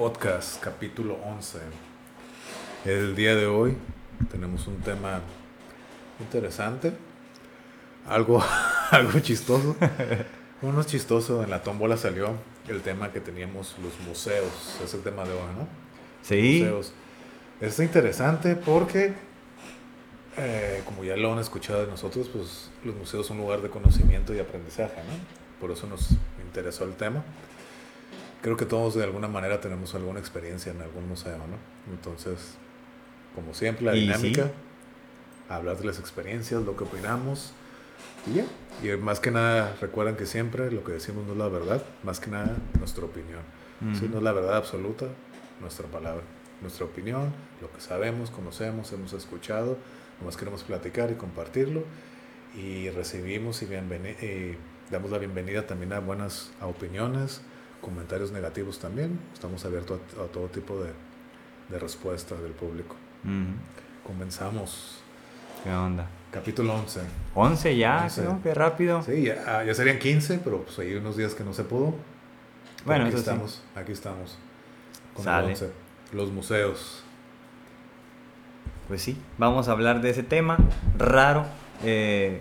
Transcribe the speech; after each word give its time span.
Podcast, 0.00 0.64
capítulo 0.64 1.18
11. 1.26 1.58
El 2.86 3.14
día 3.14 3.36
de 3.36 3.46
hoy 3.46 3.76
tenemos 4.30 4.66
un 4.66 4.78
tema 4.78 5.20
interesante, 6.18 6.94
algo, 8.08 8.42
algo 8.92 9.20
chistoso. 9.20 9.76
Bueno, 10.62 10.76
no 10.76 10.80
es 10.80 10.86
chistoso, 10.86 11.44
en 11.44 11.50
la 11.50 11.62
tómbola 11.62 11.98
salió 11.98 12.30
el 12.68 12.80
tema 12.80 13.12
que 13.12 13.20
teníamos, 13.20 13.76
los 13.82 14.00
museos, 14.08 14.80
es 14.82 14.94
el 14.94 15.02
tema 15.02 15.24
de 15.24 15.32
hoy, 15.32 15.54
¿no? 15.54 15.68
Sí. 16.22 16.60
Museos. 16.62 16.94
Es 17.60 17.78
interesante 17.78 18.56
porque, 18.56 19.12
eh, 20.38 20.82
como 20.86 21.04
ya 21.04 21.14
lo 21.18 21.34
han 21.34 21.40
escuchado 21.40 21.84
de 21.84 21.88
nosotros, 21.88 22.30
pues 22.32 22.70
los 22.86 22.94
museos 22.94 23.26
son 23.26 23.36
un 23.36 23.42
lugar 23.42 23.60
de 23.60 23.68
conocimiento 23.68 24.34
y 24.34 24.38
aprendizaje, 24.38 24.96
¿no? 24.96 25.60
Por 25.60 25.70
eso 25.72 25.86
nos 25.86 26.08
interesó 26.42 26.84
el 26.84 26.94
tema. 26.94 27.22
Creo 28.42 28.56
que 28.56 28.64
todos 28.64 28.94
de 28.94 29.04
alguna 29.04 29.28
manera 29.28 29.60
tenemos 29.60 29.94
alguna 29.94 30.18
experiencia 30.18 30.72
en 30.72 30.80
algún 30.80 31.08
museo, 31.08 31.36
¿no? 31.36 31.92
Entonces, 31.92 32.56
como 33.34 33.54
siempre, 33.54 33.84
la 33.84 33.92
dinámica, 33.92 34.44
sí. 34.44 34.50
hablar 35.48 35.76
de 35.76 35.84
las 35.84 35.98
experiencias, 35.98 36.62
lo 36.62 36.76
que 36.76 36.84
opinamos 36.84 37.52
y 38.26 38.34
ya. 38.34 38.44
Y 38.82 38.96
más 38.96 39.20
que 39.20 39.30
nada, 39.30 39.76
recuerden 39.80 40.16
que 40.16 40.26
siempre 40.26 40.70
lo 40.70 40.84
que 40.84 40.92
decimos 40.92 41.26
no 41.26 41.32
es 41.32 41.38
la 41.38 41.48
verdad, 41.48 41.82
más 42.02 42.18
que 42.20 42.30
nada 42.30 42.56
nuestra 42.78 43.04
opinión. 43.04 43.40
Sí, 43.94 44.08
no 44.10 44.18
es 44.18 44.22
la 44.22 44.32
verdad 44.32 44.58
absoluta, 44.58 45.06
nuestra 45.58 45.86
palabra, 45.86 46.22
nuestra 46.60 46.84
opinión, 46.84 47.32
lo 47.62 47.72
que 47.72 47.80
sabemos, 47.80 48.30
conocemos, 48.30 48.92
hemos 48.92 49.14
escuchado, 49.14 49.78
nomás 50.20 50.36
queremos 50.36 50.62
platicar 50.64 51.10
y 51.10 51.14
compartirlo. 51.14 51.84
Y 52.54 52.90
recibimos 52.90 53.62
y, 53.62 53.66
y 53.66 54.58
damos 54.90 55.10
la 55.10 55.18
bienvenida 55.18 55.66
también 55.66 55.94
a 55.94 56.00
buenas 56.00 56.50
a 56.60 56.66
opiniones, 56.66 57.40
comentarios 57.80 58.30
negativos 58.32 58.78
también. 58.78 59.18
Estamos 59.32 59.64
abiertos 59.64 60.00
a, 60.18 60.24
a 60.24 60.26
todo 60.26 60.46
tipo 60.48 60.78
de, 60.82 60.90
de 61.68 61.78
respuestas 61.78 62.40
del 62.42 62.52
público. 62.52 62.96
Comenzamos. 64.06 65.00
¿Qué 65.64 65.70
onda? 65.70 66.06
Capítulo 66.32 66.74
11. 66.74 67.00
11 67.34 67.76
ya, 67.76 68.02
11. 68.04 68.20
creo, 68.22 68.40
qué 68.42 68.54
rápido. 68.54 69.02
Sí, 69.02 69.22
ya, 69.24 69.64
ya 69.64 69.74
serían 69.74 69.98
15, 69.98 70.40
pero 70.44 70.62
pues 70.62 70.78
hay 70.78 70.94
unos 70.94 71.16
días 71.16 71.34
que 71.34 71.44
no 71.44 71.52
se 71.52 71.64
pudo. 71.64 71.90
Pero 71.90 72.86
Bueno, 72.86 73.04
aquí 73.04 73.14
eso 73.14 73.18
sí. 73.24 73.30
estamos, 73.30 73.62
aquí 73.74 73.92
estamos. 73.92 74.38
Con 75.12 75.22
el 75.22 75.24
Sale. 75.24 75.46
11. 75.48 75.70
Los 76.12 76.30
museos. 76.30 77.02
Pues 78.88 79.02
sí, 79.02 79.16
vamos 79.38 79.68
a 79.68 79.72
hablar 79.72 80.00
de 80.00 80.10
ese 80.10 80.22
tema 80.22 80.56
raro. 80.98 81.44
eh, 81.84 82.40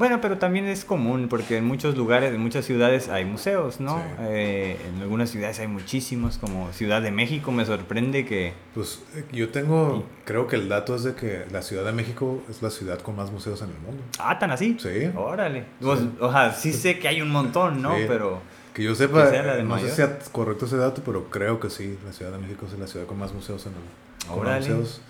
bueno, 0.00 0.22
pero 0.22 0.38
también 0.38 0.64
es 0.64 0.86
común 0.86 1.28
porque 1.28 1.58
en 1.58 1.66
muchos 1.66 1.94
lugares, 1.94 2.32
en 2.32 2.40
muchas 2.40 2.64
ciudades 2.64 3.10
hay 3.10 3.26
museos, 3.26 3.80
¿no? 3.80 3.98
Sí. 3.98 4.02
Eh, 4.20 4.78
en 4.88 5.02
algunas 5.02 5.28
ciudades 5.28 5.60
hay 5.60 5.66
muchísimos, 5.66 6.38
como 6.38 6.72
Ciudad 6.72 7.02
de 7.02 7.10
México. 7.10 7.52
Me 7.52 7.66
sorprende 7.66 8.24
que... 8.24 8.54
Pues 8.72 9.02
eh, 9.14 9.26
yo 9.30 9.50
tengo, 9.50 10.06
creo 10.24 10.46
que 10.46 10.56
el 10.56 10.70
dato 10.70 10.96
es 10.96 11.04
de 11.04 11.14
que 11.14 11.44
la 11.52 11.60
Ciudad 11.60 11.84
de 11.84 11.92
México 11.92 12.42
es 12.48 12.62
la 12.62 12.70
ciudad 12.70 12.98
con 13.00 13.14
más 13.14 13.30
museos 13.30 13.60
en 13.60 13.68
el 13.68 13.78
mundo. 13.78 14.02
Ah, 14.18 14.38
tan 14.38 14.50
así. 14.50 14.74
Sí. 14.80 15.10
Órale. 15.14 15.60
Sí. 15.60 15.66
Pues, 15.82 16.00
o 16.18 16.32
sea, 16.32 16.54
sí 16.54 16.72
sé 16.82 16.98
que 16.98 17.06
hay 17.06 17.20
un 17.20 17.30
montón, 17.30 17.82
¿no? 17.82 17.94
Sí. 17.94 18.04
Pero... 18.08 18.40
Que 18.72 18.82
yo 18.82 18.94
sepa, 18.94 19.24
Que 19.24 19.32
sea 19.32 19.62
no 19.62 19.78
sé 19.80 19.90
si 19.90 19.96
sea 19.96 20.18
correcto 20.32 20.64
ese 20.64 20.78
dato, 20.78 21.02
pero 21.04 21.28
creo 21.28 21.60
que 21.60 21.68
sí, 21.68 21.98
la 22.06 22.14
Ciudad 22.14 22.32
de 22.32 22.38
México 22.38 22.64
es 22.66 22.78
la 22.78 22.86
ciudad 22.86 23.04
con 23.04 23.18
más 23.18 23.34
museos 23.34 23.66
en 23.66 23.72
el 23.72 23.80
mundo. 23.80 24.40
Órale. 24.40 24.60
museos. 24.60 25.02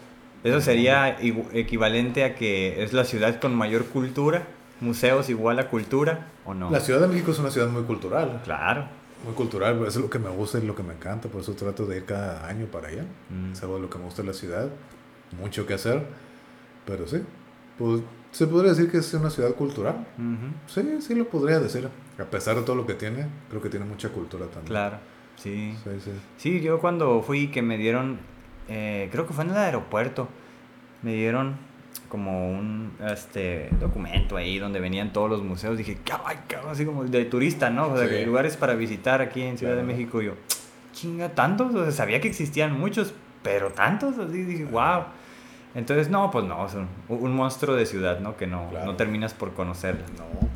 Eso 0.43 0.61
sería 0.61 1.17
equivalente 1.53 2.25
a 2.25 2.35
que 2.35 2.83
es 2.83 2.93
la 2.93 3.05
ciudad 3.05 3.39
con 3.39 3.55
mayor 3.55 3.85
cultura, 3.85 4.49
museos 4.81 5.29
igual 5.29 5.59
a 5.59 5.69
cultura, 5.69 6.29
¿o 6.45 6.55
no? 6.55 6.71
La 6.71 6.81
Ciudad 6.81 7.01
de 7.01 7.09
México 7.09 7.31
es 7.31 7.39
una 7.39 7.51
ciudad 7.51 7.69
muy 7.69 7.83
cultural. 7.83 8.41
Claro. 8.45 8.85
Muy 9.25 9.35
cultural, 9.35 9.77
eso 9.87 9.99
es 9.99 10.05
lo 10.05 10.09
que 10.09 10.19
me 10.19 10.31
gusta 10.31 10.59
y 10.59 10.67
lo 10.67 10.75
que 10.75 10.83
me 10.83 10.95
encanta, 10.95 11.29
por 11.29 11.43
eso 11.43 11.53
trato 11.53 11.85
de 11.85 11.99
ir 11.99 12.05
cada 12.07 12.47
año 12.47 12.67
para 12.67 12.89
allá. 12.89 13.05
Mm. 13.29 13.53
Es 13.53 13.63
algo 13.63 13.77
de 13.77 13.83
lo 13.83 13.91
que 13.91 13.99
me 13.99 14.05
gusta 14.05 14.23
de 14.23 14.29
la 14.29 14.35
ciudad, 14.35 14.69
mucho 15.39 15.67
que 15.67 15.75
hacer, 15.75 16.07
pero 16.87 17.07
sí, 17.07 17.23
pues 17.79 18.03
se 18.31 18.47
podría 18.47 18.71
decir 18.71 18.91
que 18.91 18.99
es 18.99 19.13
una 19.15 19.31
ciudad 19.31 19.55
cultural. 19.55 20.07
Sí, 20.67 20.83
sí 21.01 21.15
lo 21.15 21.29
podría 21.29 21.59
decir. 21.59 21.89
A 22.19 22.25
pesar 22.25 22.57
de 22.57 22.63
todo 22.63 22.77
lo 22.77 22.87
que 22.87 22.95
tiene, 22.95 23.27
creo 23.49 23.61
que 23.61 23.69
tiene 23.69 23.87
mucha 23.87 24.11
cultura 24.11 24.47
también. 24.47 24.67
Claro, 24.67 24.99
sí. 25.37 25.75
Sí, 25.83 25.91
sí. 26.05 26.11
Sí, 26.37 26.61
yo 26.61 26.79
cuando 26.79 27.23
fui 27.23 27.49
que 27.49 27.63
me 27.63 27.77
dieron, 27.77 28.21
eh, 28.69 29.09
creo 29.11 29.27
que 29.27 29.33
fue 29.33 29.45
en 29.45 29.51
el 29.51 29.57
aeropuerto, 29.57 30.29
me 31.03 31.15
dieron 31.15 31.57
como 32.11 32.51
un 32.51 32.93
este 33.09 33.71
documento 33.81 34.37
ahí 34.37 34.59
donde 34.59 34.81
venían 34.81 35.13
todos 35.15 35.31
los 35.31 35.43
museos. 35.43 35.79
Dije, 35.79 35.97
ay, 36.27 36.37
cabrón, 36.49 36.73
así 36.73 36.85
como 36.85 37.05
de 37.05 37.25
turista, 37.25 37.71
¿no? 37.71 37.87
O 37.93 37.97
sea, 37.97 38.07
Sí. 38.09 38.17
que 38.17 38.27
lugares 38.27 38.57
para 38.59 38.75
visitar 38.75 39.23
aquí 39.23 39.41
en 39.43 39.57
Ciudad 39.57 39.73
Claro. 39.75 39.87
de 39.87 39.95
México. 39.95 40.21
Y 40.21 40.27
yo, 40.27 40.33
chinga, 40.93 41.31
tantos. 41.31 41.75
O 41.75 41.83
sea, 41.85 41.93
sabía 41.93 42.21
que 42.21 42.29
existían 42.29 42.79
muchos, 42.79 43.15
pero 43.43 43.71
tantos. 43.71 44.19
Así 44.19 44.43
dije, 44.43 44.65
wow. 44.67 45.05
Entonces, 45.75 46.11
no, 46.11 46.31
pues 46.33 46.45
no, 46.45 46.67
es 46.67 46.75
un, 46.75 46.89
un 47.09 47.33
monstruo 47.35 47.77
de 47.77 47.87
ciudad, 47.87 48.19
¿no? 48.21 48.37
Que 48.37 48.47
no, 48.49 48.69
Claro. 48.71 48.87
no 48.87 48.97
terminas 48.97 49.33
por 49.33 49.55
conocerla. 49.55 50.05
No. 50.19 50.49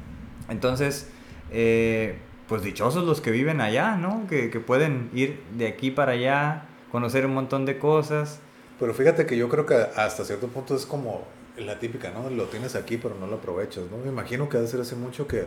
Entonces, 0.53 1.09
eh, 1.53 2.19
pues 2.49 2.63
dichosos 2.63 3.05
los 3.05 3.21
que 3.21 3.31
viven 3.31 3.61
allá, 3.61 3.97
¿no? 3.97 4.27
Que, 4.29 4.51
que 4.51 4.61
pueden 4.61 5.11
ir 5.15 5.41
de 5.57 5.69
aquí 5.69 5.91
para 5.91 6.13
allá, 6.13 6.65
conocer 6.91 7.25
un 7.27 7.35
montón 7.35 7.65
de 7.65 7.79
cosas. 7.79 8.41
Pero 8.81 8.93
fíjate 8.93 9.25
que 9.25 9.37
yo 9.37 9.49
creo 9.49 9.67
que 9.67 9.75
hasta 9.97 10.25
cierto 10.25 10.49
punto 10.49 10.75
es 10.75 10.85
como 10.85 11.23
la 11.57 11.79
típica, 11.79 12.11
¿no? 12.11 12.29
Lo 12.31 12.45
tienes 12.45 12.75
aquí, 12.75 12.97
pero 12.97 13.15
no 13.15 13.27
lo 13.27 13.37
aprovechas, 13.37 13.85
¿no? 13.91 13.99
Me 13.99 14.09
imagino 14.09 14.49
que 14.49 14.57
ha 14.57 14.61
de 14.61 14.67
ser 14.67 14.81
hace 14.81 14.97
mucho 14.97 15.27
que 15.27 15.47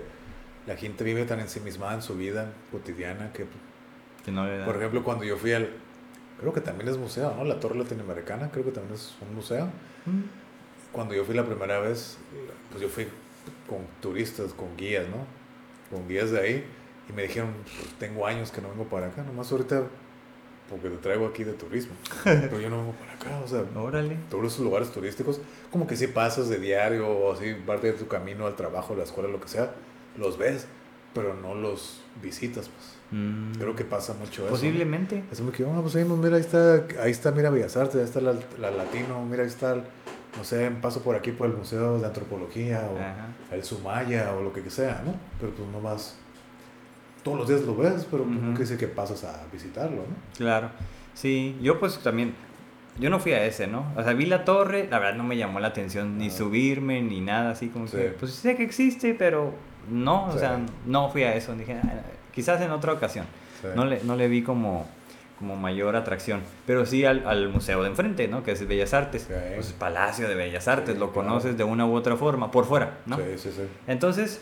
la 0.66 0.76
gente 0.76 1.04
vive 1.04 1.26
tan 1.26 1.40
ensimismada 1.40 1.96
en 1.96 2.02
su 2.02 2.16
vida 2.16 2.54
cotidiana 2.72 3.32
que, 3.34 3.46
Que 4.26 4.32
no 4.32 4.46
por 4.66 4.76
ejemplo, 4.76 5.04
cuando 5.04 5.24
yo 5.24 5.38
fui 5.38 5.54
al. 5.54 5.70
Creo 6.40 6.54
que 6.54 6.62
también 6.62 6.88
es 6.90 6.98
museo, 6.98 7.34
¿no? 7.36 7.44
La 7.44 7.60
Torre 7.60 7.78
Latinoamericana, 7.78 8.52
creo 8.52 8.64
que 8.64 8.72
también 8.72 8.94
es 8.94 9.16
un 9.22 9.34
museo. 9.34 9.66
Mm. 10.06 10.22
Cuando 10.92 11.14
yo 11.14 11.26
fui 11.26 11.36
la 11.36 11.46
primera 11.46 11.80
vez, 11.80 12.18
pues 12.70 12.82
yo 12.82 12.90
fui 12.90 13.08
con 13.68 13.80
turistas, 14.02 14.54
con 14.54 14.76
guías, 14.78 15.06
¿no? 15.10 15.26
Con 15.96 16.08
guías 16.08 16.32
de 16.32 16.40
ahí. 16.40 16.66
Y 17.10 17.14
me 17.14 17.24
dijeron, 17.24 17.54
tengo 18.00 18.28
años 18.28 18.52
que 18.52 18.62
no 18.62 18.70
vengo 18.70 18.86
para 18.86 19.08
acá, 19.08 19.24
nomás 19.24 19.52
ahorita 19.52 19.88
porque 20.70 20.90
te 20.90 20.98
traigo 20.98 21.26
aquí 21.28 21.44
de 21.44 21.54
turismo. 21.54 21.94
Pero 22.24 22.60
yo 22.60 22.70
no 22.70 22.78
vengo 22.78 22.92
para 22.94 23.14
acá, 23.14 23.42
o 23.44 23.48
sea, 23.48 23.64
Órale. 23.76 24.18
todos 24.30 24.54
esos 24.54 24.64
lugares 24.66 24.90
turísticos, 24.92 25.40
como 25.72 25.88
que 25.88 25.96
si 25.96 26.08
pasas 26.08 26.50
de 26.50 26.60
diario 26.60 27.08
o 27.08 27.34
así, 27.34 27.54
parte 27.66 27.88
de 27.88 27.94
tu 27.94 28.08
camino 28.08 28.46
al 28.48 28.56
trabajo, 28.56 28.96
la 28.96 29.04
escuela, 29.04 29.30
lo 29.30 29.40
que 29.40 29.48
sea, 29.48 29.72
los 30.18 30.38
ves, 30.38 30.68
pero 31.14 31.34
no 31.34 31.56
los 31.56 32.02
visitas, 32.22 32.70
pues. 32.70 32.98
Mm. 33.12 33.54
Creo 33.54 33.76
que 33.76 33.86
pasa 33.86 34.14
mucho 34.14 34.44
eso. 34.44 34.52
Posiblemente. 34.52 35.24
Es 35.32 35.40
como 35.40 35.52
que, 35.52 35.64
ah, 35.64 35.80
pues 35.82 35.96
ahí, 35.96 36.04
mira, 36.04 36.36
ahí 36.36 36.42
está, 36.42 36.86
ahí 37.02 37.12
está, 37.12 37.32
mira, 37.32 37.50
Bellas 37.50 37.78
Artes, 37.78 37.96
ahí 37.96 38.04
está 38.04 38.20
la, 38.20 38.34
la 38.60 38.70
Latino, 38.72 39.24
mira, 39.26 39.44
ahí 39.44 39.50
está, 39.50 39.76
no 39.76 40.44
sé, 40.44 40.70
paso 40.82 41.02
por 41.02 41.16
aquí 41.16 41.32
por 41.32 41.48
el 41.48 41.54
Museo 41.56 42.00
de 42.00 42.06
Antropología 42.06 42.82
o 42.94 42.98
Ajá. 42.98 43.28
el 43.52 43.64
Sumaya 43.64 44.34
o 44.36 44.44
lo 44.44 44.52
que 44.52 44.70
sea, 44.70 45.02
¿no? 45.06 45.16
Pero 45.40 45.54
pues 45.54 45.70
nomás, 45.70 46.18
todos 47.28 47.40
los 47.40 47.48
días 47.50 47.62
lo 47.64 47.76
ves, 47.76 48.08
pero 48.10 48.24
pues, 48.24 48.36
no 48.36 48.40
Ujú. 48.40 48.48
quiere 48.52 48.60
decir 48.60 48.78
que 48.78 48.88
pasas 48.88 49.24
a 49.26 49.46
visitarlo, 49.52 49.98
¿no? 49.98 50.16
Claro. 50.38 50.70
Sí, 51.14 51.58
yo 51.62 51.80
pues 51.80 52.00
también, 52.00 52.34
yo 53.00 53.10
no 53.10 53.20
fui 53.20 53.34
a 53.34 53.44
ese, 53.46 53.68
¿no? 53.68 53.92
O 53.98 54.04
sea, 54.04 54.14
vi 54.14 54.26
la 54.26 54.46
torre, 54.46 54.88
la 54.90 55.00
verdad 55.00 55.16
no 55.18 55.24
me 55.24 55.36
llamó 55.36 55.60
la 55.60 55.68
atención 55.68 56.18
ni 56.18 56.28
Ah. 56.28 56.32
subirme 56.32 57.02
ni 57.02 57.20
nada 57.22 57.52
así 57.52 57.68
como 57.68 57.86
que, 57.86 57.92
Sí. 58.10 58.14
pues 58.20 58.34
sé 58.34 58.56
que 58.56 58.64
existe, 58.64 59.14
pero 59.14 59.54
no, 59.90 60.28
o 60.28 60.32
Sí. 60.34 60.40
sea, 60.40 60.60
no 60.86 61.10
fui 61.10 61.24
a 61.24 61.36
eso. 61.36 61.54
Dije, 61.56 61.80
"Ah, 61.84 62.02
quizás 62.34 62.62
en 62.62 62.72
otra 62.72 62.94
ocasión. 62.94 63.26
Sí. 63.62 63.68
No 63.76 63.84
le, 63.86 64.02
no 64.04 64.16
le 64.16 64.28
vi 64.28 64.42
como, 64.44 64.88
como 65.40 65.56
mayor 65.56 65.96
atracción. 65.96 66.42
Pero 66.66 66.86
sí 66.86 67.06
al, 67.06 67.28
al 67.28 67.50
museo 67.50 67.82
de 67.84 67.90
enfrente, 67.90 68.28
¿no? 68.28 68.44
Que 68.44 68.52
es 68.54 68.68
Bellas 68.68 68.94
Artes. 68.94 69.28
Pues 69.56 69.74
Palacio 69.74 70.28
de 70.28 70.36
Bellas 70.36 70.68
Artes, 70.68 70.98
lo 70.98 71.12
claro. 71.12 71.28
conoces 71.30 71.58
de 71.58 71.64
una 71.64 71.86
u 71.86 71.94
otra 71.96 72.16
forma, 72.16 72.50
por 72.52 72.66
fuera, 72.66 72.98
¿no? 73.06 73.18
Sí, 73.18 73.24
sí, 73.38 73.50
sí. 73.56 73.62
Entonces, 73.88 74.42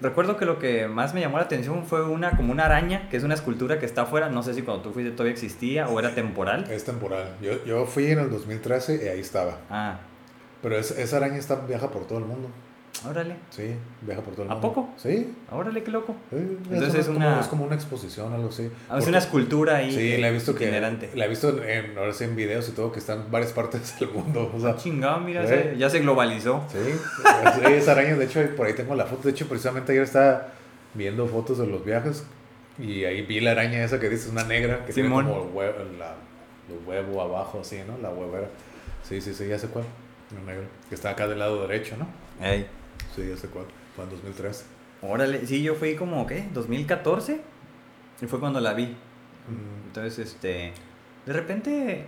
recuerdo 0.00 0.36
que 0.36 0.44
lo 0.44 0.58
que 0.58 0.86
más 0.88 1.14
me 1.14 1.20
llamó 1.20 1.38
la 1.38 1.44
atención 1.44 1.84
fue 1.84 2.04
una 2.04 2.36
como 2.36 2.52
una 2.52 2.64
araña, 2.66 3.08
que 3.08 3.16
es 3.16 3.22
una 3.24 3.34
escultura 3.34 3.78
que 3.78 3.86
está 3.86 4.02
afuera. 4.02 4.28
No 4.28 4.42
sé 4.42 4.54
si 4.54 4.62
cuando 4.62 4.82
tú 4.82 4.92
fuiste 4.92 5.10
todavía 5.12 5.32
existía 5.32 5.88
o 5.88 5.98
era 5.98 6.14
temporal. 6.14 6.64
Es 6.70 6.84
temporal. 6.84 7.36
Yo, 7.40 7.64
yo 7.64 7.86
fui 7.86 8.06
en 8.10 8.18
el 8.18 8.30
2013 8.30 9.00
y 9.04 9.08
ahí 9.08 9.20
estaba. 9.20 9.58
Ah, 9.70 9.98
Pero 10.62 10.76
es- 10.78 10.92
esa 10.92 11.18
araña 11.18 11.36
está, 11.36 11.56
viaja 11.56 11.90
por 11.90 12.06
todo 12.06 12.18
el 12.18 12.24
mundo. 12.24 12.48
Órale, 13.08 13.36
Sí, 13.50 13.74
viaja 14.02 14.22
por 14.22 14.34
todo 14.34 14.44
el 14.44 14.50
¿A 14.50 14.54
mundo. 14.54 14.68
poco? 14.72 14.88
Sí. 14.96 15.34
órale, 15.50 15.82
qué 15.82 15.90
loco. 15.90 16.14
sí, 16.30 16.36
Entonces 16.36 16.94
es, 16.94 17.00
es 17.00 17.06
como, 17.06 17.16
una- 17.18 17.40
es 17.40 17.46
como 17.48 17.64
una 17.64 17.74
exposición, 17.74 18.32
algo 18.32 18.48
así. 18.48 18.70
Ah, 18.88 18.98
Es 18.98 19.06
una 19.06 19.18
escultura 19.18 19.76
ahí. 19.76 19.92
Sí, 19.92 20.16
la 20.18 20.28
he 20.28 20.32
visto 20.32 20.54
que 20.54 20.64
itinerante. 20.64 21.10
la 21.14 21.26
he 21.26 21.28
visto 21.28 21.62
en, 21.62 21.98
ahora 21.98 22.12
sí 22.12 22.24
en 22.24 22.36
videos 22.36 22.68
y 22.68 22.72
todo 22.72 22.92
que 22.92 22.98
están 23.00 23.20
en 23.22 23.30
varias 23.30 23.52
partes 23.52 23.98
del 23.98 24.10
mundo, 24.10 24.50
o 24.54 24.60
sea, 24.60 24.76
Chingado, 24.76 25.18
mira, 25.20 25.46
Sí. 25.46 25.76
ya 25.78 25.90
se 25.90 26.00
globalizó. 26.00 26.62
sí, 26.70 26.78
sí, 26.78 27.72
esa 27.72 27.92
araña, 27.92 28.16
de 28.16 28.24
hecho, 28.24 28.40
por 28.56 28.66
ahí 28.66 28.72
tengo 28.74 28.94
la 28.94 29.06
foto, 29.06 29.22
de 29.24 29.30
hecho, 29.30 29.46
precisamente 29.48 29.92
ayer 29.92 30.04
estaba 30.04 30.48
viendo 30.94 31.26
fotos 31.26 31.58
de 31.58 31.66
los 31.66 31.84
viajes 31.84 32.24
y 32.78 33.04
ahí 33.04 33.22
vi 33.22 33.40
la 33.40 33.50
araña 33.52 33.84
esa 33.84 33.98
que 34.00 34.08
dices, 34.08 34.30
una 34.30 34.44
negra, 34.44 34.84
que 34.86 34.92
Simón. 34.92 35.24
tiene 35.24 35.38
como 35.38 35.48
el 35.50 35.54
huevo, 35.56 35.78
la, 35.98 36.14
el 36.72 36.86
huevo 36.86 37.20
abajo, 37.22 37.60
así, 37.60 37.80
¿no? 37.86 37.98
La 37.98 38.10
huevera. 38.10 38.48
Sí, 39.02 39.20
sí, 39.20 39.34
sí, 39.34 39.46
ya 39.48 39.58
sé 39.58 39.68
cuál, 39.68 39.84
una 40.32 40.52
negra, 40.52 40.66
que 40.88 40.94
está 40.94 41.10
acá 41.10 41.26
del 41.28 41.38
lado 41.38 41.66
derecho, 41.66 41.96
¿no? 41.98 42.06
Ey, 42.44 42.66
Sí, 43.14 43.28
ya 43.28 43.36
sé 43.36 43.48
cuál, 43.48 43.66
fue 43.94 44.04
en 44.04 44.10
2013. 44.10 44.64
Órale, 45.02 45.46
sí, 45.46 45.62
yo 45.62 45.74
fui 45.74 45.94
como, 45.96 46.26
¿qué? 46.26 46.48
¿2014? 46.54 47.38
Y 48.22 48.26
fue 48.26 48.40
cuando 48.40 48.60
la 48.60 48.72
vi. 48.74 48.86
Mm. 48.86 49.86
Entonces, 49.88 50.18
este, 50.18 50.72
de 51.26 51.32
repente 51.32 52.06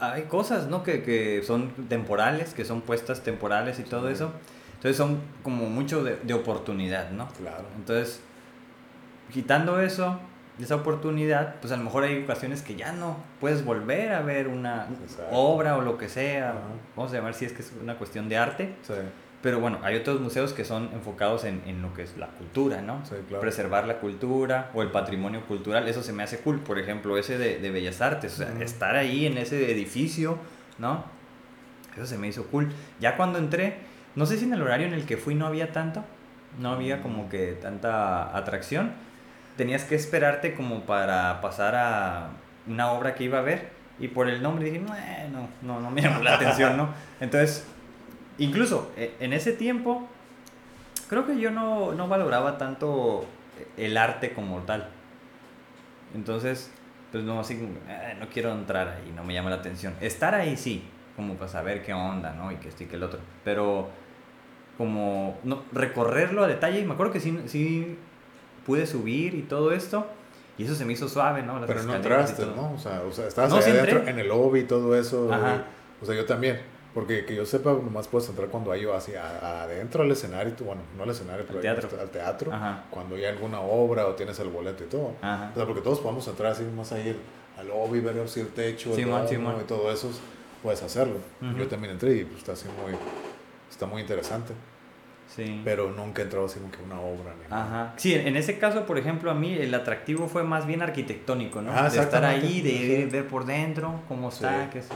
hay 0.00 0.22
cosas, 0.24 0.68
¿no? 0.68 0.82
Que, 0.82 1.02
que 1.02 1.42
son 1.42 1.70
temporales, 1.88 2.54
que 2.54 2.64
son 2.64 2.80
puestas 2.82 3.22
temporales 3.22 3.78
y 3.80 3.82
todo 3.82 4.06
Sí. 4.08 4.14
eso. 4.14 4.32
Entonces 4.76 4.96
son 4.96 5.20
como 5.42 5.68
mucho 5.68 6.04
de, 6.04 6.16
de 6.16 6.34
oportunidad, 6.34 7.10
¿no? 7.10 7.26
Claro. 7.30 7.64
Entonces, 7.76 8.20
quitando 9.32 9.80
eso, 9.80 10.20
esa 10.60 10.76
oportunidad, 10.76 11.56
pues 11.60 11.72
a 11.72 11.76
lo 11.76 11.82
mejor 11.82 12.04
hay 12.04 12.22
ocasiones 12.22 12.62
que 12.62 12.76
ya 12.76 12.92
no 12.92 13.16
puedes 13.40 13.64
volver 13.64 14.12
a 14.12 14.20
ver 14.22 14.46
una 14.46 14.86
Exacto. 15.02 15.26
obra 15.36 15.76
o 15.76 15.80
lo 15.82 15.98
que 15.98 16.08
sea. 16.08 16.54
Vamos 16.94 17.12
a 17.12 17.16
llamar 17.16 17.34
si 17.34 17.44
es 17.46 17.52
que 17.52 17.62
es 17.62 17.72
una 17.82 17.96
cuestión 17.96 18.28
de 18.28 18.36
arte. 18.36 18.76
Sí, 18.82 18.92
Pero 19.40 19.60
bueno, 19.60 19.78
hay 19.84 19.94
otros 19.94 20.20
museos 20.20 20.52
que 20.52 20.64
son 20.64 20.90
enfocados 20.92 21.44
en, 21.44 21.62
en 21.66 21.80
lo 21.80 21.94
que 21.94 22.02
es 22.02 22.16
la 22.16 22.26
cultura, 22.26 22.82
¿no? 22.82 23.04
sí, 23.04 23.14
claro. 23.28 23.40
Preservar 23.40 23.86
la 23.86 23.98
cultura 23.98 24.70
o 24.74 24.82
el 24.82 24.90
patrimonio 24.90 25.42
cultural, 25.46 25.86
eso 25.86 26.02
se 26.02 26.12
me 26.12 26.24
hace 26.24 26.40
cool. 26.40 26.58
Por 26.58 26.78
ejemplo, 26.78 27.16
ese 27.16 27.38
de, 27.38 27.58
de 27.60 27.70
Bellas 27.70 28.00
Artes, 28.00 28.34
o 28.34 28.36
sea, 28.38 28.52
estar 28.60 28.96
ahí 28.96 29.26
en 29.26 29.38
ese 29.38 29.70
edificio, 29.70 30.38
¿no? 30.78 31.04
Eso 31.96 32.06
se 32.06 32.18
me 32.18 32.26
hizo 32.26 32.46
cool. 32.46 32.68
Ya 32.98 33.16
cuando 33.16 33.38
entré, 33.38 33.76
no 34.16 34.26
sé 34.26 34.38
si 34.38 34.44
en 34.44 34.54
el 34.54 34.62
horario 34.62 34.88
en 34.88 34.94
el 34.94 35.04
que 35.06 35.16
fui 35.16 35.36
no 35.36 35.46
había 35.46 35.70
tanto, 35.72 36.04
no 36.58 36.72
había 36.72 37.00
como 37.00 37.28
que 37.28 37.52
tanta 37.52 38.36
atracción. 38.36 38.92
Tenías 39.56 39.84
que 39.84 39.94
esperarte 39.94 40.54
como 40.54 40.82
para 40.82 41.40
pasar 41.40 41.76
a 41.76 42.30
una 42.66 42.90
obra 42.90 43.14
que 43.14 43.24
iba 43.24 43.38
a 43.38 43.42
ver 43.42 43.70
y 44.00 44.08
por 44.08 44.28
el 44.28 44.42
nombre 44.42 44.64
dije, 44.64 44.78
"Eh, 44.78 45.28
no, 45.32 45.48
no, 45.62 45.80
no 45.80 45.90
me 45.92 46.02
llamó 46.02 46.22
la 46.22 46.34
atención, 46.34 46.76
¿no? 46.76 46.90
Entonces, 47.20 47.64
incluso 48.38 48.90
eh, 48.96 49.14
en 49.20 49.32
ese 49.32 49.52
tiempo, 49.52 50.08
creo 51.08 51.26
que 51.26 51.38
yo 51.38 51.50
no, 51.50 51.92
no 51.92 52.08
valoraba 52.08 52.58
tanto 52.58 53.24
el 53.76 53.96
arte 53.96 54.32
como 54.32 54.58
tal. 54.60 54.88
Entonces, 56.14 56.70
pues 57.12 57.24
no, 57.24 57.40
así 57.40 57.56
como, 57.56 57.72
"Eh, 57.88 58.16
no 58.18 58.28
quiero 58.28 58.52
entrar 58.52 58.88
ahí, 58.88 59.12
no 59.14 59.24
me 59.24 59.34
llama 59.34 59.50
la 59.50 59.56
atención. 59.56 59.94
Estar 60.00 60.34
ahí 60.34 60.56
sí, 60.56 60.84
como 61.16 61.34
para 61.34 61.50
saber 61.50 61.82
qué 61.82 61.92
onda, 61.92 62.32
¿no? 62.32 62.52
Y 62.52 62.56
que 62.56 62.68
esto 62.68 62.84
y 62.84 62.86
que 62.86 62.96
el 62.96 63.02
otro. 63.02 63.20
Pero 63.44 63.88
como 64.76 65.38
no, 65.44 65.62
recorrerlo 65.72 66.44
a 66.44 66.46
detalle, 66.46 66.80
y 66.80 66.84
me 66.84 66.94
acuerdo 66.94 67.12
que 67.12 67.20
sí, 67.20 67.36
sí 67.46 67.98
pude 68.64 68.86
subir 68.86 69.34
y 69.34 69.42
todo 69.42 69.72
esto, 69.72 70.06
y 70.56 70.64
eso 70.64 70.74
se 70.74 70.84
me 70.84 70.92
hizo 70.92 71.08
suave, 71.08 71.42
¿no? 71.42 71.58
Las 71.58 71.66
Pero 71.68 71.82
no 71.82 71.94
entraste. 71.94 72.46
¿no? 72.46 72.72
O 72.74 72.78
sea, 72.78 73.02
o 73.02 73.12
sea 73.12 73.26
estabas 73.26 73.50
No, 73.50 73.56
adentro 73.58 74.06
en 74.06 74.18
el 74.18 74.28
lobby 74.28 74.60
y 74.60 74.64
todo 74.64 74.96
eso. 74.96 75.32
Ajá. 75.32 75.56
y- 76.00 76.04
o 76.04 76.06
sea, 76.06 76.14
yo 76.14 76.24
también. 76.26 76.60
Porque 76.94 77.24
que 77.26 77.36
yo 77.36 77.44
sepa, 77.46 77.72
nomás 77.72 78.08
puedes 78.08 78.28
entrar 78.28 78.48
cuando 78.48 78.72
hay 78.72 78.84
así 78.86 79.14
a- 79.14 79.62
adentro 79.62 80.02
al 80.02 80.10
escenario, 80.10 80.54
bueno, 80.64 80.80
no 80.96 81.02
al 81.04 81.10
escenario, 81.10 81.44
pero 81.46 81.60
teatro. 81.60 81.88
al 82.00 82.10
teatro, 82.10 82.52
Ajá. 82.52 82.84
cuando 82.90 83.14
hay 83.16 83.26
alguna 83.26 83.60
obra 83.60 84.06
o 84.06 84.14
tienes 84.14 84.38
el 84.40 84.48
boleto 84.48 84.84
y 84.84 84.86
todo. 84.86 85.12
Ajá. 85.20 85.50
O 85.52 85.56
sea, 85.56 85.66
porque 85.66 85.82
todos 85.82 86.00
podemos 86.00 86.26
entrar 86.26 86.52
así 86.52 86.64
más 86.64 86.90
ahí 86.92 87.14
al 87.58 87.68
lobby, 87.68 88.00
ver 88.00 88.18
así 88.20 88.40
el 88.40 88.48
techo, 88.48 88.94
el 88.94 89.00
y 89.00 89.64
todo 89.66 89.92
eso, 89.92 90.10
puedes 90.62 90.82
hacerlo. 90.82 91.16
Yo 91.56 91.66
también 91.68 91.92
entré 91.92 92.16
y 92.16 92.24
pues, 92.24 92.38
está 92.38 92.52
así 92.52 92.66
muy, 92.82 92.94
está 93.70 93.86
muy 93.86 94.00
interesante. 94.02 94.54
Sí. 95.34 95.60
Pero 95.62 95.90
nunca 95.90 96.22
he 96.22 96.24
entrado 96.24 96.46
así 96.46 96.58
como 96.58 96.72
que 96.72 96.82
una 96.82 97.00
obra. 97.00 97.34
Ni 97.42 97.48
nada. 97.50 97.64
Ajá. 97.64 97.94
Sí, 97.98 98.14
en 98.14 98.34
ese 98.36 98.58
caso, 98.58 98.86
por 98.86 98.96
ejemplo, 98.98 99.30
a 99.30 99.34
mí 99.34 99.52
el 99.52 99.74
atractivo 99.74 100.26
fue 100.26 100.42
más 100.42 100.66
bien 100.66 100.80
arquitectónico, 100.80 101.60
¿no? 101.60 101.70
Ah, 101.72 101.90
de 101.90 102.00
estar 102.00 102.24
ahí, 102.24 102.62
de 102.62 103.06
ver 103.12 103.28
por 103.28 103.44
dentro 103.44 104.00
cómo 104.08 104.30
está, 104.30 104.70
qué 104.70 104.80
sé. 104.80 104.88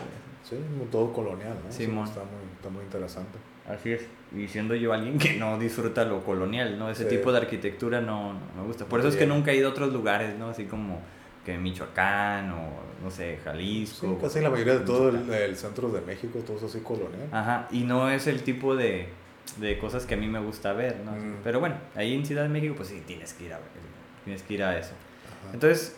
Sí, 0.42 0.56
todo 0.90 1.12
colonial, 1.12 1.56
¿no? 1.64 1.72
Sí, 1.72 1.84
Simón. 1.86 2.06
está, 2.06 2.20
muy, 2.20 2.52
está 2.56 2.68
muy 2.68 2.82
interesante. 2.82 3.38
Así 3.68 3.92
es. 3.92 4.02
Y 4.36 4.48
siendo 4.48 4.74
yo 4.74 4.92
alguien 4.92 5.18
que 5.18 5.34
no 5.34 5.58
disfruta 5.58 6.04
lo 6.04 6.24
colonial, 6.24 6.78
¿no? 6.78 6.90
Ese 6.90 7.04
Sí. 7.04 7.16
tipo 7.16 7.30
de 7.32 7.38
arquitectura 7.38 8.00
no, 8.00 8.32
no 8.32 8.62
me 8.62 8.66
gusta. 8.66 8.84
Por 8.86 9.00
eso 9.00 9.08
es 9.08 9.16
que 9.16 9.26
nunca 9.26 9.52
he 9.52 9.56
ido 9.56 9.68
a 9.68 9.70
otros 9.70 9.92
lugares, 9.92 10.36
¿no? 10.38 10.48
Así 10.48 10.64
como 10.64 11.00
que 11.44 11.58
Michoacán 11.58 12.50
o, 12.52 12.70
no 13.02 13.10
sé, 13.10 13.38
Jalisco. 13.44 14.06
Sí, 14.06 14.16
casi 14.20 14.40
la 14.40 14.50
mayoría 14.50 14.78
de 14.78 14.84
todo 14.84 15.08
el, 15.08 15.56
centro 15.56 15.88
de 15.90 16.00
México, 16.00 16.38
todo 16.46 16.56
es 16.56 16.62
así 16.64 16.80
colonial. 16.80 17.28
Ajá, 17.32 17.68
y 17.70 17.80
no 17.80 18.08
es 18.10 18.26
el 18.26 18.42
tipo 18.42 18.76
de, 18.76 19.08
de 19.58 19.78
cosas 19.78 20.06
que 20.06 20.14
a 20.14 20.16
mí 20.16 20.28
me 20.28 20.40
gusta 20.40 20.72
ver, 20.72 20.98
¿no? 21.04 21.12
Mm. 21.12 21.36
Pero 21.42 21.60
bueno, 21.60 21.76
ahí 21.94 22.14
en 22.14 22.24
Ciudad 22.24 22.42
de 22.44 22.48
México, 22.48 22.74
pues 22.76 22.88
sí, 22.88 23.02
tienes 23.06 23.32
que 23.34 23.44
ir 23.44 23.52
a 23.52 23.58
ver, 23.58 23.66
tienes 24.24 24.42
que 24.42 24.54
ir 24.54 24.62
a 24.62 24.78
eso. 24.78 24.92
Ajá. 25.44 25.54
Entonces, 25.54 25.96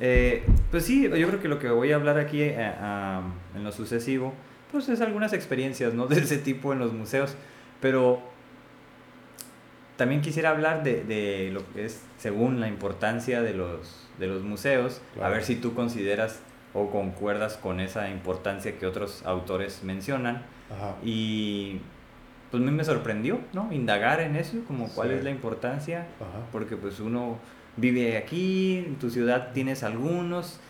eh, 0.00 0.44
pues 0.70 0.84
sí, 0.84 1.02
yo 1.04 1.28
creo 1.28 1.40
que 1.40 1.48
lo 1.48 1.58
que 1.58 1.68
voy 1.70 1.92
a 1.92 1.96
hablar 1.96 2.18
aquí 2.18 2.42
eh, 2.42 2.56
ah, 2.58 3.22
en 3.54 3.64
lo 3.64 3.72
sucesivo, 3.72 4.32
pues 4.72 4.88
es 4.88 5.00
algunas 5.00 5.32
experiencias, 5.32 5.94
¿no? 5.94 6.06
De 6.08 6.18
ese 6.20 6.38
tipo 6.38 6.72
en 6.72 6.78
los 6.80 6.92
museos, 6.92 7.34
pero 7.80 8.20
también 9.96 10.20
quisiera 10.20 10.50
hablar 10.50 10.82
de, 10.82 11.04
de 11.04 11.50
lo 11.52 11.60
que 11.72 11.84
es, 11.86 12.02
según 12.18 12.58
la 12.60 12.66
importancia 12.68 13.42
de 13.42 13.54
los, 13.54 14.08
de 14.18 14.26
los 14.26 14.42
museos, 14.42 15.00
a 15.12 15.14
Claro. 15.14 15.34
ver 15.34 15.44
si 15.44 15.56
tú 15.56 15.74
consideras 15.74 16.40
o 16.72 16.90
concuerdas 16.90 17.56
con 17.56 17.78
esa 17.78 18.10
importancia 18.10 18.76
que 18.76 18.86
otros 18.86 19.22
autores 19.24 19.82
mencionan. 19.84 20.42
Ajá. 20.76 20.96
Y 21.04 21.80
pues 22.50 22.60
a 22.60 22.66
mí 22.66 22.72
me 22.72 22.84
sorprendió, 22.84 23.38
¿no? 23.52 23.72
Indagar 23.72 24.20
en 24.20 24.34
eso, 24.34 24.56
como 24.66 24.88
cuál 24.88 25.10
Sí. 25.10 25.14
es 25.14 25.24
la 25.24 25.30
importancia 25.30 26.06
Ajá. 26.20 26.44
porque 26.50 26.76
pues 26.76 26.98
uno 26.98 27.38
vive 27.76 28.16
aquí, 28.16 28.78
en 28.86 28.96
tu 28.96 29.10
ciudad 29.10 29.52
tienes 29.52 29.82
algunos, 29.82 30.60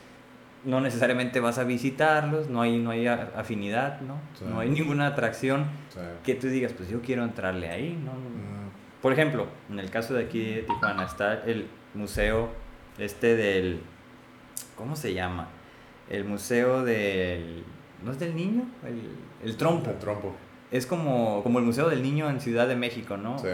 no 0.65 0.81
necesariamente 0.81 1.41
vas 1.41 1.59
a 1.59 1.65
visitarlos, 1.65 2.49
no 2.49 2.63
hay, 2.63 2.79
no 2.79 2.91
hay 2.91 3.07
afinidad, 3.07 4.01
¿no? 4.01 4.19
Sí. 4.39 4.45
No 4.49 4.61
hay 4.61 4.71
ninguna 4.71 5.09
atracción 5.09 5.67
Sí. 5.91 6.01
que 6.25 6.35
tú 6.35 6.47
digas, 6.49 6.73
pues 6.73 6.89
yo 6.89 7.01
quiero 7.03 7.23
entrarle 7.25 7.69
ahí, 7.71 7.99
¿no? 8.05 8.13
Mm, 8.13 8.71
Por 9.03 9.13
ejemplo, 9.13 9.47
en 9.71 9.79
el 9.79 9.91
caso 9.91 10.15
de 10.15 10.25
aquí 10.25 10.39
de 10.43 10.63
Tijuana 10.63 11.05
está 11.05 11.35
el 11.45 11.67
museo 11.93 12.49
este 12.99 13.37
del, 13.37 13.81
¿cómo 14.77 14.97
se 14.97 15.13
llama? 15.13 15.49
El 16.09 16.25
museo 16.25 16.83
del, 16.85 17.65
¿no 18.03 18.13
es 18.13 18.19
del 18.19 18.35
niño? 18.35 18.63
El, 18.87 19.03
el 19.49 19.57
trompo. 19.59 19.91
El 19.91 19.99
trompo. 19.99 20.35
Es 20.71 20.87
como, 20.87 21.43
como 21.43 21.59
el 21.61 21.65
Museo 21.65 21.89
del 21.89 22.03
Niño 22.03 22.29
en 22.29 22.41
Ciudad 22.41 22.67
de 22.67 22.75
México, 22.75 23.17
¿no? 23.17 23.39
Sí. 23.39 23.47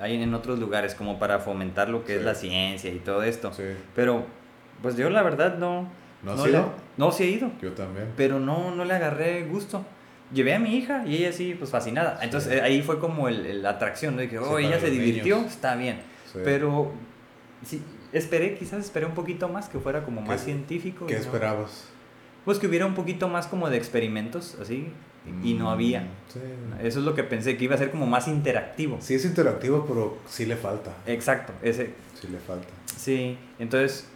Hay 0.00 0.20
en 0.22 0.34
otros 0.34 0.58
lugares 0.58 0.94
como 0.94 1.18
para 1.18 1.38
fomentar 1.38 1.88
lo 1.88 2.04
que 2.04 2.14
es 2.14 2.18
Sí. 2.20 2.24
la 2.24 2.34
ciencia 2.34 2.90
y 2.92 2.98
todo 2.98 3.22
esto. 3.22 3.52
Sí. 3.52 3.62
Pero, 3.94 4.24
pues 4.82 4.96
yo 4.96 5.08
la 5.10 5.22
verdad 5.22 5.56
no... 5.58 5.88
¿No 6.22 6.32
has 6.32 6.42
le- 6.44 6.50
ido? 6.50 6.72
no, 6.96 7.12
sí 7.12 7.24
he 7.24 7.26
ido, 7.30 7.50
Yo 7.60 7.72
también. 7.72 8.08
pero 8.16 8.40
no, 8.40 8.74
no 8.74 8.84
le 8.84 8.94
agarré 8.94 9.44
gusto. 9.44 9.84
Llevé 10.32 10.54
a 10.54 10.58
mi 10.58 10.74
hija 10.76 11.04
y 11.06 11.16
ella 11.16 11.32
sí, 11.32 11.54
pues 11.56 11.70
fascinada. 11.70 12.16
Sí. 12.18 12.24
Entonces 12.24 12.52
eh, 12.54 12.62
ahí 12.62 12.82
fue 12.82 12.98
como 12.98 13.28
el, 13.28 13.62
la 13.62 13.70
atracción, 13.70 14.16
¿no? 14.16 14.22
Dije, 14.22 14.38
oh, 14.38 14.58
ella 14.58 14.80
se 14.80 14.88
divirtió, 14.90 15.36
niños. 15.36 15.52
está 15.52 15.76
bien. 15.76 16.00
Pero 16.42 16.92
sí, 17.64 17.82
esperé, 18.12 18.54
quizás 18.56 18.80
esperé 18.80 19.06
un 19.06 19.12
poquito 19.14 19.48
más, 19.48 19.68
que 19.68 19.78
fuera 19.78 20.02
como 20.04 20.22
¿Qué 20.22 20.28
más 20.28 20.38
es- 20.40 20.44
científico. 20.46 21.06
¿Qué 21.06 21.14
no- 21.14 21.20
esperabas? 21.20 21.88
Pues 22.44 22.58
que 22.58 22.66
hubiera 22.66 22.84
un 22.86 22.94
poquito 22.94 23.28
más 23.28 23.46
como 23.46 23.70
de 23.70 23.76
experimentos, 23.76 24.56
así, 24.60 24.88
y 25.42 25.54
no 25.54 25.70
había. 25.70 26.02
Sí. 26.28 26.40
Eso 26.82 26.98
es 26.98 27.04
lo 27.04 27.14
que 27.14 27.24
pensé, 27.24 27.56
que 27.56 27.64
iba 27.64 27.74
a 27.74 27.78
ser 27.78 27.90
como 27.90 28.06
más 28.06 28.28
interactivo. 28.28 28.98
Sí 29.00 29.14
es 29.14 29.24
interactivo, 29.24 29.84
pero 29.86 30.18
sí 30.26 30.44
le 30.46 30.56
falta. 30.56 30.92
Exacto, 31.06 31.52
ese, 31.62 31.94
Sí 32.20 32.28
le 32.28 32.38
falta. 32.38 32.68
sí. 32.96 33.38
Entonces, 33.58 34.08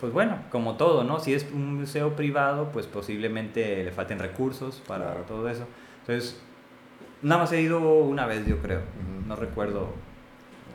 pues 0.00 0.12
bueno, 0.12 0.38
como 0.50 0.76
todo, 0.76 1.04
¿no? 1.04 1.20
Si 1.20 1.32
es 1.32 1.46
un 1.52 1.76
museo 1.80 2.14
privado, 2.16 2.70
pues 2.72 2.86
posiblemente 2.86 3.82
le 3.84 3.90
falten 3.92 4.18
recursos 4.18 4.82
para 4.86 5.06
Claro. 5.06 5.20
todo 5.26 5.48
eso. 5.48 5.66
Entonces, 6.00 6.40
nada 7.22 7.42
más 7.42 7.52
he 7.52 7.60
ido 7.62 7.80
una 8.00 8.26
vez, 8.26 8.46
yo 8.46 8.58
creo. 8.58 8.80
No 9.26 9.36
recuerdo 9.36 9.88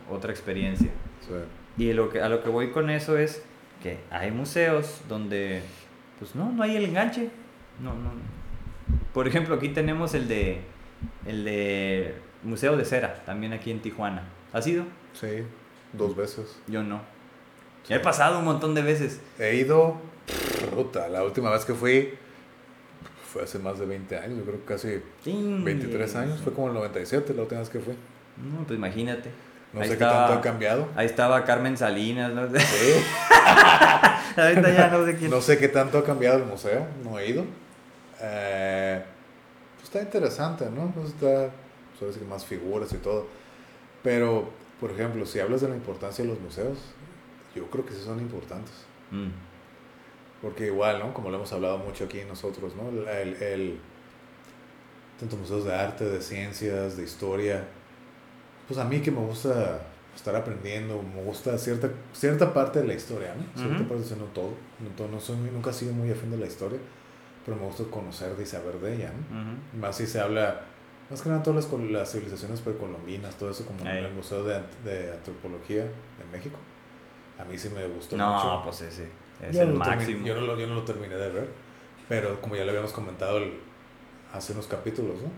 otra 0.10 0.32
experiencia. 0.32 0.90
Sí. 1.22 1.84
Y 1.84 1.94
lo 1.94 2.10
que, 2.10 2.22
a 2.22 2.30
lo 2.30 2.42
que 2.44 2.50
voy 2.50 2.72
con 2.72 2.90
eso 2.90 3.18
es 3.18 3.44
que 3.84 4.00
hay 4.10 4.32
museos 4.32 5.02
donde, 5.08 5.62
pues 6.20 6.36
no, 6.36 6.52
no 6.52 6.64
hay 6.64 6.76
el 6.76 6.86
enganche. 6.86 7.30
No, 7.80 7.94
no. 7.94 8.12
Por 9.14 9.28
ejemplo, 9.28 9.56
aquí 9.56 9.70
tenemos 9.70 10.14
el 10.14 10.28
de, 10.28 10.62
el 11.26 11.44
de 11.44 12.16
Museo 12.44 12.78
de 12.78 12.86
Cera, 12.86 13.24
también 13.26 13.54
aquí 13.54 13.72
en 13.72 13.82
Tijuana. 13.82 14.24
¿Has 14.54 14.66
ido? 14.68 14.86
Sí, 15.20 15.44
dos 15.94 16.16
veces. 16.16 16.58
Yo 16.68 16.84
no. 16.84 17.02
He 17.90 18.00
pasado 18.00 18.40
un 18.40 18.46
montón 18.46 18.74
de 18.76 18.82
veces. 18.84 19.20
He 19.40 19.56
ido, 19.56 19.98
puta, 20.74 21.10
la 21.10 21.24
última 21.24 21.50
vez 21.50 21.66
que 21.66 21.74
fui 21.74 22.14
fue 23.28 23.44
hace 23.44 23.60
más 23.60 23.80
de 23.80 23.86
20 23.86 24.18
años, 24.18 24.38
yo 24.40 24.44
creo 24.44 24.60
que 24.60 24.66
casi 24.66 25.02
23 25.26 26.16
años, 26.16 26.42
fue 26.42 26.54
como 26.54 26.68
el 26.68 26.74
97 26.74 27.34
la 27.34 27.42
última 27.44 27.60
vez 27.62 27.70
que 27.70 27.80
fui. 27.80 27.94
No, 28.38 28.64
pues 28.66 28.78
imagínate. 28.78 29.30
No 29.74 29.82
Ahí 29.82 29.88
sé 29.88 29.94
estaba- 29.94 30.12
qué 30.12 30.18
tanto 30.34 30.34
ha 30.34 30.42
cambiado. 30.42 30.88
Ahí 30.96 31.06
estaba 31.06 31.44
Carmen 31.46 31.78
Salinas, 31.78 32.34
¿no? 32.34 32.48
Sí. 32.48 32.94
Ahorita 34.38 34.72
ya 34.74 34.90
no 34.92 35.06
sé 35.06 35.16
quién. 35.18 35.32
No 35.32 35.42
sé 35.42 35.58
qué 35.58 35.68
tanto 35.70 35.98
ha 35.98 36.04
cambiado 36.04 36.38
el 36.40 36.46
museo, 36.46 36.86
no 37.04 37.18
he 37.20 37.30
ido. 37.30 37.46
Eh, 38.22 39.04
pues 39.76 39.84
está 39.86 40.02
interesante, 40.02 40.70
¿no? 40.70 40.92
Pues 40.92 41.10
está, 41.10 41.50
sabes 42.00 42.18
que 42.18 42.26
más 42.26 42.46
figuras 42.46 42.92
y 42.94 42.98
todo. 42.98 43.28
Pero, 44.04 44.50
por 44.80 44.92
ejemplo, 44.92 45.26
si 45.26 45.40
hablas 45.40 45.62
de 45.62 45.70
la 45.70 45.76
importancia 45.76 46.24
de 46.24 46.30
los 46.30 46.40
museos, 46.40 46.78
yo 47.56 47.66
creo 47.70 47.86
que 47.86 47.94
sí 47.94 48.02
son 48.04 48.20
importantes. 48.20 48.74
Mm, 49.12 49.30
Porque 50.42 50.68
igual, 50.68 51.00
¿no? 51.00 51.14
Como 51.14 51.30
lo 51.30 51.38
hemos 51.38 51.52
hablado 51.54 51.78
mucho 51.78 52.06
aquí 52.06 52.22
nosotros, 52.28 52.74
¿no? 52.76 52.90
El, 53.10 53.36
el, 53.42 53.80
tanto 55.20 55.38
museos 55.38 55.66
de 55.66 55.76
arte, 55.76 56.06
de 56.06 56.22
ciencias, 56.22 56.98
de 56.98 57.04
historia. 57.04 57.64
Pues 58.68 58.80
a 58.80 58.86
mí 58.86 59.02
que 59.02 59.12
me 59.12 59.20
gusta 59.20 59.82
estar 60.16 60.36
aprendiendo, 60.36 61.02
me 61.04 61.22
gusta 61.24 61.58
cierta, 61.58 61.90
cierta 62.14 62.54
parte 62.54 62.80
de 62.82 62.88
la 62.88 62.94
historia, 62.96 63.36
¿no? 63.36 63.44
Cierta 63.62 63.84
Ujú. 63.84 63.94
parte, 63.96 64.16
no 64.16 64.26
todo, 64.26 64.54
no, 64.80 64.90
todo, 64.98 65.08
no 65.10 65.20
soy, 65.20 65.36
nunca 65.38 65.70
he 65.70 65.74
sido 65.74 65.94
muy 65.94 66.10
afín 66.12 66.32
de 66.32 66.38
la 66.38 66.48
historia, 66.48 66.80
pero 67.46 67.58
me 67.58 67.64
gusta 67.66 67.84
conocer 67.92 68.34
y 68.42 68.46
saber 68.46 68.80
de 68.80 68.96
ella, 68.96 69.12
¿no? 69.32 69.80
Más 69.80 69.96
si 69.98 70.06
se 70.08 70.20
habla, 70.20 70.62
más 71.10 71.22
que 71.22 71.30
nada 71.30 71.42
todas 71.44 71.72
las, 71.72 71.82
las 71.92 72.12
civilizaciones 72.12 72.60
precolombinas, 72.62 73.36
todo 73.36 73.50
eso 73.52 73.66
como 73.66 73.80
en 73.82 73.88
el 74.06 74.14
Museo 74.14 74.44
de, 74.44 74.62
de 74.84 75.12
Antropología 75.14 75.84
de 75.84 76.26
México. 76.32 76.58
A 77.40 77.44
mí 77.46 77.58
sí 77.58 77.70
me 77.70 77.86
gustó 77.88 78.16
No, 78.18 78.34
mucho. 78.34 78.62
pues 78.66 78.82
ese 78.82 79.08
es 79.42 79.56
Yo 79.56 79.64
el 79.64 79.74
no 79.74 79.80
máximo. 79.80 80.26
yo, 80.26 80.36
no 80.36 80.42
lo, 80.42 80.60
yo 80.60 80.68
no 80.68 80.76
lo 80.76 80.84
terminé 80.84 81.16
de 81.16 81.30
ver, 81.30 81.50
pero 82.08 82.40
como 82.42 82.56
ya 82.56 82.64
lo 82.64 82.70
habíamos 82.70 82.92
comentado 82.94 83.38
el- 83.40 83.60
hace 84.34 84.54
unos 84.54 84.68
capítulos, 84.68 85.16
¿no? 85.22 85.30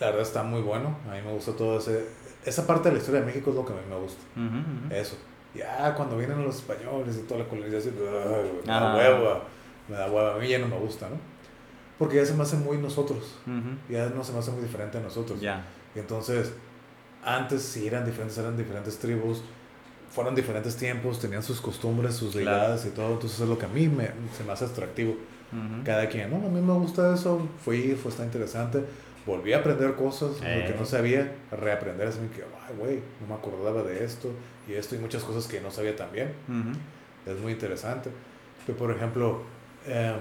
La 0.00 0.06
verdad 0.06 0.22
está 0.22 0.42
muy 0.42 0.60
bueno. 0.60 0.98
A 1.08 1.14
mí 1.14 1.22
me 1.24 1.32
gustó 1.32 1.52
todo 1.52 1.78
ese... 1.78 2.06
Esa 2.44 2.66
parte 2.66 2.88
de 2.88 2.96
la 2.96 3.00
historia 3.00 3.20
de 3.20 3.26
México 3.26 3.50
es 3.50 3.56
lo 3.56 3.64
que 3.64 3.72
a 3.72 3.76
mí 3.76 3.82
me 3.88 3.96
gusta. 3.96 4.22
Eso. 4.92 5.16
Ya 5.54 5.94
cuando 5.94 6.18
vienen 6.18 6.44
los 6.44 6.56
españoles 6.56 7.16
y 7.16 7.22
toda 7.28 7.40
la 7.44 7.48
colonización, 7.48 7.94
Ah. 8.68 8.94
hueva. 8.96 9.42
Me 9.88 9.96
da 9.96 10.06
hueva. 10.10 10.34
A 10.34 10.38
mí 10.38 10.48
ya 10.48 10.58
no 10.58 10.68
me 10.68 10.78
gusta, 10.78 11.08
¿no? 11.08 11.16
Porque 11.98 12.16
ya 12.16 12.26
se 12.26 12.34
me 12.34 12.42
hace 12.42 12.56
muy 12.56 12.78
nosotros. 12.78 13.36
Ujú. 13.46 13.92
Ya 13.92 14.08
no 14.08 14.24
se 14.24 14.32
me 14.32 14.38
hace 14.40 14.50
muy 14.50 14.62
diferente 14.62 14.98
a 14.98 15.00
nosotros. 15.00 15.40
Ya. 15.40 15.64
Y 15.94 15.98
entonces, 16.00 16.52
antes 17.24 17.62
sí 17.62 17.86
eran 17.86 18.04
diferentes, 18.04 18.36
eran 18.38 18.56
diferentes 18.56 18.98
tribus, 18.98 19.42
fueron 20.10 20.34
diferentes 20.34 20.76
tiempos, 20.76 21.20
tenían 21.20 21.42
sus 21.42 21.60
costumbres, 21.60 22.14
sus 22.14 22.32
Claro. 22.32 22.58
deidades 22.58 22.86
y 22.86 22.90
todo. 22.90 23.12
Entonces 23.12 23.40
es 23.40 23.48
lo 23.48 23.58
que 23.58 23.66
a 23.66 23.68
mí 23.68 23.88
me, 23.88 24.10
se 24.36 24.44
me 24.44 24.52
hace 24.52 24.64
atractivo. 24.64 25.12
Ujú. 25.12 25.84
Cada 25.84 26.08
quien, 26.08 26.30
¿no? 26.30 26.36
A 26.44 26.50
mí 26.50 26.60
me 26.60 26.72
gusta 26.72 27.14
eso, 27.14 27.46
fui, 27.64 27.92
fue 28.00 28.10
está 28.10 28.24
interesante. 28.24 28.82
Volví 29.26 29.52
a 29.52 29.58
aprender 29.58 29.94
cosas 29.94 30.32
lo 30.32 30.40
que 30.40 30.68
Eh. 30.70 30.76
no 30.78 30.84
sabía, 30.84 31.32
reaprender, 31.52 32.08
así 32.08 32.18
que, 32.34 32.42
ay, 32.42 32.74
güey, 32.78 33.00
no 33.20 33.28
me 33.28 33.34
acordaba 33.34 33.82
de 33.82 34.04
esto 34.04 34.30
y 34.68 34.72
esto 34.74 34.96
y 34.96 34.98
muchas 34.98 35.22
cosas 35.22 35.46
que 35.46 35.60
no 35.60 35.70
sabía 35.70 35.94
también. 35.96 36.32
Ujú. 36.48 37.30
Es 37.30 37.40
muy 37.40 37.52
interesante. 37.52 38.10
Pero, 38.66 38.76
por 38.78 38.90
ejemplo, 38.90 39.42
em, 39.86 40.20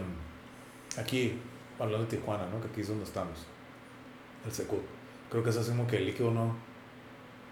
aquí, 0.97 1.39
hablando 1.79 2.05
de 2.05 2.17
Tijuana, 2.17 2.47
¿no? 2.49 2.61
Que 2.61 2.67
aquí 2.67 2.81
es 2.81 2.87
donde 2.87 3.03
estamos, 3.03 3.37
el 4.45 4.51
Secut. 4.51 4.81
Creo 5.29 5.43
que 5.43 5.49
es 5.49 5.57
así 5.57 5.71
como 5.71 5.87
que 5.87 5.97
el 5.97 6.09
icono. 6.09 6.55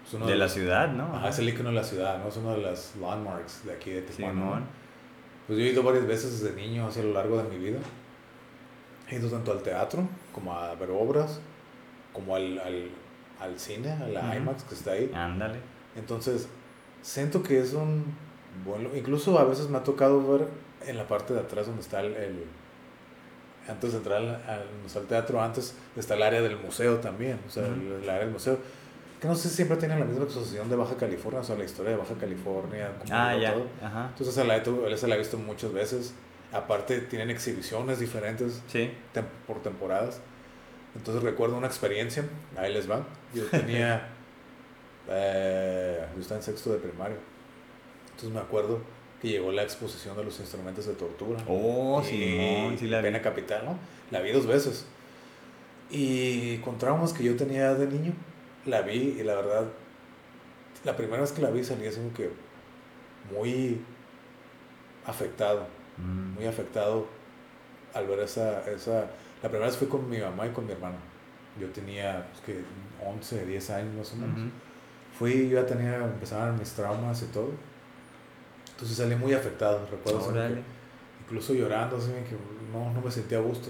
es 0.06 0.14
uno 0.14 0.26
De 0.26 0.34
la 0.36 0.44
los- 0.44 0.52
ciudad, 0.52 0.88
¿no? 0.92 1.14
Ajá, 1.16 1.28
es 1.28 1.38
el 1.38 1.48
icono 1.48 1.70
de 1.70 1.74
la 1.76 1.84
ciudad, 1.84 2.18
¿no? 2.18 2.28
Es 2.28 2.36
uno 2.36 2.52
de 2.52 2.62
las 2.62 2.94
landmarks 2.96 3.64
de 3.64 3.72
aquí 3.72 3.90
de 3.90 4.02
Tijuana. 4.02 4.62
Pues 5.46 5.58
yo 5.58 5.64
he 5.64 5.68
ido 5.70 5.82
varias 5.82 6.06
veces 6.06 6.40
desde 6.40 6.54
niño 6.56 6.86
hacia 6.86 7.02
lo 7.02 7.12
largo 7.12 7.42
de 7.42 7.48
mi 7.48 7.58
vida. 7.64 7.78
He 9.08 9.16
ido 9.16 9.28
tanto 9.28 9.52
al 9.52 9.62
teatro 9.62 10.08
como 10.32 10.54
a 10.56 10.74
ver 10.76 10.90
obras, 10.90 11.40
como 12.12 12.34
al, 12.36 12.58
al, 12.60 12.88
al 13.40 13.58
cine, 13.58 13.90
a 13.92 14.06
la. 14.06 14.36
IMAX 14.36 14.62
que 14.64 14.74
está 14.74 14.92
ahí. 14.92 15.10
Ándale. 15.14 15.58
Entonces, 15.96 16.48
siento 17.02 17.42
que 17.42 17.58
es 17.60 17.74
un 17.74 18.04
buen... 18.64 18.84
lu- 18.84 18.96
Incluso 18.96 19.38
a 19.38 19.44
veces 19.44 19.68
me 19.68 19.78
ha 19.78 19.82
tocado 19.82 20.26
ver 20.38 20.48
en 20.86 20.96
la 20.96 21.06
parte 21.06 21.34
de 21.34 21.40
atrás 21.40 21.66
donde 21.66 21.82
está 21.82 22.00
el... 22.00 22.14
el- 22.14 22.44
antes 23.68 23.92
de 23.92 23.98
entrar 23.98 24.18
al, 24.18 24.28
al- 24.28 24.66
el 24.96 25.06
teatro, 25.06 25.40
antes 25.40 25.74
está 25.96 26.14
el 26.14 26.22
área 26.24 26.42
del 26.42 26.56
museo 26.56 26.96
también. 26.98 27.38
O 27.46 27.50
sea, 27.50 27.62
Ujú. 27.62 27.72
el, 27.74 27.92
el 28.02 28.08
área 28.10 28.24
del 28.24 28.30
museo. 28.32 28.58
Que 29.20 29.28
no 29.28 29.36
sé 29.36 29.48
si 29.50 29.54
siempre 29.54 29.76
tienen 29.76 30.00
la 30.00 30.04
misma 30.04 30.24
exposición 30.24 30.68
de 30.68 30.74
Baja 30.74 30.96
California, 30.96 31.40
o 31.40 31.44
sea, 31.44 31.56
la 31.56 31.62
historia 31.62 31.92
de 31.92 31.96
Baja 31.98 32.14
California. 32.18 32.90
como 32.98 33.14
Ah, 33.14 33.36
ya. 33.36 33.52
todo. 33.52 33.66
Ajá. 33.80 34.08
Entonces 34.18 34.46
la, 34.46 34.56
he 34.56 34.60
tu- 34.62 34.84
esa 34.86 35.06
la 35.06 35.14
he 35.14 35.18
visto 35.18 35.38
muchas 35.38 35.72
veces. 35.72 36.12
Aparte 36.52 37.00
tienen 37.02 37.30
exhibiciones 37.30 38.00
diferentes 38.00 38.60
Sí. 38.66 38.90
tem- 39.14 39.24
por 39.46 39.62
temporadas. 39.62 40.20
Entonces 40.96 41.22
recuerdo 41.22 41.56
una 41.56 41.68
experiencia, 41.68 42.24
ahí 42.56 42.72
les 42.74 42.90
va. 42.90 43.06
Yo 43.32 43.44
tenía, 43.46 44.08
eh, 45.08 46.04
yo 46.16 46.20
estaba 46.20 46.38
en 46.38 46.44
sexto 46.44 46.72
de 46.72 46.78
primaria. 46.78 47.16
Entonces 48.10 48.30
me 48.30 48.40
acuerdo 48.40 48.80
que 49.22 49.28
llegó 49.28 49.52
la 49.52 49.62
exposición 49.62 50.16
de 50.16 50.24
los 50.24 50.38
instrumentos 50.40 50.84
de 50.86 50.94
tortura. 50.94 51.42
Oh, 51.48 52.02
Simón, 52.04 52.76
sí 52.76 52.88
la 52.88 52.98
vi. 52.98 53.04
Pena 53.04 53.22
Capital, 53.22 53.64
¿no? 53.64 53.78
La 54.10 54.20
vi 54.20 54.32
dos 54.32 54.46
veces. 54.46 54.84
Y 55.90 56.56
con 56.58 56.76
traumas 56.76 57.12
que 57.12 57.22
yo 57.22 57.36
tenía 57.36 57.72
de 57.74 57.86
niño, 57.86 58.12
la 58.66 58.82
vi 58.82 59.16
y 59.20 59.22
la 59.22 59.36
verdad, 59.36 59.64
la 60.84 60.96
primera 60.96 61.20
vez 61.22 61.30
que 61.32 61.40
la 61.40 61.50
vi 61.50 61.62
salí 61.62 61.86
así 61.86 61.98
como 61.98 62.12
que 62.12 62.30
muy 63.32 63.80
afectado, 65.06 65.66
Mm. 65.98 66.34
muy 66.36 66.46
afectado 66.46 67.06
al 67.92 68.06
ver 68.06 68.20
esa, 68.20 68.68
esa... 68.70 69.10
La 69.42 69.48
primera 69.50 69.66
vez 69.66 69.76
fui 69.76 69.88
con 69.88 70.08
mi 70.08 70.18
mamá 70.18 70.46
y 70.46 70.50
con 70.50 70.64
mi 70.66 70.72
hermano. 70.72 70.96
Yo 71.60 71.68
tenía, 71.68 72.26
pues 72.30 72.42
que 72.44 72.64
11, 73.06 73.44
10 73.44 73.70
años 73.70 73.94
más 73.94 74.12
o 74.12 74.16
menos. 74.16 74.50
Fui, 75.18 75.50
yo 75.50 75.60
ya 75.60 75.66
tenía, 75.66 75.96
empezaban 75.96 76.58
mis 76.58 76.72
traumas 76.72 77.22
y 77.22 77.26
todo. 77.26 77.50
Entonces 78.82 78.96
salí 78.98 79.14
muy 79.14 79.32
afectado, 79.32 79.86
recuerdo 79.88 80.18
incluso 81.24 81.54
llorando, 81.54 81.96
así 81.96 82.08
que 82.28 82.36
no, 82.72 82.92
no 82.92 83.00
me 83.00 83.10
sentía 83.12 83.38
a 83.38 83.40
gusto. 83.40 83.68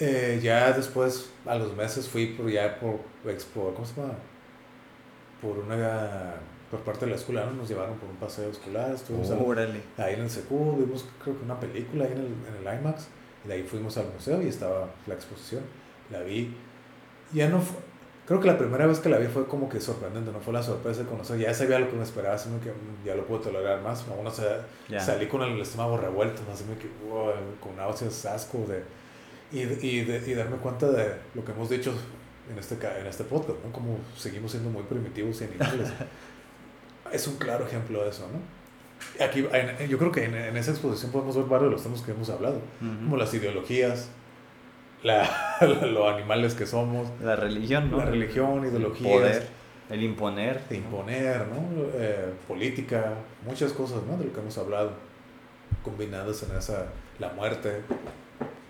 Eh, 0.00 0.40
ya 0.42 0.72
después, 0.72 1.30
a 1.44 1.54
los 1.56 1.76
meses, 1.76 2.08
fui 2.08 2.28
por 2.28 2.50
ya 2.50 2.80
por, 2.80 3.00
por 3.52 3.74
¿cómo 3.74 3.86
se 3.86 3.94
llama? 4.00 4.14
Por 5.42 5.58
una, 5.58 6.34
por 6.70 6.80
parte 6.80 7.04
de 7.04 7.10
la 7.10 7.16
escuela, 7.18 7.44
¿no? 7.44 7.52
nos 7.52 7.68
llevaron 7.68 7.96
por 7.98 8.08
un 8.08 8.16
paseo 8.16 8.50
escolar, 8.50 8.92
estuvimos 8.94 9.30
al- 9.30 9.42
Órale. 9.42 9.80
ahí 9.98 10.14
en 10.14 10.22
el 10.22 10.30
Secu, 10.30 10.76
vimos 10.78 11.04
creo 11.22 11.36
que 11.38 11.44
una 11.44 11.60
película 11.60 12.06
ahí 12.06 12.12
en 12.12 12.18
el, 12.18 12.26
en 12.26 12.66
el 12.66 12.78
IMAX, 12.80 13.06
y 13.44 13.48
de 13.48 13.54
ahí 13.54 13.62
fuimos 13.62 13.96
al 13.98 14.06
museo 14.12 14.40
y 14.42 14.48
estaba 14.48 14.88
la 15.06 15.14
exposición, 15.14 15.62
la 16.10 16.20
vi, 16.20 16.56
ya 17.34 17.48
no 17.50 17.60
fue, 17.60 17.76
creo 18.26 18.40
que 18.40 18.46
la 18.46 18.56
primera 18.58 18.86
vez 18.86 18.98
que 19.00 19.08
la 19.08 19.18
vi 19.18 19.26
fue 19.26 19.46
como 19.46 19.68
que 19.68 19.80
sorprendente, 19.80 20.30
no 20.32 20.40
fue 20.40 20.52
la 20.52 20.62
sorpresa 20.62 21.00
de 21.02 21.06
conocer, 21.08 21.38
ya 21.38 21.52
sabía 21.54 21.78
lo 21.78 21.88
que 21.90 21.96
me 21.96 22.02
esperaba, 22.04 22.34
así 22.34 22.48
que 22.62 22.70
mm, 22.70 23.04
ya 23.06 23.14
lo 23.14 23.26
puedo 23.26 23.42
tolerar 23.42 23.80
más, 23.82 24.04
aún 24.08 24.26
así, 24.26 24.42
Ya. 24.88 25.00
salí 25.00 25.26
con 25.26 25.42
el 25.42 25.60
estómago 25.60 25.96
revuelto, 25.98 26.42
así 26.52 26.64
que 26.80 26.88
wow, 27.08 27.32
con 27.60 27.76
náuseas, 27.76 28.24
asco 28.26 28.58
de, 28.68 28.82
y, 29.52 29.60
y, 29.86 30.04
de- 30.04 30.22
y 30.30 30.34
darme 30.34 30.56
cuenta 30.56 30.90
de 30.90 31.14
lo 31.34 31.44
que 31.44 31.52
hemos 31.52 31.68
dicho 31.70 31.92
en 32.50 32.58
este, 32.58 32.74
en 33.00 33.06
este 33.06 33.24
podcast, 33.24 33.58
¿no? 33.64 33.72
Como 33.72 33.98
seguimos 34.16 34.50
siendo 34.52 34.68
muy 34.70 34.82
primitivos 34.84 35.40
y 35.40 35.44
animales. 35.44 35.92
es 37.12 37.26
un 37.28 37.36
claro 37.36 37.66
ejemplo 37.66 38.02
de 38.04 38.10
eso, 38.10 38.26
¿no? 38.32 39.24
Aquí, 39.24 39.46
en- 39.52 39.88
yo 39.88 39.98
creo 39.98 40.10
que 40.12 40.24
en, 40.24 40.34
en 40.34 40.56
esa 40.56 40.70
exposición 40.70 41.12
podemos 41.12 41.36
ver 41.36 41.44
varios 41.46 41.68
de 41.70 41.72
los 41.74 41.82
temas 41.82 42.00
que 42.02 42.12
hemos 42.12 42.30
hablado, 42.30 42.56
Ujú. 42.80 43.04
como 43.04 43.16
las 43.16 43.32
ideologías, 43.34 44.08
la, 45.04 45.56
los 45.86 46.12
animales 46.12 46.54
que 46.54 46.66
somos, 46.66 47.08
La 47.22 47.36
religión, 47.36 47.90
¿no? 47.90 47.98
la 47.98 48.06
religión, 48.06 48.64
El 48.64 48.70
ideologías, 48.70 49.12
poder, 49.12 49.46
el 49.90 50.02
imponer. 50.02 50.64
de 50.68 50.78
¿no? 50.78 50.84
imponer, 50.84 51.46
¿no? 51.46 51.84
Eh, 51.94 52.32
política, 52.48 53.14
muchas 53.46 53.72
cosas, 53.72 54.02
¿no? 54.04 54.16
De 54.16 54.24
lo 54.24 54.32
que 54.32 54.40
hemos 54.40 54.58
hablado, 54.58 54.90
combinadas 55.84 56.42
en 56.42 56.56
esa, 56.56 56.86
la 57.18 57.28
muerte, 57.34 57.82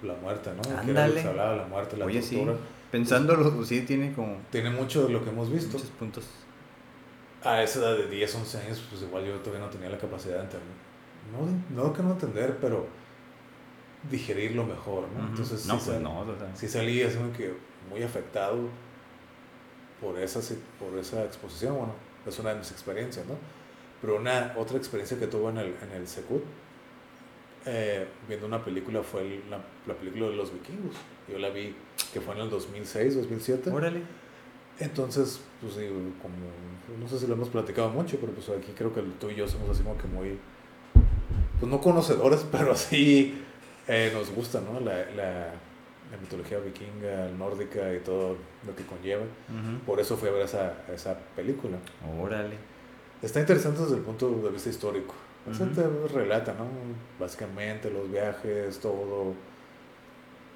la 0.03 0.15
muerte, 0.15 0.51
¿no? 0.55 0.63
Que 0.63 0.69
que 0.69 0.75
Ándale. 0.91 1.23
se 1.23 1.29
hablaba, 1.29 1.57
la 1.57 1.65
muerte, 1.67 1.97
la 1.97 2.05
Oye, 2.05 2.21
sí. 2.21 2.45
Pensándolo, 2.91 3.65
sí 3.65 3.81
tiene 3.83 4.13
como 4.13 4.37
Tiene 4.51 4.71
mucho 4.71 5.07
de 5.07 5.13
lo 5.13 5.25
que 5.25 5.31
hemos 5.31 5.51
visto. 5.51 5.73
muchos 5.79 5.91
puntos. 5.91 6.25
A 7.43 7.63
esa 7.63 7.81
edad 7.81 7.97
de 7.97 8.09
10, 8.09 8.35
11 8.37 8.59
años, 8.59 8.85
pues 8.89 9.03
igual 9.03 9.25
yo 9.25 9.35
todavía 9.41 9.65
no 9.67 9.71
tenía 9.71 9.91
la 9.91 9.99
capacidad 9.99 10.37
de 10.37 10.43
entender. 10.45 10.69
No, 11.33 11.83
no 11.85 11.93
que 11.93 12.03
no 12.03 12.13
entender, 12.13 12.59
pero 12.61 12.87
digerirlo 14.11 14.65
mejor, 14.65 15.09
¿no? 15.17 15.21
Ujú. 15.21 15.29
Entonces, 15.31 15.67
no, 15.67 15.75
sí, 15.75 15.81
pues 15.87 15.97
sal- 15.97 16.03
no, 16.03 16.25
sí 16.55 16.69
salí 16.69 17.03
así 17.03 17.17
como 17.17 17.33
que 17.33 17.55
muy 17.91 18.03
afectado 18.03 18.57
por 20.01 20.19
esa, 20.19 20.41
por 20.79 20.99
esa 20.99 21.25
exposición, 21.25 21.77
bueno, 21.77 21.93
es 22.27 22.39
una 22.39 22.51
de 22.51 22.57
mis 22.59 22.71
experiencias, 22.71 23.27
¿no? 23.27 23.35
Pero 24.01 24.17
una 24.17 24.55
otra 24.59 24.77
experiencia 24.77 25.19
que 25.19 25.27
tuve 25.27 25.51
en 25.51 25.59
el, 25.59 25.75
en 25.83 25.93
el 25.97 26.07
Secut, 26.07 26.43
eh, 27.67 28.07
viendo 28.29 28.47
una 28.47 28.63
película, 28.63 29.03
fue 29.03 29.23
el- 29.23 29.51
la, 29.51 29.59
la 29.87 29.95
película 29.95 30.29
de 30.29 30.37
los 30.37 30.53
vikingos. 30.53 30.95
Yo 31.31 31.39
la 31.39 31.49
vi, 31.49 31.75
que 32.13 32.21
fue 32.21 32.35
en 32.35 32.43
el 32.43 32.51
2006, 32.51 33.15
2007. 33.17 33.71
Órale. 33.71 34.03
Entonces, 34.79 35.41
pues 35.61 35.77
digo, 35.77 35.95
como, 36.21 36.35
no 37.01 37.09
sé 37.09 37.19
si 37.19 37.27
lo 37.27 37.35
hemos 37.35 37.49
platicado 37.49 37.89
mucho, 37.91 38.19
pero 38.21 38.33
pues 38.33 38.49
aquí 38.51 38.73
creo 38.77 38.93
que 38.93 39.01
tú 39.21 39.31
y 39.31 39.37
yo 39.37 39.49
somos 39.49 39.71
así 39.71 39.83
como 39.83 39.97
que 39.97 40.09
muy, 40.09 40.39
pues 41.61 41.71
no 41.71 41.81
conocedores, 41.81 42.45
pero 42.53 42.75
sí 42.77 43.43
eh, 43.89 44.11
nos 44.15 44.31
gusta, 44.31 44.61
¿no? 44.61 44.81
La, 44.81 44.97
la, 45.15 45.31
la 46.11 46.17
mitología 46.21 46.59
vikinga, 46.59 47.29
nórdica 47.37 47.93
y 47.95 48.01
todo 48.01 48.37
lo 48.67 48.75
que 48.77 48.85
conlleva. 48.85 49.25
Por 49.87 50.01
eso 50.01 50.17
fui 50.17 50.29
a 50.29 50.33
ver 50.33 50.43
esa, 50.43 50.75
esa 50.93 51.19
película. 51.37 51.77
Órale. 52.21 52.57
Está 53.23 53.41
interesante 53.41 53.81
desde 53.83 53.97
el 53.97 54.03
punto 54.03 54.29
de 54.31 54.51
vista 54.51 54.69
histórico. 54.69 55.15
O 55.51 55.53
sea, 55.55 55.67
Ujú. 55.67 55.75
te 55.75 56.09
relata, 56.15 56.55
¿no? 56.55 56.67
Básicamente 57.19 57.91
los 57.91 58.11
viajes, 58.11 58.79
todo. 58.81 59.35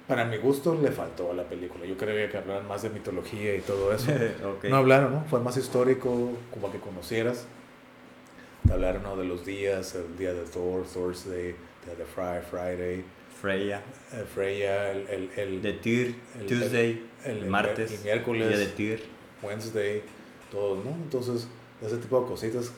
Para 0.07 0.25
mi 0.25 0.37
gusto 0.37 0.73
le 0.81 0.91
faltó 0.91 1.29
a 1.31 1.33
la 1.35 1.43
película. 1.43 1.85
Yo 1.85 1.95
creía 1.95 2.27
que 2.29 2.37
hablaran 2.37 2.67
más 2.67 2.81
de 2.81 2.89
mitología 2.89 3.55
y 3.55 3.61
todo 3.61 3.93
eso. 3.93 4.11
No 4.69 4.77
hablaron, 4.77 5.13
¿no? 5.13 5.23
Fue 5.25 5.39
más 5.39 5.55
histórico, 5.57 6.31
como 6.51 6.71
que 6.71 6.79
conocieras. 6.79 7.45
Te 8.65 8.73
hablaron 8.73 9.03
¿no? 9.03 9.15
de 9.15 9.25
los 9.25 9.45
días, 9.45 9.93
el 9.95 10.17
día 10.17 10.33
de 10.33 10.43
Thor, 10.43 10.83
Thursday, 10.91 11.55
día 11.85 11.95
de 11.95 12.05
Fry, 12.05 12.41
Friday, 12.49 13.05
Freya. 13.41 13.81
eh, 14.13 14.25
Freya, 14.33 14.91
el, 14.91 15.07
el, 15.07 15.29
el, 15.37 15.61
De 15.61 15.73
Tyr. 15.73 16.15
el- 16.39 16.45
Tuesday. 16.45 17.05
el- 17.25 17.37
el 17.43 17.45
martes. 17.49 17.91
el 17.91 17.99
miércoles. 18.03 18.47
Día 18.49 18.57
de 18.57 18.65
Tyr. 18.67 19.03
Wednesday, 19.41 20.03
todo, 20.51 20.75
¿no? 20.83 20.91
Entonces, 20.91 21.47
ese 21.81 21.97
tipo 21.97 22.19
de 22.21 22.27
cositas 22.27 22.71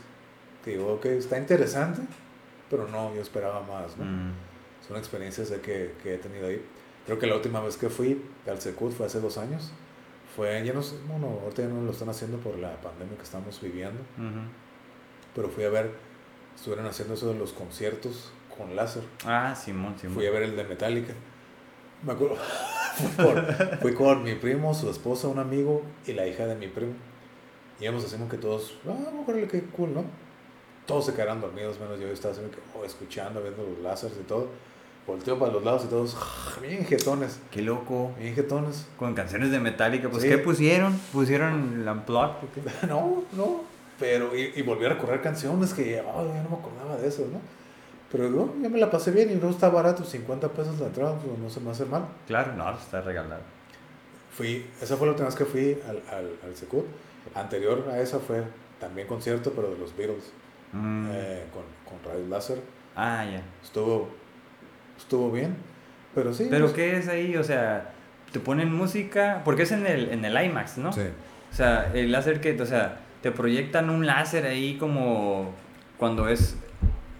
que 0.63 0.71
digo, 0.71 0.93
ok, 0.93 1.05
está 1.07 1.37
interesante, 1.39 2.01
pero 2.69 2.87
no, 2.87 3.13
yo 3.15 3.21
esperaba 3.21 3.61
más, 3.63 3.97
¿no? 3.97 4.05
Mm. 4.05 4.33
Son 4.87 4.97
experiencias 4.97 5.49
que, 5.51 5.93
que 6.03 6.15
he 6.15 6.17
tenido 6.17 6.47
ahí. 6.47 6.63
Creo 7.05 7.17
que 7.17 7.25
la 7.25 7.35
última 7.35 7.61
vez 7.61 7.77
que 7.77 7.89
fui 7.89 8.21
al 8.47 8.61
Secut 8.61 8.91
fue 8.91 9.07
hace 9.07 9.19
dos 9.19 9.37
años. 9.39 9.71
Fue, 10.35 10.63
ya 10.65 10.71
no 10.73 10.81
sé, 10.83 10.95
bueno, 11.07 11.39
ahorita 11.43 11.63
ya 11.63 11.67
no 11.67 11.81
lo 11.81 11.91
están 11.91 12.09
haciendo 12.09 12.37
por 12.37 12.57
la 12.59 12.79
pandemia 12.79 13.17
que 13.17 13.23
estamos 13.23 13.59
viviendo, 13.59 13.99
Ujú. 14.17 14.39
pero 15.35 15.49
fui 15.49 15.63
a 15.65 15.69
ver, 15.69 15.91
estuvieron 16.55 16.85
haciendo 16.85 17.15
eso 17.15 17.27
de 17.33 17.37
los 17.39 17.51
conciertos 17.51 18.31
con 18.61 18.75
láser. 18.75 19.03
Ah, 19.25 19.55
Simón, 19.55 19.95
Simón. 19.99 20.15
Fui 20.15 20.25
a 20.27 20.31
ver 20.31 20.43
el 20.43 20.55
de 20.55 20.63
Metallica. 20.63 21.13
Me 22.03 22.13
acuerdo, 22.13 22.35
fui, 22.95 23.25
por- 23.25 23.77
fui 23.79 23.93
con 23.93 24.23
mi 24.23 24.35
primo, 24.35 24.73
su 24.73 24.89
esposa, 24.89 25.27
un 25.27 25.39
amigo 25.39 25.83
y 26.07 26.13
la 26.13 26.25
hija 26.27 26.45
de 26.45 26.55
mi 26.55 26.67
primo. 26.67 26.93
Y 27.79 27.83
íbamos 27.85 28.03
haciendo 28.05 28.27
que 28.29 28.37
todos, 28.37 28.75
ah, 28.87 28.95
órale, 29.27 29.47
qué 29.47 29.61
cool, 29.65 29.93
¿no? 29.93 30.03
Todos 30.85 31.05
se 31.05 31.13
quedaron 31.13 31.41
dormidos, 31.41 31.79
menos 31.79 31.99
yo 31.99 32.07
estaba 32.07 32.33
que, 32.33 32.41
oh, 32.79 32.83
escuchando, 32.83 33.41
viendo 33.41 33.63
los 33.63 33.79
láseres 33.83 34.17
y 34.19 34.23
todo. 34.23 34.47
Volteo 35.07 35.37
para 35.39 35.51
los 35.51 35.63
lados 35.63 35.83
y 35.85 35.87
todos, 35.87 36.15
bien 36.61 36.85
jetones, 36.85 37.39
Qué 37.49 37.61
loco. 37.63 38.11
bien 38.19 38.35
jetones. 38.35 38.87
Con 38.97 39.13
canciones 39.15 39.49
de 39.51 39.59
Metallica, 39.59 40.09
pues 40.09 40.21
Sí. 40.23 40.29
¿qué 40.29 40.37
pusieron? 40.37 40.95
¿Pusieron 41.11 41.83
la 41.85 41.93
Unplugged? 41.93 42.47
No, 42.87 43.23
no, 43.33 43.61
pero 43.99 44.35
y, 44.35 44.53
y 44.55 44.61
volví 44.61 44.85
a 44.85 44.89
recorrer 44.89 45.21
canciones 45.21 45.73
que, 45.73 46.01
oh, 46.01 46.27
ya 46.27 46.43
no 46.43 46.49
me 46.49 46.55
acordaba 46.55 46.97
de 46.97 47.07
eso, 47.07 47.27
¿no? 47.31 47.39
Pero 48.11 48.29
no, 48.29 48.53
ya 48.61 48.67
me 48.69 48.77
la 48.77 48.89
pasé 48.91 49.11
bien 49.11 49.31
y 49.31 49.35
no 49.35 49.49
está 49.49 49.69
barato, 49.69 50.03
50 50.03 50.49
pesos 50.49 50.79
la 50.79 50.87
entrada, 50.87 51.17
pues 51.17 51.37
no 51.39 51.49
se 51.49 51.59
me 51.61 51.71
hace 51.71 51.85
mal. 51.85 52.05
Claro, 52.27 52.53
no, 52.57 52.69
está 52.71 53.01
regalado. 53.01 53.41
Fui, 54.31 54.65
esa 54.81 54.97
fue 54.97 55.07
la 55.07 55.11
última 55.13 55.27
vez 55.27 55.35
que 55.37 55.45
fui 55.45 55.77
al, 55.87 56.01
al, 56.13 56.29
al 56.43 56.55
Secut. 56.55 56.85
Anterior 57.35 57.87
a 57.91 57.99
esa 57.99 58.19
fue 58.19 58.43
también 58.79 59.07
concierto, 59.07 59.51
pero 59.55 59.69
de 59.71 59.77
los 59.77 59.95
Beatles, 59.95 60.31
Mm. 60.73 61.05
eh, 61.11 61.43
con, 61.53 61.63
con 61.85 62.01
Radio 62.09 62.25
Láser. 62.29 62.59
Ah, 62.95 63.25
ya. 63.29 63.41
Estuvo, 63.61 64.09
estuvo 64.97 65.29
bien, 65.31 65.55
pero 66.15 66.33
sí. 66.33 66.47
¿Pero 66.49 66.65
pues, 66.65 66.73
qué 66.75 66.95
es 66.97 67.07
ahí? 67.09 67.35
O 67.35 67.43
sea, 67.43 67.91
te 68.31 68.39
ponen 68.39 68.73
música, 68.73 69.41
porque 69.43 69.63
es 69.63 69.71
en 69.73 69.85
el, 69.85 70.09
en 70.09 70.23
el 70.23 70.45
IMAX, 70.45 70.77
¿no? 70.77 70.93
Sí. 70.93 71.01
O 71.51 71.55
sea, 71.55 71.91
el 71.93 72.11
láser 72.13 72.39
que, 72.39 72.59
o 72.61 72.65
sea, 72.65 72.99
te 73.21 73.31
proyectan 73.31 73.89
un 73.89 74.05
láser 74.05 74.45
ahí 74.45 74.77
como 74.77 75.53
cuando 75.97 76.29
es, 76.29 76.55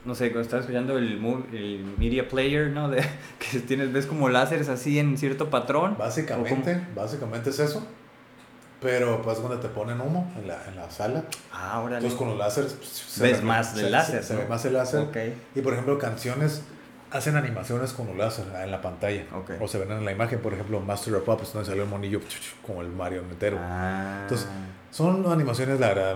no 0.06 0.16
sé, 0.16 0.26
cuando 0.32 0.42
estás 0.42 0.62
escuchando 0.62 0.98
el, 0.98 1.14
el 1.54 1.86
media 1.98 2.28
player, 2.28 2.70
¿no? 2.70 2.90
De, 2.90 3.04
que 3.52 3.60
tienes, 3.60 3.92
ves 3.94 4.06
como 4.06 4.30
láseres 4.30 4.68
así 4.70 4.98
en 5.00 5.18
cierto 5.18 5.50
patrón. 5.50 5.96
Básicamente, 5.98 6.82
básicamente 6.96 7.50
es 7.52 7.60
eso. 7.60 7.86
Pero 8.82 9.22
pues 9.22 9.38
cuando 9.38 9.60
te 9.60 9.68
ponen 9.70 10.02
humo 10.02 10.32
en 10.40 10.48
la, 10.48 10.58
en 10.68 10.76
la 10.76 10.90
sala, 10.90 11.24
Ah, 11.54 11.80
órale. 11.82 11.98
entonces 11.98 12.18
con 12.18 12.30
los 12.30 12.38
láseres 12.38 12.74
pues, 12.74 12.90
se 12.90 13.22
Ves 13.24 13.40
ve- 13.42 13.46
más 13.46 13.76
del 13.76 13.86
se- 13.86 13.92
láser, 13.92 14.24
Se, 14.24 14.30
se 14.30 14.36
ve 14.38 14.48
más 14.48 14.66
el 14.66 14.74
láser. 14.74 15.02
Ok. 15.02 15.18
Y 15.54 15.62
por 15.62 15.74
ejemplo, 15.74 16.00
canciones 16.00 16.64
hacen 17.12 17.36
animaciones 17.36 17.94
con 17.94 18.08
un 18.10 18.18
láser 18.18 18.46
ah, 18.56 18.64
en 18.64 18.72
la 18.72 18.82
pantalla. 18.82 19.26
Ok. 19.36 19.52
O 19.60 19.68
se 19.68 19.78
ven 19.78 19.92
en 19.92 20.04
la 20.04 20.12
imagen, 20.12 20.40
por 20.40 20.54
ejemplo, 20.54 20.80
Master 20.80 21.14
of 21.14 21.24
Puppets, 21.26 21.54
donde 21.54 21.68
salió 21.70 21.84
el 21.84 21.90
monillo 21.90 22.22
como 22.66 22.82
el 22.82 22.88
marionetero. 22.90 23.58
Ah. 23.62 24.22
Entonces, 24.24 24.48
Son 24.90 25.32
animaciones, 25.32 25.80
la 25.80 25.90
verdad, 25.90 26.16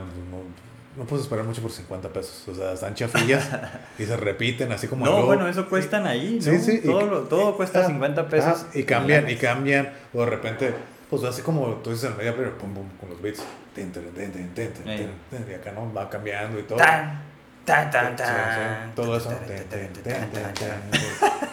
no, 0.98 1.04
puedes 1.06 1.26
esperar 1.26 1.46
mucho 1.46 1.62
por 1.62 1.72
50 1.72 2.10
pesos. 2.10 2.48
O 2.48 2.56
sea, 2.56 2.74
están 2.74 2.94
chafillas 2.96 3.50
y 4.00 4.06
se 4.06 4.16
repiten 4.18 4.72
así 4.72 4.88
como... 4.88 5.06
no, 5.06 5.26
bueno, 5.26 5.48
eso 5.48 5.68
cuestan 5.68 6.08
ahí, 6.08 6.40
¿no? 6.44 6.52
Sí, 6.52 6.60
sí. 6.60 6.80
y- 6.84 6.88
Todo, 6.88 7.06
lo- 7.06 7.20
todo 7.22 7.56
cuesta 7.58 7.82
ah, 7.82 7.88
50 7.88 8.28
pesos. 8.30 8.66
ah, 8.66 8.72
y 8.74 8.84
cambian, 8.84 9.30
y 9.30 9.36
cambian. 9.36 9.92
O 10.14 10.20
de 10.22 10.26
repente, 10.28 10.74
pues 11.10 11.24
así 11.24 11.42
como 11.42 11.68
tú 11.84 11.92
dices 11.92 12.10
en 12.10 12.18
media 12.18 12.34
player, 12.36 12.54
pum, 12.54 12.74
pum, 12.74 12.88
con 13.00 13.10
los 13.10 13.22
beats. 13.22 13.40
Ey. 13.78 13.92
tin, 13.92 13.92
tin, 13.92 15.46
Y 15.50 15.54
acá 15.54 15.72
no 15.74 15.94
va 15.94 16.10
cambiando 16.10 16.58
y 16.60 16.64
todo. 16.64 16.78
Tan, 16.78 17.22
tan, 17.66 17.92
tan, 17.92 18.18
sí, 18.18 18.24
tan. 18.24 18.96
todo 18.96 19.18
eso. 19.18 19.30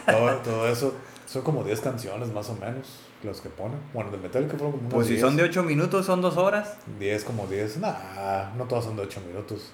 Todo, 0.06 0.36
todo 0.36 0.68
eso. 0.68 0.94
Son 1.26 1.42
como 1.42 1.64
10 1.64 1.80
canciones 1.80 2.28
más 2.32 2.48
o 2.50 2.54
menos 2.54 3.00
los 3.22 3.40
que 3.40 3.48
ponen. 3.48 3.78
Bueno, 3.92 4.10
de 4.10 4.18
Metallica 4.18 4.52
fueron 4.52 4.72
como 4.72 4.82
unas 4.82 4.94
Pues 4.94 5.06
si 5.06 5.12
10. 5.14 5.20
son 5.22 5.36
de 5.36 5.42
8 5.44 5.62
minutos, 5.62 6.06
son 6.06 6.20
2 6.20 6.36
horas. 6.36 6.76
10 6.98 7.24
como 7.24 7.46
10, 7.46 7.78
nah, 7.78 8.50
no 8.56 8.64
todas 8.64 8.84
son 8.84 8.96
de 8.96 9.02
8 9.02 9.20
minutos. 9.26 9.72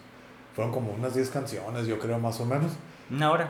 Fueron 0.55 0.73
como 0.73 0.93
unas 0.93 1.15
10 1.15 1.31
canciones, 1.31 1.87
yo 1.87 1.99
creo, 1.99 2.19
más 2.19 2.41
o 2.41 2.45
menos. 2.45 2.73
Una 3.11 3.31
hora. 3.31 3.49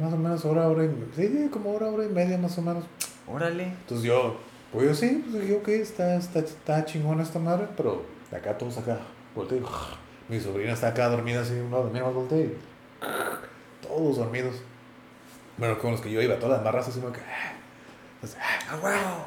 Más 0.00 0.12
o 0.12 0.16
menos 0.16 0.44
hora, 0.44 0.68
hora 0.68 0.84
y 0.84 1.10
Sí, 1.14 1.48
como 1.52 1.72
hora, 1.74 1.86
hora 1.86 2.04
y 2.04 2.08
media, 2.08 2.38
más 2.38 2.56
o 2.58 2.62
menos. 2.62 2.84
Órale. 3.28 3.64
Entonces 3.64 4.04
yo, 4.06 4.36
pues 4.72 4.86
yo 4.86 4.94
sí, 4.94 5.24
pues 5.30 5.42
dije, 5.42 5.56
ok, 5.56 5.68
está, 5.68 6.16
está, 6.16 6.40
está 6.40 6.84
chingona 6.84 7.22
esta 7.22 7.38
madre, 7.38 7.66
pero 7.76 8.02
de 8.30 8.36
acá 8.36 8.56
todos 8.58 8.78
acá, 8.78 8.98
volteé. 9.34 9.60
Mi 10.28 10.40
sobrina 10.40 10.72
está 10.72 10.88
acá 10.88 11.08
dormida 11.08 11.40
así, 11.42 11.52
un 11.54 11.70
lado, 11.70 11.88
mira, 11.92 12.08
volteé. 12.08 12.56
Todos 13.82 14.16
dormidos. 14.16 14.56
Bueno, 15.58 15.78
con 15.78 15.92
los 15.92 16.00
que 16.00 16.10
yo 16.10 16.20
iba, 16.20 16.36
todas 16.38 16.56
las 16.56 16.64
marras 16.64 16.88
así 16.88 16.98
como 17.00 17.12
que. 17.12 17.20
Pues, 18.34 18.36
¡Ah, 18.70 18.76
huevo! 18.82 19.26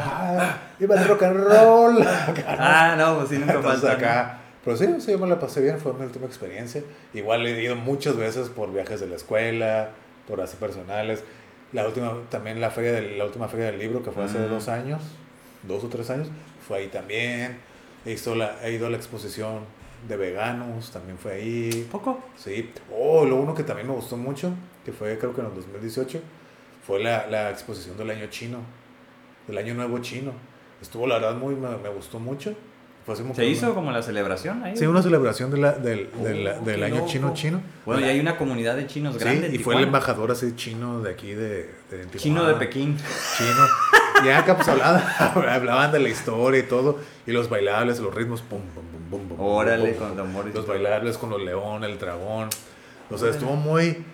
ah, 0.00 0.56
iba 0.80 0.94
el 0.96 1.08
rock 1.08 1.22
and 1.24 1.36
roll. 1.44 2.06
Ah, 2.46 2.94
no, 2.96 3.16
pues 3.18 3.28
sí, 3.30 3.38
nunca 3.38 3.54
Entonces 3.54 3.80
falta. 3.82 3.96
acá, 3.96 4.38
pero 4.64 4.76
sí, 4.76 4.86
sí, 5.00 5.12
yo 5.12 5.18
me 5.18 5.26
la 5.28 5.38
pasé 5.38 5.60
bien, 5.62 5.78
fue 5.78 5.92
mi 5.94 6.04
última 6.04 6.26
experiencia. 6.26 6.82
Igual 7.14 7.46
he 7.46 7.62
ido 7.62 7.76
muchas 7.76 8.16
veces 8.16 8.48
por 8.48 8.72
viajes 8.72 9.00
de 9.00 9.06
la 9.06 9.16
escuela, 9.16 9.90
por 10.28 10.40
así 10.40 10.56
personales. 10.56 11.22
La 11.72 11.86
última, 11.86 12.12
también 12.30 12.60
la 12.60 12.70
feria 12.70 12.92
del, 12.92 13.18
la 13.18 13.24
última 13.24 13.48
feria 13.48 13.66
del 13.66 13.78
libro, 13.78 14.02
que 14.02 14.10
fue 14.10 14.24
hace 14.24 14.38
Mm. 14.38 14.48
dos 14.50 14.68
años, 14.68 15.02
dos 15.64 15.84
o 15.84 15.88
tres 15.88 16.10
años, 16.10 16.28
fue 16.66 16.78
ahí 16.78 16.88
también. 16.88 17.58
He, 18.04 18.10
visto 18.10 18.34
la, 18.34 18.56
he 18.64 18.72
ido 18.72 18.86
a 18.86 18.90
la 18.90 18.96
exposición 18.96 19.60
de 20.08 20.16
veganos, 20.16 20.90
también 20.92 21.18
fue 21.18 21.32
ahí. 21.34 21.88
¿Poco? 21.90 22.20
Sí. 22.36 22.72
Oh, 22.96 23.24
lo 23.24 23.36
uno 23.36 23.54
que 23.54 23.64
también 23.64 23.88
me 23.88 23.94
gustó 23.94 24.16
mucho, 24.16 24.52
que 24.84 24.92
fue 24.92 25.18
creo 25.18 25.34
que 25.34 25.40
en 25.40 25.48
el 25.48 25.54
2018, 25.54 26.20
fue 26.86 27.02
la, 27.02 27.26
la 27.26 27.50
exposición 27.50 27.96
del 27.96 28.10
año 28.10 28.26
chino, 28.28 28.58
del 29.48 29.58
año 29.58 29.74
nuevo 29.74 29.98
chino. 29.98 30.32
Estuvo 30.80 31.06
la 31.06 31.16
verdad 31.16 31.34
muy, 31.34 31.54
me, 31.54 31.68
me 31.78 31.88
gustó 31.88 32.18
mucho. 32.18 32.54
Fue 33.04 33.14
así 33.14 33.22
como 33.22 33.34
¿Se 33.36 33.46
hizo 33.46 33.66
una- 33.66 33.74
como 33.74 33.90
la 33.92 34.02
celebración 34.02 34.64
ahí? 34.64 34.76
Sí, 34.76 34.84
una 34.84 35.00
celebración 35.00 35.50
de 35.52 35.58
la, 35.58 35.72
del, 35.72 36.10
del, 36.22 36.48
Oh, 36.48 36.64
del 36.64 36.82
año 36.82 36.96
loco. 36.96 37.06
chino 37.08 37.34
chino. 37.34 37.60
Bueno, 37.84 38.00
y 38.04 38.04
hay 38.08 38.18
una 38.18 38.36
comunidad 38.36 38.74
de 38.76 38.86
chinos 38.88 39.14
Sí, 39.14 39.20
grande. 39.20 39.46
en 39.46 39.54
y 39.54 39.58
fue 39.58 39.76
el 39.76 39.84
embajador 39.84 40.32
así 40.32 40.54
chino 40.56 41.00
de 41.00 41.10
aquí 41.12 41.32
de, 41.32 41.70
de. 41.90 42.06
Chino 42.16 42.44
de 42.44 42.54
Pekín. 42.54 42.96
Chino. 43.38 43.66
Y 44.24 44.28
acá 44.30 44.56
pues 44.56 44.66
hablaban, 44.66 45.04
hablaban 45.48 45.92
de 45.92 46.00
la 46.00 46.08
historia 46.08 46.58
y 46.60 46.64
todo. 46.64 46.98
Y 47.28 47.30
los 47.32 47.48
bailables, 47.48 48.00
los 48.00 48.12
ritmos, 48.12 48.42
pum, 48.42 48.60
pum, 48.74 48.84
pum, 48.84 49.02
pum, 49.20 49.28
pum. 49.28 49.36
pum, 49.36 49.46
Órale, 49.46 49.92
pum, 49.92 50.16
con 50.16 50.32
pum. 50.32 50.52
Los 50.52 50.66
bailables 50.66 51.16
con 51.16 51.30
los 51.30 51.40
león, 51.42 51.84
el 51.84 51.98
dragón. 51.98 52.48
O 53.10 53.16
sea, 53.18 53.30
estuvo 53.30 53.54
muy... 53.54 54.04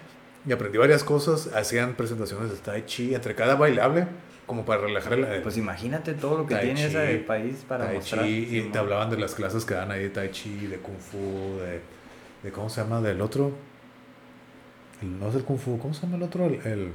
Y 0.46 0.52
aprendí 0.52 0.78
varias 0.78 1.04
cosas. 1.04 1.48
Hacían 1.54 1.94
presentaciones 1.94 2.50
de 2.50 2.56
Tai 2.56 2.84
Chi 2.86 3.14
entre 3.14 3.34
cada 3.34 3.54
bailable, 3.54 4.06
como 4.46 4.64
para 4.64 4.80
relajar 4.82 5.12
el... 5.14 5.42
Pues 5.42 5.56
imagínate 5.56 6.14
todo 6.14 6.38
lo 6.38 6.46
que 6.46 6.54
Tai 6.54 6.64
tiene 6.64 6.80
Chi, 6.80 6.86
ese 6.96 7.18
país 7.26 7.64
para 7.68 7.86
tai 7.86 7.94
mostrar. 7.96 8.24
Chi, 8.24 8.58
y 8.58 8.60
te 8.72 8.78
hablaban 8.78 9.08
de 9.10 9.18
las 9.18 9.34
clases 9.34 9.64
que 9.64 9.74
dan 9.74 9.90
ahí 9.92 10.02
de 10.04 10.10
Tai 10.10 10.30
Chi, 10.30 10.66
de 10.66 10.78
Kung 10.78 10.98
Fu, 10.98 11.58
de, 11.60 11.80
de 12.42 12.52
¿cómo 12.52 12.68
se 12.68 12.80
llama? 12.80 13.00
Del 13.00 13.20
otro. 13.20 13.52
el- 15.00 15.18
no 15.20 15.28
es 15.28 15.34
el 15.36 15.44
Kung 15.44 15.58
Fu, 15.58 15.78
¿cómo 15.78 15.94
se 15.94 16.02
llama 16.02 16.16
el 16.16 16.22
otro? 16.24 16.44
El, 16.46 16.54
el, 16.66 16.88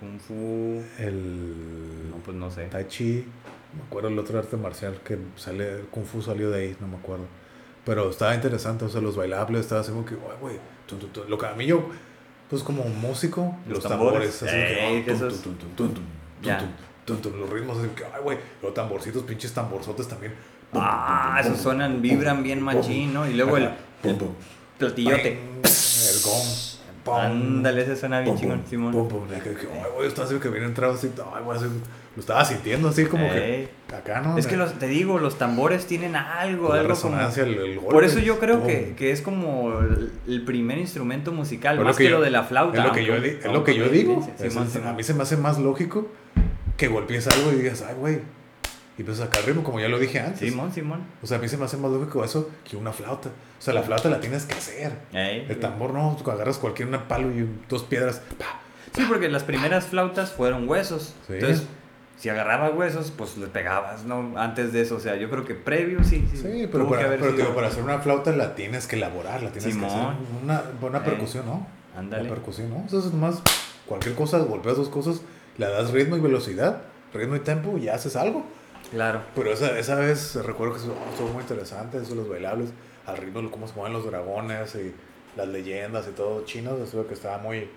Kung 0.00 0.18
Fu. 0.20 0.82
el 0.98 2.10
No, 2.10 2.16
pues 2.24 2.36
no 2.36 2.50
sé. 2.50 2.66
Tai 2.66 2.86
Chi, 2.88 3.24
me 3.76 3.82
acuerdo 3.84 4.08
el 4.08 4.18
otro 4.18 4.38
arte 4.38 4.56
marcial 4.58 5.00
que 5.04 5.16
sale, 5.36 5.76
el 5.80 5.86
Kung 5.86 6.04
Fu 6.04 6.20
salió 6.20 6.50
de 6.50 6.60
ahí, 6.60 6.76
no 6.80 6.88
me 6.88 6.96
acuerdo. 6.96 7.24
Pero 7.86 8.10
estaba 8.10 8.34
interesante, 8.34 8.84
o 8.84 8.88
sea, 8.88 9.00
los 9.00 9.16
bailables, 9.16 9.62
estaba 9.62 9.80
así 9.80 9.90
como 9.90 10.04
que, 10.04 10.14
"Ay, 10.14 10.36
güey, 10.40 10.56
tum". 10.56 10.62
Lo 11.28 11.38
que 11.38 11.46
a 11.46 11.52
mí 11.54 11.66
yo, 11.66 11.88
pues 12.50 12.62
como 12.62 12.84
músico, 12.84 13.56
Los 13.66 13.78
los, 13.78 13.88
tambores, 13.88 14.42
los 17.06 17.50
ritmos, 17.50 17.78
así 17.78 17.88
que, 17.96 18.04
ay, 18.04 18.22
güey, 18.22 18.38
los 18.62 18.74
tamborcitos, 18.74 19.22
pinches 19.24 19.52
tamborzotes 19.52 20.06
también. 20.08 20.34
Ah, 20.74 21.38
esos 21.40 21.58
suenan, 21.58 22.00
vibran 22.00 22.42
bien 22.42 22.62
machín, 22.62 23.12
¿no? 23.12 23.28
Y 23.28 23.34
luego 23.34 23.56
el, 23.56 23.70
el 24.04 24.16
platillote. 24.78 25.32
El 25.32 26.22
gong. 26.24 26.48
pum, 27.04 27.14
Ándale, 27.14 27.82
ese 27.82 27.96
suena 27.96 28.20
bien 28.20 28.34
pum, 28.34 28.40
chingón, 28.40 28.60
pum, 28.60 28.70
Simón. 28.70 28.92
pum, 28.92 29.08
pum, 29.08 29.22
Ay, 29.30 29.40
güey, 29.94 30.08
estaba 30.08 30.26
así 30.26 30.38
que 30.38 30.48
viene 30.48 30.66
entrado 30.66 30.94
así. 30.94 31.10
Ay, 31.34 31.42
güey, 31.44 31.58
así, 31.58 31.66
lo 32.14 32.20
estaba 32.20 32.44
sintiendo 32.44 32.88
así 32.90 33.06
como 33.06 33.24
Ey. 33.26 33.68
que 33.88 33.94
acá, 33.96 34.20
¿no? 34.20 34.36
Es 34.36 34.46
que 34.46 34.56
los, 34.56 34.78
te 34.78 34.86
digo, 34.86 35.18
los 35.18 35.38
tambores 35.38 35.86
tienen 35.86 36.14
algo, 36.16 36.66
con 36.68 36.76
la 36.76 36.82
algo 36.82 36.94
como... 36.94 37.14
resonancia, 37.14 37.42
el, 37.44 37.54
el 37.58 37.76
golpe. 37.76 37.92
Por 37.92 38.04
eso 38.04 38.18
yo 38.18 38.38
creo 38.38 38.66
que, 38.66 38.94
que 38.96 39.12
es 39.12 39.22
como 39.22 39.78
el, 39.80 40.12
el 40.26 40.44
primer 40.44 40.78
instrumento 40.78 41.32
musical, 41.32 41.80
más 41.80 41.96
que, 41.96 42.04
yo- 42.04 42.18
lo 42.18 42.20
de 42.22 42.30
la 42.30 42.42
flauta. 42.44 42.78
Es 42.78 42.84
lo 42.84 42.92
que 42.92 43.04
yo, 43.04 43.14
es 43.14 43.44
lo 43.44 43.64
que 43.64 43.74
yo 43.74 43.88
digo. 43.88 44.12
evidencia. 44.14 44.46
Es- 44.46 44.52
Simón. 44.52 44.86
a 44.88 44.92
mí 44.92 45.02
se 45.02 45.14
me 45.14 45.22
hace 45.22 45.36
más 45.36 45.58
lógico 45.58 46.08
que 46.76 46.88
golpees 46.88 47.26
algo 47.28 47.52
y 47.52 47.56
digas, 47.56 47.82
ay, 47.88 47.94
güey. 47.98 48.18
Y 48.98 49.04
pues 49.04 49.20
acá 49.20 49.38
ritmo, 49.46 49.62
como 49.64 49.80
ya 49.80 49.88
lo 49.88 49.98
dije 49.98 50.20
antes. 50.20 50.40
Simón, 50.40 50.70
Simón. 50.72 51.00
O 51.22 51.26
sea, 51.26 51.38
a 51.38 51.40
mí 51.40 51.48
se 51.48 51.56
me 51.56 51.64
hace 51.64 51.78
más 51.78 51.90
lógico 51.90 52.22
eso 52.24 52.50
que 52.68 52.76
una 52.76 52.92
flauta. 52.92 53.30
O 53.58 53.62
sea, 53.62 53.72
la 53.72 53.82
flauta 53.82 54.10
la 54.10 54.20
tienes 54.20 54.44
que 54.44 54.52
hacer. 54.52 54.92
Ey. 55.14 55.46
El 55.48 55.58
tambor 55.60 55.94
no, 55.94 56.14
tú 56.22 56.30
agarras 56.30 56.58
cualquier 56.58 56.88
una 56.88 57.08
palo 57.08 57.30
y 57.30 57.48
dos 57.70 57.84
piedras. 57.84 58.20
pa. 58.38 58.60
Sí, 58.94 59.06
porque 59.08 59.30
las 59.30 59.44
primeras 59.44 59.86
flautas 59.86 60.32
fueron 60.32 60.68
huesos. 60.68 61.14
Sí. 61.26 61.32
Entonces, 61.34 61.66
si 62.22 62.28
agarraba 62.28 62.70
huesos, 62.70 63.10
pues 63.10 63.36
le 63.36 63.48
pegabas, 63.48 64.04
¿no? 64.04 64.34
Antes 64.36 64.72
de 64.72 64.82
eso, 64.82 64.94
o 64.94 65.00
sea, 65.00 65.16
yo 65.16 65.28
creo 65.28 65.44
que 65.44 65.56
previo 65.56 66.04
sí. 66.04 66.24
Sí, 66.30 66.36
sí 66.36 66.68
pero, 66.70 66.88
para, 66.88 67.08
pero 67.08 67.32
digo, 67.32 67.52
para, 67.52 67.66
hacer 67.66 67.82
una 67.82 67.98
flauta 67.98 68.30
la 68.30 68.54
tienes 68.54 68.86
que 68.86 68.94
elaborar, 68.94 69.42
la 69.42 69.50
tienes 69.50 69.76
que 69.76 69.84
hacer 69.84 70.06
una 70.40 70.62
buena 70.80 70.98
eh, 70.98 71.02
percusión, 71.04 71.46
¿no? 71.46 71.66
Ándale. 71.98 72.22
La 72.22 72.28
percusión, 72.28 72.70
¿no? 72.70 72.84
Eso 72.86 73.00
es 73.00 73.12
más, 73.12 73.42
cualquier 73.86 74.14
cosa, 74.14 74.38
golpeas 74.38 74.76
dos 74.76 74.88
cosas, 74.88 75.22
le 75.58 75.66
das 75.66 75.90
ritmo 75.90 76.16
y 76.16 76.20
velocidad, 76.20 76.82
ritmo 77.12 77.34
y 77.34 77.40
tempo 77.40 77.76
y 77.76 77.88
haces 77.88 78.14
algo. 78.14 78.46
Claro. 78.92 79.22
Pero 79.34 79.52
esa, 79.52 79.76
esa 79.76 79.96
vez 79.96 80.36
recuerdo 80.36 80.74
que 80.74 80.80
estuvo 80.80 81.28
muy 81.32 81.42
interesante, 81.42 81.98
eso, 81.98 82.14
los 82.14 82.28
bailables, 82.28 82.70
al 83.04 83.16
ritmo 83.16 83.42
de 83.42 83.50
cómo 83.50 83.66
se 83.66 83.74
mueven 83.74 83.94
los 83.94 84.06
dragones 84.06 84.76
y 84.76 84.94
las 85.36 85.48
leyendas 85.48 86.06
y 86.06 86.12
todo 86.12 86.44
chinos, 86.44 86.78
eso 86.78 87.04
que 87.08 87.14
estaba 87.14 87.38
muy, 87.38 87.68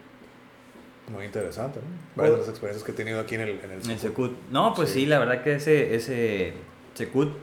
muy 1.09 1.25
interesante, 1.25 1.79
¿no? 1.79 1.85
Varias 2.15 2.35
de 2.35 2.39
las 2.41 2.49
experiencias 2.49 2.83
que 2.83 2.91
he 2.91 2.95
tenido 2.95 3.19
aquí 3.19 3.35
en 3.35 3.41
el, 3.41 3.59
en 3.63 3.91
el 3.91 3.99
Secut. 3.99 4.35
No, 4.49 4.73
pues 4.73 4.89
sí. 4.89 5.05
la 5.05 5.19
verdad 5.19 5.43
que 5.43 5.55
ese, 5.55 5.95
ese 5.95 6.53
Secut, 6.93 7.33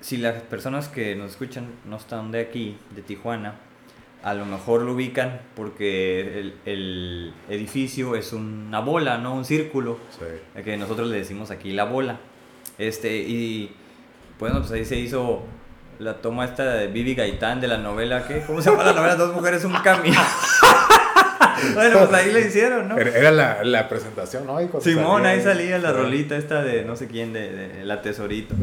si 0.00 0.16
las 0.16 0.42
personas 0.42 0.88
que 0.88 1.14
nos 1.14 1.32
escuchan 1.32 1.66
no 1.84 1.96
están 1.96 2.32
de 2.32 2.40
aquí, 2.40 2.76
de 2.94 3.02
Tijuana, 3.02 3.60
a 4.22 4.34
lo 4.34 4.46
mejor 4.46 4.82
lo 4.82 4.94
ubican 4.94 5.40
porque 5.54 6.40
el, 6.40 6.54
el 6.64 7.34
edificio 7.48 8.16
es 8.16 8.32
una 8.32 8.80
bola, 8.80 9.18
¿no? 9.18 9.34
Un 9.34 9.44
círculo. 9.44 9.98
Sí. 10.18 10.62
Que 10.62 10.76
nosotros 10.76 11.08
le 11.08 11.18
decimos 11.18 11.50
aquí 11.50 11.72
la 11.72 11.84
bola. 11.84 12.18
Este, 12.78 13.18
y 13.18 13.74
bueno, 14.38 14.60
pues 14.60 14.72
ahí 14.72 14.84
se 14.84 14.96
hizo 14.96 15.42
la 15.98 16.20
toma 16.20 16.46
esta 16.46 16.64
de 16.74 16.88
Bibi 16.88 17.14
Gaitán 17.14 17.60
de 17.60 17.68
la 17.68 17.78
novela, 17.78 18.26
¿qué? 18.26 18.42
¿Cómo 18.46 18.60
se 18.60 18.70
llama 18.70 18.84
la 18.84 18.94
novela? 18.94 19.16
Dos 19.16 19.34
mujeres, 19.34 19.64
un 19.64 19.74
camino. 19.74 20.20
bueno, 21.74 21.98
pues 22.08 22.12
ahí 22.12 22.32
le 22.32 22.40
hicieron, 22.40 22.88
¿no? 22.88 22.98
Era 22.98 23.30
la, 23.30 23.64
la 23.64 23.88
presentación, 23.88 24.46
¿no? 24.46 24.58
Simón, 24.80 25.26
ahí 25.26 25.42
salía 25.42 25.78
la 25.78 25.92
rolita 25.92 26.36
esta 26.36 26.62
de 26.62 26.84
no 26.84 26.96
sé 26.96 27.06
quién, 27.06 27.32
de, 27.32 27.50
de 27.50 27.84
La 27.84 28.02
Tesorito. 28.02 28.54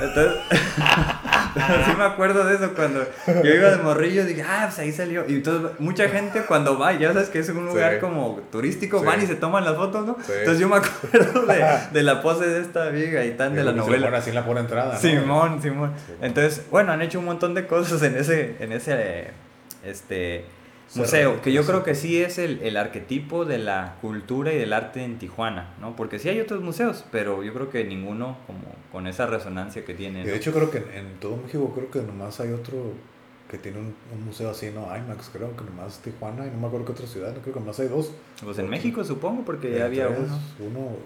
Entonces, 0.00 0.40
sí 1.86 1.92
me 1.96 2.04
acuerdo 2.04 2.44
de 2.44 2.56
eso 2.56 2.72
cuando 2.74 3.06
yo 3.26 3.54
iba 3.54 3.70
de 3.70 3.76
morrillo, 3.78 4.24
dije, 4.24 4.42
ah, 4.46 4.64
pues 4.66 4.78
ahí 4.78 4.92
salió. 4.92 5.24
Y 5.28 5.36
entonces, 5.36 5.72
mucha 5.78 6.08
gente 6.08 6.42
cuando 6.46 6.78
va, 6.78 6.92
ya 6.92 7.12
sabes 7.12 7.28
que 7.28 7.40
es 7.40 7.48
un 7.48 7.66
lugar 7.66 8.00
como 8.00 8.40
turístico, 8.50 9.02
van 9.02 9.22
y 9.22 9.26
se 9.26 9.36
toman 9.36 9.64
las 9.64 9.76
fotos, 9.76 10.06
¿no? 10.06 10.16
Entonces 10.18 10.58
yo 10.58 10.68
me 10.68 10.76
acuerdo 10.76 11.42
de, 11.46 11.64
de, 11.92 12.02
la 12.02 12.22
pose 12.22 12.46
de 12.46 12.60
esta 12.60 12.88
vieja 12.88 13.24
y 13.24 13.32
tan 13.32 13.54
de 13.54 13.64
la 13.64 13.72
novela. 13.72 14.08
así 14.16 14.30
en 14.30 14.36
la 14.36 14.44
pura 14.44 14.60
entrada, 14.60 14.94
¿no? 14.94 15.00
Simón, 15.00 15.62
Simón. 15.62 15.92
Entonces, 16.20 16.62
bueno, 16.70 16.92
han 16.92 17.02
hecho 17.02 17.18
un 17.18 17.24
montón 17.24 17.54
de 17.54 17.66
cosas 17.66 18.02
en 18.02 18.16
ese, 18.16 18.56
en 18.60 18.72
ese, 18.72 19.28
este 19.84 20.44
museo, 20.94 21.40
que 21.40 21.52
yo 21.52 21.64
creo 21.64 21.84
que 21.84 21.94
sí 21.94 22.20
es 22.20 22.38
el, 22.38 22.60
el, 22.62 22.76
arquetipo 22.76 23.44
de 23.44 23.58
la 23.58 23.96
cultura 24.00 24.52
y 24.52 24.58
del 24.58 24.72
arte 24.72 25.04
en 25.04 25.18
Tijuana, 25.18 25.74
¿no? 25.80 25.96
Porque 25.96 26.18
sí 26.18 26.28
hay 26.28 26.40
otros 26.40 26.62
museos, 26.62 27.04
pero 27.12 27.42
yo 27.42 27.52
creo 27.52 27.70
que 27.70 27.84
ninguno 27.84 28.38
como 28.46 28.62
con 28.90 29.06
esa 29.06 29.26
resonancia 29.26 29.84
que 29.84 29.94
tiene. 29.94 30.24
De 30.24 30.36
hecho 30.36 30.52
creo 30.52 30.70
que 30.70 30.78
en, 30.78 31.16
todo 31.20 31.36
México 31.36 31.72
creo 31.74 31.90
que 31.90 32.02
nomás 32.02 32.40
hay 32.40 32.52
otro 32.52 32.92
que 33.48 33.58
tiene 33.58 33.78
un, 33.78 33.94
un, 34.14 34.24
museo 34.24 34.50
así, 34.50 34.70
¿no? 34.70 34.84
IMAX 34.96 35.30
creo 35.32 35.56
que 35.56 35.64
nomás 35.64 35.98
Tijuana 35.98 36.46
y 36.46 36.50
no 36.50 36.58
me 36.58 36.66
acuerdo 36.68 36.86
qué 36.86 36.92
otra 36.92 37.06
ciudad, 37.06 37.32
creo 37.40 37.54
que 37.54 37.60
nomás 37.60 37.80
hay 37.80 37.88
dos. 37.88 38.12
Pues 38.42 38.58
en 38.58 38.68
México 38.68 39.04
supongo, 39.04 39.44
porque 39.44 39.76
ya 39.76 39.86
había 39.86 40.08
uno. 40.08 40.38
Uno, 40.60 40.96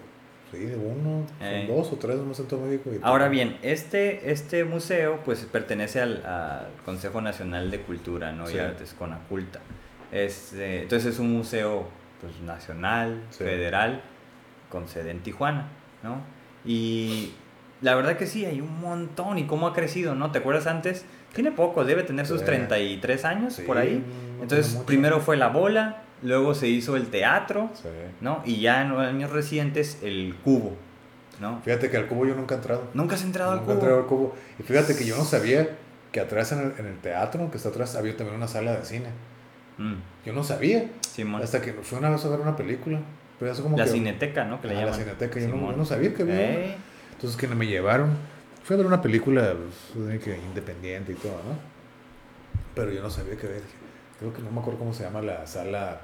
sí, 0.55 0.73
uno, 0.75 1.25
eh. 1.41 1.65
dos 1.67 1.91
o 1.91 1.97
tres 1.97 2.17
en 2.17 2.47
todo 2.47 2.61
México. 2.61 2.89
Ahora 3.01 3.27
bien, 3.27 3.57
este, 3.61 4.31
este 4.31 4.63
museo 4.63 5.19
pues 5.25 5.45
pertenece 5.51 6.01
al, 6.01 6.25
al 6.25 6.67
Consejo 6.83 7.21
Nacional 7.21 7.71
de 7.71 7.81
Cultura, 7.81 8.31
¿no? 8.31 8.47
Sí. 8.47 8.55
Y 8.55 8.59
Artes, 8.59 8.93
Conaculta. 8.97 9.59
Este, 10.11 10.83
entonces 10.83 11.13
es 11.13 11.19
un 11.19 11.33
museo 11.33 11.87
pues, 12.21 12.39
nacional, 12.41 13.23
federal, 13.31 14.01
con 14.69 14.87
sede 14.87 15.11
en 15.11 15.21
Tijuana, 15.21 15.67
¿no? 16.03 16.21
Y 16.65 17.33
la 17.81 17.95
verdad 17.95 18.17
que 18.17 18.25
sí, 18.25 18.45
hay 18.45 18.61
un 18.61 18.79
montón. 18.79 19.37
¿Y 19.37 19.45
cómo 19.45 19.67
ha 19.67 19.73
crecido, 19.73 20.15
no? 20.15 20.31
¿Te 20.31 20.39
acuerdas 20.39 20.67
antes? 20.67 21.05
Tiene 21.33 21.51
poco, 21.51 21.83
debe 21.83 22.03
tener 22.03 22.25
sus 22.25 22.43
33 22.43 23.25
años 23.25 23.59
por 23.67 23.77
ahí. 23.77 24.03
Entonces, 24.41 24.81
primero 24.85 25.19
fue 25.19 25.37
la 25.37 25.49
bola, 25.49 26.03
luego 26.25 26.53
se 26.53 26.67
hizo 26.67 26.95
el 26.95 27.07
teatro, 27.07 27.69
¿no? 28.21 28.41
Y 28.45 28.59
ya 28.61 28.81
en 28.81 28.91
años 28.91 29.31
recientes 29.31 29.99
el 30.03 30.35
cubo, 30.43 30.75
¿no? 31.39 31.61
Fíjate 31.61 31.89
que 31.89 31.97
al 31.97 32.07
cubo 32.07 32.25
yo 32.25 32.35
nunca 32.35 32.55
he 32.55 32.57
entrado. 32.57 32.87
¿Nunca 32.93 33.15
has 33.15 33.23
entrado 33.23 33.51
al 33.51 33.59
cubo? 33.59 33.73
Nunca 33.73 33.73
he 33.73 33.81
entrado 33.81 34.01
al 34.01 34.07
cubo. 34.07 34.35
Y 34.59 34.63
fíjate 34.63 34.95
que 34.95 35.05
yo 35.05 35.15
no 35.17 35.23
sabía 35.23 35.69
que 36.11 36.19
atrás 36.19 36.51
en 36.51 36.59
el, 36.59 36.73
en 36.79 36.85
el 36.87 36.97
teatro, 36.99 37.49
que 37.51 37.57
está 37.57 37.69
atrás, 37.69 37.95
había 37.95 38.15
también 38.17 38.37
una 38.37 38.47
sala 38.47 38.75
de 38.75 38.85
cine. 38.85 39.09
Mm. 39.77 39.95
Yo 40.25 40.33
no 40.33 40.43
sabía. 40.43 40.89
Hasta 41.41 41.61
que 41.61 41.73
fui 41.73 41.97
una 41.97 42.09
vez 42.09 42.23
a 42.25 42.29
ver 42.29 42.39
una 42.39 42.55
película. 42.55 42.99
Pero 43.39 43.53
como 43.55 43.77
la 43.77 43.87
cineteca, 43.87 44.45
¿no? 44.45 44.61
Que 44.61 44.69
le 44.69 44.75
llaman. 44.75 44.91
La 44.91 44.97
cineteca, 44.97 45.39
yo 45.39 45.49
no, 45.49 45.71
no, 45.73 45.85
sabía 45.85 46.13
que 46.13 46.23
había. 46.23 46.75
Entonces 47.13 47.35
que 47.37 47.47
me 47.47 47.67
llevaron. 47.67 48.11
Fui 48.63 48.73
a 48.73 48.77
ver 48.77 48.87
una 48.87 49.01
película 49.01 49.53
pues, 49.93 50.27
independiente 50.47 51.11
y 51.11 51.15
todo, 51.15 51.33
¿no? 51.33 51.57
Pero 52.73 52.91
yo 52.91 53.01
no 53.01 53.09
sabía 53.09 53.35
que 53.35 53.47
había. 53.47 53.59
Creo 54.19 54.33
que 54.33 54.41
no 54.41 54.51
me 54.51 54.59
acuerdo 54.59 54.79
cómo 54.79 54.93
se 54.93 55.03
llama 55.03 55.21
la 55.21 55.45
sala. 55.45 56.01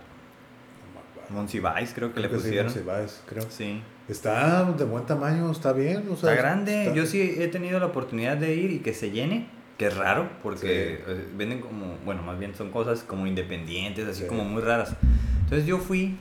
Monsiváis, 1.32 1.92
creo 1.94 2.14
que 2.14 2.20
le 2.20 2.30
pusieron. 2.30 2.72
Sí, 2.72 2.82
creo. 3.26 3.46
Sí. 3.50 3.82
Está 4.08 4.64
de 4.72 4.84
buen 4.86 5.06
tamaño, 5.06 5.50
está 5.52 5.74
bien. 5.74 6.08
O 6.12 6.16
sea, 6.16 6.32
está 6.32 6.42
grande. 6.42 6.92
Yo 6.96 7.06
sí 7.06 7.36
he 7.38 7.48
tenido 7.48 7.80
la 7.80 7.88
oportunidad 7.88 8.38
de 8.38 8.56
ir 8.56 8.72
y 8.72 8.80
que 8.80 8.94
se 8.94 9.12
llene 9.12 9.48
que 9.82 9.88
es 9.88 9.98
raro 9.98 10.30
porque 10.44 11.02
eh, 11.08 11.28
venden 11.36 11.60
como, 11.60 11.98
bueno, 12.06 12.22
más 12.22 12.38
bien 12.38 12.54
son 12.54 12.70
cosas 12.70 13.02
como 13.02 13.26
independientes, 13.26 14.08
así 14.08 14.26
como 14.26 14.44
muy 14.44 14.62
raras. 14.62 14.96
Entonces 15.44 15.66
yo 15.66 15.80
fui 15.80 16.20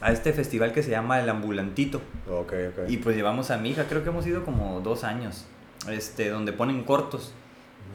a 0.00 0.12
este 0.12 0.32
festival 0.32 0.72
que 0.72 0.84
se 0.84 0.92
llama 0.92 1.18
El 1.18 1.28
Ambulantito. 1.28 2.00
Okay, 2.30 2.68
okay. 2.68 2.84
Y 2.86 2.98
pues 2.98 3.16
llevamos 3.16 3.50
a 3.50 3.56
mi 3.56 3.70
hija, 3.70 3.86
creo 3.88 4.04
que 4.04 4.10
hemos 4.10 4.24
ido 4.24 4.44
como 4.44 4.80
dos 4.82 5.02
años, 5.02 5.46
este, 5.90 6.28
donde 6.28 6.52
ponen 6.52 6.84
cortos. 6.84 7.32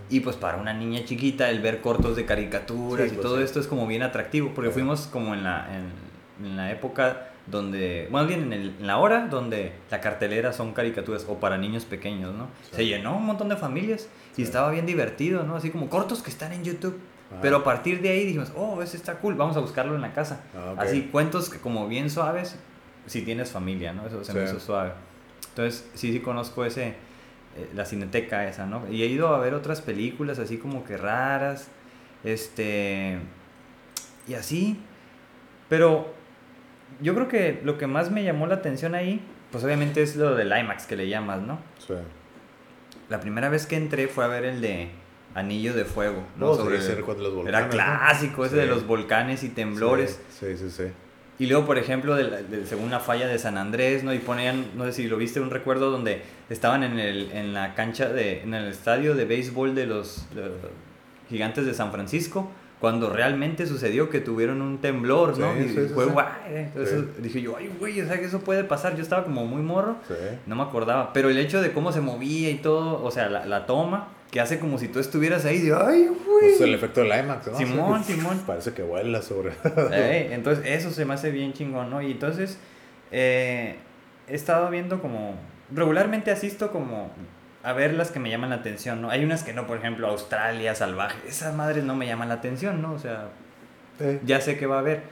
Y 0.09 0.19
pues 0.19 0.35
para 0.35 0.57
una 0.57 0.73
niña 0.73 1.05
chiquita 1.05 1.49
el 1.49 1.61
ver 1.61 1.79
cortos 1.79 2.17
de 2.17 2.25
caricaturas 2.25 3.07
y 3.07 3.11
pues 3.11 3.21
todo 3.21 3.39
esto 3.41 3.61
es 3.61 3.67
como 3.67 3.87
bien 3.87 4.03
atractivo, 4.03 4.51
porque 4.53 4.71
fuimos 4.71 5.07
como 5.07 5.33
en 5.33 5.45
la, 5.45 5.73
en, 5.73 5.85
en 6.43 6.57
la 6.57 6.71
época 6.71 7.27
donde, 7.47 8.07
bueno, 8.11 8.27
bien 8.27 8.53
en, 8.53 8.85
la 8.85 8.97
hora 8.97 9.27
donde 9.27 9.73
la 9.89 9.99
cartelera 9.99 10.53
son 10.53 10.73
caricaturas 10.73 11.25
o 11.27 11.39
para 11.39 11.57
niños 11.57 11.85
pequeños, 11.85 12.33
¿no? 12.33 12.47
Se 12.71 12.85
llenó 12.85 13.17
un 13.17 13.25
montón 13.25 13.49
de 13.49 13.57
familias 13.57 14.07
y 14.37 14.43
estaba 14.43 14.71
bien 14.71 14.85
divertido, 14.85 15.43
¿no? 15.43 15.55
Así 15.55 15.69
como 15.69 15.89
cortos 15.89 16.21
que 16.21 16.29
están 16.29 16.53
en 16.53 16.63
YouTube. 16.63 16.99
Pero 17.41 17.57
a 17.57 17.63
partir 17.63 18.01
de 18.01 18.09
ahí 18.09 18.25
dijimos, 18.25 18.51
oh, 18.57 18.81
ese 18.81 18.97
está 18.97 19.19
cool, 19.19 19.35
vamos 19.35 19.55
a 19.55 19.61
buscarlo 19.61 19.95
en 19.95 20.01
la 20.01 20.11
casa. 20.11 20.43
Ah, 20.53 20.75
Así, 20.77 21.03
cuentos 21.03 21.49
que 21.49 21.59
como 21.59 21.87
bien 21.87 22.09
suaves, 22.09 22.57
si 23.05 23.21
tienes 23.21 23.51
familia, 23.51 23.93
¿no? 23.93 24.05
Eso 24.05 24.21
se 24.23 24.33
me 24.33 24.43
hizo 24.43 24.59
suave. 24.59 24.91
Entonces, 25.49 25.89
sí, 25.93 26.11
sí 26.11 26.19
conozco 26.19 26.65
ese, 26.65 26.89
eh, 26.89 27.69
la 27.73 27.85
cineteca 27.85 28.47
esa, 28.49 28.65
¿no? 28.65 28.83
Y 28.91 29.03
he 29.03 29.05
ido 29.05 29.33
a 29.33 29.39
ver 29.39 29.53
otras 29.53 29.79
películas 29.79 30.39
así 30.39 30.57
como 30.57 30.83
que 30.83 30.97
raras, 30.97 31.69
este, 32.25 33.17
y 34.27 34.33
así. 34.33 34.77
Pero 35.69 36.13
yo 37.01 37.13
creo 37.15 37.27
que 37.27 37.61
lo 37.63 37.77
que 37.77 37.87
más 37.87 38.11
me 38.11 38.23
llamó 38.23 38.47
la 38.47 38.55
atención 38.55 38.95
ahí, 38.95 39.21
pues 39.51 39.63
obviamente 39.63 40.01
es 40.01 40.15
lo 40.15 40.35
del 40.35 40.47
IMAX 40.47 40.85
que 40.85 40.95
le 40.95 41.09
llamas, 41.09 41.41
¿no? 41.41 41.59
Sí. 41.79 41.93
La 43.09 43.19
primera 43.19 43.49
vez 43.49 43.65
que 43.65 43.75
entré 43.75 44.07
fue 44.07 44.23
a 44.23 44.27
ver 44.27 44.45
el 44.45 44.61
de 44.61 44.89
Anillo 45.35 45.73
de 45.73 45.85
Fuego, 45.85 46.23
¿no? 46.37 46.51
Oh, 46.51 46.55
Sobre 46.55 46.77
los 46.77 47.33
volcanes, 47.33 47.47
era 47.47 47.69
clásico, 47.69 48.45
ese 48.45 48.55
de 48.55 48.67
los 48.67 48.85
volcanes 48.85 49.43
y 49.43 49.49
temblores. 49.49 50.21
Sí, 50.29 50.57
sí, 50.57 50.69
sí. 50.69 50.83
Y 51.39 51.47
luego, 51.47 51.65
por 51.65 51.79
ejemplo, 51.79 52.15
de, 52.15 52.65
según 52.67 52.91
la 52.91 52.99
falla 52.99 53.27
de 53.27 53.39
San 53.39 53.57
Andrés, 53.57 54.03
¿no? 54.03 54.13
Y 54.13 54.19
ponían, 54.19 54.67
no 54.75 54.85
sé 54.85 54.93
si 54.93 55.07
lo 55.07 55.17
viste, 55.17 55.39
un 55.39 55.49
recuerdo 55.49 55.89
donde 55.89 56.21
estaban 56.49 56.83
en, 56.83 56.99
el, 56.99 57.31
en 57.31 57.53
la 57.53 57.73
cancha, 57.73 58.09
de, 58.09 58.41
en 58.43 58.53
el 58.53 58.67
estadio 58.67 59.15
de 59.15 59.25
béisbol 59.25 59.73
de 59.73 59.87
los 59.87 60.27
gigantes 61.29 61.65
de 61.65 61.73
San 61.73 61.91
Francisco 61.91 62.51
cuando 62.81 63.11
realmente 63.11 63.67
sucedió 63.67 64.09
que 64.09 64.19
tuvieron 64.19 64.59
un 64.63 64.79
temblor, 64.79 65.37
¿no? 65.37 65.55
y 65.55 65.67
fue 65.93 66.05
guay. 66.05 66.25
Entonces 66.49 67.21
dije 67.21 67.39
yo, 67.39 67.55
ay, 67.55 67.71
güey, 67.79 68.01
o 68.01 68.07
sea 68.07 68.19
que 68.19 68.25
eso 68.25 68.39
puede 68.39 68.63
pasar. 68.63 68.95
Yo 68.95 69.03
estaba 69.03 69.23
como 69.23 69.45
muy 69.45 69.61
morro, 69.61 69.97
no 70.47 70.55
me 70.55 70.63
acordaba. 70.63 71.13
Pero 71.13 71.29
el 71.29 71.37
hecho 71.37 71.61
de 71.61 71.73
cómo 71.73 71.91
se 71.91 72.01
movía 72.01 72.49
y 72.49 72.55
todo, 72.55 73.03
o 73.03 73.11
sea, 73.11 73.29
la, 73.29 73.45
la 73.45 73.67
toma, 73.67 74.07
que 74.31 74.41
hace 74.41 74.57
como 74.57 74.79
si 74.79 74.87
tú 74.87 74.99
estuvieras 74.99 75.45
ahí, 75.45 75.59
de, 75.59 75.75
ay, 75.75 76.07
güey. 76.07 76.17
Pues 76.39 76.61
el 76.61 76.73
efecto 76.73 77.01
del 77.01 77.19
IMAX, 77.19 77.47
¿no? 77.51 77.57
Simón, 77.57 78.03
Simón. 78.03 78.41
Parece 78.47 78.73
que 78.73 78.81
vuela 78.81 79.21
sobre. 79.21 79.51
eh, 79.91 80.29
entonces, 80.31 80.65
eso 80.65 80.89
se 80.89 81.05
me 81.05 81.13
hace 81.13 81.29
bien 81.29 81.53
chingón, 81.53 81.91
¿no? 81.91 82.01
Y 82.01 82.11
entonces, 82.11 82.57
eh, 83.11 83.75
he 84.27 84.33
estado 84.33 84.71
viendo 84.71 84.99
como. 85.01 85.35
Regularmente 85.69 86.31
asisto 86.31 86.71
como 86.71 87.11
a 87.63 87.73
ver 87.73 87.93
las 87.93 88.11
que 88.11 88.19
me 88.19 88.29
llaman 88.29 88.49
la 88.49 88.57
atención, 88.57 89.01
¿no? 89.01 89.09
Hay 89.09 89.23
unas 89.23 89.43
que 89.43 89.53
no, 89.53 89.67
por 89.67 89.77
ejemplo, 89.77 90.07
Australia, 90.07 90.75
salvaje, 90.75 91.17
esas 91.27 91.55
madres 91.55 91.83
no 91.83 91.95
me 91.95 92.07
llaman 92.07 92.29
la 92.29 92.35
atención, 92.35 92.81
¿no? 92.81 92.93
O 92.93 92.99
sea, 92.99 93.29
ya 94.25 94.41
sé 94.41 94.57
que 94.57 94.65
va 94.65 94.77
a 94.77 94.79
haber. 94.79 95.03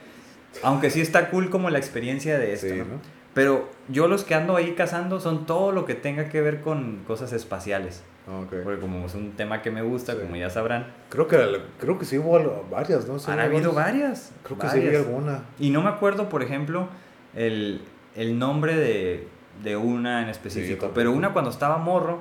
Aunque 0.63 0.89
sí 0.89 1.01
está 1.01 1.29
cool 1.29 1.49
como 1.49 1.69
la 1.69 1.77
experiencia 1.77 2.39
de 2.39 2.53
esto, 2.53 2.75
¿no? 2.75 2.99
Pero 3.33 3.69
yo 3.87 4.07
los 4.07 4.23
que 4.23 4.33
ando 4.33 4.55
ahí 4.55 4.73
cazando 4.73 5.19
son 5.19 5.45
todo 5.45 5.71
lo 5.71 5.85
que 5.85 5.93
tenga 5.93 6.29
que 6.29 6.41
ver 6.41 6.61
con 6.61 7.03
cosas 7.05 7.31
espaciales. 7.31 8.03
Okay. 8.27 8.61
Porque 8.63 8.79
como 8.79 9.05
es 9.05 9.15
un 9.15 9.31
tema 9.31 9.61
que 9.61 9.71
me 9.71 9.81
gusta, 9.81 10.15
como 10.15 10.35
ya 10.35 10.49
sabrán. 10.49 10.87
Creo 11.09 11.27
que, 11.27 11.61
creo 11.79 11.97
que 11.97 12.05
sí 12.05 12.17
hubo 12.17 12.65
varias, 12.69 13.07
¿no? 13.07 13.17
Han 13.27 13.39
habido 13.39 13.71
varias. 13.73 14.31
Creo 14.43 14.57
que 14.57 14.67
sí 14.69 14.79
hubo 14.79 14.97
alguna. 14.97 15.43
Y 15.59 15.69
no 15.69 15.81
me 15.81 15.89
acuerdo, 15.89 16.29
por 16.29 16.43
ejemplo, 16.43 16.89
el, 17.35 17.81
el 18.15 18.37
nombre 18.37 18.75
de 18.75 19.27
de 19.63 19.75
una 19.75 20.23
en 20.23 20.29
específico. 20.29 20.87
Sí, 20.87 20.91
pero 20.95 21.11
una 21.11 21.33
cuando 21.33 21.51
estaba 21.51 21.77
morro, 21.77 22.19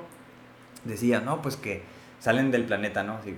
decía, 0.84 1.20
no, 1.20 1.42
pues 1.42 1.56
que 1.56 1.82
salen 2.20 2.50
del 2.50 2.64
planeta, 2.64 3.02
¿no? 3.02 3.14
Así 3.14 3.34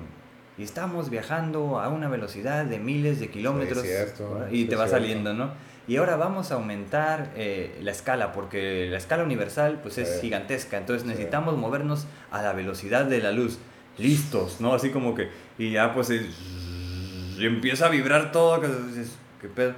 y 0.58 0.62
estamos 0.62 1.08
viajando 1.08 1.80
a 1.80 1.88
una 1.88 2.08
velocidad 2.08 2.66
de 2.66 2.78
miles 2.78 3.18
de 3.18 3.30
kilómetros. 3.30 3.82
cierto, 3.82 4.46
y 4.50 4.62
sí, 4.62 4.64
te 4.66 4.76
va 4.76 4.86
cierto. 4.86 5.02
saliendo, 5.02 5.32
¿no? 5.32 5.50
Y 5.88 5.96
ahora 5.96 6.16
vamos 6.16 6.52
a 6.52 6.56
aumentar 6.56 7.30
eh, 7.34 7.78
la 7.82 7.90
escala, 7.90 8.32
porque 8.32 8.86
la 8.90 8.98
escala 8.98 9.22
universal 9.24 9.80
pues 9.82 9.96
es 9.98 10.08
Sí. 10.16 10.20
gigantesca, 10.22 10.76
entonces 10.76 11.02
Sí. 11.02 11.08
necesitamos 11.08 11.56
movernos 11.56 12.06
a 12.30 12.42
la 12.42 12.52
velocidad 12.52 13.06
de 13.06 13.20
la 13.20 13.32
luz. 13.32 13.58
Listos, 13.96 14.60
¿no? 14.60 14.74
Así 14.74 14.90
como 14.90 15.14
que, 15.14 15.30
y 15.58 15.72
ya 15.72 15.94
pues 15.94 16.10
es- 16.10 16.26
y 17.38 17.46
empieza 17.46 17.86
a 17.86 17.88
vibrar 17.88 18.30
todo, 18.30 18.60
que 18.60 18.68
¿qué 19.40 19.48
pedo? 19.48 19.74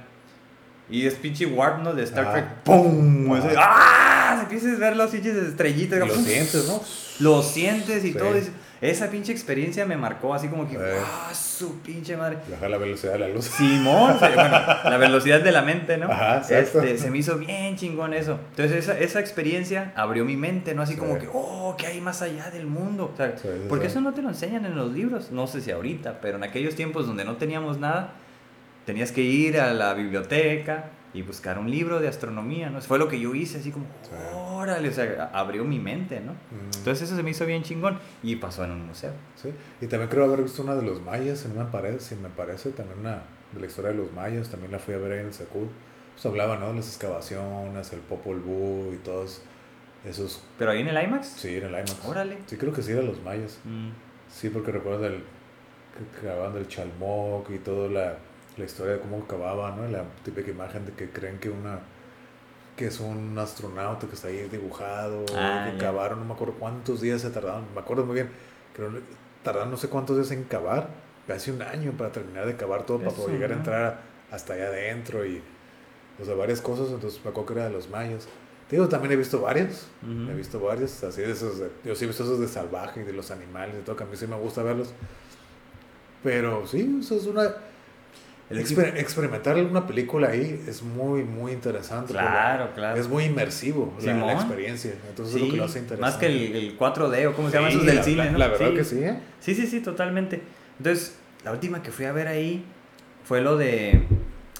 Y 0.89 1.05
es 1.07 1.13
pinche 1.15 1.45
warp, 1.45 1.81
¿no? 1.81 1.93
De 1.93 2.03
Star 2.03 2.25
Ajá. 2.25 2.33
Trek, 2.33 2.45
¡pum! 2.65 3.31
Ajá. 3.33 3.47
Así, 3.47 3.55
¡Ah! 3.57 4.39
Empiezas 4.43 4.75
a 4.75 4.79
ver 4.79 4.97
los 4.97 5.09
pinches 5.11 5.35
estrellitas, 5.37 5.97
Y 6.03 6.07
lo 6.07 6.13
¡pum! 6.13 6.23
sientes, 6.25 6.67
¿no? 6.67 6.81
Lo 7.19 7.41
sientes 7.41 8.03
y 8.05 8.11
Sí. 8.13 8.17
todo. 8.17 8.33
Esa 8.81 9.09
pinche 9.09 9.31
experiencia 9.31 9.85
me 9.85 9.95
marcó 9.95 10.33
así 10.33 10.49
como 10.49 10.67
que. 10.67 10.77
¡ah, 10.77 11.31
su 11.33 11.79
pinche 11.79 12.17
madre! 12.17 12.39
Bajar 12.51 12.69
la 12.69 12.77
velocidad 12.77 13.13
de 13.13 13.19
la 13.19 13.27
luz. 13.29 13.45
Simón, 13.45 14.17
bueno, 14.19 14.35
la 14.41 14.97
velocidad 14.97 15.39
de 15.39 15.51
la 15.53 15.61
mente, 15.61 15.97
¿no? 15.97 16.11
Ajá, 16.11 16.41
este, 16.49 16.97
se 16.97 17.09
me 17.09 17.19
hizo 17.19 17.37
bien 17.37 17.77
chingón 17.77 18.13
eso. 18.13 18.39
Entonces 18.49 18.77
esa, 18.83 18.99
esa 18.99 19.21
experiencia 19.21 19.93
abrió 19.95 20.25
mi 20.25 20.35
mente, 20.35 20.75
¿no? 20.75 20.81
Así 20.81 20.95
Sí. 20.95 20.99
como 20.99 21.17
que, 21.17 21.29
oh, 21.31 21.75
¿qué 21.77 21.87
hay 21.87 22.01
más 22.01 22.21
allá 22.21 22.49
del 22.51 22.65
mundo? 22.67 23.09
O 23.13 23.15
sea, 23.15 23.37
Sí, 23.37 23.47
sí, 23.47 23.65
porque 23.69 23.87
eso 23.87 24.01
no 24.01 24.13
te 24.13 24.21
lo 24.21 24.27
enseñan 24.27 24.65
en 24.65 24.75
los 24.75 24.91
libros, 24.91 25.31
no 25.31 25.47
sé 25.47 25.61
si 25.61 25.71
ahorita, 25.71 26.19
pero 26.21 26.35
en 26.37 26.43
aquellos 26.43 26.75
tiempos 26.75 27.07
donde 27.07 27.23
no 27.23 27.37
teníamos 27.37 27.77
nada, 27.77 28.15
tenías 28.85 29.13
que 29.13 29.21
ir 29.21 29.61
a 29.61 29.73
la 29.73 29.93
biblioteca 29.93 30.87
y 31.13 31.21
buscar 31.21 31.59
un 31.59 31.69
libro 31.69 31.99
de 31.99 32.07
astronomía, 32.07 32.69
¿no? 32.69 32.81
Fue 32.81 32.97
lo 32.97 33.07
que 33.07 33.19
yo 33.19 33.35
hice, 33.35 33.59
así 33.59 33.71
como, 33.71 33.85
órale, 34.57 34.89
o 34.89 34.91
sea, 34.91 35.29
abrió 35.33 35.63
mi 35.63 35.79
mente, 35.79 36.19
¿no? 36.19 36.33
Mm. 36.33 36.77
Entonces 36.77 37.03
eso 37.03 37.15
se 37.15 37.23
me 37.23 37.29
hizo 37.31 37.45
bien 37.45 37.63
chingón 37.63 37.99
y 38.23 38.35
pasó 38.37 38.65
en 38.65 38.71
un 38.71 38.87
museo. 38.87 39.13
Sí, 39.35 39.49
y 39.81 39.87
también 39.87 40.09
creo 40.09 40.25
haber 40.25 40.41
visto 40.41 40.63
una 40.63 40.75
de 40.75 40.81
los 40.81 41.01
mayas, 41.01 41.45
no 41.45 41.63
me 41.63 41.69
parece, 41.69 41.99
si 41.99 42.15
me 42.15 42.29
parece, 42.29 42.71
también 42.71 42.99
una 42.99 43.21
de 43.51 43.59
la 43.59 43.67
historia 43.67 43.91
de 43.91 43.97
los 43.97 44.11
mayas, 44.11 44.49
también 44.49 44.71
la 44.71 44.79
fui 44.79 44.95
a 44.95 44.97
ver 44.97 45.11
ahí 45.11 45.19
en 45.19 45.27
el 45.27 45.33
Secud. 45.33 45.67
Pues 46.13 46.25
hablaba, 46.25 46.57
¿no? 46.57 46.67
De 46.69 46.75
las 46.75 46.87
excavaciones, 46.87 47.91
el 47.93 47.99
Popol 47.99 48.39
Vuh 48.39 48.93
y 48.93 48.97
todos 48.97 49.41
esos, 50.05 50.43
Pero 50.57 50.71
ahí 50.71 50.81
en 50.81 50.87
el 50.89 51.03
IMAX, 51.03 51.27
sí, 51.27 51.57
en 51.57 51.63
el 51.65 51.71
IMAX. 51.71 52.05
órale. 52.05 52.37
Sí, 52.45 52.57
creo 52.57 52.73
que 52.73 52.81
sí 52.81 52.91
eran 52.91 53.05
los 53.07 53.21
mayas. 53.21 53.59
Mm, 53.63 53.89
Sí, 54.29 54.49
porque 54.49 54.71
recuerdo 54.71 55.05
el, 55.05 55.23
que 56.21 56.27
cavaban 56.27 56.55
del 56.55 56.67
Chalmoc 56.67 57.49
y 57.51 57.59
toda 57.59 57.87
la, 57.87 58.17
la 58.57 58.65
historia 58.65 58.93
de 58.93 58.99
cómo 58.99 59.25
cavaban, 59.27 59.77
¿no? 59.77 59.87
La 59.87 60.03
típica 60.23 60.51
imagen 60.51 60.85
de 60.85 60.91
que 60.93 61.09
creen 61.09 61.39
que 61.39 61.49
una 61.49 61.79
que 62.75 62.87
es 62.87 62.99
un 62.99 63.37
astronauta 63.37 64.07
que 64.07 64.15
está 64.15 64.29
ahí 64.29 64.47
dibujado, 64.51 65.25
Ah, 65.35 65.61
que 65.63 65.77
cavaron, 65.77 66.19
no 66.19 66.25
me 66.25 66.33
acuerdo 66.33 66.55
cuántos 66.55 67.01
días 67.01 67.21
se 67.21 67.29
tardaron, 67.29 67.65
me 67.75 67.79
acuerdo 67.81 68.03
muy 68.03 68.15
bien, 68.15 68.29
creo 68.75 68.91
que 68.91 69.01
tardaron 69.43 69.69
no 69.69 69.77
sé 69.77 69.89
cuántos 69.89 70.15
días 70.17 70.31
en 70.31 70.43
cavar, 70.45 70.87
casi 71.27 71.51
un 71.51 71.61
año 71.61 71.91
para 71.91 72.11
terminar 72.11 72.47
de 72.47 72.55
cavar 72.57 72.83
todo, 72.83 72.97
para 72.97 73.11
Eso, 73.11 73.21
poder 73.21 73.35
llegar 73.35 73.51
a 73.51 73.53
¿no? 73.53 73.59
entrar 73.59 73.99
hasta 74.31 74.53
allá 74.53 74.67
adentro 74.69 75.23
y, 75.23 75.39
o 76.19 76.25
sea, 76.25 76.33
varias 76.33 76.61
cosas, 76.61 76.89
entonces 76.89 77.19
me 77.23 77.29
acuerdo 77.29 77.45
que 77.47 77.53
era 77.59 77.65
de 77.65 77.71
los 77.73 77.87
mayas. 77.91 78.27
Te 78.67 78.75
digo, 78.77 78.89
también 78.89 79.11
he 79.11 79.15
visto 79.17 79.39
varios, 79.39 79.85
Ujú. 80.01 80.31
He 80.31 80.33
visto 80.33 80.59
varios, 80.59 81.03
así 81.03 81.21
de 81.21 81.31
esos, 81.31 81.59
de- 81.59 81.69
yo 81.83 81.93
sí 81.95 82.05
he 82.05 82.07
visto 82.07 82.23
esos 82.23 82.39
de 82.39 82.47
salvaje 82.47 83.01
y 83.01 83.03
de 83.03 83.13
los 83.13 83.29
animales 83.29 83.75
y 83.79 83.83
todo, 83.83 83.95
que 83.95 84.03
a 84.03 84.07
mí 84.07 84.15
sí 84.17 84.25
me 84.25 84.35
gusta 84.37 84.63
verlos. 84.63 84.93
Pero 86.23 86.65
sí, 86.65 86.97
eso 87.01 87.15
es 87.15 87.25
una... 87.27 87.53
El 88.57 88.65
exper- 88.65 88.97
experimentar 88.97 89.55
alguna 89.55 89.85
película 89.87 90.29
ahí 90.29 90.63
es 90.67 90.81
muy, 90.83 91.23
muy 91.23 91.51
interesante. 91.51 92.13
Claro, 92.13 92.69
claro. 92.75 92.99
Es 92.99 93.07
muy 93.07 93.25
inmersivo 93.25 93.93
la, 94.03 94.13
la 94.13 94.33
experiencia. 94.33 94.93
Entonces 95.09 95.35
es 95.35 95.41
lo 95.41 95.45
Sí, 95.47 95.51
que 95.51 95.57
lo 95.57 95.63
hace 95.65 95.79
interesante. 95.79 96.01
más 96.01 96.15
que 96.19 96.25
el, 96.27 96.55
el 96.55 96.77
4D 96.77 97.27
o 97.29 97.33
cómo 97.35 97.49
se 97.49 97.55
llaman 97.57 97.71
Sí, 97.71 97.75
esos 97.77 97.85
del 97.87 97.95
la- 97.97 98.03
cine, 98.03 98.31
¿no? 98.31 98.37
la 98.37 98.47
verdad 98.49 98.73
que 98.73 98.83
sí, 98.83 98.99
¿eh? 99.03 99.19
Sí, 99.39 99.55
sí, 99.55 99.67
sí, 99.67 99.79
totalmente. 99.81 100.41
Entonces, 100.77 101.17
la 101.43 101.51
última 101.51 101.81
que 101.83 101.91
fui 101.91 102.05
a 102.05 102.11
ver 102.11 102.27
ahí 102.27 102.63
fue 103.25 103.41
lo 103.41 103.57
de... 103.57 104.03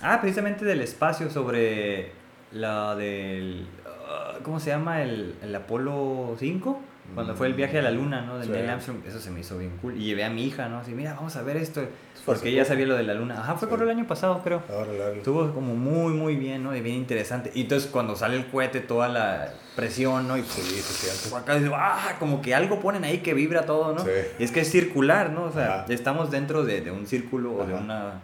Ah, 0.02 0.20
precisamente 0.22 0.66
del 0.66 0.82
espacio 0.82 1.30
sobre 1.30 2.12
la 2.52 2.96
del... 2.96 3.68
ah, 3.86 4.40
¿Cómo 4.44 4.60
se 4.60 4.70
llama? 4.72 5.02
El, 5.04 5.36
el 5.42 5.56
Apolo 5.56 6.36
5. 6.40 6.82
Cuando 7.14 7.36
fue 7.36 7.48
el 7.48 7.54
viaje 7.54 7.80
a 7.80 7.82
la 7.82 7.92
luna, 7.92 8.22
¿no? 8.22 8.38
De 8.40 8.46
Sí. 8.46 8.52
Neil 8.52 8.70
Armstrong. 8.70 8.98
Eso 9.08 9.20
se 9.20 9.32
me 9.32 9.40
hizo 9.42 9.58
bien 9.58 9.78
cool. 9.82 9.96
Y 9.98 10.06
llevé 10.06 10.24
a 10.24 10.30
mi 10.30 10.46
hija, 10.46 10.68
¿no? 10.70 10.80
Así, 10.80 10.92
mira, 10.94 11.14
vamos 11.14 11.36
a 11.36 11.42
ver 11.44 11.58
esto. 11.58 11.82
Porque 12.26 12.50
ella 12.50 12.64
sabía 12.64 12.86
lo 12.86 12.96
de 12.96 13.04
la 13.04 13.14
luna. 13.14 13.40
Ajá, 13.40 13.56
fue 13.56 13.68
Sí. 13.68 13.74
por 13.76 13.84
el 13.84 13.90
año 13.90 14.08
pasado, 14.08 14.42
creo. 14.44 14.64
Ahora 14.70 14.94
la- 14.94 15.10
Estuvo 15.12 15.54
como 15.54 15.76
muy, 15.76 16.14
muy 16.14 16.36
bien, 16.38 16.64
¿no? 16.64 16.76
Y 16.76 16.82
bien 16.82 16.96
interesante. 16.96 17.52
Y 17.54 17.62
entonces 17.62 17.90
cuando 17.92 18.16
sale 18.16 18.38
el 18.38 18.46
cohete, 18.48 18.80
toda 18.80 19.10
la 19.10 19.54
presión, 19.76 20.28
¿no? 20.28 20.38
Y 20.38 20.44
Sí, 20.44 20.62
se 20.62 20.82
siente. 21.18 21.36
acá 21.38 21.56
dice, 21.56 21.70
ah, 21.76 22.16
como 22.20 22.42
que 22.42 22.56
algo 22.56 22.80
ponen 22.80 23.04
ahí 23.04 23.18
que 23.20 23.34
vibra 23.34 23.66
todo, 23.66 23.94
¿no? 23.94 24.00
Sí. 24.04 24.12
Y 24.40 24.44
es 24.44 24.52
que 24.52 24.62
es 24.62 24.72
circular, 24.72 25.32
¿no? 25.32 25.44
O 25.46 25.52
sea, 25.52 25.82
Ajá. 25.82 25.86
estamos 25.90 26.32
dentro 26.32 26.64
de, 26.64 26.82
de 26.82 26.92
un 26.92 27.06
círculo 27.08 27.54
o 27.56 27.66
de 27.66 27.74
una, 27.74 28.22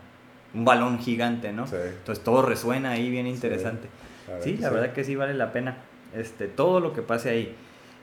un 0.54 0.63
balón 0.65 0.99
gigante, 0.99 1.52
¿no? 1.52 1.67
Sí. 1.67 1.75
Entonces 1.99 2.23
todo 2.23 2.41
resuena 2.41 2.91
ahí 2.91 3.10
bien 3.10 3.28
interesante. 3.28 3.89
Sí, 4.43 4.58
la 4.58 4.69
verdad 4.69 4.93
que 4.93 5.04
sí 5.04 5.15
vale 5.15 5.34
la 5.34 5.52
pena 5.52 5.78
este, 6.15 6.47
todo 6.47 6.80
lo 6.80 6.93
que 6.93 7.02
pase 7.02 7.30
ahí. 7.32 7.56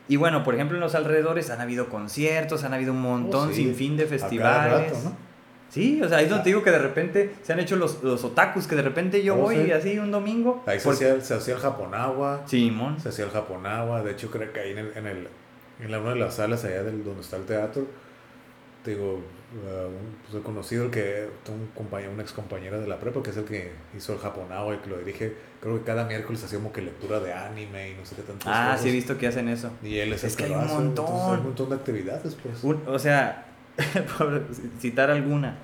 Y 0.09 0.17
bueno, 0.17 0.45
por 0.45 0.55
ejemplo, 0.55 0.77
en 0.77 0.81
los 0.81 0.95
alrededores 0.95 1.51
han 1.51 1.61
habido 1.61 1.89
conciertos, 1.89 2.63
han 2.65 2.73
habido 2.75 2.93
un 2.93 3.01
montón 3.03 3.49
Oh, 3.49 3.53
sí. 3.53 3.65
sin 3.65 3.75
fin 3.75 3.97
de 3.97 4.07
festivales. 4.07 4.93
rato, 4.93 5.01
¿no? 5.05 5.17
Sí, 5.69 6.01
o 6.01 6.09
sea, 6.09 6.19
ahí 6.19 6.25
es 6.25 6.31
donde 6.31 6.45
te 6.45 6.51
digo 6.51 6.63
que 6.63 6.71
de 6.71 6.79
repente 6.79 7.35
se 7.43 7.53
han 7.53 7.59
hecho 7.59 7.75
los, 7.77 8.03
los 8.05 8.23
otakus, 8.23 8.67
que 8.69 8.77
de 8.77 8.83
repente 8.83 9.23
yo 9.25 9.35
Oh, 9.35 9.39
voy 9.39 9.57
sí. 9.65 9.73
así 9.73 9.99
un 9.99 10.13
domingo. 10.13 10.63
Ahí 10.65 10.79
se 10.79 10.89
hacía, 10.91 11.21
se 11.21 11.35
hacía 11.35 11.55
el 11.55 11.61
Japonagua. 11.61 12.43
Simón. 12.47 13.01
Se 13.01 13.09
hacía 13.09 13.25
el 13.25 13.33
Japonagua. 13.33 14.03
De 14.03 14.13
hecho, 14.13 14.31
creo 14.31 14.53
que 14.53 14.61
ahí 14.61 14.71
en, 14.73 14.79
el, 14.79 14.93
en, 14.95 15.07
el, 15.07 15.29
en 15.81 15.91
la, 15.91 15.99
una 15.99 16.11
de 16.11 16.17
las 16.21 16.35
salas 16.37 16.65
allá 16.65 16.85
del, 16.85 17.03
donde 17.05 17.21
está 17.23 17.37
el 17.37 17.45
teatro, 17.45 17.85
te 18.85 18.93
digo, 18.93 19.21
uh, 19.55 19.87
un- 19.87 20.17
pues 20.31 20.43
conocido 20.43 20.85
el 20.87 20.91
que, 20.91 21.29
un 21.49 21.69
compañero, 21.75 22.13
una 22.13 22.23
ex 22.23 22.33
compañera 22.33 22.79
de 22.79 22.87
la 22.87 22.99
prepa, 22.99 23.23
que 23.23 23.31
es 23.31 23.37
el 23.37 23.45
que 23.45 23.73
hizo 23.97 24.13
el 24.13 24.19
Japonagua 24.19 24.75
y 24.75 24.79
que 24.79 24.91
lo 24.91 24.99
dirige. 24.99 25.35
Creo 25.61 25.79
que 25.79 25.85
cada 25.85 26.05
miércoles 26.05 26.43
hacía 26.45 26.59
como 26.59 26.73
que 26.73 26.83
lectura 26.83 27.21
de 27.21 27.33
anime 27.33 27.91
y 27.91 27.95
no 27.95 28.05
sé 28.05 28.17
qué 28.17 28.23
tantas 28.23 28.47
Ah, 28.49 28.67
cosas. 28.71 28.81
sí 28.83 28.89
he 28.89 28.93
visto 28.93 29.17
que 29.19 29.27
hacen 29.27 29.49
eso. 29.49 29.71
Y 29.83 29.99
él 29.99 30.13
es, 30.13 30.23
el 30.25 30.31
Es 30.31 30.37
que 30.37 30.45
que 30.45 30.51
hay 30.55 30.57
un 30.59 30.65
hace, 30.65 30.75
entonces 30.77 31.15
montón. 31.15 31.31
hay 31.35 31.39
un 31.41 31.45
montón 31.47 31.69
de 31.71 31.75
actividades, 31.77 32.35
pues. 32.43 32.63
Un- 32.65 32.83
o 32.87 32.99
sea, 32.99 33.47
por 34.19 34.45
citar 34.81 35.11
alguna, 35.11 35.57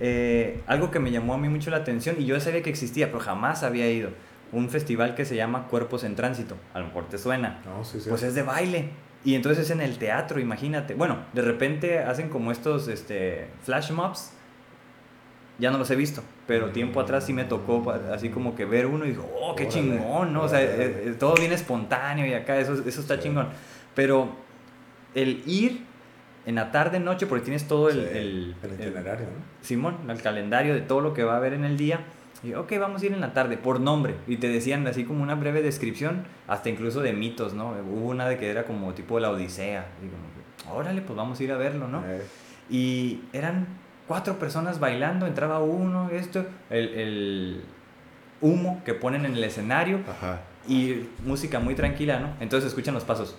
eh, 0.00 0.60
algo 0.66 0.90
que 0.90 0.98
me 0.98 1.10
llamó 1.10 1.34
a 1.34 1.38
mí 1.38 1.48
mucho 1.48 1.70
la 1.70 1.78
atención 1.78 2.16
y 2.18 2.24
yo 2.26 2.38
sabía 2.40 2.62
que 2.62 2.70
existía, 2.70 3.06
pero 3.08 3.20
jamás 3.20 3.62
había 3.62 3.90
ido. 3.90 4.10
Un 4.52 4.68
festival 4.68 5.14
que 5.14 5.24
se 5.24 5.34
llama 5.34 5.66
Cuerpos 5.68 6.04
en 6.04 6.14
Tránsito. 6.14 6.56
A 6.74 6.80
lo 6.80 6.86
mejor 6.86 7.08
te 7.08 7.16
suena. 7.16 7.60
No, 7.64 7.82
sí, 7.84 7.98
sí. 8.00 8.10
Pues 8.10 8.22
es 8.22 8.34
de 8.34 8.42
baile. 8.42 8.90
Y 9.24 9.34
entonces 9.36 9.64
es 9.66 9.70
en 9.70 9.80
el 9.80 9.98
teatro, 9.98 10.40
imagínate. 10.40 10.94
Bueno, 10.94 11.18
de 11.32 11.42
repente 11.42 12.00
hacen 12.00 12.28
como 12.28 12.50
estos 12.50 12.88
este, 12.88 13.46
flash 13.62 13.90
mobs. 13.92 14.32
Ya 15.58 15.70
no 15.70 15.78
los 15.78 15.90
he 15.90 15.96
visto, 15.96 16.22
pero 16.46 16.70
tiempo 16.70 16.98
atrás 16.98 17.24
sí 17.26 17.32
me 17.32 17.44
tocó 17.44 17.88
así 18.12 18.30
como 18.30 18.56
que 18.56 18.64
ver 18.64 18.86
uno 18.86 19.04
y 19.04 19.10
digo, 19.10 19.30
oh, 19.40 19.54
qué 19.54 19.64
Órale, 19.66 19.80
chingón, 19.80 20.32
¿no? 20.32 20.42
O 20.42 20.48
sea, 20.48 20.60
eh, 20.62 21.04
eh, 21.06 21.14
todo 21.18 21.34
bien 21.34 21.52
espontáneo 21.52 22.26
y 22.26 22.32
acá, 22.34 22.58
eso, 22.58 22.72
eso 22.84 23.00
está 23.00 23.16
Sí. 23.16 23.24
chingón. 23.24 23.48
Pero 23.94 24.30
el 25.14 25.42
ir 25.46 25.82
en 26.46 26.56
la 26.56 26.72
tarde, 26.72 26.98
noche, 26.98 27.26
porque 27.26 27.44
tienes 27.44 27.68
todo 27.68 27.90
el, 27.90 27.94
Sí, 28.00 28.00
el- 28.18 28.56
el 28.62 28.70
el- 28.70 28.80
itinerario, 28.80 29.26
¿no? 29.26 29.44
Simón, 29.64 29.98
el 30.08 30.20
calendario 30.20 30.74
de 30.74 30.80
todo 30.80 31.00
lo 31.00 31.14
que 31.14 31.22
va 31.22 31.34
a 31.34 31.36
haber 31.36 31.52
en 31.52 31.64
el 31.64 31.76
día. 31.76 32.00
Y 32.44 32.54
ok, 32.54 32.72
vamos 32.80 33.02
a 33.02 33.06
ir 33.06 33.12
en 33.12 33.20
la 33.20 33.32
tarde, 33.32 33.56
por 33.56 33.78
nombre. 33.80 34.16
Y 34.26 34.38
te 34.38 34.48
decían 34.48 34.84
así 34.86 35.04
como 35.04 35.22
una 35.22 35.34
breve 35.36 35.62
descripción, 35.62 36.24
hasta 36.48 36.70
incluso 36.70 37.00
de 37.00 37.12
mitos, 37.12 37.54
¿no? 37.54 37.74
Hubo 37.88 38.08
una 38.08 38.28
de 38.28 38.36
que 38.36 38.50
era 38.50 38.64
como 38.64 38.92
tipo 38.94 39.20
la 39.20 39.30
Odisea. 39.30 39.86
Y 40.04 40.08
como 40.08 40.76
órale, 40.76 41.02
pues 41.02 41.16
vamos 41.16 41.38
a 41.38 41.42
ir 41.44 41.52
a 41.52 41.56
verlo, 41.56 41.86
¿no? 41.88 42.02
Eh, 42.06 42.22
Y 42.68 43.20
eran 43.32 43.66
cuatro 44.08 44.38
personas 44.38 44.80
bailando, 44.80 45.26
entraba 45.26 45.60
uno, 45.60 46.10
esto, 46.10 46.44
el, 46.70 46.88
el 46.88 47.64
humo 48.40 48.82
que 48.84 48.94
ponen 48.94 49.24
en 49.24 49.34
el 49.34 49.44
escenario 49.44 50.00
Ajá. 50.10 50.40
y 50.66 51.06
música 51.24 51.60
muy 51.60 51.74
tranquila, 51.76 52.18
¿no? 52.18 52.28
Entonces 52.40 52.68
escuchan 52.68 52.94
los 52.94 53.04
pasos. 53.04 53.36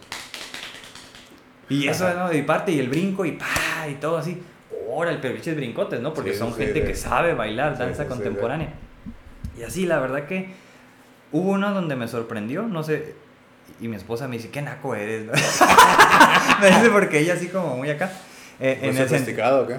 Y 1.69 1.87
eso, 1.87 2.07
Ajá. 2.07 2.27
¿no? 2.27 2.33
Y 2.33 2.41
parte 2.43 2.71
y 2.71 2.79
el 2.79 2.89
brinco 2.89 3.25
y 3.25 3.33
pa, 3.33 3.87
y 3.89 3.95
todo 3.95 4.17
así. 4.17 4.41
Órale, 4.89 5.17
pero 5.21 5.35
brincotes, 5.55 5.99
¿no? 6.01 6.13
Porque 6.13 6.33
Sí, 6.33 6.39
son 6.39 6.53
sí, 6.53 6.63
gente 6.63 6.83
que 6.83 6.95
sabe 6.95 7.33
bailar 7.33 7.77
danza 7.77 8.07
contemporánea. 8.07 8.73
Y 9.57 9.63
así, 9.63 9.85
la 9.85 9.99
verdad 9.99 10.25
que 10.27 10.49
hubo 11.31 11.51
uno 11.51 11.73
donde 11.73 11.95
me 11.95 12.07
sorprendió, 12.07 12.63
no 12.63 12.83
sé, 12.83 13.15
y 13.79 13.87
mi 13.87 13.95
esposa 13.95 14.27
me 14.27 14.37
dice, 14.37 14.49
qué 14.49 14.61
naco 14.61 14.95
eres, 14.95 15.25
¿no? 15.25 15.31
me 16.61 16.67
dice 16.67 16.89
porque 16.91 17.19
ella 17.19 17.33
así 17.33 17.47
como 17.47 17.77
muy 17.77 17.89
acá. 17.89 18.11
Eh, 18.59 18.77
¿No 18.81 18.87
en 18.89 18.93
es 18.95 18.99
el 18.99 19.05
sen- 19.07 19.09
sofisticado 19.09 19.63
o 19.63 19.67
qué? 19.67 19.77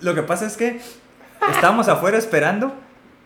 lo 0.00 0.14
que 0.14 0.22
pasa 0.22 0.46
es 0.46 0.56
que 0.56 0.80
estábamos 1.52 1.86
afuera 1.88 2.18
esperando 2.18 2.72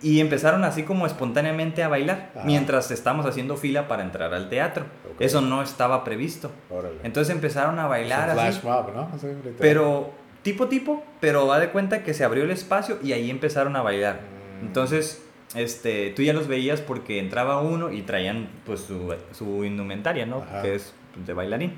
y 0.03 0.21
empezaron 0.21 0.65
así 0.65 0.83
como 0.83 1.07
espontáneamente 1.07 1.83
a 1.83 1.89
bailar 1.89 2.31
Ajá. 2.35 2.45
mientras 2.45 2.91
estábamos 2.91 3.25
haciendo 3.25 3.57
fila 3.57 3.89
para 3.89 4.03
entrar 4.03 4.35
al 4.35 4.49
teatro. 4.51 4.85
Eso 5.19 5.41
no 5.41 5.63
estaba 5.63 6.05
previsto. 6.05 6.51
Órale. 6.69 6.97
Entonces 7.03 7.35
empezaron 7.35 7.79
a 7.79 7.87
bailar 7.87 8.29
así. 8.29 8.39
flash 8.61 8.63
mob, 8.65 8.95
¿no? 8.95 9.11
Así. 9.15 9.27
Pero 9.59 10.11
tipo 10.43 10.69
tipo, 10.69 11.03
pero 11.21 11.47
va 11.47 11.59
de 11.59 11.71
cuenta 11.71 12.03
que 12.03 12.13
se 12.13 12.25
abrió 12.25 12.45
el 12.45 12.51
espacio 12.51 12.99
y 13.03 13.13
ahí 13.13 13.31
empezaron 13.31 13.75
a 13.77 13.81
bailar. 13.83 14.21
Mm. 14.61 14.67
Entonces 14.67 15.23
este, 15.55 16.11
tú 16.11 16.23
ya 16.23 16.33
los 16.33 16.49
veías 16.49 16.81
porque 16.81 17.19
entraba 17.19 17.61
uno 17.61 17.93
y 17.93 18.03
traían 18.03 18.49
pues 18.65 18.81
su, 18.81 19.15
su 19.33 19.65
indumentaria, 19.65 20.27
¿no? 20.27 20.39
Ajá. 20.39 20.63
Que 20.63 20.75
es 20.75 20.93
de 21.25 21.33
bailarín. 21.33 21.75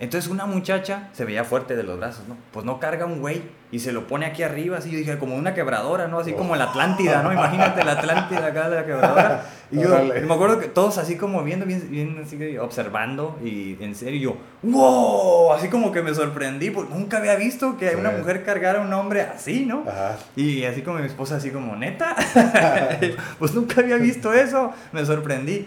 Entonces 0.00 0.30
una 0.30 0.46
muchacha 0.46 1.10
se 1.12 1.26
veía 1.26 1.44
fuerte 1.44 1.76
de 1.76 1.82
los 1.82 1.98
brazos, 1.98 2.26
¿no? 2.26 2.34
Pues 2.52 2.64
no 2.64 2.80
carga 2.80 3.04
un 3.04 3.20
güey 3.20 3.42
y 3.70 3.80
se 3.80 3.92
lo 3.92 4.06
pone 4.06 4.24
aquí 4.24 4.42
arriba, 4.42 4.78
así 4.78 4.90
yo 4.90 4.96
dije, 4.96 5.18
como 5.18 5.36
una 5.36 5.52
quebradora, 5.52 6.08
¿no? 6.08 6.18
Así 6.18 6.32
como 6.32 6.56
la 6.56 6.64
Atlántida, 6.64 7.22
¿no? 7.22 7.32
Imagínate 7.32 7.84
la 7.84 7.92
Atlántida 7.92 8.46
acá, 8.46 8.68
la 8.68 8.86
quebradora. 8.86 9.44
Y 9.70 9.78
yo 9.80 9.88
me 10.26 10.34
acuerdo 10.34 10.58
que 10.58 10.68
todos 10.68 10.96
así 10.96 11.16
como 11.16 11.44
viendo, 11.44 11.66
bien, 11.66 11.86
bien 11.90 12.22
así 12.26 12.38
que 12.38 12.58
observando 12.58 13.38
y 13.44 13.76
en 13.80 13.94
serio, 13.94 14.32
yo, 14.62 14.68
¡wow! 14.70 15.52
Así 15.52 15.68
como 15.68 15.92
que 15.92 16.02
me 16.02 16.14
sorprendí, 16.14 16.70
porque 16.70 16.94
nunca 16.94 17.18
había 17.18 17.36
visto 17.36 17.76
que 17.76 17.90
Sí. 17.90 17.96
una 17.96 18.10
mujer 18.10 18.42
cargara 18.42 18.80
a 18.80 18.82
un 18.82 18.92
hombre 18.94 19.20
así, 19.20 19.66
¿no? 19.66 19.84
Ajá. 19.86 20.16
Y 20.34 20.64
así 20.64 20.80
como 20.80 20.98
mi 20.98 21.06
esposa, 21.06 21.36
así 21.36 21.50
como, 21.50 21.76
neta, 21.76 22.16
pues 23.38 23.54
nunca 23.54 23.82
había 23.82 23.98
visto 23.98 24.32
eso, 24.32 24.72
me 24.92 25.04
sorprendí. 25.04 25.66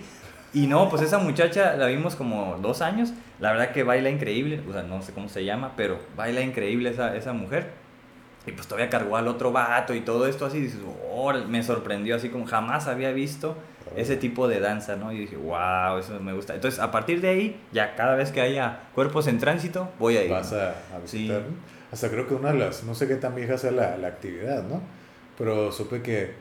Y 0.54 0.68
no, 0.68 0.88
pues 0.89 1.02
esa 1.02 1.18
muchacha 1.18 1.76
la 1.76 1.88
vimos 1.88 2.16
como 2.16 2.58
dos 2.62 2.82
años, 2.82 3.13
la 3.39 3.52
verdad 3.52 3.72
que 3.72 3.84
baila 3.84 4.10
increíble, 4.10 4.62
o 4.70 4.72
sea, 4.72 4.84
no 4.84 5.02
sé 5.02 5.12
cómo 5.12 5.28
se 5.28 5.44
llama, 5.44 5.74
pero 5.76 5.98
baila 6.16 6.42
increíble 6.42 6.92
esa, 6.92 7.16
esa 7.16 7.34
mujer. 7.34 7.72
Y 8.46 8.52
pues 8.52 8.68
todavía 8.68 8.89
cargó 8.89 9.18
al 9.18 9.28
otro 9.28 9.52
vato 9.52 9.96
y 9.96 10.02
todo 10.02 10.28
esto 10.28 10.46
así, 10.46 10.58
y 10.58 10.62
dices, 10.62 10.80
"Órale", 11.12 11.46
me 11.46 11.63
sorprendió 11.63 12.16
así 12.16 12.30
como 12.30 12.46
jamás 12.46 12.88
había 12.88 13.12
visto 13.12 13.56
ese 13.96 14.18
tipo 14.18 14.48
de 14.48 14.60
danza, 14.60 14.96
¿no? 14.96 15.12
Y 15.12 15.20
dije, 15.20 15.38
wow, 15.38 15.98
eso 16.00 16.20
me 16.20 16.34
gusta. 16.34 16.56
Entonces, 16.56 16.80
a 16.80 16.92
partir 16.92 17.22
de 17.22 17.30
ahí, 17.30 17.62
ya 17.72 17.96
cada 17.96 18.16
vez 18.16 18.32
que 18.32 18.42
haya 18.42 18.80
cuerpos 18.96 19.28
en 19.28 19.39
tránsito, 19.39 19.89
voy 20.00 20.18
a 20.18 20.24
ir. 20.24 20.32
Vas 20.32 20.54
a, 20.54 20.76
visitar. 21.02 21.44
Hasta 21.92 22.10
creo 22.10 22.28
que 22.28 22.34
una 22.34 22.52
de 22.52 22.60
las, 22.60 22.84
no 22.84 22.96
sé 22.96 23.08
qué 23.08 23.16
tan 23.16 23.36
vieja 23.36 23.58
sea 23.58 23.72
la, 23.72 23.98
la 23.98 24.08
actividad, 24.08 24.63
¿no? 24.63 24.82
Pero 25.38 25.72
supe 25.72 26.02
que 26.02 26.32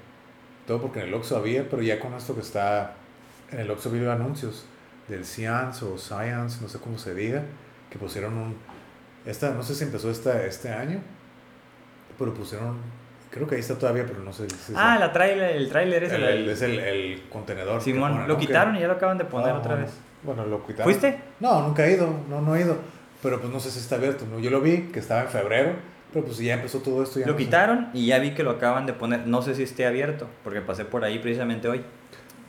todo 0.67 0.81
porque 0.81 1.01
en 1.01 1.09
el 1.09 1.15
Oxxo 1.15 1.37
había, 1.37 1.69
pero 1.69 1.83
ya 1.83 2.01
con 2.01 2.15
esto 2.15 2.35
que 2.35 2.41
está 2.41 2.95
en 3.53 3.61
el 3.61 3.71
Oxxo 3.71 3.91
vi 3.91 4.05
anuncios 4.07 4.65
del 5.09 5.25
Science 5.25 5.85
o 5.85 5.99
Science, 5.99 6.59
no 6.63 6.69
sé 6.69 6.79
cómo 6.79 6.99
se 6.99 7.15
diga, 7.15 7.43
que 7.91 7.99
pusieron 7.99 8.35
un, 8.37 8.57
esta, 9.27 9.51
no 9.51 9.63
sé 9.63 9.75
si 9.75 9.85
empezó 9.85 10.11
esta, 10.11 10.45
este 10.45 10.71
año, 10.71 11.01
pero 12.19 12.33
pusieron, 12.35 12.77
creo 13.31 13.47
que 13.47 13.57
ahí 13.57 13.61
está 13.61 13.79
todavía, 13.79 14.05
pero 14.07 14.21
no 14.21 14.33
sé 14.33 14.49
si 14.49 14.73
Ah, 14.77 14.97
la 14.99 15.13
trailer, 15.13 15.57
el 15.57 15.69
tráiler 15.69 16.05
es 16.05 16.13
el, 16.13 16.23
el, 16.23 16.39
el- 16.39 16.49
es 16.51 16.63
el, 16.63 16.79
el 16.79 17.23
contenedor. 17.31 17.81
Simón, 17.83 18.13
ponen, 18.13 18.29
lo 18.29 18.35
¿no? 18.35 18.41
Que- 18.41 18.47
quitaron 18.47 18.77
y 18.77 18.81
ya 18.81 18.87
lo 18.87 18.95
acaban 18.95 19.19
de 19.19 19.25
poner 19.25 19.51
Ah, 19.51 19.59
otra 19.59 19.75
vez. 19.77 19.91
Bueno, 20.23 20.45
lo 20.47 20.65
quitaron. 20.65 20.85
¿Fuiste? 20.85 21.19
No, 21.41 21.63
nunca 21.67 21.85
he 21.87 21.93
ido, 21.95 22.09
no, 22.29 22.41
no 22.41 22.55
he 22.55 22.61
ido. 22.63 22.77
Pero 23.23 23.41
pues 23.41 23.53
no 23.53 23.61
sé 23.61 23.71
si 23.71 23.79
está 23.79 23.97
abierto, 23.97 24.25
¿no? 24.31 24.39
Yo 24.41 24.51
lo 24.51 24.61
vi, 24.61 24.89
que 24.93 24.99
estaba 24.99 25.23
en 25.23 25.29
febrero, 25.29 25.73
pero 26.13 26.25
pues 26.25 26.39
ya 26.39 26.55
empezó 26.55 26.79
todo 26.81 27.03
esto. 27.03 27.21
Ya 27.21 27.27
Lo 27.27 27.33
no 27.33 27.39
sé. 27.39 27.45
quitaron 27.45 27.89
y 27.95 28.07
ya 28.07 28.19
vi 28.19 28.33
que 28.33 28.43
lo 28.43 28.51
acaban 28.51 28.87
de 28.87 28.93
poner. 28.93 29.27
No 29.27 29.43
sé 29.43 29.55
si 29.55 29.63
esté 29.63 29.87
abierto, 29.87 30.29
porque 30.45 30.61
pasé 30.61 30.85
por 30.85 31.05
ahí 31.05 31.19
precisamente 31.19 31.69
hoy. 31.69 31.83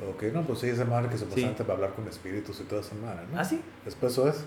Ok, 0.10 0.24
no, 0.34 0.42
pues 0.44 0.60
sí, 0.60 0.68
esa 0.68 0.86
madre 0.86 1.10
que 1.10 1.18
supuestamente 1.18 1.64
para 1.64 1.76
hablar 1.76 1.92
con 1.94 2.08
espíritus 2.08 2.60
y 2.60 2.64
toda 2.64 2.82
esa 2.82 2.96
madre, 2.96 3.22
¿no? 3.32 3.40
¿Ah, 3.40 3.44
sí? 3.44 3.62
Después 3.86 4.12
eso 4.14 4.28
es, 4.28 4.44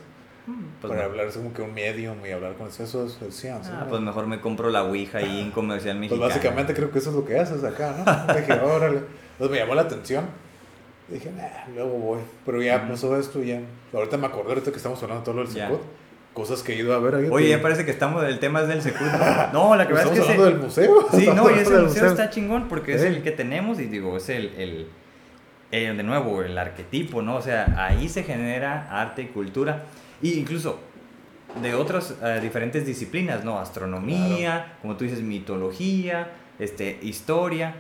Mm, 0.49 0.63
Pues, 0.81 0.93
para 0.93 1.03
no. 1.03 1.11
hablar, 1.11 1.27
es 1.27 1.37
como 1.37 1.53
que 1.53 1.61
un 1.61 1.75
medium 1.75 2.25
y 2.25 2.31
hablar 2.31 2.55
con 2.55 2.69
eso, 2.69 2.85
eso 2.85 3.05
es 3.07 3.19
el 3.21 3.33
science, 3.33 3.69
Ah, 3.73 3.81
¿no? 3.83 3.89
pues 3.89 4.01
mejor 4.01 4.29
me 4.29 4.41
compro 4.41 4.71
la 4.71 4.85
Ouija 4.85 5.19
ahí 5.19 5.41
en 5.41 5.51
comercial 5.51 5.97
Pues 5.97 6.11
mexicano. 6.13 6.29
básicamente 6.29 6.73
creo 6.73 6.93
que 6.93 7.01
eso 7.01 7.11
es 7.11 7.17
lo 7.17 7.25
que 7.25 7.37
haces 7.37 7.65
acá, 7.65 7.97
¿no? 7.99 8.05
Dije, 8.37 8.53
órale. 8.53 8.99
Entonces 9.33 9.51
me 9.51 9.59
llamó 9.59 9.75
la 9.75 9.83
atención. 9.83 10.25
Dije, 11.09 11.33
nah, 11.33 11.75
luego 11.75 11.91
voy. 11.99 12.21
Pero 12.45 12.63
ya 12.63 12.77
Ujú. 12.79 12.91
pasó 12.91 13.17
esto 13.19 13.43
ya. 13.43 13.61
Ahorita 13.93 14.17
me 14.19 14.27
acordé, 14.29 14.51
ahorita 14.51 14.71
que 14.71 14.77
estamos 14.77 15.03
hablando 15.03 15.25
todo 15.25 15.35
lo 15.35 15.45
del 15.45 15.53
Ya. 15.53 15.67
Secut, 15.67 15.81
cosas 16.33 16.63
que 16.63 16.75
he 16.75 16.77
ido 16.77 16.95
a 16.95 17.01
ver 17.01 17.17
ahí. 17.17 17.23
Oye, 17.25 17.31
Pues, 17.31 17.49
ya 17.51 17.63
parece 17.63 17.85
que 17.85 17.91
estamos, 17.91 18.23
el 18.23 18.39
tema 18.39 18.61
es 18.63 18.69
del 18.69 18.83
Secut. 18.83 19.01
¿no? 19.01 19.53
No, 19.53 19.75
la 19.77 19.89
que 19.89 19.95
verdad 19.95 20.13
Estamos 20.13 20.19
es 20.19 20.25
que 20.37 20.43
hablando 20.43 20.45
ese- 20.69 20.81
del 20.81 20.93
museo. 20.93 21.09
Sí, 21.11 21.17
Estamos 21.25 21.37
no, 21.37 21.51
y 21.51 21.53
hablando 21.59 21.71
ese 21.77 21.83
museo 21.89 22.07
está 22.07 22.31
chingón 22.31 22.69
porque 22.69 22.95
es 22.95 23.01
Sí. 23.01 23.09
el 23.09 23.23
que 23.25 23.33
tenemos 23.33 23.81
y 23.81 23.87
digo, 23.87 24.17
es 24.17 24.29
el, 24.29 24.47
el, 24.57 24.87
el, 25.71 25.97
de 25.97 26.03
nuevo, 26.03 26.43
el 26.43 26.57
arquetipo, 26.57 27.23
¿no? 27.23 27.37
O 27.37 27.43
sea, 27.43 27.75
ahí 27.89 28.09
se 28.09 28.23
genera 28.23 28.89
arte 28.91 29.23
y 29.23 29.27
cultura. 29.27 29.85
Y 30.23 30.35
incluso 30.35 30.81
de 31.61 31.75
otras 31.75 32.15
eh, 32.23 32.39
diferentes 32.43 32.85
disciplinas, 32.87 33.45
¿no? 33.45 33.59
Astronomía, 33.59 34.75
como 34.83 34.97
tú 34.97 35.05
dices, 35.05 35.23
mitología, 35.23 36.31
este, 36.59 36.99
historia, 37.03 37.75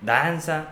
danza, 0.00 0.70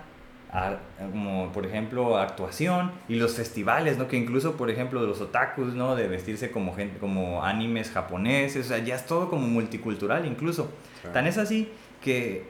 ar- 0.52 0.80
como 0.98 1.52
por 1.52 1.64
ejemplo 1.66 2.18
actuación 2.18 2.90
y 3.08 3.14
los 3.16 3.34
festivales, 3.36 3.98
¿no? 3.98 4.08
Que 4.08 4.16
incluso, 4.16 4.56
por 4.56 4.70
ejemplo, 4.70 5.00
de 5.00 5.06
los 5.06 5.20
otakus, 5.20 5.74
¿no? 5.74 5.94
De 5.96 6.08
vestirse 6.08 6.50
como 6.50 6.74
gente, 6.74 6.98
como 6.98 7.44
animes 7.44 7.90
japoneses, 7.90 8.66
o 8.66 8.68
sea, 8.68 8.78
ya 8.78 8.96
es 8.96 9.06
todo 9.06 9.30
como 9.30 9.46
multicultural 9.46 10.26
incluso. 10.26 10.70
Claro. 11.02 11.14
Tan 11.14 11.26
es 11.26 11.38
así 11.38 11.70
que 12.02 12.38
eh, 12.38 12.44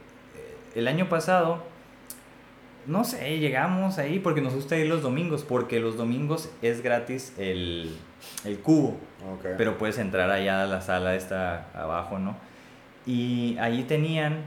el 0.75 0.89
año 0.89 1.09
pasado, 1.09 1.63
no 2.87 3.05
sé, 3.05 3.39
llegamos 3.39 3.99
ahí 3.99 4.19
porque 4.19 4.41
nos 4.41 4.55
gusta 4.55 4.77
ir 4.77 4.87
los 4.87 5.03
domingos, 5.03 5.43
porque 5.45 5.81
los 5.81 5.97
domingos 5.97 6.51
es 6.63 6.83
gratis 6.83 7.33
el, 7.39 7.97
el 8.45 8.59
cubo, 8.61 8.97
Ok. 9.33 9.47
pero 9.59 9.79
puedes 9.79 9.99
entrar 9.99 10.31
allá 10.31 10.63
a 10.63 10.67
la 10.67 10.81
sala 10.81 11.15
esta 11.15 11.69
abajo, 11.75 12.19
¿no? 12.19 12.37
Y 13.07 13.57
allí 13.59 13.83
tenían 13.85 14.45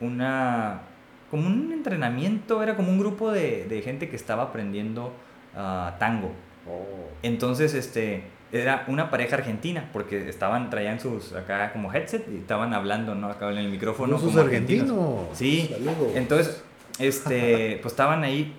una, 0.00 0.82
como 1.30 1.46
un 1.46 1.72
entrenamiento, 1.72 2.62
era 2.62 2.76
como 2.76 2.90
un 2.90 2.98
grupo 2.98 3.30
de, 3.30 3.64
de 3.66 3.82
gente 3.82 4.08
que 4.08 4.16
estaba 4.16 4.44
aprendiendo 4.44 5.12
ah, 5.56 5.96
tango. 5.98 6.32
Oh. 6.68 7.08
Entonces, 7.22 7.74
este, 7.74 8.24
era 8.52 8.84
una 8.88 9.10
pareja 9.10 9.36
argentina, 9.36 9.88
porque 9.92 10.28
estaban, 10.28 10.70
traían 10.70 11.00
sus, 11.00 11.32
acá 11.32 11.72
como 11.72 11.92
headset 11.92 12.26
y 12.32 12.38
estaban 12.38 12.74
hablando, 12.74 13.14
¿no? 13.14 13.28
Acá 13.28 13.50
en 13.50 13.58
el 13.58 13.68
micrófono. 13.68 14.14
¿No 14.18 14.20
como 14.20 14.38
argentinos. 14.40 14.90
argentino? 14.90 15.28
Sí, 15.32 15.68
Saludos. 15.72 16.12
entonces, 16.14 16.64
este, 16.98 17.78
pues 17.82 17.92
estaban 17.92 18.24
ahí. 18.24 18.54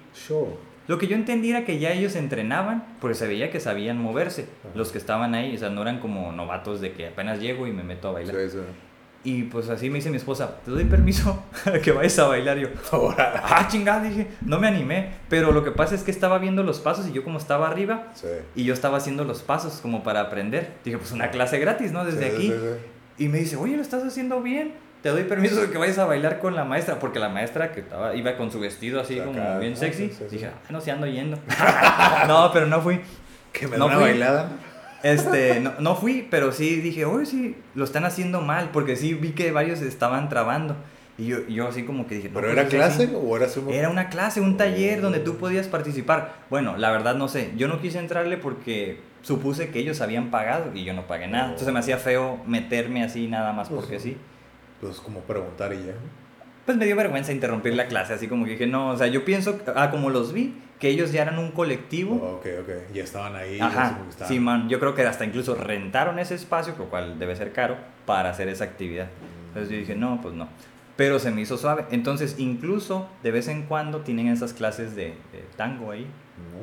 Lo 0.87 0.97
que 0.97 1.07
yo 1.07 1.15
entendí 1.15 1.49
era 1.51 1.63
que 1.63 1.79
ya 1.79 1.91
ellos 1.93 2.15
entrenaban, 2.15 2.83
porque 2.99 3.15
se 3.15 3.25
veía 3.27 3.49
que 3.49 3.59
sabían 3.61 3.97
moverse, 4.01 4.47
Ajá. 4.63 4.73
los 4.75 4.91
que 4.91 4.97
estaban 4.97 5.33
ahí, 5.33 5.55
o 5.55 5.59
sea, 5.59 5.69
no 5.69 5.81
eran 5.81 5.99
como 5.99 6.31
novatos 6.33 6.81
de 6.81 6.91
que 6.91 7.07
apenas 7.07 7.39
llego 7.39 7.67
y 7.67 7.71
me 7.71 7.83
meto 7.83 8.09
a 8.09 8.11
bailar. 8.11 8.35
Sí, 8.35 8.49
sí. 8.51 8.57
Y 9.25 9.43
pues 9.43 9.69
así 9.69 9.89
me 9.89 9.99
dice 9.99 10.09
mi 10.09 10.17
esposa, 10.17 10.57
¿te 10.65 10.71
doy 10.71 10.83
permiso 10.83 11.41
que 11.83 11.93
vayas 11.93 12.19
a 12.19 12.27
bailar? 12.27 12.57
Yo, 12.57 12.67
Ahora. 12.91 13.41
ah, 13.45 13.65
chingada, 13.69 14.03
dije, 14.03 14.27
no 14.41 14.59
me 14.59 14.67
animé, 14.67 15.11
pero 15.29 15.53
lo 15.53 15.63
que 15.63 15.71
pasa 15.71 15.95
es 15.95 16.03
que 16.03 16.11
estaba 16.11 16.37
viendo 16.39 16.61
los 16.63 16.81
pasos 16.81 17.07
y 17.07 17.13
yo 17.13 17.23
como 17.23 17.37
estaba 17.37 17.67
arriba, 17.69 18.09
Sí. 18.15 18.27
y 18.53 18.65
yo 18.65 18.73
estaba 18.73 18.97
haciendo 18.97 19.23
los 19.23 19.41
pasos 19.41 19.79
como 19.81 20.03
para 20.03 20.19
aprender. 20.19 20.73
Dije, 20.83 20.97
pues 20.97 21.13
una 21.13 21.31
clase 21.31 21.57
gratis, 21.59 21.93
¿no? 21.93 22.03
Desde 22.03 22.29
Sí, 22.31 22.35
aquí. 22.35 22.47
sí. 22.49 23.23
Y 23.25 23.27
me 23.29 23.37
dice, 23.37 23.55
oye, 23.55 23.77
lo 23.77 23.81
estás 23.81 24.03
haciendo 24.03 24.41
bien. 24.41 24.73
Te 25.03 25.09
doy 25.09 25.23
permiso 25.23 25.59
de 25.61 25.69
que 25.69 25.77
vayas 25.77 25.97
a 25.99 26.05
bailar 26.05 26.39
con 26.39 26.55
la 26.55 26.63
maestra. 26.63 26.97
Porque 26.97 27.19
la 27.19 27.29
maestra 27.29 27.71
que 27.73 27.81
estaba, 27.81 28.15
iba 28.15 28.35
con 28.37 28.51
su 28.51 28.59
vestido 28.59 29.01
así 29.01 29.19
Acá, 29.19 29.25
como 29.25 29.59
bien 29.59 29.75
sexy. 29.75 30.07
Sí, 30.07 30.15
sí. 30.17 30.25
Dije, 30.31 30.47
ah, 30.47 30.57
no, 30.69 30.79
si 30.81 30.89
ando 30.91 31.05
yendo. 31.05 31.37
no, 32.27 32.49
pero 32.53 32.65
no 32.67 32.81
fui. 32.81 33.01
Que 33.51 33.67
me 33.67 33.77
No 33.77 33.85
una 33.87 33.95
fui. 33.95 34.03
bailada. 34.05 34.49
Este, 35.03 35.59
no, 35.59 35.73
no 35.79 35.95
fui, 35.97 36.25
pero 36.31 36.53
sí 36.53 36.77
dije, 36.77 37.03
oye, 37.03 37.25
sí, 37.25 37.57
lo 37.75 37.83
están 37.83 38.05
haciendo 38.05 38.39
mal. 38.41 38.69
Porque 38.71 38.95
sí 38.95 39.13
vi 39.13 39.31
que 39.33 39.51
varios 39.51 39.79
se 39.79 39.87
estaban 39.89 40.29
trabando. 40.29 40.77
Y 41.17 41.27
yo, 41.27 41.45
yo 41.47 41.67
así 41.67 41.83
como 41.83 42.07
que 42.07 42.15
dije, 42.15 42.29
no, 42.29 42.35
¿Pero 42.35 42.47
pues 42.53 42.57
era 42.57 42.69
clase 42.69 43.03
así. 43.03 43.13
o 43.15 43.35
era 43.37 43.49
su 43.49 43.69
Era 43.69 43.89
una 43.89 44.09
clase, 44.09 44.39
un 44.41 44.55
taller 44.57 45.01
donde 45.01 45.19
tú 45.19 45.35
podías 45.35 45.67
participar. 45.67 46.33
Bueno, 46.49 46.77
la 46.77 46.89
verdad 46.91 47.15
no 47.15 47.27
sé. 47.27 47.51
Yo 47.57 47.67
no 47.67 47.81
quise 47.81 47.99
entrarle 47.99 48.37
porque 48.37 48.99
supuse 49.21 49.69
que 49.69 49.79
ellos 49.79 50.01
habían 50.01 50.31
pagado 50.31 50.71
y 50.73 50.85
yo 50.85 50.93
no 50.93 51.05
pagué 51.07 51.27
nada. 51.27 51.49
Entonces 51.49 51.71
me 51.73 51.79
hacía 51.79 51.97
feo 51.97 52.39
meterme 52.47 53.03
así 53.03 53.27
nada 53.27 53.51
más 53.53 53.67
Pues 53.69 53.81
porque 53.81 53.99
sí. 53.99 54.11
sí. 54.11 54.17
Pues 54.83 54.99
como 54.99 55.21
preguntar 55.21 55.73
y 55.73 55.77
ya. 55.77 55.93
Pues 56.65 56.77
me 56.77 56.85
dio 56.85 56.95
vergüenza 56.95 57.31
interrumpir 57.33 57.73
la 57.75 57.87
clase, 57.87 58.13
así 58.13 58.27
como 58.27 58.45
que 58.45 58.51
dije, 58.51 58.67
no, 58.67 58.89
o 58.91 58.97
sea, 58.97 59.07
yo 59.07 59.25
pienso, 59.25 59.59
ah, 59.75 59.89
como 59.91 60.09
los 60.09 60.31
vi, 60.33 60.55
que 60.79 60.89
ellos 60.89 61.11
ya 61.11 61.21
eran 61.23 61.37
un 61.39 61.51
colectivo. 61.51 62.15
Ok, 62.15 62.45
ok. 62.61 62.93
Ya 62.93 63.03
estaban 63.03 63.35
ahí. 63.35 63.59
Ajá, 63.59 63.99
estaban- 64.09 64.27
sí, 64.33 64.39
man, 64.39 64.69
yo 64.69 64.79
creo 64.79 64.95
que 64.95 65.03
hasta 65.05 65.25
incluso 65.25 65.55
rentaron 65.55 66.19
ese 66.19 66.35
espacio, 66.35 66.73
lo 66.77 66.85
cual 66.89 67.19
debe 67.19 67.35
ser 67.35 67.51
caro, 67.51 67.77
para 68.05 68.29
hacer 68.29 68.47
esa 68.49 68.63
actividad. 68.65 69.07
Entonces 69.49 69.71
yo 69.71 69.77
dije, 69.77 69.95
no, 69.95 70.19
pues 70.21 70.33
no. 70.35 70.47
Pero 70.95 71.19
se 71.19 71.31
me 71.31 71.41
hizo 71.41 71.57
suave. 71.57 71.85
Entonces, 71.91 72.35
incluso 72.37 73.09
de 73.23 73.31
vez 73.31 73.47
en 73.47 73.63
cuando 73.63 74.01
tienen 74.01 74.27
esas 74.27 74.53
clases 74.53 74.95
de, 74.95 75.15
de 75.31 75.43
tango 75.57 75.91
ahí. 75.91 76.05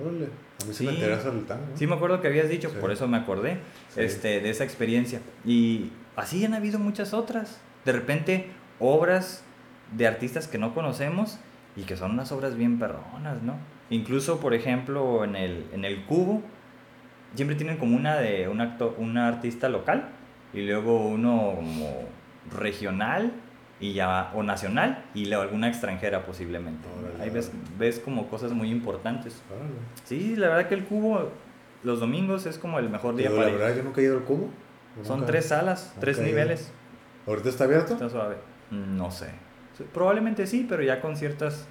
Órale. 0.03 0.27
A 0.62 0.66
mí 0.66 0.73
sí, 0.75 0.87
me 0.87 0.93
interesa 0.93 1.31
el 1.31 1.45
tango. 1.47 1.64
Sí, 1.75 1.87
me 1.87 1.95
acuerdo 1.97 2.21
que 2.21 2.29
habías 2.29 2.49
dicho, 2.49 2.71
Sí. 2.71 2.77
por 2.81 2.91
eso 2.93 3.09
me 3.09 3.16
acordé 3.16 3.59
Sí. 3.95 4.01
este, 4.01 4.41
de 4.41 4.51
esa 4.51 4.64
experiencia. 4.64 5.21
Y 5.45 5.91
así 6.16 6.45
han 6.45 6.55
habido 6.55 6.79
muchas 6.79 7.12
otras. 7.12 7.61
De 7.85 7.93
repente, 7.93 8.51
obras 8.78 9.43
de 9.97 10.07
artistas 10.07 10.47
que 10.49 10.59
no 10.59 10.74
conocemos 10.74 11.39
y 11.76 11.83
que 11.83 11.97
son 11.97 12.12
unas 12.12 12.31
obras 12.33 12.57
bien 12.57 12.78
perronas, 12.78 13.43
¿no? 13.43 13.55
Incluso, 13.91 14.39
por 14.41 14.55
ejemplo, 14.55 15.24
en 15.24 15.35
el, 15.37 15.66
en 15.72 15.85
el 15.85 16.05
Cubo, 16.05 16.43
siempre 17.35 17.57
tienen 17.57 17.76
como 17.78 17.97
una 17.97 18.16
de 18.16 18.49
un, 18.49 18.61
acto, 18.61 18.95
un 18.99 19.16
artista 19.18 19.68
local 19.68 20.09
y 20.53 20.62
luego 20.66 21.07
uno 21.07 21.55
como 21.57 22.05
regional 22.53 23.33
y 23.81 23.95
ya, 23.95 24.31
o 24.35 24.43
nacional 24.43 25.05
y 25.14 25.26
luego 25.26 25.43
alguna 25.43 25.68
extranjera 25.68 26.24
posiblemente. 26.26 26.87
Órale, 26.99 27.22
Ahí 27.24 27.31
ves, 27.31 27.51
ves 27.78 27.99
como 27.99 28.28
cosas 28.28 28.53
muy 28.53 28.70
importantes. 28.70 29.43
Órale. 29.51 29.70
Sí, 30.05 30.37
la 30.37 30.49
verdad 30.49 30.68
que 30.68 30.74
el 30.74 30.85
cubo 30.85 31.31
los 31.83 31.99
domingos 32.01 32.47
es 32.47 32.59
como 32.59 32.78
el 32.78 32.91
mejor 32.91 33.16
día 33.16 33.28
Pero 33.31 33.37
la 33.41 33.43
para 33.47 33.53
ir. 33.55 33.59
verdad, 33.61 33.76
yo 33.76 33.83
nunca 33.85 34.01
he 34.01 34.05
ido 34.05 34.18
al 34.18 34.24
cubo. 34.24 34.51
Son 35.03 35.20
Nunca. 35.20 35.33
tres 35.33 35.47
salas, 35.47 35.95
tres 36.01 36.18
niveles. 36.18 36.72
¿Ahorita 37.27 37.49
está 37.49 37.64
abierto? 37.64 37.95
Está 37.95 38.09
suave. 38.09 38.37
Mm, 38.71 38.97
No 38.97 39.11
sé. 39.11 39.27
Probablemente 39.95 40.47
sí, 40.47 40.66
pero 40.68 40.83
ya 40.83 41.01
con 41.01 41.16
ciertas 41.16 41.66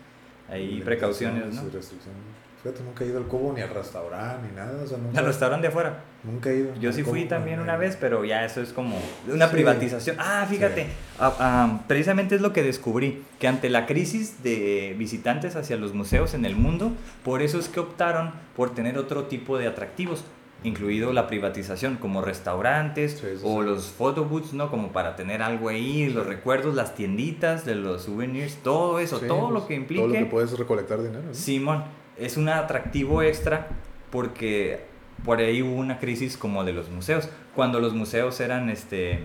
ahí 0.50 0.82
precauciones, 0.84 1.54
¿no? 1.54 1.62
y 1.68 1.70
restricciones. 1.70 2.22
Fíjate, 2.64 2.84
nunca 2.84 3.06
he 3.06 3.08
ido 3.08 3.20
al 3.20 3.24
cubo 3.26 3.54
ni 3.54 3.62
al 3.62 3.70
restaurante 3.70 4.48
ni 4.50 4.56
nada. 4.56 4.84
O 4.84 4.88
sea, 4.88 4.98
nunca, 4.98 5.20
Al 5.20 5.26
restaurante 5.28 5.68
de 5.68 5.68
afuera. 5.70 6.02
Nunca 6.24 6.50
he 6.50 6.58
ido. 6.58 6.76
Yo 6.76 6.92
sí 6.92 7.04
fui 7.04 7.20
Cubo, 7.22 7.30
también 7.30 7.58
no, 7.58 7.64
una 7.64 7.74
no. 7.74 7.80
vez, 7.80 7.96
pero 7.96 8.26
ya 8.26 8.44
eso 8.44 8.62
es 8.62 8.74
como 8.74 9.00
una 9.32 9.46
Sí. 9.48 9.54
privatización. 9.54 10.18
Ah, 10.20 10.46
fíjate, 10.50 10.84
Sí. 10.86 10.90
ah, 11.20 11.34
ah, 11.40 11.80
precisamente 11.88 12.36
es 12.36 12.42
lo 12.42 12.52
que 12.52 12.62
descubrí, 12.64 13.24
que 13.40 13.48
ante 13.48 13.70
la 13.70 13.86
crisis 13.86 14.44
de 14.44 14.94
visitantes 14.98 15.56
hacia 15.56 15.78
los 15.78 15.94
museos 15.94 16.34
en 16.34 16.44
el 16.44 16.56
mundo, 16.58 16.92
por 17.24 17.42
eso 17.42 17.60
es 17.60 17.70
que 17.70 17.80
optaron 17.80 18.32
por 18.58 18.74
tener 18.76 18.98
otro 18.98 19.26
tipo 19.26 19.58
de 19.58 19.68
atractivos, 19.68 20.26
incluido 20.64 21.14
la 21.14 21.28
privatización, 21.28 21.96
como 21.98 22.22
restaurantes 22.22 23.14
Sí, 23.14 23.28
sí, 23.38 23.42
o 23.44 23.62
sí. 23.62 23.66
los 23.70 23.86
photobooths, 23.92 24.54
¿no? 24.54 24.70
Como 24.70 24.90
para 24.92 25.16
tener 25.16 25.42
algo 25.42 25.70
ahí, 25.70 26.10
los 26.10 26.26
recuerdos, 26.28 26.76
las 26.76 26.96
tienditas 26.96 27.66
de 27.66 27.76
los 27.76 28.04
souvenirs, 28.04 28.58
todo 28.64 29.00
eso, 29.00 29.20
todo 29.20 29.50
lo 29.52 29.60
pues, 29.60 29.64
que 29.66 29.76
implique. 29.76 30.02
Todo 30.02 30.14
lo 30.14 30.20
que 30.20 30.26
puedes 30.26 30.58
recolectar 30.58 31.02
dinero. 31.02 31.22
¿no? 31.28 31.34
Simón, 31.34 31.84
es 32.18 32.36
un 32.36 32.50
atractivo 32.50 33.22
extra 33.22 33.68
porque 34.12 34.82
por 35.24 35.40
ahí 35.40 35.62
hubo 35.62 35.74
una 35.76 36.00
crisis 36.00 36.36
como 36.38 36.64
de 36.64 36.74
los 36.74 36.90
museos. 36.90 37.30
Cuando 37.56 37.80
los 37.80 37.94
museos 37.94 38.40
eran 38.40 38.70
este 38.70 39.20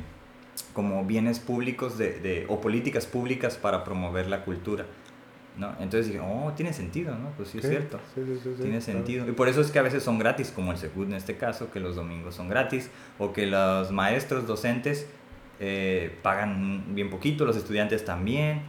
como 0.72 1.04
bienes 1.04 1.40
públicos 1.40 1.98
de, 1.98 2.18
de- 2.20 2.46
o 2.48 2.60
políticas 2.60 3.06
públicas 3.06 3.56
para 3.56 3.82
promover 3.84 4.28
la 4.28 4.44
cultura. 4.44 4.86
¿No? 5.56 5.70
Entonces 5.80 6.06
dije, 6.06 6.20
oh, 6.20 6.52
tiene 6.56 6.72
sentido, 6.72 7.16
¿no? 7.16 7.30
Pues 7.36 7.50
sí, 7.50 7.58
es 7.58 7.68
cierto. 7.68 8.00
sí, 8.14 8.22
sí, 8.26 8.40
sí, 8.42 8.50
Tiene 8.56 8.78
claro. 8.78 8.80
sentido. 8.80 9.28
Y 9.28 9.32
por 9.32 9.48
eso 9.48 9.60
es 9.60 9.70
que 9.70 9.78
a 9.78 9.82
veces 9.82 10.02
son 10.02 10.18
gratis, 10.18 10.50
como 10.50 10.72
el 10.72 10.78
Secut 10.78 11.08
en 11.08 11.14
este 11.14 11.36
caso, 11.36 11.70
que 11.70 11.80
los 11.80 11.96
domingos 11.96 12.34
son 12.34 12.48
gratis, 12.48 12.90
o 13.18 13.32
que 13.32 13.46
los 13.46 13.90
maestros 13.92 14.46
docentes 14.46 15.06
eh, 15.60 16.16
pagan 16.22 16.94
bien 16.94 17.10
poquito, 17.10 17.44
los 17.44 17.56
estudiantes 17.56 18.04
también. 18.04 18.62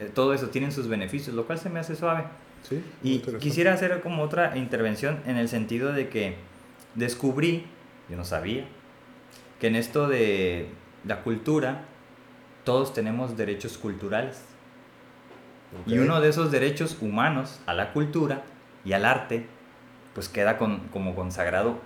Eh, 0.00 0.10
todo 0.12 0.34
eso 0.34 0.48
tienen 0.48 0.72
sus 0.72 0.88
beneficios, 0.88 1.36
lo 1.36 1.46
cual 1.46 1.58
se 1.58 1.70
me 1.70 1.78
hace 1.80 1.94
suave. 1.94 2.24
Sí, 2.62 2.82
Y 3.02 3.18
quisiera 3.38 3.74
hacer 3.74 4.00
como 4.00 4.22
otra 4.22 4.56
intervención 4.56 5.20
en 5.26 5.36
el 5.36 5.48
sentido 5.48 5.92
de 5.92 6.08
que 6.08 6.36
descubrí, 6.94 7.66
yo 8.08 8.16
no 8.16 8.24
sabía, 8.24 8.66
que 9.60 9.66
en 9.66 9.76
esto 9.76 10.08
de 10.08 10.68
la 11.04 11.22
cultura 11.22 11.84
todos 12.64 12.94
tenemos 12.94 13.36
derechos 13.36 13.76
culturales. 13.78 14.42
Y 15.86 15.98
uno 15.98 16.20
de 16.20 16.28
esos 16.28 16.50
derechos 16.50 16.96
humanos 17.00 17.60
a 17.66 17.74
la 17.74 17.92
cultura 17.92 18.42
y 18.84 18.92
al 18.92 19.04
arte, 19.04 19.46
pues 20.14 20.28
queda 20.28 20.56
con- 20.58 20.80
como 20.92 21.14
consagrado 21.14 21.78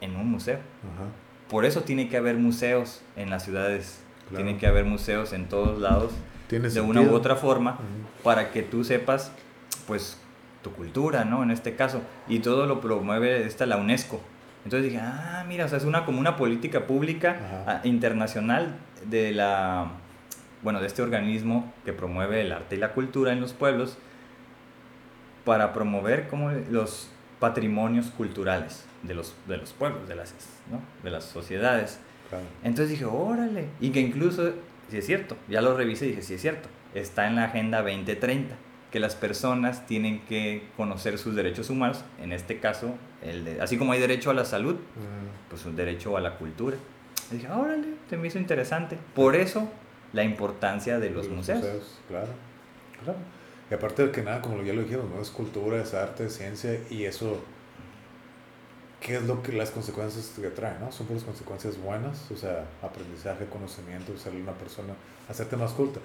en 0.00 0.16
un 0.16 0.30
museo. 0.30 0.56
Ajá. 0.56 1.04
Por 1.48 1.64
eso 1.64 1.82
tiene 1.82 2.08
que 2.08 2.16
haber 2.16 2.36
museos 2.36 3.02
en 3.16 3.30
las 3.30 3.44
ciudades, 3.44 4.02
Claro. 4.28 4.44
tiene 4.44 4.58
que 4.58 4.66
haber 4.66 4.84
museos 4.84 5.32
en 5.32 5.48
todos 5.48 5.80
lados, 5.80 6.12
de 6.50 6.80
una 6.80 7.00
u 7.02 7.12
otra 7.14 7.36
forma, 7.36 7.78
para 8.22 8.50
que 8.50 8.62
tú 8.62 8.84
sepas, 8.84 9.32
pues, 9.86 10.18
tu 10.62 10.72
cultura, 10.72 11.24
¿no? 11.24 11.42
En 11.42 11.50
este 11.50 11.76
caso. 11.76 12.00
Y 12.26 12.40
todo 12.40 12.66
lo 12.66 12.80
promueve 12.80 13.44
esta 13.46 13.64
la 13.66 13.76
UNESCO. 13.76 14.20
Entonces 14.64 14.90
dije, 14.92 15.02
ah, 15.02 15.44
mira, 15.46 15.64
o 15.66 15.68
sea, 15.68 15.78
es 15.78 15.84
una 15.84 16.04
como 16.04 16.18
una 16.20 16.36
política 16.36 16.86
pública 16.86 17.36
Ajá. 17.64 17.64
ah, 17.66 17.80
internacional 17.86 18.74
de 19.06 19.32
la, 19.32 19.92
bueno, 20.62 20.80
de 20.80 20.86
este 20.86 21.02
organismo 21.02 21.72
que 21.84 21.92
promueve 21.92 22.40
el 22.40 22.52
arte 22.52 22.76
y 22.76 22.78
la 22.78 22.92
cultura 22.92 23.32
en 23.32 23.40
los 23.40 23.52
pueblos 23.52 23.98
para 25.44 25.72
promover 25.72 26.28
como 26.28 26.50
los 26.50 27.10
patrimonios 27.40 28.06
culturales 28.06 28.84
de 29.02 29.14
los, 29.14 29.34
de 29.46 29.56
los 29.56 29.72
pueblos, 29.72 30.08
de 30.08 30.16
las, 30.16 30.34
¿no? 30.70 30.80
de 31.02 31.10
las 31.10 31.24
sociedades. 31.24 32.00
Claro. 32.28 32.44
Entonces 32.64 32.90
dije, 32.90 33.04
órale. 33.04 33.68
Y 33.80 33.90
que 33.90 34.00
incluso, 34.00 34.52
si 34.90 34.98
es 34.98 35.06
cierto, 35.06 35.36
ya 35.48 35.62
lo 35.62 35.76
revisé 35.76 36.06
y 36.06 36.08
dije, 36.10 36.22
sí 36.22 36.34
es 36.34 36.42
cierto, 36.42 36.68
está 36.94 37.26
en 37.28 37.36
la 37.36 37.44
Agenda 37.44 37.82
2030, 37.82 38.56
que 38.90 39.00
las 39.00 39.14
personas 39.14 39.86
tienen 39.86 40.20
que 40.26 40.68
conocer 40.76 41.18
sus 41.18 41.34
derechos 41.34 41.70
humanos, 41.70 42.04
en 42.20 42.32
este 42.32 42.58
caso, 42.58 42.94
el 43.22 43.44
de, 43.44 43.60
así 43.60 43.78
como 43.78 43.92
hay 43.92 44.00
derecho 44.00 44.30
a 44.30 44.34
la 44.34 44.44
salud, 44.44 44.74
Mm, 44.74 45.48
pues 45.50 45.64
un 45.64 45.76
derecho 45.76 46.16
a 46.16 46.20
la 46.20 46.36
cultura. 46.36 46.76
Y 47.30 47.36
dije, 47.36 47.48
órale, 47.50 47.86
se 48.08 48.16
me 48.16 48.28
hizo 48.28 48.38
interesante. 48.38 48.98
Por 49.14 49.36
eso, 49.36 49.68
la 50.12 50.24
importancia 50.24 50.98
de 50.98 51.10
los 51.10 51.28
museos. 51.28 51.98
Claro, 52.08 52.28
claro. 53.04 53.18
Y 53.70 53.74
aparte 53.74 54.06
de 54.06 54.10
que 54.12 54.22
nada, 54.22 54.40
como 54.40 54.62
ya 54.62 54.72
lo 54.72 54.82
dijimos, 54.82 55.04
¿no? 55.14 55.20
es 55.20 55.30
cultura, 55.30 55.82
es 55.82 55.92
arte, 55.94 56.24
es 56.26 56.36
ciencia, 56.36 56.78
y 56.88 57.04
eso, 57.04 57.38
¿qué 59.00 59.16
es 59.16 59.22
lo 59.24 59.42
que 59.42 59.52
las 59.52 59.70
consecuencias 59.70 60.32
que 60.40 60.48
trae? 60.48 60.78
¿no? 60.80 60.90
Son 60.90 61.06
puras 61.06 61.22
consecuencias 61.22 61.76
buenas, 61.78 62.30
o 62.30 62.36
sea, 62.36 62.64
aprendizaje, 62.82 63.44
conocimiento, 63.46 64.16
ser 64.18 64.32
una 64.34 64.52
persona, 64.52 64.94
hacerte 65.28 65.56
más 65.56 65.72
culta. 65.72 66.00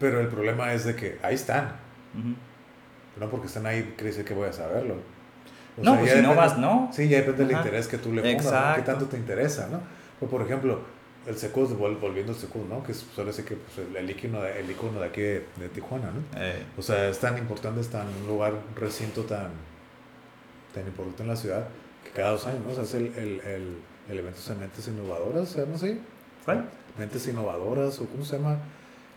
Pero 0.00 0.20
el 0.20 0.26
problema 0.28 0.72
es 0.72 0.84
de 0.84 0.96
que 0.96 1.18
ahí 1.22 1.36
están, 1.36 1.76
Ujú. 2.18 2.34
no 3.20 3.30
porque 3.30 3.46
están 3.46 3.64
ahí, 3.66 3.94
decir 3.96 4.24
que 4.24 4.34
voy 4.34 4.48
a 4.48 4.52
saberlo. 4.52 4.94
O 5.76 5.82
No, 5.84 5.92
sea, 5.92 6.00
pues 6.00 6.10
si 6.12 6.16
no 6.18 6.30
depende- 6.30 6.36
vas, 6.48 6.58
no. 6.58 6.90
Sí, 6.92 7.08
ya 7.08 7.18
depende 7.18 7.44
del 7.44 7.54
Ajá. 7.54 7.64
interés 7.64 7.86
que 7.88 7.98
tú 7.98 8.12
le 8.12 8.22
pongas, 8.22 8.44
¿no? 8.68 8.74
¿Qué 8.76 8.82
tanto 8.82 9.06
te 9.06 9.16
interesa, 9.16 9.68
no? 9.70 9.80
Pues, 10.18 10.30
por 10.30 10.42
ejemplo, 10.42 10.80
el 11.26 11.36
Secud, 11.36 11.70
vol- 11.78 11.98
volviendo 12.00 12.32
al 12.32 12.38
Secud, 12.38 12.64
¿no? 12.68 12.82
Que 12.84 12.92
es, 12.92 13.04
suele 13.14 13.32
ser 13.32 13.44
que 13.44 13.56
pues, 13.56 13.86
el, 13.96 14.10
icono 14.10 14.42
de, 14.42 14.60
el 14.60 14.70
icono 14.70 15.00
de 15.00 15.06
aquí 15.06 15.20
de, 15.22 15.46
de 15.58 15.68
Tijuana, 15.72 16.10
¿no? 16.10 16.22
Eh, 16.40 16.62
O 16.76 16.82
sea, 16.82 17.08
es 17.08 17.18
tan 17.18 17.38
importante, 17.38 17.80
es 17.80 17.88
tan 17.88 18.06
un 18.08 18.26
lugar, 18.26 18.52
un 18.52 18.76
recinto 18.76 19.22
tan, 19.24 19.50
tan 20.74 20.86
importante 20.86 21.22
en 21.22 21.28
la 21.28 21.36
ciudad, 21.36 21.66
que 22.04 22.10
cada 22.10 22.30
dos 22.32 22.46
años, 22.46 22.60
¿no? 22.66 22.82
Hace 22.82 22.98
el, 22.98 23.06
el, 23.16 23.40
el, 23.40 23.76
el 24.10 24.18
evento 24.18 24.40
de 24.48 24.54
Mentes 24.56 24.86
Innovadoras, 24.88 25.48
¿se 25.48 25.60
llama 25.60 25.76
así? 25.76 26.00
¿Cuál? 26.44 26.68
Mentes 26.98 27.26
Innovadoras, 27.26 27.98
o 28.00 28.06
¿cómo 28.06 28.24
se 28.24 28.36
llama? 28.36 28.58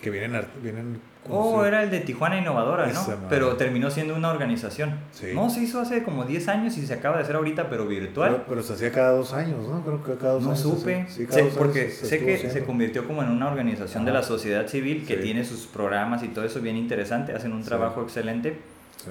Que 0.02 0.10
vienen, 0.12 0.45
vienen 0.62 1.00
Oh, 1.30 1.66
era 1.66 1.84
el 1.84 1.91
de 1.91 2.00
Tijuana 2.00 2.38
Innovadora, 2.38 2.88
¿no? 2.88 3.02
Madre. 3.02 3.18
Pero 3.28 3.58
terminó 3.58 3.91
siendo 3.91 4.16
una 4.16 4.30
organización. 4.32 4.95
Sí. 5.12 5.32
No, 5.36 5.50
se 5.50 5.60
hizo 5.62 5.82
hace 5.82 6.02
como 6.04 6.24
10 6.24 6.48
años 6.48 6.78
y 6.78 6.88
se 6.88 6.93
acaba 6.93 7.18
de 7.18 7.24
hacer 7.24 7.36
ahorita, 7.36 7.70
pero 7.70 7.86
virtual. 7.86 8.32
Pero, 8.32 8.43
pero 8.48 8.64
se 8.64 8.74
hacía 8.74 8.93
cada 8.93 9.12
dos 9.12 9.34
años, 9.34 9.68
¿no? 9.68 9.82
Creo 9.84 10.02
que 10.02 10.16
cada 10.16 10.34
dos 10.36 10.43
no 10.43 10.50
años. 10.52 10.60
se 10.62 10.70
supe. 10.70 11.06
Sí, 11.10 11.26
cada 11.26 11.34
Sé- 11.36 11.41
dos 11.41 11.52
años 11.52 11.58
porque 11.58 11.89
se 11.89 12.06
sé 12.06 12.20
que 12.24 12.38
se 12.38 12.64
convirtió 12.64 13.06
como 13.06 13.24
en 13.24 13.30
una 13.30 13.50
organización 13.52 14.06
de 14.06 14.12
la 14.14 14.24
sociedad 14.24 14.68
civil 14.68 15.06
que 15.06 15.18
Sí. 15.18 15.22
tiene 15.24 15.43
sus 15.43 15.66
programas 15.68 16.24
y 16.24 16.30
todo 16.30 16.45
eso 16.45 16.62
bien 16.62 16.78
interesante, 16.78 17.34
hacen 17.34 17.52
un 17.52 17.64
trabajo 17.64 18.02
excelente, 18.04 18.58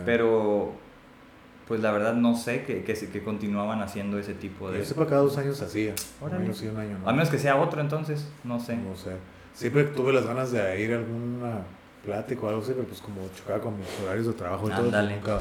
pero 0.06 0.72
pues 1.68 1.80
la 1.80 1.90
verdad 1.90 2.14
no 2.14 2.34
sé 2.36 2.62
que, 2.62 2.82
que, 2.84 2.94
se- 2.96 3.10
que 3.10 3.22
continuaban 3.22 3.82
haciendo 3.82 4.18
ese 4.18 4.32
tipo 4.34 4.68
Yo 4.68 4.78
de... 4.78 4.84
sepa, 4.86 5.06
cada 5.06 5.20
dos 5.22 5.36
años 5.36 5.58
se 5.58 5.64
hacía. 5.64 5.94
Sí, 6.54 6.66
un 6.68 6.78
año 6.78 6.96
no. 7.02 7.08
A 7.08 7.12
menos 7.12 7.28
que 7.28 7.38
sea 7.38 7.56
otro 7.56 7.80
entonces, 7.82 8.26
no 8.44 8.58
sé. 8.60 8.76
No 8.76 8.96
sé. 8.96 9.10
Siempre 9.56 9.84
tuve 9.84 10.12
las 10.12 10.26
ganas 10.26 10.52
de 10.52 10.80
ir 10.80 10.92
a 10.92 10.96
alguna 10.98 11.60
plática 12.04 12.42
o 12.42 12.48
algo 12.50 12.60
así, 12.62 12.72
pero 12.74 12.86
pues 12.86 13.00
como 13.00 13.16
chocaba 13.36 13.60
con 13.60 13.78
mis 13.78 13.86
horarios 14.04 14.26
de 14.26 14.32
trabajo 14.34 14.68
y 14.68 14.70
todo, 14.70 14.90
pues 14.90 15.08
nunca, 15.10 15.40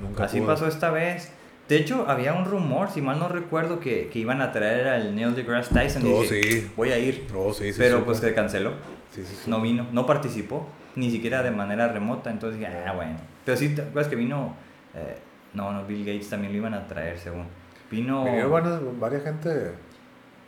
nunca 0.00 0.24
Así 0.24 0.38
pude. 0.38 0.46
pasó 0.46 0.66
esta 0.68 0.90
vez. 0.90 1.32
De 1.68 1.76
hecho, 1.78 2.04
había 2.08 2.32
un 2.34 2.44
rumor, 2.44 2.90
si 2.90 3.00
mal 3.00 3.18
no 3.18 3.28
recuerdo, 3.28 3.80
que, 3.80 4.08
que 4.08 4.18
iban 4.20 4.40
a 4.40 4.52
traer 4.52 4.86
al 4.86 5.16
Neil 5.16 5.34
deGrasse 5.34 5.74
Tyson. 5.74 6.06
y 6.06 6.12
Oh, 6.12 6.20
dije, 6.22 6.42
sí. 6.60 6.70
voy 6.76 6.90
a 6.92 6.98
ir. 6.98 7.26
Oh, 7.34 7.52
sí, 7.52 7.72
sí, 7.72 7.78
pero 7.78 8.04
pues 8.04 8.18
se 8.18 8.32
canceló. 8.34 8.72
Sí, 9.10 9.24
sí, 9.24 9.34
sí. 9.42 9.50
No 9.50 9.60
vino, 9.60 9.86
no 9.90 10.06
participó, 10.06 10.68
ni 10.94 11.10
siquiera 11.10 11.42
de 11.42 11.50
manera 11.50 11.88
remota. 11.88 12.30
Entonces 12.30 12.60
dije, 12.60 12.70
ah, 12.86 12.92
bueno. 12.92 13.16
Pero 13.44 13.56
sí, 13.56 13.70
¿te 13.74 13.82
acuerdas 13.82 14.08
que 14.08 14.16
vino? 14.16 14.54
eh, 14.94 15.16
no, 15.54 15.72
no, 15.72 15.84
Bill 15.86 16.04
Gates 16.04 16.28
también 16.28 16.52
lo 16.52 16.58
iban 16.58 16.74
a 16.74 16.86
traer, 16.86 17.18
según. 17.18 17.46
Vino. 17.90 18.24
Vinieron 18.24 18.52
varias, 18.52 18.80
varias 19.00 19.22
gente. 19.24 19.72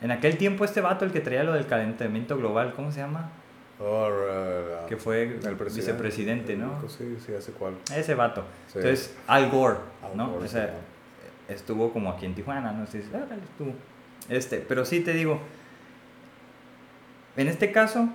En 0.01 0.11
aquel 0.11 0.37
tiempo, 0.37 0.63
este 0.65 0.81
vato, 0.81 1.03
el 1.05 1.11
que 1.11 1.19
traía 1.19 1.43
lo 1.43 1.53
del 1.53 1.67
calentamiento 1.67 2.37
global, 2.37 2.73
¿cómo 2.75 2.91
se 2.91 2.99
llama? 3.01 3.31
Oh, 3.79 4.07
uh, 4.09 4.87
Que 4.87 4.97
fue 4.97 5.23
el 5.23 5.37
presidente. 5.39 5.73
vicepresidente, 5.75 6.55
¿no? 6.55 6.81
Sí, 6.89 7.17
sí, 7.25 7.33
hace 7.33 7.51
cuál. 7.53 7.73
Ese 7.95 8.13
vato. 8.15 8.43
Sí. 8.67 8.79
Entonces, 8.79 9.15
Al 9.27 9.49
Gore, 9.49 9.77
Al 10.03 10.17
¿no? 10.17 10.29
Gore, 10.31 10.45
Ese- 10.45 10.67
sí, 10.67 10.73
estuvo 11.53 11.91
como 11.93 12.09
aquí 12.11 12.25
en 12.25 12.35
Tijuana, 12.35 12.71
¿no? 12.71 12.79
Entonces, 12.85 13.05
estuvo. 13.05 13.73
Este, 14.29 14.59
pero 14.59 14.85
sí 14.85 14.99
te 15.01 15.13
digo, 15.13 15.39
en 17.37 17.47
este 17.47 17.71
caso, 17.71 18.09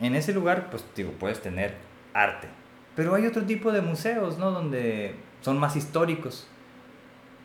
en 0.00 0.14
ese 0.14 0.32
lugar, 0.32 0.68
pues 0.70 0.84
digo, 0.96 1.12
puedes 1.12 1.40
tener 1.40 1.74
arte. 2.14 2.48
Pero 2.96 3.14
hay 3.14 3.26
otro 3.26 3.42
tipo 3.42 3.72
de 3.72 3.80
museos, 3.82 4.38
¿no? 4.38 4.50
Donde 4.52 5.16
son 5.42 5.58
más 5.58 5.76
históricos. 5.76 6.46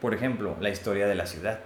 Por 0.01 0.13
ejemplo, 0.13 0.55
la 0.61 0.69
historia 0.69 1.07
de 1.07 1.15
la 1.15 1.25
ciudad. 1.25 1.59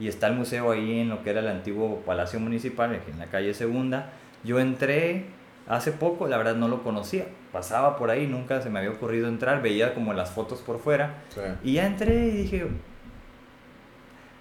Y 0.00 0.08
está 0.08 0.26
el 0.26 0.34
museo 0.34 0.72
ahí 0.72 1.00
en 1.00 1.10
lo 1.10 1.22
que 1.22 1.30
era 1.30 1.40
el 1.40 1.48
antiguo 1.48 2.02
Palacio 2.06 2.40
Municipal, 2.40 2.94
aquí 2.94 3.10
en 3.12 3.18
la 3.18 3.26
calle 3.26 3.54
Segunda. 3.54 4.10
Yo 4.42 4.58
entré 4.58 5.26
hace 5.68 5.92
poco, 5.92 6.26
la 6.26 6.38
verdad 6.38 6.56
no 6.56 6.66
lo 6.66 6.82
conocía. 6.82 7.26
Pasaba 7.52 7.96
por 7.96 8.10
ahí, 8.10 8.26
nunca 8.26 8.60
se 8.62 8.70
me 8.70 8.78
había 8.78 8.90
ocurrido 8.90 9.28
entrar, 9.28 9.62
veía 9.62 9.94
como 9.94 10.14
las 10.14 10.30
fotos 10.30 10.60
por 10.60 10.80
fuera. 10.80 11.22
Sí. 11.28 11.40
Y 11.62 11.72
ya 11.74 11.86
entré 11.86 12.28
y 12.28 12.30
dije, 12.30 12.66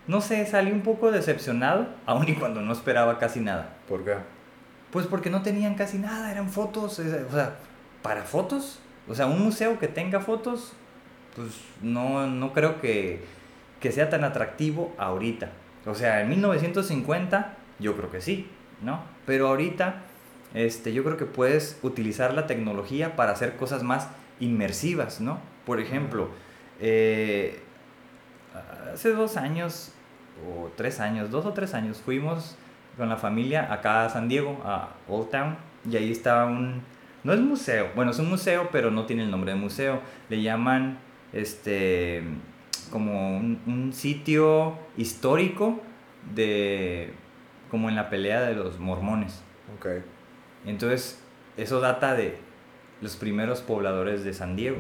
no 0.07 0.21
sé, 0.21 0.43
salí 0.47 0.71
un 0.71 0.81
poco 0.81 1.11
decepcionado, 1.11 1.87
aun 2.07 2.27
y 2.27 2.33
cuando 2.33 2.61
no 2.61 2.73
esperaba 2.73 3.19
casi 3.19 3.41
nada. 3.41 3.75
¿Por 3.87 4.03
qué? 4.03 4.15
Pues 4.91 5.05
porque 5.05 5.29
no 5.29 5.43
tenían 5.43 5.75
casi 5.75 5.99
nada, 5.99 6.31
eran 6.31 6.49
fotos, 6.49 6.97
o 6.97 7.31
sea, 7.31 7.57
para 8.01 8.23
fotos, 8.23 8.79
o 9.07 9.13
sea, 9.13 9.27
un 9.27 9.43
museo 9.43 9.77
que 9.77 9.87
tenga 9.87 10.19
fotos, 10.19 10.73
pues 11.35 11.49
no, 11.83 12.25
no 12.25 12.53
creo 12.53 12.81
que, 12.81 13.23
que 13.79 13.91
sea 13.91 14.09
tan 14.09 14.23
atractivo 14.23 14.93
ahorita. 14.97 15.49
O 15.85 15.95
sea, 15.95 16.21
en 16.21 16.29
1950 16.29 17.55
yo 17.79 17.95
creo 17.95 18.11
que 18.11 18.21
sí, 18.21 18.49
¿no? 18.81 19.01
Pero 19.25 19.47
ahorita 19.47 20.03
este, 20.53 20.93
yo 20.93 21.03
creo 21.03 21.17
que 21.17 21.25
puedes 21.25 21.79
utilizar 21.83 22.33
la 22.33 22.47
tecnología 22.47 23.15
para 23.15 23.31
hacer 23.31 23.55
cosas 23.55 23.83
más 23.83 24.07
inmersivas, 24.39 25.21
¿no? 25.21 25.39
Por 25.65 25.79
ejemplo, 25.79 26.29
eh, 26.79 27.61
hace 28.93 29.11
dos 29.11 29.37
años 29.37 29.91
o 30.47 30.71
tres 30.75 30.99
años, 30.99 31.29
dos 31.29 31.45
o 31.45 31.53
tres 31.53 31.73
años, 31.73 32.01
fuimos 32.03 32.57
con 32.97 33.09
la 33.09 33.17
familia 33.17 33.71
acá 33.71 34.05
a 34.05 34.09
San 34.09 34.27
Diego, 34.27 34.59
a 34.65 34.89
Old 35.07 35.29
Town, 35.29 35.57
y 35.89 35.95
ahí 35.95 36.11
estaba 36.11 36.45
un, 36.45 36.81
no 37.23 37.33
es 37.33 37.39
museo, 37.39 37.89
bueno, 37.95 38.11
es 38.11 38.19
un 38.19 38.29
museo, 38.29 38.69
pero 38.71 38.89
no 38.89 39.05
tiene 39.05 39.23
el 39.23 39.31
nombre 39.31 39.51
de 39.53 39.57
museo, 39.57 40.01
le 40.29 40.41
llaman, 40.41 40.97
este, 41.31 42.23
como 42.89 43.37
un, 43.37 43.61
un 43.65 43.93
sitio 43.93 44.75
histórico 44.97 45.79
de, 46.35 47.13
como 47.71 47.89
en 47.89 47.95
la 47.95 48.09
pelea 48.09 48.41
de 48.41 48.55
los 48.55 48.79
mormones. 48.79 49.41
Ok. 49.77 49.87
Entonces, 50.65 51.23
eso 51.57 51.79
data 51.79 52.15
de 52.15 52.37
los 53.01 53.15
primeros 53.15 53.61
pobladores 53.61 54.23
de 54.23 54.33
San 54.33 54.55
Diego. 54.55 54.77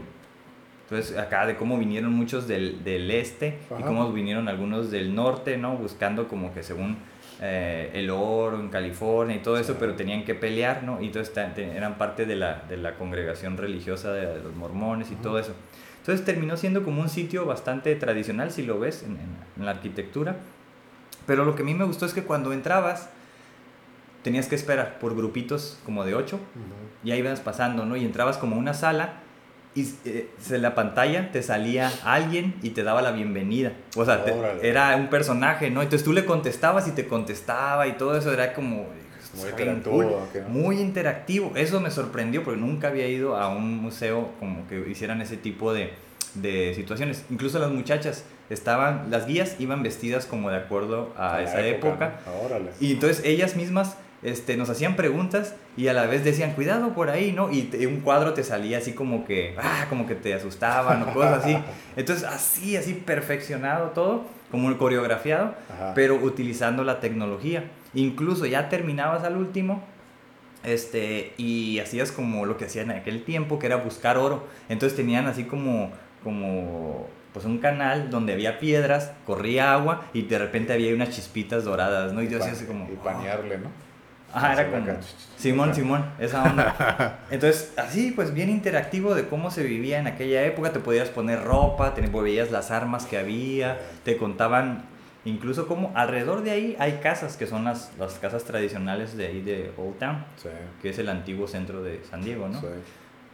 Entonces, 0.83 1.17
acá 1.17 1.45
de 1.45 1.55
cómo 1.55 1.77
vinieron 1.77 2.11
muchos 2.13 2.47
del, 2.47 2.83
del 2.83 3.11
este 3.11 3.59
y 3.79 3.83
cómo 3.83 4.11
vinieron 4.11 4.47
algunos 4.47 4.89
del 4.89 5.13
norte, 5.13 5.55
¿no? 5.57 5.75
Buscando 5.75 6.27
como 6.27 6.51
que 6.51 6.63
según 6.63 6.97
eh, 7.41 7.91
el 7.93 8.09
oro 8.09 8.59
en 8.59 8.69
California 8.69 9.35
y 9.35 9.39
todo 9.39 9.59
eso, 9.59 9.77
pero 9.79 9.93
tenían 9.93 10.25
que 10.25 10.33
pelear, 10.33 10.83
¿no? 10.83 10.99
Y 10.99 11.05
entonces 11.05 11.31
eran 11.57 11.99
parte 11.99 12.25
de 12.25 12.35
la, 12.35 12.63
de 12.67 12.77
la 12.77 12.95
congregación 12.95 13.55
religiosa 13.55 14.11
de, 14.11 14.25
de 14.25 14.43
los 14.43 14.55
mormones 14.55 15.11
y 15.11 15.13
Ajá. 15.13 15.21
todo 15.21 15.37
eso. 15.39 15.53
Entonces 16.09 16.25
terminó 16.25 16.57
siendo 16.57 16.83
como 16.83 17.01
un 17.01 17.09
sitio 17.09 17.45
bastante 17.45 17.95
tradicional, 17.95 18.51
si 18.51 18.63
lo 18.63 18.79
ves, 18.79 19.03
en, 19.03 19.11
en- 19.11 19.19
en 19.59 19.65
la 19.65 19.71
arquitectura. 19.71 20.37
Pero 21.27 21.45
lo 21.45 21.55
que 21.55 21.61
a 21.61 21.65
mí 21.65 21.75
me 21.75 21.83
gustó 21.85 22.05
es 22.07 22.13
que 22.15 22.23
cuando 22.23 22.51
entrabas, 22.51 23.09
tenías 24.23 24.47
que 24.47 24.55
esperar 24.55 24.97
por 24.99 25.15
grupitos 25.15 25.77
como 25.85 26.03
de 26.05 26.15
ocho 26.15 26.39
y 27.03 27.11
ahí 27.11 27.19
ibas 27.19 27.39
pasando, 27.41 27.85
¿no? 27.85 27.95
Y 27.95 28.05
entrabas 28.05 28.37
como 28.37 28.55
a 28.55 28.59
una 28.59 28.73
sala 28.73 29.13
y 29.75 29.87
eh, 30.05 30.29
en 30.49 30.61
la 30.63 30.73
pantalla 30.73 31.31
te 31.31 31.43
salía 31.43 31.91
alguien 32.03 32.55
y 32.63 32.71
te 32.71 32.83
daba 32.83 33.01
la 33.03 33.11
bienvenida. 33.11 33.73
O 33.95 34.03
sea, 34.03 34.25
te- 34.25 34.31
era 34.67 34.95
un 34.95 35.09
personaje, 35.09 35.69
¿no? 35.69 35.81
Entonces 35.83 36.03
tú 36.03 36.11
le 36.11 36.25
contestabas 36.25 36.87
y 36.87 36.91
te 36.91 37.07
contestaba 37.07 37.87
y 37.87 37.93
todo 37.93 38.17
eso 38.17 38.33
era 38.33 38.53
como... 38.53 38.87
Muy 39.41 39.51
bien 39.53 39.69
interactivo, 39.75 40.27
cool. 40.33 40.43
Muy 40.49 40.79
interactivo. 40.79 41.51
Eso 41.55 41.79
me 41.81 41.91
sorprendió 41.91 42.43
porque 42.43 42.59
nunca 42.59 42.87
había 42.89 43.07
ido 43.07 43.35
a 43.37 43.49
un 43.49 43.77
museo 43.81 44.29
como 44.39 44.67
que 44.67 44.89
hicieran 44.89 45.21
ese 45.21 45.37
tipo 45.37 45.73
de, 45.73 45.91
de 46.35 46.73
situaciones. 46.75 47.25
Incluso 47.29 47.59
las 47.59 47.71
muchachas 47.71 48.23
estaban, 48.49 49.07
las 49.09 49.25
guías 49.27 49.55
iban 49.59 49.83
vestidas 49.83 50.25
como 50.25 50.49
de 50.49 50.57
acuerdo 50.57 51.13
a, 51.17 51.33
la 51.37 51.43
esa 51.43 51.65
época. 51.65 52.19
¿no? 52.25 52.45
Órale. 52.45 52.71
Y 52.79 52.93
entonces 52.93 53.23
ellas 53.25 53.55
mismas 53.55 53.97
este, 54.21 54.57
nos 54.57 54.69
hacían 54.69 54.95
preguntas 54.95 55.55
y 55.77 55.87
a 55.87 55.93
la 55.93 56.05
vez 56.05 56.23
decían, 56.25 56.51
cuidado 56.53 56.93
por 56.93 57.09
ahí, 57.09 57.31
¿no? 57.31 57.51
Y 57.51 57.63
te- 57.63 57.87
un 57.87 58.01
cuadro 58.01 58.33
te 58.33 58.43
salía 58.43 58.79
así 58.79 58.91
como 58.93 59.25
que, 59.25 59.55
ah, 59.57 59.85
como 59.89 60.05
que 60.07 60.15
te 60.15 60.33
asustaban 60.33 61.03
o 61.03 61.13
cosas 61.13 61.43
así. 61.45 61.57
Entonces 61.95 62.25
así, 62.25 62.75
así 62.75 62.93
perfeccionado 62.93 63.91
todo, 63.91 64.25
como 64.51 64.75
coreografiado, 64.77 65.53
Ajá. 65.73 65.93
pero 65.95 66.15
utilizando 66.15 66.83
la 66.83 66.99
tecnología. 66.99 67.63
Incluso 67.93 68.45
ya 68.45 68.69
terminabas 68.69 69.23
al 69.23 69.37
último. 69.37 69.83
Este, 70.63 71.33
y 71.37 71.79
hacías 71.79 72.11
como 72.11 72.45
lo 72.45 72.57
que 72.57 72.65
hacían 72.65 72.91
en 72.91 72.97
aquel 72.97 73.23
tiempo, 73.23 73.59
que 73.59 73.67
era 73.67 73.77
buscar 73.77 74.17
oro. 74.17 74.45
Entonces 74.67 74.95
tenían 74.95 75.27
así 75.27 75.45
como, 75.45 75.91
como 76.23 77.07
pues 77.33 77.45
un 77.45 77.59
canal 77.59 78.09
donde 78.09 78.33
había 78.33 78.59
piedras, 78.59 79.11
corría 79.25 79.73
agua 79.73 80.05
y 80.13 80.23
de 80.23 80.37
repente 80.37 80.73
había 80.73 80.93
unas 80.93 81.09
chispitas 81.09 81.63
doradas, 81.63 82.13
¿no? 82.13 82.21
Y 82.21 82.27
yo 82.27 82.39
hacía 82.39 82.53
así 82.53 82.65
como... 82.65 82.89
Y 82.91 82.95
panearle, 82.95 83.59
¿no? 83.59 83.69
Ajá, 84.33 84.53
era 84.53 84.69
como... 84.69 84.85
Simón, 85.37 85.73
Simón, 85.73 86.05
esa 86.19 86.43
onda. 86.43 87.19
Entonces, 87.31 87.73
así, 87.77 88.11
pues 88.11 88.33
bien 88.33 88.49
interactivo 88.49 89.15
de 89.15 89.27
cómo 89.27 89.51
se 89.51 89.63
vivía 89.63 89.99
en 89.99 90.07
aquella 90.07 90.43
época. 90.43 90.71
Te 90.71 90.79
podías 90.79 91.09
poner 91.09 91.43
ropa, 91.43 91.93
te 91.93 92.01
veías 92.01 92.51
las 92.51 92.71
armas 92.71 93.05
que 93.05 93.17
había, 93.17 93.79
te 94.03 94.17
contaban 94.17 94.83
incluso 95.25 95.67
como 95.67 95.91
alrededor 95.95 96.43
de 96.43 96.51
ahí 96.51 96.75
hay 96.79 96.93
casas 97.03 97.35
que 97.37 97.45
son 97.47 97.65
las, 97.65 97.91
las 97.99 98.13
casas 98.19 98.43
tradicionales 98.45 99.15
de 99.17 99.27
ahí 99.27 99.41
de 99.41 99.71
Old 99.77 99.97
Town, 99.99 100.25
Sí. 100.41 100.49
que 100.81 100.89
es 100.89 100.99
el 100.99 101.09
antiguo 101.09 101.47
centro 101.47 101.81
de 101.83 102.01
San 102.09 102.23
Diego, 102.23 102.47
¿no? 102.47 102.59
Sí. 102.61 102.67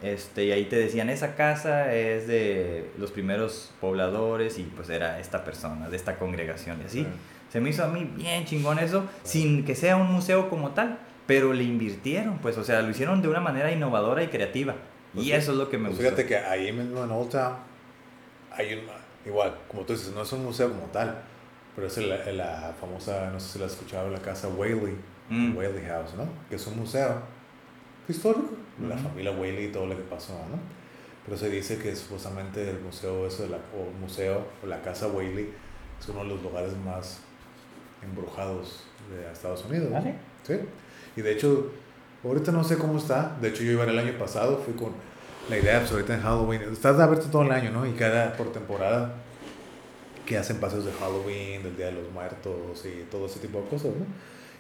Este, 0.01 0.45
y 0.45 0.51
ahí 0.51 0.65
te 0.65 0.75
decían, 0.75 1.09
esa 1.09 1.35
casa 1.35 1.93
es 1.95 2.27
de 2.27 2.89
los 2.97 3.11
primeros 3.11 3.71
pobladores 3.79 4.59
y 4.59 4.63
pues 4.63 4.89
era 4.89 5.19
esta 5.19 5.43
persona, 5.45 5.89
de 5.89 5.95
esta 5.95 6.17
congregación 6.17 6.79
y 6.81 6.85
así. 6.85 6.99
Sí. 7.03 7.07
Se 7.51 7.61
me 7.61 7.69
hizo 7.69 7.83
a 7.85 7.87
mí 7.87 8.03
bien 8.15 8.43
chingón 8.45 8.79
eso, 8.79 9.05
sin 9.23 9.63
que 9.63 9.73
sea 9.75 9.95
un 9.95 10.11
museo 10.11 10.49
como 10.49 10.71
tal, 10.71 10.99
pero 11.25 11.53
le 11.53 11.63
invirtieron, 11.63 12.39
pues, 12.39 12.57
o 12.57 12.63
sea, 12.63 12.81
lo 12.81 12.89
hicieron 12.89 13.21
de 13.21 13.29
una 13.29 13.39
manera 13.39 13.71
innovadora 13.71 14.21
y 14.21 14.27
creativa. 14.27 14.75
Pues 15.13 15.25
y 15.27 15.31
eso 15.31 15.53
es 15.53 15.57
lo 15.57 15.69
que 15.69 15.77
me 15.77 15.85
Pues 15.89 15.99
gustó. 15.99 16.09
fíjate 16.15 16.27
que 16.27 16.37
ahí 16.37 16.71
mismo 16.73 17.03
en 17.03 17.09
Old 17.11 17.29
Town 17.29 17.53
hay 18.51 18.73
un, 18.73 18.81
igual, 19.25 19.55
como 19.69 19.83
tú 19.83 19.93
dices, 19.93 20.11
no 20.13 20.23
es 20.23 20.31
un 20.33 20.43
museo 20.43 20.69
como 20.69 20.87
tal, 20.87 21.15
pero 21.75 21.87
es 21.87 21.97
la, 21.97 22.17
la 22.31 22.73
famosa, 22.79 23.29
no 23.31 23.39
sé 23.39 23.53
si 23.53 23.59
la 23.59 23.65
has 23.65 23.73
escuchado, 23.73 24.09
la 24.09 24.19
casa 24.19 24.47
Whaley, 24.47 24.95
Mm. 25.27 25.57
Whaley 25.57 25.83
House, 25.87 26.13
¿no? 26.15 26.27
Que 26.49 26.55
es 26.55 26.67
un 26.67 26.77
museo 26.77 27.19
histórico, 28.07 28.49
de 28.77 28.87
la 28.87 28.95
Ujú. 28.95 29.03
familia 29.05 29.31
Whaley 29.31 29.65
y 29.65 29.71
todo 29.71 29.87
lo 29.87 29.95
que 29.97 30.03
pasó, 30.03 30.33
¿no? 30.33 30.59
Pero 31.25 31.35
se 31.35 31.49
dice 31.49 31.79
que 31.79 31.95
supuestamente 31.95 32.69
el 32.69 32.79
museo, 32.79 33.25
eso 33.25 33.43
de 33.43 33.49
la, 33.49 33.57
o 33.57 33.89
museo, 33.99 34.45
o 34.63 34.67
la 34.67 34.81
casa 34.83 35.07
Whaley, 35.07 35.49
es 35.99 36.07
uno 36.09 36.19
de 36.23 36.29
los 36.29 36.43
lugares 36.43 36.73
más 36.85 37.21
embrujados 38.03 38.83
de 39.09 39.31
Estados 39.31 39.65
Unidos. 39.65 39.89
¿no? 39.89 39.97
¿Ah, 39.97 40.01
sí? 40.01 40.13
Sí. 40.53 40.59
Y 41.17 41.21
de 41.21 41.31
hecho, 41.33 41.71
ahorita 42.23 42.51
no 42.51 42.63
sé 42.63 42.77
cómo 42.77 42.97
está. 42.99 43.35
De 43.41 43.49
hecho, 43.49 43.63
yo 43.63 43.71
iba 43.71 43.83
el 43.85 43.97
año 43.97 44.13
pasado, 44.19 44.57
fui 44.63 44.73
con 44.75 44.91
la 45.49 45.57
idea, 45.57 45.79
pues 45.79 45.91
ahorita 45.91 46.13
en 46.15 46.21
Halloween, 46.21 46.61
estás 46.71 46.99
abierto 46.99 47.27
todo 47.31 47.41
el 47.43 47.51
año, 47.51 47.71
¿no? 47.71 47.85
Y 47.87 47.93
cada, 47.93 48.33
por 48.37 48.51
temporada, 48.51 49.15
que 50.25 50.37
hacen 50.37 50.57
paseos 50.57 50.85
de 50.85 50.91
Halloween, 50.93 51.63
del 51.63 51.75
Día 51.77 51.87
de 51.87 51.91
los 51.93 52.11
Muertos 52.11 52.83
y 52.85 53.03
todo 53.11 53.25
ese 53.27 53.39
tipo 53.39 53.61
de 53.61 53.67
cosas, 53.69 53.91
¿no? 53.97 54.05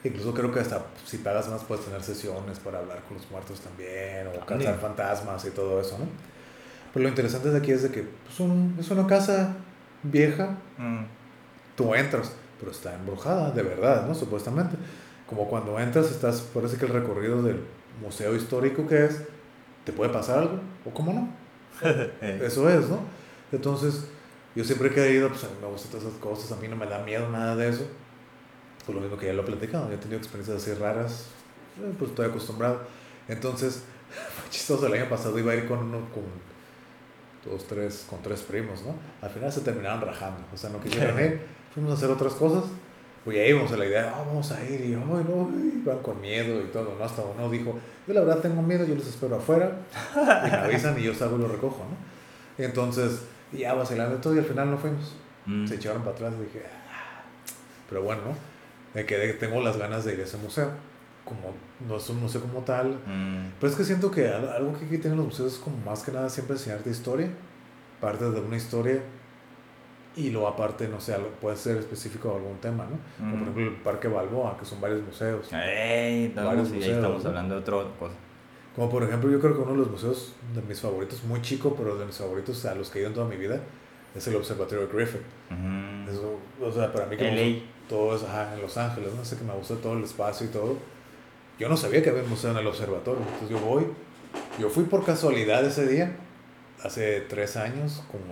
Incluso 0.03 0.33
creo 0.35 0.51
que 0.51 0.59
hasta 0.59 0.85
si 1.05 1.17
pagas 1.17 1.47
más 1.49 1.63
puedes 1.63 1.83
tener 1.85 2.03
sesiones 2.03 2.59
para 2.59 2.79
hablar 2.79 3.01
con 3.07 3.17
los 3.17 3.29
muertos 3.31 3.59
también, 3.61 4.27
o 4.27 4.31
Ande. 4.51 4.65
cazar 4.65 4.79
fantasmas 4.79 5.43
y 5.45 5.49
todo 5.49 5.81
eso, 5.81 5.97
¿no? 5.97 6.05
Pero 6.93 7.03
lo 7.03 7.09
interesante 7.09 7.49
de 7.49 7.57
aquí 7.57 7.71
es 7.71 7.83
de 7.83 7.89
que 7.91 8.03
pues, 8.25 8.39
un- 8.39 8.77
es 8.79 8.89
una 8.91 9.07
casa 9.07 9.55
vieja, 10.03 10.57
Mm. 10.77 11.05
tú 11.75 11.95
entras, 11.95 12.31
pero 12.59 12.71
está 12.71 12.93
embrujada, 12.93 13.49
de 13.51 13.63
verdad, 13.63 14.05
¿no? 14.07 14.13
Supuestamente. 14.13 14.75
Como 15.27 15.47
cuando 15.49 15.79
entras, 15.79 16.11
estás, 16.11 16.41
parece 16.53 16.77
que 16.77 16.85
el 16.85 16.93
recorrido 16.93 17.41
del 17.41 17.61
museo 17.99 18.35
histórico 18.35 18.87
que 18.87 19.05
es, 19.05 19.21
te 19.83 19.91
puede 19.91 20.11
pasar 20.13 20.37
algo, 20.39 20.59
o 20.85 20.91
cómo 20.91 21.11
no. 21.13 21.29
Eso 22.21 22.69
es, 22.69 22.87
¿no? 22.89 22.99
Entonces, 23.51 24.05
yo 24.55 24.63
siempre 24.63 24.89
he 24.95 25.13
ido, 25.13 25.27
pues 25.29 25.43
a 25.43 25.47
mí 25.47 25.53
me 25.61 25.67
gustan 25.67 25.91
todas 25.91 26.05
esas 26.05 26.19
cosas, 26.19 26.51
a 26.53 26.55
mí 26.61 26.67
no 26.69 26.77
me 26.77 26.85
da 26.85 26.99
miedo 27.03 27.29
nada 27.29 27.55
de 27.55 27.69
eso. 27.69 27.85
Por 28.85 28.95
lo 28.95 29.01
mismo 29.01 29.17
que 29.17 29.25
ya 29.25 29.33
lo 29.33 29.41
he 29.41 29.45
platicado, 29.45 29.89
yo 29.89 29.95
he 29.95 29.97
tenido 29.97 30.17
experiencias 30.17 30.61
así 30.61 30.73
raras, 30.73 31.25
eh, 31.81 31.93
pues 31.99 32.11
estoy 32.11 32.27
acostumbrado. 32.27 32.81
Entonces, 33.27 33.83
fue 34.09 34.49
chistoso, 34.49 34.87
el 34.87 34.93
año 34.93 35.09
pasado 35.09 35.37
iba 35.37 35.51
a 35.51 35.55
ir 35.55 35.67
con 35.67 35.79
uno, 35.79 36.07
con 36.13 36.23
dos, 37.51 37.65
tres, 37.67 38.05
con 38.09 38.21
tres 38.21 38.41
primos, 38.41 38.81
¿no? 38.83 38.95
Al 39.21 39.29
final 39.29 39.51
se 39.51 39.61
terminaron 39.61 40.01
rajando, 40.01 40.39
o 40.53 40.57
sea, 40.57 40.69
no 40.69 40.79
quisieron 40.79 41.19
ir, 41.19 41.41
fuimos 41.73 41.91
a 41.91 41.95
hacer 41.95 42.09
otras 42.09 42.33
cosas, 42.33 42.63
pues 43.25 43.37
ya 43.37 43.45
íbamos 43.45 43.71
a 43.71 43.77
la 43.77 43.85
idea, 43.85 44.13
ah, 44.15 44.23
vamos 44.25 44.51
a 44.51 44.63
ir, 44.63 44.81
y 44.81 44.93
ay, 44.93 45.25
no, 45.27 45.49
y 45.57 45.81
van 45.83 45.99
con 45.99 46.21
miedo 46.21 46.61
y 46.61 46.67
todo, 46.67 46.95
¿no? 46.97 47.03
Hasta 47.03 47.23
uno 47.23 47.49
dijo, 47.49 47.77
yo 48.07 48.13
la 48.13 48.21
verdad 48.21 48.41
tengo 48.41 48.61
miedo, 48.61 48.85
yo 48.85 48.95
los 48.95 49.07
espero 49.07 49.35
afuera, 49.35 49.79
y 50.15 50.49
me 50.49 50.57
avisan 50.57 50.97
y 50.97 51.03
yo 51.03 51.13
salgo 51.13 51.37
y 51.37 51.41
lo 51.41 51.47
recojo, 51.47 51.79
¿no? 51.79 52.63
Y 52.63 52.65
entonces, 52.65 53.21
y 53.55 53.59
ya 53.59 53.73
vacilando 53.73 54.15
y 54.17 54.19
todo, 54.21 54.35
y 54.35 54.39
al 54.39 54.45
final 54.45 54.71
no 54.71 54.77
fuimos. 54.77 55.15
mm. 55.45 55.67
Se 55.67 55.75
echaron 55.75 56.01
para 56.01 56.15
atrás 56.15 56.33
y 56.39 56.43
dije, 56.43 56.63
"Ah". 56.91 57.21
pero 57.89 58.01
bueno, 58.03 58.21
¿no? 58.25 58.35
Me 58.93 59.05
quedé, 59.05 59.33
tengo 59.33 59.61
las 59.61 59.77
ganas 59.77 60.03
de 60.05 60.13
ir 60.13 60.19
a 60.21 60.23
ese 60.23 60.37
museo. 60.37 60.71
Como 61.23 61.53
no 61.87 61.97
es 61.97 62.09
un 62.09 62.19
museo 62.21 62.39
como 62.41 62.59
tal, 62.61 62.99
Mm. 63.05 63.51
pero 63.59 63.71
es 63.71 63.77
que 63.77 63.83
siento 63.83 64.09
que 64.11 64.27
al- 64.27 64.49
algo 64.49 64.77
que 64.77 64.85
aquí 64.85 64.97
tienen 64.99 65.17
los 65.17 65.25
museos 65.27 65.53
es 65.53 65.59
como 65.59 65.77
más 65.77 66.03
que 66.03 66.11
nada 66.11 66.29
siempre 66.29 66.55
enseñarte 66.55 66.89
historia, 66.91 67.29
parte 67.99 68.25
de 68.29 68.39
una 68.39 68.55
historia, 68.57 69.01
y 70.15 70.29
luego 70.29 70.47
aparte, 70.47 70.87
no 70.87 70.99
sé, 71.01 71.13
puede 71.41 71.57
ser 71.57 71.77
específico 71.77 72.29
de 72.29 72.35
algún 72.35 72.57
tema, 72.59 72.85
¿no? 72.85 72.97
Como 73.17 73.31
por 73.31 73.39
Mm. 73.39 73.41
ejemplo 73.41 73.63
el 73.63 73.81
Parque 73.81 74.07
Balboa, 74.07 74.57
que 74.57 74.65
son 74.65 74.79
varios 74.79 75.01
museos. 75.01 75.51
Ey, 75.51 76.31
Varios 76.35 76.69
y 76.69 76.73
ahí 76.73 76.77
museos, 76.77 76.95
estamos 76.97 77.23
¿no? 77.23 77.29
hablando 77.29 77.55
de 77.55 77.61
otra 77.61 77.75
cosa. 77.99 78.13
Como 78.75 78.89
por 78.89 79.03
ejemplo, 79.03 79.29
yo 79.31 79.39
creo 79.39 79.55
que 79.55 79.61
uno 79.61 79.71
de 79.71 79.77
los 79.77 79.89
museos 79.91 80.33
de 80.53 80.61
mis 80.61 80.81
favoritos, 80.81 81.23
muy 81.23 81.41
chico, 81.41 81.75
pero 81.77 81.95
de 81.97 82.05
mis 82.05 82.17
favoritos 82.17 82.65
a 82.65 82.75
los 82.75 82.89
que 82.89 82.99
he 82.99 83.01
ido 83.01 83.09
en 83.09 83.13
toda 83.15 83.27
mi 83.27 83.37
vida, 83.37 83.61
es 84.13 84.27
el 84.27 84.35
Observatorio 84.35 84.87
Griffith. 84.89 85.21
Ujú. 85.49 86.11
Eso, 86.11 86.39
o 86.61 86.71
sea, 86.71 86.91
para 86.91 87.05
mí 87.05 87.15
que 87.15 87.23
me 87.31 87.61
todo 87.87 88.15
eso, 88.15 88.27
ajá, 88.27 88.53
en 88.55 88.61
Los 88.61 88.75
Ángeles, 88.77 89.13
no 89.13 89.23
sé 89.23 89.37
que 89.37 89.43
me 89.43 89.53
gustó 89.53 89.75
todo 89.75 89.93
el 89.93 90.03
espacio 90.03 90.47
y 90.47 90.49
todo. 90.49 90.77
Yo 91.59 91.69
no 91.69 91.77
sabía 91.77 92.01
que 92.03 92.09
había 92.09 92.23
un 92.23 92.29
museo 92.29 92.51
en 92.51 92.57
el 92.57 92.67
observatorio, 92.67 93.21
entonces 93.21 93.49
yo 93.49 93.59
voy, 93.59 93.85
yo 94.59 94.69
fui 94.69 94.83
por 94.85 95.05
casualidad 95.05 95.63
ese 95.65 95.87
día, 95.87 96.13
hace 96.83 97.21
tres 97.21 97.55
años, 97.55 98.03
como 98.11 98.25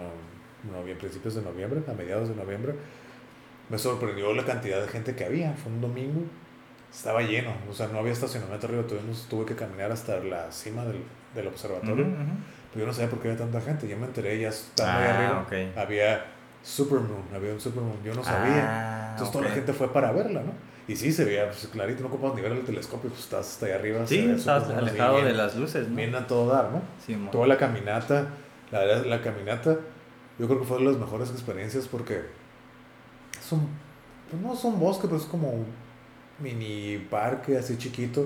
novie- 0.75 0.97
principios 0.97 1.35
de 1.35 1.41
noviembre, 1.41 1.81
a 1.87 1.93
mediados 1.93 2.27
de 2.29 2.35
noviembre, 2.35 2.73
me 3.69 3.77
sorprendió 3.77 4.33
la 4.33 4.43
cantidad 4.43 4.81
de 4.81 4.87
gente 4.89 5.15
que 5.15 5.23
había, 5.23 5.53
fue 5.53 5.71
un 5.71 5.79
domingo, 5.79 6.21
estaba 6.93 7.21
lleno, 7.21 7.51
o 7.69 7.73
sea, 7.73 7.87
no 7.87 7.99
había 7.99 8.11
estacionamiento 8.13 8.67
arriba, 8.67 8.83
tuvimos, 8.83 9.25
tuve 9.29 9.45
que 9.45 9.55
caminar 9.55 9.91
hasta 9.91 10.17
la 10.19 10.51
cima 10.51 10.85
del, 10.85 11.01
del 11.33 11.47
observatorio, 11.47 12.05
pero 12.71 12.81
yo 12.81 12.87
no 12.87 12.93
sabía 12.93 13.09
por 13.09 13.19
qué 13.19 13.29
había 13.31 13.39
tanta 13.39 13.61
gente, 13.61 13.87
yo 13.87 13.97
me 13.97 14.05
enteré 14.05 14.39
ya 14.39 14.49
estando 14.49 14.99
ahí 14.99 15.07
Ah, 15.07 15.15
arriba, 15.15 15.41
ok. 15.71 15.77
había 15.77 16.25
Supermoon, 16.61 17.23
había 17.35 17.51
un 17.53 17.59
Supermoon, 17.59 18.03
yo 18.03 18.13
no 18.13 18.23
sabía, 18.23 18.63
Ah, 18.67 19.07
entonces 19.11 19.31
toda 19.33 19.45
la 19.49 19.51
gente 19.55 19.73
fue 19.73 19.91
para 19.91 20.11
verla, 20.11 20.41
¿no? 20.43 20.51
Y 20.87 20.95
sí, 20.97 21.11
se 21.13 21.23
veía 21.25 21.45
pues, 21.47 21.65
clarito, 21.71 22.01
no 22.01 22.07
ocupabas 22.09 22.35
ni 22.35 22.41
ver 22.41 22.51
el 22.51 22.63
telescopio, 22.65 23.09
pues 23.09 23.23
estás 23.23 23.47
hasta 23.49 23.65
ahí 23.67 23.71
arriba. 23.71 24.05
Sí, 24.05 24.29
así, 24.29 24.49
alejado 24.49 25.15
bien- 25.15 25.27
de 25.27 25.33
las 25.33 25.55
luces, 25.55 25.87
¿no? 25.87 25.95
Bien 25.95 26.13
a 26.13 26.27
todo 26.27 26.51
dar, 26.53 26.71
¿no? 26.71 26.81
Sí. 27.05 27.17
Toda 27.31 27.47
la 27.47 27.57
caminata, 27.57 28.27
la 28.69 28.79
verdad, 28.79 29.05
la 29.05 29.21
caminata, 29.21 29.77
yo 30.37 30.45
creo 30.47 30.59
que 30.59 30.65
fue 30.65 30.79
de 30.79 30.83
las 30.85 30.97
mejores 30.97 31.29
experiencias 31.31 31.87
porque 31.87 32.21
es 33.39 33.51
un, 33.51 33.67
pues 34.29 34.41
no 34.41 34.53
es 34.53 34.63
un 34.63 34.79
bosque, 34.79 35.03
pero 35.07 35.17
es 35.17 35.25
como 35.25 35.49
un 35.51 35.65
mini 36.39 36.97
parque 37.09 37.57
así 37.57 37.77
chiquito. 37.77 38.25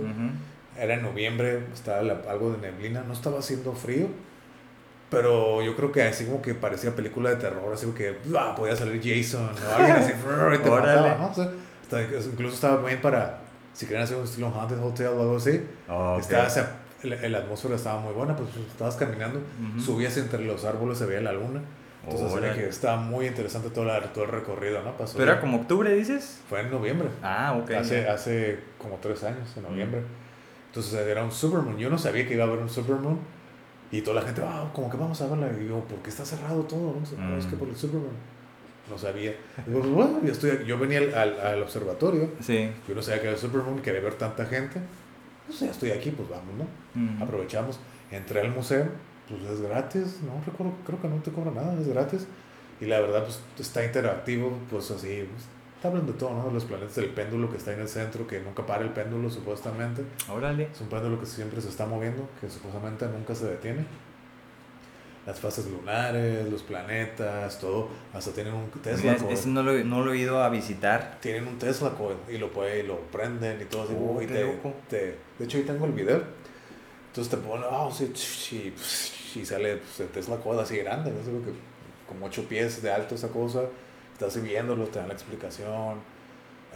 Era 0.79 0.93
en 0.95 1.01
noviembre, 1.01 1.63
estaba 1.73 2.01
la- 2.03 2.21
algo 2.29 2.51
de 2.51 2.59
neblina, 2.59 3.01
no 3.03 3.13
estaba 3.13 3.39
haciendo 3.39 3.73
frío, 3.73 4.07
pero 5.09 5.61
yo 5.61 5.75
creo 5.75 5.91
que 5.91 6.03
así 6.03 6.25
como 6.25 6.41
que 6.41 6.53
parecía 6.53 6.95
película 6.95 7.29
de 7.29 7.37
terror, 7.37 7.73
así 7.73 7.87
que 7.95 8.17
¡ah! 8.37 8.53
podía 8.55 8.75
salir 8.75 9.01
Jason 9.03 9.49
o 9.49 9.75
alguien 9.75 9.95
así, 9.97 10.11
y 10.55 10.57
te 10.59 10.69
mataba, 10.69 11.17
¿no? 11.17 11.27
O 11.29 11.33
sea, 11.33 11.49
hasta- 11.81 12.03
incluso 12.29 12.55
estaba 12.55 12.85
bien 12.85 13.01
para, 13.01 13.39
si 13.73 13.85
querían 13.85 14.03
hacer 14.03 14.17
un 14.17 14.25
estilo 14.25 14.49
Haunted 14.49 14.79
Hotel 14.79 15.07
o 15.07 15.21
algo 15.21 15.37
así, 15.37 15.61
estaba, 16.19 16.43
la, 17.03 17.29
la 17.29 17.37
atmósfera 17.39 17.75
estaba 17.75 18.01
muy 18.01 18.13
buena, 18.13 18.35
pues 18.35 18.49
estabas 18.69 18.95
caminando, 18.97 19.39
subías 19.83 20.17
entre 20.17 20.43
los 20.45 20.65
árboles, 20.65 20.97
se 20.97 21.05
veía 21.05 21.21
la 21.21 21.31
luna. 21.33 21.61
Entonces, 22.03 22.31
era 22.31 22.37
Órale. 22.47 22.53
que 22.63 22.69
estaba 22.69 22.97
muy 22.97 23.25
interesante 23.27 23.69
todo, 23.69 23.83
la- 23.85 24.01
todo 24.13 24.23
el 24.25 24.31
recorrido, 24.31 24.81
¿no? 24.83 24.95
Pasó 24.95 25.17
¿Pero 25.17 25.31
era 25.31 25.41
como 25.41 25.57
octubre, 25.57 25.93
dices? 25.93 26.41
Fue 26.47 26.61
en 26.61 26.71
noviembre, 26.71 27.09
Ah, 27.21 27.59
ok. 27.61 27.71
hace, 27.71 28.07
hace 28.07 28.59
como 28.77 28.95
tres 29.01 29.23
años, 29.23 29.49
en 29.57 29.63
noviembre. 29.63 30.01
Entonces 30.67 30.93
era 31.07 31.23
un 31.23 31.31
Supermoon. 31.31 31.77
Yo 31.77 31.89
no 31.89 31.97
sabía 31.97 32.25
que 32.27 32.33
iba 32.35 32.43
a 32.43 32.47
haber 32.47 32.59
un 32.59 32.69
Supermoon. 32.69 33.19
Y 33.91 34.01
toda 34.01 34.21
la 34.21 34.27
gente, 34.27 34.41
ah, 34.45 34.69
como 34.73 34.89
que 34.89 34.97
vamos 34.97 35.19
a 35.21 35.27
verla. 35.27 35.49
Y 35.61 35.67
yo, 35.67 35.79
¿por 35.79 35.99
qué 35.99 36.09
está 36.09 36.23
cerrado 36.25 36.61
todo? 36.63 36.95
No, 36.99 37.05
sé, 37.05 37.15
"No, 37.17 37.37
es 37.37 37.45
que 37.45 37.55
Mm. 37.55 37.59
por 37.59 37.67
el 37.69 37.75
Supermoon. 37.75 38.37
No 38.89 38.97
sabía. 38.97 39.31
Y 39.65 39.71
pues, 39.71 39.85
bueno, 39.87 40.19
yo, 40.23 40.31
estoy, 40.31 40.65
yo 40.65 40.77
venía 40.77 40.99
al, 40.99 41.13
al, 41.13 41.39
al 41.41 41.61
observatorio. 41.63 42.29
Sí. 42.41 42.69
Yo 42.87 42.95
no 42.95 43.01
sabía 43.01 43.21
que 43.21 43.27
era 43.29 43.37
Supermoon, 43.37 43.81
quería 43.81 43.99
ver 44.01 44.13
tanta 44.15 44.45
gente. 44.45 44.79
Pues 45.45 45.59
ya 45.61 45.71
estoy 45.71 45.91
aquí, 45.91 46.11
pues 46.11 46.27
vamos, 46.29 46.53
¿no? 46.57 46.63
Ujú. 47.15 47.23
aprovechamos, 47.23 47.79
entré 48.11 48.41
al 48.41 48.51
museo, 48.51 48.85
pues 49.29 49.41
es 49.43 49.61
gratis, 49.61 50.19
no 50.23 50.41
recuerdo, 50.45 50.73
creo 50.85 51.01
que 51.01 51.07
no 51.07 51.15
te 51.17 51.31
cobra 51.31 51.51
nada, 51.51 51.79
es 51.79 51.87
gratis. 51.87 52.27
Y 52.79 52.85
la 52.85 52.99
verdad, 52.99 53.23
pues 53.23 53.39
está 53.59 53.83
interactivo, 53.83 54.57
pues 54.69 54.91
así, 54.91 55.27
pues, 55.31 55.43
está 55.75 55.87
hablando 55.87 56.13
de 56.13 56.19
todo, 56.19 56.33
¿no? 56.33 56.51
Los 56.51 56.65
planetas 56.65 56.95
del 56.95 57.09
péndulo 57.09 57.49
que 57.49 57.57
está 57.57 57.73
en 57.73 57.79
el 57.81 57.87
centro, 57.89 58.27
que 58.27 58.39
nunca 58.39 58.65
para 58.65 58.83
el 58.83 58.91
péndulo 58.91 59.29
supuestamente. 59.29 60.03
Órale. 60.31 60.69
Es 60.71 60.81
un 60.81 60.87
péndulo 60.87 61.19
que 61.19 61.25
siempre 61.25 61.59
se 61.61 61.69
está 61.69 61.85
moviendo, 61.85 62.27
que 62.39 62.49
supuestamente 62.49 63.05
nunca 63.07 63.33
se 63.35 63.47
detiene. 63.47 63.85
Las 65.25 65.39
fases 65.41 65.65
lunares, 65.67 66.49
los 66.49 66.61
planetas, 66.63 67.59
todo, 67.59 67.89
hasta 68.13 68.31
tienen 68.31 68.53
un 68.53 68.69
Tesla 68.69 69.11
Mira, 69.19 69.29
ese 69.29 69.49
no 69.49 69.61
lo, 69.61 69.73
no 69.83 70.01
lo 70.05 70.13
he 70.13 70.19
ido 70.19 70.41
a 70.41 70.47
visitar. 70.49 71.17
Tienen 71.19 71.47
un 71.49 71.57
Tesla 71.59 71.89
coil 71.89 72.15
y 72.29 72.37
lo 72.37 72.49
puede, 72.53 72.79
y 72.79 72.87
lo 72.87 72.97
prenden 73.11 73.59
y 73.59 73.65
todo 73.65 73.83
así. 73.83 73.93
Oh, 73.99 74.21
y 74.21 74.25
qué 74.25 74.33
te- 74.33 74.71
te- 74.89 75.17
de 75.37 75.45
hecho, 75.45 75.57
ahí 75.57 75.63
tengo 75.63 75.85
el 75.85 75.91
video. 75.91 76.23
Entonces 77.17 77.39
te 77.39 77.47
pone, 77.47 77.65
ah, 77.67 77.89
sí, 77.91 78.11
y, 79.35 79.39
y 79.39 79.45
sale 79.45 79.77
pues, 79.77 79.99
el 80.01 80.07
Tesla 80.09 80.37
coil 80.37 80.59
así 80.59 80.77
grande, 80.77 81.11
no 81.11 81.23
sé, 81.23 81.31
que 81.31 81.51
como 82.07 82.27
8 82.27 82.45
pies 82.47 82.83
de 82.83 82.91
alto 82.91 83.15
esa 83.15 83.29
cosa. 83.29 83.61
Estás 84.13 84.39
viéndolo, 84.41 84.85
te 84.85 84.99
dan 84.99 85.07
la 85.07 85.15
explicación. 85.15 85.95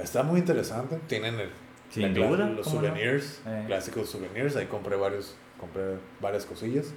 Está 0.01 0.23
muy 0.23 0.39
interesante. 0.39 0.99
Tienen 1.07 1.39
el, 1.39 1.49
Sin 1.91 2.01
la 2.03 2.09
cla- 2.09 2.27
duda, 2.29 2.49
los 2.49 2.67
souvenirs, 2.67 3.41
Eh. 3.45 3.63
clásicos 3.67 4.09
souvenirs. 4.09 4.55
Ahí 4.55 4.65
compré 4.65 4.95
varios, 4.95 5.35
compré 5.59 5.97
varias 6.19 6.45
cosillas. 6.45 6.87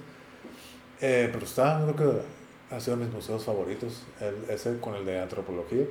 Eh, 1.01 1.29
pero 1.31 1.45
está, 1.45 1.81
creo 1.83 1.95
que 2.69 2.75
ha 2.75 2.79
sido 2.79 2.97
de 2.97 3.05
mis 3.05 3.13
museos 3.13 3.43
favoritos. 3.45 4.03
El, 4.19 4.49
ese 4.49 4.79
con 4.79 4.95
el 4.95 5.05
de 5.05 5.19
antropología. 5.21 5.83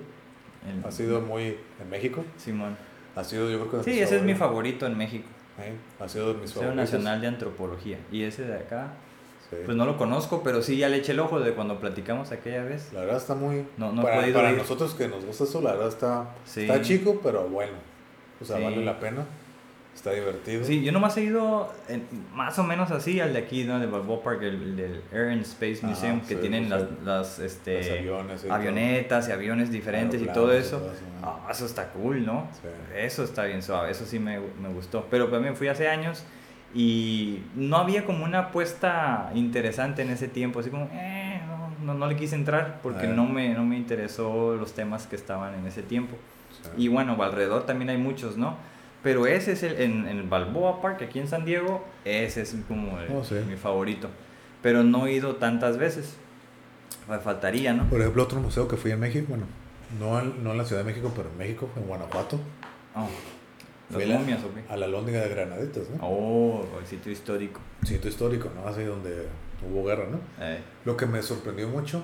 El- 0.67 0.85
Ha 0.85 0.91
sido 0.91 1.21
muy 1.21 1.57
en 1.81 1.89
México. 1.91 2.25
Simón. 2.37 2.77
Ha 3.15 3.23
sido, 3.23 3.49
yo 3.49 3.69
creo 3.69 3.83
que. 3.83 3.93
Sí, 3.93 4.01
ese 4.01 4.17
es 4.17 4.23
mi 4.25 4.35
favorito 4.35 4.87
en 4.87 4.99
México. 4.99 5.29
Eh, 5.59 5.75
Ha 6.01 6.09
sido 6.09 6.29
de 6.35 6.41
mis 6.41 6.55
Museo. 6.55 6.75
Nacional 6.75 7.21
de 7.21 7.27
Antropología. 7.29 7.99
Y 8.11 8.23
ese 8.25 8.43
de 8.45 8.55
acá, 8.55 8.93
Sí. 9.51 9.57
pues 9.65 9.77
no 9.77 9.87
lo 9.87 9.97
conozco, 9.97 10.43
pero 10.43 10.63
sí 10.63 10.77
ya 10.77 10.89
le 10.89 10.97
eché 10.97 11.13
el 11.13 11.21
ojo 11.21 11.39
de 11.39 11.53
cuando 11.53 11.79
platicamos 11.79 12.33
aquella 12.33 12.65
vez. 12.65 12.93
La 12.93 13.01
verdad 13.01 13.19
está 13.19 13.35
muy. 13.35 13.65
No- 13.77 13.93
no 13.93 14.01
he 14.01 14.05
para 14.05 14.21
podido 14.21 14.37
para 14.39 14.53
ir. 14.53 14.59
nosotros 14.59 14.95
que 14.95 15.07
nos 15.09 15.25
gusta 15.25 15.45
eso, 15.45 15.61
la 15.61 15.73
verdad 15.73 15.89
está, 15.89 16.29
Sí. 16.45 16.63
está 16.63 16.81
chico, 16.83 17.21
pero 17.23 17.47
bueno. 17.49 17.73
O 18.41 18.45
sea, 18.45 18.59
vale 18.59 18.85
la 18.85 18.99
pena. 18.99 19.25
Está 19.95 20.11
divertido. 20.13 20.65
Sí, 20.65 20.83
yo 20.83 20.91
nomás 20.93 21.17
he 21.17 21.23
ido 21.23 21.73
en- 21.89 22.05
más 22.35 22.59
o 22.59 22.65
menos 22.65 22.91
así 22.91 23.21
al 23.21 23.33
de 23.33 23.39
aquí, 23.39 23.65
¿no? 23.65 23.79
De 23.79 23.87
Balboa 23.87 24.23
Park, 24.23 24.43
el, 24.43 24.55
el 24.55 24.77
del 24.77 25.03
Air 25.13 25.29
and 25.31 25.43
Space 25.43 25.79
Ajá, 25.79 25.87
Museum, 25.87 26.21
que 26.21 26.35
sí, 26.35 26.41
tienen 26.41 26.69
las, 26.69 26.83
las, 27.05 27.39
este, 27.39 27.99
aviones. 28.01 28.41
y 28.43 28.47
todo. 28.49 28.55
avionetas 28.55 29.29
y 29.29 29.33
aviones 29.33 29.71
diferentes 29.71 30.21
y 30.21 30.27
todo 30.27 30.49
Aeroplanos 30.51 30.65
y 30.65 30.67
eso. 30.67 30.79
todo 30.79 30.93
eso, 30.93 31.03
¿no? 31.23 31.27
Ah, 31.29 31.49
eso 31.51 31.65
está 31.67 31.89
cool, 31.93 32.27
¿no? 32.27 32.49
Sí. 32.61 32.69
Eso 32.99 33.23
está 33.25 33.45
bien 33.45 33.63
suave, 33.63 33.91
eso 33.93 34.05
sí 34.05 34.19
me, 34.19 34.39
me 34.61 34.69
gustó. 34.71 35.07
Pero 35.11 35.29
también 35.29 35.55
fui 35.57 35.69
hace 35.69 35.89
años 35.89 36.25
y 36.75 37.43
no 37.55 37.77
había 37.77 38.05
como 38.05 38.25
una 38.25 38.41
apuesta 38.41 39.31
interesante 39.35 40.03
en 40.03 40.11
ese 40.11 40.27
tiempo, 40.29 40.59
así 40.59 40.71
como, 40.71 40.89
eh, 40.93 41.41
no, 41.47 41.93
no, 41.93 41.99
no 41.99 42.07
le 42.09 42.17
quise 42.17 42.35
entrar 42.35 42.81
porque 42.83 43.07
Ah. 43.07 43.13
no 43.15 43.27
me, 43.27 43.55
no 43.55 43.65
me 43.65 43.77
interesó 43.77 44.57
los 44.57 44.73
temas 44.75 45.07
que 45.07 45.15
estaban 45.17 45.55
en 45.55 45.67
ese 45.67 45.83
tiempo. 45.83 46.17
Sí. 46.63 46.71
Y 46.85 46.89
bueno, 46.89 47.17
alrededor 47.23 47.65
también 47.65 47.91
hay 47.91 47.99
muchos, 47.99 48.37
¿no? 48.37 48.57
Pero 49.05 49.27
ese 49.27 49.53
es 49.53 49.63
el, 49.63 49.81
en, 49.81 50.09
en 50.09 50.17
el 50.19 50.23
Balboa 50.25 50.83
Park, 50.83 51.03
aquí 51.03 51.21
en 51.21 51.29
San 51.29 51.45
Diego, 51.45 51.85
ese 52.05 52.43
es 52.43 52.57
como 52.67 52.99
el- 52.99 53.13
Oh, 53.13 53.23
sí. 53.23 53.37
mi 53.49 53.55
favorito. 53.57 54.09
Pero 54.63 54.83
no 54.83 55.07
he 55.07 55.13
ido 55.13 55.37
tantas 55.37 55.77
veces. 55.79 56.17
Me 57.09 57.19
faltaría, 57.19 57.73
¿no? 57.75 57.85
Por 57.91 58.01
ejemplo, 58.01 58.23
otro 58.23 58.41
museo 58.41 58.67
que 58.67 58.77
fui 58.77 58.91
en 58.91 58.99
México, 59.01 59.27
bueno, 59.29 59.45
no 60.01 60.19
en, 60.19 60.43
no 60.43 60.53
en 60.53 60.59
la 60.59 60.65
Ciudad 60.65 60.83
de 60.83 60.91
México, 60.91 61.13
pero 61.15 61.29
en 61.29 61.37
México, 61.37 61.69
en 61.77 61.83
Guanajuato, 61.87 62.41
Oh, 62.97 63.09
¿Las 63.91 64.07
la- 64.09 64.19
momias 64.19 64.41
a 64.71 64.77
la 64.77 64.87
Lóndiga 64.87 65.21
de 65.21 65.29
Granaditas, 65.29 65.91
¿no? 65.91 65.99
Oh, 66.01 66.65
el 66.81 66.87
sitio 66.87 67.13
histórico. 67.13 67.61
Sitio 67.83 68.09
histórico, 68.09 68.51
¿no? 68.55 68.67
Así 68.67 68.83
donde 68.85 69.27
hubo 69.69 69.85
guerra, 69.85 70.07
¿no? 70.11 70.19
Eh, 70.43 70.61
Lo 70.87 70.97
que 70.97 71.05
me 71.05 71.21
sorprendió 71.23 71.69
mucho 71.69 72.03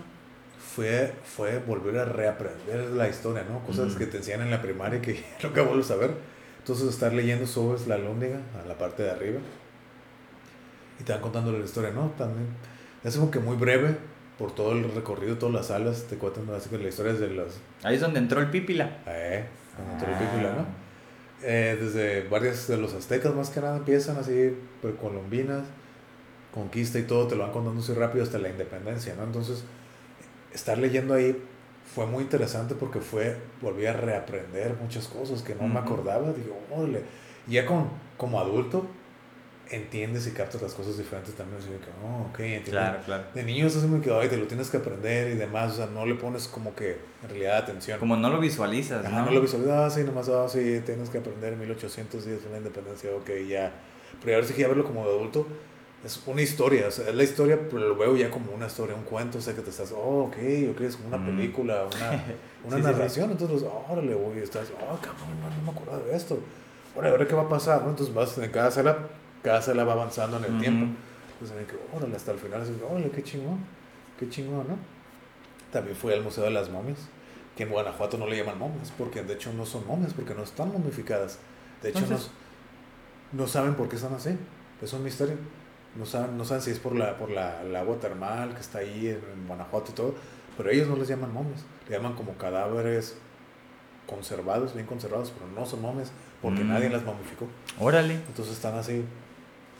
fue, 0.58 1.14
fue 1.24 1.58
volver 1.60 1.96
a 1.98 2.04
reaprender 2.04 2.90
la 2.90 3.08
historia, 3.08 3.44
¿no? 3.50 3.60
Cosas 3.60 3.94
Mm. 3.94 3.98
que 3.98 4.06
te 4.06 4.16
enseñan 4.18 4.42
en 4.42 4.50
la 4.50 4.60
primaria 4.60 5.00
que 5.00 5.24
nunca 5.42 5.62
vuelves 5.62 5.90
a 5.90 5.96
ver. 5.96 6.10
Entonces, 6.60 6.88
estar 6.88 7.12
leyendo 7.12 7.46
sobre 7.46 7.84
la 7.88 7.98
lóndiga, 7.98 8.38
a 8.62 8.66
la 8.68 8.78
parte 8.78 9.02
de 9.02 9.10
arriba, 9.10 9.40
y 11.00 11.02
te 11.04 11.12
van 11.12 11.20
contando 11.22 11.50
la 11.52 11.64
historia, 11.64 11.90
¿no? 11.90 12.12
También 12.16 12.46
es 13.02 13.16
como 13.16 13.30
que 13.30 13.40
muy 13.40 13.56
breve, 13.56 13.96
por 14.38 14.54
todo 14.54 14.72
el 14.72 14.90
recorrido, 14.94 15.36
todas 15.36 15.54
las 15.54 15.66
salas, 15.66 16.04
te 16.04 16.16
cuentan 16.16 16.48
así 16.54 16.70
que 16.70 16.78
la 16.78 16.88
historia 16.88 17.12
de 17.14 17.28
las... 17.30 17.58
Ahí 17.82 17.96
es 17.96 18.00
donde 18.00 18.18
entró 18.20 18.40
el 18.40 18.50
Pípila. 18.50 18.98
Eh, 19.06 19.44
cuando 19.76 19.92
entró 19.94 20.12
el 20.12 20.18
Pípila, 20.18 20.50
Ah. 20.52 20.56
¿no? 20.58 20.66
Eh, 21.42 21.78
desde 21.80 22.28
varias 22.28 22.68
de 22.68 22.76
los 22.76 22.92
aztecas 22.92 23.34
más 23.34 23.48
que 23.48 23.60
nada 23.60 23.78
empiezan 23.78 24.18
así, 24.18 24.54
precolombinas, 24.82 25.64
conquista 26.52 26.98
y 26.98 27.02
todo, 27.04 27.26
te 27.26 27.36
lo 27.36 27.44
van 27.44 27.52
contando 27.52 27.80
así 27.80 27.94
rápido 27.94 28.22
hasta 28.24 28.38
la 28.38 28.50
independencia, 28.50 29.14
¿no? 29.14 29.24
Entonces, 29.24 29.64
estar 30.52 30.76
leyendo 30.76 31.14
ahí 31.14 31.42
fue 31.94 32.06
muy 32.06 32.22
interesante 32.24 32.74
porque 32.74 33.00
fue, 33.00 33.36
volví 33.60 33.86
a 33.86 33.92
reaprender 33.92 34.76
muchas 34.80 35.08
cosas 35.08 35.42
que 35.42 35.54
no 35.54 35.62
me 35.62 35.78
Ujú. 35.80 35.88
acordaba, 35.94 36.32
digo, 36.32 36.58
órale, 36.70 37.02
y 37.48 37.52
ya 37.52 37.66
con, 37.66 37.88
como 38.16 38.38
adulto, 38.40 38.86
entiendes 39.70 40.26
y 40.26 40.32
captas 40.32 40.60
las 40.62 40.74
cosas 40.74 40.98
diferentes 40.98 41.34
también, 41.34 41.58
así 41.60 41.70
de 41.70 41.78
que, 41.78 41.86
oh, 42.04 42.26
ok, 42.30 42.40
entiendo. 42.40 42.70
Claro, 42.70 42.98
claro. 43.04 43.24
De 43.34 43.42
niño 43.44 43.66
es 43.66 43.76
así 43.76 43.86
como 43.86 44.00
que, 44.02 44.12
ay, 44.12 44.28
te 44.28 44.36
lo 44.36 44.46
tienes 44.46 44.68
que 44.68 44.78
aprender 44.78 45.32
y 45.32 45.36
demás, 45.36 45.72
o 45.72 45.76
sea, 45.76 45.86
no 45.86 46.06
le 46.06 46.14
pones 46.16 46.48
como 46.48 46.74
que 46.74 46.98
en 47.22 47.28
realidad 47.28 47.58
atención. 47.58 47.98
Como 47.98 48.16
no 48.16 48.30
lo 48.30 48.40
visualizas, 48.40 49.04
Ajá, 49.04 49.20
¿no? 49.20 49.26
no 49.26 49.32
lo 49.32 49.40
visualizas, 49.40 49.72
ah, 49.74 49.90
sí, 49.90 50.04
nomás, 50.04 50.28
ah, 50.28 50.48
sí, 50.48 50.80
tienes 50.84 51.08
que 51.08 51.18
aprender 51.18 51.56
1810 51.56 52.40
la 52.50 52.58
independencia, 52.58 53.10
ok, 53.14 53.30
ya. 53.48 53.72
Pero 54.24 54.36
ahora 54.36 54.46
sí 54.46 54.54
que 54.54 54.62
ya 54.62 54.68
verlo 54.68 54.84
como 54.84 55.04
de 55.06 55.10
adulto, 55.12 55.46
es 56.04 56.22
una 56.26 56.40
historia, 56.42 56.88
o 56.88 56.90
sea, 56.90 57.12
la 57.12 57.22
historia, 57.22 57.58
lo 57.72 57.94
veo 57.96 58.16
ya 58.16 58.30
como 58.30 58.52
una 58.52 58.66
historia, 58.66 58.94
un 58.96 59.02
cuento, 59.04 59.38
o 59.38 59.40
sea, 59.40 59.54
que 59.54 59.60
te 59.60 59.70
estás, 59.70 59.92
oh, 59.92 60.24
ok, 60.24 60.36
ok, 60.72 60.80
es 60.80 60.96
como 60.96 61.08
una 61.08 61.18
Mm. 61.18 61.26
película, 61.26 61.84
una, 61.84 62.10
una 62.64 62.76
Sí, 62.76 62.76
sí, 62.76 62.76
sí. 62.76 62.82
narración, 62.82 63.30
entonces, 63.32 63.68
órale, 63.88 64.14
güey, 64.14 64.38
estás, 64.38 64.68
oh, 64.76 64.96
cabrón, 64.96 65.40
no, 65.42 65.50
no 65.56 65.72
me 65.72 65.78
acuerdo 65.78 66.06
de 66.06 66.16
esto, 66.16 66.38
ahora, 66.96 67.10
ahora 67.10 67.26
qué 67.28 67.34
va 67.34 67.42
a 67.42 67.48
pasar, 67.48 67.82
¿no? 67.82 67.90
Entonces 67.90 68.14
vas 68.14 68.36
en 68.38 68.50
cada 68.50 68.70
sala, 68.70 68.96
cada 69.42 69.60
sala 69.60 69.84
va 69.84 69.92
avanzando 69.92 70.38
en 70.38 70.44
el 70.44 70.50
Ujú. 70.52 70.60
tiempo, 70.60 70.86
entonces, 71.34 71.56
ven 71.56 71.66
que, 71.66 71.96
órale, 71.96 72.16
hasta 72.16 72.32
el 72.32 72.38
final, 72.38 72.62
así, 72.62 72.72
órale, 72.90 73.10
qué 73.10 73.22
chingón, 73.22 73.58
qué 74.18 74.28
chingón, 74.30 74.68
¿no? 74.68 74.76
También 75.70 75.96
fui 75.96 76.12
al 76.14 76.22
Museo 76.22 76.44
de 76.44 76.50
las 76.50 76.70
Momias, 76.70 76.98
que 77.56 77.64
en 77.64 77.68
Guanajuato 77.70 78.16
no 78.16 78.26
le 78.26 78.36
llaman 78.38 78.58
momias, 78.58 78.90
porque 78.96 79.22
de 79.22 79.34
hecho 79.34 79.52
no 79.52 79.66
son 79.66 79.86
momias, 79.86 80.14
porque 80.14 80.34
no 80.34 80.42
están 80.44 80.72
momificadas. 80.72 81.38
De 81.82 81.90
hecho, 81.90 82.00
Entonces- 82.00 82.30
no, 83.32 83.42
no 83.42 83.46
saben 83.48 83.74
por 83.74 83.88
qué 83.88 83.96
están 83.96 84.14
así. 84.14 84.36
Es 84.80 84.92
un 84.94 85.04
misterio. 85.04 85.36
No 85.96 86.06
saben, 86.06 86.38
no 86.38 86.44
saben 86.44 86.62
si 86.62 86.70
es 86.70 86.78
por 86.78 86.94
la 86.96 87.16
por 87.18 87.30
la, 87.30 87.62
el 87.62 87.74
agua 87.74 87.96
termal 88.00 88.54
que 88.54 88.60
está 88.60 88.78
ahí 88.78 89.08
en, 89.08 89.16
en 89.40 89.46
Guanajuato 89.48 89.90
y 89.90 89.94
todo, 89.94 90.14
pero 90.56 90.70
ellos 90.70 90.88
no 90.88 90.96
les 90.96 91.08
llaman 91.08 91.32
momias, 91.32 91.64
le 91.88 91.96
llaman 91.96 92.14
como 92.14 92.34
cadáveres 92.34 93.16
conservados, 94.06 94.74
bien 94.74 94.86
conservados, 94.86 95.32
pero 95.36 95.50
no 95.52 95.66
son 95.66 95.82
momias 95.82 96.10
porque 96.42 96.62
Mm. 96.64 96.68
nadie 96.68 96.90
las 96.90 97.02
momificó. 97.04 97.46
Órale. 97.78 98.14
Entonces 98.14 98.54
están 98.54 98.76
así. 98.76 99.04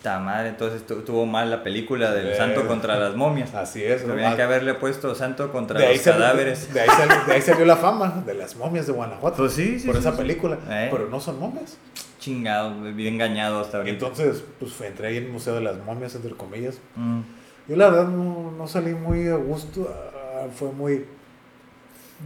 Ta 0.02 0.18
madre, 0.18 0.48
entonces 0.48 0.86
tu- 0.86 1.02
tuvo 1.02 1.26
mal 1.26 1.50
la 1.50 1.62
película 1.62 2.10
del 2.12 2.28
Eh. 2.28 2.36
santo 2.36 2.66
contra 2.66 2.98
las 2.98 3.14
momias. 3.16 3.54
Así 3.54 3.84
es. 3.84 4.02
Tendrían 4.02 4.30
¿no? 4.30 4.36
que 4.36 4.42
haberle 4.42 4.72
puesto 4.74 5.14
santo 5.14 5.52
contra 5.52 5.78
de 5.78 5.86
ahí, 5.88 5.96
los 5.96 6.04
salió, 6.04 6.20
cadáveres. 6.20 6.72
de, 6.72 6.80
ahí 6.80 6.88
salió, 6.88 7.24
de 7.26 7.32
ahí 7.34 7.42
salió 7.42 7.64
la 7.66 7.76
fama 7.76 8.22
de 8.24 8.32
las 8.34 8.56
momias 8.56 8.86
de 8.86 8.92
Guanajuato. 8.94 9.36
Pues 9.36 9.52
sí, 9.52 9.78
sí. 9.78 9.86
por 9.86 9.96
sí, 9.96 10.00
esa 10.00 10.12
sí. 10.12 10.16
película. 10.16 10.56
Eh. 10.70 10.88
Pero 10.90 11.08
no 11.10 11.20
son 11.20 11.38
momias. 11.38 11.76
Chingado, 12.20 12.80
bien 12.92 13.14
engañado 13.14 13.60
hasta 13.60 13.78
ahorita. 13.78 13.92
Entonces, 13.94 14.44
pues 14.60 14.72
fue- 14.72 14.86
entré 14.86 15.08
ahí 15.08 15.16
en 15.16 15.24
el 15.24 15.32
Museo 15.32 15.54
de 15.56 15.62
las 15.62 15.76
Momias, 15.84 16.14
entre 16.14 16.30
comillas. 16.32 16.78
Mm, 16.94 17.20
Yo 17.66 17.76
la 17.76 17.88
verdad 17.90 18.08
no, 18.08 18.52
no 18.52 18.68
salí 18.68 18.94
muy 18.94 19.26
a 19.28 19.36
gusto. 19.36 19.88
ah, 19.92 20.46
Fue 20.54 20.70
muy. 20.72 21.04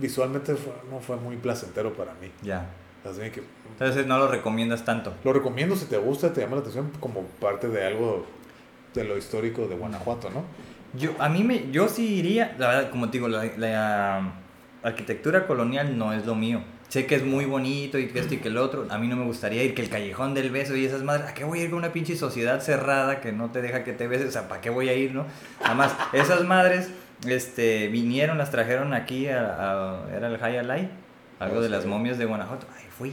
Visualmente 0.01 0.55
fue- 0.57 0.73
no 0.91 0.99
fue 1.01 1.17
muy 1.17 1.37
placentero 1.37 1.93
para 1.95 2.13
mí. 2.15 2.31
ya. 2.43 2.67
Así 3.05 3.21
que 3.31 3.43
Entonces 3.73 4.07
no 4.07 4.17
lo 4.19 4.29
recomiendas 4.29 4.85
tanto. 4.85 5.13
lo 5.25 5.33
recomiendo 5.35 5.77
si 5.77 5.85
te 5.85 5.99
gusta, 5.99 6.33
te 6.33 6.41
llama 6.41 6.57
la 6.57 6.61
atención 6.63 6.91
como 7.01 7.21
parte 7.23 7.69
de 7.69 7.85
algo 7.87 8.25
de 8.95 9.05
lo 9.05 9.19
histórico 9.19 9.67
de 9.69 9.77
Guanajuato, 9.77 10.31
¿no? 10.31 10.43
Yo, 10.99 11.11
a 11.19 11.29
mí 11.29 11.45
me, 11.45 11.71
yo 11.71 11.89
sí 11.89 12.15
iría, 12.15 12.55
la 12.59 12.69
verdad, 12.69 12.91
como 12.91 13.11
te 13.11 13.19
digo, 13.19 13.29
la, 13.29 13.45
la 13.59 14.33
arquitectura 14.83 15.47
colonial 15.47 15.99
no 15.99 16.13
es 16.15 16.25
lo 16.25 16.35
mío. 16.35 16.63
Sé 16.95 17.07
que 17.07 17.17
es 17.17 17.25
muy 17.25 17.45
bonito 17.45 17.99
y 17.99 18.07
que 18.07 18.21
esto 18.21 18.35
y 18.35 18.37
que 18.37 18.47
el 18.47 18.57
otro. 18.57 18.87
A 18.89 18.99
mí 18.99 19.09
no 19.09 19.17
me 19.17 19.25
gustaría 19.25 19.65
ir 19.65 19.75
que 19.75 19.83
el 19.83 19.89
callejón 19.89 20.33
del 20.33 20.53
beso 20.53 20.77
y 20.77 20.85
esas 20.85 21.03
madres. 21.03 21.27
¿A 21.29 21.35
qué 21.35 21.43
voy 21.43 21.59
a 21.59 21.65
ir 21.65 21.71
con 21.71 21.81
una 21.81 21.93
pinche 21.93 22.15
sociedad 22.15 22.61
cerrada 22.61 23.21
que 23.21 23.33
no 23.33 23.51
te 23.51 23.63
deja 23.63 23.83
que 23.83 23.93
te 23.93 24.07
beses? 24.07 24.29
O 24.29 24.31
sea, 24.31 24.47
¿para 24.47 24.61
qué 24.61 24.71
voy 24.71 24.89
a 24.89 24.95
ir, 24.95 25.13
no? 25.13 25.25
Además, 25.65 25.93
esas 26.13 26.45
madres 26.45 26.91
este, 27.27 27.89
vinieron, 27.89 28.39
las 28.39 28.53
trajeron 28.53 28.95
aquí 28.95 29.27
a, 29.27 29.41
a- 30.05 30.17
era 30.17 30.29
el 30.29 30.39
High 30.39 30.59
Alay, 30.59 30.89
algo 31.41 31.61
de 31.63 31.69
las 31.69 31.85
momias 31.85 32.17
de 32.17 32.27
Guanajuato. 32.27 32.69
Ay, 32.79 32.85
fui. 32.97 33.13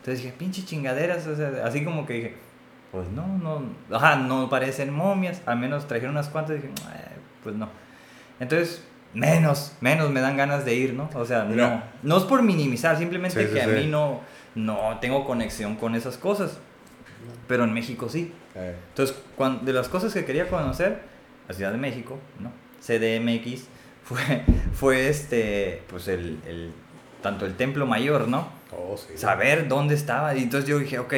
Entonces 0.00 0.22
dije, 0.22 0.34
pinche 0.38 0.62
chingaderas, 0.66 1.26
o 1.26 1.34
sea, 1.34 1.62
así 1.64 1.82
como 1.82 2.04
que 2.04 2.12
dije, 2.12 2.34
pues 2.92 3.08
no, 3.08 3.26
no, 3.38 3.62
ajá, 3.96 4.16
no 4.16 4.50
parecen 4.50 4.92
momias, 4.92 5.40
al 5.46 5.56
menos 5.58 5.88
trajeron 5.88 6.10
unas 6.10 6.28
cuantas 6.28 6.58
y 6.58 6.60
dije, 6.60 6.68
"Eh, 6.68 7.16
pues 7.42 7.56
no. 7.56 7.70
Entonces, 8.38 8.84
menos, 9.14 9.72
menos 9.80 10.10
me 10.10 10.20
dan 10.20 10.36
ganas 10.36 10.64
de 10.64 10.74
ir, 10.74 10.92
¿no? 10.94 11.08
O 11.14 11.24
sea, 11.24 11.44
no, 11.44 11.50
Mira. 11.50 11.92
no 12.02 12.16
es 12.18 12.24
por 12.24 12.42
minimizar, 12.42 12.98
simplemente 12.98 13.40
Sí, 13.40 13.46
sí, 13.48 13.54
que 13.54 13.62
a 13.62 13.66
mí 13.68 13.86
no, 13.86 14.20
no 14.54 14.98
tengo 15.00 15.24
conexión 15.24 15.76
con 15.76 15.94
esas 15.94 16.16
cosas, 16.18 16.58
pero 17.48 17.64
en 17.64 17.72
México 17.72 18.08
sí. 18.08 18.32
Eh, 18.54 18.74
Entonces, 18.90 19.16
cuan- 19.36 19.64
de 19.64 19.72
las 19.72 19.88
cosas 19.88 20.12
que 20.12 20.24
quería 20.24 20.48
conocer, 20.48 21.02
la 21.48 21.54
Ciudad 21.54 21.72
de 21.72 21.78
México, 21.78 22.18
¿no? 22.40 22.50
CDMX, 22.80 23.64
fue, 24.04 24.42
fue 24.74 25.08
este, 25.08 25.82
pues 25.88 26.08
el, 26.08 26.38
el, 26.46 26.72
tanto 27.22 27.46
el 27.46 27.54
Templo 27.56 27.86
Mayor, 27.86 28.28
¿no? 28.28 28.48
oh, 28.72 28.96
sí. 28.96 29.16
saber 29.16 29.68
dónde 29.68 29.94
estaba. 29.94 30.34
Y 30.34 30.42
entonces 30.42 30.68
yo 30.68 30.78
dije, 30.78 30.98
ok, 30.98 31.14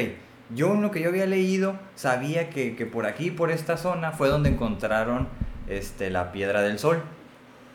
yo 0.55 0.74
en 0.74 0.82
lo 0.82 0.90
que 0.92 1.01
yo 1.01 1.09
había 1.09 1.26
leído 1.26 1.76
sabía 1.97 2.51
que, 2.51 2.76
que 2.76 2.86
por 2.86 3.07
aquí, 3.07 3.30
por 3.30 3.51
esta 3.51 3.76
zona, 3.76 4.12
fue 4.12 4.28
donde 4.28 4.51
encontraron 4.51 5.28
este, 5.68 6.11
la 6.11 6.30
piedra 6.32 6.62
del 6.62 6.78
sol. 6.78 7.03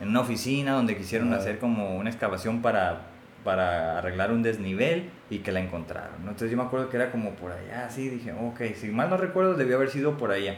En 0.02 0.10
una 0.10 0.22
oficina 0.22 0.74
donde 0.74 0.98
quisieron 0.98 1.32
Ah. 1.34 1.38
hacer 1.38 1.60
como 1.60 1.96
una 1.96 2.10
excavación 2.10 2.62
para, 2.62 3.02
para 3.44 4.00
arreglar 4.00 4.32
un 4.32 4.42
desnivel 4.44 5.10
y 5.30 5.40
que 5.40 5.52
la 5.52 5.60
encontraron. 5.62 6.16
¿no? 6.24 6.32
Entonces 6.32 6.52
yo 6.52 6.58
me 6.58 6.64
acuerdo 6.64 6.90
que 6.90 6.98
era 6.98 7.12
como 7.12 7.32
por 7.32 7.52
allá, 7.52 7.86
así 7.86 8.10
dije, 8.10 8.34
ok, 8.34 8.62
si 8.76 8.88
mal 8.90 9.10
no 9.10 9.18
recuerdo, 9.18 9.54
debió 9.54 9.76
haber 9.78 9.90
sido 9.90 10.18
por 10.18 10.32
allá. 10.32 10.56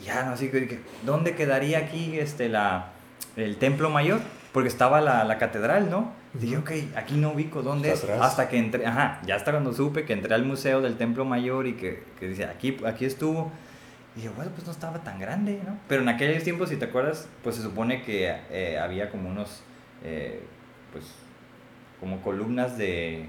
Y 0.00 0.02
ya, 0.04 0.24
no, 0.24 0.32
así 0.32 0.48
que 0.50 0.60
dije, 0.60 0.80
¿dónde 1.04 1.34
quedaría 1.34 1.78
aquí 1.78 2.18
este, 2.18 2.48
la, 2.48 2.90
el 3.36 3.56
templo 3.56 3.90
mayor? 3.90 4.20
Porque 4.52 4.68
estaba 4.68 5.00
la, 5.00 5.24
la 5.24 5.38
catedral, 5.38 5.90
¿no? 5.90 6.12
Dije, 6.34 6.58
ok, 6.58 6.70
aquí 6.96 7.14
no 7.16 7.30
ubico 7.32 7.62
dónde 7.62 7.92
es. 7.92 8.02
Atrás. 8.04 8.20
Hasta 8.22 8.48
que 8.48 8.58
entré, 8.58 8.86
ajá, 8.86 9.20
ya 9.26 9.34
hasta 9.36 9.50
cuando 9.50 9.72
supe 9.72 10.04
que 10.04 10.12
entré 10.12 10.34
al 10.34 10.44
museo 10.44 10.80
del 10.80 10.96
templo 10.96 11.24
mayor 11.24 11.66
y 11.66 11.74
que, 11.74 12.02
que 12.18 12.28
dice, 12.28 12.44
aquí, 12.44 12.76
aquí 12.86 13.04
estuvo. 13.04 13.50
Dije, 14.14 14.28
bueno, 14.30 14.50
pues 14.54 14.66
no 14.66 14.72
estaba 14.72 14.98
tan 14.98 15.20
grande, 15.20 15.60
¿no? 15.66 15.78
Pero 15.88 16.02
en 16.02 16.08
aquellos 16.08 16.42
tiempos, 16.42 16.68
si 16.68 16.76
te 16.76 16.86
acuerdas, 16.86 17.28
pues 17.44 17.56
se 17.56 17.62
supone 17.62 18.02
que 18.02 18.34
eh, 18.50 18.78
había 18.78 19.10
como 19.10 19.28
unos, 19.28 19.62
eh, 20.04 20.42
pues, 20.92 21.04
como 22.00 22.20
columnas 22.22 22.76
de 22.76 23.26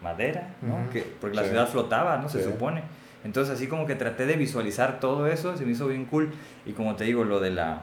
madera, 0.00 0.54
¿no? 0.62 0.74
Ujú, 0.76 0.90
que, 0.92 1.00
porque 1.20 1.36
la 1.36 1.42
sí. 1.42 1.48
ciudad 1.48 1.68
flotaba, 1.68 2.18
¿no? 2.18 2.28
Se 2.28 2.38
Sí. 2.42 2.44
supone. 2.50 2.82
Entonces 3.24 3.54
así 3.54 3.66
como 3.68 3.86
que 3.86 3.94
traté 3.94 4.26
de 4.26 4.36
visualizar 4.36 4.98
todo 5.00 5.26
eso, 5.28 5.56
se 5.56 5.64
me 5.64 5.72
hizo 5.72 5.86
bien 5.88 6.04
cool. 6.06 6.32
Y 6.66 6.72
como 6.72 6.96
te 6.96 7.04
digo, 7.04 7.24
lo 7.24 7.40
de 7.40 7.50
la... 7.50 7.82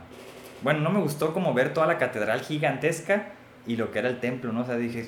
Bueno, 0.61 0.81
no 0.81 0.89
me 0.91 0.99
gustó 0.99 1.33
como 1.33 1.53
ver 1.53 1.73
toda 1.73 1.87
la 1.87 1.97
catedral 1.97 2.41
gigantesca 2.41 3.27
y 3.65 3.77
lo 3.77 3.91
que 3.91 3.99
era 3.99 4.09
el 4.09 4.19
templo, 4.19 4.51
¿no? 4.51 4.61
O 4.61 4.65
sea, 4.65 4.75
dije, 4.75 5.07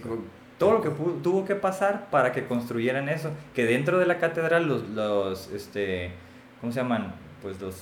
todo 0.57 0.71
lo 0.71 0.81
que 0.81 0.89
tuvo 1.21 1.43
que 1.45 1.55
pasar 1.55 2.09
para 2.09 2.31
que 2.31 2.45
construyeran 2.45 3.09
eso. 3.09 3.31
Que 3.53 3.65
dentro 3.65 3.99
de 3.99 4.05
la 4.05 4.17
catedral 4.19 4.67
los, 4.67 4.87
los 4.89 5.49
este, 5.51 6.11
¿cómo 6.61 6.71
se 6.71 6.79
llaman? 6.79 7.13
Pues 7.41 7.59
los, 7.59 7.75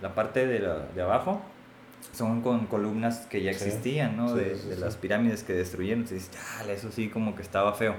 la 0.00 0.14
parte 0.14 0.46
de, 0.46 0.60
la- 0.60 0.86
de 0.94 1.02
abajo 1.02 1.42
son 2.12 2.40
con 2.40 2.66
columnas 2.66 3.26
que 3.28 3.42
ya 3.42 3.52
Sí. 3.52 3.64
existían, 3.64 4.16
¿no? 4.16 4.28
Sí, 4.30 4.36
de 4.36 4.54
sí, 4.56 4.68
de 4.68 4.74
sí. 4.76 4.80
las 4.80 4.96
pirámides 4.96 5.42
que 5.42 5.52
destruyeron. 5.52 6.00
Entonces, 6.04 6.30
eso 6.70 6.90
sí 6.92 7.08
como 7.08 7.34
que 7.34 7.42
estaba 7.42 7.72
feo. 7.74 7.94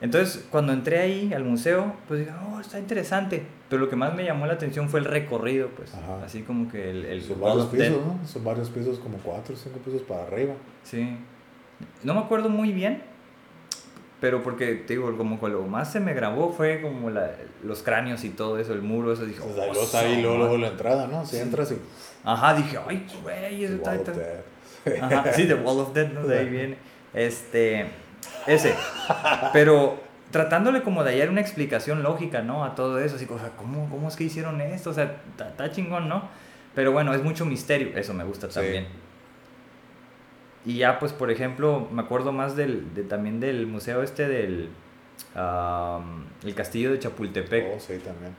Entonces, 0.00 0.46
cuando 0.52 0.72
entré 0.72 1.00
ahí 1.00 1.32
al 1.34 1.42
museo, 1.42 1.92
pues 2.06 2.20
dije, 2.20 2.32
oh, 2.52 2.60
está 2.60 2.78
interesante. 2.78 3.44
Pero 3.68 3.80
lo 3.82 3.90
que 3.90 3.96
más 3.96 4.14
me 4.14 4.24
llamó 4.24 4.46
la 4.46 4.52
atención 4.52 4.88
fue 4.88 5.00
el 5.00 5.06
recorrido, 5.06 5.70
pues. 5.70 5.92
Ajá. 5.92 6.22
Así 6.24 6.42
como 6.42 6.70
que 6.70 6.90
el, 6.90 7.04
el 7.04 7.22
Son 7.22 7.40
varios 7.40 7.66
pisos, 7.66 7.90
¿no? 8.06 8.18
Son 8.26 8.44
varios 8.44 8.70
pisos, 8.70 8.98
como 9.00 9.18
cuatro 9.18 9.54
o 9.54 9.58
cinco 9.58 9.78
pisos 9.80 10.02
para 10.02 10.22
arriba. 10.22 10.54
Sí. 10.84 11.16
No 12.04 12.14
me 12.14 12.20
acuerdo 12.20 12.48
muy 12.48 12.72
bien, 12.72 13.02
pero 14.20 14.42
porque, 14.42 14.74
te 14.74 14.94
digo, 14.94 15.16
como 15.16 15.38
que 15.40 15.48
lo 15.48 15.62
más 15.62 15.92
se 15.92 16.00
me 16.00 16.12
grabó 16.14 16.52
fue 16.52 16.80
como 16.82 17.10
la, 17.10 17.30
los 17.62 17.82
cráneos 17.82 18.24
y 18.24 18.30
todo 18.30 18.58
eso, 18.58 18.72
el 18.72 18.82
muro, 18.82 19.12
eso. 19.12 19.24
Dije, 19.24 19.40
oh, 19.42 19.54
luego 19.54 19.82
está 19.82 20.00
ahí, 20.00 20.20
luego, 20.22 20.56
la 20.56 20.68
entrada, 20.68 21.06
¿no? 21.06 21.24
Si 21.24 21.36
Sí. 21.36 21.42
entras 21.42 21.70
y... 21.72 21.76
Ajá, 22.24 22.54
dije, 22.54 22.78
ay, 22.86 23.06
güey, 23.22 23.64
eso 23.64 23.74
está... 23.74 23.94
Está-. 23.94 24.12
Ajá, 25.02 25.32
sí, 25.32 25.46
The 25.46 25.54
Wall 25.54 25.80
of 25.80 25.92
Death, 25.94 26.12
¿no? 26.12 26.26
De 26.26 26.38
ahí 26.38 26.48
viene. 26.48 26.76
Este, 27.14 27.86
ese. 28.46 28.74
Pero 29.52 30.00
tratándole 30.30 30.82
como 30.82 31.04
de 31.04 31.12
hallar 31.12 31.30
una 31.30 31.40
explicación 31.40 32.02
lógica, 32.02 32.42
¿no? 32.42 32.64
A 32.64 32.74
todo 32.74 32.98
eso, 33.00 33.16
así, 33.16 33.26
o 33.30 33.38
sea, 33.38 33.50
¿cómo, 33.56 33.88
cómo 33.88 34.08
es 34.08 34.16
que 34.16 34.24
hicieron 34.24 34.60
esto? 34.60 34.90
O 34.90 34.94
sea, 34.94 35.16
está 35.38 35.70
chingón, 35.70 36.08
¿no? 36.08 36.28
Pero 36.74 36.92
bueno, 36.92 37.14
es 37.14 37.22
mucho 37.22 37.44
misterio, 37.46 37.96
eso 37.96 38.14
me 38.14 38.24
gusta 38.24 38.50
Sí. 38.50 38.84
Y 40.68 40.76
ya, 40.76 40.98
pues, 40.98 41.14
por 41.14 41.30
ejemplo, 41.30 41.88
me 41.90 42.02
acuerdo 42.02 42.30
más 42.30 42.54
del, 42.54 42.92
de, 42.92 43.02
también 43.02 43.40
del 43.40 43.66
museo 43.66 44.02
este 44.02 44.28
del... 44.28 44.68
el 45.34 46.54
castillo 46.54 46.92
de 46.92 46.98
Chapultepec. 46.98 47.68
Oh, 47.74 47.80
sí, 47.80 47.94
también. 48.04 48.34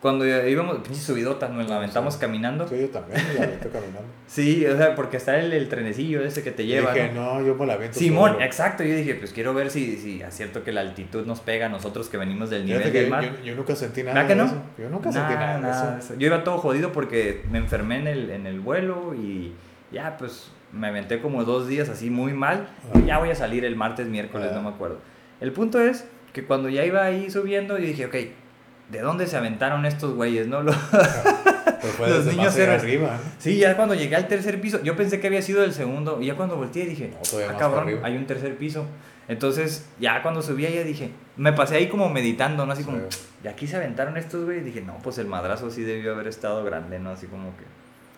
Cuando 0.00 0.24
íbamos, 0.24 0.76
pinche 0.86 1.00
subidota, 1.00 1.48
nos 1.48 1.68
la 1.68 1.78
aventamos 1.78 2.14
sí. 2.14 2.20
caminando. 2.20 2.68
Sí, 2.68 2.78
yo 2.78 2.90
también 2.90 3.20
me 3.26 3.34
la 3.34 3.58
caminando. 3.58 4.04
Sí, 4.28 4.64
o 4.66 4.76
sea, 4.76 4.94
porque 4.94 5.16
está 5.16 5.36
el, 5.40 5.52
el 5.52 5.68
trenecillo 5.68 6.22
ese 6.22 6.44
que 6.44 6.52
te 6.52 6.64
lleva. 6.64 6.94
dije, 6.94 7.10
¿no? 7.12 7.40
no, 7.40 7.44
yo 7.44 7.56
me 7.56 7.66
la 7.66 7.92
Simón, 7.92 8.34
solo. 8.34 8.44
exacto. 8.44 8.84
Yo 8.84 8.94
dije, 8.94 9.16
pues 9.16 9.32
quiero 9.32 9.52
ver 9.52 9.68
si, 9.68 9.96
si 9.96 10.22
es 10.22 10.32
cierto 10.32 10.62
que 10.62 10.70
la 10.70 10.82
altitud 10.82 11.26
nos 11.26 11.40
pega 11.40 11.66
a 11.66 11.68
nosotros 11.70 12.08
que 12.08 12.18
venimos 12.18 12.50
del 12.50 12.66
nivel 12.66 12.92
del 12.92 13.10
mar. 13.10 13.24
Yo, 13.24 13.46
yo 13.46 13.56
nunca 13.56 13.74
sentí 13.74 14.04
nada 14.04 14.22
¿Verdad 14.22 14.28
que 14.28 14.34
de 14.34 14.40
no? 14.40 14.46
eso. 14.46 14.62
Yo 14.78 14.90
nunca 14.90 15.10
sentí 15.10 15.34
Nada, 15.34 15.58
nada, 15.58 15.74
nada 15.74 15.94
de 15.94 15.98
eso. 15.98 16.14
Yo 16.16 16.28
iba 16.28 16.44
todo 16.44 16.58
jodido 16.58 16.92
porque 16.92 17.44
me 17.50 17.58
enfermé 17.58 17.96
en 17.98 18.06
el, 18.06 18.30
en 18.30 18.46
el 18.46 18.60
vuelo 18.60 19.12
y 19.16 19.54
ya, 19.90 20.16
pues 20.16 20.52
me 20.74 20.88
aventé 20.88 21.20
como 21.22 21.44
dos 21.44 21.68
días 21.68 21.88
así 21.88 22.10
muy 22.10 22.32
mal. 22.32 22.68
Ah. 22.94 22.98
Ya 23.06 23.18
voy 23.18 23.30
a 23.30 23.34
salir 23.34 23.64
el 23.64 23.76
martes, 23.76 24.06
miércoles, 24.08 24.48
Ah. 24.52 24.56
no 24.56 24.62
me 24.62 24.68
acuerdo. 24.70 24.98
El 25.40 25.52
punto 25.52 25.80
es 25.80 26.04
que 26.32 26.44
cuando 26.44 26.68
ya 26.68 26.84
iba 26.84 27.02
ahí 27.04 27.30
subiendo, 27.30 27.78
yo 27.78 27.86
dije, 27.86 28.06
ok, 28.06 28.14
¿de 28.90 29.00
dónde 29.00 29.26
se 29.26 29.36
aventaron 29.36 29.86
estos 29.86 30.14
güeyes, 30.14 30.46
no? 30.48 30.62
Lo- 30.64 30.72
Pero 31.80 31.92
fue 31.94 32.08
Los 32.10 32.24
niños 32.26 32.56
héroes. 32.56 32.82
arriba. 32.82 33.18
Sí, 33.38 33.58
ya 33.58 33.76
cuando 33.76 33.94
llegué 33.94 34.16
al 34.16 34.26
tercer 34.28 34.60
piso, 34.60 34.82
yo 34.82 34.96
pensé 34.96 35.20
que 35.20 35.26
había 35.26 35.42
sido 35.42 35.64
el 35.64 35.72
segundo, 35.74 36.20
y 36.20 36.26
ya 36.26 36.34
cuando 36.36 36.56
volteé 36.56 36.86
dije, 36.86 37.10
No, 37.12 37.38
ah, 37.50 37.56
cabrón, 37.58 38.00
hay 38.02 38.16
un 38.16 38.26
tercer 38.26 38.56
piso. 38.56 38.86
Entonces, 39.28 39.86
ya 40.00 40.22
cuando 40.22 40.42
subía, 40.42 40.68
ya 40.70 40.82
dije, 40.82 41.10
me 41.36 41.52
pasé 41.54 41.76
ahí 41.76 41.88
como 41.88 42.10
meditando, 42.10 42.66
¿no? 42.66 42.72
Así 42.72 42.84
como, 42.84 42.98
Sí. 43.08 43.18
de 43.42 43.48
aquí 43.48 43.66
se 43.66 43.76
aventaron 43.76 44.16
estos, 44.18 44.44
güey. 44.44 44.58
Y 44.58 44.62
dije, 44.62 44.82
no, 44.82 44.98
pues 45.02 45.16
el 45.18 45.26
madrazo 45.26 45.70
sí 45.70 45.82
debió 45.82 46.12
haber 46.12 46.26
estado 46.26 46.62
grande, 46.64 46.98
¿no? 46.98 47.10
Así 47.10 47.26
como 47.26 47.56
que. 47.56 47.64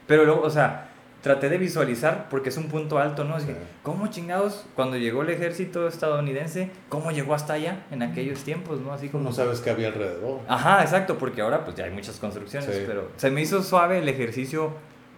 Pero 0.08 0.24
luego, 0.24 0.42
o 0.42 0.50
sea, 0.50 0.88
traté 1.26 1.48
de 1.48 1.58
visualizar 1.58 2.28
porque 2.30 2.50
es 2.50 2.56
un 2.56 2.68
punto 2.68 2.98
alto, 2.98 3.24
¿no? 3.24 3.34
Así, 3.34 3.46
Sí. 3.48 3.52
¿cómo 3.82 4.06
chingados, 4.06 4.64
cuando 4.76 4.96
llegó 4.96 5.22
el 5.22 5.30
ejército 5.30 5.88
estadounidense, 5.88 6.70
cómo 6.88 7.10
llegó 7.10 7.34
hasta 7.34 7.54
allá 7.54 7.84
en 7.90 8.02
aquellos 8.04 8.44
tiempos, 8.44 8.80
¿no? 8.80 8.92
Así 8.92 9.08
como. 9.08 9.24
No 9.24 9.32
sabes 9.32 9.58
qué 9.60 9.70
había 9.70 9.88
alrededor. 9.88 10.38
Ajá, 10.46 10.82
exacto, 10.82 11.18
porque 11.18 11.40
ahora 11.42 11.64
pues 11.64 11.76
ya 11.76 11.84
hay 11.84 11.90
muchas 11.90 12.16
construcciones, 12.20 12.70
Sí. 12.72 12.84
pero 12.86 13.08
se 13.16 13.30
me 13.32 13.40
hizo 13.42 13.60
suave 13.64 13.98
el 13.98 14.08
ejercicio 14.08 14.70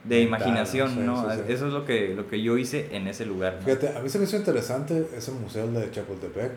de 0.04 0.22
imaginación, 0.22 0.88
sí, 0.94 1.00
¿no? 1.00 1.30
sí, 1.30 1.36
sí. 1.46 1.52
Eso 1.52 1.66
es 1.66 1.72
lo 1.74 1.84
que, 1.84 2.14
lo 2.14 2.26
que 2.26 2.40
yo 2.40 2.56
hice 2.56 2.88
en 2.96 3.06
ese 3.06 3.26
lugar. 3.26 3.56
¿no? 3.61 3.64
Fíjate, 3.66 3.94
a 3.94 4.00
mí 4.00 4.09
se 4.09 4.18
me 4.18 4.24
hizo 4.24 4.36
interesante 4.38 5.06
ese 5.14 5.30
museo 5.32 5.70
de 5.70 5.90
Chapultepec, 5.90 6.52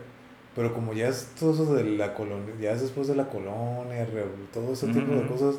pero 0.56 0.74
como 0.74 0.94
ya 0.94 1.10
es 1.10 1.32
todo 1.38 1.54
eso 1.54 1.76
de 1.76 1.84
la 1.84 2.14
colonia, 2.14 2.54
ya 2.62 2.72
es 2.72 2.82
después 2.82 3.10
de 3.10 3.16
la 3.16 3.26
colonia, 3.28 4.08
todo 4.54 4.72
ese 4.72 4.88
tipo 4.88 5.14
de 5.14 5.28
cosas, 5.28 5.56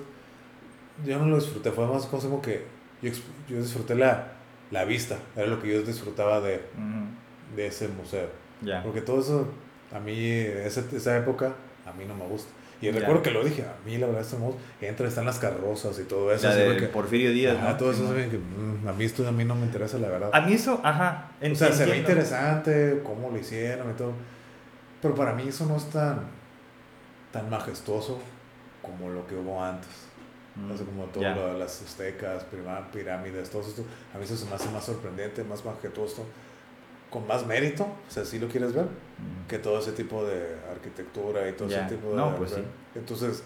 yo 1.05 1.19
no 1.19 1.27
lo 1.27 1.37
disfruté, 1.37 1.71
fue 1.73 1.87
más 1.87 2.07
como 2.07 2.41
que 2.41 2.65
yo, 3.03 3.11
yo 3.49 3.57
disfruté 3.61 3.95
la, 3.95 4.29
la 4.71 4.85
vista, 4.85 5.17
era 5.37 5.47
lo 5.47 5.61
que 5.61 5.73
yo 5.73 5.83
disfrutaba 5.83 6.41
de, 6.41 6.61
de 7.57 7.67
ese 7.67 7.89
museo. 7.89 8.29
Porque 8.83 9.01
todo 9.01 9.21
eso, 9.21 9.49
a 9.95 9.99
mí, 10.01 10.17
esa, 10.31 10.83
esa 10.95 11.17
época, 11.19 11.53
a 11.87 11.93
mí 11.93 12.05
no 12.07 12.15
me 12.15 12.25
gusta. 12.27 12.51
Y 12.81 12.91
recuerdo 12.91 13.23
que 13.23 13.31
lo 13.31 13.45
dije, 13.45 13.63
a 13.63 13.77
mí 13.87 13.97
la 13.97 14.07
verdad 14.07 14.23
este 14.23 14.37
museo, 14.37 14.59
entra, 14.81 15.07
están 15.07 15.25
las 15.25 15.39
carrozas 15.39 16.01
y 16.01 16.03
todo 16.05 16.33
eso. 16.33 16.49
La 16.49 16.57
de 16.57 16.77
que- 16.77 16.87
Porfirio 16.89 17.31
Díaz, 17.31 17.57
Ajá, 17.57 17.71
¿no? 17.73 17.77
todo 17.77 17.93
eso 17.93 18.03
mm, 18.03 18.89
a 18.89 18.93
mí 18.93 19.05
esto 19.05 19.27
a 19.29 19.31
mí 19.31 19.45
no 19.45 19.55
me 19.55 19.67
interesa 19.67 19.99
la 19.99 20.09
verdad. 20.09 20.31
A 20.33 20.41
mí 20.41 20.55
eso, 20.55 20.81
ajá. 20.83 21.31
o 21.41 21.55
sea, 21.55 21.73
se 21.73 21.87
ve 21.87 21.99
interesante 21.99 23.01
cómo 23.05 23.31
lo 23.31 23.39
hicieron 23.39 23.91
y 23.91 23.95
todo. 23.95 24.13
Pero 25.01 25.15
para 25.15 25.33
mí 25.33 25.45
eso 25.47 25.65
no 25.67 25.77
es 25.77 25.89
tan, 25.91 26.23
tan 27.31 27.49
majestuoso 27.51 28.19
como 28.83 29.11
lo 29.11 29.27
que 29.29 29.37
hubo 29.37 29.63
antes. 29.63 29.89
Mm, 30.55 30.71
como 30.85 31.07
lo 31.35 31.53
de 31.55 31.59
las 31.59 31.81
aztecas, 31.83 32.45
pirá- 32.53 32.91
pirámides, 32.93 33.49
todo 33.51 33.63
esto. 33.63 33.85
A 34.15 34.19
mí 34.19 34.25
eso 34.25 34.37
se 34.37 34.45
me 34.47 34.55
hace 34.55 34.69
más 34.71 34.85
sorprendente, 34.85 35.43
más 35.45 35.65
majestuoso, 35.65 36.27
con 37.11 37.27
más 37.27 37.47
mérito, 37.47 37.85
o 37.85 38.11
sea, 38.11 38.25
si 38.25 38.39
lo 38.39 38.49
quieres 38.49 38.73
ver, 38.75 38.85
Mm. 38.85 39.49
que 39.49 39.59
todo 39.59 39.79
ese 39.79 39.93
tipo 39.93 40.25
de 40.25 40.57
arquitectura 40.71 41.49
y 41.49 41.53
todo 41.53 41.69
Ya. 41.69 41.87
ese 41.87 41.97
tipo 41.97 42.11
de... 42.11 42.17
No, 42.17 42.37
pues 42.37 42.51
sí. 42.53 42.63
Entonces, 42.95 43.43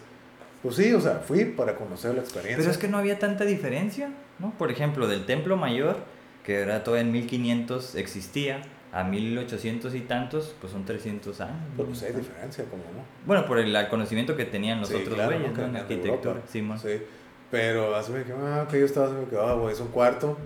pues 0.62 0.76
sí, 0.76 0.92
o 0.94 1.00
sea, 1.00 1.16
fui 1.20 1.44
para 1.44 1.76
conocer 1.76 2.14
la 2.14 2.20
experiencia. 2.22 2.58
Pero 2.58 2.70
es 2.70 2.78
que 2.78 2.88
no 2.88 2.98
había 2.98 3.18
tanta 3.18 3.44
diferencia, 3.44 4.10
¿no? 4.38 4.52
Por 4.58 4.70
ejemplo, 4.72 5.06
del 5.06 5.26
Templo 5.26 5.56
Mayor, 5.56 5.96
que 6.44 6.60
era 6.60 6.82
todo 6.84 6.96
en 6.96 7.12
1500 7.12 7.94
existía, 7.96 8.62
a 8.96 9.04
1800 9.04 9.94
y 9.94 10.00
tantos, 10.00 10.54
pues 10.58 10.72
son 10.72 10.86
300 10.86 11.38
años. 11.42 11.54
¿no? 11.76 11.84
Pues, 11.84 12.02
hay 12.02 12.14
diferencia, 12.14 12.64
como 12.64 12.82
no. 12.84 13.04
Bueno, 13.26 13.44
por 13.44 13.58
el 13.58 13.76
al 13.76 13.90
conocimiento 13.90 14.34
que 14.38 14.46
tenían 14.46 14.80
los 14.80 14.88
Sí, 14.88 14.94
otros 14.94 15.14
claro, 15.14 15.36
güeyes, 15.36 15.52
¿no? 15.54 15.64
En 15.66 15.76
arquitectura, 15.76 16.40
sí. 16.48 16.66
Sí, 16.82 17.02
pero 17.50 17.94
así 17.94 18.10
me 18.10 18.24
que, 18.24 18.32
ah, 18.32 18.66
que 18.70 18.80
yo 18.80 18.86
estaba 18.86 19.08
así 19.08 19.16
me 19.16 19.26
que, 19.26 19.36
ah, 19.36 19.52
güey, 19.52 19.74
es 19.74 19.80
un 19.80 19.88
cuarto 19.88 20.38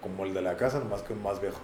como 0.00 0.24
el 0.24 0.34
de 0.34 0.42
la 0.42 0.56
casa, 0.56 0.80
nomás 0.80 1.02
que 1.02 1.14
más 1.14 1.40
viejo. 1.40 1.60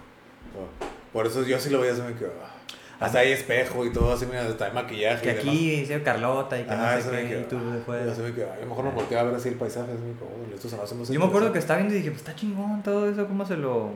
Por 1.11 1.27
eso 1.27 1.43
yo 1.43 1.59
sí 1.59 1.69
lo 1.69 1.81
veía 1.81 1.91
así 1.91 2.03
me 2.03 2.13
que, 2.13 2.27
ah, 2.27 2.55
hasta 3.01 3.19
hay 3.19 3.33
espejo 3.33 3.85
y 3.85 3.91
todo, 3.91 4.13
así 4.13 4.25
mira, 4.25 4.45
hasta 4.45 4.67
hay 4.67 4.71
maquillaje. 4.71 5.21
Que 5.21 5.31
aquí 5.31 5.71
dice 5.81 6.01
Carlota 6.03 6.57
y 6.57 6.63
que 6.63 6.71
Ajá, 6.71 6.95
no 6.95 7.01
sé 7.01 7.27
qué, 7.27 7.41
y 7.41 7.43
tú 7.49 7.57
ah, 7.57 7.81
fuera. 7.85 8.09
así 8.09 8.21
me 8.21 8.33
que, 8.33 8.45
ay, 8.45 8.65
mejor 8.65 8.85
no 8.85 8.91
volteé 8.91 9.19
a 9.19 9.23
ver 9.23 9.35
así 9.35 9.49
el 9.49 9.55
paisaje, 9.55 9.91
así 9.91 10.01
me 10.01 10.13
que, 10.17 10.23
oh, 10.23 10.55
esto 10.55 10.69
se 10.69 10.77
me 10.77 10.83
hace 10.83 10.95
más 10.95 11.09
Yo 11.09 11.19
me 11.19 11.25
acuerdo 11.25 11.51
que 11.51 11.59
estaba 11.59 11.79
viendo 11.79 11.95
y 11.95 11.97
dije, 11.97 12.11
pues 12.11 12.21
está 12.21 12.33
chingón 12.33 12.81
todo 12.81 13.09
eso, 13.09 13.27
cómo 13.27 13.45
se 13.45 13.57
lo, 13.57 13.91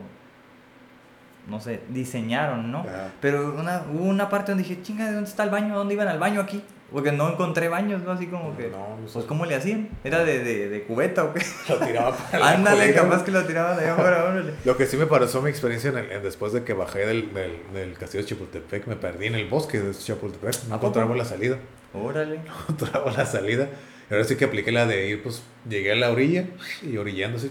no 1.48 1.60
sé, 1.60 1.80
diseñaron, 1.90 2.70
¿no? 2.72 2.80
Ajá. 2.80 3.10
Pero 3.20 3.54
una, 3.58 3.82
hubo 3.92 4.04
una 4.04 4.28
parte 4.28 4.52
donde 4.52 4.66
dije, 4.66 4.82
chinga, 4.82 5.06
¿de 5.06 5.12
dónde 5.14 5.28
está 5.30 5.44
el 5.44 5.50
baño? 5.50 5.74
¿Dónde 5.76 5.94
iban 5.94 6.08
al 6.08 6.18
baño 6.18 6.40
aquí? 6.40 6.62
Porque 6.92 7.10
no 7.10 7.28
encontré 7.28 7.68
baños, 7.68 8.02
¿no? 8.02 8.12
Así 8.12 8.26
como 8.28 8.56
que, 8.56 8.68
No, 8.68 8.96
no 9.00 9.06
sé. 9.08 9.14
pues 9.14 9.24
¿cómo 9.24 9.46
le 9.46 9.56
hacían? 9.56 9.88
¿Era 10.04 10.22
de, 10.24 10.44
de, 10.44 10.68
de 10.68 10.82
cubeta 10.84 11.24
o 11.24 11.32
qué? 11.34 11.42
Lo 11.68 11.76
tiraba 11.78 12.16
para 12.16 12.50
Ándale, 12.50 12.94
capaz 12.94 13.24
que 13.24 13.32
lo 13.32 13.42
tiraban 13.44 13.78
allá 13.78 13.94
afuera, 13.94 14.24
órale. 14.24 14.52
Lo 14.64 14.76
que 14.76 14.86
sí 14.86 14.96
me 14.96 15.06
pareció 15.06 15.42
mi 15.42 15.50
experiencia 15.50 15.90
en 15.90 15.98
el- 15.98 16.12
en- 16.12 16.22
después 16.22 16.52
de 16.52 16.62
que 16.62 16.72
bajé 16.72 17.00
del, 17.06 17.34
del, 17.34 17.52
del 17.72 17.94
castillo 17.98 18.22
de 18.22 18.30
Chapultepec, 18.30 18.86
me 18.86 18.94
perdí 18.96 19.26
en 19.26 19.34
el 19.34 19.46
bosque 19.48 19.80
de 19.80 19.92
Chapultepec, 19.92 20.64
no 20.68 20.76
encontraba 20.76 21.16
la 21.16 21.24
salida. 21.24 21.58
Órale. 21.94 22.36
encontraba 22.68 23.10
la 23.10 23.26
salida. 23.26 23.68
Y 24.10 24.12
ahora 24.14 24.24
sí 24.24 24.36
que 24.36 24.44
apliqué 24.44 24.70
la 24.70 24.86
de 24.86 25.08
ir, 25.08 25.22
pues 25.22 25.42
llegué 25.68 25.92
a 25.92 25.96
la 25.96 26.10
orilla 26.12 26.44
y 26.82 26.96
orillándose. 26.96 27.50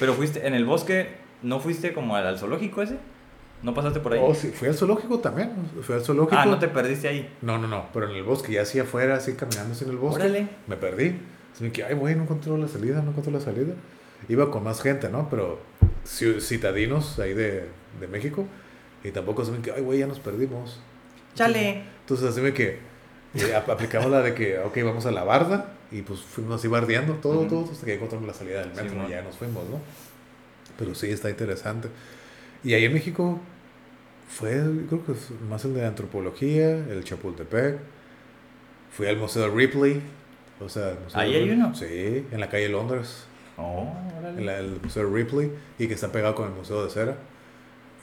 Pero 0.00 0.14
fuiste, 0.14 0.46
en 0.48 0.54
el 0.54 0.64
bosque, 0.64 1.10
¿no 1.42 1.60
fuiste 1.60 1.92
como 1.92 2.16
al, 2.16 2.26
al 2.26 2.38
zoológico 2.38 2.82
ese? 2.82 2.96
¿No 3.62 3.74
pasaste 3.74 4.00
por 4.00 4.12
ahí? 4.14 4.20
Oh, 4.22 4.34
sí, 4.34 4.48
fui 4.48 4.68
al 4.68 4.74
zoológico 4.74 5.18
también. 5.18 5.50
Fui 5.82 5.94
al 5.94 6.02
zoológico. 6.02 6.36
ah, 6.40 6.46
no 6.46 6.58
te 6.58 6.68
perdiste 6.68 7.08
ahí. 7.08 7.30
no, 7.42 7.58
no, 7.58 7.68
no, 7.68 7.86
pero 7.92 8.08
en 8.08 8.16
el 8.16 8.22
bosque, 8.22 8.52
ya 8.52 8.62
así 8.62 8.78
afuera, 8.78 9.16
así 9.16 9.34
caminando 9.34 9.72
así 9.74 9.84
en 9.84 9.90
el 9.90 9.96
bosque. 9.98 10.22
Órale. 10.22 10.48
Me 10.66 10.76
perdí. 10.76 11.14
Así 11.54 11.68
que, 11.70 11.84
ay, 11.84 11.94
güey, 11.94 12.14
no 12.14 12.22
encontré 12.22 12.56
la 12.56 12.68
salida, 12.68 13.02
no 13.02 13.10
encontré 13.10 13.32
la 13.32 13.40
salida. 13.40 13.74
Iba 14.28 14.50
con 14.50 14.64
más 14.64 14.80
gente, 14.82 15.08
¿no? 15.10 15.28
Pero 15.28 15.58
ci- 16.06 16.40
citadinos 16.40 17.18
ahí 17.18 17.34
de, 17.34 17.66
de 18.00 18.06
México. 18.08 18.46
Y 19.04 19.10
tampoco 19.10 19.44
se 19.44 19.52
me 19.52 19.58
que, 19.60 19.72
ay, 19.72 19.82
güey, 19.82 19.98
ya 19.98 20.06
nos 20.06 20.20
perdimos. 20.20 20.80
Chale. 21.34 21.82
Entonces 22.00 22.28
así 22.30 22.40
me 22.40 22.54
que 22.54 22.78
eh, 23.34 23.54
ap- 23.54 23.68
aplicamos 23.70 24.10
la 24.10 24.20
de 24.22 24.34
que, 24.34 24.58
ok, 24.58 24.78
vamos 24.84 25.04
a 25.06 25.10
la 25.10 25.24
barda 25.24 25.72
y 25.92 26.02
pues 26.02 26.20
fuimos 26.20 26.56
así 26.60 26.68
bardeando 26.68 27.14
todo, 27.14 27.40
Ujú. 27.40 27.48
todo, 27.48 27.72
hasta 27.72 27.84
que 27.86 27.94
encontramos 27.94 28.26
la 28.26 28.34
salida 28.34 28.60
del 28.60 28.70
metro 28.70 28.88
Simón. 28.90 29.06
y 29.08 29.10
ya 29.10 29.22
nos 29.22 29.36
fuimos, 29.36 29.64
¿no? 29.68 29.80
Pero 30.78 30.94
sí, 30.94 31.10
está 31.10 31.28
interesante. 31.30 31.88
Y 32.64 32.74
ahí 32.74 32.84
en 32.84 32.92
México 32.92 33.38
fue, 34.28 34.50
creo 34.88 35.04
que 35.04 35.12
es 35.12 35.30
más 35.48 35.64
el 35.64 35.74
de 35.74 35.86
antropología, 35.86 36.70
el 36.70 37.02
Chapultepec. 37.04 37.78
Fui 38.92 39.06
al 39.06 39.16
Museo 39.16 39.48
de 39.48 39.54
Ripley. 39.56 40.00
O 40.60 40.68
sea, 40.68 40.94
¿Ahí 41.14 41.32
de 41.32 41.38
hay 41.38 41.50
uno? 41.50 41.74
Sí, 41.74 42.26
en 42.30 42.38
la 42.40 42.48
calle 42.50 42.68
Londres. 42.68 43.24
Oh, 43.56 43.92
en 44.36 44.44
la- 44.46 44.58
el 44.58 44.78
Museo 44.82 45.08
de 45.08 45.14
Ripley 45.14 45.50
y 45.78 45.86
que 45.88 45.94
está 45.94 46.10
pegado 46.12 46.34
con 46.34 46.48
el 46.48 46.54
Museo 46.54 46.84
de 46.84 46.90
Cera. 46.90 47.16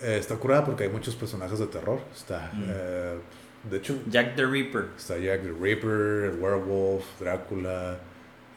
Eh, 0.02 0.18
está 0.20 0.36
curada 0.36 0.66
porque 0.66 0.84
hay 0.84 0.90
muchos 0.90 1.16
personajes 1.16 1.60
de 1.60 1.68
terror. 1.68 2.00
Está, 2.16 2.52
Mm. 2.54 2.64
eh, 2.68 3.16
de 3.70 3.78
hecho, 3.78 4.00
Jack 4.10 4.36
the 4.36 4.46
Ripper. 4.46 4.86
Está 4.98 5.18
Jack 5.18 5.42
the 5.42 5.52
Ripper, 5.52 6.32
el 6.34 6.40
Werewolf, 6.40 7.04
Drácula, 7.20 7.98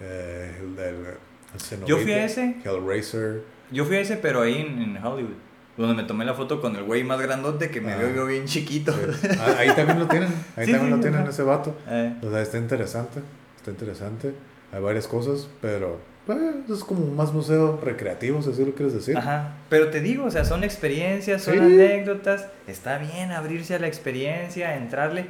eh, 0.00 0.56
el, 0.60 0.78
el, 0.78 1.84
Yo 1.86 1.98
fui 1.98 2.12
a 2.12 2.24
ese. 2.24 2.56
Hellraiser. 2.64 3.42
Yo 3.70 3.84
fui 3.84 3.96
a 3.96 4.00
ese, 4.00 4.16
pero 4.16 4.42
ahí 4.42 4.60
en, 4.60 4.80
en 4.96 5.04
Hollywood. 5.04 5.34
Donde 5.80 5.94
me 6.02 6.06
tomé 6.06 6.24
la 6.26 6.34
foto 6.34 6.60
con 6.60 6.76
el 6.76 6.82
güey 6.84 7.04
más 7.04 7.18
grandote 7.20 7.70
que 7.70 7.80
me 7.80 7.92
Ah. 7.94 7.96
veo 7.96 8.14
yo 8.14 8.26
bien 8.26 8.44
chiquito. 8.44 8.92
Sí. 8.92 9.28
Ah, 9.40 9.54
ahí 9.58 9.68
también 9.74 9.98
lo 9.98 10.06
tienen, 10.08 10.28
ahí 10.56 10.66
Sí, 10.66 10.72
también 10.72 10.92
sí, 10.92 10.96
lo 10.96 11.00
tienen 11.00 11.20
ajá. 11.22 11.30
ese 11.30 11.42
vato. 11.42 11.74
Eh, 11.88 12.14
O 12.22 12.30
sea, 12.30 12.42
está 12.42 12.58
interesante, 12.58 13.20
está 13.56 13.70
interesante. 13.70 14.34
Hay 14.72 14.80
varias 14.82 15.08
cosas, 15.08 15.48
pero 15.62 15.98
eh, 16.28 16.62
es 16.70 16.84
como 16.84 17.06
más 17.06 17.32
museo 17.32 17.80
recreativo, 17.82 18.42
si 18.42 18.50
así 18.50 18.64
lo 18.64 18.72
quieres 18.74 18.92
decir. 18.94 19.16
Ajá. 19.16 19.54
Pero 19.70 19.88
te 19.88 20.00
digo, 20.00 20.24
o 20.26 20.30
sea, 20.30 20.44
son 20.44 20.64
experiencias, 20.64 21.42
son 21.42 21.54
Sí. 21.54 21.60
anécdotas. 21.60 22.46
Está 22.66 22.98
bien 22.98 23.32
abrirse 23.32 23.74
a 23.74 23.78
la 23.78 23.86
experiencia, 23.88 24.76
entrarle. 24.76 25.26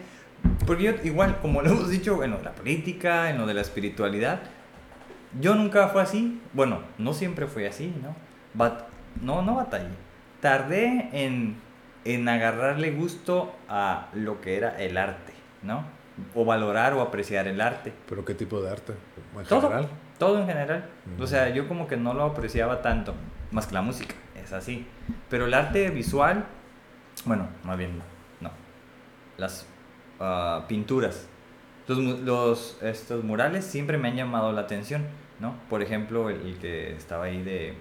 Porque 0.66 0.82
yo, 0.82 0.92
igual, 1.05 1.38
como 1.40 1.62
lo 1.62 1.70
hemos 1.70 1.90
dicho, 1.90 2.18
de 2.18 2.26
la 2.28 2.53
política, 2.53 3.30
en 3.30 3.38
lo 3.38 3.46
de 3.46 3.55
la 3.55 3.61
espiritualidad, 3.61 4.40
yo 5.40 5.55
nunca 5.55 5.88
fue 5.88 6.03
así. 6.03 6.40
Bueno, 6.53 6.80
no 6.98 7.12
siempre 7.14 7.46
fue 7.46 7.68
así, 7.68 7.94
¿no? 8.03 8.16
Bat- 8.59 8.86
no, 9.22 9.42
no 9.42 9.55
batallé. 9.55 9.88
Tardé 10.41 11.09
en, 11.12 11.57
en 12.05 12.28
agarrarle 12.28 12.91
gusto 12.93 13.55
a 13.68 14.09
lo 14.14 14.41
que 14.41 14.57
era 14.57 14.80
el 14.80 14.97
arte, 14.97 15.32
¿no? 15.62 15.84
O 16.34 16.45
valorar 16.45 16.95
o 16.95 17.01
apreciar 17.01 17.47
el 17.47 17.61
arte. 17.61 17.93
Pero 18.09 18.24
¿qué 18.24 18.34
tipo 18.34 18.61
de 18.61 18.70
arte? 18.70 18.95
En 19.36 19.45
Todo. 19.45 19.62
general. 19.62 19.88
Todo 20.18 20.41
en 20.41 20.47
general. 20.47 20.84
O 21.18 21.26
sea, 21.26 21.49
yo 21.49 21.66
como 21.66 21.86
que 21.86 21.97
no 21.97 22.12
lo 22.12 22.24
apreciaba 22.24 22.82
tanto, 22.82 23.14
más 23.51 23.66
que 23.66 23.74
la 23.74 23.82
música, 23.82 24.14
es 24.43 24.53
así. 24.53 24.86
Pero 25.30 25.47
el 25.47 25.55
arte 25.55 25.91
visual, 25.91 26.45
bueno, 27.24 27.49
más 27.64 27.78
bien 27.78 27.99
no. 27.99 28.51
Las 29.38 29.66
ah, 30.18 30.64
pinturas, 30.68 31.26
los, 31.88 31.99
los 31.99 32.78
estos 32.82 33.24
murales 33.24 33.64
siempre 33.64 33.97
me 33.97 34.09
han 34.09 34.16
llamado 34.16 34.53
la 34.53 34.61
atención, 34.61 35.07
¿no? 35.38 35.55
Por 35.70 35.80
ejemplo, 35.80 36.28
el, 36.28 36.43
el 36.43 36.59
que 36.59 36.93
estaba 36.95 37.24
ahí 37.24 37.43
de 37.43 37.74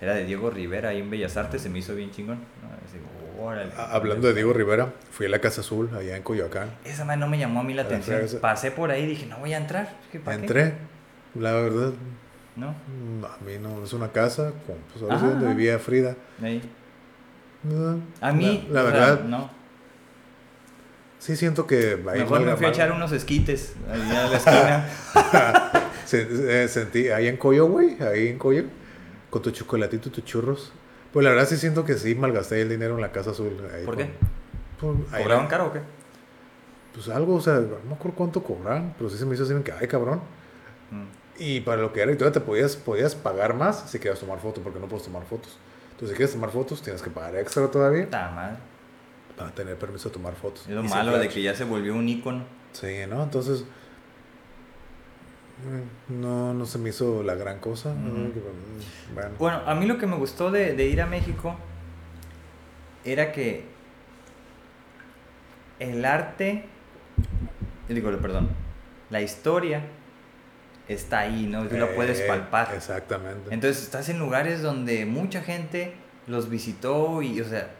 era 0.00 0.14
de 0.14 0.24
Diego 0.24 0.50
Rivera 0.50 0.90
ahí 0.90 0.98
en 1.00 1.10
Bellas 1.10 1.36
Artes, 1.36 1.62
se 1.62 1.68
me 1.68 1.78
hizo 1.80 1.94
bien 1.94 2.10
chingón. 2.10 2.36
¿no? 2.36 2.68
Así, 2.86 2.98
órale. 3.40 3.70
Ah, 3.76 3.90
Hablando 3.92 4.28
de 4.28 4.34
Diego 4.34 4.52
Rivera, 4.52 4.92
fui 5.10 5.26
a 5.26 5.28
la 5.28 5.40
Casa 5.40 5.60
Azul, 5.60 5.90
allá 5.96 6.16
en 6.16 6.22
Coyoacán. 6.22 6.70
Esa 6.84 7.04
madre 7.04 7.20
no 7.20 7.28
me 7.28 7.38
llamó 7.38 7.60
a 7.60 7.62
mí 7.64 7.74
la 7.74 7.82
atención. 7.82 8.20
esa- 8.22 8.40
Pasé 8.40 8.70
por 8.70 8.90
ahí 8.90 9.02
y 9.02 9.06
dije, 9.06 9.26
no 9.26 9.38
voy 9.38 9.52
a 9.52 9.58
entrar. 9.58 9.94
Entré, 10.26 10.74
la 11.34 11.52
verdad, 11.52 11.92
¿No? 12.56 12.68
a 12.68 13.44
mí 13.44 13.52
no, 13.60 13.84
es 13.84 13.92
una 13.92 14.10
casa, 14.12 14.52
con, 14.66 14.76
pues 14.92 15.10
Ajá, 15.10 15.26
donde 15.28 15.46
ajá. 15.46 15.54
vivía 15.54 15.78
Frida. 15.78 16.16
Ahí. 16.42 16.62
No, 17.62 18.00
A 18.20 18.32
mí, 18.32 18.66
la, 18.70 18.82
la 18.82 18.88
o 18.88 18.90
sea, 18.92 19.00
verdad, 19.00 19.24
no. 19.24 19.50
sí 21.18 21.36
siento 21.36 21.66
que 21.66 21.98
ahí 22.10 22.20
Mejor 22.20 22.40
me 22.40 22.56
fui 22.56 22.66
a 22.66 22.70
echar 22.70 22.90
unos 22.92 23.12
esquites 23.12 23.74
allá 23.90 24.26
a 24.26 24.28
la 24.28 24.36
esquina. 24.36 25.80
Eh, 26.12 26.66
sentí 26.68 27.08
ahí 27.08 27.28
en 27.28 27.36
Coyo, 27.36 27.66
güey, 27.68 27.96
ahí 28.02 28.26
en 28.28 28.36
Coyo, 28.38 28.64
con 29.30 29.42
tu 29.42 29.50
chocolatito 29.50 30.08
y 30.08 30.12
tus 30.12 30.24
churros. 30.24 30.72
Pues 31.12 31.24
la 31.24 31.30
verdad 31.30 31.46
sí 31.48 31.56
siento 31.56 31.84
que 31.84 31.94
sí 31.94 32.14
malgasté 32.14 32.60
el 32.62 32.68
dinero 32.68 32.94
en 32.96 33.00
la 33.00 33.12
Casa 33.12 33.30
Azul. 33.30 33.56
ahí 33.74 33.84
¿Por 33.84 33.96
con- 33.96 34.04
qué? 34.06 34.12
pues, 34.80 34.96
ahí 35.12 35.22
¿Cobraban 35.22 35.44
la- 35.46 35.50
caro 35.50 35.66
o 35.68 35.72
qué? 35.72 35.80
Pues 36.94 37.08
algo, 37.08 37.36
o 37.36 37.40
sea, 37.40 37.54
no 37.54 37.76
me 37.88 37.94
acuerdo 37.94 38.16
cuánto 38.16 38.42
cobraban, 38.42 38.94
pero 38.98 39.08
sí 39.10 39.16
se 39.18 39.24
me 39.24 39.34
hizo 39.34 39.44
así 39.44 39.54
que, 39.62 39.72
ay, 39.72 39.86
cabrón. 39.86 40.20
Mm. 40.90 41.04
Y 41.42 41.60
para 41.60 41.80
lo 41.80 41.92
que 41.92 42.00
era, 42.02 42.12
y 42.12 42.16
todavía 42.16 42.40
te 42.40 42.44
podías, 42.44 42.76
podías 42.76 43.14
pagar 43.14 43.54
más 43.54 43.88
si 43.90 43.98
querías 43.98 44.18
tomar 44.20 44.40
fotos, 44.40 44.62
porque 44.62 44.78
no 44.80 44.86
puedes 44.88 45.04
tomar 45.06 45.24
fotos. 45.24 45.56
Entonces, 45.92 46.10
si 46.10 46.16
quieres 46.16 46.32
tomar 46.34 46.50
fotos, 46.50 46.82
tienes 46.82 47.00
que 47.02 47.10
pagar 47.10 47.36
extra 47.36 47.68
todavía 47.70 48.08
Ta 48.10 48.30
madre. 48.30 48.56
para 49.36 49.50
tener 49.52 49.76
permiso 49.76 50.08
de 50.08 50.14
tomar 50.14 50.34
fotos. 50.34 50.62
Es 50.68 50.74
lo 50.74 50.84
Y 50.84 50.88
malo 50.88 51.16
de 51.18 51.28
que 51.28 51.40
ya 51.42 51.54
se 51.54 51.64
volvió 51.64 51.94
un 51.94 52.08
ícono. 52.08 52.44
Sí, 52.72 52.88
¿no? 53.08 53.22
Entonces, 53.22 53.64
no, 56.08 56.54
no 56.54 56.66
se 56.66 56.78
me 56.78 56.90
hizo 56.90 57.22
la 57.22 57.34
gran 57.34 57.58
cosa. 57.58 57.92
mm, 57.92 58.32
Bueno, 59.14 59.30
Bueno, 59.38 59.62
a 59.66 59.74
mí 59.74 59.86
lo 59.86 59.98
que 59.98 60.06
me 60.06 60.16
gustó 60.16 60.50
de, 60.50 60.74
de 60.74 60.86
ir 60.86 61.00
a 61.00 61.06
México 61.06 61.56
era 63.04 63.32
que 63.32 63.64
el 65.78 66.04
arte, 66.04 66.66
digo, 67.88 68.10
perdón, 68.18 68.50
la 69.08 69.20
historia 69.22 69.82
está 70.88 71.20
ahí, 71.20 71.46
¿no? 71.46 71.66
Tú 71.66 71.76
la 71.76 71.94
puedes 71.94 72.20
eh, 72.20 72.24
palpar. 72.26 72.72
Exactamente. 72.74 73.52
Entonces 73.52 73.82
estás 73.82 74.08
en 74.08 74.18
lugares 74.18 74.62
donde 74.62 75.06
mucha 75.06 75.42
gente 75.42 75.94
los 76.26 76.50
visitó 76.50 77.22
y, 77.22 77.40
o 77.40 77.44
sea, 77.44 77.70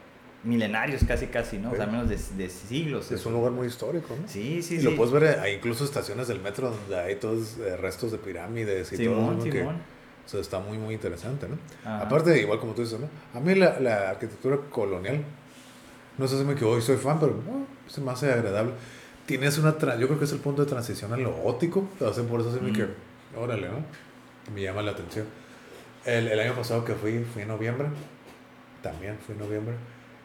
milenarios 0.43 1.03
casi, 1.03 1.27
casi, 1.27 1.57
¿no? 1.59 1.71
O 1.71 1.75
sea, 1.75 1.85
menos 1.85 2.09
de, 2.09 2.17
de 2.37 2.49
siglos. 2.49 3.11
Es 3.11 3.25
un 3.25 3.33
lugar 3.33 3.51
muy 3.51 3.67
histórico, 3.67 4.15
¿no? 4.19 4.27
Sí, 4.27 4.61
sí, 4.63 4.75
y 4.75 4.79
sí. 4.79 4.83
lo 4.83 4.95
puedes 4.95 5.13
ver, 5.13 5.39
hay 5.39 5.53
incluso 5.55 5.83
estaciones 5.85 6.27
del 6.27 6.39
metro 6.41 6.71
donde 6.71 6.99
hay 6.99 7.15
todos 7.15 7.57
eh, 7.59 7.77
restos 7.77 8.11
de 8.11 8.17
pirámides 8.17 8.91
y 8.91 8.97
Simón, 8.97 9.15
todo, 9.15 9.31
¿no? 9.33 9.43
Que- 9.43 9.51
Simón. 9.59 9.75
o 10.25 10.29
sea, 10.29 10.39
está 10.41 10.59
muy, 10.59 10.77
muy 10.77 10.93
interesante, 10.95 11.47
¿no? 11.47 11.57
Ajá. 11.83 12.01
Aparte, 12.05 12.39
igual 12.41 12.59
como 12.59 12.73
tú 12.73 12.81
dices, 12.81 12.99
¿no? 12.99 13.07
A 13.33 13.39
mí 13.39 13.53
la, 13.55 13.79
la 13.79 14.09
arquitectura 14.11 14.57
colonial, 14.71 15.23
no 16.17 16.27
sé 16.27 16.37
si 16.37 16.43
me 16.43 16.55
que 16.55 16.65
hoy 16.65 16.81
soy 16.81 16.97
fan, 16.97 17.19
pero 17.19 17.33
no, 17.33 17.65
se 17.87 18.01
me 18.01 18.11
hace 18.11 18.31
agradable. 18.31 18.71
Tienes 19.27 19.57
una, 19.59 19.71
yo 19.97 20.07
creo 20.07 20.17
que 20.19 20.25
es 20.25 20.31
el 20.31 20.39
punto 20.39 20.63
de 20.65 20.69
transición 20.69 21.13
a 21.13 21.17
lo 21.17 21.31
gótico, 21.33 21.87
o 21.99 22.13
sea, 22.13 22.23
por 22.23 22.41
eso 22.41 22.51
se 22.53 22.59
me 22.59 22.71
Mm. 22.71 22.73
que, 22.73 22.87
órale, 23.37 23.69
¿no? 23.69 23.85
Me 24.53 24.61
llama 24.63 24.81
la 24.81 24.91
atención. 24.91 25.25
El, 26.03 26.27
el 26.27 26.39
año 26.39 26.55
pasado 26.55 26.83
que 26.83 26.95
fui, 26.95 27.23
fui 27.31 27.43
en 27.43 27.47
noviembre, 27.47 27.87
también 28.81 29.17
fui 29.25 29.33
en 29.35 29.39
noviembre, 29.41 29.75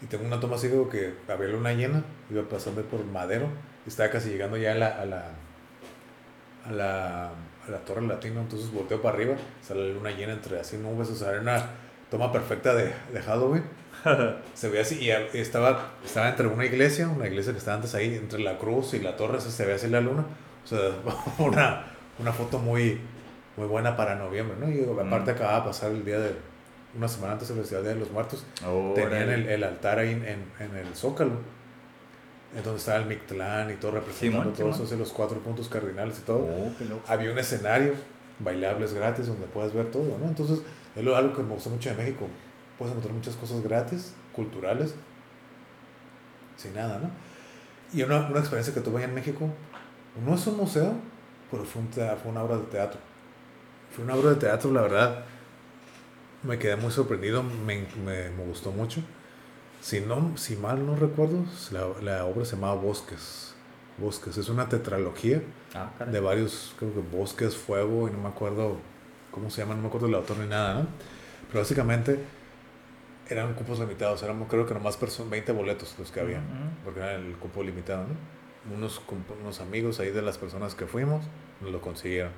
y 0.02 0.06
tengo 0.06 0.24
una 0.24 0.40
toma 0.40 0.56
así 0.56 0.68
como 0.68 0.88
que 0.88 1.14
había 1.28 1.48
luna 1.48 1.72
llena, 1.72 2.04
iba 2.30 2.42
pasando 2.42 2.82
por 2.82 3.04
Madero, 3.04 3.48
estaba 3.86 4.10
casi 4.10 4.30
llegando 4.30 4.56
ya 4.56 4.72
a 4.72 4.74
la, 4.74 4.88
a 4.88 5.04
la, 5.06 5.24
a 6.66 6.72
la, 6.72 7.24
a 7.28 7.70
la 7.70 7.78
Torre 7.84 8.02
Latino, 8.02 8.40
entonces 8.40 8.70
volteo 8.72 9.00
para 9.00 9.16
arriba, 9.16 9.36
sale 9.62 9.88
la 9.88 9.94
luna 9.94 10.10
llena 10.10 10.32
entre 10.32 10.58
así 10.60 10.76
nubes, 10.76 11.08
o 11.10 11.14
sea, 11.14 11.30
era 11.30 11.40
una 11.40 11.64
toma 12.10 12.32
perfecta 12.32 12.74
de, 12.74 12.92
de 13.12 13.20
Halloween. 13.22 13.64
Se 14.54 14.68
ve 14.68 14.80
así, 14.80 15.00
y 15.00 15.10
estaba, 15.38 15.92
estaba 16.04 16.28
entre 16.28 16.46
una 16.46 16.64
iglesia, 16.64 17.08
una 17.08 17.26
iglesia 17.26 17.52
que 17.52 17.58
estaba 17.58 17.76
antes 17.76 17.94
ahí, 17.94 18.14
entre 18.14 18.38
la 18.40 18.58
cruz 18.58 18.94
y 18.94 19.00
la 19.00 19.16
torre, 19.16 19.40
se 19.40 19.64
ve 19.66 19.74
así 19.74 19.88
la 19.88 20.00
luna. 20.00 20.24
O 20.64 20.66
sea, 20.68 20.90
una, 21.38 21.86
una 22.18 22.32
foto 22.32 22.58
muy, 22.58 23.00
muy 23.56 23.66
buena 23.66 23.96
para 23.96 24.14
noviembre, 24.14 24.56
¿no? 24.60 24.70
Y 24.70 24.84
aparte 25.00 25.32
Mm. 25.32 25.34
acababa 25.34 25.60
de 25.60 25.66
pasar 25.66 25.90
el 25.90 26.04
día 26.04 26.18
de, 26.20 26.34
una 26.96 27.08
semana 27.08 27.34
antes 27.34 27.48
del 27.48 27.58
Festival 27.58 27.84
Día 27.84 27.94
de 27.94 28.00
los 28.00 28.10
Muertos, 28.10 28.44
tenían 28.94 29.30
el, 29.30 29.46
el 29.46 29.64
altar 29.64 29.98
ahí 29.98 30.10
en, 30.10 30.44
en, 30.58 30.76
el 30.76 30.94
Zócalo, 30.94 31.32
en 32.56 32.62
donde 32.62 32.78
estaba 32.78 32.98
el 32.98 33.06
Mictlán 33.06 33.70
y 33.70 33.74
todo 33.74 33.92
representando 33.92 34.54
Simón, 34.54 34.72
todos 34.72 34.86
esos, 34.86 34.98
los 34.98 35.12
cuatro 35.12 35.38
puntos 35.40 35.68
cardinales 35.68 36.18
y 36.18 36.22
todo 36.22 36.38
Oh, 36.38 36.72
había 37.06 37.30
un 37.30 37.38
escenario, 37.38 37.94
bailables 38.38 38.94
gratis, 38.94 39.26
donde 39.26 39.46
puedes 39.46 39.74
ver 39.74 39.90
todo, 39.90 40.18
¿no? 40.18 40.26
Entonces, 40.26 40.60
es 40.94 41.06
algo 41.06 41.36
que 41.36 41.42
me 41.42 41.54
gustó 41.54 41.70
mucho 41.70 41.90
de 41.90 41.96
México. 41.96 42.26
Puedes 42.78 42.92
encontrar 42.92 43.14
muchas 43.14 43.36
cosas 43.36 43.62
gratis, 43.62 44.14
culturales, 44.32 44.94
sin 46.56 46.74
nada, 46.74 46.98
¿no? 46.98 47.10
Y 47.92 48.02
una, 48.02 48.26
una 48.28 48.40
experiencia 48.40 48.72
que 48.72 48.80
tuve 48.80 49.02
en 49.02 49.14
México, 49.14 49.48
no 50.24 50.34
es 50.34 50.46
un 50.46 50.56
museo, 50.56 50.94
pero 51.50 51.64
fue, 51.64 51.82
un 51.82 51.88
fue 51.88 52.30
una 52.30 52.42
obra 52.42 52.56
de 52.56 52.64
teatro. 52.64 53.00
Fue 53.94 54.04
una 54.04 54.14
obra 54.14 54.30
de 54.30 54.36
teatro, 54.36 54.72
la 54.72 54.82
verdad, 54.82 55.24
me 56.46 56.58
quedé 56.58 56.76
muy 56.76 56.90
sorprendido, 56.92 57.42
me, 57.42 57.86
me, 58.04 58.30
me 58.30 58.44
gustó 58.44 58.70
mucho. 58.72 59.00
Si, 59.80 60.00
no, 60.00 60.36
si 60.36 60.56
mal 60.56 60.84
no 60.86 60.96
recuerdo, 60.96 61.44
la, 61.70 61.86
la 62.02 62.24
obra 62.24 62.44
se 62.44 62.56
llamaba 62.56 62.74
Bosques. 62.74 63.54
Bosques, 63.98 64.36
es 64.36 64.48
una 64.48 64.68
tetralogía 64.68 65.42
Ah, 65.74 65.90
de 66.04 66.20
varios, 66.20 66.74
creo 66.78 66.92
que 66.94 67.00
Bosques, 67.00 67.54
Fuego, 67.56 68.08
y 68.08 68.10
no 68.12 68.18
me 68.18 68.28
acuerdo 68.28 68.78
cómo 69.30 69.50
se 69.50 69.60
llama, 69.62 69.74
no 69.74 69.82
me 69.82 69.88
acuerdo 69.88 70.06
el 70.06 70.14
autor 70.14 70.38
ni 70.38 70.46
nada, 70.48 70.74
¿no? 70.74 70.86
Pero 71.48 71.60
básicamente 71.60 72.18
eran 73.28 73.54
cupos 73.54 73.78
limitados, 73.78 74.22
éramos 74.22 74.48
creo 74.48 74.64
que 74.66 74.72
nomás 74.74 74.98
perso- 75.00 75.28
20 75.28 75.52
boletos 75.52 75.94
los 75.98 76.10
que 76.10 76.20
había, 76.20 76.38
Ujú. 76.38 76.84
porque 76.84 77.00
era 77.00 77.14
el 77.16 77.34
cupo 77.36 77.62
limitado, 77.62 78.04
¿no? 78.06 78.74
Unos, 78.74 79.00
unos 79.40 79.60
amigos 79.60 80.00
ahí 80.00 80.10
de 80.10 80.22
las 80.22 80.38
personas 80.38 80.74
que 80.74 80.86
fuimos 80.86 81.24
nos 81.60 81.70
lo 81.70 81.80
consiguieron. 81.80 82.32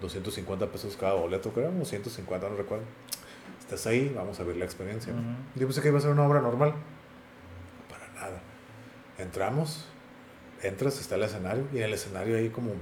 250 0.00 0.66
pesos 0.72 0.96
cada 0.96 1.14
boleto, 1.14 1.50
creo, 1.52 1.72
o 1.80 1.84
150, 1.84 2.48
no 2.48 2.56
recuerdo. 2.56 2.84
Estás 3.70 3.86
ahí, 3.86 4.12
vamos 4.16 4.40
a 4.40 4.42
ver 4.42 4.56
la 4.56 4.64
experiencia. 4.64 5.12
¿no? 5.12 5.20
Ujú. 5.20 5.30
Yo 5.54 5.66
pensé 5.68 5.80
que 5.80 5.88
iba 5.88 5.98
a 5.98 6.00
ser 6.00 6.10
una 6.10 6.26
obra 6.26 6.40
normal. 6.40 6.74
Para 7.88 8.08
nada. 8.20 8.40
Entramos, 9.16 9.84
entras, 10.60 10.98
está 10.98 11.14
el 11.14 11.22
escenario, 11.22 11.68
y 11.72 11.76
en 11.76 11.84
el 11.84 11.94
escenario 11.94 12.36
hay 12.36 12.48
como, 12.48 12.72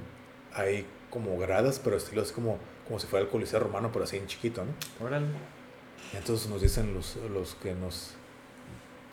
hay 0.55 0.86
como 1.11 1.36
gradas, 1.36 1.78
pero 1.78 1.99
estilo 1.99 2.22
así 2.22 2.32
como, 2.32 2.57
como 2.86 2.99
si 2.99 3.07
fuera 3.07 3.22
el 3.26 3.30
Coliseo 3.30 3.61
Romano, 3.61 3.91
pero 3.93 4.07
así 4.07 4.16
en 4.16 4.26
chiquito, 4.28 4.64
¿no? 4.64 5.05
Órale. 5.05 5.26
Entonces 6.14 6.49
nos 6.49 6.62
dicen 6.62 6.95
los, 6.95 7.16
los 7.16 7.55
que 7.57 7.74
nos, 7.74 8.14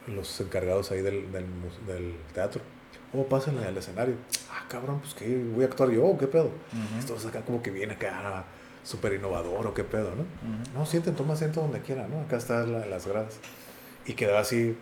los 0.07 0.39
encargados 0.39 0.91
ahí 0.91 1.01
del, 1.01 1.30
del, 1.34 1.45
del 1.88 2.15
teatro, 2.34 2.61
oh, 3.11 3.26
pásenle 3.26 3.65
al 3.65 3.76
escenario. 3.76 4.15
Ah, 4.49 4.63
cabrón, 4.69 5.01
pues 5.01 5.13
que 5.13 5.43
voy 5.53 5.65
a 5.65 5.67
actuar 5.67 5.89
yo, 5.89 6.17
¿qué 6.17 6.28
pedo? 6.28 6.45
Ujú. 6.45 6.99
Esto 6.99 7.17
es 7.17 7.26
acá 7.26 7.41
como 7.41 7.61
que 7.61 7.69
viene 7.69 7.95
acá 7.95 8.45
súper 8.86 9.13
innovador 9.13 9.67
o 9.67 9.73
qué 9.73 9.83
pedo, 9.83 10.11
¿no? 10.15 10.21
Ujú. 10.21 10.79
No, 10.79 10.86
sienten, 10.86 11.15
toma 11.15 11.33
asiento 11.33 11.59
donde 11.59 11.81
quiera, 11.81 12.07
¿no? 12.07 12.21
Acá 12.21 12.38
están 12.38 12.71
la- 12.71 12.86
las 12.86 13.05
gradas. 13.05 13.39
Y 14.05 14.13
quedaba 14.13 14.39
así, 14.39 14.77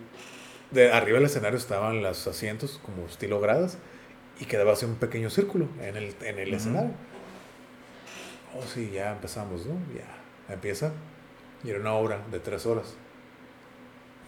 de 0.69 0.91
arriba 0.91 1.17
del 1.17 1.25
escenario 1.25 1.57
estaban 1.57 2.03
los 2.03 2.27
asientos 2.27 2.79
como 2.85 3.05
estilo 3.07 3.39
gradas 3.39 3.79
y 4.39 4.45
quedaba 4.45 4.73
así 4.73 4.85
un 4.85 4.95
pequeño 4.95 5.29
círculo 5.31 5.67
en 5.81 5.95
el, 5.97 6.15
en 6.21 6.37
el 6.37 6.53
escenario. 6.53 6.91
Oh, 8.55 8.61
sí, 8.71 8.91
ya 8.93 9.13
empezamos, 9.13 9.65
¿no? 9.65 9.73
Ya, 9.95 10.53
empieza. 10.53 10.91
Y 11.63 11.69
era 11.71 11.79
una 11.79 11.93
obra 11.93 12.19
de 12.31 12.39
tres 12.39 12.65
horas. 12.65 12.93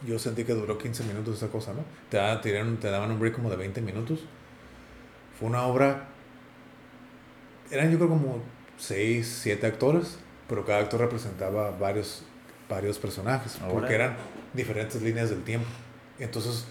Yo 0.06 0.18
sentí 0.20 0.44
que 0.46 0.54
duró 0.54 0.78
15 0.78 1.04
minutos 1.04 1.38
esa 1.38 1.48
cosa, 1.50 1.74
¿no? 1.74 1.84
Te 2.10 2.18
daban, 2.18 2.78
te 2.78 2.90
daban 2.90 3.12
un 3.12 3.20
break 3.20 3.36
como 3.36 3.50
de 3.50 3.56
20 3.58 3.82
minutos. 3.82 4.26
Fue 5.38 5.48
una 5.50 5.64
obra... 5.64 6.08
Eran 7.72 7.92
yo 7.92 7.98
creo 7.98 8.10
como 8.10 8.42
6, 8.78 9.40
7 9.44 9.66
actores, 9.68 10.18
pero 10.48 10.66
cada 10.66 10.80
actor 10.80 11.00
representaba 11.00 11.72
varios, 11.72 12.24
varios 12.70 12.98
personajes, 13.00 13.58
porque 13.62 13.76
Órale. 13.78 13.96
eran 13.96 14.18
diferentes 14.54 15.02
líneas 15.02 15.30
del 15.30 15.44
tiempo. 15.44 15.68
Entonces, 16.20 16.66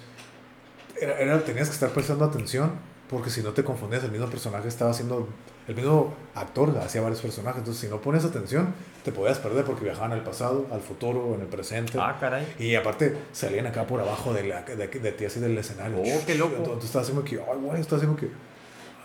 era, 1.01 1.19
era- 1.19 1.41
tenías 1.45 1.69
que 1.69 1.75
estar 1.75 1.91
prestando 1.91 2.25
atención, 2.25 2.73
porque 3.09 3.31
si 3.31 3.43
no 3.43 3.53
te 3.53 3.65
confundías, 3.65 4.03
el 4.05 4.11
mismo 4.13 4.29
personaje 4.29 4.69
estaba 4.69 4.91
haciendo, 4.91 5.29
el 5.69 5.75
mismo 5.75 6.15
actor 6.35 6.77
hacía 6.79 7.01
varios 7.03 7.21
personajes, 7.21 7.59
entonces 7.59 7.83
si 7.83 7.89
no 7.89 8.01
pones 8.01 8.25
atención, 8.25 8.75
te 9.05 9.13
podías 9.13 9.39
perder 9.39 9.65
porque 9.65 9.85
viajaban 9.85 10.13
al 10.13 10.23
pasado, 10.25 10.67
al 10.73 10.81
futuro, 10.81 11.35
en 11.35 11.43
el 11.43 11.47
presente. 11.47 11.99
Ah, 12.01 12.17
caray. 12.19 12.47
Y 12.59 12.75
aparte 12.75 13.17
salían 13.33 13.67
acá 13.67 13.87
por 13.87 14.01
abajo 14.01 14.33
de, 14.33 14.45
la, 14.45 14.63
de, 14.63 14.87
de 14.89 15.13
ti 15.13 15.25
así 15.27 15.41
del 15.41 15.57
escenario. 15.59 15.99
Oh, 16.01 16.21
qué 16.27 16.35
loco. 16.35 16.57
Entonces 16.57 16.85
estaba 16.87 17.03
haciendo 17.03 17.25
que, 17.25 17.37
ay, 17.37 17.59
güey, 17.61 17.81
haciendo 17.81 18.17
que, 18.17 18.31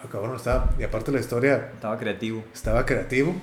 cabrón, 0.07 0.35
estaba, 0.35 0.69
y 0.79 0.83
aparte 0.83 1.11
la 1.11 1.19
historia 1.19 1.71
Estaba 1.73 1.97
creativo. 1.97 2.43
estaba 2.53 2.85
creativo, 2.85 3.35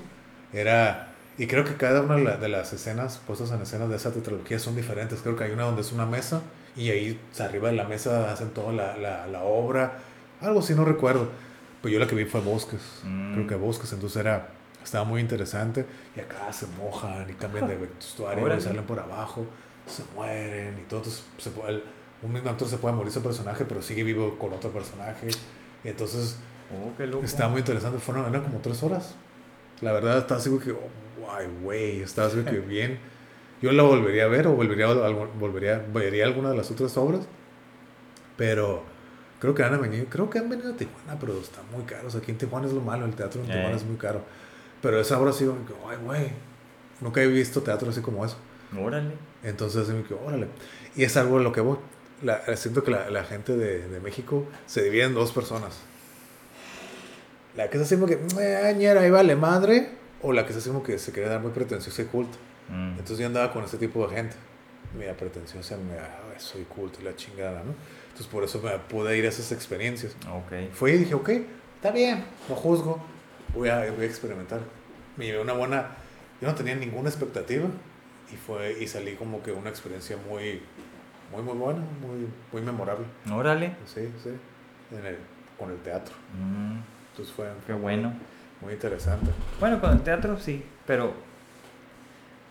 era, 0.53 1.09
y 1.39 1.47
creo 1.47 1.65
que 1.65 1.75
cada 1.75 2.01
una 2.03 2.17
de, 2.17 2.25
la- 2.25 2.37
de 2.37 2.49
las 2.49 2.73
escenas, 2.73 3.19
puestas 3.27 3.51
en 3.51 3.61
escenas 3.61 3.89
de 3.91 3.97
esa 3.97 4.13
tetralogía 4.13 4.59
son 4.59 4.75
diferentes. 4.77 5.21
Creo 5.21 5.37
que 5.37 5.45
hay 5.45 5.51
una 5.53 5.65
donde 5.65 5.83
es 5.83 5.93
una 5.93 6.07
mesa 6.07 6.41
y 6.77 6.91
ahí 6.91 7.21
arriba 7.41 7.69
de 7.71 7.77
la 7.77 7.85
mesa 7.85 8.33
hacen 8.33 8.51
toda 8.51 8.73
la, 8.73 8.97
la, 8.97 9.27
la 9.27 9.43
obra, 9.43 9.99
algo 10.41 10.61
así, 10.61 10.75
no 10.75 10.85
recuerdo. 10.85 11.29
Pero 11.83 11.93
yo 11.93 11.99
la 12.01 12.07
que 12.07 12.15
vi 12.15 12.25
fue 12.25 12.41
Bosques, 12.41 12.81
Mm. 13.05 13.35
creo 13.35 13.47
que 13.47 13.55
Bosques, 13.57 13.93
entonces 13.93 14.19
era, 14.19 14.49
estaba 14.83 15.05
muy 15.05 15.21
interesante 15.21 15.85
y 16.17 16.21
acá 16.21 16.53
se 16.53 16.67
mojan 16.79 17.29
y 17.29 17.35
cambian 17.35 17.69
de 17.69 17.77
vestuario 17.99 18.57
y 18.57 18.61
salen 18.61 18.85
por 18.85 18.99
abajo, 18.99 19.45
se 19.87 20.03
mueren 20.15 20.79
y 20.79 20.83
todo. 20.89 21.01
Entonces, 21.01 21.25
se 21.39 21.51
puede- 21.51 21.83
un 22.23 22.33
mismo 22.33 22.49
actor 22.49 22.67
se 22.67 22.79
puede 22.79 22.95
morir 22.95 23.13
su 23.13 23.23
personaje, 23.23 23.65
pero 23.67 23.83
sigue 23.83 24.03
vivo 24.03 24.39
con 24.39 24.53
otro 24.55 24.71
personaje. 24.71 25.29
Entonces 25.89 26.39
Oh, 26.73 26.93
qué 26.97 27.07
loco. 27.07 27.25
Está 27.25 27.49
muy 27.49 27.61
interesante, 27.61 27.99
fueron 27.99 28.27
eran 28.27 28.43
como 28.43 28.59
tres 28.59 28.83
horas. 28.83 29.15
La 29.81 29.93
verdad, 29.93 30.19
estaba 30.19 30.41
así 30.41 30.49
como 30.49 30.61
que, 30.61 30.73
oh, 30.73 31.31
ay, 31.31 31.47
güey, 31.63 32.01
estaba 32.01 32.29
así 32.29 32.37
como 32.39 32.51
que 32.51 32.59
bien. 32.67 32.99
Yo 33.63 33.73
la 33.73 33.83
volvería 33.83 34.25
a 34.25 34.29
ver 34.29 34.47
o 34.49 34.53
volvería 34.53 34.87
volvería, 35.39 35.85
vería 35.93 36.25
alguna 36.25 36.51
de 36.51 36.57
las 36.57 36.71
otras 36.71 36.97
obras. 36.97 37.27
Pero 38.37 38.83
creo 39.41 39.55
que 39.55 39.63
han 39.63 39.81
venido, 39.81 40.07
creo 40.11 40.29
que 40.29 40.39
han 40.39 40.49
venido 40.49 40.73
a 40.73 40.77
Tijuana, 40.77 41.19
pero 41.19 41.39
está 41.41 41.63
muy 41.75 41.85
caro. 41.85 42.09
O 42.09 42.11
sea, 42.11 42.21
aquí 42.21 42.33
en 42.33 42.39
Tijuana 42.39 42.67
es 42.67 42.73
lo 42.73 42.81
malo, 42.81 43.07
el 43.07 43.15
teatro 43.15 43.41
en 43.43 43.51
Eh. 43.51 43.55
Tijuana 43.55 43.77
es 43.77 43.85
muy 43.85 43.97
caro. 43.97 44.23
Pero 44.83 45.01
esa 45.01 45.19
obra 45.19 45.33
sí, 45.33 45.49
ay, 45.89 45.97
güey, 46.05 46.31
nunca 47.01 47.23
he 47.23 47.27
visto 47.27 47.63
teatro 47.63 47.89
así 47.91 48.03
como 48.03 48.25
eso. 48.25 48.37
Órale. 48.79 49.13
Entonces, 49.43 49.87
como 49.87 50.05
que, 50.05 50.15
órale. 50.15 50.49
Y 50.97 51.05
es 51.05 51.17
algo 51.17 51.39
a 51.39 51.43
lo 51.43 51.53
que 51.53 51.61
voy. 51.61 51.79
La, 52.23 52.57
siento 52.57 52.83
que 52.83 52.91
la, 52.91 53.11
la 53.11 53.25
gente 53.25 53.57
de, 53.57 53.87
de 53.89 54.01
México 54.01 54.47
se 54.67 54.83
divide 54.83 55.05
en 55.05 55.15
dos 55.15 55.33
personas. 55.33 55.77
La 57.57 57.71
que 57.71 57.77
es 57.79 57.83
así 57.85 57.95
como 57.97 58.07
que, 58.07 58.19
"Eh, 58.41 58.75
ñera, 58.77 59.01
ahí 59.03 59.11
vale 59.11 59.37
madre. 59.37 59.91
O 60.23 60.33
la 60.33 60.45
que 60.45 60.53
es 60.53 60.59
así 60.59 60.69
como 60.69 60.83
que 60.83 60.99
se 60.99 61.13
quiere 61.13 61.29
dar 61.29 61.41
muy 61.41 61.53
pretenciosa 61.53 62.03
y 62.03 62.07
culta. 62.07 62.37
Mm. 62.69 62.91
Entonces 62.93 63.19
yo 63.19 63.27
andaba 63.27 63.53
con 63.53 63.65
ese 63.65 63.77
tipo 63.79 64.07
de 64.07 64.15
gente. 64.15 64.35
Media 64.97 65.17
pretenciosa, 65.17 65.77
me, 65.77 65.99
"Ah, 65.99 66.39
soy 66.39 66.63
culto 66.65 67.01
y 67.01 67.05
la 67.05 67.15
chingada, 67.17 67.63
¿no? 67.65 67.75
Entonces 68.07 68.27
por 68.29 68.45
eso 68.45 68.61
me 68.63 68.71
pude 68.79 69.17
ir 69.19 69.25
a 69.27 69.29
esas 69.29 69.53
experiencias. 69.53 70.15
Ok. 70.31 70.73
Fui 70.73 70.93
y 70.93 70.99
dije, 70.99 71.15
ok, 71.15 71.29
está 71.77 71.91
bien, 71.91 72.25
no 72.49 72.55
juzgo, 72.55 72.99
voy 73.55 73.69
a, 73.69 73.91
voy 73.91 74.05
a 74.05 74.09
experimentar. 74.09 74.61
Me 75.17 75.27
llevé 75.27 75.41
una 75.41 75.53
buena, 75.53 75.97
yo 76.41 76.49
no 76.49 76.55
tenía 76.55 76.75
ninguna 76.75 77.09
expectativa 77.11 77.67
y 78.33 78.37
fue 78.37 78.83
y 78.83 78.87
salí 78.89 79.15
como 79.17 79.43
que 79.43 79.53
una 79.53 79.69
experiencia 79.71 80.17
muy, 80.29 80.63
muy, 81.33 81.43
muy 81.43 81.55
buena, 81.55 81.81
muy, 82.01 82.29
muy 82.53 82.63
memorable. 82.63 83.05
Órale. 83.33 83.75
Sí, 83.87 84.09
sí, 84.23 84.31
en 84.93 85.07
el- 85.07 85.19
con 85.59 85.71
el 85.71 85.79
teatro. 85.79 86.15
Mm, 86.39 86.79
Entonces 87.11 87.35
fue 87.35 87.47
qué 87.67 87.73
bueno. 87.73 88.13
muy 88.61 88.73
interesante. 88.75 89.31
Bueno, 89.61 89.81
con 89.81 89.91
el 89.93 90.01
teatro 90.03 90.39
sí, 90.39 90.65
pero 90.87 91.15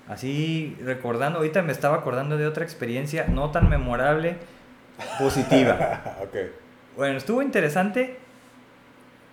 así 0.07 0.78
recordando, 0.84 1.39
ahorita 1.39 1.61
me 1.61 1.71
estaba 1.71 1.97
acordando 1.97 2.38
de 2.38 2.47
otra 2.47 2.63
experiencia 2.63 3.26
no 3.28 3.51
tan 3.51 3.69
memorable, 3.69 4.38
positiva. 5.19 6.17
ok. 6.23 6.36
Bueno, 6.95 7.17
estuvo 7.17 7.41
interesante 7.41 8.17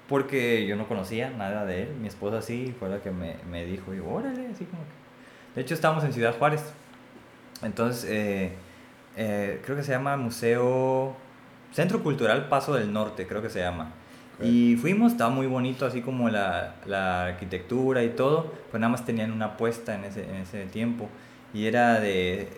porque 0.09 0.67
yo 0.67 0.77
no 0.77 0.87
conocía 0.89 1.31
nada 1.31 1.65
de 1.65 1.85
él. 1.85 1.95
Mi 2.01 2.09
esposa 2.09 2.43
sí 2.43 2.75
fue 2.79 2.89
la 2.89 2.99
que 3.01 3.11
me, 3.11 3.37
me 3.51 3.65
dijo, 3.65 3.95
y 3.95 4.01
órale, 4.01 4.49
así 4.53 4.65
como 4.65 4.83
que... 4.83 5.55
De 5.55 5.61
hecho, 5.63 5.75
estábamos 5.75 6.05
en 6.05 6.13
Ciudad 6.13 6.37
Juárez. 6.39 6.63
Entonces, 7.63 8.05
eh, 8.11 8.53
eh, 9.17 9.61
creo 9.65 9.77
que 9.77 9.83
se 9.83 9.93
llama 9.93 10.17
Museo... 10.17 11.17
Centro 11.73 12.03
Cultural 12.03 12.49
Paso 12.49 12.75
del 12.75 12.93
Norte, 12.93 13.27
creo 13.27 13.41
que 13.41 13.49
se 13.49 13.61
llama. 13.61 13.93
Y 14.43 14.77
fuimos, 14.77 15.13
estaba 15.13 15.31
muy 15.31 15.47
bonito, 15.47 15.87
así 15.87 16.03
como 16.03 16.29
la, 16.29 16.75
la 16.85 17.25
arquitectura 17.27 18.03
y 18.03 18.11
todo. 18.11 18.53
Pues 18.71 18.79
nada 18.79 18.91
más 18.91 19.07
tenían 19.07 19.33
una 19.33 19.47
apuesta 19.47 19.95
en 19.95 20.05
ese, 20.05 20.25
en 20.25 20.37
ese 20.37 20.67
tiempo. 20.67 21.09
Y 21.55 21.67
era 21.67 21.99
de, 21.99 22.49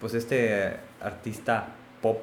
pues 0.00 0.14
este 0.14 0.76
artista 1.00 1.68
pop 2.02 2.20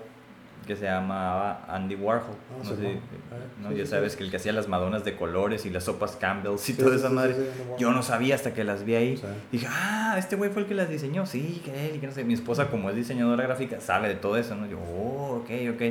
que 0.66 0.76
se 0.76 0.86
llamaba 0.86 1.66
Andy 1.68 1.95
Warhol. 1.95 2.36
Ah, 2.51 2.57
no 2.64 2.64
sé, 2.76 2.97
Ah, 3.32 3.36
¿no? 3.61 3.70
sí, 3.70 3.76
ya 3.78 3.86
sí, 3.86 3.91
sabes 3.91 4.16
que 4.16 4.24
el 4.24 4.30
que 4.32 4.38
hacía 4.38 4.53
las 4.53 4.68
madonas 4.68 5.03
de 5.05 5.16
colores 5.16 5.66
y 5.66 5.70
las 5.70 5.84
sopas 5.86 6.16
Campbell's 6.16 6.68
y 6.70 6.74
toda 6.74 6.95
esa 6.95 7.09
madre. 7.09 7.36
Yo 7.78 7.91
no 7.91 8.01
sabía 8.03 8.36
hasta 8.36 8.53
que 8.53 8.64
las 8.64 8.84
vi 8.86 8.95
ahí. 8.95 9.22
Dije, 9.51 9.68
ah, 9.70 10.16
este 10.18 10.36
güey 10.36 10.49
fue 10.51 10.64
el 10.64 10.68
que 10.68 10.74
las 10.76 10.89
diseñó. 10.89 11.26
Sí, 11.26 11.61
que 11.66 11.89
él, 11.89 11.95
y 11.95 11.99
que 11.99 12.07
no 12.07 12.14
sé. 12.14 12.24
Mi 12.24 12.34
esposa, 12.34 12.68
como 12.70 12.89
es 12.89 12.95
diseñadora 12.95 13.43
gráfica, 13.43 13.80
sabe 13.82 14.07
de 14.09 14.16
todo 14.16 14.38
eso, 14.38 14.55
¿no? 14.55 14.66
Yo, 14.68 14.78
oh, 14.80 15.41
ok, 15.43 15.49
ok. 15.76 15.82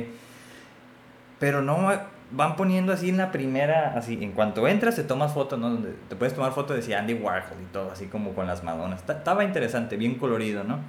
Pero 1.39 1.61
no 1.61 1.89
van 2.31 2.55
poniendo 2.55 2.93
así 2.93 3.09
en 3.09 3.17
la 3.17 3.31
primera, 3.31 3.93
así, 3.95 4.17
en 4.23 4.31
cuanto 4.31 4.67
entras 4.67 4.95
te 4.95 5.03
tomas 5.03 5.33
foto, 5.33 5.57
¿no? 5.57 5.69
Donde 5.69 5.93
te 6.09 6.15
puedes 6.15 6.33
tomar 6.33 6.51
foto, 6.53 6.73
decía 6.73 6.99
Andy 6.99 7.13
Warhol 7.15 7.57
y 7.61 7.71
todo, 7.73 7.91
así 7.91 8.05
como 8.07 8.33
con 8.33 8.47
las 8.47 8.63
madonas. 8.63 9.03
Ta- 9.03 9.13
Estaba 9.13 9.43
interesante, 9.43 9.97
bien 9.97 10.15
colorido, 10.15 10.63
¿no? 10.63 10.79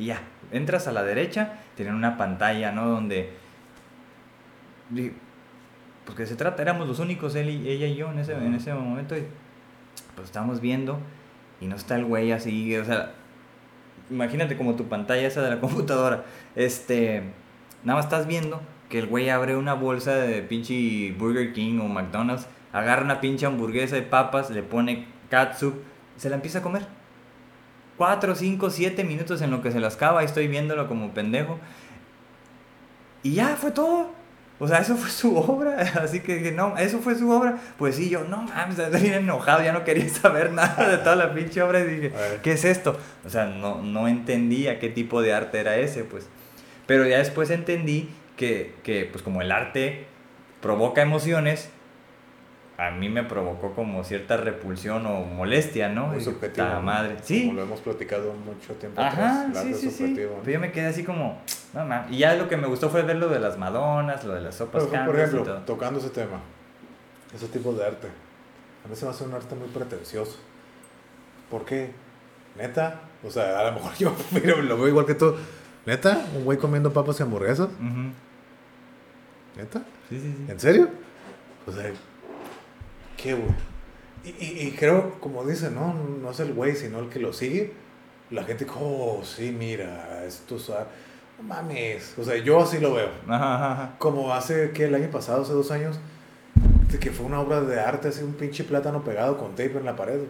Y 0.00 0.06
ya, 0.06 0.22
entras 0.50 0.88
a 0.88 0.92
la 0.92 1.02
derecha, 1.02 1.58
tienen 1.76 1.94
una 1.94 2.16
pantalla, 2.16 2.72
¿no? 2.72 2.88
Donde... 2.88 3.34
Pues 4.90 6.16
que 6.16 6.26
se 6.26 6.36
trata, 6.36 6.62
éramos 6.62 6.88
los 6.88 6.98
únicos, 7.00 7.34
él 7.34 7.50
y 7.50 7.68
ella 7.68 7.86
y 7.86 7.96
yo 7.96 8.10
en 8.10 8.18
ese, 8.18 8.32
en 8.32 8.54
ese 8.54 8.72
momento. 8.72 9.14
Y 9.14 9.24
pues 10.16 10.28
estábamos 10.28 10.62
viendo 10.62 10.98
y 11.60 11.66
no 11.66 11.76
está 11.76 11.96
el 11.96 12.06
güey 12.06 12.32
así, 12.32 12.74
o 12.78 12.84
sea, 12.84 13.12
imagínate 14.10 14.56
como 14.56 14.74
tu 14.74 14.88
pantalla 14.88 15.28
esa 15.28 15.42
de 15.42 15.50
la 15.50 15.60
computadora, 15.60 16.24
este, 16.56 17.22
nada 17.84 17.98
más 17.98 18.06
estás 18.06 18.26
viendo 18.26 18.62
que 18.88 18.98
el 18.98 19.06
güey 19.06 19.28
abre 19.28 19.56
una 19.56 19.74
bolsa 19.74 20.14
de 20.14 20.42
pinche 20.42 21.14
Burger 21.18 21.52
King 21.52 21.78
o 21.80 21.88
McDonald's, 21.88 22.46
agarra 22.72 23.04
una 23.04 23.20
pinche 23.20 23.44
hamburguesa 23.44 23.96
de 23.96 24.02
papas, 24.02 24.50
le 24.50 24.62
pone 24.62 25.06
catsup, 25.28 25.74
se 26.16 26.30
la 26.30 26.36
empieza 26.36 26.58
a 26.58 26.62
comer. 26.62 26.99
4, 28.00 28.34
5, 28.34 28.70
7 28.70 29.04
minutos 29.04 29.42
en 29.42 29.50
lo 29.50 29.60
que 29.60 29.70
se 29.70 29.78
las 29.78 29.96
acaba, 29.96 30.22
y 30.22 30.24
estoy 30.24 30.48
viéndolo 30.48 30.88
como 30.88 31.12
pendejo. 31.12 31.58
Y 33.22 33.34
ya 33.34 33.56
fue 33.56 33.72
todo. 33.72 34.10
O 34.58 34.66
sea, 34.66 34.78
eso 34.78 34.96
fue 34.96 35.10
su 35.10 35.36
obra. 35.36 35.76
Así 36.02 36.20
que 36.20 36.36
dije, 36.36 36.50
no, 36.50 36.78
eso 36.78 37.00
fue 37.00 37.14
su 37.14 37.30
obra. 37.30 37.58
Pues 37.76 37.96
sí, 37.96 38.08
yo, 38.08 38.24
no 38.24 38.38
mames, 38.38 38.78
estoy 38.78 39.02
bien 39.02 39.12
enojado, 39.12 39.62
ya 39.62 39.74
no 39.74 39.84
quería 39.84 40.08
saber 40.22 40.50
nada 40.50 40.88
de 40.88 40.96
toda 40.96 41.14
la 41.14 41.34
pinche 41.34 41.60
obra. 41.60 41.80
Y 41.80 41.88
dije. 41.88 42.12
¿qué 42.42 42.52
es 42.52 42.64
esto? 42.64 42.98
O 43.26 43.28
sea, 43.28 43.44
no, 43.44 43.82
no 43.82 44.08
entendía 44.08 44.78
qué 44.78 44.88
tipo 44.88 45.20
de 45.20 45.34
arte 45.34 45.60
era 45.60 45.76
ese, 45.76 46.04
pues. 46.04 46.26
Pero 46.86 47.06
ya 47.06 47.18
después 47.18 47.50
entendí 47.50 48.08
que, 48.38 48.76
que, 48.82 49.04
pues 49.12 49.22
como 49.22 49.42
el 49.42 49.52
arte 49.52 50.06
provoca 50.62 51.02
emociones, 51.02 51.68
a 52.86 52.90
mí 52.92 53.08
me 53.08 53.22
provocó 53.24 53.72
como 53.74 54.02
cierta 54.04 54.36
repulsión 54.38 55.04
o 55.06 55.20
molestia, 55.24 55.88
¿no? 55.88 56.06
Muy 56.08 56.20
subjetivo. 56.22 56.66
"Ta 56.66 56.74
¿no? 56.76 56.82
madre. 56.82 57.16
Sí, 57.22 57.42
Como 57.46 57.56
lo 57.58 57.62
hemos 57.64 57.80
platicado 57.80 58.32
mucho 58.32 58.72
tiempo 58.74 59.00
Ajá, 59.00 59.42
atrás. 59.48 59.64
sí, 59.64 59.74
sí, 59.74 59.90
sí. 59.90 60.12
Pero 60.16 60.42
yo 60.44 60.60
me 60.60 60.72
quedé 60.72 60.86
así 60.86 61.04
como, 61.04 61.38
no 61.74 61.84
mames. 61.84 62.10
Y 62.12 62.18
ya 62.18 62.34
lo 62.36 62.48
que 62.48 62.56
me 62.56 62.66
gustó 62.66 62.88
fue 62.88 63.02
ver 63.02 63.16
lo 63.16 63.28
de 63.28 63.38
las 63.40 63.58
Madonas, 63.58 64.24
lo 64.24 64.34
de 64.34 64.40
las 64.40 64.54
sopas 64.54 64.84
Por, 64.84 65.04
por 65.04 65.14
y 65.14 65.18
ejemplo, 65.18 65.42
todo. 65.42 65.58
tocando 65.58 66.00
ese 66.00 66.10
tema, 66.10 66.40
ese 67.34 67.48
tipo 67.48 67.72
de 67.74 67.84
arte, 67.86 68.08
a 68.84 68.88
mí 68.88 68.96
se 68.96 69.04
me 69.04 69.10
hace 69.10 69.24
un 69.24 69.34
arte 69.34 69.54
muy 69.54 69.68
pretencioso. 69.68 70.38
¿Por 71.50 71.64
qué? 71.66 71.90
¿Neta? 72.56 73.00
O 73.22 73.30
sea, 73.30 73.60
a 73.60 73.64
lo 73.64 73.72
mejor 73.72 73.92
yo 73.98 74.14
lo 74.62 74.76
veo 74.78 74.88
igual 74.88 75.04
que 75.04 75.14
tú. 75.14 75.34
¿Neta? 75.84 76.24
¿Un 76.34 76.44
güey 76.44 76.56
comiendo 76.58 76.92
papas 76.92 77.20
y 77.20 77.22
hamburguesas? 77.24 77.68
Ujú. 77.68 78.12
¿Neta? 79.56 79.80
Sí, 80.08 80.18
sí, 80.18 80.34
sí. 80.36 80.50
¿En 80.50 80.58
serio? 80.60 80.88
O 81.66 81.72
sea, 81.72 81.90
¿qué, 83.22 83.34
güey? 83.34 83.50
Y, 84.24 84.28
y, 84.44 84.68
y 84.68 84.70
creo, 84.72 85.18
como 85.20 85.44
dice, 85.44 85.70
no, 85.70 85.94
no 85.94 86.30
es 86.30 86.40
el 86.40 86.52
güey, 86.52 86.76
sino 86.76 86.98
el 86.98 87.08
que 87.08 87.18
lo 87.18 87.32
sigue. 87.32 87.72
La 88.30 88.44
gente, 88.44 88.66
oh, 88.78 89.22
sí, 89.24 89.54
mira, 89.56 90.24
esto 90.24 90.56
es... 90.56 90.68
No 90.68 91.44
mames. 91.44 92.14
O 92.18 92.24
sea, 92.24 92.36
yo 92.36 92.60
así 92.62 92.78
lo 92.78 92.94
veo. 92.94 93.08
Ajá, 93.26 93.54
ajá, 93.54 93.72
ajá. 93.72 93.94
Como 93.98 94.32
hace, 94.32 94.72
que 94.72 94.84
El 94.84 94.94
año 94.94 95.10
pasado, 95.10 95.42
hace 95.42 95.52
dos 95.52 95.70
años, 95.70 95.98
que 96.98 97.10
fue 97.10 97.26
una 97.26 97.40
obra 97.40 97.60
de 97.60 97.80
arte, 97.80 98.08
así 98.08 98.22
un 98.22 98.34
pinche 98.34 98.64
plátano 98.64 99.02
pegado 99.02 99.38
con 99.38 99.50
tape 99.50 99.78
en 99.78 99.84
la 99.84 99.96
pared. 99.96 100.20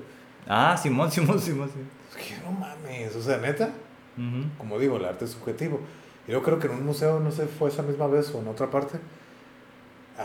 Ah, 0.47 0.76
Simón, 0.76 1.11
Simón, 1.12 1.41
Simón, 1.41 1.70
Simón. 1.70 1.88
Que 2.16 2.36
no 2.45 2.53
mames, 2.53 3.14
o 3.16 3.22
sea, 3.22 3.38
neta, 3.38 3.70
Ujú. 4.16 4.51
como 4.59 4.78
digo, 4.78 4.97
el 4.97 5.05
arte 5.05 5.24
es 5.24 5.32
subjetivo. 5.32 5.80
Y 6.28 6.32
yo 6.32 6.43
creo 6.43 6.59
que 6.59 6.66
en 6.66 6.74
un 6.74 6.84
museo, 6.84 7.20
no 7.20 7.30
sé, 7.30 7.47
fue 7.47 7.70
esa 7.70 7.82
misma 7.82 8.07
vez 8.07 8.30
o 8.34 8.41
en 8.41 8.49
otra 8.49 8.70
parte, 8.70 8.99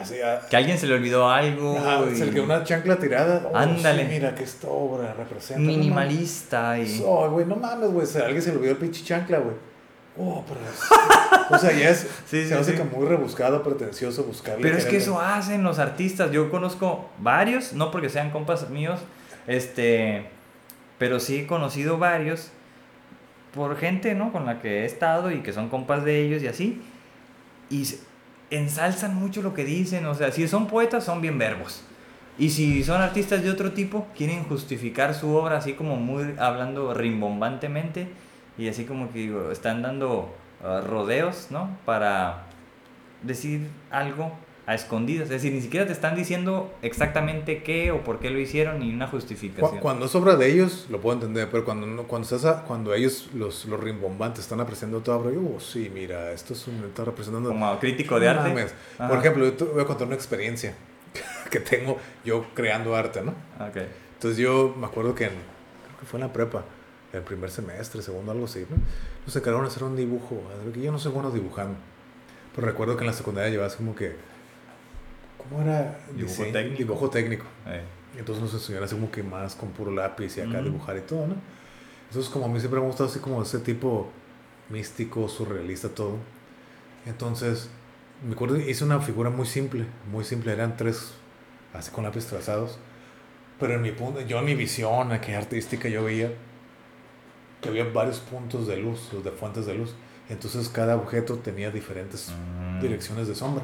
así, 0.01 0.21
a- 0.21 0.41
Que 0.49 0.55
a 0.55 0.59
alguien 0.59 0.77
se 0.77 0.87
le 0.87 0.93
olvidó 0.95 1.29
algo. 1.29 1.77
Ajá, 1.77 2.03
y 2.11 2.15
se 2.15 2.25
le 2.25 2.31
quedó 2.31 2.43
una 2.43 2.63
chancla 2.63 2.97
tirada. 2.97 3.47
Oh, 3.51 3.55
Ándale. 3.55 4.03
sí, 4.03 4.09
mira 4.11 4.35
que 4.35 4.43
esta 4.43 4.67
obra 4.67 5.13
representa. 5.13 5.61
no 5.61 5.67
Minimalista 5.67 6.61
mames. 6.61 6.99
y... 6.99 7.03
Oh, 7.05 7.29
güey, 7.29 7.45
no 7.45 7.55
mames, 7.55 7.89
güey. 7.91 8.07
a 8.21 8.25
alguien 8.25 8.41
se 8.41 8.51
le 8.51 8.57
olvidó 8.57 8.71
el 8.73 8.77
pinche 8.77 9.03
chancla, 9.03 9.39
güey. 9.39 9.55
Oh, 10.17 10.43
pero 10.47 10.59
es- 10.61 10.89
O 11.51 11.57
sea, 11.57 11.71
ya 11.77 11.89
es. 11.89 11.99
Sí, 12.25 12.43
se 12.43 12.47
sí, 12.47 12.53
hace 12.53 12.75
como 12.75 12.91
muy 12.97 13.07
rebuscado, 13.07 13.61
pretencioso 13.61 14.23
buscarle. 14.23 14.61
Pero 14.63 14.77
es 14.77 14.85
que 14.85 14.97
eso 14.97 15.19
hacen 15.19 15.61
los 15.63 15.77
artistas. 15.77 16.31
Yo 16.31 16.49
conozco 16.49 17.09
varios, 17.19 17.73
no 17.73 17.91
porque 17.91 18.09
sean 18.09 18.31
compas 18.31 18.69
míos, 18.69 18.99
este, 19.45 20.25
pero 20.97 21.19
sí 21.19 21.39
he 21.41 21.47
conocido 21.47 21.97
varios 21.97 22.49
por 23.53 23.77
gente, 23.77 24.15
¿no? 24.15 24.31
Con 24.31 24.45
la 24.45 24.59
que 24.61 24.81
he 24.81 24.85
estado 24.85 25.31
y 25.31 25.41
que 25.41 25.53
son 25.53 25.69
compas 25.69 26.03
de 26.03 26.21
ellos 26.25 26.41
y 26.43 26.47
así. 26.47 26.81
Y 27.69 27.85
se- 27.85 27.99
ensalzan 28.49 29.15
mucho 29.15 29.41
lo 29.41 29.53
que 29.53 29.65
dicen. 29.65 30.05
O 30.05 30.15
sea, 30.15 30.31
si 30.31 30.47
son 30.47 30.67
poetas, 30.67 31.03
son 31.03 31.21
bien 31.21 31.37
verbos. 31.37 31.83
Y 32.37 32.49
si 32.49 32.83
son 32.83 33.01
artistas 33.01 33.43
de 33.43 33.49
otro 33.49 33.71
tipo, 33.71 34.07
quieren 34.15 34.43
justificar 34.43 35.13
su 35.13 35.33
obra 35.33 35.57
así 35.57 35.73
como 35.73 35.95
muy 35.95 36.35
hablando 36.37 36.93
rimbombantemente 36.93 38.09
y 38.57 38.67
así 38.67 38.83
como 38.83 39.11
que 39.11 39.19
digo, 39.19 39.51
están 39.51 39.81
dando 39.81 40.35
ah, 40.63 40.81
rodeos, 40.85 41.47
¿no? 41.49 41.77
Para 41.85 42.43
decir 43.21 43.69
algo 43.89 44.33
a 44.67 44.73
escondidas. 44.73 45.25
Es 45.25 45.29
decir, 45.29 45.53
ni 45.53 45.61
siquiera 45.61 45.85
te 45.85 45.91
están 45.93 46.15
diciendo 46.15 46.73
exactamente 46.81 47.61
qué 47.63 47.91
o 47.91 48.03
por 48.03 48.19
qué 48.19 48.29
lo 48.31 48.39
hicieron 48.39 48.79
ni 48.79 48.91
una 48.93 49.07
justificación. 49.07 49.79
Cuando 49.79 50.05
es 50.07 50.15
obra 50.15 50.35
de 50.35 50.51
ellos, 50.51 50.87
lo 50.89 50.99
puedo 51.01 51.13
entender, 51.15 51.49
pero 51.51 51.63
cuando 51.65 51.85
no- 51.85 52.03
cuando 52.03 52.23
estás 52.25 52.45
a- 52.45 52.63
cuando 52.63 52.93
ellos, 52.93 53.29
los, 53.35 53.65
los 53.65 53.79
rimbombantes, 53.79 54.41
están 54.41 54.59
apreciando 54.61 55.01
toda 55.01 55.17
obra, 55.17 55.31
yo, 55.31 55.41
oh, 55.41 55.59
sí, 55.59 55.91
mira, 55.93 56.31
esto 56.31 56.53
es 56.53 56.67
un, 56.67 56.83
está 56.85 57.05
representando. 57.05 57.49
Como 57.49 57.79
crítico 57.79 58.19
de 58.19 58.27
arte. 58.29 58.67
Por 58.97 59.17
ejemplo, 59.19 59.45
yo 59.45 59.53
te 59.53 59.63
voy 59.65 59.83
a 59.83 59.85
contar 59.85 60.07
una 60.07 60.15
experiencia 60.15 60.73
que 61.51 61.59
tengo 61.59 61.97
yo 62.23 62.45
creando 62.55 62.95
arte, 62.95 63.21
¿no? 63.21 63.31
Ok. 63.59 63.77
Entonces 64.15 64.37
yo 64.39 64.73
me 64.79 64.87
acuerdo 64.87 65.13
que 65.13 65.25
en, 65.25 65.29
creo 65.31 65.99
que 65.99 66.05
fue 66.07 66.19
en 66.19 66.25
la 66.27 66.33
prepa, 66.33 66.63
el 67.13 67.21
primer 67.21 67.51
semestre, 67.51 68.01
segundo, 68.01 68.31
algo 68.31 68.45
así, 68.45 68.65
¿no? 68.69 68.77
Nos 69.25 69.35
encargaron 69.35 69.65
de 69.65 69.71
hacer 69.71 69.83
un 69.83 69.95
dibujo, 69.95 70.41
yo 70.81 70.91
no 70.91 70.97
soy 70.99 71.11
bueno 71.11 71.29
dibujando, 71.31 71.77
pero 72.55 72.67
recuerdo 72.67 72.95
que 72.97 73.03
en 73.03 73.07
la 73.07 73.13
secundaria 73.13 73.49
llevabas 73.51 73.75
como 73.75 73.95
que, 73.95 74.15
¿cómo 75.49 75.61
era? 75.61 75.99
Dibujo 76.15 76.43
técnico. 76.43 76.77
Dibujo 76.77 77.09
técnico. 77.09 77.45
Eh, 77.67 77.81
entonces 78.17 78.43
nos 78.43 78.53
enseñaron 78.53 78.85
así 78.85 78.95
como 78.95 79.11
que 79.11 79.23
más 79.23 79.55
con 79.55 79.69
puro 79.69 79.91
lápiz 79.91 80.37
y 80.37 80.41
acá 80.41 80.61
dibujar 80.61 80.97
y 80.97 81.01
todo, 81.01 81.27
¿no? 81.27 81.35
Entonces 82.09 82.31
como 82.31 82.45
a 82.45 82.47
mí 82.47 82.59
siempre 82.59 82.79
me 82.79 82.85
ha 82.85 82.89
gustado 82.89 83.09
así 83.09 83.19
como 83.19 83.41
ese 83.41 83.59
tipo 83.59 84.09
místico, 84.69 85.27
surrealista, 85.27 85.89
todo. 85.89 86.17
Entonces, 87.05 87.69
me 88.25 88.33
acuerdo, 88.33 88.57
hice 88.57 88.83
una 88.83 88.99
figura 88.99 89.29
muy 89.29 89.45
simple, 89.45 89.85
muy 90.11 90.23
simple, 90.23 90.53
eran 90.53 90.77
tres, 90.77 91.13
así 91.73 91.91
con 91.91 92.03
lápiz 92.03 92.25
trazados. 92.25 92.79
Pero 93.59 93.75
en 93.75 93.81
mi 93.81 93.91
punto, 93.91 94.21
yo 94.21 94.39
en 94.39 94.45
mi 94.45 94.55
visión, 94.55 95.11
aquí 95.11 95.33
artística, 95.33 95.87
yo 95.87 96.03
veía 96.03 96.31
que 97.61 97.69
había 97.69 97.85
varios 97.85 98.19
puntos 98.19 98.67
de 98.67 98.77
luz, 98.77 99.11
de 99.23 99.31
fuentes 99.31 99.65
de 99.65 99.75
luz. 99.75 99.95
Entonces 100.29 100.67
cada 100.69 100.95
objeto 100.95 101.37
tenía 101.37 101.69
diferentes 101.69 102.31
mm, 102.31 102.81
direcciones 102.81 103.27
de 103.27 103.35
sombra. 103.35 103.63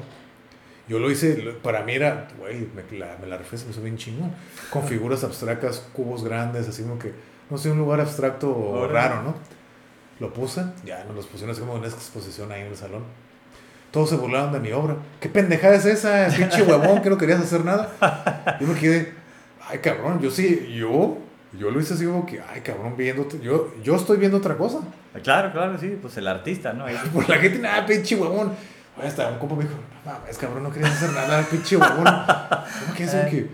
Yo 0.92 1.00
lo 1.00 1.10
hice, 1.10 1.36
para 1.64 1.84
mí 1.84 1.94
era, 1.94 2.28
güey, 2.38 2.68
me 2.76 3.00
la, 3.00 3.16
me 3.22 3.26
la 3.26 3.38
refé, 3.38 3.58
se 3.58 3.64
me 3.64 3.72
hizo 3.72 3.82
bien 3.82 3.96
chingón. 3.96 4.30
Con 4.70 4.84
figuras 4.84 5.24
abstractas, 5.24 5.88
cubos 5.94 6.22
grandes, 6.22 6.68
así 6.68 6.84
como 6.84 7.00
que, 7.00 7.14
no 7.50 7.58
sé, 7.58 7.72
un 7.72 7.78
lugar 7.78 8.02
abstracto 8.02 8.54
o 8.54 8.86
raro, 8.90 9.24
¿no? 9.24 9.36
Lo 10.20 10.34
puse, 10.34 10.66
ya 10.84 11.06
nos 11.06 11.16
los 11.16 11.28
pusieron 11.28 11.52
así 11.52 11.62
como 11.62 11.76
en 11.76 11.80
una 11.80 11.88
exposición 11.88 12.52
ahí 12.52 12.64
en 12.64 12.68
el 12.68 12.76
salón. 12.76 13.04
Todos 13.92 14.10
se 14.10 14.18
burlaron 14.18 14.52
de 14.52 14.60
mi 14.60 14.74
obra. 14.74 14.98
¿Qué 15.22 15.30
pendejada 15.30 15.76
es 15.76 15.86
esa, 15.86 16.28
pinche 16.36 16.62
huevón, 16.62 17.02
que 17.02 17.10
no 17.10 17.18
querías 17.18 17.40
hacer 17.40 17.64
nada? 17.64 18.58
Yo 18.60 18.68
me 18.68 18.78
quedé, 18.78 19.14
ay 19.70 19.80
cabrón, 19.80 20.20
yo 20.20 20.30
sí, 20.30 20.74
yo 20.78 21.20
Yo 21.58 21.72
lo 21.72 21.80
hice 21.80 21.94
así 21.94 22.06
como 22.06 22.26
que, 22.26 22.42
ay, 22.42 22.60
cabrón, 22.60 22.98
viéndote. 22.98 23.40
Yo, 23.40 23.74
yo 23.82 23.96
estoy 23.96 24.18
viendo 24.18 24.40
otra 24.40 24.58
cosa. 24.58 24.80
Claro, 25.24 25.54
claro, 25.54 25.78
sí, 25.80 25.98
pues 26.02 26.18
el 26.18 26.28
artista, 26.28 26.74
¿no? 26.74 26.84
Por 27.14 27.30
la 27.30 27.38
gente, 27.38 27.60
nada, 27.60 27.86
pinche 27.86 28.18
huevón. 28.18 28.52
Hasta 29.04 29.30
un 29.30 29.40
compa 29.40 29.56
me 29.56 29.64
dijo, 29.64 29.76
no 30.06 30.12
mames, 30.12 30.38
cabrón, 30.38 30.64
no 30.64 30.72
querías 30.72 30.92
hacer 30.92 31.12
nada, 31.12 31.44
pinche 31.52 31.78
huevón. 31.78 32.06
¿Cómo 32.06 32.94
que 32.96 33.04
es 33.04 33.12
que, 33.12 33.48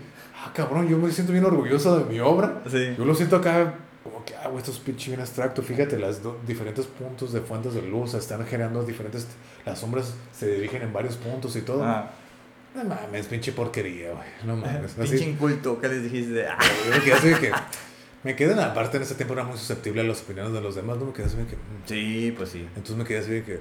ah, 0.44 0.52
cabrón, 0.54 0.88
yo 0.88 0.98
me 0.98 1.10
siento 1.10 1.32
bien 1.32 1.44
orgulloso 1.44 1.98
de 1.98 2.04
mi 2.12 2.20
obra. 2.20 2.62
Sí. 2.70 2.94
Yo 2.96 3.04
lo 3.04 3.14
siento 3.14 3.36
acá 3.36 3.74
como 4.02 4.24
que, 4.24 4.34
ah, 4.34 4.50
esto 4.56 4.70
es 4.70 4.78
pinche 4.78 5.10
bien 5.10 5.20
abstracto. 5.20 5.62
Fíjate, 5.62 5.98
los 5.98 6.20
diferentes 6.46 6.86
puntos 6.86 7.32
de 7.32 7.40
fuentes 7.40 7.74
de 7.74 7.82
luz 7.82 8.14
están 8.14 8.44
generando 8.46 8.82
diferentes. 8.84 9.26
Las 9.64 9.78
sombras 9.78 10.14
se 10.32 10.46
dirigen 10.48 10.82
en 10.82 10.92
varios 10.92 11.16
puntos 11.16 11.54
y 11.56 11.62
todo. 11.62 11.84
Ah, 11.84 12.10
No 12.74 12.84
mames, 12.84 13.26
pinche 13.26 13.52
porquería, 13.52 14.12
güey. 14.12 14.28
No 14.44 14.56
mames. 14.64 14.92
pinche 14.92 15.24
inculto, 15.24 15.80
¿qué 15.80 15.88
les 15.88 16.02
dijiste? 16.04 16.46
Ah, 16.48 16.58
yo 16.84 16.90
me 16.96 17.00
quedé 17.02 17.12
así 17.14 17.28
de 17.28 17.38
que. 17.38 17.52
Me 18.24 18.34
quedé 18.34 18.52
en 18.52 18.58
aparte 18.58 18.96
en 18.96 19.04
ese 19.04 19.14
tiempo 19.14 19.34
era 19.34 19.44
muy 19.44 19.56
susceptible 19.56 20.00
a 20.00 20.04
las 20.04 20.22
opiniones 20.22 20.52
de 20.52 20.60
los 20.60 20.74
demás, 20.74 20.98
no 20.98 21.04
me 21.06 21.12
quedé 21.12 21.26
así 21.26 21.36
de 21.36 21.46
que. 21.46 21.54
mm. 21.54 21.58
Sí, 21.86 22.34
pues 22.36 22.50
sí. 22.50 22.66
Entonces 22.74 22.96
me 22.96 23.04
quedé 23.04 23.18
así 23.18 23.30
de 23.30 23.44
que. 23.44 23.60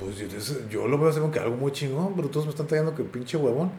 Pues 0.00 0.18
yo, 0.18 0.26
yo 0.68 0.88
lo 0.88 0.98
veo 0.98 1.08
así 1.08 1.20
como 1.20 1.32
que 1.32 1.38
algo 1.38 1.56
muy 1.56 1.72
chingón, 1.72 2.14
pero 2.14 2.28
todos 2.28 2.46
me 2.46 2.50
están 2.50 2.66
trayendo 2.66 2.94
que 2.94 3.02
pinche 3.04 3.36
huevón. 3.36 3.70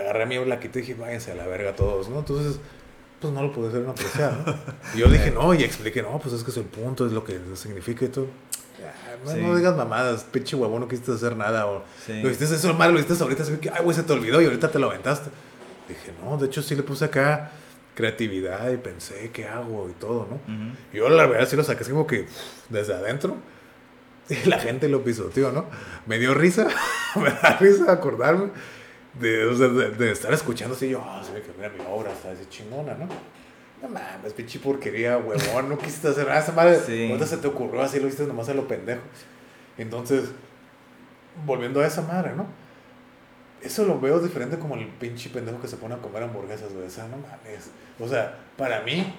Agarré 0.00 0.22
a 0.22 0.26
mi 0.26 0.38
blaquita 0.38 0.78
y 0.78 0.82
dije, 0.82 0.94
váyanse 0.94 1.32
a 1.32 1.34
la 1.34 1.46
verga 1.46 1.74
todos, 1.76 2.08
¿no? 2.08 2.18
Entonces, 2.20 2.58
pues 3.20 3.32
no 3.32 3.42
lo 3.42 3.52
pude 3.52 3.68
hacer 3.68 3.86
apreciar, 3.86 4.32
¿no? 4.46 4.54
Y 4.94 4.98
yo 4.98 5.08
dije, 5.08 5.30
no, 5.30 5.52
y 5.54 5.62
expliqué, 5.62 6.02
no, 6.02 6.18
pues 6.18 6.34
es 6.34 6.42
que 6.42 6.50
es 6.50 6.56
el 6.56 6.64
punto, 6.64 7.06
es 7.06 7.12
lo 7.12 7.22
que 7.24 7.38
significa 7.54 8.04
y 8.04 8.08
todo. 8.08 8.26
Ah, 8.80 9.16
No, 9.24 9.30
Sí. 9.32 9.40
no 9.40 9.56
digas 9.56 9.76
mamadas, 9.76 10.24
pinche 10.24 10.56
huevón, 10.56 10.80
no 10.80 10.88
quisiste 10.88 11.12
hacer 11.12 11.36
nada. 11.36 11.66
O, 11.66 11.82
Sí. 12.06 12.20
Lo 12.22 12.30
hiciste 12.30 12.54
eso 12.54 12.72
mal, 12.74 12.92
lo 12.92 12.98
hiciste 13.00 13.22
ahorita, 13.22 13.42
así 13.42 13.56
que, 13.56 13.70
ay, 13.70 13.82
güey, 13.84 13.94
se 13.96 14.02
te 14.04 14.12
olvidó 14.12 14.40
y 14.40 14.44
ahorita 14.46 14.70
te 14.70 14.78
lo 14.78 14.86
aventaste. 14.88 15.30
Dije, 15.88 16.12
no, 16.24 16.36
de 16.38 16.46
hecho 16.46 16.62
sí 16.62 16.74
le 16.76 16.82
puse 16.82 17.04
acá 17.04 17.50
creatividad 17.94 18.70
y 18.70 18.76
pensé, 18.76 19.30
¿qué 19.32 19.46
hago? 19.48 19.88
Y 19.90 19.92
todo, 19.94 20.26
¿no? 20.30 20.36
Ujú. 20.36 20.76
Yo 20.92 21.08
la 21.08 21.26
verdad 21.26 21.48
sí 21.48 21.56
lo 21.56 21.64
saqué 21.64 21.82
así 21.82 21.90
como 21.90 22.06
que 22.06 22.26
desde 22.68 22.94
adentro. 22.94 23.36
La 24.46 24.58
gente 24.58 24.88
lo 24.88 25.02
pisoteó, 25.02 25.52
¿no? 25.52 25.66
Me 26.06 26.18
dio 26.18 26.34
risa, 26.34 26.66
me 27.16 27.30
da 27.30 27.56
risa 27.58 27.90
acordarme 27.92 28.50
de, 29.14 29.46
de, 29.56 29.90
de 29.90 30.12
estar 30.12 30.32
escuchando 30.32 30.74
así. 30.74 30.88
Yo, 30.90 31.02
ah, 31.04 31.22
se 31.24 31.32
ve 31.32 31.42
que 31.42 31.52
mira 31.56 31.70
mi 31.70 31.80
obra, 31.88 32.12
está 32.12 32.30
así 32.32 32.44
chingona, 32.48 32.94
¿no? 32.94 33.08
No 33.82 33.88
mames, 33.88 34.32
pinche 34.32 34.58
porquería, 34.58 35.18
huevón, 35.18 35.68
no 35.68 35.78
quisiste 35.78 36.08
hacer 36.08 36.26
nada. 36.26 36.40
Esa 36.40 36.52
madre, 36.52 36.80
Sí. 36.84 37.06
¿cuándo 37.08 37.26
se 37.26 37.36
te 37.36 37.46
ocurrió 37.46 37.80
así? 37.82 38.00
Lo 38.00 38.06
hiciste 38.08 38.26
nomás 38.26 38.48
a 38.48 38.54
lo 38.54 38.66
pendejo. 38.66 39.02
Entonces, 39.78 40.30
volviendo 41.46 41.80
a 41.80 41.86
esa 41.86 42.02
madre, 42.02 42.34
¿no? 42.34 42.46
Eso 43.62 43.84
lo 43.84 43.98
veo 44.00 44.20
diferente 44.20 44.58
como 44.58 44.74
el 44.74 44.86
pinche 44.86 45.30
pendejo 45.30 45.60
que 45.60 45.68
se 45.68 45.76
pone 45.76 45.94
a 45.94 45.98
comer 45.98 46.24
hamburguesas, 46.24 46.72
güey. 46.72 46.86
O 46.86 46.90
sea, 46.90 47.04
no 47.08 47.16
mames. 47.18 47.70
O 48.00 48.08
sea, 48.08 48.36
para 48.56 48.82
mí, 48.82 49.14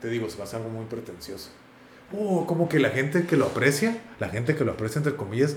te 0.00 0.08
digo, 0.08 0.28
se 0.28 0.38
me 0.38 0.44
hace 0.44 0.56
algo 0.56 0.68
muy 0.70 0.86
pretencioso. 0.86 1.50
Uh, 2.12 2.44
como 2.46 2.68
que 2.68 2.78
la 2.78 2.90
gente 2.90 3.26
que 3.26 3.36
lo 3.36 3.46
aprecia, 3.46 3.98
la 4.20 4.28
gente 4.28 4.54
que 4.54 4.64
lo 4.64 4.72
aprecia, 4.72 4.98
entre 4.98 5.16
comillas, 5.16 5.56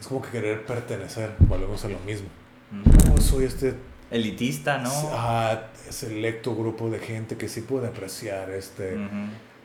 es 0.00 0.06
como 0.06 0.22
que 0.22 0.30
querer 0.30 0.64
pertenecer. 0.64 1.32
Volvemos 1.40 1.84
a 1.84 1.88
lo 1.88 1.98
mismo. 2.00 2.28
Ujú. 2.72 3.14
No, 3.14 3.20
soy 3.20 3.44
este 3.44 3.74
Elitista, 4.10 4.78
¿no? 4.78 4.90
ah, 5.12 5.62
selecto 5.90 6.54
grupo 6.54 6.88
de 6.90 6.98
gente 6.98 7.36
que 7.36 7.48
sí 7.48 7.60
puede 7.60 7.88
apreciar 7.88 8.50
este, 8.50 8.96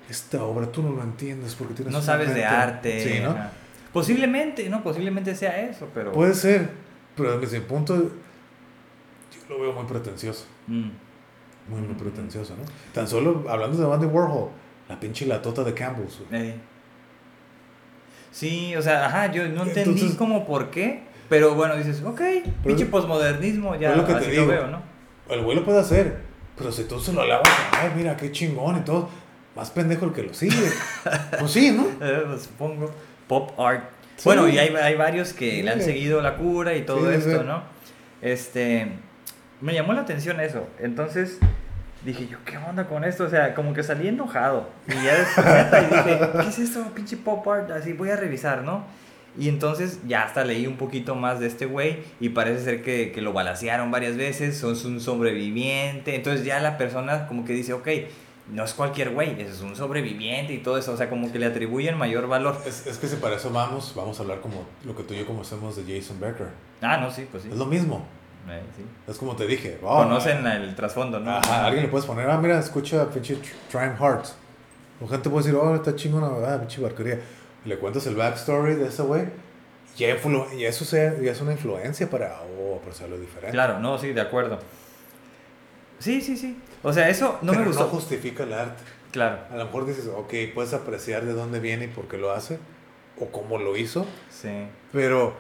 esta 0.09 0.43
obra. 0.43 0.71
Tú 0.71 0.81
no 0.83 0.91
lo 0.91 1.03
entiendes 1.03 1.55
porque 1.55 1.73
tienes 1.75 1.93
No 1.93 2.01
sabes 2.01 2.33
de 2.33 2.45
arte. 2.45 2.99
Sí, 3.03 3.19
¿no? 3.21 3.31
ajá. 3.31 3.51
Posiblemente, 3.93 4.69
¿no? 4.69 4.83
Posiblemente 4.83 5.35
sea 5.35 5.61
eso, 5.61 5.89
pero... 5.93 6.11
Puede 6.13 6.33
ser, 6.33 6.69
pero 7.15 7.39
desde 7.39 7.59
mi 7.59 7.65
punto, 7.65 7.95
yo 7.97 8.09
lo 9.49 9.59
veo 9.61 9.73
muy 9.73 9.85
pretencioso. 9.85 10.45
Mm. 10.67 10.89
Muy, 11.67 11.81
muy 11.81 11.89
Ujú. 11.91 12.03
pretencioso, 12.05 12.55
¿no? 12.55 12.63
Tan 12.93 13.07
solo 13.07 13.45
hablando 13.49 13.77
de 13.77 13.93
Andy 13.93 14.05
Warhol, 14.07 14.49
la 14.91 14.99
pinche 14.99 15.25
latota 15.25 15.63
de 15.63 15.73
Campbell's. 15.73 16.19
güey. 16.29 16.49
Eh. 16.49 16.55
Sí, 18.31 18.75
o 18.75 18.81
sea, 18.81 19.05
ajá, 19.07 19.31
yo 19.31 19.47
no 19.47 19.63
entendí 19.63 19.91
Entonces- 19.91 20.17
como 20.17 20.45
por 20.45 20.69
qué, 20.69 21.03
pero 21.29 21.55
bueno, 21.55 21.75
dices, 21.75 22.01
ok, 22.03 22.21
pinche 22.65 22.85
posmodernismo, 22.85 23.75
ya 23.75 23.95
lo 23.95 24.05
que 24.05 24.13
te 24.13 24.19
así 24.19 24.31
digo. 24.31 24.43
lo 24.45 24.51
veo, 24.51 24.67
¿no? 24.67 24.81
El 25.29 25.41
güey 25.43 25.57
lo 25.57 25.63
puede 25.65 25.79
hacer, 25.79 26.17
pero 26.57 26.71
si 26.71 26.83
tú 26.85 26.99
se 26.99 27.13
lo 27.13 27.21
alabas, 27.21 27.49
ay, 27.71 27.91
mira 27.95 28.15
qué 28.17 28.31
chingón 28.31 28.77
y 28.77 28.81
todo, 28.81 29.09
más 29.55 29.69
pendejo 29.71 30.05
el 30.05 30.13
que 30.13 30.23
lo 30.23 30.33
sigue. 30.33 30.55
pues 31.39 31.51
sí, 31.51 31.71
¿no? 31.71 31.83
Eh, 32.05 32.23
pues, 32.27 32.43
supongo. 32.43 32.91
Pop 33.27 33.57
art. 33.59 33.83
Sí. 34.17 34.23
Bueno, 34.25 34.47
y 34.49 34.57
hay, 34.57 34.75
hay 34.75 34.95
varios 34.95 35.31
que 35.33 35.63
le 35.63 35.71
han 35.71 35.81
seguido 35.81 36.21
la 36.21 36.35
cura 36.35 36.75
y 36.75 36.83
todo 36.83 37.09
Sí, 37.09 37.15
esto. 37.17 37.43
¿no? 37.43 37.63
Este, 38.21 38.91
me 39.61 39.73
llamó 39.73 39.93
la 39.93 40.01
atención 40.01 40.39
eso. 40.41 40.67
Entonces 40.79 41.37
dije 42.05 42.27
yo, 42.27 42.37
¿qué 42.45 42.57
onda 42.57 42.87
con 42.87 43.03
esto? 43.03 43.25
O 43.25 43.29
sea, 43.29 43.53
como 43.53 43.73
que 43.73 43.83
salí 43.83 44.07
enojado. 44.07 44.69
Y 44.87 44.93
ya 45.05 45.17
después 45.17 45.45
y 45.45 45.95
dije, 45.95 46.19
¿qué 46.41 46.47
es 46.49 46.59
esto, 46.59 46.83
pinche 46.95 47.17
pop 47.17 47.47
art? 47.47 47.71
Así 47.71 47.93
voy 47.93 48.09
a 48.09 48.15
revisar, 48.15 48.63
¿no? 48.63 48.83
Y 49.37 49.47
entonces 49.47 49.99
ya 50.07 50.23
hasta 50.23 50.43
leí 50.43 50.67
un 50.67 50.75
poquito 50.75 51.15
más 51.15 51.39
de 51.39 51.47
este 51.47 51.65
güey 51.65 51.99
y 52.19 52.29
parece 52.29 52.63
ser 52.63 52.83
que, 52.83 53.11
que 53.13 53.21
lo 53.21 53.31
balacearon 53.31 53.89
varias 53.89 54.17
veces, 54.17 54.57
son 54.57 54.75
un 54.85 54.99
sobreviviente. 54.99 56.15
Entonces 56.15 56.45
ya 56.45 56.59
la 56.59 56.77
persona 56.77 57.27
como 57.27 57.45
que 57.45 57.53
dice, 57.53 57.71
ok, 57.73 57.87
no 58.51 58.65
es 58.65 58.73
cualquier 58.73 59.11
güey, 59.11 59.39
es 59.41 59.61
un 59.61 59.75
sobreviviente 59.77 60.53
y 60.53 60.57
todo 60.57 60.77
eso. 60.77 60.91
O 60.91 60.97
sea, 60.97 61.09
como 61.09 61.31
que 61.31 61.39
le 61.39 61.45
atribuyen 61.45 61.97
mayor 61.97 62.27
valor. 62.27 62.57
Es, 62.65 62.85
es 62.85 62.97
que 62.97 63.07
si 63.07 63.15
para 63.17 63.37
eso 63.37 63.51
vamos, 63.51 63.93
vamos 63.95 64.19
a 64.19 64.23
hablar 64.23 64.41
como 64.41 64.65
lo 64.83 64.95
que 64.97 65.03
tú 65.03 65.13
y 65.13 65.19
yo 65.19 65.25
conocemos 65.25 65.77
de 65.77 65.83
Jason 65.83 66.19
Becker. 66.19 66.47
Ah, 66.81 66.97
no, 66.97 67.09
sí, 67.09 67.25
pues 67.31 67.43
sí. 67.43 67.49
Es 67.49 67.57
lo 67.57 67.65
mismo. 67.65 68.05
Eh, 68.49 68.61
sí. 68.75 68.83
Es 69.07 69.17
como 69.17 69.35
te 69.35 69.45
dije. 69.47 69.77
Conocen 69.81 70.45
el 70.47 70.75
trasfondo, 70.75 71.19
¿no? 71.19 71.31
Ajá, 71.37 71.65
alguien 71.65 71.83
le 71.85 71.89
puedes 71.89 72.05
poner, 72.05 72.29
ah, 72.29 72.37
mira, 72.37 72.59
escucha 72.59 73.09
pinche 73.09 73.37
Tr- 73.37 73.53
Trying 73.71 73.97
Hearts. 73.97 74.35
O 75.01 75.07
gente 75.07 75.29
puede 75.29 75.45
decir, 75.45 75.59
oh, 75.59 75.75
está 75.75 75.95
chingona, 75.95 76.27
ah, 76.53 76.59
pinche 76.59 76.81
barquería. 76.81 77.19
Le 77.65 77.77
cuentas 77.77 78.05
el 78.07 78.15
backstory 78.15 78.75
de 78.75 78.87
ese 78.87 79.01
güey. 79.03 79.25
Y, 79.97 80.03
y 80.57 80.65
eso 80.65 80.85
sea, 80.85 81.17
ya 81.19 81.31
es 81.31 81.41
una 81.41 81.51
influencia 81.51 82.09
para, 82.09 82.39
oh, 82.59 82.77
apreciarlo 82.81 83.17
diferente. 83.19 83.51
Claro, 83.51 83.79
no, 83.79 83.97
sí, 83.97 84.13
de 84.13 84.21
acuerdo. 84.21 84.59
Sí, 85.99 86.21
sí, 86.21 86.35
sí. 86.37 86.57
O 86.83 86.91
sea, 86.93 87.09
eso 87.09 87.37
no 87.41 87.51
Pero 87.51 87.61
me 87.63 87.67
gustó. 87.67 87.83
no 87.83 87.89
justifica 87.89 88.43
el 88.43 88.53
arte. 88.53 88.81
Claro, 89.11 89.39
A 89.51 89.57
lo 89.57 89.65
mejor 89.65 89.85
dices, 89.85 90.07
ok, 90.07 90.33
puedes 90.55 90.73
apreciar 90.73 91.25
de 91.25 91.33
dónde 91.33 91.59
viene 91.59 91.85
y 91.85 91.87
por 91.89 92.07
qué 92.07 92.17
lo 92.17 92.31
hace, 92.31 92.57
o 93.19 93.27
cómo 93.27 93.57
lo 93.57 93.75
hizo, 93.75 94.05
sí. 94.29 94.65
pero 94.93 95.33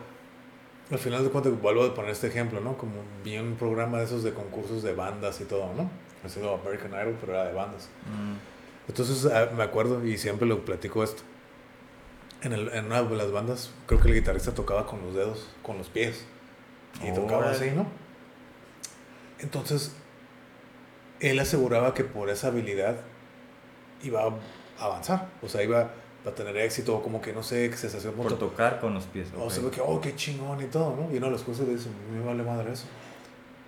al 0.91 0.99
final 0.99 1.23
de 1.23 1.29
cuentas, 1.29 1.59
vuelvo 1.61 1.85
a 1.85 1.93
poner 1.93 2.11
este 2.11 2.27
ejemplo, 2.27 2.59
¿no? 2.59 2.77
Como 2.77 2.95
vi 3.23 3.37
un 3.37 3.55
programa 3.55 3.99
de 3.99 4.05
esos 4.05 4.23
de 4.23 4.33
concursos 4.33 4.83
de 4.83 4.93
bandas 4.93 5.39
y 5.39 5.45
todo, 5.45 5.73
¿no? 5.73 5.89
Ha 6.25 6.29
sido 6.29 6.53
American 6.55 6.91
Idol, 6.91 7.17
pero 7.19 7.33
era 7.33 7.45
de 7.45 7.53
bandas. 7.53 7.89
Mm, 8.05 8.89
Entonces 8.89 9.25
ah, 9.31 9.49
me 9.55 9.63
acuerdo 9.63 10.05
y 10.05 10.17
siempre 10.17 10.47
lo 10.47 10.65
platico 10.65 11.03
esto. 11.03 11.23
En, 12.41 12.53
el, 12.53 12.69
en 12.73 12.87
una 12.87 13.03
de 13.03 13.15
las 13.15 13.31
bandas, 13.31 13.71
creo 13.85 14.01
que 14.01 14.09
el 14.09 14.15
guitarrista 14.15 14.53
tocaba 14.53 14.85
con 14.85 15.01
los 15.01 15.15
dedos, 15.15 15.49
con 15.63 15.77
los 15.77 15.89
pies. 15.89 16.25
Y 17.01 17.13
tocaba 17.13 17.51
así, 17.51 17.71
¿no? 17.71 17.87
Entonces, 19.39 19.95
él 21.21 21.39
aseguraba 21.39 21.93
que 21.93 22.03
por 22.03 22.29
esa 22.29 22.47
habilidad 22.47 22.97
iba 24.03 24.23
a 24.23 24.85
avanzar. 24.85 25.29
O 25.41 25.47
sea, 25.47 25.63
iba 25.63 25.91
a 26.25 26.31
tener 26.31 26.55
éxito, 26.57 26.95
o 26.95 27.01
como 27.01 27.21
que 27.21 27.33
no 27.33 27.41
sé, 27.43 27.69
que 27.69 27.77
se 27.77 27.87
hacía 27.87 28.11
por 28.11 28.37
tocar 28.37 28.79
con 28.79 28.93
los 28.93 29.05
pies. 29.05 29.29
O 29.37 29.45
ok. 29.45 29.51
se 29.51 29.61
ve 29.61 29.71
que, 29.71 29.81
oh, 29.81 29.99
qué 29.99 30.15
chingón 30.15 30.61
y 30.61 30.65
todo, 30.65 30.95
¿no? 30.95 31.13
Y 31.13 31.17
uno 31.17 31.27
de 31.27 31.31
los 31.31 31.43
jueces 31.43 31.67
le 31.67 31.75
dice, 31.75 31.89
me 32.13 32.23
vale 32.23 32.43
madre 32.43 32.73
eso. 32.73 32.85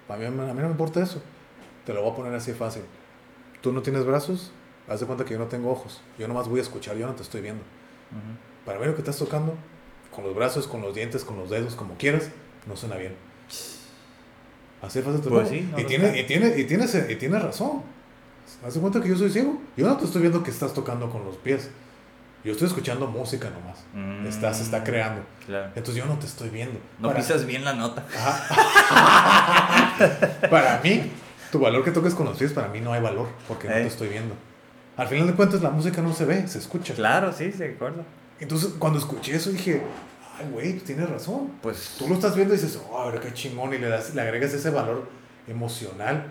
A 0.09 0.15
mí, 0.17 0.25
a 0.25 0.29
mí 0.29 0.37
no 0.37 0.53
me 0.53 0.67
importa 0.67 1.01
eso. 1.01 1.21
Te 1.85 1.93
lo 1.93 2.01
voy 2.01 2.11
a 2.11 2.15
poner 2.15 2.33
así 2.33 2.53
fácil. 2.53 2.83
Tú 3.61 3.71
no 3.71 3.81
tienes 3.81 4.05
brazos, 4.05 4.51
haz 4.87 4.99
de 4.99 5.05
cuenta 5.05 5.25
que 5.25 5.33
yo 5.33 5.39
no 5.39 5.47
tengo 5.47 5.71
ojos. 5.71 6.01
Yo 6.19 6.27
nomás 6.27 6.47
voy 6.47 6.59
a 6.59 6.61
escuchar, 6.61 6.95
yo 6.95 7.07
no 7.07 7.13
te 7.13 7.23
estoy 7.23 7.41
viendo. 7.41 7.63
Ujú. 8.11 8.65
Para 8.65 8.79
mí 8.79 8.85
lo 8.85 8.93
que 8.93 9.01
estás 9.01 9.17
tocando, 9.17 9.55
con 10.13 10.23
los 10.23 10.35
brazos, 10.35 10.67
con 10.67 10.81
los 10.81 10.93
dientes, 10.93 11.23
con 11.23 11.37
los 11.37 11.49
dedos, 11.49 11.75
como 11.75 11.95
quieras, 11.95 12.29
no 12.67 12.75
suena 12.75 12.97
bien. 12.97 13.15
Así 14.81 15.01
fácil 15.01 15.21
te 15.21 15.29
Pues 15.29 15.47
sí, 15.49 15.67
no 15.71 15.79
y, 15.79 15.85
tiene, 15.85 16.19
y, 16.19 16.25
tiene, 16.25 16.59
y, 16.59 16.65
tienes, 16.65 17.09
y 17.09 17.15
tienes 17.15 17.41
razón. 17.41 17.81
Haz 18.65 18.73
de 18.73 18.81
cuenta 18.81 19.01
que 19.01 19.09
yo 19.09 19.15
soy 19.15 19.29
ciego. 19.29 19.57
Yo 19.77 19.87
no 19.87 19.97
te 19.97 20.05
estoy 20.05 20.21
viendo 20.21 20.43
que 20.43 20.51
estás 20.51 20.73
tocando 20.73 21.09
con 21.09 21.23
los 21.23 21.37
pies. 21.37 21.69
Yo 22.43 22.51
estoy 22.51 22.67
escuchando 22.67 23.07
música 23.07 23.49
nomás. 23.49 23.85
Mm, 23.93 24.27
Estás, 24.27 24.57
se 24.57 24.63
está 24.63 24.83
creando. 24.83 25.21
Claro. 25.45 25.67
Entonces 25.75 25.95
yo 25.95 26.05
no 26.05 26.19
te 26.19 26.25
estoy 26.25 26.49
viendo. 26.49 26.77
No 26.99 27.07
Para- 27.09 27.19
pisas 27.21 27.45
bien 27.45 27.63
la 27.63 27.73
nota. 27.73 28.03
Para 30.49 30.79
mí, 30.83 31.11
tu 31.51 31.59
valor 31.59 31.83
que 31.83 31.91
toques 31.91 32.13
con 32.13 32.25
los 32.25 32.37
pies, 32.37 32.51
para 32.51 32.67
mí 32.67 32.81
no 32.81 32.93
hay 32.93 33.01
valor, 33.01 33.27
porque 33.47 33.67
no 33.67 33.73
Eh. 33.75 33.81
te 33.81 33.87
estoy 33.87 34.09
viendo. 34.09 34.35
Al 34.97 35.07
final 35.07 35.27
de 35.27 35.33
cuentas, 35.33 35.61
la 35.61 35.69
música 35.69 36.01
no 36.01 36.13
se 36.13 36.25
ve, 36.25 36.47
se 36.47 36.59
escucha. 36.59 36.93
Claro, 36.93 37.31
sí, 37.33 37.51
se 37.51 37.73
acuerdo. 37.75 38.03
Entonces, 38.39 38.71
cuando 38.77 38.99
escuché 38.99 39.35
eso, 39.35 39.49
dije, 39.49 39.81
ay, 40.39 40.47
güey, 40.51 40.73
tienes 40.79 41.09
razón. 41.09 41.51
Pues 41.61 41.95
Tú 41.97 42.07
lo 42.07 42.15
estás 42.15 42.35
viendo 42.35 42.53
y 42.53 42.57
dices, 42.57 42.79
oh, 42.89 42.99
a 42.99 43.09
ver 43.09 43.19
qué 43.21 43.33
chingón, 43.33 43.73
y 43.73 43.77
le, 43.77 43.87
das, 43.87 44.13
le 44.13 44.21
agregas 44.21 44.53
ese 44.53 44.69
valor 44.69 45.07
emocional 45.47 46.25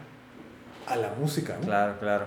a 0.86 0.96
la 0.96 1.10
música, 1.18 1.56
¿no? 1.60 1.66
Claro, 1.66 1.98
claro. 1.98 2.26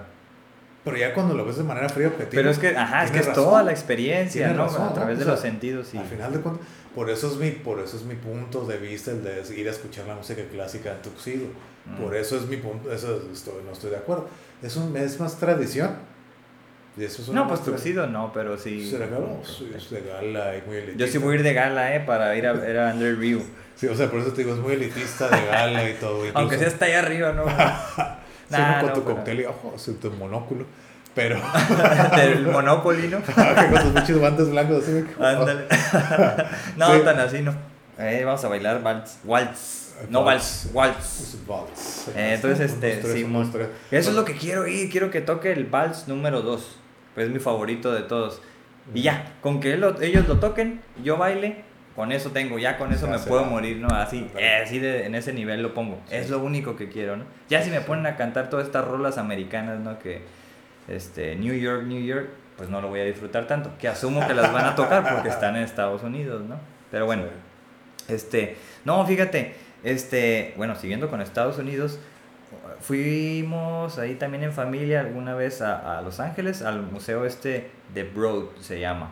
Pero 0.86 0.98
ya 0.98 1.16
cuando 1.16 1.34
lo 1.34 1.44
ves 1.44 1.58
de 1.58 1.64
manera 1.64 1.90
fría 1.90 2.10
objetiva. 2.10 2.30
Pero 2.30 2.52
es 2.52 2.60
que, 2.60 2.78
ajá, 2.78 3.04
es 3.04 3.12
que 3.12 3.18
es 3.18 3.34
toda 3.34 3.64
la 3.64 3.72
experiencia, 3.72 4.54
¿no? 4.54 4.66
a 4.66 4.94
través 4.94 5.18
de 5.18 5.26
los 5.26 5.40
sentidos. 5.40 5.92
Y... 5.96 5.98
Al 5.98 6.06
final 6.06 6.32
de 6.32 6.40
cuentas, 6.40 6.66
por 6.94 7.10
eso, 7.10 7.28
es 7.28 7.38
mi, 7.38 7.50
por 7.50 7.80
eso 7.80 7.98
es 7.98 8.04
mi 8.04 8.14
punto 8.14 8.66
de 8.66 8.78
vista 8.78 9.10
el 9.10 9.24
de 9.24 9.44
ir 9.58 9.68
a 9.68 9.72
escuchar 9.72 10.06
la 10.06 10.14
música 10.14 10.44
clásica 10.50 10.92
en 10.92 11.02
Tuxedo. 11.02 11.48
Mm. 11.86 12.02
Por 12.02 12.16
eso 12.16 12.38
es 12.38 12.44
mi 12.46 12.58
punto, 12.58 12.92
eso 12.92 13.20
estoy, 13.34 13.64
no 13.66 13.72
estoy 13.72 13.90
de 13.90 13.98
acuerdo. 13.98 14.30
Es, 14.62 14.76
un, 14.76 14.96
es 14.96 15.20
más 15.20 15.40
tradición. 15.40 15.96
no, 17.34 17.48
pues 17.48 17.64
Tuxedo 17.64 18.06
no, 18.06 18.32
pero 18.32 18.56
sí. 18.56 18.88
¿Será 18.88 19.08
es 19.76 19.90
de 19.90 20.02
gala 20.02 20.54
muy 20.68 20.78
elitista. 20.78 21.04
Yo 21.04 21.12
sí 21.12 21.18
voy 21.18 21.34
a 21.34 21.36
ir 21.38 21.44
de 21.44 21.54
gala, 21.54 21.96
¿eh? 21.96 22.00
Para 22.02 22.36
ir 22.36 22.46
a 22.46 22.54
ver 22.54 22.78
a 22.78 22.94
Under 22.94 23.16
Review. 23.16 23.42
Sí, 23.76 23.88
o 23.88 23.96
sea, 23.96 24.10
por 24.10 24.20
eso 24.20 24.32
te 24.34 24.44
digo, 24.44 24.54
es 24.54 24.62
muy 24.62 24.74
elitista 24.74 25.30
de 25.30 25.48
gala 25.48 25.90
y 25.90 25.96
todo. 25.96 26.24
Aunque 26.36 26.60
sea 26.60 26.68
hasta 26.68 26.86
ahí 26.86 26.94
arriba, 26.94 27.32
¿no? 27.32 27.46
nah, 28.50 28.82
con 28.82 28.94
tu 28.94 29.04
cóctel 29.04 29.42
y 29.42 29.46
ojo, 29.46 29.76
tu 30.02 30.12
monóculo. 30.12 30.66
Pero. 31.16 31.40
Del 32.18 32.46
Monopoly, 32.48 33.08
¿no? 33.08 33.22
Con 33.24 33.82
tus 33.82 33.94
muchos 33.94 34.18
guantes 34.18 34.50
blancos 34.52 34.84
así. 34.84 35.06
Ándale. 35.18 35.66
no, 36.78 37.02
tan 37.02 37.20
así, 37.20 37.42
no. 37.42 37.56
Eh, 37.98 38.24
vamos 38.26 38.44
a 38.44 38.50
bailar 38.50 38.82
waltz. 38.84 39.20
Waltz. 39.24 39.94
No 40.10 40.24
waltz, 40.24 40.68
waltz. 40.74 41.38
Eh, 42.16 42.34
entonces, 42.36 42.74
este, 42.74 43.02
Simón. 43.02 43.50
Eso 43.92 44.10
es 44.10 44.16
lo 44.16 44.26
que 44.26 44.34
quiero 44.34 44.68
ir. 44.68 44.92
Quiero 44.92 45.10
que 45.10 45.22
toque 45.22 45.54
el 45.54 45.66
vals 45.66 46.10
número 46.10 46.42
2. 46.42 46.78
Pues 47.16 47.28
es 47.28 47.34
mi 47.34 47.40
favorito 47.40 47.94
de 47.94 48.02
todos. 48.02 48.42
Y 48.94 49.04
ya, 49.04 49.32
con 49.42 49.62
que 49.62 49.74
ellos 49.74 50.28
lo 50.28 50.40
toquen, 50.40 50.82
yo 51.04 51.18
baile, 51.18 51.64
con 51.96 52.12
eso 52.12 52.32
tengo, 52.32 52.60
ya 52.60 52.78
con 52.78 52.92
eso 52.92 53.08
me 53.08 53.20
puedo 53.20 53.46
morir, 53.46 53.78
¿no? 53.78 53.88
Así, 53.88 54.30
eh, 54.38 54.62
así 54.64 54.80
de, 54.80 55.06
en 55.06 55.16
ese 55.16 55.32
nivel 55.32 55.62
lo 55.62 55.74
pongo. 55.74 56.02
Es 56.12 56.30
lo 56.30 56.40
único 56.40 56.76
que 56.76 56.90
quiero, 56.90 57.16
¿no? 57.16 57.24
Ya 57.50 57.62
si 57.62 57.70
me 57.70 57.80
ponen 57.80 58.06
a 58.06 58.18
cantar 58.18 58.50
todas 58.50 58.66
estas 58.66 58.86
rolas 58.86 59.18
americanas, 59.18 59.80
¿no? 59.80 59.98
Que 60.00 60.22
este, 60.90 61.36
New 61.36 61.54
York, 61.54 61.84
New 61.84 62.04
York, 62.04 62.28
pues 62.58 62.70
no 62.70 62.82
lo 62.82 62.90
voy 62.90 63.00
a 63.00 63.06
disfrutar 63.06 63.48
tanto. 63.48 63.72
Que 63.80 63.88
asumo 63.88 64.28
que 64.28 64.34
las 64.34 64.52
van 64.52 64.66
a 64.66 64.76
tocar 64.76 65.10
porque 65.10 65.30
están 65.30 65.56
en 65.56 65.64
Estados 65.64 66.04
Unidos, 66.04 66.44
¿no? 66.44 66.60
Pero 66.92 67.06
bueno, 67.06 67.24
este, 68.10 68.58
no, 68.84 69.06
fíjate, 69.06 69.56
este, 69.84 70.54
bueno, 70.58 70.76
siguiendo 70.76 71.10
con 71.10 71.22
Estados 71.22 71.58
Unidos, 71.58 71.98
fuimos 72.82 73.98
ahí 74.00 74.16
también 74.16 74.44
en 74.44 74.52
familia 74.52 75.00
alguna 75.00 75.34
vez 75.34 75.62
a, 75.62 75.98
a 75.98 76.02
Los 76.02 76.20
Ángeles, 76.20 76.62
al 76.62 76.82
museo 76.82 77.26
este 77.26 77.70
de 77.94 78.04
Broad 78.04 78.58
se 78.60 78.82
llama. 78.82 79.12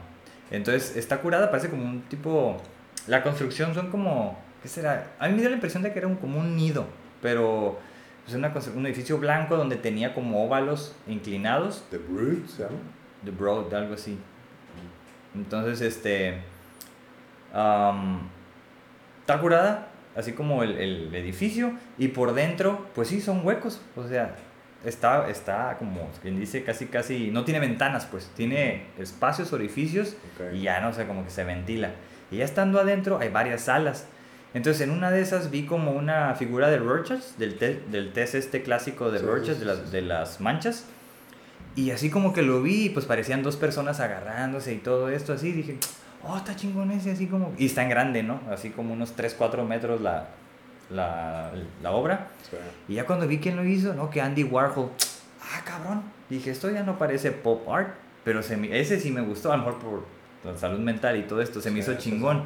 Entonces 0.52 0.96
está 0.96 1.18
curada, 1.18 1.50
parece 1.50 1.70
como 1.70 1.84
un 1.84 2.02
tipo, 2.04 2.62
la 3.08 3.24
construcción 3.24 3.74
son 3.74 3.90
como, 3.90 4.40
¿qué 4.62 4.68
será? 4.68 5.12
A 5.20 5.28
mí 5.28 5.34
me 5.34 5.42
dio 5.42 5.50
la 5.50 5.56
impresión 5.56 5.84
de 5.84 5.92
que 5.92 6.00
era 6.00 6.08
un, 6.08 6.16
como 6.16 6.40
un 6.40 6.56
nido, 6.56 6.86
pero 7.22 7.80
es 8.28 8.34
una, 8.34 8.54
un 8.76 8.86
edificio 8.86 9.18
blanco 9.18 9.58
donde 9.58 9.76
tenía 9.76 10.14
como 10.14 10.46
óvalos 10.46 10.96
inclinados. 11.08 11.84
The 11.90 11.98
Broad, 11.98 12.48
¿sabes? 12.48 12.72
The 13.26 13.32
Broad, 13.32 13.74
algo 13.74 13.96
así. 13.96 14.18
Entonces, 15.36 15.82
este. 15.82 16.42
Um, 17.54 18.20
está 19.22 19.40
curada, 19.40 19.90
así 20.16 20.34
como 20.34 20.64
el, 20.64 20.78
el, 20.78 21.16
edificio, 21.16 21.74
y 21.98 22.10
por 22.10 22.34
dentro, 22.34 22.88
pues 22.96 23.10
sí, 23.10 23.22
son 23.22 23.46
huecos. 23.46 23.82
O 23.96 24.08
sea, 24.08 24.36
está, 24.86 25.30
está 25.30 25.76
como 25.78 26.10
quien 26.22 26.40
dice, 26.40 26.64
casi, 26.64 26.86
casi. 26.86 27.32
No 27.32 27.44
tiene 27.44 27.60
ventanas, 27.60 28.06
pues. 28.06 28.32
Tiene 28.36 28.88
espacios, 28.98 29.52
orificios, 29.54 30.16
y 30.54 30.62
ya 30.62 30.80
no 30.80 30.94
sé, 30.94 31.06
como 31.06 31.24
que 31.24 31.32
se 31.32 31.44
ventila. 31.44 31.92
Y 32.34 32.38
ya 32.38 32.46
estando 32.46 32.80
adentro, 32.80 33.20
hay 33.20 33.30
varias 33.30 33.62
salas. 33.62 34.08
Entonces 34.56 34.82
en 34.82 34.92
una 34.92 35.12
de 35.12 35.22
esas 35.22 35.52
vi 35.52 35.66
como 35.66 35.92
una 35.92 36.34
figura 36.36 36.70
de 36.70 36.78
Rorschach, 36.78 37.22
del, 37.38 37.60
del 37.92 38.12
test 38.12 38.36
este 38.36 38.64
clásico 38.64 39.12
de 39.12 39.20
Rorschach, 39.20 39.58
de, 39.58 39.66
las, 39.66 39.92
de 39.92 40.02
las 40.02 40.42
manchas. 40.42 40.86
Y 41.76 41.92
así 41.92 42.10
como 42.10 42.34
que 42.34 42.42
lo 42.42 42.62
vi, 42.62 42.90
pues 42.90 43.06
parecían 43.06 43.44
dos 43.44 43.56
personas 43.56 44.00
agarrándose 44.00 44.74
y 44.74 44.78
todo 44.78 45.10
esto 45.10 45.34
así. 45.34 45.52
Dije, 45.52 45.78
oh, 46.24 46.38
está 46.38 46.56
chingón 46.56 46.92
ese, 46.92 47.12
así 47.12 47.28
como... 47.28 47.54
Y 47.58 47.68
está 47.68 47.84
en 47.84 47.90
grande, 47.90 48.24
¿no? 48.24 48.42
Así 48.52 48.72
como 48.72 48.94
unos 48.94 49.14
3, 49.14 49.36
4 49.36 49.64
metros 49.66 50.02
la, 50.02 50.28
la, 50.90 51.52
la 51.84 51.92
obra. 51.92 52.30
Y 52.88 52.96
ya 52.96 53.06
cuando 53.06 53.28
vi 53.28 53.38
quién 53.38 53.56
lo 53.56 53.66
hizo, 53.66 53.94
¿no? 53.94 54.10
Que 54.10 54.22
Andy 54.22 54.44
Warhol. 54.44 54.90
Ah, 55.42 55.62
cabrón. 55.66 56.02
Dije, 56.30 56.50
esto 56.50 56.70
ya 56.72 56.82
no 56.84 56.98
parece 56.98 57.32
pop 57.32 57.68
art, 57.70 57.96
pero 58.24 58.42
se 58.42 58.58
ese 58.80 59.00
sí 59.00 59.12
me 59.12 59.22
gustó, 59.22 59.52
a 59.52 59.58
lo 59.58 59.66
mejor 59.66 59.80
por 59.80 60.23
la 60.44 60.57
salud 60.57 60.80
mental 60.80 61.18
y 61.18 61.24
todo 61.24 61.41
esto, 61.41 61.61
se 61.61 61.72
me 61.72 61.80
hizo 61.80 61.95
chingón. 61.95 62.44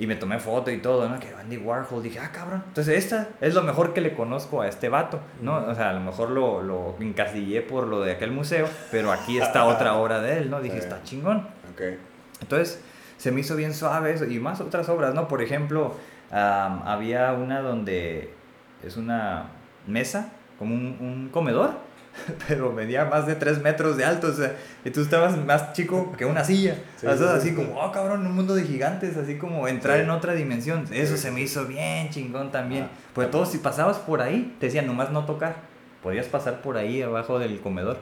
Y 0.00 0.06
me 0.06 0.14
tomé 0.14 0.38
foto 0.38 0.70
y 0.70 0.78
todo, 0.78 1.08
¿no? 1.08 1.18
Que 1.18 1.34
Andy 1.34 1.56
Warhol, 1.56 2.00
dije, 2.04 2.20
ah, 2.20 2.30
cabrón. 2.30 2.62
Entonces, 2.68 2.96
esta 2.96 3.30
es 3.40 3.52
lo 3.52 3.64
mejor 3.64 3.94
que 3.94 4.00
le 4.00 4.14
conozco 4.14 4.62
a 4.62 4.68
este 4.68 4.88
vato, 4.88 5.18
¿no? 5.42 5.56
O 5.56 5.74
sea, 5.74 5.90
a 5.90 5.92
lo 5.92 5.98
mejor 5.98 6.30
lo, 6.30 6.62
lo 6.62 6.94
encasillé 7.00 7.62
por 7.62 7.88
lo 7.88 8.02
de 8.02 8.12
aquel 8.12 8.30
museo, 8.30 8.68
pero 8.92 9.10
aquí 9.10 9.38
está 9.38 9.64
otra 9.64 9.94
obra 9.96 10.20
de 10.20 10.38
él, 10.38 10.50
¿no? 10.50 10.60
Dije, 10.60 10.78
está 10.78 11.02
chingón. 11.02 11.48
Okay. 11.72 11.98
Entonces, 12.40 12.80
se 13.16 13.32
me 13.32 13.40
hizo 13.40 13.56
bien 13.56 13.74
suave 13.74 14.12
eso. 14.12 14.24
Y 14.24 14.38
más 14.38 14.60
otras 14.60 14.88
obras, 14.88 15.14
¿no? 15.14 15.26
Por 15.26 15.42
ejemplo, 15.42 15.96
había 16.30 17.32
una 17.32 17.60
donde 17.60 18.32
es 18.84 18.96
una 18.96 19.48
mesa, 19.88 20.30
como 20.60 20.76
un, 20.76 20.96
un 21.00 21.28
comedor, 21.32 21.72
pero 22.48 22.72
medía 22.72 23.04
más 23.04 23.26
de 23.26 23.34
3 23.34 23.60
metros 23.62 23.96
de 23.96 24.04
alto, 24.04 24.28
o 24.28 24.32
sea, 24.32 24.54
y 24.84 24.90
tú 24.90 25.00
estabas 25.00 25.36
más 25.36 25.72
chico 25.72 26.12
que 26.16 26.24
una 26.24 26.44
silla. 26.44 26.76
así 27.06 27.54
como, 27.54 27.80
oh 27.80 27.92
cabrón, 27.92 28.26
un 28.26 28.34
mundo 28.34 28.54
de 28.54 28.64
gigantes, 28.64 29.16
así 29.16 29.36
como 29.36 29.68
entrar 29.68 30.00
en 30.00 30.10
otra 30.10 30.34
dimensión. 30.34 30.84
Eso 30.92 31.16
se 31.16 31.30
me 31.30 31.40
hizo 31.40 31.66
bien 31.66 32.10
chingón 32.10 32.50
también. 32.50 32.88
Pues 33.14 33.30
todos, 33.30 33.50
si 33.50 33.58
pasabas 33.58 33.98
por 33.98 34.20
ahí, 34.20 34.56
te 34.60 34.66
decían 34.66 34.86
nomás 34.86 35.10
no 35.10 35.24
tocar. 35.24 35.56
Podías 36.02 36.26
pasar 36.26 36.62
por 36.62 36.76
ahí 36.76 37.02
abajo 37.02 37.38
del 37.38 37.60
comedor. 37.60 37.98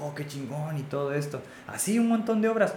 Oh, 0.00 0.14
qué 0.14 0.26
chingón 0.26 0.78
y 0.78 0.82
todo 0.82 1.12
esto. 1.12 1.40
Así 1.66 1.98
un 1.98 2.08
montón 2.08 2.40
de 2.40 2.48
obras. 2.48 2.74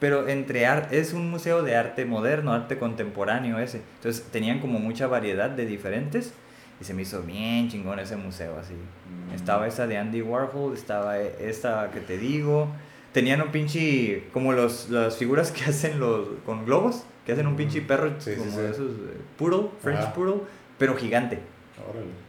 Pero 0.00 0.28
entre 0.28 0.66
arte, 0.66 0.98
es 0.98 1.12
un 1.12 1.30
museo 1.30 1.62
de 1.62 1.76
arte 1.76 2.04
moderno, 2.04 2.52
arte 2.52 2.78
contemporáneo 2.78 3.58
ese. 3.58 3.82
Entonces 3.96 4.24
tenían 4.30 4.60
como 4.60 4.78
mucha 4.78 5.06
variedad 5.06 5.50
de 5.50 5.66
diferentes 5.66 6.34
y 6.80 6.84
se 6.84 6.94
me 6.94 7.02
hizo 7.02 7.22
bien 7.22 7.68
chingón 7.68 7.98
ese 7.98 8.16
museo, 8.16 8.58
así. 8.58 8.74
Mm. 8.74 9.34
Estaba 9.34 9.66
esa 9.66 9.86
de 9.86 9.98
Andy 9.98 10.22
Warhol, 10.22 10.74
estaba 10.74 11.18
e, 11.18 11.48
esta 11.48 11.90
que 11.92 12.00
te 12.00 12.18
digo. 12.18 12.68
Tenían 13.12 13.40
un 13.42 13.48
pinche, 13.48 14.24
como 14.32 14.52
los, 14.52 14.90
las 14.90 15.16
figuras 15.16 15.52
que 15.52 15.64
hacen 15.70 16.00
los, 16.00 16.28
con 16.44 16.64
globos, 16.64 17.04
que 17.24 17.32
hacen 17.32 17.46
un 17.46 17.56
pinche 17.56 17.80
mm. 17.80 17.86
perro 17.86 18.12
como 18.36 18.58
de 18.58 18.70
esos, 18.70 18.90
eh, 18.90 19.20
poodle, 19.38 19.70
French 19.80 20.12
poodle, 20.12 20.42
pero 20.78 20.96
gigante. 20.96 21.38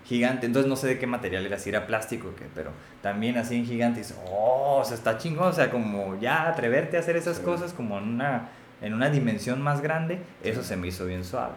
Gigante, 0.06 0.48
entonces 0.48 0.68
no 0.68 0.76
sé 0.76 0.88
de 0.88 1.00
qué 1.00 1.06
material 1.06 1.46
era, 1.46 1.60
si 1.60 1.70
era 1.70 1.86
plástico 1.86 2.30
o 2.30 2.36
qué, 2.36 2.46
pero 2.56 2.72
también 3.02 3.38
así 3.38 3.56
en 3.56 3.66
gigante, 3.66 4.02
y 4.02 4.04
oh, 4.28 4.80
o 4.82 4.86
sea, 4.86 4.96
está 4.96 5.20
chingón, 5.20 5.50
o 5.50 5.54
sea, 5.54 5.70
como 5.70 6.20
ya 6.20 6.48
atreverte 6.48 6.98
a 6.98 7.00
hacer 7.00 7.16
esas 7.16 7.40
cosas 7.40 7.72
como 7.72 8.00
en 8.00 8.06
una, 8.06 8.50
en 8.82 8.96
una 8.96 9.10
dimensión 9.12 9.62
más 9.62 9.82
grande, 9.82 10.20
eso 10.44 10.64
se 10.64 10.76
me 10.76 10.88
hizo 10.88 11.06
bien 11.06 11.24
suave. 11.24 11.54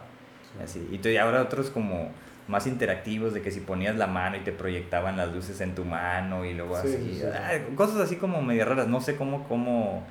Así. 0.63 0.87
Y 0.91 1.17
ahora 1.17 1.43
otros 1.43 1.71
como 1.71 2.11
más 2.49 2.67
interactivos 2.67 3.35
de 3.35 3.43
que 3.43 3.51
si 3.51 3.61
ponías 3.61 3.97
la 3.97 4.07
mano 4.07 4.37
y 4.37 4.41
te 4.41 4.53
proyectaban 4.53 5.17
las 5.17 5.33
luces 5.33 5.61
en 5.61 5.75
tu 5.75 5.85
mano 5.85 6.45
y 6.45 6.55
luego 6.55 6.77
así, 6.77 7.23
ah, 7.33 7.59
cosas 7.77 7.99
así 8.01 8.17
como 8.17 8.43
medio 8.43 8.65
raras, 8.65 8.89
no 8.89 9.01
sé 9.01 9.17
cómo, 9.17 9.47
cómo, 9.47 10.07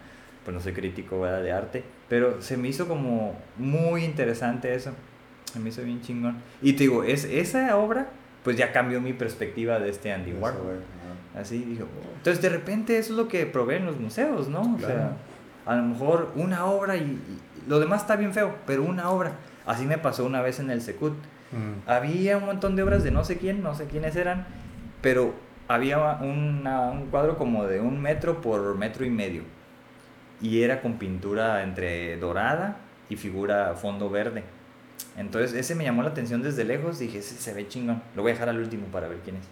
pues 0.46 0.54
no 0.54 0.62
soy 0.62 0.74
crítico 0.74 1.26
de 1.26 1.52
arte, 1.52 1.84
pero 2.08 2.42
se 2.42 2.56
me 2.56 2.68
hizo 2.68 2.88
como 2.88 3.36
muy 3.58 4.04
interesante 4.06 4.74
eso, 4.76 4.92
se 5.52 5.60
me 5.60 5.70
hizo 5.70 5.82
bien 5.82 6.02
chingón. 6.02 6.38
Y 6.62 6.74
te 6.74 6.84
digo, 6.84 7.04
es, 7.04 7.26
esa 7.26 7.76
obra 7.76 8.08
pues 8.44 8.56
ya 8.56 8.72
cambió 8.72 9.02
mi 9.02 9.14
perspectiva 9.14 9.80
de 9.80 9.90
este 9.90 10.14
Andy 10.14 10.34
Warhol. 10.34 10.82
Así 11.36 11.58
dijo, 11.60 11.86
entonces 12.16 12.42
de 12.42 12.50
repente 12.50 12.98
eso 12.98 13.14
es 13.14 13.18
lo 13.18 13.28
que 13.28 13.46
proveen 13.46 13.86
los 13.86 14.00
museos, 14.00 14.48
¿no? 14.48 14.76
O 14.76 14.80
sea, 14.80 15.18
a 15.66 15.76
lo 15.76 15.84
mejor 15.84 16.32
una 16.36 16.66
obra 16.66 16.96
y, 16.96 17.02
y, 17.02 17.70
lo 17.70 17.80
demás 17.80 18.02
está 18.02 18.16
bien 18.16 18.34
feo, 18.34 18.56
pero 18.66 18.84
una 18.84 19.10
obra. 19.10 19.34
Así 19.66 19.86
me 19.86 19.98
pasó 19.98 20.24
una 20.24 20.42
vez 20.42 20.60
en 20.60 20.70
el 20.70 20.82
Secut 20.82 21.14
Mm. 21.52 21.90
Había 21.90 22.38
un 22.38 22.46
montón 22.46 22.76
de 22.76 22.84
obras 22.84 23.04
de 23.04 23.12
no 23.12 23.24
sé 23.24 23.38
quién, 23.38 23.64
no 23.64 23.76
sé 23.76 23.86
quiénes 23.86 24.16
eran, 24.16 24.48
pero 25.02 25.34
había 25.68 26.00
un 26.22 27.08
cuadro 27.12 27.38
como 27.38 27.66
de 27.66 27.80
un 27.80 28.02
metro 28.02 28.42
por 28.42 28.76
metro 28.76 29.06
y 29.06 29.10
medio. 29.10 29.44
Y 30.42 30.62
era 30.62 30.82
con 30.82 30.98
pintura 30.98 31.64
entre 31.64 32.18
dorada 32.18 32.78
y 33.10 33.16
figura 33.16 33.74
fondo 33.76 34.10
verde. 34.10 34.44
Entonces 35.18 35.54
ese 35.54 35.76
me 35.76 35.84
llamó 35.84 36.04
la 36.04 36.10
atención 36.10 36.42
desde 36.44 36.64
lejos. 36.64 37.00
Dije, 37.00 37.20
ese 37.20 37.36
se 37.36 37.54
ve 37.54 37.68
chingón. 37.68 38.02
Lo 38.16 38.22
voy 38.22 38.32
a 38.32 38.34
dejar 38.36 38.50
al 38.50 38.60
último 38.60 38.88
para 38.88 39.08
ver 39.08 39.20
quién 39.24 39.36
es. 39.38 39.48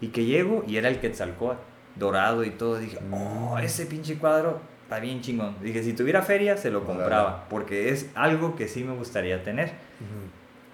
Y, 0.00 0.08
que 0.08 0.26
llego 0.26 0.64
y 0.66 0.76
era 0.76 0.88
el 0.88 1.00
Quetzalcóatl, 1.00 1.60
dorado 1.96 2.44
y 2.44 2.50
todo. 2.50 2.78
Dije, 2.78 2.98
oh, 3.10 3.56
mm. 3.56 3.58
ese 3.60 3.86
pinche 3.86 4.18
cuadro 4.18 4.60
está 4.82 5.00
bien 5.00 5.22
chingón. 5.22 5.56
Dije, 5.62 5.82
si 5.82 5.94
tuviera 5.94 6.20
feria 6.20 6.58
se 6.58 6.70
lo 6.70 6.84
compraba. 6.84 7.46
Porque 7.48 7.88
es 7.88 8.10
algo 8.14 8.54
que 8.54 8.68
sí 8.68 8.84
me 8.84 8.94
gustaría 8.94 9.42
tener 9.42 9.72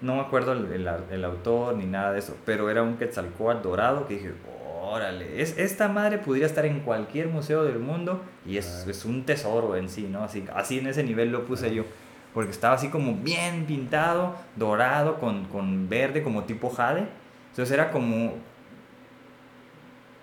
no 0.01 0.15
me 0.15 0.21
acuerdo 0.21 0.53
el, 0.53 0.87
el, 1.11 1.25
autor 1.25 1.75
ni 1.75 1.85
nada 1.85 2.11
de 2.11 2.19
eso, 2.19 2.35
pero 2.45 2.69
era 2.69 2.81
un 2.83 2.97
Quetzalcóatl 2.97 3.61
dorado 3.61 4.07
que 4.07 4.15
dije, 4.15 4.33
órale, 4.81 5.41
es, 5.41 5.57
esta 5.57 5.87
madre 5.87 6.17
podría 6.17 6.47
estar 6.47 6.65
en 6.65 6.79
cualquier 6.81 7.27
museo 7.27 7.63
del 7.63 7.79
mundo 7.79 8.21
y 8.45 8.57
es, 8.57 8.85
es 8.87 9.05
un 9.05 9.25
tesoro 9.25 9.75
en 9.75 9.89
sí, 9.89 10.07
¿no? 10.11 10.23
Así, 10.23 10.45
así 10.55 10.79
en 10.79 10.87
ese 10.87 11.03
nivel 11.03 11.31
lo 11.31 11.45
puse 11.45 11.73
yo, 11.73 11.85
porque 12.33 12.51
estaba 12.51 12.75
así 12.75 12.89
como 12.89 13.15
bien 13.15 13.65
pintado, 13.65 14.35
dorado, 14.55 15.19
con, 15.19 15.45
con 15.45 15.87
verde, 15.87 16.23
como 16.23 16.43
tipo 16.45 16.69
jade, 16.69 17.05
entonces 17.51 17.71
era 17.71 17.91
como 17.91 18.33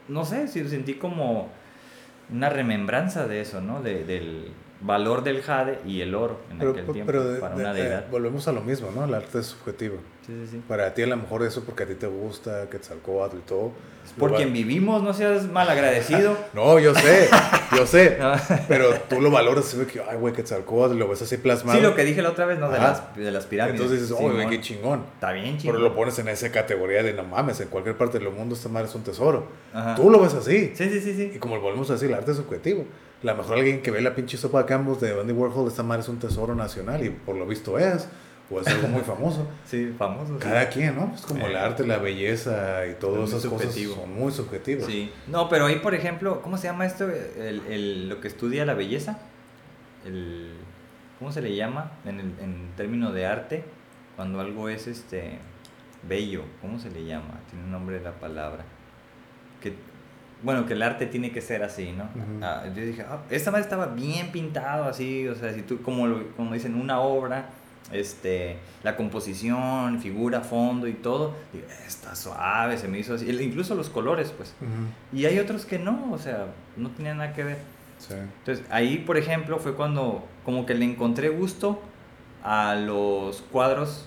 no 0.09 0.24
sé, 0.24 0.48
si 0.48 0.66
sentí 0.68 0.94
como 0.94 1.48
una 2.30 2.48
remembranza 2.48 3.26
de 3.26 3.40
eso, 3.40 3.60
¿no? 3.60 3.82
De, 3.82 4.05
del 4.05 4.52
valor 4.80 5.24
del 5.24 5.42
jade 5.42 5.80
y 5.84 6.00
el 6.00 6.14
oro 6.14 6.38
en 6.50 6.56
aquel 6.56 6.86
tiempo 6.92 7.12
para 7.40 7.56
una 7.56 7.74
deidad. 7.74 8.09
volvemos 8.10 8.46
a 8.48 8.52
lo 8.52 8.60
mismo, 8.60 8.90
¿no? 8.94 9.05
El 9.05 9.14
arte 9.14 9.40
es 9.40 9.46
subjetivo. 9.46 9.96
Sí, 10.24 10.32
sí, 10.44 10.52
sí. 10.52 10.62
Para 10.68 10.92
ti 10.94 11.02
a 11.02 11.06
lo 11.06 11.16
mejor 11.16 11.42
eso 11.42 11.64
porque 11.64 11.84
a 11.84 11.86
ti 11.86 11.94
te 11.94 12.06
gusta, 12.06 12.68
Quetzalcóatl 12.70 13.38
y 13.38 13.40
todo. 13.40 13.72
Por 14.18 14.34
quien 14.34 14.52
vivimos, 14.52 15.02
no 15.02 15.12
seas 15.12 15.50
mal 15.50 15.68
agradecido. 15.68 16.36
no, 16.55 16.78
yo 16.78 16.94
sé, 16.94 17.28
yo 17.76 17.86
sé. 17.86 18.18
pero 18.68 18.94
tú 19.09 19.20
lo 19.20 19.30
valoras 19.30 19.74
y 19.74 19.84
que, 19.86 20.00
ay, 20.00 20.16
güey, 20.16 20.32
Quetzalcóatl, 20.32 20.96
lo 20.96 21.09
ves 21.09 21.22
así 21.22 21.36
plasmado. 21.36 21.78
Sí, 21.78 21.84
lo 21.84 21.94
que 21.94 22.05
dije 22.05 22.22
la 22.22 22.30
otra 22.30 22.46
vez, 22.46 22.59
¿no? 22.59 22.70
De, 22.70 22.78
las, 22.78 23.14
de 23.16 23.30
las 23.30 23.46
pirámides. 23.46 23.80
Entonces 23.80 24.02
dices, 24.02 24.16
oh, 24.18 24.30
güey, 24.30 24.48
qué 24.48 24.60
chingón. 24.60 25.05
Está 25.14 25.32
bien 25.32 25.59
chingón. 25.59 25.76
Pero 25.76 25.78
lo 25.88 25.94
pones 25.94 26.18
en 26.18 26.28
esa 26.28 26.50
categoría 26.50 27.02
de, 27.02 27.12
no 27.12 27.24
mames, 27.24 27.60
en 27.60 27.68
cualquier 27.68 27.96
parte 27.96 28.18
del 28.18 28.30
mundo 28.30 28.55
esta 28.55 28.68
madre 28.68 28.88
es 28.88 28.94
un 28.94 29.02
tesoro. 29.02 29.46
Tú 29.96 30.10
lo 30.10 30.20
ves 30.20 30.34
así. 30.34 30.72
Sí, 30.74 30.88
sí, 30.90 31.00
sí, 31.00 31.14
sí. 31.14 31.32
Y 31.34 31.38
como 31.38 31.60
volvemos 31.60 31.90
a 31.90 31.94
decir, 31.94 32.09
el 32.09 32.14
arte 32.14 32.30
es 32.30 32.36
subjetivo. 32.36 32.84
La 33.22 33.34
mejor 33.34 33.58
alguien 33.58 33.82
que 33.82 33.90
ve 33.90 34.00
la 34.00 34.14
pinche 34.14 34.36
sopa 34.36 34.60
de 34.60 34.66
Campos 34.66 35.00
de 35.00 35.18
Andy 35.20 35.32
Warhol, 35.32 35.66
esta 35.68 35.82
madre 35.82 36.02
es 36.02 36.08
un 36.08 36.18
tesoro 36.18 36.54
nacional 36.54 37.04
y 37.04 37.10
por 37.10 37.34
lo 37.34 37.46
visto 37.46 37.78
es, 37.78 38.08
o 38.48 38.60
es 38.60 38.68
algo 38.68 38.88
muy 38.88 39.02
famoso. 39.02 39.46
sí, 39.66 39.92
famoso. 39.98 40.38
Cada 40.38 40.68
quien, 40.68 40.94
¿no? 40.94 41.12
Es 41.14 41.22
como 41.22 41.46
el 41.46 41.52
eh. 41.52 41.58
arte, 41.58 41.86
la 41.86 41.98
belleza 41.98 42.86
y 42.86 42.94
todas 42.94 43.28
esas 43.30 43.46
cosas 43.46 43.74
son 43.74 44.14
muy 44.14 44.30
subjetivas. 44.30 44.86
Sí. 44.86 45.12
No, 45.26 45.48
pero 45.48 45.66
ahí, 45.66 45.80
por 45.80 45.94
ejemplo, 45.94 46.40
¿cómo 46.42 46.56
se 46.58 46.68
llama 46.68 46.86
esto? 46.86 47.08
El, 47.08 47.62
el, 47.68 48.08
lo 48.08 48.20
que 48.20 48.28
estudia 48.28 48.64
la 48.64 48.74
belleza. 48.74 49.18
El, 50.04 50.52
¿Cómo 51.18 51.32
se 51.32 51.42
le 51.42 51.56
llama 51.56 51.90
en, 52.04 52.20
el, 52.20 52.32
en 52.40 52.70
términos 52.76 53.12
de 53.12 53.26
arte? 53.26 53.64
Cuando 54.14 54.40
algo 54.40 54.68
es 54.68 54.86
este 54.86 55.38
bello, 56.08 56.44
¿cómo 56.60 56.78
se 56.78 56.90
le 56.90 57.04
llama? 57.04 57.40
Tiene 57.50 57.64
un 57.64 57.72
nombre 57.72 58.00
la 58.00 58.12
palabra. 58.12 58.64
Que 59.60 59.74
bueno, 60.43 60.66
que 60.66 60.74
el 60.74 60.82
arte 60.82 61.06
tiene 61.06 61.32
que 61.32 61.40
ser 61.40 61.62
así, 61.62 61.93
¿no? 61.93 62.09
Ah, 62.44 62.65
yo 62.74 62.85
dije, 62.85 63.02
ah, 63.02 63.23
esta 63.31 63.51
madre 63.51 63.65
estaba 63.65 63.86
bien 63.86 64.31
pintado 64.31 64.85
así, 64.85 65.27
o 65.27 65.35
sea, 65.35 65.52
si 65.52 65.62
tú, 65.62 65.82
como, 65.82 66.06
como 66.36 66.55
dicen, 66.55 66.74
una 66.74 67.01
obra, 67.01 67.51
este, 67.93 68.59
la 68.82 68.97
composición, 68.97 70.01
figura, 70.01 70.40
fondo 70.43 70.86
y 70.86 70.93
todo, 70.93 71.35
está 71.86 72.15
suave, 72.15 72.77
se 72.78 72.86
me 72.89 72.98
hizo 72.98 73.15
así, 73.15 73.28
incluso 73.31 73.74
los 73.74 73.90
colores, 73.90 74.32
pues. 74.36 74.55
Y 75.12 75.24
hay 75.24 75.39
otros 75.39 75.65
que 75.65 75.78
no, 75.78 76.12
o 76.12 76.19
sea, 76.19 76.47
no 76.77 76.90
tenían 76.90 77.19
nada 77.19 77.32
que 77.32 77.44
ver. 77.44 77.59
Sí. 77.98 78.15
Entonces, 78.15 78.65
ahí, 78.70 78.98
por 78.98 79.16
ejemplo, 79.16 79.59
fue 79.59 79.74
cuando 79.74 80.24
como 80.44 80.66
que 80.66 80.74
le 80.74 80.85
encontré 80.85 81.31
gusto 81.31 81.82
a 82.44 82.77
los 82.77 83.43
cuadros 83.43 84.06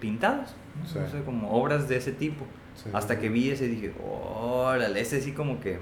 pintados, 0.00 0.54
¿no? 0.80 0.88
sé, 0.88 1.22
como 1.24 1.50
obras 1.52 1.88
de 1.88 1.96
ese 1.96 2.12
tipo. 2.12 2.46
Hasta 2.92 3.18
que 3.18 3.28
vi 3.28 3.50
ese 3.50 3.66
dije, 3.68 3.92
órale, 4.02 5.00
ese 5.00 5.20
sí 5.20 5.32
como 5.32 5.60
que 5.60 5.78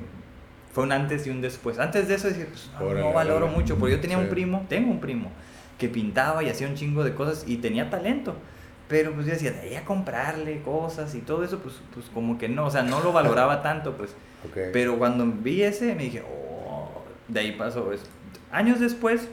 fue 0.73 0.85
un 0.85 0.93
antes 0.93 1.27
y 1.27 1.31
un 1.31 1.41
después. 1.41 1.79
Antes 1.79 2.09
de 2.09 2.15
eso 2.15 2.29
dije, 2.29 2.47
pues 2.47 2.70
no, 2.79 3.12
valoro 3.12 3.49
mucho, 3.49 3.77
porque 3.77 3.97
yo 3.97 4.01
tenía 4.01 4.19
un 4.19 4.29
primo, 4.29 4.65
tengo 4.69 4.91
un 4.91 5.01
primo, 5.01 5.31
que 5.79 5.89
pintaba 5.89 6.43
y 6.43 6.49
hacía 6.49 6.69
un 6.69 6.74
chingo 6.74 7.05
de 7.05 7.15
cosas 7.15 7.45
y 7.47 7.57
tenía 7.57 7.91
talento. 7.91 8.37
Pero 8.89 9.12
pues 9.12 9.27
yo 9.27 9.33
decía, 9.33 9.53
de 9.53 9.77
a 9.77 9.85
comprarle 9.85 10.61
cosas 10.62 11.15
y 11.15 11.20
todo 11.20 11.45
eso, 11.45 11.59
pues, 11.59 11.77
pues 11.95 12.07
como 12.12 12.39
que 12.39 12.49
no, 12.49 12.66
o 12.66 12.70
sea, 12.70 12.83
no 12.83 13.01
lo 13.01 13.12
valoraba 13.12 13.62
tanto, 13.62 13.97
pues. 13.97 14.15
Pero 14.73 14.99
cuando 14.99 15.24
vi 15.27 15.62
ese, 15.62 15.95
me 15.95 16.05
dije, 16.05 16.23
oh, 16.23 17.03
de 17.29 17.41
ahí 17.41 17.53
pasó 17.53 17.93
eso. 17.93 18.05
Años 18.51 18.81
después, 18.81 19.29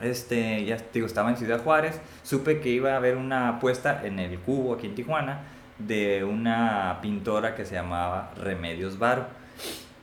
este, 0.00 0.64
ya 0.64 0.78
digo, 0.92 1.06
estaba 1.06 1.30
en 1.30 1.36
Ciudad 1.36 1.62
Juárez, 1.62 2.00
supe 2.22 2.60
que 2.60 2.68
iba 2.68 2.92
a 2.92 2.96
haber 2.96 3.16
una 3.16 3.48
apuesta 3.48 4.02
en 4.04 4.18
el 4.18 4.38
Cubo 4.38 4.74
aquí 4.74 4.86
en 4.86 4.94
Tijuana 4.94 5.51
de 5.86 6.24
una 6.24 6.98
pintora 7.02 7.54
que 7.54 7.64
se 7.64 7.74
llamaba 7.74 8.32
Remedios 8.36 8.98
Varo. 8.98 9.26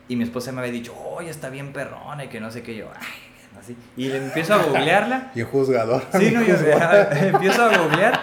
Y 0.07 0.15
mi 0.15 0.23
esposa 0.23 0.51
me 0.51 0.59
había 0.61 0.71
dicho, 0.71 0.93
oye, 0.97 1.29
está 1.29 1.49
bien 1.49 1.71
perrona 1.71 2.25
y 2.25 2.27
que 2.29 2.39
no 2.39 2.51
sé 2.51 2.63
qué. 2.63 2.75
Yo, 2.75 2.87
ay, 2.95 3.59
así. 3.59 3.77
Y 3.95 4.09
le 4.09 4.17
empiezo 4.17 4.55
a 4.55 4.57
googlearla. 4.63 5.31
y 5.35 5.41
juzgador. 5.41 6.03
Sí, 6.17 6.31
no, 6.31 6.41
yo 6.43 6.55
empiezo 7.11 7.63
a 7.63 7.77
googlear. 7.77 8.19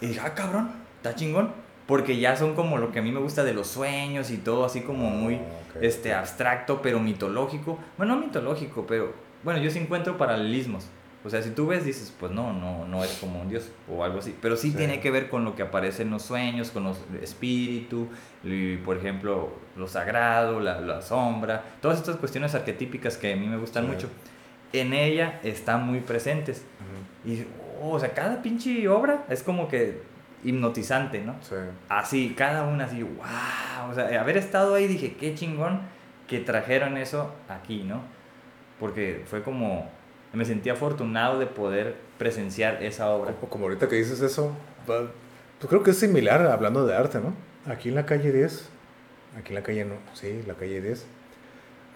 Y 0.00 0.06
dije, 0.06 0.20
ah, 0.22 0.34
cabrón, 0.34 0.70
está 0.96 1.14
chingón. 1.14 1.52
Porque 1.86 2.20
ya 2.20 2.36
son 2.36 2.54
como 2.54 2.78
lo 2.78 2.92
que 2.92 3.00
a 3.00 3.02
mí 3.02 3.10
me 3.10 3.18
gusta 3.18 3.42
de 3.42 3.52
los 3.52 3.66
sueños 3.66 4.30
y 4.30 4.36
todo, 4.36 4.64
así 4.64 4.82
como 4.82 5.10
muy 5.10 5.34
oh, 5.34 5.80
este, 5.80 6.14
abstracto, 6.14 6.80
pero 6.80 7.00
mitológico. 7.00 7.80
Bueno, 7.98 8.14
no 8.14 8.20
mitológico, 8.20 8.86
pero 8.86 9.12
bueno, 9.42 9.60
yo 9.60 9.70
sí 9.72 9.80
encuentro 9.80 10.16
paralelismos. 10.16 10.86
O 11.22 11.28
sea, 11.28 11.42
si 11.42 11.50
tú 11.50 11.66
ves, 11.66 11.84
dices, 11.84 12.14
pues 12.18 12.32
no, 12.32 12.54
no, 12.54 12.86
no 12.86 13.04
es 13.04 13.18
como 13.20 13.42
un 13.42 13.48
dios 13.50 13.70
o 13.90 14.04
algo 14.04 14.20
así. 14.20 14.34
Pero 14.40 14.56
sí, 14.56 14.72
tiene 14.72 15.00
que 15.00 15.10
ver 15.10 15.28
con 15.28 15.44
lo 15.44 15.54
que 15.54 15.62
aparece 15.62 16.02
en 16.02 16.10
los 16.10 16.22
sueños, 16.22 16.70
con 16.70 16.84
los 16.84 16.98
espíritus, 17.20 18.08
y, 18.42 18.78
por 18.78 18.96
ejemplo, 18.96 19.52
lo 19.76 19.86
sagrado, 19.86 20.60
la, 20.60 20.80
la, 20.80 21.02
sombra, 21.02 21.62
todas 21.82 21.98
estas 21.98 22.16
cuestiones 22.16 22.54
arquetípicas 22.54 23.18
que 23.18 23.34
a 23.34 23.36
mí 23.36 23.46
me 23.46 23.58
gustan 23.58 23.86
mucho. 23.86 24.08
En 24.72 24.94
ella 24.94 25.40
están 25.42 25.86
muy 25.86 26.00
presentes. 26.00 26.64
Y, 27.26 27.44
oh, 27.82 27.90
o 27.90 28.00
sea, 28.00 28.14
cada 28.14 28.40
pinche 28.40 28.88
obra 28.88 29.26
es 29.28 29.42
como 29.42 29.68
que 29.68 30.00
hipnotizante, 30.42 31.20
¿no? 31.20 31.34
Sí. 31.42 31.54
Así, 31.90 32.34
cada 32.34 32.64
una 32.64 32.84
así, 32.84 33.02
wow. 33.02 33.90
O 33.90 33.94
sea, 33.94 34.18
haber 34.18 34.38
estado 34.38 34.74
ahí 34.74 34.86
dije, 34.86 35.16
qué 35.20 35.34
chingón 35.34 35.82
que 36.26 36.38
trajeron 36.38 36.96
eso 36.96 37.34
aquí, 37.48 37.82
¿no? 37.82 38.00
Porque 38.78 39.22
fue 39.26 39.42
como 39.42 39.90
me 40.32 40.44
sentí 40.44 40.70
afortunado 40.70 41.38
de 41.38 41.46
poder 41.46 41.96
presenciar 42.18 42.82
esa 42.82 43.10
obra. 43.10 43.34
Como, 43.48 43.64
ahorita 43.64 43.88
que 43.88 43.96
dices 43.96 44.20
eso, 44.20 44.52
pues 44.86 45.08
creo 45.68 45.82
que 45.82 45.90
es 45.90 45.98
similar 45.98 46.46
hablando 46.46 46.86
de 46.86 46.94
arte, 46.94 47.20
¿no? 47.20 47.34
Aquí 47.70 47.88
en 47.88 47.94
la 47.96 48.06
calle 48.06 48.32
10, 48.32 48.68
aquí 49.38 49.48
en 49.48 49.54
la 49.54 49.62
calle, 49.62 49.84
no, 49.84 49.94
sí, 50.14 50.42
la 50.46 50.54
calle 50.54 50.80
10, 50.80 51.06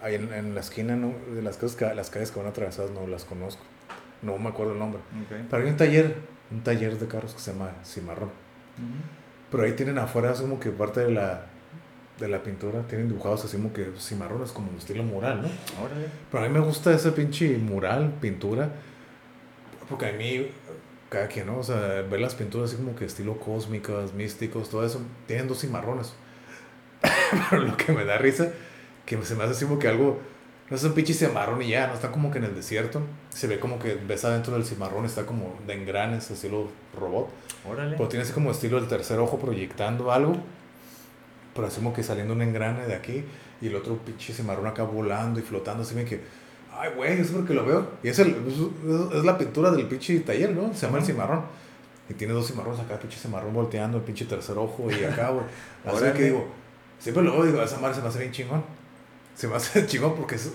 ahí 0.03 0.15
en, 0.15 0.53
la 0.53 0.61
esquina, 0.61 0.95
¿no? 0.95 1.13
De 1.33 1.41
las, 1.41 1.57
calles, 1.57 1.95
las 1.95 2.09
calles 2.09 2.31
que 2.31 2.39
van 2.39 2.47
atravesadas 2.49 2.91
no 2.91 3.07
las 3.07 3.25
conozco, 3.25 3.63
no 4.21 4.37
me 4.37 4.49
acuerdo 4.49 4.73
el 4.73 4.79
nombre. 4.79 5.01
Pero 5.49 5.63
hay 5.63 5.69
un 5.69 5.77
taller, 5.77 6.15
un 6.51 6.61
taller 6.61 6.99
de 6.99 7.07
carros 7.07 7.33
que 7.33 7.39
se 7.39 7.53
llama 7.53 7.71
Cimarrón. 7.83 8.31
Pero 9.49 9.63
ahí 9.63 9.73
tienen 9.73 9.97
afuera, 9.97 10.31
es 10.31 10.41
como 10.41 10.59
que 10.59 10.69
parte 10.69 10.99
de 10.99 11.11
la 11.11 11.45
de 12.19 12.27
la 12.29 12.41
pintura 12.41 12.83
tienen 12.87 13.09
dibujados 13.09 13.45
así 13.45 13.57
como 13.57 13.73
que 13.73 13.91
cimarrones, 13.99 14.51
como 14.51 14.71
un 14.71 14.77
estilo 14.77 15.03
mural, 15.03 15.41
¿no? 15.41 15.49
Pero 16.31 16.43
a 16.43 16.47
mí 16.47 16.53
me 16.53 16.61
gusta 16.61 16.93
ese 16.93 17.11
pinche 17.11 17.57
mural, 17.57 18.13
pintura, 18.21 18.71
porque 19.89 20.07
a 20.07 20.13
mí, 20.13 20.47
cada 21.09 21.27
quien, 21.27 21.47
¿no? 21.47 21.59
O 21.59 21.63
sea, 21.63 22.01
ver 22.09 22.21
las 22.21 22.35
pinturas 22.35 22.69
así 22.69 22.77
como 22.81 22.95
que 22.95 23.05
estilo 23.05 23.37
cósmicas, 23.37 24.13
místicos, 24.13 24.69
todo 24.69 24.85
eso, 24.85 25.01
tienen 25.27 25.47
dos 25.47 25.59
cimarrones. 25.59 26.13
Pero 27.49 27.63
lo 27.63 27.77
que 27.77 27.91
me 27.91 28.05
da 28.05 28.17
risa, 28.17 28.51
que 29.05 29.21
se 29.23 29.35
me 29.35 29.43
hace 29.43 29.51
así 29.51 29.65
como 29.65 29.77
que 29.77 29.89
algo, 29.89 30.19
no 30.69 30.77
es 30.77 30.83
un 30.85 30.93
pinche 30.93 31.13
cimarrón 31.13 31.61
y 31.61 31.69
ya, 31.69 31.87
no 31.87 31.93
está 31.93 32.11
como 32.11 32.31
que 32.31 32.37
en 32.37 32.45
el 32.45 32.55
desierto, 32.55 33.01
se 33.29 33.47
ve 33.47 33.59
como 33.59 33.77
que 33.77 33.95
ves 33.95 34.23
adentro 34.23 34.53
del 34.53 34.63
cimarrón, 34.63 35.05
está 35.05 35.25
como 35.25 35.59
de 35.67 35.73
engranes, 35.73 36.31
estilo 36.31 36.69
robot. 36.97 37.29
Órale. 37.69 37.97
Pero 37.97 38.07
tiene 38.07 38.23
así 38.23 38.31
como 38.31 38.51
estilo 38.51 38.77
el 38.77 38.87
tercer 38.87 39.19
ojo 39.19 39.37
proyectando 39.37 40.13
algo 40.13 40.37
pero 41.55 41.67
así 41.67 41.77
como 41.77 41.93
que 41.93 42.03
saliendo 42.03 42.33
un 42.33 42.41
engrane 42.41 42.85
de 42.85 42.93
aquí 42.93 43.23
y 43.61 43.67
el 43.67 43.75
otro 43.75 43.97
pinche 43.97 44.33
cimarrón 44.33 44.67
acá 44.67 44.83
volando 44.83 45.39
y 45.39 45.43
flotando, 45.43 45.83
así 45.83 45.95
me 45.95 46.03
que, 46.03 46.19
ay, 46.77 46.91
güey, 46.95 47.21
es 47.21 47.31
porque 47.31 47.53
lo 47.53 47.65
veo. 47.65 47.87
Y 48.03 48.09
es, 48.09 48.19
el, 48.19 48.35
es, 49.13 49.23
la 49.23 49.37
pintura 49.37 49.71
del 49.71 49.87
pinche 49.87 50.19
taller, 50.19 50.51
¿no? 50.51 50.73
Se 50.73 50.85
llama 50.85 50.99
el 50.99 51.05
cimarrón. 51.05 51.43
Y 52.09 52.13
tiene 52.13 52.33
dos 52.33 52.47
cimarrones 52.47 52.81
acá, 52.81 52.95
el 52.95 52.99
pinche 52.99 53.17
cimarrón 53.17 53.53
volteando, 53.53 53.97
el 53.97 54.03
pinche 54.03 54.25
tercer 54.25 54.57
ojo 54.57 54.91
y 54.91 55.03
acá, 55.05 55.29
güey. 55.29 55.45
Así 55.85 56.17
que 56.17 56.23
digo, 56.25 56.47
siempre 56.99 57.23
lo 57.23 57.31
veo, 57.31 57.45
digo, 57.45 57.61
esa 57.61 57.79
madre 57.79 57.95
se 57.95 58.01
me 58.01 58.09
hace 58.09 58.19
bien 58.19 58.31
chingón. 58.33 58.63
Se 59.33 59.47
me 59.47 59.55
hace 59.55 59.85
chingón 59.87 60.13
porque 60.13 60.35
es 60.35 60.51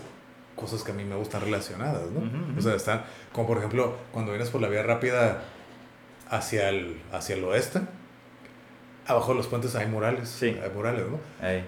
cosas 0.55 0.83
que 0.83 0.93
a 0.93 0.95
mí 0.95 1.05
me 1.05 1.17
gustan 1.17 1.41
relacionadas, 1.41 2.11
¿no? 2.11 2.21
O 2.59 2.61
sea, 2.61 2.75
están, 2.75 3.05
como 3.33 3.47
por 3.47 3.57
ejemplo, 3.57 3.97
cuando 4.13 4.33
vienes 4.33 4.51
por 4.51 4.61
la 4.61 4.69
vía 4.69 4.83
rápida 4.83 5.43
hacia 6.29 6.69
el, 6.69 7.01
hacia 7.11 7.37
el 7.37 7.45
oeste, 7.45 7.81
abajo 9.11 9.33
de 9.33 9.39
los 9.39 9.47
puentes 9.47 9.75
hay 9.75 9.87
murales. 9.87 10.29
Sí. 10.29 10.57
Hay 10.63 10.71
murales, 10.75 11.05
¿no? 11.09 11.19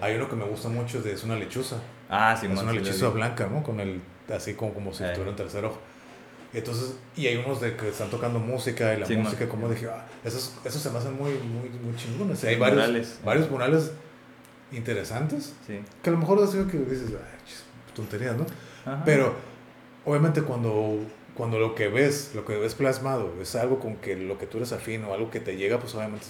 Hay 0.01 0.15
uno 0.15 0.29
que 0.29 0.35
me 0.35 0.45
gusta 0.45 0.69
mucho, 0.69 1.01
de, 1.01 1.13
es 1.13 1.23
una 1.23 1.35
lechuza. 1.35 1.77
Ah, 2.09 2.37
sí, 2.39 2.47
Es 2.51 2.61
una 2.61 2.73
lechuza 2.73 3.09
blanca, 3.09 3.47
¿no? 3.47 3.63
Con 3.63 3.79
el, 3.79 4.01
así 4.33 4.53
como, 4.53 4.73
como 4.73 4.93
si 4.93 5.03
tuviera 5.03 5.29
un 5.29 5.35
tercer 5.35 5.65
ojo. 5.65 5.79
Entonces, 6.53 6.95
y 7.15 7.25
hay 7.25 7.37
unos 7.37 7.61
de 7.61 7.75
que 7.75 7.89
están 7.89 8.09
tocando 8.11 8.37
música 8.37 8.93
y 8.93 8.99
la 8.99 9.07
música, 9.07 9.49
como 9.49 9.67
dije, 9.69 9.87
ah, 9.87 10.05
esos, 10.23 10.53
esos 10.63 10.81
se 10.81 10.91
me 10.91 10.99
hacen 10.99 11.17
muy, 11.17 11.31
muy, 11.31 11.69
muy 11.69 11.95
chingones. 11.95 12.43
hay 12.43 12.57
varios 12.57 12.77
murales, 12.77 13.19
varios 13.25 13.49
murales 13.49 13.91
interesantes. 14.71 15.55
Sí. 15.65 15.79
Que 16.03 16.09
a 16.09 16.13
lo 16.13 16.19
mejor 16.19 16.39
es 16.43 16.51
que 16.51 16.77
dices, 16.77 17.09
ay, 17.09 17.93
tonterías, 17.95 18.35
¿no? 18.37 18.45
Pero, 19.03 19.33
obviamente, 20.05 20.43
cuando, 20.43 20.99
cuando 21.33 21.57
lo 21.57 21.73
que 21.73 21.87
ves, 21.87 22.31
lo 22.35 22.45
que 22.45 22.57
ves 22.57 22.75
plasmado, 22.75 23.33
es 23.41 23.55
algo 23.55 23.79
con 23.79 23.95
que 23.95 24.15
lo 24.15 24.37
que 24.37 24.45
tú 24.45 24.57
eres 24.57 24.71
afín 24.73 25.03
o 25.05 25.13
algo 25.13 25.31
que 25.31 25.39
te 25.39 25.57
llega, 25.57 25.79
pues 25.79 25.95
obviamente 25.95 26.27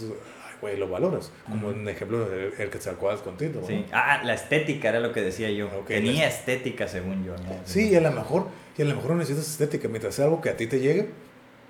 güey, 0.64 0.78
lo 0.78 0.88
valoras. 0.88 1.32
Como 1.48 1.68
un 1.68 1.88
ejemplo 1.90 2.32
el, 2.34 2.54
el 2.58 2.70
que 2.70 2.80
se 2.80 2.90
contigo. 2.94 3.62
Sí. 3.68 3.86
Ah, 3.92 4.22
la 4.24 4.34
estética 4.34 4.90
era 4.90 5.00
lo 5.00 5.12
que 5.12 5.22
decía 5.22 5.50
yo. 5.52 5.68
Tenía 5.86 6.28
estética, 6.28 6.88
según 6.88 7.24
yo. 7.26 7.36
Sí, 7.66 7.90
y 7.90 7.96
a 7.96 8.02
lo 8.02 8.12
mejor, 8.12 8.48
y 8.78 8.82
a 8.82 8.86
lo 8.86 8.96
mejor 8.96 9.12
no 9.12 9.18
necesitas 9.18 9.48
estética. 9.50 9.88
Mientras 9.88 10.16
sea 10.16 10.26
algo 10.26 10.42
que 10.42 10.50
a 10.50 10.58
ti 10.58 10.68
te 10.68 10.80
llegue, 10.80 11.10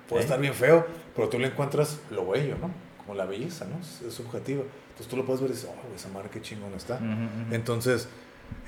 puede 0.08 0.22
estar 0.22 0.40
bien 0.40 0.54
feo, 0.54 0.86
pero 1.16 1.28
tú 1.28 1.38
le 1.38 1.48
encuentras 1.48 1.98
lo 2.10 2.26
bello, 2.28 2.56
¿no? 2.60 2.70
como 3.04 3.18
la 3.18 3.26
belleza, 3.26 3.66
¿no? 3.66 3.78
Es, 3.80 4.00
es 4.00 4.14
subjetiva. 4.14 4.62
Entonces 4.62 5.08
tú 5.08 5.16
lo 5.18 5.26
puedes 5.26 5.42
ver 5.42 5.50
y 5.50 5.54
dices, 5.54 5.68
oh, 5.70 5.94
esa 5.94 6.08
madre 6.08 6.30
qué 6.32 6.40
chingón 6.40 6.72
está. 6.72 6.94
Ujú, 6.94 7.04
ujú. 7.04 7.54
Entonces, 7.54 8.08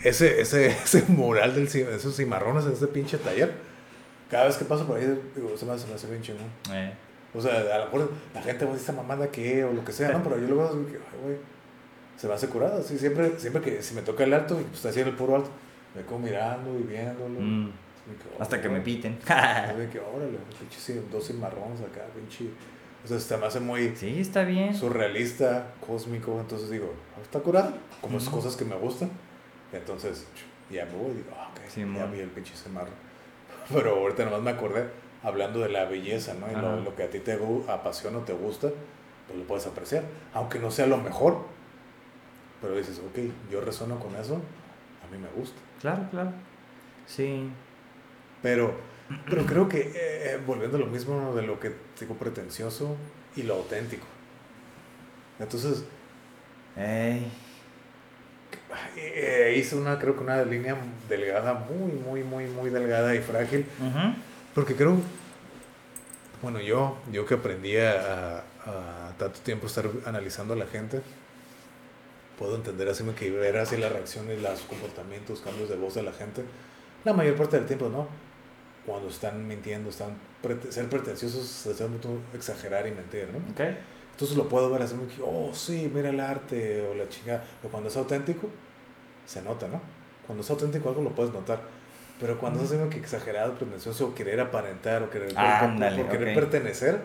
ese, 0.05 0.41
ese, 0.43 0.67
ese 0.85 1.05
mural 1.09 1.55
del, 1.55 1.67
esos 1.69 2.17
cimarrones 2.17 2.67
en 2.67 2.73
ese 2.73 2.87
pinche 2.89 3.17
taller, 3.17 3.55
cada 4.31 4.45
vez 4.47 4.57
que 4.57 4.65
paso 4.67 4.87
por 4.87 4.99
ahí, 4.99 5.07
digo, 5.35 5.57
se 5.57 5.65
me, 5.65 5.73
hace- 5.73 5.85
se 5.85 5.89
me 5.89 5.95
hace 5.95 6.07
bien 6.11 6.21
chingón. 6.21 6.49
Eh, 6.71 6.93
O 7.37 7.41
sea, 7.41 7.59
a 7.75 7.79
lo 7.79 7.85
mejor 7.87 8.13
la 8.35 8.43
gente 8.43 8.65
va 8.65 8.71
a 8.71 8.75
decir, 8.75 8.89
esta 8.91 9.03
mamada 9.03 9.29
que 9.31 9.65
o 9.65 9.73
lo 9.73 9.85
que 9.85 9.93
sea, 9.93 10.11
¿no? 10.13 10.23
Pero 10.23 10.39
yo 10.39 10.49
lo 10.49 10.57
veo 10.57 10.87
que, 10.87 10.93
ay, 10.97 11.21
güey, 11.23 11.37
se 12.17 12.27
me 12.29 12.35
hace 12.35 12.49
curada. 12.49 12.79
Así, 12.81 12.99
siempre, 12.99 13.39
siempre 13.39 13.61
que 13.63 13.83
si 13.83 13.95
me 13.95 14.03
toca 14.03 14.25
el 14.25 14.33
alto, 14.33 14.59
y 14.61 14.65
pues 14.65 14.85
está 14.85 15.01
en 15.01 15.09
el 15.09 15.15
puro 15.15 15.37
alto, 15.37 15.51
me 15.95 16.03
quedo 16.03 16.19
mirando 16.19 16.79
y 16.79 16.83
viéndolo. 16.83 17.41
mm, 17.41 17.69
Y 17.69 18.43
Hasta 18.43 18.61
que 18.63 18.69
me 18.69 18.81
piten. 18.81 19.19
Así 19.29 19.87
que, 19.93 19.99
órale, 20.01 20.39
pinche, 20.59 20.79
sí, 20.79 21.01
dos 21.13 21.27
cimarrones 21.27 21.81
acá, 21.81 22.03
pinche. 22.15 22.47
O 23.05 23.09
sea, 23.09 23.21
se 23.21 23.37
me 23.37 23.47
hace 23.47 23.61
muy 23.61 23.95
sí, 23.95 24.21
está 24.21 24.43
bien. 24.43 24.75
surrealista, 24.75 25.75
cósmico. 25.87 26.39
Entonces 26.41 26.71
digo, 26.71 26.93
"Ah, 27.17 27.21
está 27.23 27.39
curado, 27.41 27.73
como 28.01 28.19
esas 28.19 28.31
cosas 28.31 28.57
que 28.57 28.65
me 28.65 28.75
gustan. 28.77 29.11
Entonces, 29.73 30.27
ya 30.71 30.85
me 30.87 30.93
voy 30.93 31.11
y 31.13 31.15
digo, 31.17 31.31
ah, 31.37 31.51
ok, 31.53 31.69
Simón. 31.69 31.97
ya 31.97 32.07
vi 32.07 32.21
el 32.21 32.29
pinche 32.31 32.55
cimarrón. 32.57 32.95
Pero 33.73 33.97
ahorita 33.97 34.25
nomás 34.25 34.43
me 34.43 34.51
acordé, 34.51 34.85
hablando 35.27 35.59
de 35.59 35.69
la 35.69 35.85
belleza, 35.87 36.35
¿no? 36.35 36.51
Y 36.51 36.85
lo, 36.85 36.95
que 36.95 37.03
a 37.03 37.11
ti 37.11 37.19
te 37.19 37.37
apasiona 37.69 38.19
o 38.19 38.21
te 38.21 38.33
gusta, 38.33 38.69
pues 39.27 39.39
lo 39.39 39.45
puedes 39.45 39.67
apreciar. 39.67 40.05
Aunque 40.33 40.61
no 40.61 40.71
sea 40.71 40.87
lo 40.87 40.99
mejor, 40.99 41.39
pero 42.63 42.77
dices, 42.77 43.01
ok, 43.01 43.51
yo 43.51 43.61
resueno 43.61 43.99
con 43.99 44.15
eso, 44.15 44.37
a 44.37 45.13
mí 45.13 45.19
me 45.19 45.29
gusta. 45.37 45.59
Claro, 45.81 46.07
claro. 46.13 46.31
Sí. 47.07 47.51
Pero, 48.41 48.77
pero 49.29 49.45
creo 49.47 49.69
que, 49.69 49.91
eh, 49.97 50.41
volviendo 50.47 50.77
a 50.77 50.81
lo 50.81 50.87
mismo 50.87 51.35
de 51.35 51.43
lo 51.43 51.59
que 51.59 51.73
digo 51.99 52.15
pretencioso 52.15 52.97
y 53.35 53.43
lo 53.43 53.55
auténtico. 53.55 54.07
Entonces, 55.41 55.85
Ey. 56.77 57.27
eh, 58.97 59.57
hice 59.59 59.75
una, 59.75 59.99
creo 59.99 60.15
que 60.15 60.23
una 60.23 60.45
línea 60.45 60.77
delgada, 61.09 61.53
muy, 61.55 61.93
muy, 61.93 62.23
muy, 62.23 62.47
muy 62.47 62.71
delgada 62.71 63.13
y 63.17 63.19
frágil. 63.19 63.67
Ujú. 63.81 64.15
Porque 64.57 64.75
creo, 64.75 64.97
bueno, 66.43 66.61
yo, 66.61 66.97
yo 67.13 67.27
que 67.27 67.35
aprendí 67.35 67.77
a, 67.77 68.39
a 68.41 69.13
tanto 69.19 69.41
tiempo 69.41 69.67
estar 69.67 69.89
analizando 70.05 70.55
a 70.55 70.57
la 70.57 70.67
gente, 70.67 71.01
puedo 72.39 72.57
entender 72.57 72.89
así 72.89 73.05
que 73.19 73.31
ver 73.31 73.57
así 73.57 73.77
las 73.77 73.93
reacciones, 73.93 74.43
los 74.43 74.61
comportamientos, 74.63 75.41
cambios 75.41 75.69
de 75.69 75.77
voz 75.77 75.95
de 75.95 76.03
la 76.03 76.13
gente, 76.13 76.45
la 77.05 77.13
mayor 77.13 77.37
parte 77.37 77.57
del 77.57 77.67
tiempo, 77.67 77.89
¿no? 77.89 78.09
Cuando 78.87 79.09
están 79.09 79.47
mintiendo, 79.49 79.91
están 79.91 80.17
prete- 80.43 80.71
ser 80.73 80.89
pretenciosos, 80.89 81.67
es 81.67 81.81
mucho 81.89 82.11
exagerar 82.35 82.87
y 82.87 82.93
mentir, 82.93 83.29
¿no? 83.33 83.39
Ok. 83.53 83.61
Entonces 84.13 84.37
lo 84.37 84.49
puedo 84.49 84.71
ver 84.71 84.83
así 84.83 84.95
como 84.97 85.09
que, 85.09 85.23
oh, 85.23 85.53
sí, 85.55 85.91
mira 85.95 86.11
el 86.11 86.21
arte 86.21 86.83
o 86.89 86.95
la 86.95 87.09
chingada. 87.09 87.45
Pero 87.61 87.71
cuando 87.73 87.91
es 87.91 87.97
auténtico, 87.97 88.49
se 89.27 89.43
nota, 89.43 89.69
¿no? 89.69 89.81
Cuando 90.27 90.43
es 90.45 90.51
auténtico 90.51 90.89
algo 90.91 91.03
lo 91.03 91.11
puedes 91.11 91.33
notar. 91.33 91.61
Pero 92.21 92.39
cuando 92.39 92.63
es 92.65 92.71
como 92.71 92.89
que 92.89 92.99
exagerado, 92.99 93.55
pretencioso, 93.55 94.07
o 94.09 94.15
querer 94.15 94.41
aparentar 94.41 95.03
o 95.03 95.11
querer, 95.11 95.29
por- 95.35 95.39
Ándale, 95.45 96.03
por, 96.03 96.11
querer 96.11 96.29
ok. 96.29 96.35
pertenecer, 96.35 97.01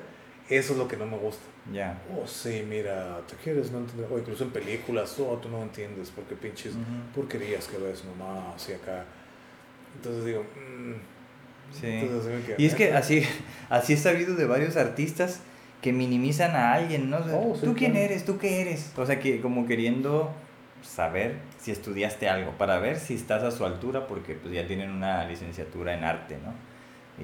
eso 0.50 0.74
es 0.74 0.80
lo 0.80 0.88
que 0.88 0.96
no 0.98 1.06
me 1.06 1.18
gusta. 1.18 1.44
Ya. 1.72 2.02
Oh, 2.16 2.26
sí, 2.26 2.66
mira, 2.68 3.20
te 3.28 3.36
quieres 3.36 3.72
no 3.72 3.80
entender. 3.80 4.08
O 4.12 4.18
incluso 4.18 4.44
en 4.46 4.52
películas, 4.52 5.16
oh, 5.20 5.38
tú 5.38 5.50
no 5.50 5.62
entiendes 5.62 6.12
porque 6.16 6.36
pinches 6.36 6.74
Ujú. 6.74 6.82
porquerías 7.22 7.68
que 7.68 7.78
ves 7.78 8.04
nomás, 8.06 8.56
así 8.56 8.74
acá. 8.74 9.04
Entonces 9.96 10.26
digo, 10.26 10.42
mm, 10.44 10.94
Sí. 11.74 11.88
entonces 11.88 12.48
me 12.48 12.56
Y 12.58 12.66
es 12.66 12.76
que 12.76 12.86
neta, 12.86 12.98
así, 13.00 13.24
así 13.70 13.94
he 13.94 13.98
sabido 13.98 14.36
de 14.36 14.46
varios 14.46 14.78
artistas 14.78 15.40
que 15.82 15.92
minimizan 15.94 16.56
a 16.56 16.74
alguien, 16.74 17.10
¿no? 17.10 17.18
O 17.18 17.24
sea, 17.24 17.36
Oh, 17.36 17.56
sí, 17.56 17.66
¿Tú 17.66 17.74
quién 17.76 17.92
claro. 17.94 18.06
eres? 18.06 18.26
¿Tú 18.26 18.38
qué 18.38 18.62
eres? 18.62 18.92
O 18.98 19.06
sea, 19.06 19.20
que 19.20 19.42
como 19.42 19.66
queriendo 19.68 20.32
saber 20.82 21.38
si 21.58 21.72
estudiaste 21.72 22.30
algo, 22.30 22.52
para 22.58 22.80
ver 22.80 22.98
si 22.98 23.16
estás 23.16 23.44
a 23.44 23.52
su 23.52 23.66
altura, 23.66 24.08
porque 24.08 24.36
pues 24.36 24.54
ya 24.54 24.66
tienen 24.68 24.92
una 24.92 25.26
licenciatura 25.26 25.94
en 25.94 26.04
arte, 26.04 26.38
¿no? 26.44 26.54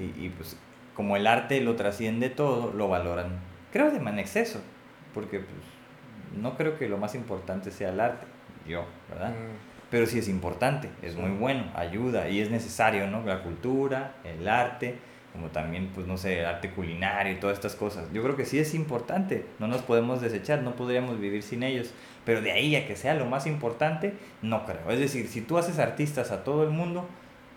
Y, 0.00 0.26
y, 0.26 0.28
pues 0.30 0.56
como 0.94 1.16
el 1.16 1.26
arte 1.26 1.60
lo 1.60 1.76
trasciende 1.76 2.28
todo, 2.28 2.72
lo 2.72 2.88
valoran, 2.88 3.38
creo 3.72 3.90
de 3.90 4.00
man 4.00 4.18
exceso, 4.18 4.60
porque 5.14 5.40
pues 5.40 6.40
no 6.40 6.56
creo 6.56 6.78
que 6.78 6.88
lo 6.88 6.98
más 6.98 7.14
importante 7.14 7.70
sea 7.70 7.90
el 7.90 8.00
arte, 8.00 8.26
yo, 8.66 8.84
¿verdad? 9.08 9.30
mm, 9.30 9.68
pero 9.90 10.06
sí 10.06 10.18
es 10.18 10.28
importante, 10.28 10.90
es 11.02 11.16
muy 11.16 11.30
bueno, 11.30 11.64
ayuda 11.74 12.28
y 12.28 12.40
es 12.40 12.50
necesario, 12.50 13.06
¿no? 13.06 13.24
La 13.24 13.42
cultura, 13.42 14.16
el 14.24 14.46
arte, 14.46 14.98
como 15.32 15.48
también, 15.48 15.90
pues 15.94 16.06
no 16.06 16.16
sé, 16.16 16.40
el 16.40 16.46
arte 16.46 16.70
culinario 16.70 17.32
y 17.32 17.36
todas 17.36 17.56
estas 17.56 17.74
cosas. 17.74 18.12
Yo 18.12 18.22
creo 18.22 18.36
que 18.36 18.44
sí 18.44 18.58
es 18.58 18.74
importante, 18.74 19.46
no 19.58 19.68
nos 19.68 19.82
podemos 19.82 20.20
desechar, 20.20 20.62
no 20.62 20.74
podríamos 20.74 21.20
vivir 21.20 21.42
sin 21.42 21.62
ellos, 21.62 21.92
pero 22.28 22.42
de 22.42 22.52
ahí 22.52 22.76
a 22.76 22.86
que 22.86 22.94
sea 22.94 23.14
lo 23.14 23.24
más 23.24 23.46
importante, 23.46 24.12
no 24.42 24.66
creo. 24.66 24.90
Es 24.90 24.98
decir, 24.98 25.28
si 25.28 25.40
tú 25.40 25.56
haces 25.56 25.78
artistas 25.78 26.30
a 26.30 26.44
todo 26.44 26.62
el 26.62 26.68
mundo, 26.68 27.06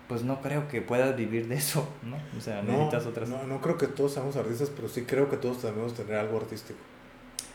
pues 0.07 0.23
no 0.23 0.39
creo 0.39 0.69
que 0.69 0.81
puedas 0.81 1.13
vivir 1.17 1.49
de 1.49 1.55
eso, 1.55 1.89
¿no? 2.03 2.15
O 2.37 2.39
sea, 2.39 2.61
No, 2.61 2.71
necesitas 2.71 3.05
otras... 3.05 3.27
no, 3.27 3.43
no 3.43 3.59
creo 3.59 3.77
que 3.77 3.87
todos 3.87 4.13
seamos 4.13 4.37
artistas, 4.37 4.71
pero 4.73 4.87
sí 4.87 5.01
creo 5.03 5.29
que 5.29 5.35
todos 5.35 5.61
debemos 5.61 5.93
tener 5.93 6.15
algo 6.15 6.37
artístico. 6.37 6.79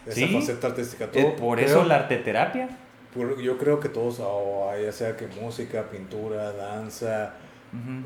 Esa 0.04 0.14
Sí. 0.14 0.26
faceta 0.28 0.66
artística. 0.66 1.04
Eh, 1.06 1.08
Todo- 1.10 1.36
por 1.36 1.56
creo- 1.56 1.68
eso 1.70 1.84
la 1.84 1.94
arteterapia. 1.96 2.68
por- 3.14 3.40
yo 3.40 3.56
creo 3.56 3.80
que 3.80 3.88
todos, 3.88 4.18
o 4.20 4.70
ya 4.78 4.92
sea 4.92 5.16
que 5.16 5.26
música, 5.40 5.84
pintura, 5.90 6.52
danza, 6.52 7.32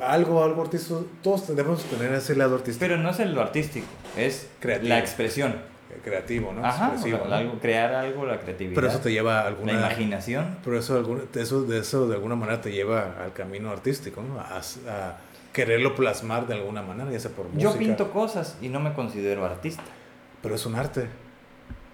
algo, 0.06 0.44
algo 0.44 0.62
artístico, 0.62 1.04
todos 1.20 1.48
debemos 1.48 1.82
tener 1.84 2.12
ese 2.12 2.36
lado 2.36 2.54
artístico, 2.54 2.80
Pero 2.86 2.96
no 2.96 3.10
es 3.10 3.18
lo 3.18 3.40
artístico, 3.40 3.86
es 4.16 4.48
Creativo. 4.60 4.88
la 4.88 5.00
expresión. 5.00 5.68
Creativo, 6.04 6.52
¿no? 6.52 6.64
Ajá, 6.64 6.86
Expresivo, 6.92 7.18
sea, 7.18 7.28
¿no? 7.28 7.34
algo, 7.34 7.58
crear 7.60 7.94
algo, 7.94 8.26
la 8.26 8.38
creatividad. 8.40 8.74
Pero 8.74 8.88
eso 8.88 8.98
te 9.00 9.12
lleva 9.12 9.40
a 9.40 9.42
La 9.42 9.48
alguna... 9.48 9.72
imaginación. 9.72 10.58
Pero 10.64 10.78
eso, 10.78 10.96
algún- 10.96 11.28
eso, 11.34 11.62
de 11.64 11.78
eso 11.78 12.06
de 12.08 12.14
alguna 12.14 12.36
manera 12.36 12.60
te 12.60 12.72
lleva 12.72 13.14
al 13.22 13.32
camino 13.32 13.70
artístico, 13.70 14.22
¿no? 14.22 14.40
A, 14.40 14.58
a 14.58 15.16
quererlo 15.52 15.94
plasmar 15.94 16.46
de 16.46 16.54
alguna 16.54 16.82
manera, 16.82 17.10
ya 17.10 17.18
sea 17.20 17.30
por 17.32 17.46
música. 17.46 17.62
Yo 17.72 17.76
pinto 17.78 18.10
cosas 18.12 18.56
y 18.62 18.68
no 18.68 18.80
me 18.80 18.92
considero 18.92 19.44
artista. 19.44 19.82
Pero 20.42 20.54
es 20.54 20.64
un 20.66 20.74
arte. 20.76 21.08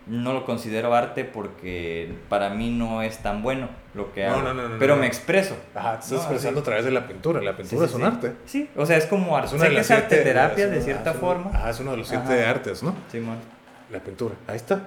No 0.06 0.32
lo 0.32 0.44
considero 0.44 0.94
arte 0.94 1.24
porque 1.24 2.14
para 2.28 2.51
mí 2.51 2.70
no 2.70 3.02
es 3.02 3.18
tan 3.18 3.43
bueno 3.43 3.68
lo 3.93 4.12
que 4.12 4.24
No, 4.24 4.35
hago. 4.35 4.43
no, 4.43 4.55
no, 4.55 4.68
no, 4.68 4.78
pero 4.78 4.94
me 4.94 5.09
expreso. 5.09 5.56
Ajá, 5.74 5.94
te 5.98 6.05
estás 6.05 6.18
expresando 6.20 6.60
sí. 6.60 6.62
a 6.62 6.64
través 6.64 6.85
de 6.85 6.93
la 6.93 7.09
pintura. 7.09 7.43
La 7.43 7.51
Sí, 7.56 7.62
pintura 7.62 7.89
sí, 7.89 7.90
es 7.90 7.94
un 7.97 8.01
sí. 8.02 8.06
arte. 8.06 8.32
Sí, 8.44 8.70
o 8.77 8.86
sea, 8.86 8.98
es 8.98 9.06
como 9.06 9.36
arte. 9.36 9.48
Es 9.48 9.52
una 9.55 9.62
sé 9.62 9.66
de 9.66 9.70
que 9.70 9.77
las 9.78 9.86
siete- 9.89 10.02
arteterapia 10.05 10.64
es 10.66 10.70
de 10.70 10.77
una- 10.77 10.85
cierta 10.85 11.10
una- 11.10 11.20
forma. 11.20 11.51
Ajá, 11.52 11.70
es 11.70 11.81
uno 11.81 11.90
de 11.90 11.97
los 11.97 12.06
siete 12.09 12.40
Ajá. 12.40 12.51
artes, 12.51 12.85
¿no? 12.85 12.94
Simón. 13.10 13.39
La 13.91 14.01
pintura. 14.01 14.35
Ahí 14.47 14.57
está. 14.57 14.85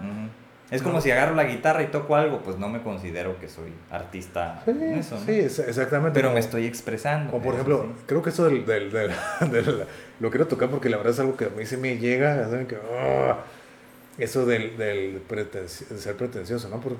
Es 0.72 0.84
como 0.84 0.96
No. 0.96 1.02
si 1.02 1.10
agarro 1.10 1.34
la 1.36 1.46
guitarra 1.46 1.82
y 1.82 1.88
toco 1.88 2.16
algo, 2.16 2.42
pues 2.44 2.58
no 2.60 2.70
me 2.70 2.82
considero 2.84 3.40
que 3.40 3.48
soy 3.50 3.74
artista 3.90 4.62
Sí, 4.66 4.72
en 4.72 4.84
eso, 5.00 5.16
¿no? 5.16 5.26
sí, 5.26 5.32
exactamente. 5.40 6.14
Pero 6.14 6.28
como- 6.28 6.36
me 6.36 6.40
estoy 6.42 6.66
expresando. 6.68 7.32
Como 7.32 7.44
por 7.44 7.54
ejemplo, 7.56 7.86
sí. 7.98 8.04
creo 8.06 8.22
que 8.22 8.30
eso 8.30 8.46
del, 8.46 8.66
del, 8.68 8.92
del- 8.92 9.12
del- 9.52 9.86
lo 10.20 10.30
quiero 10.30 10.46
tocar 10.48 10.70
porque 10.70 10.90
la 10.90 10.98
verdad 10.98 11.14
es 11.14 11.20
algo 11.20 11.36
que 11.36 11.46
a 11.46 11.50
mí 11.50 11.66
sí 11.66 11.76
me 11.78 11.98
llega, 11.98 12.44
¿saben? 12.50 12.68
Que, 12.68 12.78
ah, 13.00 13.38
eso 14.20 14.46
del, 14.46 14.78
del 14.78 15.22
ser 15.98 16.16
pretencioso, 16.18 16.70
¿no? 16.70 16.80
Por 16.82 16.98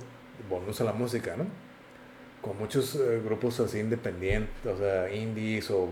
volvemos 0.50 0.80
a 0.82 0.86
la 0.86 0.94
música, 0.94 1.36
¿no? 1.38 1.46
Con 2.42 2.58
muchos 2.58 2.96
eh, 2.96 3.22
grupos 3.24 3.60
así 3.60 3.80
independientes, 3.80 4.50
o 4.66 4.78
sea, 4.78 5.14
indies 5.14 5.70
o 5.70 5.90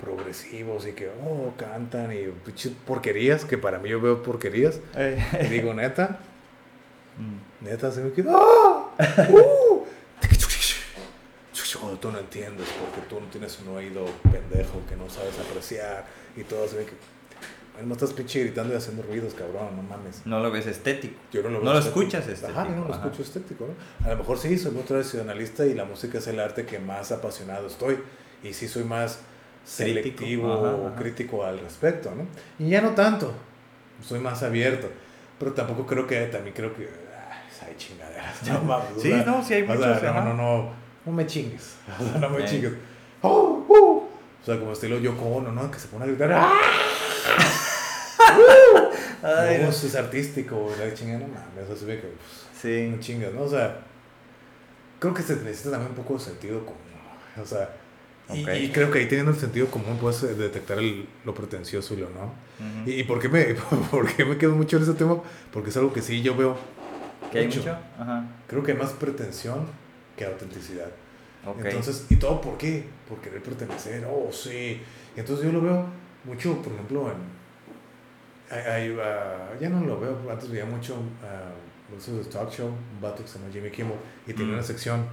progresivos 0.00 0.86
y 0.86 0.92
que, 0.92 1.08
oh, 1.08 1.52
cantan 1.56 2.12
y 2.12 2.26
porquerías, 2.86 3.44
que 3.44 3.58
para 3.58 3.78
mí 3.78 3.88
yo 3.88 4.00
veo 4.00 4.22
porquerías, 4.22 4.80
y 5.42 5.46
digo, 5.48 5.74
neta, 5.74 6.20
Mm. 7.18 7.64
Neta, 7.66 7.90
se 7.90 8.00
me 8.00 8.12
quedó. 8.12 8.30
¡Ah! 8.38 8.94
¡Uh! 9.28 9.84
Tú 12.00 12.12
no 12.12 12.18
entiendes 12.20 12.68
porque 12.80 13.08
tú 13.08 13.20
no 13.20 13.26
tienes 13.26 13.58
un 13.60 13.76
oído 13.76 14.04
pendejo 14.30 14.80
que 14.88 14.94
no 14.94 15.10
sabes 15.10 15.34
apreciar 15.40 16.06
y 16.36 16.44
todo 16.44 16.68
se 16.68 16.76
ve 16.76 16.84
que. 16.86 16.92
No 17.84 17.94
estás 17.94 18.12
pinche 18.12 18.40
gritando 18.44 18.72
y 18.72 18.76
haciendo 18.76 19.02
ruidos, 19.02 19.34
cabrón, 19.34 19.74
no 19.76 19.82
mames. 19.82 20.22
No 20.24 20.40
lo 20.40 20.50
ves 20.52 20.66
estético. 20.66 21.14
Yo 21.32 21.42
no 21.42 21.48
lo, 21.50 21.58
No 21.58 21.64
veo 21.64 21.72
lo 21.74 21.78
estético. 21.80 22.00
escuchas 22.02 22.28
estético, 22.28 22.58
Ajá, 22.60 22.68
yo 22.70 22.76
no 22.76 22.84
lo 22.88 22.94
ajá. 22.94 23.04
escucho 23.04 23.22
estético, 23.22 23.66
¿no? 23.66 24.06
A 24.06 24.10
lo 24.10 24.16
mejor 24.18 24.38
sí, 24.38 24.56
soy 24.58 24.70
muy 24.72 24.82
tradicionalista 24.84 25.66
y 25.66 25.74
la 25.74 25.84
música 25.84 26.18
es 26.18 26.26
el 26.28 26.38
arte 26.40 26.66
que 26.66 26.78
más 26.78 27.10
apasionado 27.12 27.66
estoy. 27.66 27.98
Y 28.44 28.52
sí 28.52 28.68
soy 28.68 28.84
más 28.84 29.20
selectivo 29.64 30.52
o 30.52 30.94
crítico 30.96 31.44
al 31.44 31.60
respecto, 31.60 32.12
¿no? 32.14 32.26
Y 32.64 32.70
ya 32.70 32.80
no 32.80 32.90
tanto. 32.90 33.32
Soy 34.02 34.20
más 34.20 34.42
abierto. 34.42 34.88
Pero 35.38 35.52
tampoco 35.52 35.86
creo 35.86 36.06
que, 36.06 36.26
también 36.26 36.54
creo 36.54 36.74
que, 36.74 36.82
ay, 36.84 37.68
hay 37.68 37.76
chingaderas. 37.76 38.42
No, 38.48 38.60
mames, 38.62 38.88
Sí, 39.00 39.12
no, 39.24 39.44
sí 39.44 39.54
hay 39.54 39.62
o 39.62 39.66
sea, 39.66 39.76
muchos, 39.76 40.02
no, 40.02 40.24
no, 40.24 40.34
no, 40.34 40.70
no 41.06 41.12
me 41.12 41.26
chingues. 41.26 41.76
O 41.98 42.04
sea, 42.04 42.18
no 42.18 42.30
me 42.30 42.44
chingues. 42.44 42.72
Oh, 43.22 43.64
uh. 43.68 44.08
O 44.40 44.44
sea, 44.44 44.58
como 44.58 44.72
estilo 44.72 44.98
Yoko 44.98 45.24
Ono, 45.26 45.52
¿no? 45.52 45.70
Que 45.70 45.78
se 45.78 45.88
pone 45.88 46.04
a 46.04 46.08
gritar. 46.08 46.32
¡Ah! 46.32 46.52
Ay, 49.22 49.58
no, 49.62 49.68
eso 49.68 49.86
es 49.86 49.96
artístico, 49.96 50.70
la 50.78 50.94
chingada, 50.94 51.20
no 51.20 51.28
mames, 51.28 51.64
eso 51.64 51.76
se 51.76 51.84
ve 51.86 51.96
que 51.96 52.06
pues, 52.06 52.20
Sí. 52.60 52.88
no 52.90 53.00
chingas, 53.00 53.32
¿no? 53.34 53.42
O 53.42 53.48
sea, 53.48 53.78
creo 54.98 55.12
que 55.12 55.22
se 55.22 55.36
necesita 55.36 55.72
también 55.72 55.90
un 55.90 55.96
poco 55.96 56.14
de 56.14 56.20
sentido 56.20 56.64
común. 56.64 56.78
O 57.40 57.44
sea, 57.44 57.70
Y, 58.30 58.48
y, 58.50 58.68
creo 58.68 58.90
que 58.90 58.98
ahí 58.98 59.06
teniendo 59.06 59.32
el 59.32 59.38
sentido 59.38 59.68
común 59.68 59.96
puedes 59.98 60.22
eh, 60.22 60.34
detectar 60.34 60.78
el, 60.78 61.06
lo 61.24 61.34
pretencioso 61.34 61.94
y 61.94 61.98
lo 61.98 62.10
no. 62.10 62.34
¿Y, 62.84 63.04
por, 63.04 63.20
qué 63.20 63.28
me, 63.28 63.44
por 63.90 64.06
qué 64.14 64.24
me 64.24 64.36
quedo 64.36 64.54
mucho 64.54 64.76
en 64.76 64.82
ese 64.82 64.94
tema? 64.94 65.22
Porque 65.50 65.70
es 65.70 65.76
algo 65.76 65.92
que 65.92 66.02
sí 66.02 66.20
yo 66.20 66.36
veo. 66.36 66.56
¿Que 67.32 67.38
hay 67.38 67.46
mucho? 67.46 67.64
Ajá. 67.98 68.26
Creo 68.46 68.62
que 68.62 68.72
hay 68.72 68.78
más 68.78 68.92
pretensión 68.92 69.66
que 70.16 70.26
autenticidad. 70.26 70.90
Entonces, 71.64 72.06
¿y 72.10 72.16
todo 72.16 72.40
por 72.40 72.58
qué? 72.58 72.84
Por 73.08 73.20
querer 73.20 73.42
pertenecer. 73.42 74.06
Oh, 74.10 74.30
sí. 74.30 74.80
Y 75.16 75.20
entonces 75.20 75.46
yo 75.46 75.52
lo 75.52 75.62
veo 75.62 75.86
mucho, 76.24 76.60
por 76.60 76.72
ejemplo, 76.72 77.10
en. 77.10 77.38
Hay, 78.50 78.90
uh, 78.90 79.60
ya 79.60 79.68
no 79.68 79.84
lo 79.84 80.00
veo, 80.00 80.18
antes 80.30 80.50
veía 80.50 80.64
mucho. 80.64 80.94
Uh, 80.94 82.24
talk 82.30 82.50
show, 82.50 82.68
un 82.68 83.00
vato 83.00 83.22
que 83.22 83.28
se 83.28 83.38
llama 83.38 83.50
Jimmy 83.50 83.70
Kimmel, 83.70 83.96
y 84.26 84.34
tiene 84.34 84.52
una 84.52 84.62
sección 84.62 85.06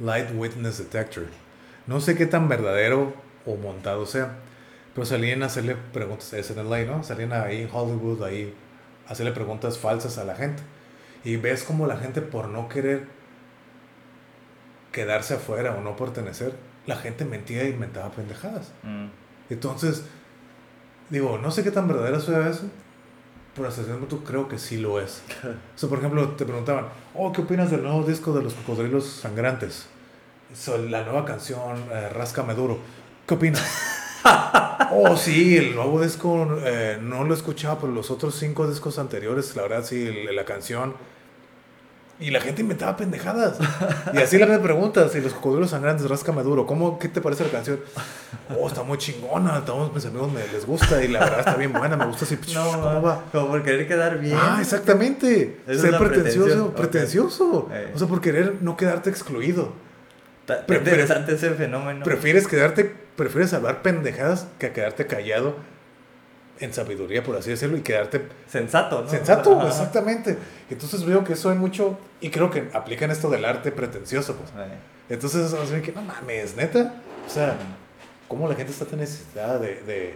Light 0.00 0.30
Witness 0.34 0.78
Detector. 0.78 1.26
No 1.86 2.00
sé 2.00 2.16
qué 2.16 2.26
tan 2.26 2.48
verdadero 2.48 3.14
o 3.46 3.56
montado 3.56 4.06
sea, 4.06 4.36
pero 4.94 5.06
salían 5.06 5.42
a 5.42 5.46
hacerle 5.46 5.76
preguntas, 5.92 6.32
es 6.32 6.50
en 6.50 6.70
LA, 6.70 6.84
¿no? 6.84 7.02
Salían 7.04 7.32
ahí 7.32 7.62
en 7.62 7.68
Hollywood, 7.72 8.22
ahí 8.22 8.54
a 9.08 9.12
hacerle 9.12 9.32
preguntas 9.32 9.78
falsas 9.78 10.18
a 10.18 10.24
la 10.24 10.34
gente. 10.34 10.62
Y 11.24 11.36
ves 11.36 11.64
como 11.64 11.86
la 11.86 11.96
gente 11.96 12.22
por 12.22 12.48
no 12.48 12.68
querer 12.68 13.06
quedarse 14.92 15.34
afuera 15.34 15.74
o 15.74 15.80
no 15.80 15.96
pertenecer, 15.96 16.54
la 16.86 16.96
gente 16.96 17.24
mentía 17.24 17.64
y 17.64 17.70
inventaba 17.70 18.10
pendejadas. 18.10 18.72
Mm. 18.82 19.06
Entonces, 19.50 20.04
digo, 21.10 21.38
no 21.38 21.50
sé 21.50 21.64
qué 21.64 21.70
tan 21.70 21.88
verdadero 21.88 22.20
sea 22.20 22.48
eso, 22.48 22.70
pero 23.54 23.68
hasta 23.68 23.82
cierto 23.82 24.06
punto 24.06 24.24
creo 24.24 24.48
que 24.48 24.58
sí 24.58 24.78
lo 24.78 25.00
es. 25.00 25.22
o 25.44 25.78
sea, 25.78 25.88
por 25.88 25.98
ejemplo, 25.98 26.28
te 26.30 26.44
preguntaban, 26.44 26.86
oh, 27.14 27.32
¿qué 27.32 27.42
opinas 27.42 27.70
del 27.70 27.82
nuevo 27.82 28.04
disco 28.04 28.32
de 28.32 28.42
los 28.42 28.54
cocodrilos 28.54 29.04
sangrantes? 29.06 29.88
La 30.88 31.02
nueva 31.02 31.24
canción, 31.24 31.84
eh, 31.92 32.08
Ráscame 32.10 32.54
Duro. 32.54 32.78
¿Qué 33.26 33.34
opinas? 33.34 33.62
oh, 34.92 35.16
sí, 35.16 35.56
el 35.56 35.74
nuevo 35.74 36.00
disco 36.00 36.58
eh, 36.64 36.98
no 37.00 37.24
lo 37.24 37.34
he 37.34 37.36
escuchado, 37.36 37.78
pero 37.80 37.92
los 37.92 38.10
otros 38.10 38.34
cinco 38.36 38.68
discos 38.68 38.98
anteriores, 38.98 39.54
la 39.56 39.62
verdad, 39.62 39.84
sí, 39.84 40.10
la 40.32 40.44
canción. 40.44 40.94
Y 42.20 42.30
la 42.30 42.40
gente 42.40 42.62
inventaba 42.62 42.96
pendejadas. 42.96 43.58
Y 44.12 44.18
así 44.18 44.38
la 44.38 44.46
gente 44.46 44.62
pregunta, 44.62 45.08
si 45.08 45.20
los 45.20 45.34
cocodrilos 45.34 45.70
sangrantes, 45.70 46.08
Ráscame 46.08 46.44
Duro, 46.44 46.64
¿cómo, 46.64 46.96
¿qué 46.96 47.08
te 47.08 47.20
parece 47.20 47.42
la 47.42 47.50
canción? 47.50 47.80
Oh, 48.56 48.68
está 48.68 48.84
muy 48.84 48.98
chingona, 48.98 49.64
todos 49.64 49.92
mis 49.92 50.06
amigos 50.06 50.30
me 50.30 50.46
les 50.46 50.64
gusta 50.64 51.02
y 51.02 51.08
la 51.08 51.20
verdad 51.20 51.40
está 51.40 51.56
bien 51.56 51.72
buena, 51.72 51.96
me 51.96 52.06
gusta 52.06 52.24
así. 52.24 52.38
No, 52.54 52.80
¿cómo 52.80 53.02
va? 53.02 53.24
Como 53.32 53.48
por 53.48 53.64
querer 53.64 53.88
quedar 53.88 54.20
bien. 54.20 54.38
Ah, 54.40 54.58
exactamente. 54.60 55.60
Ser 55.66 55.98
pretencioso, 55.98 56.70
pretencioso. 56.72 57.68
O 57.94 57.98
sea, 57.98 58.06
por 58.06 58.20
querer 58.20 58.58
no 58.60 58.76
quedarte 58.76 59.10
excluido. 59.10 59.83
Pero, 60.46 60.78
interesante 60.78 61.34
ese 61.34 61.50
fenómeno. 61.50 62.04
Prefieres 62.04 62.46
quedarte, 62.46 62.92
prefieres 63.16 63.52
hablar 63.54 63.82
pendejadas 63.82 64.46
que 64.58 64.72
quedarte 64.72 65.06
callado 65.06 65.56
en 66.60 66.72
sabiduría, 66.72 67.22
por 67.22 67.36
así 67.36 67.50
decirlo, 67.50 67.76
y 67.76 67.80
quedarte... 67.80 68.28
Sensato, 68.48 69.02
¿no? 69.02 69.08
Sensato, 69.08 69.66
exactamente. 69.66 70.36
Entonces 70.70 71.04
veo 71.04 71.24
que 71.24 71.32
eso 71.32 71.50
hay 71.50 71.56
mucho, 71.56 71.98
y 72.20 72.30
creo 72.30 72.50
que 72.50 72.68
aplican 72.72 73.10
esto 73.10 73.30
del 73.30 73.44
arte 73.44 73.72
pretencioso, 73.72 74.36
pues. 74.36 74.50
Entonces, 75.08 75.52
o 75.52 75.82
que 75.82 75.92
no 75.92 76.02
mames, 76.02 76.56
neta. 76.56 76.94
O 77.26 77.30
sea, 77.30 77.56
¿cómo 78.28 78.48
la 78.48 78.54
gente 78.54 78.72
está 78.72 78.84
tan 78.84 79.00
necesitada 79.00 79.58
de... 79.58 79.82
de... 79.82 80.14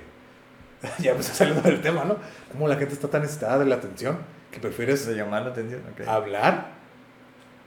ya 1.00 1.14
me 1.14 1.20
está 1.20 1.34
saliendo 1.34 1.62
del 1.62 1.80
tema, 1.80 2.04
¿no? 2.04 2.16
¿Cómo 2.52 2.68
la 2.68 2.76
gente 2.76 2.94
está 2.94 3.08
tan 3.08 3.22
necesitada 3.22 3.58
de 3.58 3.64
la 3.64 3.76
atención 3.76 4.18
que 4.52 4.60
prefieres... 4.60 5.06
De 5.06 5.14
llamar 5.14 5.42
la 5.42 5.50
atención, 5.50 5.82
Hablar 6.06 6.77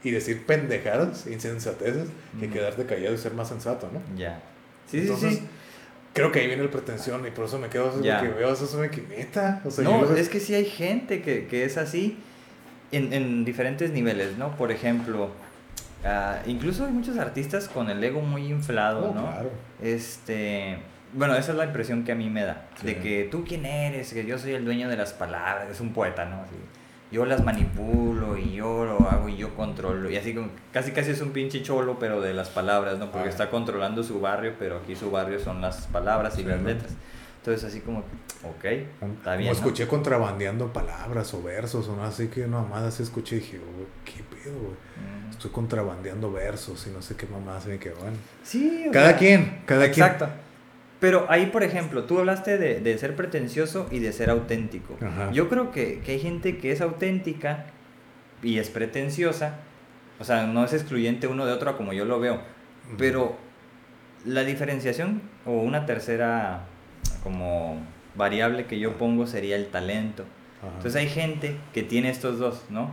y 0.04 0.12
decir 0.12 0.46
pendejadas, 0.46 1.28
insensateces, 1.28 2.10
que 2.40 2.50
quedarte 2.50 2.86
callado 2.86 3.14
y 3.14 3.18
ser 3.18 3.34
más 3.34 3.50
sensato, 3.50 3.90
¿no? 3.94 4.02
Ya. 4.18 4.42
Sí, 4.88 5.08
sí, 5.08 5.14
sí. 5.16 5.48
Creo 6.14 6.32
que 6.32 6.40
ahí 6.40 6.48
viene 6.48 6.64
la 6.64 6.72
pretensión 6.72 7.26
y 7.26 7.32
por 7.32 7.46
eso 7.46 7.58
me 7.58 7.70
quedo 7.70 7.90
así 7.90 8.02
que 8.02 8.28
veo 8.30 8.52
eso, 8.52 8.78
me 8.78 8.90
que 8.90 9.02
neta. 9.02 9.62
O 9.64 9.72
sea, 9.72 9.84
no, 9.84 10.16
es 10.16 10.28
que 10.28 10.40
sí 10.40 10.54
hay 10.54 10.66
gente 10.66 11.22
que, 11.22 11.48
que 11.48 11.64
es 11.64 11.78
así 11.78 12.18
en, 12.92 13.14
en, 13.14 13.46
diferentes 13.46 13.92
niveles, 13.92 14.38
¿no? 14.38 14.56
Por 14.58 14.72
ejemplo, 14.72 15.28
uh, 16.04 16.50
incluso 16.50 16.86
hay 16.86 16.92
muchos 16.92 17.18
artistas 17.18 17.70
con 17.70 17.90
el 17.90 18.04
ego 18.04 18.22
muy 18.22 18.48
inflado, 18.48 19.12
oh, 19.12 19.16
¿no? 19.16 19.22
Claro. 19.22 19.52
Este. 19.82 20.80
Bueno, 21.14 21.36
esa 21.36 21.52
es 21.52 21.58
la 21.58 21.66
impresión 21.66 22.04
que 22.04 22.12
a 22.12 22.16
mí 22.16 22.30
me 22.30 22.44
da. 22.44 22.68
De 22.84 22.98
que 22.98 23.28
tú 23.30 23.46
quién 23.46 23.66
eres, 23.66 24.14
que 24.14 24.26
yo 24.26 24.38
soy 24.38 24.54
el 24.54 24.66
dueño 24.66 24.90
de 24.90 24.98
las 24.98 25.14
palabras, 25.14 25.70
es 25.70 25.80
un 25.80 25.94
poeta, 25.94 26.26
¿no? 26.26 26.42
Así 26.42 26.56
yo 27.12 27.26
las 27.26 27.44
manipulo 27.44 28.38
y 28.38 28.54
yo 28.54 28.86
lo 28.86 29.10
hago 29.10 29.28
y 29.28 29.36
yo 29.36 29.54
controlo. 29.56 30.10
Y 30.10 30.16
así 30.16 30.34
como, 30.34 30.50
casi 30.72 30.92
casi 30.92 31.12
es 31.12 31.22
un 31.22 31.32
pinche 31.32 31.62
cholo, 31.62 32.00
pero 32.00 32.22
de 32.22 32.34
las 32.34 32.50
palabras, 32.50 32.98
¿no? 33.00 33.12
Porque 33.12 33.28
ah. 33.28 33.32
está 33.32 33.50
controlando 33.50 34.04
su 34.04 34.22
barrio, 34.22 34.54
pero 34.58 34.78
aquí 34.78 34.96
su 34.96 35.12
barrio 35.12 35.40
son 35.40 35.62
las 35.62 35.88
palabras 35.88 36.40
y 36.40 36.44
las 36.44 36.62
letras. 36.62 36.94
Entonces 37.40 37.64
así 37.64 37.82
como, 37.82 38.00
ok, 38.00 38.66
está 38.66 39.36
bien. 39.36 39.50
Como 39.50 39.52
escuché 39.52 39.88
contrabandeando 39.88 40.72
palabras 40.72 41.34
o 41.34 41.42
versos 41.42 41.88
o 41.88 41.96
no, 41.96 42.04
así 42.04 42.28
que 42.28 42.46
una 42.46 42.62
mamada 42.62 42.90
así 42.90 43.04
escuché 43.04 43.38
y 43.38 43.40
dije, 43.40 43.60
¿qué 44.06 44.24
pedo, 44.30 44.58
güey? 44.60 44.72
Mm. 44.72 45.32
Estoy 45.32 45.52
contrabandeando 45.52 46.32
versos 46.32 46.86
y 46.88 46.92
no 46.92 47.02
sé 47.02 47.16
qué 47.16 47.26
mamada 47.26 47.60
se 47.60 47.70
me 47.70 47.80
quedó. 47.80 47.96
Bueno. 47.96 48.18
Sí, 48.44 48.88
cada 48.94 49.18
quien, 49.18 49.64
cada 49.66 49.90
quien. 49.90 50.06
Exacto. 50.06 50.30
Pero 51.02 51.26
ahí, 51.30 51.48
por 51.48 51.64
ejemplo, 51.64 52.04
tú 52.04 52.20
hablaste 52.20 52.60
de, 52.60 52.80
de 52.80 52.98
ser 53.00 53.16
pretencioso 53.16 53.88
y 53.90 53.98
de 53.98 54.14
ser 54.14 54.30
auténtico. 54.30 54.96
Yo 55.34 55.50
creo 55.50 55.72
que, 55.72 56.00
que, 56.02 56.12
hay 56.12 56.20
gente 56.20 56.60
que 56.60 56.72
es 56.72 56.80
auténtica 56.80 57.66
y 58.44 58.60
es 58.60 58.70
pretenciosa. 58.70 59.56
O 60.20 60.24
sea, 60.24 60.46
no 60.46 60.64
es 60.64 60.74
excluyente 60.74 61.26
uno 61.26 61.48
de 61.48 61.54
otro 61.54 61.76
como 61.76 61.92
yo 61.92 62.06
lo 62.06 62.20
veo. 62.20 62.40
Pero 63.00 63.36
la 64.26 64.44
diferenciación 64.44 65.24
o 65.44 65.54
una 65.54 65.88
tercera 65.88 66.66
como 67.24 67.82
variable 68.14 68.68
que 68.68 68.78
yo 68.78 69.00
pongo 69.00 69.26
sería 69.26 69.56
el 69.56 69.70
talento. 69.70 70.24
Entonces 70.62 71.02
hay 71.02 71.10
gente 71.10 71.56
que 71.74 71.82
tiene 71.82 72.12
estos 72.12 72.38
dos, 72.38 72.66
¿no? 72.70 72.92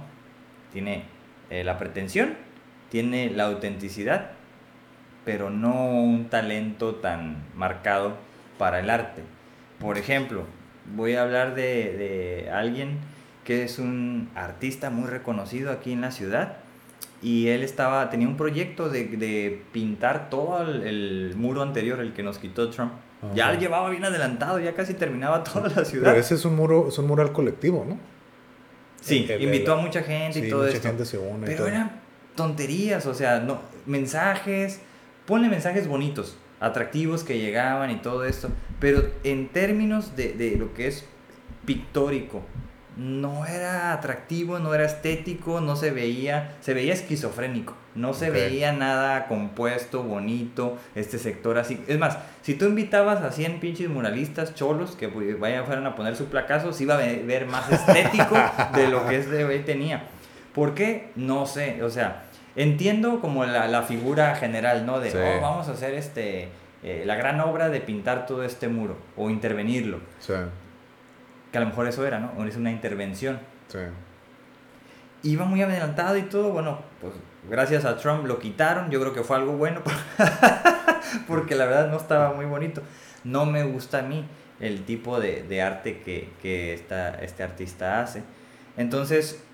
Tiene 0.72 1.02
eh, 1.50 1.62
la 1.62 1.76
pretensión, 1.76 2.36
tiene 2.88 3.28
la 3.28 3.44
autenticidad 3.44 4.37
pero 5.28 5.50
no 5.50 5.90
un 5.90 6.30
talento 6.30 6.94
tan 6.94 7.44
marcado 7.54 8.16
para 8.56 8.80
el 8.80 8.88
arte. 8.88 9.20
Por 9.78 9.98
ejemplo, 9.98 10.44
voy 10.96 11.16
a 11.16 11.22
hablar 11.22 11.54
de, 11.54 11.62
de 12.42 12.50
alguien 12.50 12.96
que 13.44 13.62
es 13.62 13.78
un 13.78 14.30
artista 14.34 14.88
muy 14.88 15.06
reconocido 15.06 15.70
aquí 15.70 15.92
en 15.92 16.00
la 16.00 16.12
ciudad 16.12 16.56
y 17.20 17.48
él 17.48 17.62
estaba 17.62 18.08
tenía 18.08 18.26
un 18.26 18.38
proyecto 18.38 18.88
de, 18.88 19.04
de 19.04 19.62
pintar 19.70 20.30
todo 20.30 20.62
el, 20.62 21.34
muro 21.36 21.60
anterior, 21.60 22.00
el 22.00 22.14
que 22.14 22.22
nos 22.22 22.38
quitó 22.38 22.70
Trump. 22.70 22.92
Ya 23.34 23.52
lo 23.52 23.60
llevaba 23.60 23.90
bien 23.90 24.06
adelantado, 24.06 24.58
ya 24.58 24.72
casi 24.72 24.94
terminaba 24.94 25.44
toda 25.44 25.68
la 25.68 25.84
ciudad. 25.84 26.06
Pero 26.06 26.20
ese 26.20 26.36
es 26.36 26.44
un 26.46 26.56
muro, 26.56 26.88
es 26.88 26.96
un 26.96 27.06
mural 27.06 27.32
colectivo, 27.32 27.84
¿no? 27.86 27.98
Sí, 29.02 29.28
invitó 29.38 29.74
a 29.74 29.76
mucha 29.76 30.02
gente 30.02 30.38
y 30.38 30.48
todo 30.48 30.64
mucha 30.64 30.80
Gente 30.80 31.04
se 31.04 31.18
une 31.18 31.46
pero 31.46 31.66
eran 31.66 32.00
tonterías, 32.34 33.04
o 33.04 33.12
sea, 33.12 33.40
no, 33.40 33.60
mensajes, 33.84 34.80
ponle 35.28 35.50
mensajes 35.50 35.86
bonitos, 35.86 36.38
atractivos 36.58 37.22
que 37.22 37.38
llegaban 37.38 37.90
y 37.90 37.96
todo 37.96 38.24
esto, 38.24 38.48
pero 38.80 39.02
en 39.24 39.48
términos 39.48 40.16
de, 40.16 40.32
de 40.32 40.56
lo 40.56 40.72
que 40.72 40.88
es 40.88 41.04
pictórico, 41.66 42.42
no 42.96 43.44
era 43.44 43.92
atractivo, 43.92 44.58
no 44.58 44.72
era 44.72 44.86
estético, 44.86 45.60
no 45.60 45.76
se 45.76 45.90
veía, 45.90 46.56
se 46.62 46.72
veía 46.72 46.94
esquizofrénico, 46.94 47.74
no 47.94 48.14
se 48.14 48.30
veía 48.30 48.72
nada 48.72 49.28
compuesto, 49.28 50.02
bonito, 50.02 50.78
este 50.94 51.18
sector 51.18 51.58
así. 51.58 51.78
Es 51.88 51.98
más, 51.98 52.16
si 52.40 52.54
tú 52.54 52.64
invitabas 52.64 53.22
a 53.22 53.30
100 53.30 53.60
pinches 53.60 53.90
muralistas 53.90 54.54
cholos 54.54 54.96
que 54.96 55.08
vayan 55.34 55.66
fueran 55.66 55.86
a 55.86 55.94
poner 55.94 56.16
su 56.16 56.24
placazo, 56.24 56.72
se 56.72 56.84
iba 56.84 56.94
a 56.94 56.98
ver 56.98 57.46
más 57.46 57.70
estético 57.70 58.34
de 58.74 58.88
lo 58.88 59.06
que 59.06 59.18
este 59.18 59.44
güey 59.44 59.62
tenía. 59.62 60.04
¿Por 60.54 60.74
qué? 60.74 61.10
No 61.16 61.44
sé, 61.44 61.82
o 61.84 61.90
sea, 61.90 62.24
entiendo 62.58 63.20
como 63.20 63.44
la, 63.44 63.68
la 63.68 63.82
figura 63.82 64.34
general, 64.34 64.84
¿no? 64.84 64.98
De, 64.98 65.10
oh, 65.10 65.40
vamos 65.40 65.68
a 65.68 65.72
hacer 65.72 65.94
este, 65.94 66.48
eh, 66.82 67.04
la 67.06 67.14
gran 67.14 67.40
obra 67.40 67.68
de 67.68 67.80
pintar 67.80 68.26
todo 68.26 68.42
este 68.42 68.68
muro 68.68 68.96
o 69.16 69.30
intervenirlo. 69.30 70.00
Sí. 70.18 70.34
Que 71.52 71.58
a 71.58 71.60
lo 71.60 71.68
mejor 71.68 71.86
eso 71.86 72.04
era, 72.04 72.18
¿no? 72.18 72.44
Es 72.44 72.56
una 72.56 72.72
intervención. 72.72 73.38
Sí. 73.68 73.78
Iba 75.22 75.44
muy 75.44 75.62
adelantado 75.62 76.16
y 76.16 76.22
todo, 76.22 76.50
bueno, 76.50 76.80
pues 77.00 77.14
gracias 77.48 77.84
a 77.84 77.96
Trump 77.96 78.26
lo 78.26 78.40
quitaron, 78.40 78.90
yo 78.90 79.00
creo 79.00 79.12
que 79.12 79.22
fue 79.22 79.36
algo 79.36 79.52
bueno, 79.52 79.82
porque 81.28 81.54
la 81.54 81.64
verdad 81.64 81.90
no 81.90 81.96
estaba 81.96 82.32
muy 82.32 82.44
bonito. 82.44 82.82
No 83.22 83.46
me 83.46 83.62
gusta 83.62 84.00
a 84.00 84.02
mí 84.02 84.26
el 84.58 84.84
tipo 84.84 85.20
de, 85.20 85.44
de 85.44 85.62
arte 85.62 86.00
que, 86.00 86.30
que 86.42 86.74
esta, 86.74 87.14
este 87.20 87.44
artista 87.44 88.02
hace. 88.02 88.24
Entonces, 88.76 89.44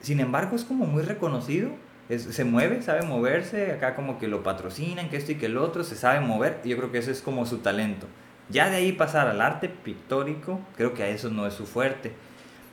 sin 0.00 0.18
embargo, 0.18 0.56
es 0.56 0.64
como 0.64 0.86
muy 0.86 1.04
reconocido 1.04 1.70
se 2.08 2.44
mueve, 2.44 2.82
sabe 2.82 3.02
moverse, 3.02 3.72
acá 3.72 3.94
como 3.94 4.18
que 4.18 4.28
lo 4.28 4.42
patrocinan, 4.42 5.08
que 5.08 5.16
esto 5.16 5.32
y 5.32 5.36
que 5.36 5.46
el 5.46 5.56
otro, 5.56 5.84
se 5.84 5.96
sabe 5.96 6.20
mover, 6.20 6.60
y 6.64 6.70
yo 6.70 6.76
creo 6.76 6.92
que 6.92 6.98
eso 6.98 7.10
es 7.10 7.22
como 7.22 7.46
su 7.46 7.58
talento. 7.58 8.06
Ya 8.50 8.68
de 8.68 8.76
ahí 8.76 8.92
pasar 8.92 9.26
al 9.28 9.40
arte 9.40 9.68
pictórico, 9.68 10.60
creo 10.76 10.92
que 10.92 11.02
a 11.02 11.08
eso 11.08 11.30
no 11.30 11.46
es 11.46 11.54
su 11.54 11.66
fuerte. 11.66 12.12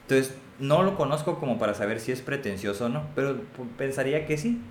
Entonces, 0.03 0.35
no 0.59 0.83
lo 0.83 0.95
conozco 0.95 1.39
como 1.39 1.57
para 1.57 1.73
saber 1.73 1.99
si 1.99 2.11
es 2.11 2.21
pretencioso 2.21 2.85
o 2.85 2.89
no, 2.89 3.03
pero 3.15 3.37
pensaría 3.77 4.25
que 4.25 4.37
sí, 4.37 4.61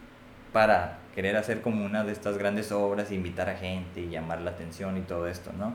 para 0.53 0.99
querer 1.15 1.37
hacer 1.37 1.61
como 1.61 1.85
una 1.85 2.05
de 2.05 2.13
estas 2.13 2.39
grandes 2.39 2.71
obras, 2.73 3.11
invitar 3.11 3.49
a 3.49 3.57
gente 3.57 4.01
y 4.01 4.09
llamar 4.09 4.41
la 4.43 4.51
atención 4.51 4.97
y 4.97 5.01
todo 5.01 5.27
esto, 5.27 5.51
¿no? 5.59 5.75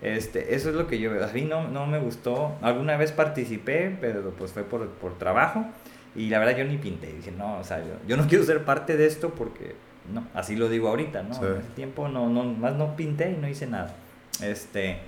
Este, 0.00 0.54
eso 0.54 0.70
es 0.70 0.74
lo 0.74 0.86
que 0.86 0.98
yo 0.98 1.10
veo. 1.10 1.24
A 1.24 1.28
mí 1.28 1.42
no, 1.42 1.68
no 1.68 1.86
me 1.86 1.98
gustó. 1.98 2.56
Alguna 2.62 2.96
vez 2.96 3.12
participé, 3.12 3.96
pero 4.00 4.30
pues 4.30 4.52
fue 4.52 4.64
por, 4.64 4.88
por 4.88 5.18
trabajo. 5.18 5.66
Y 6.14 6.28
la 6.28 6.38
verdad 6.38 6.56
yo 6.56 6.64
ni 6.64 6.78
pinté. 6.78 7.12
Dije, 7.12 7.32
no, 7.32 7.58
o 7.58 7.64
sea, 7.64 7.78
yo, 7.78 7.94
yo 8.06 8.16
no 8.16 8.26
quiero 8.28 8.44
ser 8.44 8.64
parte 8.64 8.96
de 8.96 9.06
esto 9.06 9.30
porque, 9.30 9.74
no, 10.12 10.26
así 10.34 10.56
lo 10.56 10.68
digo 10.68 10.88
ahorita, 10.88 11.22
¿no? 11.22 11.34
En 11.44 11.58
ese 11.58 11.70
tiempo 11.70 12.08
no, 12.08 12.28
no, 12.28 12.44
más 12.44 12.74
no 12.74 12.96
pinté 12.96 13.30
y 13.30 13.36
no 13.40 13.48
hice 13.48 13.66
nada. 13.66 13.94
Este, 14.42 14.98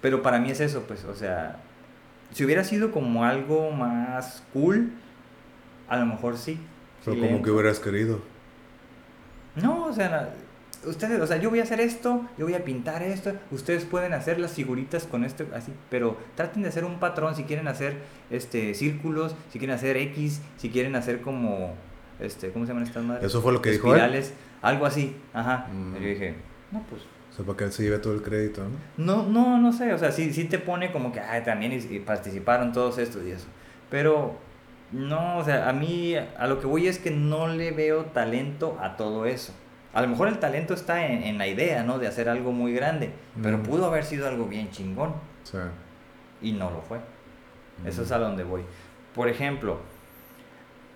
pero 0.00 0.22
para 0.22 0.38
mí 0.38 0.50
es 0.50 0.60
eso, 0.60 0.82
pues, 0.82 1.04
o 1.04 1.14
sea, 1.14 1.56
si 2.32 2.44
hubiera 2.44 2.64
sido 2.64 2.90
como 2.90 3.24
algo 3.24 3.70
más 3.70 4.42
cool, 4.52 4.92
a 5.88 5.96
lo 5.96 6.06
mejor 6.06 6.36
sí. 6.36 6.58
Pero 7.04 7.20
como 7.20 7.42
que 7.42 7.50
hubieras 7.50 7.78
querido. 7.78 8.20
No, 9.56 9.86
o 9.86 9.92
sea, 9.92 10.34
ustedes, 10.86 11.20
o 11.20 11.26
sea, 11.26 11.36
yo 11.36 11.50
voy 11.50 11.60
a 11.60 11.62
hacer 11.62 11.80
esto, 11.80 12.22
yo 12.38 12.46
voy 12.46 12.54
a 12.54 12.64
pintar 12.64 13.02
esto, 13.02 13.32
ustedes 13.50 13.84
pueden 13.84 14.12
hacer 14.12 14.38
las 14.38 14.52
figuritas 14.52 15.04
con 15.04 15.24
esto, 15.24 15.44
así, 15.54 15.72
pero 15.90 16.16
traten 16.34 16.62
de 16.62 16.68
hacer 16.68 16.84
un 16.84 16.98
patrón 16.98 17.34
si 17.34 17.44
quieren 17.44 17.68
hacer 17.68 17.96
este 18.30 18.74
círculos, 18.74 19.34
si 19.52 19.58
quieren 19.58 19.76
hacer 19.76 19.96
X, 19.96 20.40
si 20.56 20.70
quieren 20.70 20.96
hacer 20.96 21.20
como, 21.20 21.74
este, 22.20 22.50
¿cómo 22.50 22.64
se 22.64 22.72
llaman 22.72 22.86
estas 22.86 23.04
madres? 23.04 23.24
Eso 23.24 23.42
fue 23.42 23.52
lo 23.52 23.62
que 23.62 23.70
Espirales, 23.70 24.28
dijo 24.28 24.40
algo 24.62 24.86
así, 24.86 25.16
ajá. 25.32 25.68
Mm. 25.72 25.94
Yo 25.94 26.08
dije, 26.08 26.34
no, 26.72 26.82
pues. 26.88 27.02
O 27.30 27.36
sea, 27.36 27.44
para 27.44 27.56
que 27.58 27.64
él 27.64 27.72
se 27.72 27.82
lleve 27.82 27.98
todo 27.98 28.14
el 28.14 28.22
crédito, 28.22 28.62
¿no? 28.62 28.78
No, 28.96 29.28
no, 29.28 29.58
no 29.58 29.72
sé, 29.72 29.92
o 29.92 29.98
sea, 29.98 30.12
sí, 30.12 30.32
sí 30.32 30.44
te 30.44 30.58
pone 30.58 30.92
como 30.92 31.12
que, 31.12 31.20
ay, 31.20 31.42
también 31.42 31.72
y 31.72 31.98
participaron 31.98 32.72
todos 32.72 32.98
estos 32.98 33.24
y 33.24 33.32
eso, 33.32 33.46
pero 33.90 34.38
no, 34.92 35.38
o 35.38 35.44
sea, 35.44 35.68
a 35.68 35.72
mí 35.72 36.14
a 36.16 36.46
lo 36.46 36.60
que 36.60 36.66
voy 36.66 36.86
es 36.86 36.98
que 36.98 37.10
no 37.10 37.48
le 37.48 37.72
veo 37.72 38.04
talento 38.06 38.78
a 38.80 38.96
todo 38.96 39.26
eso. 39.26 39.52
A 39.94 40.02
lo 40.02 40.08
mejor 40.08 40.28
el 40.28 40.38
talento 40.38 40.74
está 40.74 41.06
en, 41.06 41.38
la 41.38 41.46
idea, 41.46 41.82
¿no? 41.84 41.98
De 41.98 42.06
hacer 42.06 42.28
algo 42.28 42.52
muy 42.52 42.72
grande, 42.72 43.10
pero 43.42 43.62
pudo 43.62 43.86
haber 43.86 44.04
sido 44.04 44.28
algo 44.28 44.46
bien 44.46 44.70
chingón. 44.70 45.14
Sí. 45.44 45.58
Y 46.42 46.52
no 46.52 46.70
lo 46.70 46.82
fue. 46.82 46.98
Eso 47.86 48.02
es 48.02 48.12
a 48.12 48.18
donde 48.18 48.44
voy. 48.44 48.62
Por 49.14 49.28
ejemplo, 49.28 49.78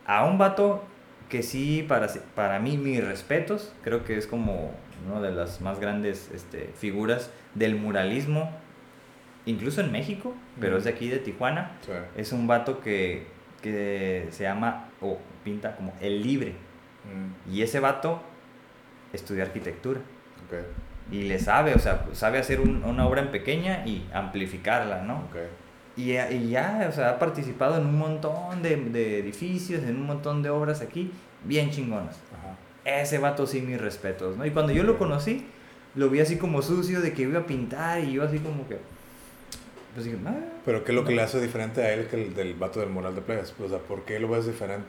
a 0.04 0.24
un 0.24 0.36
vato 0.36 0.82
que 1.28 1.42
sí, 1.42 1.84
para, 1.88 2.08
para 2.34 2.58
mí, 2.58 2.76
mis 2.76 3.04
respetos, 3.04 3.72
creo 3.82 4.04
que 4.04 4.16
es 4.16 4.26
como 4.26 4.72
una 5.08 5.20
de 5.20 5.32
las 5.32 5.60
más 5.60 5.78
grandes 5.78 6.30
este, 6.34 6.72
figuras 6.76 7.30
del 7.54 7.76
muralismo, 7.76 8.50
incluso 9.46 9.80
en 9.80 9.92
México, 9.92 10.34
pero 10.60 10.76
es 10.76 10.84
de 10.84 10.90
aquí, 10.90 11.08
de 11.08 11.18
Tijuana. 11.18 11.72
Es 12.16 12.32
un 12.32 12.46
vato 12.46 12.80
que 12.80 13.38
que 13.62 14.28
se 14.30 14.44
llama, 14.44 14.88
o 15.00 15.18
pinta 15.44 15.76
como 15.76 15.94
El 16.00 16.22
Libre. 16.22 16.52
Mm. 17.04 17.54
Y 17.54 17.62
ese 17.62 17.80
vato 17.80 18.22
estudia 19.12 19.44
arquitectura. 19.44 20.00
Y 21.10 21.22
le 21.22 21.38
sabe, 21.38 21.74
o 21.74 21.78
sea, 21.78 22.06
sabe 22.12 22.38
hacer 22.38 22.60
una 22.60 23.06
obra 23.06 23.22
en 23.22 23.30
pequeña 23.30 23.86
y 23.86 24.06
amplificarla, 24.12 25.02
¿no? 25.02 25.24
Y, 25.96 26.12
y, 26.12 26.50
ya, 26.50 26.86
o 26.88 26.92
sea, 26.92 27.10
ha 27.10 27.18
participado 27.18 27.78
en 27.78 27.86
un 27.86 27.98
montón 27.98 28.62
de, 28.62 28.76
de, 28.76 29.18
edificios, 29.18 29.82
en 29.82 29.96
un 29.96 30.06
montón 30.06 30.42
de 30.42 30.50
obras 30.50 30.80
aquí, 30.80 31.10
bien 31.44 31.70
chingonas. 31.70 32.20
Ese 32.84 33.18
vato 33.18 33.46
sí, 33.46 33.60
mis 33.60 33.80
respetos, 33.80 34.36
¿no? 34.36 34.46
Y 34.46 34.50
cuando 34.50 34.72
yo 34.72 34.84
lo 34.84 34.96
conocí, 34.96 35.46
lo 35.94 36.08
vi 36.08 36.20
así 36.20 36.36
como 36.36 36.62
sucio 36.62 37.00
de 37.00 37.12
que 37.12 37.22
iba 37.22 37.40
a 37.40 37.46
pintar 37.46 38.00
y 38.04 38.12
yo 38.12 38.22
así 38.22 38.38
como 38.38 38.68
que 38.68 38.78
pues 39.94 40.06
ah, 40.26 40.34
Pero 40.64 40.84
¿qué 40.84 40.92
es 40.92 40.96
lo 40.96 41.04
que 41.04 41.14
le 41.14 41.22
hace 41.22 41.40
diferente 41.40 41.82
a 41.82 41.92
él 41.92 42.06
que 42.06 42.22
el 42.22 42.34
del 42.34 42.54
vato 42.54 42.80
del 42.80 42.90
moral 42.90 43.14
de 43.14 43.20
playas? 43.20 43.54
O 43.58 43.68
sea, 43.68 43.78
¿por 43.78 44.04
qué 44.04 44.20
lo 44.20 44.28
ves 44.28 44.46
diferente? 44.46 44.86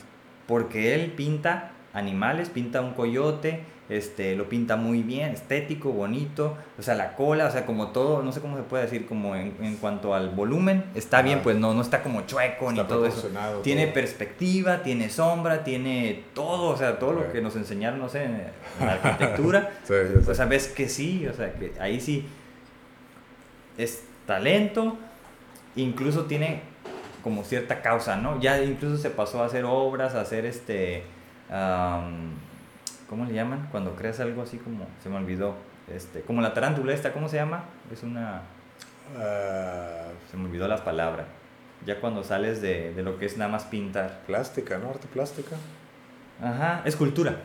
Porque 0.48 0.94
él 0.94 1.14
pinta 1.14 1.72
animales, 1.94 2.50
pinta 2.50 2.82
un 2.82 2.94
coyote, 2.94 3.64
este, 3.90 4.36
lo 4.36 4.48
pinta 4.48 4.76
muy 4.76 5.02
bien, 5.02 5.32
estético, 5.32 5.91
bonito, 5.91 6.56
o 6.78 6.82
sea, 6.84 6.94
la 6.94 7.16
cola, 7.16 7.48
o 7.48 7.52
sea, 7.52 7.66
como 7.66 7.88
todo, 7.88 8.22
no 8.22 8.32
sé 8.32 8.40
cómo 8.40 8.56
se 8.56 8.64
puede 8.64 8.84
decir, 8.84 9.07
como 9.07 9.36
en, 9.36 9.56
en 9.61 9.78
cuanto 9.78 10.14
al 10.14 10.30
volumen, 10.30 10.86
está 10.94 11.24
bien, 11.24 11.41
pues 11.41 11.57
no, 11.57 11.74
no 11.74 11.82
está 11.82 12.03
como 12.03 12.22
chueco 12.28 12.72
ni 12.72 12.84
todo 12.84 13.07
eso. 13.07 13.30
Tiene 13.64 13.88
perspectiva, 13.88 14.84
tiene 14.84 15.10
sombra, 15.10 15.64
tiene 15.64 16.24
todo, 16.36 16.70
o 16.70 16.78
sea, 16.78 16.99
todo 16.99 17.14
lo 17.14 17.32
que 17.32 17.41
nos 17.41 17.56
enseñaron, 17.56 17.99
no 17.99 18.10
sé, 18.10 18.26
en, 18.26 18.44
la 18.86 18.94
arquitectura, 18.94 19.72
o 20.28 20.34
sea, 20.36 20.45
ves 20.45 20.68
que 20.68 20.88
sí, 20.88 21.26
o 21.28 21.34
sea, 21.34 21.52
que 21.53 21.74
ahí 21.80 21.99
sí 21.99 22.28
es 23.80 24.03
talento, 24.28 24.98
incluso 25.76 26.26
tiene 26.26 26.61
como 27.24 27.44
cierta 27.44 27.82
causa, 27.82 28.18
¿no? 28.18 28.40
Ya 28.40 28.61
incluso 28.61 28.98
se 28.98 29.10
pasó 29.10 29.41
a 29.41 29.48
hacer 29.48 29.66
obras, 29.66 30.14
a 30.14 30.22
hacer 30.22 30.45
este, 30.45 31.03
¿cómo 33.10 33.26
le 33.26 33.34
llaman? 33.34 33.68
Cuando 33.72 33.95
creas 33.95 34.19
algo 34.19 34.41
así 34.41 34.57
como, 34.57 34.86
se 35.02 35.10
me 35.10 35.18
olvidó, 35.18 35.56
este, 35.94 36.22
como 36.22 36.41
la 36.41 36.53
tarántula 36.53 36.94
esta, 36.94 37.11
¿cómo 37.11 37.27
se 37.27 37.38
llama? 37.38 37.64
Es 37.91 38.03
una... 38.03 38.41
Ah. 39.18 40.10
se 40.30 40.38
me 40.38 40.45
olvidó 40.45 40.68
la 40.68 40.84
palabra. 40.84 41.26
Ya 41.86 41.99
cuando 41.99 42.23
sales 42.23 42.61
de, 42.61 42.94
de 42.94 43.03
lo 43.03 43.18
que 43.18 43.26
es 43.26 43.38
nada 43.38 43.49
más 43.49 43.64
pintar. 43.64 44.22
Plástica, 44.27 44.77
¿no? 44.77 44.90
Arte 44.90 45.07
plástica. 45.07 45.56
Ajá, 46.41 46.81
escultura. 46.86 47.36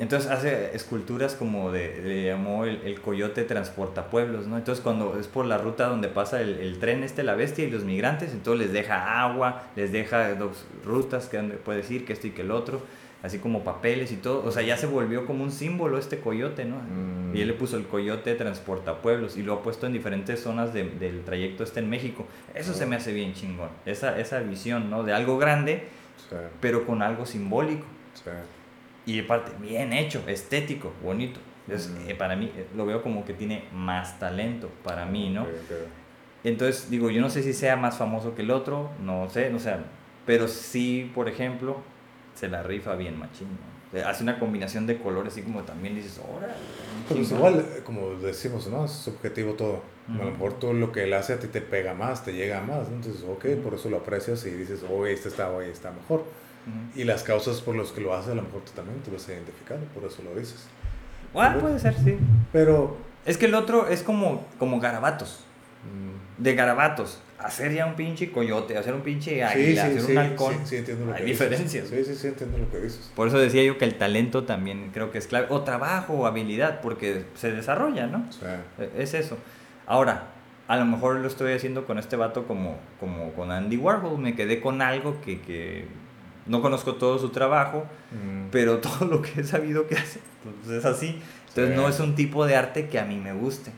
Entonces 0.00 0.30
hace 0.30 0.74
esculturas 0.74 1.34
como 1.34 1.70
de, 1.70 2.00
le 2.02 2.24
llamó 2.24 2.64
el, 2.64 2.80
el, 2.82 2.98
coyote 3.00 3.44
transporta 3.44 4.06
pueblos, 4.06 4.46
¿no? 4.46 4.56
Entonces 4.56 4.82
cuando 4.82 5.18
es 5.20 5.26
por 5.26 5.44
la 5.44 5.58
ruta 5.58 5.86
donde 5.86 6.08
pasa 6.08 6.40
el, 6.40 6.58
el, 6.58 6.78
tren 6.78 7.04
este, 7.04 7.22
la 7.22 7.34
bestia 7.34 7.66
y 7.66 7.70
los 7.70 7.84
migrantes, 7.84 8.32
entonces 8.32 8.66
les 8.66 8.72
deja 8.72 9.22
agua, 9.22 9.64
les 9.76 9.92
deja 9.92 10.34
dos 10.34 10.64
rutas 10.82 11.26
que 11.26 11.38
puede 11.40 11.78
decir 11.78 12.06
que 12.06 12.14
esto 12.14 12.26
y 12.26 12.30
que 12.30 12.40
el 12.40 12.50
otro, 12.50 12.80
así 13.22 13.38
como 13.38 13.64
papeles 13.64 14.12
y 14.12 14.16
todo. 14.16 14.44
O 14.44 14.50
sea, 14.50 14.62
ya 14.62 14.76
se 14.76 14.86
volvió 14.86 15.26
como 15.26 15.44
un 15.44 15.50
símbolo 15.50 15.98
este 15.98 16.20
coyote, 16.20 16.64
¿no? 16.64 16.76
Mm. 16.76 17.36
Y 17.36 17.40
él 17.40 17.48
le 17.48 17.54
puso 17.54 17.76
el 17.76 17.86
coyote 17.86 18.34
transporta 18.34 19.00
pueblos 19.02 19.36
y 19.36 19.42
lo 19.42 19.54
ha 19.54 19.62
puesto 19.62 19.86
en 19.86 19.92
diferentes 19.92 20.40
zonas 20.40 20.72
de, 20.72 20.84
del 20.84 21.24
trayecto 21.24 21.64
este 21.64 21.80
en 21.80 21.90
México. 21.90 22.26
Eso 22.54 22.74
se 22.74 22.86
me 22.86 22.96
hace 22.96 23.12
bien 23.12 23.34
chingón, 23.34 23.70
esa, 23.86 24.18
esa 24.18 24.40
visión, 24.40 24.90
¿no? 24.90 25.02
De 25.02 25.12
algo 25.12 25.38
grande, 25.38 25.84
pero 26.60 26.86
con 26.86 27.02
algo 27.02 27.26
simbólico. 27.26 27.84
Y 29.06 29.20
aparte, 29.20 29.52
bien 29.60 29.92
hecho, 29.92 30.22
estético, 30.26 30.92
bonito. 31.02 31.40
Entonces, 31.66 31.92
eh, 32.08 32.14
para 32.14 32.34
mí, 32.34 32.50
eh, 32.56 32.66
lo 32.74 32.86
veo 32.86 33.02
como 33.02 33.24
que 33.24 33.34
tiene 33.34 33.64
más 33.72 34.18
talento, 34.18 34.70
para 34.82 35.04
mí, 35.04 35.28
¿no? 35.30 35.46
Entonces, 36.44 36.88
digo, 36.90 37.10
yo 37.10 37.20
no 37.20 37.30
sé 37.30 37.42
si 37.42 37.52
sea 37.52 37.76
más 37.76 37.98
famoso 37.98 38.34
que 38.34 38.42
el 38.42 38.50
otro, 38.50 38.90
no 39.02 39.28
sé, 39.28 39.50
no 39.50 39.58
sé, 39.58 39.74
pero 40.24 40.48
sí, 40.48 41.10
por 41.14 41.28
ejemplo, 41.28 41.82
se 42.38 42.48
la 42.48 42.62
rifa 42.62 42.94
bien 42.94 43.18
machín, 43.18 43.48
eh, 43.92 44.02
Hace 44.02 44.22
una 44.22 44.38
combinación 44.38 44.86
de 44.86 44.98
colores, 44.98 45.32
así 45.32 45.42
como 45.42 45.62
también 45.62 45.94
dices, 45.94 46.20
ahora. 46.20 46.54
Pues 47.08 47.32
igual, 47.32 47.64
como 47.84 48.10
decimos, 48.16 48.68
¿no? 48.68 48.84
Es 48.84 48.92
subjetivo 48.92 49.54
todo. 49.54 49.82
A 50.08 50.24
lo 50.24 50.30
mejor 50.30 50.58
todo 50.58 50.72
lo 50.72 50.92
que 50.92 51.04
él 51.04 51.12
hace 51.12 51.34
a 51.34 51.38
ti 51.38 51.48
te 51.48 51.60
pega 51.60 51.94
más, 51.94 52.24
te 52.24 52.32
llega 52.32 52.60
más. 52.60 52.88
Entonces, 52.88 53.24
ok, 53.28 53.62
por 53.62 53.74
eso 53.74 53.90
lo 53.90 53.98
aprecias 53.98 54.44
y 54.46 54.50
dices, 54.50 54.84
oh, 54.88 55.06
este 55.06 55.28
está, 55.28 55.50
hoy 55.50 55.66
está 55.66 55.90
mejor. 55.90 56.24
Y 56.94 57.04
las 57.04 57.22
causas 57.22 57.62
por 57.62 57.76
las 57.76 57.90
que 57.90 58.02
lo 58.02 58.14
haces, 58.14 58.32
a 58.32 58.34
lo 58.34 58.42
mejor 58.42 58.60
tú 58.60 58.72
también 58.72 59.00
te 59.00 59.10
vas 59.10 59.26
identificado, 59.28 59.80
por 59.94 60.04
eso 60.04 60.22
lo 60.22 60.38
dices. 60.38 60.66
Bueno, 61.32 61.58
puede 61.60 61.78
ser, 61.78 61.94
sí. 61.94 62.18
Pero. 62.52 62.96
Es 63.24 63.36
que 63.36 63.46
el 63.46 63.54
otro 63.54 63.88
es 63.88 64.02
como, 64.02 64.44
como 64.58 64.78
garabatos. 64.78 65.40
Mm. 65.84 66.42
De 66.42 66.54
garabatos. 66.54 67.20
Hacer 67.38 67.72
ya 67.72 67.86
un 67.86 67.94
pinche 67.94 68.32
coyote, 68.32 68.76
hacer 68.76 68.94
un 68.94 69.02
pinche 69.02 69.44
águila, 69.44 69.84
hacer 69.84 70.10
un 70.10 70.18
halcón. 70.18 70.66
Sí, 70.66 70.76
entiendo 70.76 71.06
lo 71.06 71.14
Hay 71.14 71.24
diferencias. 71.24 71.88
Sí, 71.88 72.04
sí, 72.04 72.14
sí, 72.16 72.26
entiendo 72.28 72.58
lo 72.58 72.68
que 72.70 72.78
dices. 72.78 73.12
Por 73.14 73.28
eso 73.28 73.38
decía 73.38 73.62
yo 73.62 73.78
que 73.78 73.84
el 73.84 73.94
talento 73.94 74.44
también 74.44 74.90
creo 74.92 75.12
que 75.12 75.18
es 75.18 75.28
clave. 75.28 75.46
O 75.50 75.62
trabajo 75.62 76.14
o 76.14 76.26
habilidad, 76.26 76.80
porque 76.80 77.24
se 77.34 77.52
desarrolla, 77.52 78.06
¿no? 78.08 78.28
E, 78.78 79.02
es 79.02 79.14
eso. 79.14 79.38
Ahora, 79.86 80.32
a 80.66 80.76
lo 80.76 80.84
mejor 80.84 81.16
lo 81.16 81.28
estoy 81.28 81.52
haciendo 81.52 81.86
con 81.86 81.98
este 81.98 82.16
vato 82.16 82.46
como, 82.46 82.76
como 82.98 83.32
con 83.34 83.52
Andy 83.52 83.76
Warhol. 83.76 84.18
Me 84.18 84.34
quedé 84.34 84.60
con 84.60 84.82
algo 84.82 85.20
que, 85.20 85.40
que 85.40 85.86
no 86.48 86.60
conozco 86.60 86.96
todo 86.96 87.18
su 87.18 87.28
trabajo, 87.28 87.86
mm. 88.10 88.48
pero 88.50 88.78
todo 88.80 89.06
lo 89.06 89.22
que 89.22 89.40
he 89.40 89.44
sabido 89.44 89.86
que 89.86 89.94
hace, 89.94 90.20
pues 90.42 90.76
es 90.76 90.84
así. 90.84 91.20
Entonces 91.48 91.76
no 91.76 91.88
es 91.88 92.00
un 92.00 92.14
tipo 92.14 92.46
de 92.46 92.56
arte 92.56 92.88
que 92.88 92.98
a 92.98 93.04
mí 93.04 93.16
me 93.16 93.32
guste. 93.32 93.72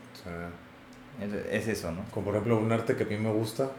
Es, 1.51 1.67
eso, 1.67 1.91
¿no? 1.91 2.03
Como 2.11 2.25
por 2.25 2.35
ejemplo 2.35 2.57
un 2.57 2.71
arte 2.71 2.95
que 2.95 3.03
a 3.03 3.05
mí 3.05 3.17
me 3.17 3.31
gusta, 3.31 3.69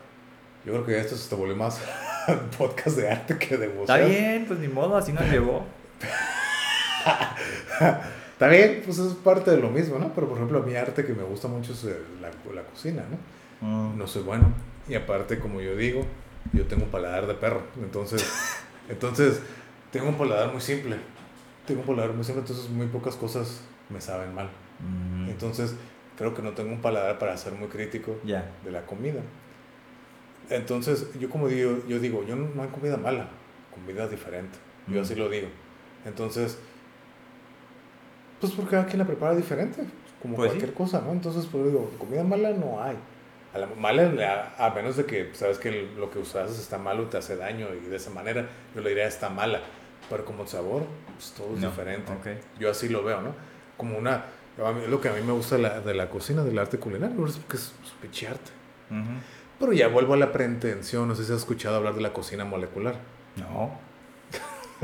yo 0.64 0.72
creo 0.72 0.86
que 0.86 0.98
esto 0.98 1.16
se 1.16 1.28
te 1.28 1.34
vuelve 1.34 1.56
más 1.56 1.80
podcast 2.58 2.96
de 2.96 3.10
arte 3.10 3.36
que 3.36 3.56
de 3.56 3.68
museo. 3.68 3.82
Está 3.82 3.98
bien, 3.98 4.44
pues 4.46 4.60
ni 4.60 4.68
modo, 4.68 4.96
así 4.96 5.12
nos 5.12 5.24
llevó. 5.24 5.64
Está 8.32 8.48
bien, 8.48 8.82
pues 8.84 8.98
es 8.98 9.14
parte 9.14 9.50
de 9.50 9.58
lo 9.58 9.70
mismo, 9.70 9.98
¿no? 9.98 10.12
Pero 10.14 10.28
por 10.28 10.36
ejemplo, 10.36 10.62
mi 10.62 10.76
arte 10.76 11.04
que 11.04 11.14
me 11.14 11.22
gusta 11.22 11.48
mucho 11.48 11.72
es 11.72 11.84
la, 12.20 12.30
la 12.54 12.62
cocina, 12.62 13.04
¿no? 13.10 13.18
Mm. 13.62 13.98
No 13.98 14.06
soy 14.06 14.22
bueno. 14.22 14.52
Y 14.88 14.94
aparte, 14.94 15.38
como 15.38 15.60
yo 15.60 15.76
digo, 15.76 16.04
yo 16.52 16.66
tengo 16.66 16.84
un 16.84 16.90
paladar 16.90 17.26
de 17.26 17.34
perro. 17.34 17.62
Entonces, 17.80 18.24
entonces, 18.88 19.40
tengo 19.90 20.08
un 20.08 20.16
paladar 20.16 20.52
muy 20.52 20.60
simple. 20.60 20.96
Tengo 21.66 21.80
un 21.80 21.86
paladar 21.86 22.12
muy 22.12 22.24
simple, 22.24 22.40
entonces 22.40 22.68
muy 22.70 22.86
pocas 22.86 23.14
cosas 23.14 23.60
me 23.88 24.00
saben 24.00 24.34
mal. 24.34 24.50
Mm. 24.80 25.28
Entonces, 25.28 25.76
creo 26.22 26.34
que 26.34 26.42
no 26.42 26.52
tengo 26.52 26.70
un 26.72 26.80
paladar 26.80 27.18
para 27.18 27.36
ser 27.36 27.52
muy 27.54 27.66
crítico 27.66 28.16
de 28.24 28.70
la 28.70 28.86
comida. 28.86 29.20
Entonces, 30.50 31.08
yo 31.18 31.28
como 31.28 31.48
digo, 31.48 31.82
yo 31.88 31.98
digo, 31.98 32.24
yo 32.24 32.36
no, 32.36 32.62
hay 32.62 32.68
comida 32.68 32.96
mala, 32.96 33.28
comida 33.74 34.06
diferente. 34.06 34.56
Yo 34.86 35.00
mm. 35.00 35.02
así 35.02 35.14
lo 35.16 35.28
digo. 35.28 35.48
Entonces, 36.04 36.58
Pues 38.40 38.52
porque 38.52 38.72
cada 38.72 38.86
quien 38.86 38.98
la 38.98 39.04
prepara 39.04 39.34
diferente, 39.34 39.82
como 40.20 40.36
Pues 40.36 40.52
sí. 40.52 40.58
cualquier 40.58 40.74
cosa, 40.76 41.00
¿no? 41.00 41.12
Entonces, 41.12 41.46
pues 41.50 41.64
digo, 41.64 41.90
comida 41.98 42.22
mala 42.24 42.50
no 42.50 42.80
hay. 42.82 42.96
A 43.54 43.58
la 43.58 43.66
mala, 43.66 44.54
a, 44.58 44.70
menos 44.70 44.96
de 44.96 45.04
que 45.04 45.30
sabes 45.34 45.58
que 45.58 45.88
lo 45.96 46.10
que 46.10 46.18
usas 46.18 46.58
está 46.58 46.78
malo, 46.78 47.04
te 47.08 47.18
hace 47.18 47.36
daño 47.36 47.68
y 47.74 47.88
de 47.88 47.96
esa 47.96 48.10
manera 48.10 48.48
yo 48.74 48.80
le 48.80 48.90
diría 48.90 49.06
está 49.06 49.28
mala. 49.28 49.60
Pero 50.08 50.24
como 50.24 50.46
sabor, 50.46 50.84
pues 51.16 51.32
todo 51.32 51.54
es 51.54 51.60
No, 51.60 51.68
diferente. 51.70 52.12
ok. 52.12 52.58
Yo 52.60 52.70
así 52.70 52.88
lo 52.88 53.02
veo, 53.04 53.20
¿no? 53.20 53.34
Como 53.76 53.98
una. 53.98 54.24
Mí- 54.58 54.86
lo 54.88 55.00
que 55.00 55.08
a 55.08 55.12
mí 55.12 55.20
me 55.22 55.32
gusta 55.32 55.56
de 55.56 55.62
la, 55.62 55.80
de 55.80 55.94
la 55.94 56.08
cocina, 56.10 56.42
del 56.44 56.58
arte 56.58 56.78
culinario, 56.78 57.26
es 57.26 57.36
porque 57.38 57.56
es 57.56 57.72
un 57.94 58.00
pinche 58.00 58.28
arte. 58.28 58.50
Ujú. 58.90 59.10
Pero 59.60 59.72
ya 59.72 59.88
vuelvo 59.88 60.14
a 60.14 60.16
la 60.16 60.32
pretensión, 60.32 61.08
no 61.08 61.14
sé 61.14 61.24
si 61.24 61.32
has 61.32 61.38
escuchado 61.38 61.76
hablar 61.76 61.94
de 61.94 62.00
la 62.02 62.12
cocina 62.12 62.44
molecular. 62.44 62.96
No. 63.36 63.78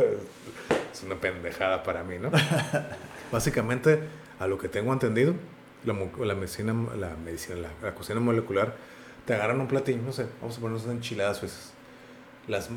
Es 0.93 1.03
una 1.05 1.15
pendejada 1.17 1.83
para 1.83 2.03
mí, 2.03 2.19
¿no? 2.19 2.31
Básicamente, 3.33 4.01
a 4.41 4.47
lo 4.47 4.59
que 4.59 4.69
tengo 4.69 4.93
entendido, 4.93 5.35
la, 5.85 5.95
la 6.25 6.35
medicina, 6.35 6.75
la, 6.97 7.15
medicina 7.17 7.57
la, 7.57 7.69
la 7.83 7.95
cocina 7.95 8.19
molecular, 8.21 8.75
te 9.25 9.35
agarran 9.35 9.61
un 9.61 9.69
platillo, 9.69 10.03
no 10.03 10.13
sé, 10.13 10.27
vamos 10.41 10.57
a 10.59 10.61
ponernos 10.61 10.87
enchiladas 10.87 11.37
suizas. 11.37 11.73
Las, 12.49 12.69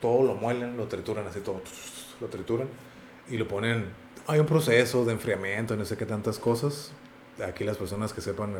todo 0.00 0.22
lo 0.24 0.34
muelen, 0.34 0.76
lo 0.76 0.86
trituran 0.86 1.26
así, 1.26 1.40
todo, 1.40 1.62
lo 2.20 2.26
trituran 2.28 2.68
y 3.28 3.38
lo 3.38 3.48
ponen. 3.48 3.86
Hay 4.26 4.40
un 4.40 4.46
proceso 4.46 5.04
de 5.04 5.12
enfriamiento, 5.12 5.76
no 5.76 5.84
sé 5.84 5.96
qué 5.96 6.06
tantas 6.06 6.38
cosas. 6.38 6.92
Aquí 7.46 7.64
las 7.64 7.76
personas 7.76 8.12
que 8.12 8.20
sepan 8.20 8.52
me, 8.52 8.58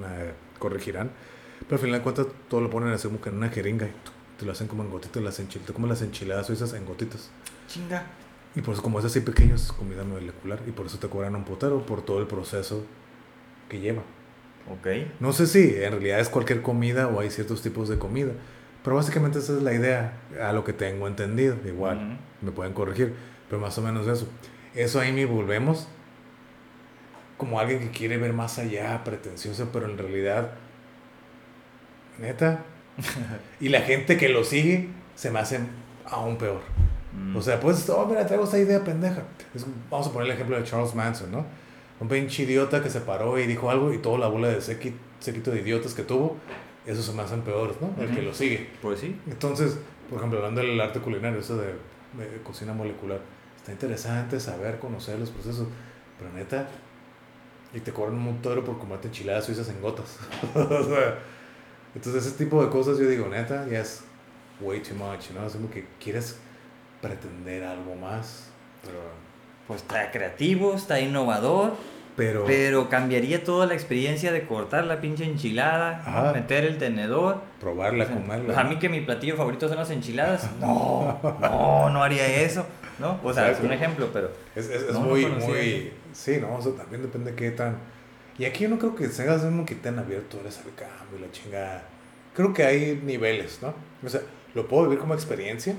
me 0.00 0.32
corregirán. 0.58 1.10
Pero 1.60 1.74
al 1.74 1.78
final 1.80 1.98
de 2.00 2.02
cuentas, 2.02 2.26
todo 2.48 2.60
lo 2.60 2.70
ponen 2.70 2.90
así 2.90 3.08
como 3.08 3.20
que 3.20 3.28
en 3.28 3.36
una 3.36 3.48
jeringa 3.50 3.86
y 3.86 3.92
te 4.38 4.46
lo 4.46 4.52
hacen 4.52 4.66
como 4.68 4.82
en 4.82 4.90
gotitas, 4.90 5.22
las 5.22 5.38
enchiladas, 5.38 5.72
como 5.72 5.86
las 5.86 6.02
enchiladas 6.02 6.46
suizas 6.46 6.72
en 6.72 6.84
gotitas. 6.86 7.30
Chinga. 7.68 8.04
Y 8.54 8.60
por 8.60 8.74
eso, 8.74 8.82
como 8.82 8.98
es 8.98 9.04
así 9.04 9.20
pequeño, 9.20 9.54
es 9.54 9.72
comida 9.72 10.02
molecular. 10.04 10.60
Y 10.66 10.70
por 10.72 10.86
eso 10.86 10.98
te 10.98 11.08
cobran 11.08 11.34
un 11.36 11.44
putero 11.44 11.84
por 11.86 12.02
todo 12.02 12.20
el 12.20 12.26
proceso 12.26 12.84
que 13.68 13.80
lleva. 13.80 14.02
Ok. 14.70 14.86
No 15.20 15.32
sé 15.32 15.46
si 15.46 15.74
en 15.76 15.90
realidad 15.92 16.20
es 16.20 16.28
cualquier 16.28 16.62
comida 16.62 17.08
o 17.08 17.20
hay 17.20 17.30
ciertos 17.30 17.62
tipos 17.62 17.88
de 17.88 17.98
comida. 17.98 18.32
Pero 18.84 18.96
básicamente 18.96 19.38
esa 19.38 19.56
es 19.56 19.62
la 19.62 19.72
idea, 19.72 20.20
a 20.40 20.52
lo 20.52 20.64
que 20.64 20.72
tengo 20.72 21.06
entendido. 21.06 21.56
Igual, 21.66 21.96
Ujú. 21.98 22.46
me 22.46 22.52
pueden 22.52 22.72
corregir. 22.72 23.14
Pero 23.48 23.60
más 23.60 23.76
o 23.78 23.82
menos 23.82 24.06
eso. 24.06 24.26
Eso 24.74 25.00
ahí 25.00 25.12
me 25.12 25.26
volvemos 25.26 25.86
como 27.36 27.58
alguien 27.58 27.80
que 27.80 27.90
quiere 27.90 28.16
ver 28.18 28.32
más 28.32 28.58
allá, 28.58 29.02
pretencioso, 29.04 29.70
pero 29.72 29.86
en 29.86 29.98
realidad, 29.98 30.52
neta. 32.18 32.64
y 33.60 33.68
la 33.68 33.80
gente 33.80 34.16
que 34.16 34.28
lo 34.28 34.44
sigue 34.44 34.88
se 35.14 35.30
me 35.30 35.38
hace 35.40 35.60
aún 36.06 36.36
peor. 36.36 36.60
Mm. 37.16 37.36
O 37.36 37.42
sea, 37.42 37.60
pues, 37.60 37.88
oh, 37.90 38.06
mira, 38.06 38.26
traigo 38.26 38.44
esta 38.44 38.58
idea 38.58 38.82
pendeja. 38.84 39.22
Es- 39.54 39.66
vamos 39.90 40.06
a 40.06 40.12
poner 40.12 40.28
el 40.28 40.34
ejemplo 40.34 40.56
de 40.56 40.64
Charles 40.64 40.94
Manson, 40.94 41.30
¿no? 41.32 41.44
Un 42.00 42.08
pinche 42.08 42.42
idiota 42.44 42.82
que 42.82 42.90
se 42.90 43.00
paró 43.00 43.38
y 43.38 43.46
dijo 43.46 43.70
algo 43.70 43.92
y 43.92 43.98
toda 43.98 44.18
la 44.18 44.28
bola 44.28 44.48
de 44.48 44.58
sequi- 44.58 44.94
séquito 45.20 45.50
de 45.50 45.60
idiotas 45.60 45.94
que 45.94 46.02
tuvo, 46.02 46.36
esos 46.86 47.04
se 47.04 47.12
me 47.12 47.22
hacen 47.22 47.42
peores, 47.42 47.76
¿no? 47.80 47.94
El 48.02 48.14
que 48.14 48.22
lo 48.22 48.34
sigue. 48.34 48.68
Pues 48.80 49.00
sí. 49.00 49.16
Entonces, 49.26 49.78
por 50.08 50.18
ejemplo, 50.18 50.38
hablando 50.38 50.60
del 50.62 50.80
arte 50.80 51.00
culinario, 51.00 51.38
eso 51.40 51.56
de, 51.56 51.66
de 51.66 52.42
cocina 52.42 52.72
molecular, 52.72 53.20
está 53.62 53.72
interesante 53.72 54.40
saber, 54.40 54.78
conocer 54.80 55.18
los 55.18 55.30
procesos, 55.30 55.68
pero 56.18 56.32
neta, 56.32 56.66
y 57.72 57.80
te 57.80 57.92
cobran 57.92 58.16
un 58.16 58.24
montón 58.24 58.62
por 58.64 58.78
comerte 58.78 59.08
enchiladas 59.08 59.44
suizas 59.46 59.68
en 59.68 59.80
gotas. 59.80 60.18
O 60.54 60.84
sea, 60.84 61.18
entonces, 61.94 62.26
ese 62.26 62.36
tipo 62.44 62.62
de 62.64 62.70
cosas 62.70 62.98
yo 62.98 63.08
digo, 63.08 63.28
neta, 63.28 63.66
ya 63.68 63.80
es 63.80 64.02
way 64.60 64.80
too 64.80 64.94
much, 64.94 65.30
¿no? 65.30 65.46
Es 65.46 65.52
como 65.52 65.70
que 65.70 65.86
quieres 66.00 66.38
pretender 67.00 67.64
algo 67.64 67.94
más, 67.94 68.48
pero... 68.82 68.98
Pues 69.66 69.82
está 69.82 70.10
creativo, 70.10 70.74
está 70.74 70.98
innovador, 71.00 71.74
Pero, 72.16 72.44
pero 72.46 72.88
cambiaría 72.88 73.44
toda 73.44 73.66
la 73.66 73.74
experiencia 73.74 74.32
de 74.32 74.46
cortar 74.46 74.84
la 74.84 75.00
pinche 75.00 75.24
enchilada. 75.24 76.02
Ajá. 76.04 76.32
meter 76.32 76.64
el 76.64 76.78
tenedor. 76.78 77.40
probarla, 77.60 78.04
O 78.04 78.06
sea, 78.08 78.16
comerla. 78.16 78.46
pues 78.46 78.58
a 78.58 78.64
mí 78.64 78.78
que 78.78 78.88
mi 78.88 79.00
platillo 79.02 79.36
favorito 79.36 79.68
son 79.68 79.78
las 79.78 79.90
enchiladas. 79.90 80.50
No, 80.60 81.18
no, 81.40 81.90
no 81.90 82.02
haría 82.02 82.26
eso. 82.42 82.66
¿No? 83.02 83.20
O 83.24 83.34
sea, 83.34 83.50
es 83.50 83.60
un 83.60 83.72
ejemplo, 83.72 84.08
pero. 84.12 84.30
Es, 84.54 84.70
es, 84.70 84.82
es 84.82 84.92
No, 84.92 85.00
muy, 85.00 85.26
muy... 85.26 85.92
Sí, 86.12 86.38
no, 86.40 86.56
o 86.56 86.62
sea, 86.62 86.72
también 86.72 87.02
depende 87.02 87.32
de 87.32 87.36
qué 87.36 87.50
tan... 87.50 87.76
Y 88.38 88.44
aquí 88.44 88.62
yo 88.62 88.70
no 88.70 88.78
creo 88.78 88.94
que 88.94 89.08
se 89.08 89.22
haga 89.22 89.38
como 89.38 89.66
que 89.66 89.74
tan 89.74 89.98
abierto 89.98 90.38
eres 90.40 90.58
al 90.58 90.74
cambio 90.74 91.18
y 91.18 91.20
la 91.20 91.30
chingada. 91.32 91.82
Creo 92.34 92.54
que 92.54 92.64
hay 92.64 93.00
niveles, 93.04 93.58
¿no? 93.60 93.74
O 94.04 94.08
sea, 94.08 94.20
lo 94.54 94.68
puedo 94.68 94.84
vivir 94.84 95.00
como 95.00 95.14
experiencia, 95.14 95.74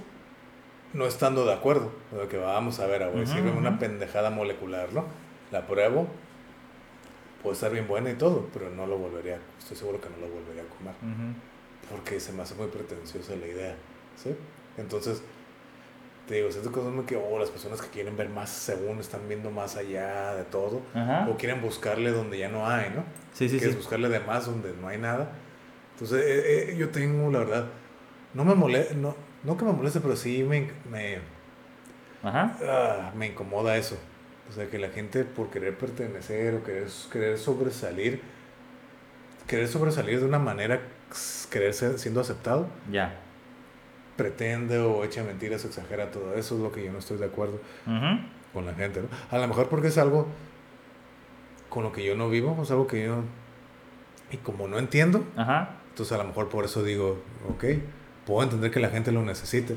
no 0.94 1.06
estando 1.06 1.45
de 1.45 1.54
acuerdo. 1.54 1.91
O 2.14 2.18
sea, 2.18 2.28
que 2.28 2.38
vamos 2.38 2.80
a 2.80 2.88
ver, 2.88 3.04
a 3.04 3.26
sirve 3.26 3.52
una 3.52 3.80
pendejada 3.80 4.30
molecular, 4.30 4.91
¿no? 4.94 5.06
La 5.52 5.66
pruebo, 5.66 6.08
puede 7.41 7.54
estar 7.56 7.72
bien 7.72 7.88
buena 7.88 8.12
y 8.12 8.16
todo, 8.16 8.50
pero 8.54 8.70
no 8.70 8.86
lo 8.86 8.98
volvería, 8.98 9.40
estoy 9.58 9.78
seguro 9.78 10.00
que 10.02 10.10
no 10.10 10.18
lo 10.18 10.28
volvería 10.28 10.64
a 10.64 10.78
comer. 10.78 10.94
Ujú. 11.02 11.34
Porque 11.90 12.20
se 12.20 12.34
me 12.34 12.44
hace 12.44 12.56
muy 12.56 12.68
pretenciosa 12.68 13.36
la 13.36 13.48
idea, 13.48 13.76
¿sí? 14.22 14.36
Entonces, 14.78 15.22
te 16.28 16.36
digo, 16.36 16.48
esas 16.48 16.66
cosas 16.70 16.84
como 16.91 17.06
que, 17.06 17.16
oh, 17.18 17.38
las 17.38 17.50
personas 17.50 17.82
que 17.82 17.90
quieren 17.90 18.16
ver 18.16 18.30
más 18.30 18.50
según 18.50 19.00
están 19.00 19.28
viendo 19.28 19.52
más 19.52 19.76
allá 19.76 20.36
de 20.36 20.44
todo, 20.45 20.82
Ajá. 20.94 21.28
o 21.30 21.36
quieren 21.38 21.62
buscarle 21.62 22.12
donde 22.12 22.38
ya 22.38 22.48
no 22.50 22.68
hay, 22.68 22.90
¿no? 22.95 23.04
Sí, 23.34 23.50
sí, 23.50 23.58
Quieres 23.58 23.76
sí. 23.76 23.82
buscarle 23.82 24.08
de 24.10 24.20
más 24.22 24.45
donde 24.45 24.74
no 24.80 24.88
hay 24.88 24.98
nada. 24.98 25.32
Entonces, 25.94 26.24
eh, 26.26 26.72
eh, 26.72 26.76
yo 26.78 26.90
tengo, 26.90 27.30
la 27.32 27.40
verdad, 27.40 27.66
no 28.34 28.45
me 28.45 28.56
molesta, 28.56 28.94
no, 28.95 29.16
no 29.44 29.58
que 29.58 29.66
me 29.66 29.74
moleste, 29.74 30.00
pero 30.00 30.16
sí 30.16 30.44
me, 30.44 30.70
me, 30.90 31.20
Ajá. 32.24 32.58
ah, 32.64 33.12
me 33.16 33.28
incomoda 33.28 33.76
eso. 33.78 33.98
O 34.50 34.52
sea, 34.54 34.68
que 34.70 34.78
la 34.80 34.90
gente 34.90 35.24
por 35.26 35.50
querer 35.50 35.78
pertenecer 35.78 36.54
o 36.56 36.64
querer, 36.64 36.88
querer 37.12 37.38
sobresalir, 37.38 38.22
querer 39.48 39.68
sobresalir 39.68 40.20
de 40.20 40.26
una 40.26 40.40
manera, 40.40 40.82
querer 41.50 41.74
ser 41.74 42.00
siendo 42.00 42.22
aceptado, 42.22 42.68
Ya. 42.91 43.20
Pretende 44.24 44.80
o 44.80 45.04
echa 45.04 45.22
mentiras 45.22 45.66
o 45.66 45.68
exagera 45.68 46.10
todo 46.10 46.34
eso, 46.36 46.56
es 46.56 46.62
lo 46.62 46.72
que 46.72 46.82
yo 46.86 46.94
no 46.94 47.00
estoy 47.00 47.18
de 47.18 47.26
acuerdo 47.26 47.60
con 48.54 48.66
la 48.66 48.74
gente, 48.74 49.02
¿no? 49.02 49.10
A 49.30 49.38
lo 49.38 49.48
mejor 49.50 49.68
porque 49.68 49.90
es 49.90 49.98
algo 49.98 50.28
con 51.68 51.84
lo 51.84 51.91
que 51.91 52.06
yo 52.06 52.16
no 52.16 52.30
vivo, 52.30 52.58
es 52.64 52.72
algo 52.72 52.88
que 52.88 53.04
yo... 53.06 53.18
Y 54.32 54.38
como 54.38 54.70
no 54.70 54.80
entiendo, 54.80 55.26
Ajá. 55.36 55.72
entonces 55.90 56.14
a 56.14 56.18
lo 56.18 56.24
mejor 56.24 56.48
por 56.48 56.64
eso 56.64 56.84
digo, 56.84 57.22
ok, 57.50 57.66
puedo 58.26 58.44
entender 58.44 58.72
que 58.72 58.80
la 58.80 58.90
gente 58.90 59.12
lo 59.12 59.22
necesite, 59.24 59.76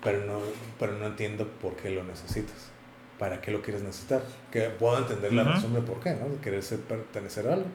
pero 0.00 0.24
no, 0.26 0.38
pero 0.78 0.92
no 0.92 1.06
entiendo 1.06 1.48
por 1.60 1.74
qué 1.74 1.90
lo 1.90 2.04
necesitas. 2.04 2.70
¿Para 3.18 3.40
qué 3.40 3.50
lo 3.50 3.62
quieres 3.62 3.82
necesitar? 3.82 4.22
Que 4.52 4.62
puedo 4.62 4.96
entender 4.98 5.32
la 5.32 5.42
razón 5.42 5.74
de 5.74 5.80
por 5.80 5.98
qué, 6.00 6.14
¿no? 6.14 6.28
De 6.28 6.36
querer 6.36 6.62
ser, 6.62 6.78
pertenecer 6.80 7.48
a 7.48 7.54
algo. 7.54 7.66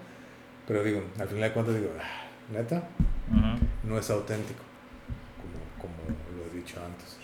Pero 0.67 0.83
digo, 0.83 1.01
al 1.19 1.27
final 1.27 1.49
de 1.49 1.53
cuentas 1.53 1.75
digo, 1.75 1.89
ah, 1.99 2.27
neta, 2.53 2.83
no 3.83 3.97
es 3.99 4.09
auténtico, 4.09 4.63
como, 5.79 5.93
lo 6.37 6.51
he 6.51 6.55
dicho 6.55 6.79
antes. 6.83 7.17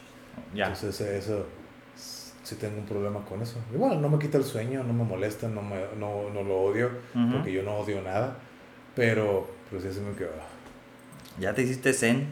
Ya. 0.53 0.67
Entonces 0.67 1.01
eso, 1.01 1.45
sí 2.43 2.55
tengo 2.55 2.77
un 2.77 2.85
problema 2.85 3.23
con 3.25 3.41
eso. 3.41 3.57
Igual, 3.73 4.01
no 4.01 4.09
me 4.09 4.19
quita 4.19 4.37
el 4.37 4.43
sueño, 4.43 4.83
no 4.83 4.93
me 4.93 5.03
molesta, 5.03 5.47
no, 5.47 5.61
me, 5.61 5.77
no, 5.97 6.29
no 6.33 6.43
lo 6.43 6.61
odio, 6.61 6.89
Ujú. 7.15 7.33
porque 7.33 7.51
yo 7.51 7.63
no 7.63 7.77
odio 7.77 8.01
nada, 8.01 8.35
pero 8.95 9.47
pues 9.69 9.83
sí 9.83 9.99
me 10.01 10.15
quedó. 10.15 10.31
Ya 11.39 11.53
te 11.53 11.63
hiciste 11.63 11.93
zen. 11.93 12.27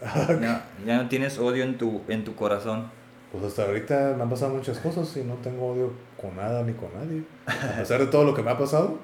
Ya, 0.42 0.66
ya 0.84 1.02
no 1.02 1.08
tienes 1.08 1.38
odio 1.38 1.64
en 1.64 1.78
tu, 1.78 2.02
en 2.08 2.24
tu 2.24 2.34
corazón. 2.34 2.90
Pues 3.32 3.44
hasta 3.44 3.62
ahorita 3.62 4.14
me 4.16 4.22
han 4.22 4.28
pasado 4.28 4.54
muchas 4.54 4.78
cosas 4.78 5.16
y 5.16 5.22
no 5.24 5.34
tengo 5.36 5.72
odio 5.72 5.92
con 6.20 6.36
nada 6.36 6.62
ni 6.62 6.72
con 6.74 6.88
nadie. 6.94 7.22
A 7.46 7.78
pesar 7.78 8.00
de 8.00 8.06
todo 8.06 8.24
lo 8.24 8.34
que 8.34 8.42
me 8.42 8.50
ha 8.50 8.58
pasado, 8.58 8.98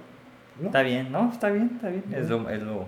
¿no? 0.60 0.66
Está 0.66 0.82
bien, 0.82 1.10
¿no? 1.10 1.30
Está 1.32 1.48
bien, 1.48 1.70
está 1.74 1.88
bien. 1.88 2.04
Es 2.12 2.28
lo, 2.28 2.50
es 2.50 2.62
lo 2.62 2.86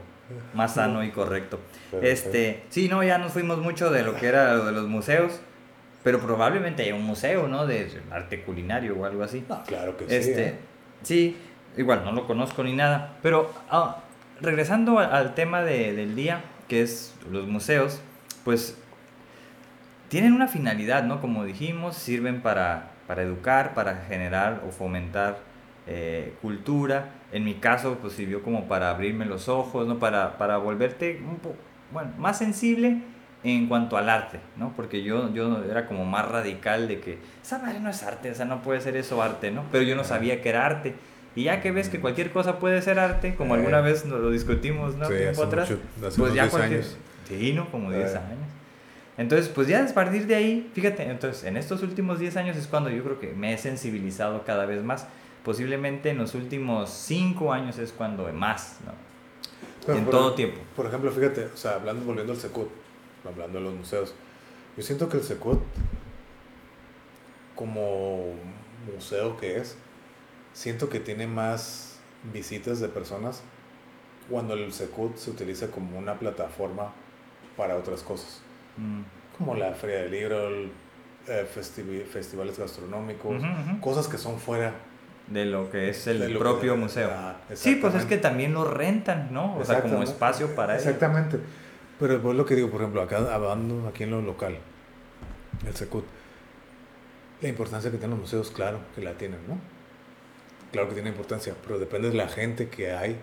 más 0.54 0.74
sano 0.74 1.02
y 1.04 1.10
correcto. 1.10 1.58
Este, 2.00 2.62
sí, 2.70 2.88
no, 2.88 3.02
ya 3.02 3.18
nos 3.18 3.32
fuimos 3.32 3.58
mucho 3.58 3.90
de 3.90 4.02
lo 4.02 4.16
que 4.16 4.26
era 4.28 4.54
lo 4.54 4.64
de 4.66 4.72
los 4.72 4.88
museos, 4.88 5.40
pero 6.02 6.20
probablemente 6.20 6.82
hay 6.82 6.92
un 6.92 7.04
museo, 7.04 7.48
¿no? 7.48 7.66
De 7.66 7.88
arte 8.10 8.42
culinario 8.42 8.96
o 8.96 9.04
algo 9.04 9.22
así. 9.22 9.44
No, 9.48 9.62
claro 9.64 9.96
que 9.96 10.08
sí. 10.08 10.14
Este, 10.14 10.48
¿eh? 10.48 10.54
sí, 11.02 11.36
igual 11.76 12.04
no 12.04 12.12
lo 12.12 12.26
conozco 12.26 12.62
ni 12.64 12.72
nada, 12.74 13.16
pero 13.22 13.52
ah, 13.70 13.98
regresando 14.40 14.98
al 14.98 15.34
tema 15.34 15.62
de- 15.62 15.92
del 15.94 16.14
día, 16.16 16.42
que 16.68 16.82
es 16.82 17.14
los 17.30 17.46
museos, 17.46 18.00
pues 18.44 18.76
tienen 20.08 20.32
una 20.32 20.48
finalidad, 20.48 21.04
¿no? 21.04 21.20
Como 21.20 21.44
dijimos, 21.44 21.96
sirven 21.96 22.42
para, 22.42 22.90
para 23.06 23.22
educar, 23.22 23.72
para 23.74 23.96
generar 24.08 24.62
o 24.66 24.70
fomentar 24.70 25.38
eh, 25.86 26.34
cultura. 26.42 27.10
En 27.32 27.44
mi 27.44 27.54
caso, 27.54 27.98
pues 28.00 28.12
sirvió 28.14 28.42
como 28.42 28.68
para 28.68 28.90
abrirme 28.90 29.24
los 29.24 29.48
ojos, 29.48 29.86
¿no? 29.86 29.98
Para, 29.98 30.36
para 30.38 30.56
volverte 30.58 31.20
un 31.26 31.36
poco, 31.36 31.56
bueno, 31.92 32.10
más 32.18 32.38
sensible 32.38 32.98
en 33.44 33.66
cuanto 33.66 33.96
al 33.96 34.08
arte, 34.08 34.38
¿no? 34.56 34.72
Porque 34.76 35.02
yo, 35.02 35.32
yo 35.34 35.64
era 35.68 35.86
como 35.86 36.04
más 36.04 36.28
radical 36.28 36.86
de 36.88 37.00
que 37.00 37.18
esa 37.42 37.58
madre 37.58 37.80
no 37.80 37.90
es 37.90 38.02
arte, 38.02 38.30
o 38.30 38.34
sea, 38.34 38.44
no 38.44 38.62
puede 38.62 38.80
ser 38.80 38.96
eso 38.96 39.22
arte, 39.22 39.50
¿no? 39.50 39.64
Pero 39.72 39.82
yo 39.84 39.96
no 39.96 40.04
sabía 40.04 40.40
que 40.42 40.48
era 40.50 40.64
arte. 40.66 40.94
Y 41.34 41.44
ya 41.44 41.62
que 41.62 41.72
ves 41.72 41.88
que 41.88 41.98
cualquier 41.98 42.30
cosa 42.30 42.58
puede 42.58 42.82
ser 42.82 42.98
arte, 42.98 43.34
como 43.34 43.54
Eh. 43.54 43.58
alguna 43.58 43.80
vez 43.80 44.04
nos 44.04 44.20
lo 44.20 44.30
discutimos, 44.30 44.94
¿no? 44.96 45.06
Sí, 45.06 45.14
Tiempo 45.14 45.44
atrás, 45.44 45.70
mucho- 45.70 45.82
hace 46.06 46.20
pues 46.20 46.34
ya 46.34 46.42
10 46.42 46.50
cualquier... 46.52 46.80
años. 46.80 46.96
Sí, 47.26 47.52
¿no? 47.54 47.70
Como 47.70 47.90
10 47.90 48.12
Eh. 48.14 48.18
años. 48.18 48.48
Entonces, 49.18 49.48
pues 49.48 49.66
ya 49.68 49.82
a 49.84 49.94
partir 49.94 50.26
de 50.26 50.34
ahí, 50.34 50.70
fíjate, 50.74 51.02
entonces 51.10 51.44
en 51.44 51.56
estos 51.56 51.82
últimos 51.82 52.18
10 52.18 52.36
años 52.36 52.56
es 52.56 52.66
cuando 52.66 52.90
yo 52.90 53.02
creo 53.02 53.18
que 53.20 53.32
me 53.32 53.52
he 53.52 53.58
sensibilizado 53.58 54.44
cada 54.44 54.66
vez 54.66 54.82
más. 54.82 55.06
Posiblemente 55.44 56.10
en 56.10 56.18
los 56.18 56.34
últimos 56.34 56.90
5 56.90 57.52
años 57.52 57.78
es 57.78 57.92
cuando 57.92 58.32
más, 58.32 58.78
¿no? 58.86 58.92
en 59.94 60.06
todo 60.06 60.34
tiempo. 60.34 60.60
Por 60.76 60.86
ejemplo, 60.86 61.10
fíjate, 61.10 61.46
o 61.46 61.56
sea, 61.56 61.74
hablando, 61.74 62.04
volviendo 62.04 62.32
al 62.32 62.38
Secut, 62.38 62.68
hablando 63.28 63.58
de 63.58 63.64
los 63.64 63.74
museos, 63.74 64.14
yo 64.76 64.82
siento 64.82 65.08
que 65.08 65.16
el 65.16 65.22
Secut, 65.24 65.60
como 67.56 68.34
museo 68.92 69.36
que 69.36 69.58
es, 69.58 69.76
siento 70.52 70.88
que 70.88 71.00
tiene 71.00 71.26
más 71.26 71.98
visitas 72.32 72.80
de 72.80 72.88
personas 72.88 73.42
cuando 74.30 74.54
el 74.54 74.72
Secut 74.72 75.16
se 75.16 75.30
utiliza 75.30 75.70
como 75.70 75.98
una 75.98 76.18
plataforma 76.18 76.92
para 77.56 77.76
otras 77.76 78.02
cosas. 78.02 78.40
Mm. 78.76 79.02
Como 79.36 79.56
la 79.56 79.74
Feria 79.74 80.02
del 80.02 80.12
Libro, 80.12 80.48
eh, 81.28 81.46
festivales 82.10 82.58
gastronómicos, 82.58 83.42
cosas 83.80 84.08
que 84.08 84.18
son 84.18 84.38
fuera 84.38 84.74
de 85.32 85.44
lo 85.46 85.70
que 85.70 85.88
es 85.90 86.06
el 86.06 86.36
propio 86.36 86.76
museo. 86.76 87.10
Ah, 87.12 87.36
sí, 87.54 87.76
pues 87.76 87.94
es 87.94 88.04
que 88.04 88.18
también 88.18 88.52
lo 88.52 88.64
rentan, 88.64 89.32
¿no? 89.32 89.56
O 89.56 89.64
sea, 89.64 89.82
como 89.82 90.02
espacio 90.02 90.54
para 90.54 90.76
Exactamente. 90.76 91.38
Pero 91.98 92.16
es 92.16 92.36
lo 92.36 92.44
que 92.44 92.56
digo, 92.56 92.68
por 92.68 92.80
ejemplo, 92.80 93.00
acá 93.02 93.32
hablando 93.32 93.86
aquí 93.88 94.02
en 94.02 94.10
lo 94.10 94.22
local, 94.22 94.58
el 95.66 95.74
Secut, 95.74 96.04
la 97.40 97.48
importancia 97.48 97.90
que 97.90 97.98
tienen 97.98 98.18
los 98.18 98.20
museos, 98.20 98.50
claro 98.50 98.80
que 98.94 99.02
la 99.02 99.12
tienen, 99.12 99.40
¿no? 99.46 99.58
Claro 100.72 100.88
que 100.88 100.94
tiene 100.94 101.10
importancia, 101.10 101.54
pero 101.64 101.78
depende 101.78 102.10
de 102.10 102.16
la 102.16 102.28
gente 102.28 102.68
que 102.68 102.92
hay 102.92 103.20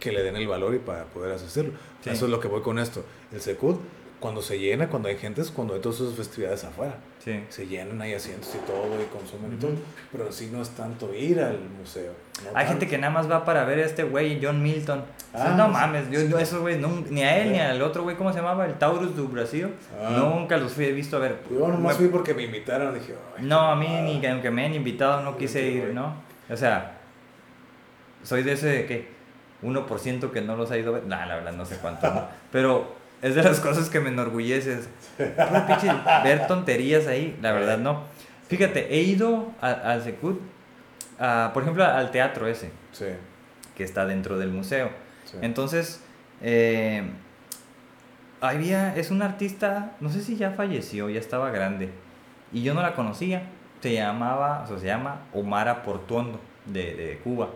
que 0.00 0.12
le 0.12 0.22
den 0.22 0.36
el 0.36 0.48
valor 0.48 0.74
y 0.74 0.78
para 0.78 1.04
poder 1.04 1.32
hacerlo. 1.32 1.72
Eso 2.04 2.24
es 2.24 2.30
lo 2.30 2.40
que 2.40 2.48
voy 2.48 2.62
con 2.62 2.78
esto. 2.78 3.04
El 3.32 3.40
Secud, 3.40 3.76
cuando 4.22 4.40
se 4.40 4.58
llena, 4.58 4.88
cuando 4.88 5.08
hay 5.08 5.16
gente, 5.18 5.42
es 5.42 5.50
cuando 5.50 5.74
hay 5.74 5.80
todas 5.80 6.00
esas 6.00 6.14
festividades 6.14 6.64
afuera. 6.64 6.94
Se 7.50 7.66
llenan, 7.66 8.00
hay 8.00 8.14
asientos 8.14 8.54
y 8.54 8.66
todo, 8.66 9.00
y 9.00 9.04
consumen 9.06 9.52
y 9.54 9.56
todo. 9.56 9.72
Pero 10.10 10.28
así 10.28 10.48
no 10.50 10.62
es 10.62 10.70
tanto 10.70 11.12
ir 11.14 11.40
al 11.40 11.58
museo. 11.78 12.12
hay 12.54 12.66
gente 12.66 12.88
que 12.88 12.98
nada 12.98 13.12
más 13.12 13.30
va 13.30 13.44
para 13.44 13.64
ver 13.64 13.80
a 13.80 13.84
este 13.84 14.04
güey, 14.04 14.40
John 14.42 14.62
Milton. 14.62 15.04
Ah, 15.34 15.54
no 15.56 15.68
mames, 15.68 16.10
yo, 16.10 16.38
esos 16.38 16.60
güeyes, 16.60 16.80
ni 17.10 17.22
a 17.22 17.42
él 17.42 17.52
ni 17.52 17.58
al 17.58 17.82
otro 17.82 18.04
güey, 18.04 18.16
¿cómo 18.16 18.32
se 18.32 18.38
llamaba? 18.38 18.64
El 18.64 18.74
Taurus 18.74 19.14
do 19.16 19.26
Brasil. 19.26 19.68
Ah. 20.00 20.16
Nunca 20.16 20.56
los 20.56 20.72
fui, 20.72 20.86
he 20.86 20.92
visto 20.92 21.16
a 21.16 21.20
ver. 21.20 21.40
Yo 21.50 21.68
nomás 21.68 21.96
fui 21.96 22.08
porque 22.08 22.32
me 22.32 22.44
invitaron, 22.44 22.94
dije, 22.94 23.14
No, 23.40 23.60
a 23.60 23.76
mí 23.76 23.88
ni 23.88 24.24
aunque 24.26 24.50
me 24.50 24.64
han 24.64 24.74
invitado 24.74 25.22
no 25.22 25.36
quise 25.36 25.62
ir, 25.68 25.92
¿no? 25.92 26.14
O 26.48 26.56
sea, 26.56 26.98
soy 28.22 28.42
de 28.42 28.52
ese 28.52 28.68
de 28.68 28.86
que 28.86 29.08
1% 29.62 30.30
que 30.30 30.40
no 30.40 30.56
los 30.56 30.70
ha 30.70 30.78
ido 30.78 30.90
a 30.90 30.98
ver. 30.98 31.06
Nah, 31.06 31.26
la 31.26 31.36
verdad, 31.36 31.52
no 31.52 31.64
sé 31.66 31.76
cuánto. 31.76 32.08
Pero 32.52 33.01
es 33.22 33.34
de 33.34 33.42
las 33.42 33.60
cosas 33.60 33.88
que 33.88 34.00
me 34.00 34.10
enorgulleces. 34.10 34.88
ver 35.16 36.46
tonterías 36.46 37.06
ahí, 37.06 37.38
la 37.40 37.52
verdad, 37.52 37.78
no. 37.78 38.02
Fíjate, 38.48 38.94
he 38.94 39.02
ido 39.02 39.52
al 39.60 40.02
Secut, 40.02 40.40
por 41.54 41.62
ejemplo, 41.62 41.84
al 41.84 42.10
teatro 42.10 42.46
ese. 42.46 42.70
Sí. 42.92 43.06
Que 43.76 43.84
está 43.84 44.04
dentro 44.04 44.38
del 44.38 44.50
museo. 44.50 44.90
Entonces, 45.40 46.02
eh, 46.42 47.04
había, 48.40 48.94
es 48.96 49.10
un 49.10 49.22
artista, 49.22 49.92
no 50.00 50.10
sé 50.10 50.20
si 50.20 50.36
ya 50.36 50.50
falleció, 50.50 51.08
ya 51.08 51.20
estaba 51.20 51.50
grande. 51.50 51.90
Y 52.52 52.62
yo 52.62 52.74
no 52.74 52.82
la 52.82 52.94
conocía. 52.94 53.44
Se 53.80 53.94
llamaba, 53.94 54.62
o 54.64 54.66
sea, 54.66 54.78
se 54.78 54.86
llama 54.86 55.22
Omara 55.32 55.82
Portuondo, 55.82 56.38
de, 56.66 56.94
de 56.94 57.18
Cuba. 57.24 57.48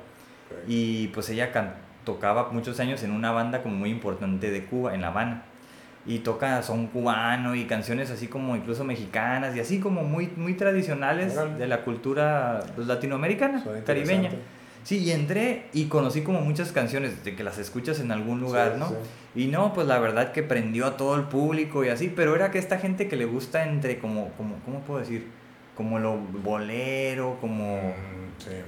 Y 0.67 1.09
pues 1.09 1.29
ella 1.29 1.53
cantó 1.53 1.87
tocaba 2.07 2.49
muchos 2.53 2.81
años 2.81 3.03
en 3.03 3.11
una 3.11 3.33
banda 3.33 3.63
como 3.63 3.75
muy 3.75 3.91
importante 3.91 4.51
de 4.51 4.65
Cuba, 4.65 4.95
en 4.95 5.03
La 5.03 5.09
Habana. 5.09 5.43
Y 6.07 6.21
toca 6.21 6.63
son 6.63 6.87
cubano 6.87 7.55
y 7.55 7.65
canciones 7.65 8.11
así 8.11 8.29
como 8.29 8.55
incluso 8.55 8.85
mexicanas 8.85 9.57
y 9.57 9.61
así 9.61 9.81
como 9.81 10.03
muy, 10.03 10.31
muy 10.37 10.55
tradicionales 10.55 11.35
de 11.59 11.67
la 11.67 11.83
cultura 11.83 12.61
pues, 12.75 12.87
latinoamericana, 12.87 13.65
caribeña. 13.85 14.31
Sí, 14.85 14.99
y 14.99 15.11
entré 15.11 15.65
y 15.73 15.87
conocí 15.87 16.23
como 16.23 16.41
muchas 16.41 16.71
canciones 16.71 17.25
de 17.25 17.35
que 17.35 17.43
las 17.43 17.59
escuchas 17.59 17.99
en 17.99 18.13
algún 18.13 18.39
lugar, 18.39 18.77
¿no? 18.79 18.93
Y 19.35 19.47
no, 19.47 19.75
pues 19.75 19.89
la 19.89 19.99
verdad 19.99 20.31
que 20.31 20.45
prendió 20.45 20.87
a 20.87 20.97
todo 20.97 21.17
el 21.17 21.23
público 21.23 21.85
y 21.85 21.89
así, 21.89 22.13
pero 22.15 22.37
era 22.37 22.53
que 22.53 22.61
esta 22.61 22.79
gente 22.79 23.09
que 23.09 23.17
le 23.17 23.25
gusta 23.25 23.65
entre 23.65 23.99
como, 23.99 24.29
como 24.37 24.55
¿cómo 24.65 24.81
puedo 24.81 25.01
decir? 25.01 25.27
Como 25.77 25.99
lo 25.99 26.17
bolero, 26.17 27.39
como... 27.41 27.79
Mm 27.79 28.17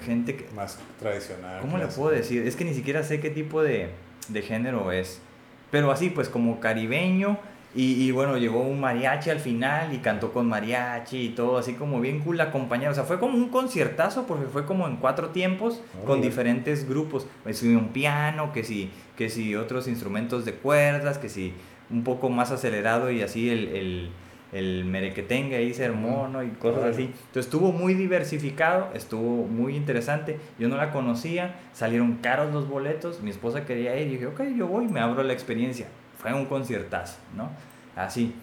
gente 0.05 0.37
que, 0.37 0.47
más 0.55 0.79
tradicional. 0.99 1.61
¿Cómo 1.61 1.79
le 1.79 1.87
puedo 1.87 2.11
decir? 2.11 2.47
Es 2.47 2.57
que 2.57 2.65
ni 2.65 2.75
siquiera 2.75 3.03
sé 3.03 3.21
qué 3.21 3.31
tipo 3.31 3.63
de, 3.63 3.91
de 4.29 4.43
género 4.43 4.93
es. 4.93 5.21
Pero 5.71 5.91
así, 5.91 6.11
pues 6.11 6.29
como 6.29 6.61
caribeño. 6.61 7.39
Y, 7.75 8.03
y, 8.03 8.11
bueno, 8.13 8.39
llegó 8.39 8.63
un 8.63 8.81
mariachi 8.81 9.29
al 9.29 9.41
final 9.41 9.93
y 9.93 9.99
cantó 9.99 10.33
con 10.33 10.49
mariachi 10.49 11.19
y 11.19 11.29
todo, 11.29 11.59
así 11.59 11.75
como 11.75 12.01
bien 12.01 12.21
cool 12.21 12.41
acompañado. 12.41 12.93
O 12.93 12.95
sea, 12.95 13.05
fue 13.05 13.21
como 13.21 13.37
un 13.37 13.51
conciertazo 13.51 14.27
porque 14.27 14.47
fue 14.47 14.65
como 14.65 14.89
en 14.89 14.97
cuatro 14.97 15.29
tiempos 15.29 15.83
con 16.07 16.23
diferentes 16.23 16.89
grupos. 16.89 17.27
Pues 17.43 17.63
un 17.63 17.89
piano, 17.89 18.53
que 18.53 18.65
si, 18.65 18.91
que 19.17 19.29
si 19.29 19.55
otros 19.55 19.87
instrumentos 19.87 20.45
de 20.45 20.55
cuerdas, 20.55 21.19
que 21.19 21.29
si 21.29 21.53
un 21.91 22.05
poco 22.05 22.31
más 22.31 22.51
acelerado 22.51 23.11
y 23.11 23.23
así 23.23 23.51
el, 23.51 23.69
el 23.69 24.11
el 24.53 24.85
merequetengue 24.85 25.57
ahí 25.57 25.75
sermono 25.75 26.43
y 26.43 26.49
cosas 26.51 26.85
así. 26.85 27.03
Entonces 27.05 27.47
estuvo 27.47 27.73
muy 27.73 27.95
diversificado, 27.95 28.89
estuvo 28.95 29.47
muy 29.47 29.77
interesante. 29.77 30.39
Yo 30.59 30.69
no 30.69 30.77
la 30.77 30.91
conocía, 30.91 31.57
salieron 31.73 32.17
caros 32.17 32.53
los 32.53 32.69
boletos, 32.69 33.21
mi 33.21 33.31
esposa 33.31 33.67
quería 33.67 33.99
ir 33.99 34.09
y 34.09 34.11
dije, 34.13 34.27
ok, 34.27 34.43
yo 34.57 34.67
voy, 34.67 34.89
me 34.89 35.01
abro 35.01 35.23
la 35.23 35.33
experiencia. 35.33 35.87
Fue 36.17 36.33
un 36.33 36.47
conciertazo, 36.47 37.19
¿no? 37.37 37.51
Así, 37.95 38.35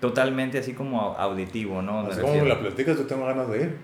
totalmente 0.00 0.58
así 0.58 0.74
como 0.74 1.00
auditivo, 1.16 1.82
¿no? 1.82 2.00
Así 2.00 2.20
como 2.20 2.34
me 2.34 2.44
la 2.44 2.58
platicas, 2.58 2.98
yo 2.98 3.06
tengo 3.06 3.26
ganas 3.26 3.48
de 3.48 3.62
ir. 3.62 3.76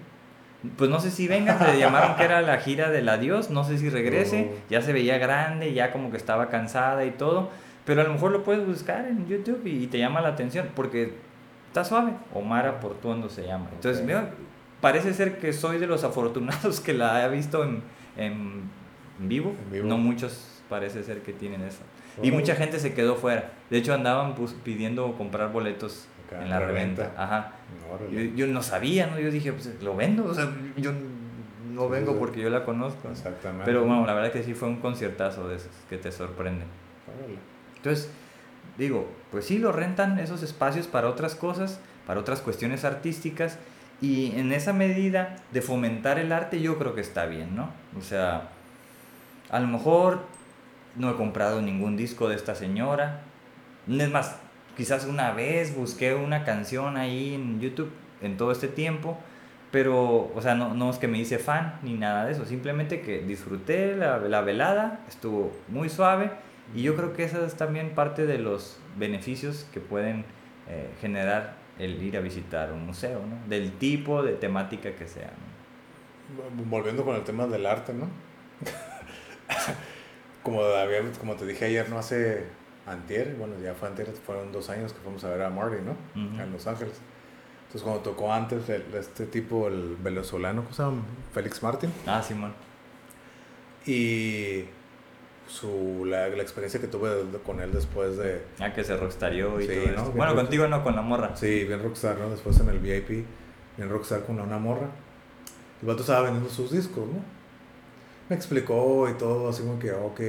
Pues 0.77 0.91
no 0.91 1.01
sé 1.01 1.11
si 1.11 1.27
venga, 1.27 1.59
le 1.73 1.79
llamaron 1.79 2.17
que 2.17 2.25
era 2.25 2.43
la 2.43 2.59
gira 2.59 2.91
del 2.91 3.09
adiós, 3.09 3.49
no 3.49 3.65
sé 3.65 3.79
si 3.79 3.89
regrese, 3.89 4.51
ya 4.69 4.83
se 4.83 4.93
veía 4.93 5.17
grande, 5.17 5.73
ya 5.73 5.91
como 5.91 6.11
que 6.11 6.19
estaba 6.19 6.51
cansada 6.51 7.07
y 7.07 7.13
todo, 7.13 7.49
pero 7.87 8.03
a 8.03 8.05
lo 8.05 8.13
mejor 8.13 8.31
lo 8.31 8.45
puedes 8.45 8.67
buscar 8.67 9.07
en 9.07 9.27
YouTube 9.27 9.63
y 9.65 9.87
te 9.87 9.99
llama 9.99 10.21
la 10.21 10.29
atención, 10.29 10.69
porque 10.77 11.15
está 11.71 11.85
suave. 11.85 12.13
Omar 12.35 12.81
Portuondo 12.81 13.29
se 13.29 13.47
llama. 13.47 13.69
Entonces, 13.73 14.05
mira, 14.05 14.31
parece 14.81 15.15
ser 15.15 15.39
que 15.39 15.53
soy 15.53 15.79
de 15.79 15.87
los 15.87 16.05
afortunados 16.05 16.81
que 16.81 16.93
la 16.93 17.25
he 17.25 17.31
visto 17.31 17.65
en, 17.65 17.83
en, 18.17 18.63
vivo. 19.19 19.55
No 19.85 19.97
muchos 19.97 20.63
parece 20.69 21.03
ser 21.03 21.23
que 21.23 21.33
tienen 21.33 21.63
eso. 21.63 21.81
Y 22.23 22.33
mucha 22.33 22.57
gente 22.57 22.79
se 22.79 22.93
quedó 22.93 23.17
fuera. 23.17 23.53
De 23.71 23.79
hecho, 23.79 23.95
andaban 23.95 24.35
pues, 24.35 24.55
pidiendo 24.65 25.13
comprar 25.17 25.53
boletos 25.53 26.07
en 26.33 26.51
la 26.51 26.59
reventa. 26.59 27.13
Ajá. 27.17 27.53
Yo, 28.35 28.47
no 28.49 28.63
sabía, 28.63 29.07
¿no? 29.07 29.19
Yo 29.19 29.31
dije, 29.31 29.53
pues 29.53 29.71
lo 29.81 29.95
vendo. 29.95 30.25
O 30.25 30.35
sea, 30.35 30.51
yo 30.77 30.93
no 31.73 31.89
vengo 31.89 32.19
porque 32.19 32.41
yo 32.41 32.51
la 32.51 32.65
conozco. 32.65 33.09
Exactamente. 33.09 33.65
Pero 33.65 33.85
bueno, 33.85 34.05
la 34.07 34.15
verdad 34.15 34.33
que 34.33 34.43
sí 34.43 34.55
fue 34.55 34.69
un 34.69 34.81
conciertazo 34.81 35.49
de 35.49 35.57
esos 35.57 35.71
que 35.89 35.99
te 35.99 36.11
sorprende. 36.11 36.65
Entonces, 37.77 38.11
digo, 38.81 39.07
pues 39.31 39.45
sí, 39.45 39.59
lo 39.59 39.73
rentan 39.73 40.19
esos 40.19 40.43
espacios 40.43 40.87
para 40.87 41.09
otras 41.09 41.35
cosas, 41.35 41.79
para 42.07 42.19
otras 42.19 42.41
cuestiones 42.41 42.87
artísticas, 42.87 43.59
y 44.01 44.33
en 44.37 44.53
esa 44.53 44.73
medida 44.73 45.37
de 45.53 45.61
fomentar 45.61 46.19
el 46.19 46.33
arte 46.33 46.63
yo 46.63 46.79
creo 46.79 46.95
que 46.95 47.03
está 47.03 47.27
bien, 47.27 47.55
¿no? 47.55 47.69
O 47.99 48.01
sea, 48.01 48.49
a 49.51 49.61
lo 49.61 49.67
mejor 49.67 50.23
no 50.97 51.11
he 51.11 51.17
comprado 51.17 51.61
ningún 51.61 51.99
disco 51.99 52.31
de 52.31 52.37
esta 52.37 52.55
señora, 52.55 53.21
es 53.87 54.11
más, 54.11 54.37
quizás 54.79 55.05
una 55.05 55.33
vez 55.33 55.77
busqué 55.77 56.15
una 56.15 56.45
canción 56.45 56.97
ahí 56.97 57.35
en 57.35 57.61
YouTube 57.61 57.93
en 58.23 58.39
todo 58.39 58.51
este 58.51 58.67
tiempo, 58.67 59.19
pero, 59.71 60.33
o 60.35 60.41
sea, 60.41 60.55
no, 60.55 60.73
no 60.73 60.89
es 60.89 60.97
que 60.97 61.07
me 61.07 61.19
hice 61.19 61.39
fan 61.39 61.79
ni 61.83 61.93
nada 61.93 62.25
de 62.25 62.33
eso, 62.33 62.47
simplemente 62.47 63.03
que 63.03 63.21
disfruté 63.21 63.95
la, 63.95 64.17
la 64.17 64.41
velada, 64.41 65.01
estuvo 65.07 65.53
muy 65.69 65.91
suave 65.91 66.31
y 66.75 66.83
yo 66.83 66.97
creo 66.97 67.13
que 67.13 67.25
esa 67.25 67.45
es 67.45 67.57
también 67.57 67.95
parte 67.95 68.27
de 68.27 68.39
los 68.39 68.79
beneficios 68.97 69.67
que 69.73 69.81
pueden 69.81 70.25
eh, 70.69 70.91
generar 71.01 71.57
el 71.79 72.03
ir 72.03 72.17
a 72.17 72.21
visitar 72.21 72.73
un 72.73 72.87
museo, 72.87 73.21
¿no? 73.27 73.49
Del 73.49 73.73
tipo 73.73 74.23
de 74.23 74.35
temática 74.35 74.95
que 74.95 75.09
sea. 75.09 75.33
Volviendo 76.67 77.05
con 77.05 77.17
el 77.17 77.25
tema 77.25 77.47
del 77.47 77.67
arte, 77.67 77.93
¿no? 77.93 78.09
como, 80.43 80.61
como 81.19 81.35
te 81.35 81.47
dije 81.47 81.65
ayer, 81.65 81.89
¿no? 81.89 81.99
Hace 81.99 82.47
antier, 82.87 83.35
bueno, 83.37 83.55
ya 83.63 83.75
fue 83.75 83.89
antier, 83.89 84.09
fueron 84.09 84.53
dos 84.53 84.69
años 84.71 84.93
que 84.93 85.01
fuimos 85.01 85.25
a 85.25 85.31
ver 85.31 85.43
a 85.43 85.51
Marty, 85.51 85.79
¿no? 85.85 85.97
En 86.15 86.53
Los 86.53 86.67
Ángeles. 86.67 87.01
Entonces, 87.63 87.83
cuando 87.83 88.03
tocó 88.03 88.33
antes 88.33 88.69
este 88.69 89.27
tipo, 89.27 89.69
el 89.69 89.97
venezolano, 89.97 90.63
¿cómo 90.63 90.75
se 90.75 90.83
llama? 90.83 91.03
Félix 91.33 91.63
Martín. 91.63 91.93
Ah, 92.07 92.23
Simón. 92.23 92.53
Y 93.87 94.65
su, 95.51 96.05
la, 96.05 96.29
la, 96.29 96.43
experiencia 96.43 96.81
que 96.81 96.87
tuve 96.87 97.11
con 97.45 97.61
él 97.61 97.73
después 97.73 98.17
de... 98.17 98.43
Ah, 98.61 98.73
que 98.73 98.85
se 98.85 98.97
rockstarió 98.97 99.61
y 99.61 99.67
todo 99.67 100.13
Bueno, 100.13 100.35
contigo 100.35 100.69
no, 100.69 100.83
con 100.85 100.95
la 100.95 101.03
morra. 101.03 101.35
Sí, 101.35 101.65
bien 101.65 101.83
rockstar, 101.83 102.19
¿no? 102.19 102.31
Después 102.31 102.59
en 102.61 102.69
el 102.69 102.79
VIP, 102.79 103.27
bien 103.77 103.89
rockstar 103.89 104.25
con 104.25 104.39
una 104.39 104.59
morra. 104.59 104.89
El 105.83 105.89
vato 105.89 106.03
estaba 106.03 106.23
vendiendo 106.23 106.49
sus 106.51 106.71
discos, 106.71 107.07
¿no? 107.07 107.21
Me 108.29 108.37
explicó 108.37 109.09
y 109.09 109.15
todo, 109.15 109.49
así 109.49 109.63
como 109.63 109.79
que, 109.79 109.91
ok. 109.93 110.21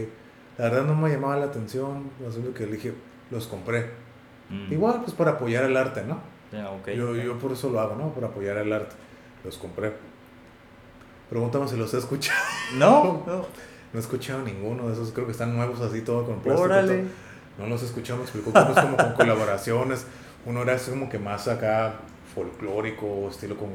La 0.58 0.70
verdad 0.70 0.86
no 0.86 0.96
me 0.96 1.10
llamaba 1.10 1.38
la 1.38 1.46
atención, 1.46 2.10
así 2.28 2.42
que 2.56 2.66
le 2.66 2.74
dije, 2.74 2.94
los 3.30 3.48
compré. 3.48 3.92
Mm. 4.50 4.74
Igual, 4.74 5.02
pues 5.02 5.14
para 5.14 5.32
apoyar 5.32 5.66
el 5.66 5.78
arte, 5.78 6.04
¿no? 6.04 6.16
Ok. 6.80 6.90
Yo, 6.90 7.16
yo 7.16 7.38
por 7.38 7.52
eso 7.52 7.70
lo 7.70 7.80
hago, 7.80 7.96
¿no? 7.96 8.14
Por 8.14 8.26
apoyar 8.26 8.58
el 8.58 8.74
arte. 8.74 8.96
Los 9.44 9.58
compré. 9.58 9.94
Pregúntame 11.30 11.68
si 11.68 11.78
los 11.78 11.94
he 11.94 11.98
escuchado. 11.98 12.40
No, 12.76 13.24
no. 13.28 13.46
No 13.94 14.00
he 14.00 14.02
escuchado 14.02 14.42
ninguno 14.44 14.88
de 14.88 14.94
esos. 14.94 15.12
Creo 15.12 15.26
que 15.26 15.32
están 15.34 15.56
nuevos 15.56 15.80
así, 15.82 16.02
todo 16.02 16.26
con 16.26 16.40
plástico. 16.40 16.64
Órale. 16.66 17.04
No 17.58 17.68
los 17.68 17.82
he 17.84 17.86
escuchado, 17.86 18.18
me 18.20 18.24
explicó 18.24 18.54
que 18.54 18.60
unos 18.60 18.80
como 18.80 18.98
con 18.98 19.14
colaboraciones. 19.14 20.06
Uno 20.46 20.62
era 20.64 20.74
así 20.76 20.90
como 20.92 21.10
que 21.10 21.20
más 21.20 21.48
acá 21.48 21.96
folclórico, 22.34 23.28
estilo 23.30 23.58
con 23.58 23.70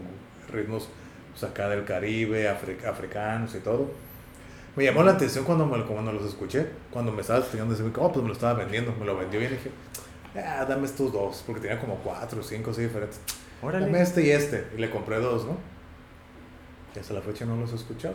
ritmos 0.51 0.89
pues, 1.33 1.45
acá 1.45 1.69
del 1.69 1.85
Caribe, 1.85 2.51
afri- 2.51 2.85
africanos 2.87 3.55
y 3.55 3.59
todo. 3.59 3.91
Me 4.75 4.85
llamó 4.85 5.03
la 5.03 5.13
atención 5.13 5.45
cuando, 5.45 5.67
me, 5.67 5.83
cuando 5.85 6.13
los 6.13 6.25
escuché. 6.25 6.67
Cuando 6.91 7.13
me 7.13 7.21
estaba 7.21 7.41
estudiando, 7.41 7.75
decía, 7.75 7.91
oh, 7.99 8.11
pues 8.13 8.23
me 8.23 8.29
lo 8.29 8.35
estaba 8.35 8.55
vendiendo. 8.55 8.95
Me 8.99 9.05
lo 9.07 9.17
vendió 9.17 9.39
bien 9.41 9.53
y 9.53 9.57
dije, 9.57 9.71
ah, 10.47 10.65
dame 10.67 10.87
estos 10.87 11.13
dos. 11.13 11.43
Porque 11.47 11.61
tenía 11.63 11.79
como 11.81 11.97
cuatro 11.97 12.41
o 12.41 12.43
cinco 12.43 12.71
así 12.71 12.83
diferentes. 12.83 13.21
Dame 13.63 13.77
Órale. 13.79 14.03
este 14.03 14.23
y 14.27 14.31
este. 14.31 14.67
Y 14.77 14.81
le 14.81 14.91
compré 14.91 15.19
dos, 15.21 15.45
¿no? 15.45 15.57
Y 16.95 16.99
hasta 16.99 17.15
la 17.15 17.21
fecha 17.21 17.45
no 17.45 17.57
los 17.57 17.73
he 17.73 17.77
escuchado. 17.77 18.15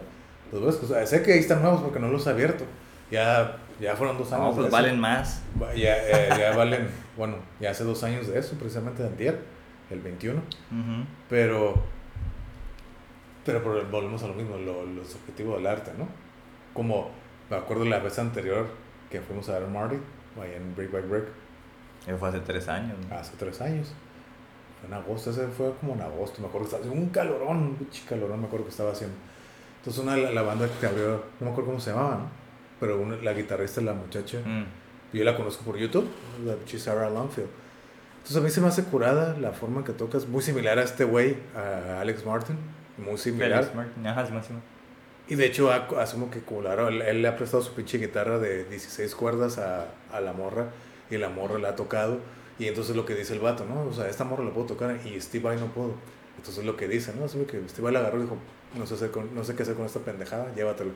Los 0.51 0.61
ves, 0.65 0.75
o 0.83 0.87
sea, 0.87 1.05
sé 1.05 1.23
que 1.23 1.33
ahí 1.33 1.39
están 1.39 1.61
nuevos 1.61 1.81
porque 1.81 1.99
no 1.99 2.07
los 2.09 2.25
he 2.27 2.29
abierto. 2.31 2.65
Ya, 3.09 3.57
ya 3.79 3.95
fueron 3.95 4.17
dos 4.17 4.31
años. 4.31 4.43
No, 4.45 4.49
de 4.51 4.55
pues 4.55 4.67
eso. 4.67 4.75
valen 4.75 4.99
más. 4.99 5.41
Va- 5.61 5.73
Ya, 5.73 5.95
eh, 5.97 6.29
ya 6.37 6.51
valen, 6.55 6.89
bueno, 7.17 7.35
ya 7.59 7.71
hace 7.71 7.83
dos 7.83 8.03
años 8.03 8.27
de 8.27 8.39
eso, 8.39 8.55
precisamente 8.57 9.03
de 9.03 9.09
antier, 9.09 9.39
el 9.89 9.99
21. 10.01 10.39
Ujú. 10.39 11.05
Pero, 11.29 11.75
pero 13.45 13.63
por- 13.63 13.89
volvemos 13.89 14.21
a 14.23 14.27
lo 14.27 14.33
mismo, 14.33 14.57
lo- 14.57 14.85
los 14.85 15.15
objetivos 15.15 15.57
del 15.57 15.67
arte, 15.67 15.91
¿no? 15.97 16.07
Como 16.73 17.09
me 17.49 17.57
acuerdo 17.57 17.85
la 17.85 17.99
vez 17.99 18.17
anterior 18.19 18.67
que 19.09 19.19
fuimos 19.21 19.49
a 19.49 19.59
ver 19.59 19.67
Marty, 19.67 19.97
allá 20.41 20.55
en 20.55 20.75
Brick 20.75 20.91
by 20.91 21.01
Brick, 21.01 21.25
Eso 22.07 22.17
fue 22.17 22.29
hace 22.29 22.39
tres 22.39 22.67
años. 22.67 22.97
¿no? 23.09 23.15
hace 23.15 23.33
tres 23.37 23.59
años. 23.61 23.93
Fue 24.79 24.87
en 24.87 24.93
agosto, 24.93 25.31
ese 25.31 25.47
fue 25.47 25.73
como 25.79 25.93
en 25.93 26.01
agosto, 26.01 26.41
me 26.41 26.47
acuerdo 26.47 26.67
que 26.69 26.75
estaba 26.75 26.83
haciendo 26.83 27.01
un 27.05 27.09
calorón, 27.11 27.57
un 27.79 27.87
calorón, 28.07 28.39
me 28.39 28.45
acuerdo 28.47 28.65
que 28.65 28.71
estaba 28.71 28.91
haciendo. 28.91 29.15
Entonces 29.81 30.03
una 30.03 30.15
la, 30.17 30.31
la 30.31 30.41
banda 30.43 30.67
que 30.79 30.85
abrió, 30.85 31.23
no 31.39 31.45
me 31.45 31.51
acuerdo 31.51 31.71
cómo 31.71 31.79
se 31.81 31.91
llamaba, 31.91 32.15
¿no? 32.15 32.29
Pero 32.79 32.99
una- 33.01 33.17
la 33.17 33.33
guitarrista, 33.33 33.81
la 33.81 33.93
muchacha, 33.93 34.39
Mm. 34.45 34.65
yo 35.13 35.23
la 35.23 35.35
conozco 35.35 35.63
por 35.63 35.77
YouTube, 35.77 36.07
la 36.45 36.55
Sarah 36.79 37.09
Longfield. 37.09 37.49
Entonces 38.17 38.37
a 38.37 38.41
mí 38.41 38.49
se 38.51 38.61
me 38.61 38.67
hace 38.67 38.83
curada 38.83 39.35
la 39.39 39.51
forma 39.51 39.79
en 39.79 39.83
que 39.85 39.93
tocas, 39.93 40.27
muy 40.27 40.43
similar 40.43 40.77
a 40.77 40.83
este 40.83 41.03
güey, 41.03 41.35
a 41.55 42.01
Alex 42.01 42.23
Martin, 42.25 42.55
muy 42.97 43.17
similar. 43.17 43.63
Felix 43.63 43.75
Martin. 43.75 44.07
Ajá, 44.07 44.25
sí. 44.27 44.53
Y 45.27 45.35
de 45.35 45.45
hecho 45.45 45.71
asumo 45.71 46.29
que 46.29 46.41
claro, 46.41 46.89
él, 46.89 47.01
él 47.01 47.21
le 47.21 47.27
ha 47.27 47.35
prestado 47.35 47.63
su 47.63 47.73
pinche 47.73 47.97
guitarra 47.97 48.37
de 48.37 48.65
16 48.65 49.15
cuerdas 49.15 49.57
a, 49.57 49.87
a 50.11 50.19
la 50.21 50.33
morra 50.33 50.67
y 51.09 51.17
la 51.17 51.29
morra 51.29 51.57
la 51.57 51.69
ha 51.69 51.75
tocado. 51.75 52.19
Y 52.59 52.67
entonces 52.67 52.95
lo 52.95 53.05
que 53.05 53.15
dice 53.15 53.33
el 53.33 53.39
vato, 53.39 53.65
¿no? 53.65 53.85
O 53.87 53.93
sea, 53.93 54.07
esta 54.07 54.23
morra 54.23 54.43
la 54.43 54.51
puedo 54.51 54.67
tocar 54.67 54.95
y 55.05 55.19
Steve 55.19 55.43
Vai 55.43 55.57
no 55.57 55.67
puedo. 55.67 55.93
Entonces 56.37 56.63
lo 56.65 56.75
que 56.77 56.87
dice, 56.87 57.13
¿no? 57.17 57.25
Asume 57.25 57.45
que 57.45 57.57
Steve 57.69 57.83
Vai 57.85 57.93
la 57.93 57.99
agarró 57.99 58.19
y 58.19 58.23
dijo, 58.23 58.37
no 58.75 58.85
sé, 58.85 58.93
hacer 58.95 59.11
con- 59.11 59.33
no 59.35 59.43
sé 59.43 59.55
qué 59.55 59.63
hacer 59.63 59.75
con 59.75 59.85
esta 59.85 59.99
pendejada, 59.99 60.53
llévatelo. 60.55 60.91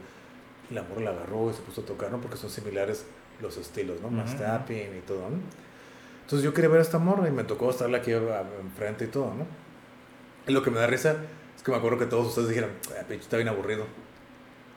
Y 0.69 0.73
la 0.73 0.83
morra 0.83 1.01
la 1.01 1.09
agarró 1.11 1.49
y 1.51 1.53
se 1.53 1.61
puso 1.61 1.81
a 1.81 1.85
tocar, 1.85 2.11
¿no? 2.11 2.19
Porque 2.19 2.37
son 2.37 2.49
similares 2.49 3.05
los 3.41 3.57
estilos, 3.57 4.01
¿no? 4.01 4.09
Más 4.09 4.31
Ujú. 4.33 4.39
tapping 4.43 4.97
y 4.97 5.01
todo, 5.05 5.29
¿no? 5.29 5.37
Entonces 6.23 6.43
yo 6.43 6.53
quería 6.53 6.69
ver 6.69 6.79
a 6.79 6.83
esta 6.83 6.97
morra 6.97 7.27
y 7.27 7.31
me 7.31 7.43
tocó 7.43 7.69
estarla 7.69 7.99
aquí 7.99 8.11
enfrente 8.11 9.05
y 9.05 9.07
todo, 9.07 9.33
¿no? 9.33 9.45
Y 10.47 10.51
lo 10.53 10.63
que 10.63 10.71
me 10.71 10.79
da 10.79 10.87
risa 10.87 11.15
es 11.55 11.61
que 11.63 11.71
me 11.71 11.77
acuerdo 11.77 11.99
que 11.99 12.05
todos 12.07 12.27
ustedes 12.27 12.47
dijeron, 12.49 12.71
ah, 12.91 13.03
pinche, 13.07 13.23
está 13.23 13.37
bien 13.37 13.49
aburrido. 13.49 13.85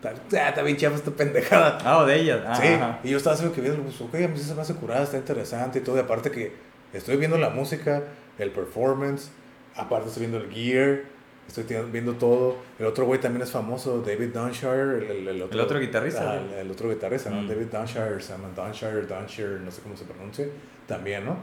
Está, 0.03 0.11
ah, 0.45 0.49
está 0.51 0.63
bien 0.63 0.77
chafa 0.77 0.97
esta 0.97 1.11
pendejada. 1.11 1.79
Ah, 1.85 1.99
o 1.99 2.07
de 2.07 2.17
ellas. 2.21 2.41
Ah, 2.47 2.55
sí, 2.55 2.67
ajá. 2.69 3.01
y 3.03 3.11
yo 3.11 3.17
estaba 3.17 3.35
haciendo 3.35 3.55
que 3.55 3.61
viendo, 3.63 3.83
pues, 3.83 4.01
ok, 4.01 4.15
a 4.15 4.29
mí 4.29 4.39
se 4.39 4.55
me 4.55 4.61
hace 4.63 4.75
curada, 4.75 5.03
está 5.05 5.17
interesante 5.17 5.79
y 5.79 5.83
todo. 5.83 5.97
Y 5.97 6.01
aparte 6.01 6.31
que 6.31 6.53
estoy 6.93 7.17
viendo 7.17 7.39
la 7.39 7.51
música, 7.51 8.03
el 8.39 8.51
performance, 8.51 9.31
aparte 9.75 10.09
estoy 10.09 10.27
viendo 10.27 10.39
el 10.39 10.51
gear, 10.53 11.01
estoy 11.49 11.65
viendo 11.91 12.15
todo. 12.15 12.57
El 12.79 12.87
otro 12.87 13.07
güey 13.07 13.21
también 13.21 13.43
es 13.43 13.51
famoso, 13.51 14.03
David 14.03 14.29
Dunshire. 14.35 14.99
El, 14.99 15.11
el, 15.11 15.29
el 15.29 15.43
otro, 15.43 15.59
El 15.59 15.65
otro 15.65 15.81
guitarrista, 15.81 16.33
Ah, 16.33 16.61
el, 16.61 16.71
otro 16.71 16.89
guitarrista, 16.91 17.31
¿no? 17.31 17.43
Mm. 17.43 17.49
David 17.49 17.67
Dunshire, 17.67 18.21
se 18.21 18.33
llama 18.33 18.51
Dunshire, 18.55 19.03
Dunshire, 19.03 19.61
no 19.61 19.71
sé 19.71 19.83
cómo 19.83 19.97
se 19.97 20.05
pronuncia. 20.05 20.47
También, 20.87 21.25
¿no? 21.25 21.37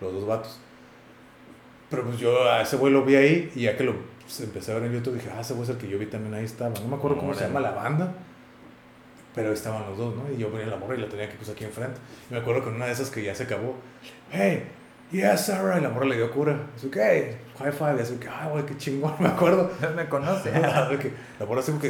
Los 0.00 0.12
dos 0.14 0.26
vatos. 0.26 0.58
Pero 1.90 2.04
pues 2.04 2.18
yo 2.18 2.48
a 2.48 2.62
ese 2.62 2.76
güey 2.76 2.92
lo 2.92 3.04
vi 3.04 3.16
ahí 3.16 3.52
y 3.54 3.62
ya 3.62 3.76
que 3.76 3.84
lo 3.84 3.94
pues, 4.22 4.40
empecé 4.40 4.72
a 4.72 4.76
ver 4.76 4.84
en 4.84 4.92
YouTube 4.94 5.14
dije, 5.14 5.28
ah, 5.36 5.40
ese 5.40 5.54
güey 5.54 5.64
es 5.64 5.70
el 5.70 5.76
que 5.76 5.88
yo 5.88 5.98
vi 5.98 6.06
también 6.06 6.34
ahí 6.34 6.44
estaba. 6.44 6.72
No 6.80 6.88
me 6.88 6.96
acuerdo 6.96 7.18
cómo 7.18 7.34
se 7.34 7.44
llama 7.44 7.60
la 7.60 7.72
banda, 7.72 8.14
pero 9.34 9.48
ahí 9.48 9.54
estaban 9.54 9.84
los 9.88 9.98
dos, 9.98 10.14
¿no? 10.14 10.32
Y 10.32 10.38
yo 10.38 10.50
venía 10.50 10.68
la 10.68 10.76
morra 10.76 10.94
y 10.94 11.00
la 11.00 11.08
tenía 11.08 11.28
que 11.28 11.36
pues 11.36 11.50
aquí 11.50 11.64
enfrente. 11.64 11.98
Y 12.30 12.34
me 12.34 12.40
acuerdo 12.40 12.62
que 12.62 12.70
en 12.70 12.76
una 12.76 12.86
de 12.86 12.92
esas 12.92 13.10
que 13.10 13.22
ya 13.24 13.34
se 13.34 13.42
acabó, 13.42 13.74
hey, 14.30 14.64
yes, 15.10 15.46
Sarah, 15.46 15.78
y 15.78 15.82
la 15.82 15.88
morra 15.88 16.06
le 16.06 16.16
dio 16.16 16.30
cura. 16.30 16.56
Yo, 16.82 16.90
¿qué? 16.90 17.36
High 17.58 17.72
five, 17.72 17.96
y 17.98 18.00
así 18.00 18.14
que, 18.16 18.28
ah, 18.28 18.48
güey, 18.50 18.64
qué 18.64 18.76
chingón, 18.76 19.14
me 19.20 19.28
acuerdo. 19.28 19.70
Me 19.96 20.08
conoce. 20.08 20.50
La 21.40 21.46
morra 21.46 21.60
así 21.60 21.72
que, 21.72 21.88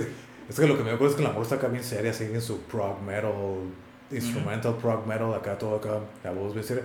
es 0.48 0.58
que 0.58 0.66
lo 0.66 0.76
que 0.76 0.82
me 0.82 0.90
acuerdo 0.90 1.10
es 1.10 1.16
que 1.16 1.22
la 1.22 1.30
morra 1.30 1.44
está 1.44 1.54
acá 1.54 1.68
bien 1.68 1.84
seria, 1.84 2.10
así 2.10 2.24
en 2.24 2.40
su 2.40 2.62
prog 2.62 3.00
metal, 3.02 3.32
instrumental 4.10 4.74
prog 4.78 5.06
metal, 5.06 5.32
acá 5.32 5.56
todo 5.56 5.76
acá, 5.76 6.00
la 6.24 6.32
voz 6.32 6.54
bien 6.54 6.64
seria. 6.64 6.82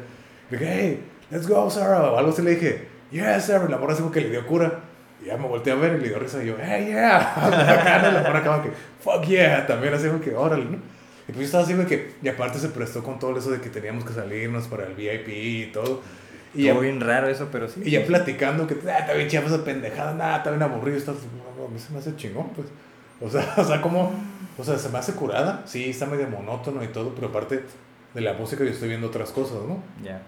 Y 0.51 0.55
dije, 0.55 0.71
hey, 0.71 1.03
let's 1.31 1.47
go, 1.47 1.67
Sarah, 1.71 2.11
o 2.11 2.17
algo 2.17 2.31
así 2.31 2.43
le 2.43 2.51
dije, 2.51 2.87
yes, 3.09 3.45
Sarah, 3.45 3.65
y 3.67 3.71
la 3.71 3.77
morra 3.77 3.93
así 3.93 4.03
como 4.03 4.13
que 4.13 4.21
le 4.21 4.29
dio 4.29 4.45
cura. 4.45 4.81
Y 5.19 5.25
ya 5.25 5.37
me 5.37 5.47
volteé 5.47 5.73
a 5.73 5.77
ver 5.77 5.95
y 5.95 6.01
le 6.01 6.09
dio 6.09 6.19
risa 6.19 6.43
y 6.43 6.47
yo, 6.47 6.55
hey, 6.61 6.85
yeah. 6.89 7.17
Acá, 7.17 8.11
la 8.11 8.21
morra 8.21 8.43
como 8.43 8.61
que, 8.61 8.69
fuck 9.01 9.25
yeah, 9.25 9.65
también 9.65 9.95
así 9.95 10.07
como 10.07 10.21
que, 10.21 10.35
órale, 10.35 10.65
¿no? 10.65 10.77
Y 11.27 11.31
pues 11.31 11.37
yo 11.37 11.43
estaba 11.45 11.63
así 11.63 11.73
como 11.73 11.87
que, 11.87 12.13
y 12.21 12.27
aparte 12.27 12.59
se 12.59 12.69
prestó 12.69 13.03
con 13.03 13.17
todo 13.17 13.35
eso 13.37 13.49
de 13.49 13.59
que 13.59 13.69
teníamos 13.69 14.05
que 14.05 14.13
salirnos 14.13 14.67
para 14.67 14.85
el 14.85 14.93
VIP 14.93 15.27
y 15.29 15.65
todo. 15.73 16.01
Y 16.55 16.63
ya, 16.63 16.73
bien 16.79 17.01
raro 17.01 17.27
eso, 17.27 17.49
pero 17.51 17.67
sí. 17.67 17.81
y 17.83 17.91
ya 17.91 18.05
platicando 18.05 18.65
que, 18.65 18.75
ah, 18.89 18.99
está 18.99 19.13
bien 19.13 19.27
chava 19.27 19.47
esa 19.47 19.63
pendejada, 19.63 20.13
nada, 20.13 20.37
está 20.37 20.49
bien 20.51 20.63
aburrido, 20.63 20.97
está, 20.97 21.11
a 21.11 21.13
mí 21.71 21.79
se 21.79 21.91
me 21.91 21.99
hace 21.99 22.15
chingón, 22.15 22.49
pues. 22.49 22.67
O 23.21 23.29
sea, 23.29 23.53
o 23.57 23.63
sea, 23.63 23.81
como, 23.81 24.11
o 24.57 24.63
sea, 24.63 24.77
se 24.77 24.89
me 24.89 24.97
hace 24.97 25.13
curada, 25.13 25.63
sí, 25.65 25.89
está 25.89 26.05
medio 26.05 26.27
monótono 26.27 26.83
y 26.83 26.87
todo, 26.87 27.13
pero 27.13 27.27
aparte 27.27 27.63
de 28.13 28.21
la 28.21 28.33
música 28.33 28.63
yo 28.63 28.69
estoy 28.69 28.89
viendo 28.89 29.07
otras 29.07 29.31
cosas, 29.31 29.57
¿no? 29.67 29.83
Ya. 30.03 30.21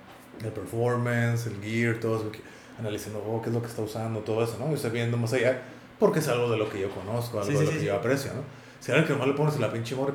El 0.44 0.52
performance, 0.52 1.48
el 1.48 1.62
gear, 1.62 1.96
todo 2.00 2.18
eso, 2.18 2.32
analizando, 2.80 3.24
oh, 3.28 3.42
qué 3.42 3.50
es 3.50 3.56
lo 3.56 3.62
que 3.62 3.68
está 3.68 3.82
usando, 3.82 4.20
todo 4.20 4.44
eso, 4.44 4.58
¿no? 4.60 4.70
Yo 4.70 4.76
estoy 4.76 4.92
viendo 4.92 5.18
más 5.18 5.34
allá, 5.34 5.62
porque 5.98 6.20
es 6.20 6.28
algo 6.28 6.52
de 6.52 6.58
lo 6.58 6.70
que 6.70 6.80
yo 6.80 6.90
conozco, 6.92 7.40
algo 7.40 7.52
Sí, 7.52 7.58
de 7.58 7.60
sí, 7.60 7.66
lo 7.66 7.72
sí, 7.72 7.78
que 7.80 7.86
yo 7.86 7.96
aprecio, 7.96 8.34
¿no? 8.34 8.42
Si 8.80 8.92
alguien 8.92 9.08
que 9.08 9.14
nomás 9.14 9.28
le 9.30 9.34
pones 9.34 9.60
la 9.60 9.72
pinche 9.72 9.96
morra, 9.96 10.14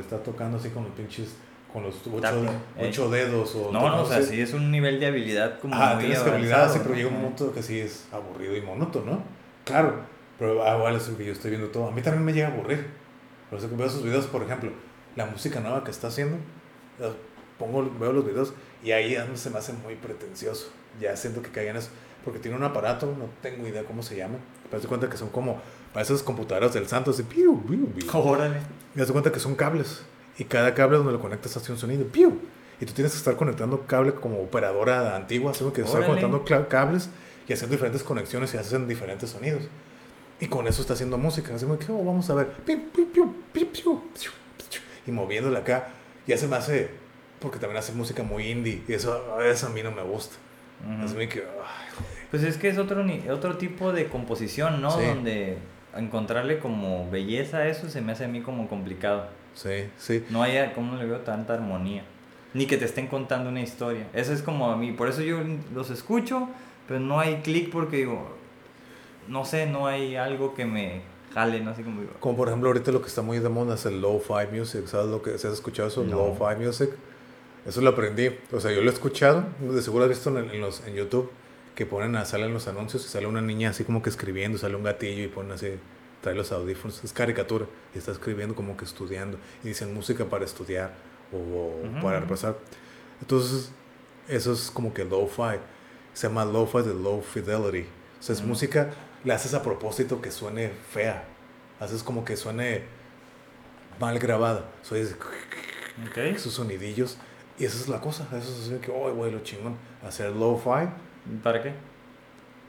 está 0.00 0.18
tocando 0.22 0.56
así 0.58 0.70
con 0.70 0.84
los 0.84 0.92
pinches, 0.92 1.36
con 1.76 1.82
los 1.82 1.94
ocho, 2.06 2.20
Tapping, 2.22 2.48
eh. 2.48 2.88
ocho 2.88 3.10
dedos 3.10 3.54
o 3.54 3.70
No, 3.70 3.86
no, 3.90 4.02
o 4.02 4.06
sea, 4.06 4.22
sí 4.22 4.40
es 4.40 4.54
un 4.54 4.70
nivel 4.70 4.98
de 4.98 5.08
habilidad 5.08 5.60
como 5.60 5.74
Ah, 5.74 5.92
muy 5.92 6.04
tienes 6.04 6.20
habilidad, 6.20 6.72
sí, 6.72 6.80
pero 6.82 6.94
llega 6.94 7.08
un 7.08 7.16
momento 7.16 7.52
que 7.52 7.62
sí 7.62 7.78
es 7.78 8.06
aburrido 8.12 8.56
y 8.56 8.62
monótono, 8.62 9.12
¿no? 9.12 9.22
Claro, 9.62 9.96
pero 10.38 10.64
ah, 10.66 10.74
igual 10.78 10.96
es 10.96 11.06
lo 11.06 11.18
que 11.18 11.26
yo 11.26 11.32
estoy 11.32 11.50
viendo 11.50 11.68
todo. 11.68 11.88
A 11.88 11.90
mí 11.90 12.00
también 12.00 12.24
me 12.24 12.32
llega 12.32 12.48
a 12.48 12.50
aburrir. 12.50 12.86
Por 13.50 13.58
eso 13.58 13.68
que 13.68 13.76
veo 13.76 13.90
sus 13.90 14.02
videos, 14.02 14.24
por 14.24 14.42
ejemplo, 14.42 14.70
la 15.16 15.26
música 15.26 15.60
nueva 15.60 15.84
que 15.84 15.90
está 15.90 16.06
haciendo, 16.06 16.38
pongo, 17.58 17.86
veo 18.00 18.10
los 18.10 18.24
videos 18.24 18.54
y 18.82 18.92
ahí 18.92 19.14
se 19.34 19.50
me 19.50 19.58
hace 19.58 19.74
muy 19.74 19.96
pretencioso. 19.96 20.70
Ya 20.98 21.14
siento 21.14 21.42
que 21.42 21.50
caen 21.50 21.68
en 21.68 21.76
eso. 21.76 21.90
Porque 22.24 22.38
tiene 22.38 22.56
un 22.56 22.64
aparato, 22.64 23.14
no 23.18 23.26
tengo 23.42 23.66
idea 23.66 23.84
cómo 23.84 24.02
se 24.02 24.16
llama. 24.16 24.38
Me 24.72 24.78
das 24.78 24.86
cuenta 24.86 25.10
que 25.10 25.18
son 25.18 25.28
como, 25.28 25.60
para 25.92 26.04
esas 26.04 26.22
computadoras 26.22 26.72
del 26.72 26.88
santo, 26.88 27.10
así, 27.10 27.22
piu, 27.22 27.62
piu, 27.66 27.86
piu. 27.92 28.08
Órale. 28.14 28.60
Y 28.94 28.98
das 28.98 29.12
cuenta 29.12 29.30
que 29.30 29.40
son 29.40 29.54
cables. 29.54 30.06
Y 30.38 30.44
cada 30.44 30.74
cable 30.74 30.98
donde 30.98 31.12
lo 31.12 31.20
conectas 31.20 31.56
hace 31.56 31.72
un 31.72 31.78
sonido. 31.78 32.06
¡Piu! 32.06 32.38
Y 32.80 32.84
tú 32.84 32.92
tienes 32.92 33.12
que 33.12 33.18
estar 33.18 33.36
conectando 33.36 33.86
cable 33.86 34.12
como 34.12 34.40
operadora 34.40 35.16
antigua. 35.16 35.52
Así 35.52 35.64
que 35.74 35.82
estar 35.82 36.04
conectando 36.04 36.44
cables 36.68 37.08
y 37.48 37.52
haciendo 37.52 37.74
diferentes 37.74 38.02
conexiones 38.02 38.52
y 38.54 38.58
hacen 38.58 38.86
diferentes 38.86 39.30
sonidos. 39.30 39.62
Y 40.40 40.46
con 40.48 40.66
eso 40.66 40.82
está 40.82 40.92
haciendo 40.92 41.16
música. 41.16 41.54
Así 41.54 41.64
como 41.64 41.78
que, 41.78 41.90
oh, 41.90 42.04
vamos 42.04 42.28
a 42.28 42.34
ver. 42.34 42.48
Piu, 42.48 42.90
piu, 42.90 43.10
piu. 43.12 44.02
Y 45.06 45.10
moviéndole 45.10 45.58
acá. 45.58 45.88
Y 46.26 46.30
ya 46.30 46.36
se 46.36 46.46
me 46.48 46.56
hace. 46.56 46.90
Porque 47.40 47.58
también 47.58 47.78
hace 47.78 47.92
música 47.92 48.22
muy 48.22 48.50
indie. 48.50 48.82
Y 48.86 48.92
eso, 48.92 49.40
eso 49.40 49.66
a 49.66 49.70
mí 49.70 49.82
no 49.82 49.92
me 49.92 50.02
gusta. 50.02 50.36
Ujú. 50.84 51.04
Así 51.04 51.14
que, 51.28 51.40
joder. 51.40 52.16
Pues 52.30 52.42
es 52.42 52.56
que 52.58 52.68
es 52.68 52.76
otro, 52.76 53.04
otro 53.30 53.56
tipo 53.56 53.92
de 53.92 54.08
composición, 54.08 54.82
¿no? 54.82 54.90
Sí. 54.90 55.06
Donde 55.06 55.58
encontrarle 55.94 56.58
como 56.58 57.10
belleza 57.10 57.58
a 57.58 57.68
eso 57.68 57.88
se 57.88 58.00
me 58.00 58.12
hace 58.12 58.24
a 58.24 58.28
mí 58.28 58.42
como 58.42 58.68
complicado. 58.68 59.28
Sí, 59.56 59.88
sí. 59.96 60.24
No 60.30 60.42
hay, 60.42 60.72
como 60.74 60.96
le 60.96 61.06
veo 61.06 61.20
tanta 61.20 61.54
armonía. 61.54 62.04
Ni 62.54 62.66
que 62.66 62.76
te 62.76 62.84
estén 62.84 63.06
contando 63.08 63.50
una 63.50 63.62
historia. 63.62 64.06
Eso 64.12 64.32
es 64.32 64.42
como 64.42 64.70
a 64.70 64.76
mí. 64.76 64.92
Por 64.92 65.08
eso 65.08 65.22
yo 65.22 65.38
los 65.74 65.90
escucho, 65.90 66.48
pero 66.86 67.00
no 67.00 67.18
hay 67.18 67.36
clic 67.36 67.70
porque 67.70 67.96
digo, 67.96 68.36
no 69.28 69.44
sé, 69.44 69.66
no 69.66 69.86
hay 69.86 70.16
algo 70.16 70.54
que 70.54 70.66
me 70.66 71.02
jale, 71.34 71.60
no 71.60 71.74
sé 71.74 71.82
cómo 71.82 72.02
digo. 72.02 72.12
Como 72.20 72.36
por 72.36 72.48
ejemplo 72.48 72.68
ahorita 72.68 72.92
lo 72.92 73.00
que 73.00 73.08
está 73.08 73.22
muy 73.22 73.38
de 73.38 73.48
moda 73.48 73.74
es 73.74 73.86
el 73.86 74.00
lo-fi 74.00 74.46
music, 74.52 74.86
¿sabes 74.86 75.08
lo 75.08 75.22
que 75.22 75.38
si 75.38 75.46
has 75.46 75.54
escuchado 75.54 75.88
eso? 75.88 76.04
No. 76.04 76.16
Lo-fi 76.16 76.62
music. 76.62 76.90
Eso 77.66 77.80
lo 77.80 77.90
aprendí, 77.90 78.30
o 78.52 78.60
sea, 78.60 78.70
yo 78.70 78.80
lo 78.80 78.90
he 78.90 78.92
escuchado, 78.92 79.44
de 79.58 79.82
seguro 79.82 80.04
has 80.04 80.10
visto 80.10 80.30
en, 80.38 80.48
en 80.50 80.60
los, 80.60 80.86
en 80.86 80.94
YouTube 80.94 81.32
que 81.74 81.84
ponen 81.84 82.14
a, 82.14 82.24
salen 82.24 82.54
los 82.54 82.68
anuncios 82.68 83.04
y 83.04 83.08
sale 83.08 83.26
una 83.26 83.40
niña 83.40 83.70
así 83.70 83.82
como 83.82 84.02
que 84.02 84.08
escribiendo, 84.08 84.56
sale 84.56 84.76
un 84.76 84.84
gatillo 84.84 85.24
y 85.24 85.26
ponen 85.26 85.52
así, 85.52 85.72
trae 86.26 86.34
los 86.34 86.50
audífonos, 86.50 87.04
es 87.04 87.12
caricatura 87.12 87.66
y 87.94 87.98
está 87.98 88.10
escribiendo 88.10 88.56
como 88.56 88.76
que 88.76 88.84
estudiando 88.84 89.38
y 89.62 89.68
dicen 89.68 89.94
música 89.94 90.24
para 90.24 90.44
estudiar 90.44 90.92
o, 91.32 91.36
o 91.36 91.86
Ujú. 91.86 92.02
para 92.02 92.18
repasar. 92.18 92.56
Entonces, 93.20 93.70
eso 94.26 94.52
es 94.52 94.68
como 94.72 94.92
que 94.92 95.04
lo-fi. 95.04 95.60
Se 96.14 96.26
llama 96.26 96.44
lo-fi 96.44 96.78
de 96.82 96.94
low 96.94 97.22
fidelity. 97.22 97.86
O 98.18 98.22
sea, 98.22 98.34
es 98.34 98.42
Mm. 98.42 98.48
música, 98.48 98.90
le 99.22 99.32
haces 99.34 99.54
a 99.54 99.62
propósito 99.62 100.20
que 100.20 100.32
suene 100.32 100.70
fea. 100.92 101.22
Haces 101.78 102.02
como 102.02 102.24
que 102.24 102.36
suene 102.36 102.82
mal 104.00 104.18
grabada. 104.18 104.64
O 104.82 104.84
sea, 104.84 104.98
es- 104.98 105.12
Ok. 105.14 106.16
esos 106.18 106.54
sonidillos. 106.54 107.18
Y 107.56 107.66
esa 107.66 107.76
es 107.78 107.88
la 107.88 108.00
cosa. 108.00 108.26
Eso 108.36 108.74
es 108.74 108.80
que, 108.80 108.90
oh, 108.90 109.14
güey, 109.14 109.30
lo 109.30 109.40
chingón. 109.44 109.76
Hacer 110.04 110.30
lo-fi. 110.34 110.88
¿Para 111.44 111.62
qué? 111.62 111.72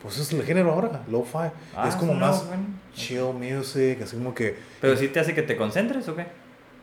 Pues 0.01 0.17
es 0.19 0.31
el 0.31 0.43
género 0.43 0.71
ahora, 0.71 1.03
lo-fi. 1.09 1.49
Ah, 1.75 1.87
es 1.87 1.95
como 1.95 2.13
no, 2.13 2.19
más 2.19 2.47
bueno. 2.47 2.63
chill 2.93 3.33
music, 3.33 4.01
así 4.03 4.15
como 4.15 4.33
que 4.33 4.57
Pero 4.79 4.95
sí 4.95 5.07
te 5.07 5.19
hace 5.19 5.33
que 5.33 5.41
te 5.41 5.57
concentres 5.57 6.07
o 6.07 6.15
qué? 6.15 6.27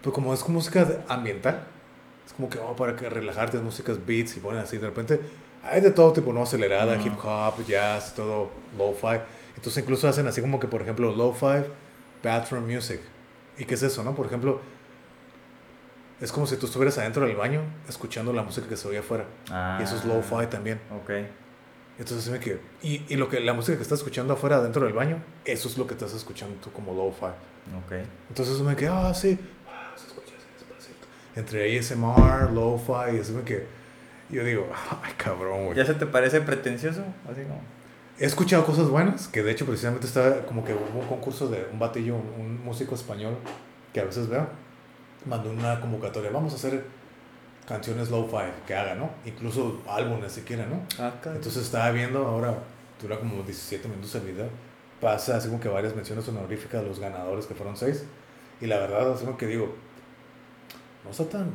Pues 0.02 0.14
como 0.14 0.34
es 0.34 0.40
como 0.42 0.56
música 0.58 0.86
ambiental, 1.08 1.64
es 2.26 2.32
como 2.32 2.50
que 2.50 2.58
oh, 2.58 2.74
para 2.76 2.96
que 2.96 3.08
relajarte, 3.08 3.58
músicas 3.58 4.04
beats 4.04 4.36
y 4.36 4.40
ponen 4.40 4.60
así, 4.60 4.78
de 4.78 4.86
repente 4.86 5.20
hay 5.62 5.80
de 5.80 5.90
todo 5.90 6.12
tipo, 6.12 6.32
¿no? 6.32 6.42
Acelerada, 6.42 6.96
Ujú. 6.98 7.06
hip 7.06 7.14
hop, 7.24 7.64
jazz, 7.66 8.14
todo 8.14 8.50
lo-fi. 8.76 9.20
Entonces 9.56 9.82
incluso 9.82 10.08
hacen 10.08 10.26
así 10.26 10.40
como 10.40 10.60
que, 10.60 10.66
por 10.66 10.82
ejemplo, 10.82 11.14
lo-fi 11.14 11.64
bathroom 12.22 12.66
music. 12.66 13.00
¿Y 13.56 13.64
qué 13.64 13.74
es 13.74 13.82
eso, 13.82 14.02
no? 14.02 14.14
Por 14.14 14.26
ejemplo, 14.26 14.60
es 16.20 16.32
como 16.32 16.46
si 16.46 16.56
tú 16.56 16.66
estuvieras 16.66 16.98
adentro 16.98 17.24
del 17.26 17.36
baño 17.36 17.62
escuchando 17.88 18.32
la 18.32 18.42
música 18.42 18.68
que 18.68 18.76
se 18.76 18.88
oye 18.88 18.98
afuera. 18.98 19.24
Ah. 19.50 19.78
Y 19.80 19.84
eso 19.84 19.96
es 19.96 20.04
lo-fi 20.04 20.46
también. 20.48 20.80
Ok. 21.02 21.10
Entonces 21.98 22.28
me 22.30 22.40
que 22.40 22.60
y, 22.82 23.02
y 23.08 23.16
lo 23.16 23.28
que 23.28 23.38
la 23.40 23.52
música 23.52 23.76
que 23.76 23.82
estás 23.82 24.00
escuchando 24.00 24.34
afuera 24.34 24.60
dentro 24.60 24.84
del 24.84 24.92
baño, 24.94 25.22
eso 25.44 25.68
es 25.68 25.78
lo 25.78 25.86
que 25.86 25.94
estás 25.94 26.12
escuchando 26.12 26.56
tú 26.56 26.72
como 26.72 26.92
lo-fi. 26.92 27.26
Ok. 27.26 27.92
Entonces 28.28 28.60
me 28.60 28.74
quedé, 28.74 28.88
ah, 28.88 29.14
sí, 29.14 29.38
ah, 29.68 29.92
se 29.96 30.08
escucha 30.08 30.32
así 30.36 30.46
despacito. 30.58 31.06
Entre 31.36 31.78
ASMR, 31.78 32.52
lo-fi, 32.52 33.16
y 33.16 33.20
así 33.20 33.32
me 33.32 33.42
que 33.42 33.66
yo 34.30 34.44
digo, 34.44 34.66
ay, 35.02 35.12
cabrón, 35.16 35.66
güey. 35.66 35.76
¿Ya 35.76 35.86
se 35.86 35.94
te 35.94 36.06
parece 36.06 36.40
pretencioso? 36.40 37.02
Así 37.30 37.42
como. 37.42 37.60
He 38.18 38.26
escuchado 38.26 38.64
cosas 38.64 38.88
buenas, 38.88 39.26
que 39.28 39.42
de 39.42 39.50
hecho 39.50 39.66
precisamente 39.66 40.06
está 40.06 40.46
como 40.46 40.64
que 40.64 40.72
hubo 40.72 41.00
un 41.00 41.06
concurso 41.06 41.48
de 41.48 41.66
un 41.72 41.80
batillo, 41.80 42.14
un, 42.14 42.40
un 42.40 42.64
músico 42.64 42.94
español, 42.94 43.36
que 43.92 44.00
a 44.00 44.04
veces 44.04 44.28
veo, 44.28 44.46
mandó 45.26 45.50
una 45.50 45.80
convocatoria, 45.80 46.30
vamos 46.30 46.52
a 46.52 46.56
hacer 46.56 46.84
canciones 47.66 48.10
lo-fi 48.10 48.50
que 48.66 48.74
haga, 48.74 48.94
¿no? 48.94 49.10
Incluso 49.24 49.82
álbumes 49.88 50.32
si 50.32 50.42
quieren, 50.42 50.70
¿no? 50.70 50.82
Entonces 51.34 51.64
estaba 51.64 51.90
viendo, 51.90 52.26
ahora 52.26 52.54
dura 53.00 53.18
como 53.18 53.42
17 53.42 53.88
minutos 53.88 54.14
el 54.14 54.22
video, 54.22 54.48
pasa 55.00 55.36
así 55.36 55.48
como 55.48 55.60
que 55.60 55.68
varias 55.68 55.94
menciones 55.94 56.26
honoríficas 56.28 56.82
de 56.82 56.88
los 56.88 56.98
ganadores, 56.98 57.46
que 57.46 57.54
fueron 57.54 57.76
seis, 57.76 58.04
y 58.60 58.66
la 58.66 58.78
verdad, 58.78 59.12
así 59.12 59.24
como 59.24 59.36
que 59.36 59.46
digo, 59.46 59.74
no 61.04 61.10
está 61.10 61.28
tan, 61.28 61.50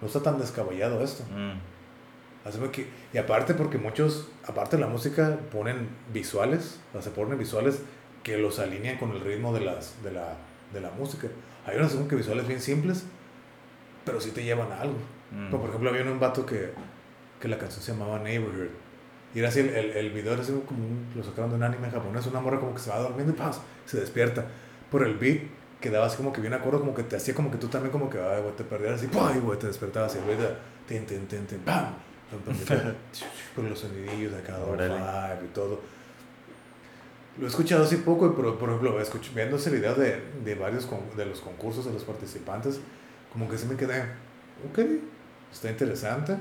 no 0.00 0.06
está 0.06 0.22
tan 0.22 0.38
descabellado 0.38 1.02
esto. 1.02 1.24
Mm. 1.24 1.58
Así 2.46 2.58
como 2.58 2.72
que, 2.72 2.88
y 3.12 3.18
aparte 3.18 3.54
porque 3.54 3.76
muchos, 3.76 4.28
aparte 4.46 4.76
de 4.76 4.82
la 4.82 4.88
música, 4.88 5.38
ponen 5.52 5.88
visuales, 6.12 6.80
o 6.90 6.92
sea, 6.92 7.02
se 7.02 7.10
ponen 7.10 7.38
visuales 7.38 7.80
que 8.22 8.38
los 8.38 8.58
alinean 8.58 8.98
con 8.98 9.10
el 9.12 9.20
ritmo 9.20 9.52
de, 9.52 9.60
las, 9.60 10.02
de, 10.02 10.12
la, 10.12 10.36
de 10.72 10.80
la 10.80 10.90
música. 10.90 11.28
Hay 11.66 11.76
unos 11.76 11.92
como 11.92 12.08
que 12.08 12.16
visuales 12.16 12.46
bien 12.46 12.60
simples, 12.60 13.04
pero 14.04 14.20
sí 14.20 14.30
te 14.30 14.42
llevan 14.42 14.72
a 14.72 14.80
algo. 14.80 14.96
Mm. 15.30 15.50
Como 15.50 15.60
por 15.62 15.70
ejemplo, 15.70 15.90
había 15.90 16.02
un 16.02 16.18
vato 16.20 16.44
que, 16.46 16.72
que 17.40 17.48
la 17.48 17.58
canción 17.58 17.82
se 17.82 17.92
llamaba 17.92 18.18
Neighborhood. 18.18 18.68
Y 19.34 19.38
era 19.38 19.48
así, 19.48 19.60
el, 19.60 19.68
el, 19.70 19.90
el 19.92 20.10
video 20.10 20.32
era 20.32 20.42
así 20.42 20.52
como 20.66 20.84
un, 20.84 21.06
lo 21.14 21.22
sacaron 21.22 21.50
de 21.50 21.56
un 21.56 21.62
anime 21.62 21.88
japonés, 21.90 22.26
una 22.26 22.40
morra 22.40 22.58
como 22.58 22.74
que 22.74 22.80
se 22.80 22.90
va 22.90 22.98
durmiendo 23.00 23.32
y 23.32 23.36
¡paz! 23.36 23.60
se 23.86 24.00
despierta. 24.00 24.44
Por 24.90 25.04
el 25.04 25.14
beat 25.18 25.42
quedaba 25.80 26.06
así 26.06 26.16
como 26.16 26.32
que 26.32 26.40
bien 26.40 26.52
acuerdo, 26.52 26.80
como 26.80 26.94
que 26.94 27.04
te 27.04 27.14
hacía 27.16 27.32
como 27.34 27.50
que 27.50 27.56
tú 27.58 27.68
también 27.68 27.92
como 27.92 28.10
que, 28.10 28.18
ay, 28.20 28.42
güey, 28.42 28.54
te 28.56 28.64
perdías 28.64 28.94
así, 28.94 29.06
¡pum! 29.06 29.38
güey, 29.40 29.58
te 29.58 29.68
despertabas 29.68 30.16
y 30.16 30.18
el 30.18 30.38
era, 30.38 30.58
tin, 30.88 31.06
tin, 31.06 31.26
tin, 31.26 31.46
tin, 31.46 31.58
¡pam! 31.60 31.94
Con 33.56 33.68
los 33.68 33.78
sonidillos 33.78 34.32
de 34.32 34.52
Órale. 34.52 34.94
five 34.94 35.46
y 35.46 35.54
todo. 35.54 35.80
Lo 37.38 37.44
he 37.46 37.48
escuchado 37.48 37.84
así 37.84 37.96
poco, 37.96 38.34
pero 38.36 38.58
por 38.58 38.68
ejemplo, 38.68 39.00
escuch- 39.00 39.32
viendo 39.34 39.56
ese 39.56 39.70
video 39.70 39.94
de, 39.94 40.20
de 40.44 40.54
varios 40.56 40.86
con- 40.86 41.16
de 41.16 41.24
los 41.26 41.40
concursos 41.40 41.84
de 41.86 41.92
los 41.92 42.04
participantes, 42.04 42.80
como 43.32 43.48
que 43.48 43.56
sí 43.56 43.66
me 43.66 43.76
quedé, 43.76 44.02
ok, 44.70 44.78
está 45.52 45.70
interesante. 45.70 46.32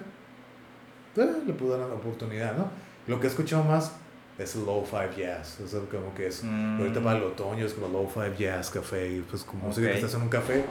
Eh, 1.15 1.43
le 1.45 1.53
puedo 1.53 1.77
dar 1.77 1.85
una 1.85 1.95
oportunidad, 1.95 2.55
¿no? 2.55 2.69
Lo 3.07 3.19
que 3.19 3.27
he 3.27 3.29
escuchado 3.29 3.63
más 3.63 3.93
es 4.37 4.55
el 4.55 4.65
low-fi 4.65 5.19
jazz. 5.19 5.59
Es 5.59 5.73
como 5.73 6.13
que 6.15 6.27
es. 6.27 6.43
Mm. 6.43 6.79
Ahorita 6.79 7.01
para 7.01 7.17
el 7.17 7.23
otoño 7.23 7.65
es 7.65 7.73
como 7.73 7.87
low-fi 7.87 8.41
jazz, 8.41 8.69
café. 8.69 9.15
Y 9.15 9.21
pues 9.21 9.43
como 9.43 9.67
música 9.67 9.87
que 9.87 9.95
estás 9.95 10.13
en 10.13 10.21
un 10.21 10.29
café, 10.29 10.63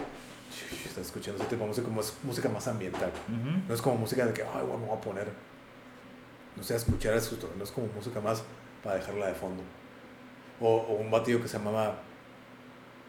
estás 0.86 1.06
escuchando 1.06 1.40
ese 1.40 1.50
tipo 1.50 1.62
de 1.62 1.68
música 1.68 1.86
como 1.86 2.00
es 2.00 2.14
música 2.22 2.48
más 2.48 2.66
ambiental. 2.68 3.10
No 3.68 3.74
es 3.74 3.82
como 3.82 3.96
música 3.96 4.24
de 4.26 4.32
que, 4.32 4.42
ay, 4.42 4.62
bueno, 4.62 4.78
me 4.78 4.86
voy 4.86 4.96
a 4.96 5.00
poner. 5.00 5.28
No 6.56 6.62
sé, 6.62 6.76
escuchar 6.76 7.14
eso. 7.14 7.36
No 7.56 7.64
es 7.64 7.70
como 7.70 7.88
música 7.88 8.20
más 8.20 8.42
para 8.82 8.96
dejarla 8.96 9.26
de 9.26 9.34
fondo. 9.34 9.62
O, 10.60 10.76
o 10.76 10.94
un 10.94 11.10
batido 11.10 11.40
que 11.40 11.48
se 11.48 11.58
llamaba 11.58 12.00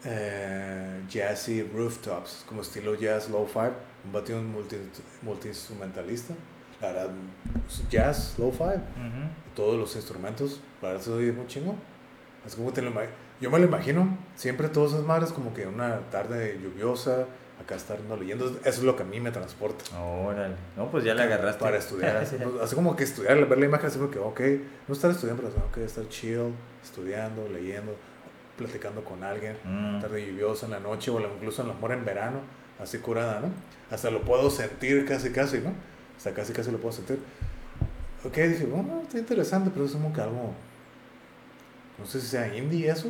eh, 0.04 1.02
Jazzy 1.08 1.62
Rooftops, 1.62 2.44
como 2.48 2.62
estilo 2.62 2.94
jazz 2.94 3.28
lo-fi. 3.30 3.68
Un 4.04 4.12
batido 4.12 4.40
multi, 4.42 4.76
multi-instrumentalista. 5.22 6.34
La 6.80 6.88
verdad, 6.92 7.10
jazz 7.90 8.34
lo-fi. 8.38 8.80
Todos 9.54 9.78
los 9.78 9.94
instrumentos, 9.96 10.60
la 10.80 10.88
verdad 10.88 11.02
se 11.04 11.10
oye 11.12 11.32
muy 11.32 11.46
chingo. 11.46 11.74
Es 12.46 12.54
como 12.54 12.72
te 12.72 12.80
lo 12.82 12.90
ima- 12.90 13.04
Yo 13.40 13.50
me 13.50 13.58
lo 13.58 13.66
imagino, 13.66 14.16
siempre 14.34 14.68
todas 14.68 14.92
esas 14.92 15.04
madres 15.04 15.32
como 15.32 15.52
que 15.52 15.66
una 15.66 16.00
tarde 16.10 16.58
lluviosa, 16.62 17.26
acá 17.60 17.74
estarnos 17.74 18.18
leyendo. 18.18 18.46
Eso 18.46 18.58
es 18.64 18.82
lo 18.82 18.96
que 18.96 19.02
a 19.02 19.06
mí 19.06 19.20
me 19.20 19.30
transporta. 19.30 19.84
Órale. 20.00 20.54
No, 20.76 20.90
pues 20.90 21.04
ya 21.04 21.12
le 21.14 21.22
agarraste. 21.22 21.62
Para 21.62 21.76
estudiar. 21.76 22.16
así, 22.16 22.36
así 22.62 22.74
como 22.74 22.96
que 22.96 23.04
estudiar, 23.04 23.46
ver 23.46 23.58
la 23.58 23.66
imagen, 23.66 23.86
así 23.86 23.98
como 23.98 24.10
que, 24.10 24.18
ok, 24.18 24.40
no 24.88 24.94
estar 24.94 25.10
estudiando, 25.10 25.42
pero 25.42 25.66
ok, 25.66 25.76
estar 25.78 26.08
chill, 26.08 26.54
estudiando, 26.82 27.46
leyendo, 27.48 27.94
platicando 28.60 29.02
con 29.02 29.24
alguien. 29.24 29.56
Mm. 29.64 30.00
Tarde 30.00 30.24
lluviosa 30.26 30.66
en 30.66 30.72
la 30.72 30.80
noche 30.80 31.10
o 31.10 31.20
incluso 31.20 31.62
en 31.62 31.68
la 31.68 31.74
mora 31.74 31.94
en 31.94 32.04
verano, 32.04 32.38
así 32.80 32.98
curada, 32.98 33.40
¿no? 33.40 33.48
Hasta 33.90 34.10
lo 34.10 34.20
puedo 34.22 34.48
sentir 34.50 35.04
casi, 35.06 35.30
casi, 35.32 35.58
¿no? 35.58 35.72
Hasta 36.16 36.32
casi, 36.32 36.52
casi 36.52 36.70
lo 36.70 36.78
puedo 36.78 36.92
sentir. 36.92 37.18
Ok, 38.24 38.36
dije, 38.36 38.66
bueno, 38.66 39.00
está 39.02 39.18
interesante, 39.18 39.70
pero 39.72 39.86
es 39.86 39.92
como 39.92 40.12
que 40.12 40.20
algo, 40.20 40.52
no 41.98 42.06
sé 42.06 42.20
si 42.20 42.26
sea 42.28 42.54
indie 42.54 42.90
eso, 42.90 43.08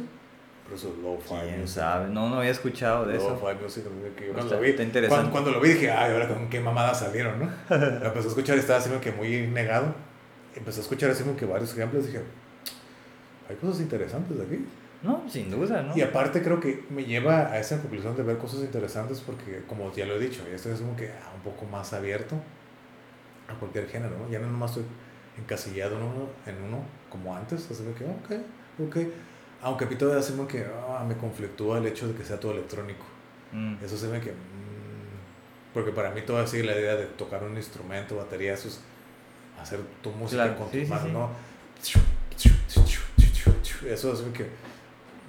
pero 0.64 0.76
eso 0.76 0.88
es 0.96 0.98
lo-fi 1.02 1.46
¿Quién 1.48 1.60
music. 1.62 1.74
sabe? 1.80 2.08
No, 2.08 2.28
no 2.28 2.36
había 2.36 2.50
escuchado 2.52 3.04
de 3.06 3.16
eso. 3.16 3.30
Lo-fi 3.30 3.60
music, 3.62 3.84
que 4.16 4.26
yo 4.28 4.32
cuando 4.32 4.46
Está- 4.46 4.56
lo 4.56 4.62
vi, 4.62 4.70
está 4.70 4.82
interesante. 4.84 5.14
Cuando, 5.30 5.32
cuando 5.32 5.50
lo 5.50 5.60
vi 5.60 5.70
dije, 5.74 5.90
ay, 5.90 6.12
ahora 6.12 6.28
con 6.28 6.48
qué 6.48 6.60
mamadas 6.60 7.00
salieron, 7.00 7.40
¿no? 7.40 7.46
Lo 7.76 8.06
empecé 8.06 8.26
a 8.26 8.30
escuchar 8.30 8.56
estaba 8.58 8.78
así 8.78 8.88
como 8.88 9.00
que 9.00 9.10
muy 9.12 9.46
negado. 9.48 9.92
Empecé 10.54 10.78
a 10.80 10.82
escuchar 10.82 11.10
así 11.10 11.22
como 11.24 11.36
que 11.36 11.44
varios 11.46 11.72
ejemplos 11.72 12.06
dije, 12.06 12.20
hay 13.48 13.56
cosas 13.56 13.80
interesantes 13.80 14.36
aquí. 14.40 14.64
No, 15.02 15.22
sin 15.28 15.50
duda, 15.50 15.82
¿no? 15.82 15.96
Y 15.96 16.02
aparte 16.02 16.42
creo 16.42 16.60
que 16.60 16.84
me 16.90 17.04
lleva 17.04 17.46
a 17.50 17.58
esa 17.58 17.80
conclusión 17.80 18.16
de 18.16 18.22
ver 18.22 18.36
cosas 18.36 18.60
interesantes 18.60 19.20
porque, 19.20 19.62
como 19.66 19.92
ya 19.94 20.04
lo 20.04 20.16
he 20.16 20.18
dicho, 20.18 20.42
ya 20.48 20.56
estoy 20.56 20.74
como 20.74 20.94
que 20.94 21.08
ah, 21.08 21.32
un 21.34 21.40
poco 21.40 21.64
más 21.66 21.92
abierto 21.94 22.36
a 23.48 23.54
cualquier 23.54 23.88
género, 23.88 24.18
¿no? 24.18 24.28
Ya 24.30 24.38
no 24.38 24.46
nomás 24.50 24.72
estoy 24.72 24.84
encasillado 25.38 25.96
en 25.96 26.02
uno, 26.02 26.28
en 26.46 26.62
uno 26.62 26.82
como 27.08 27.34
antes, 27.34 27.70
así 27.70 27.82
de 27.82 27.92
que, 27.94 28.04
ok, 28.04 28.88
ok. 28.88 28.96
Aunque 29.62 29.84
a 29.84 29.88
mí 29.88 29.96
todavía 29.96 30.20
así 30.20 30.32
como 30.32 30.46
que 30.46 30.64
ah, 30.88 31.04
me 31.06 31.16
conflictúa 31.16 31.78
el 31.78 31.86
hecho 31.86 32.06
de 32.06 32.14
que 32.14 32.24
sea 32.24 32.38
todo 32.38 32.52
electrónico. 32.52 33.04
Mm. 33.52 33.76
Eso 33.82 33.96
se 33.96 34.08
ve 34.08 34.20
que... 34.20 34.32
mm, 34.32 35.72
porque 35.72 35.92
para 35.92 36.10
mí 36.10 36.20
todavía 36.22 36.46
sigue 36.46 36.64
la 36.64 36.72
idea 36.78 36.96
de 36.96 37.06
tocar 37.06 37.42
un 37.42 37.56
instrumento, 37.56 38.16
batería, 38.16 38.52
eso 38.54 38.68
es 38.68 38.80
hacer 39.60 39.80
tu 40.02 40.10
música 40.10 40.44
Claro, 40.44 40.58
con 40.58 40.70
sí, 40.70 40.80
tus 40.80 40.88
sí, 40.88 40.92
manos, 40.92 41.06
sí. 41.06 41.12
¿no? 41.12 41.30
Eso 43.88 44.12
es 44.12 44.20
que 44.34 44.46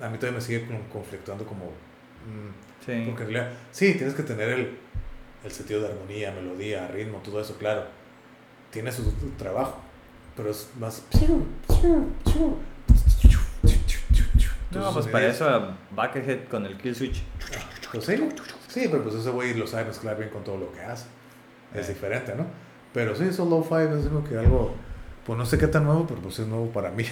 a 0.02 0.10
mí 0.10 0.18
todavía 0.18 0.40
me 0.40 0.42
sigue 0.46 0.66
con- 0.66 0.84
conflictuando 0.92 1.46
como... 1.46 1.66
mm, 1.66 2.86
Sí. 2.86 3.04
porque 3.06 3.24
en 3.24 3.30
realidad, 3.32 3.50
sí, 3.72 3.94
tienes 3.94 4.16
que 4.16 4.24
tener 4.24 4.50
el, 4.50 4.78
el 5.44 5.52
sentido 5.52 5.82
de 5.82 5.90
armonía, 5.90 6.32
melodía, 6.32 6.88
ritmo, 6.88 7.20
todo 7.24 7.40
eso, 7.40 7.56
claro. 7.58 7.84
Tiene 8.72 8.92
su, 8.92 9.04
su 9.04 9.12
trabajo, 9.38 9.80
pero 10.36 10.50
es 10.50 10.68
más... 10.80 11.04
No, 14.72 14.94
pues 14.94 15.08
para 15.08 15.28
es- 15.28 15.36
eso 15.36 15.74
Buckethead 15.92 16.48
con 16.50 16.66
el 16.66 16.78
kill 16.78 16.96
switch. 16.96 17.22
Pues 17.92 18.06
sí, 18.06 18.30
sí, 18.70 18.88
pero 18.90 19.04
pues 19.04 19.16
ese 19.16 19.30
güey 19.30 19.54
lo 19.54 19.68
sabe 19.68 19.86
mezclar 19.86 20.18
bien 20.18 20.30
con 20.30 20.44
todo 20.44 20.58
lo 20.58 20.72
que 20.72 20.82
hace. 20.82 21.06
Es 21.74 21.90
Eh. 21.90 21.94
diferente, 21.94 22.34
¿no? 22.36 22.46
Pero 22.94 23.16
sí, 23.16 23.26
eso 23.26 23.46
lo-fi 23.46 23.98
es 24.00 24.08
como 24.08 24.24
que 24.24 24.38
algo, 24.38 24.74
pues 25.26 25.38
no 25.38 25.46
sé 25.46 25.58
qué 25.58 25.68
tan 25.68 25.84
nuevo, 25.84 26.06
pero 26.08 26.22
pues 26.22 26.40
es 26.40 26.48
nuevo 26.48 26.68
para 26.72 26.90
mí. 26.92 27.06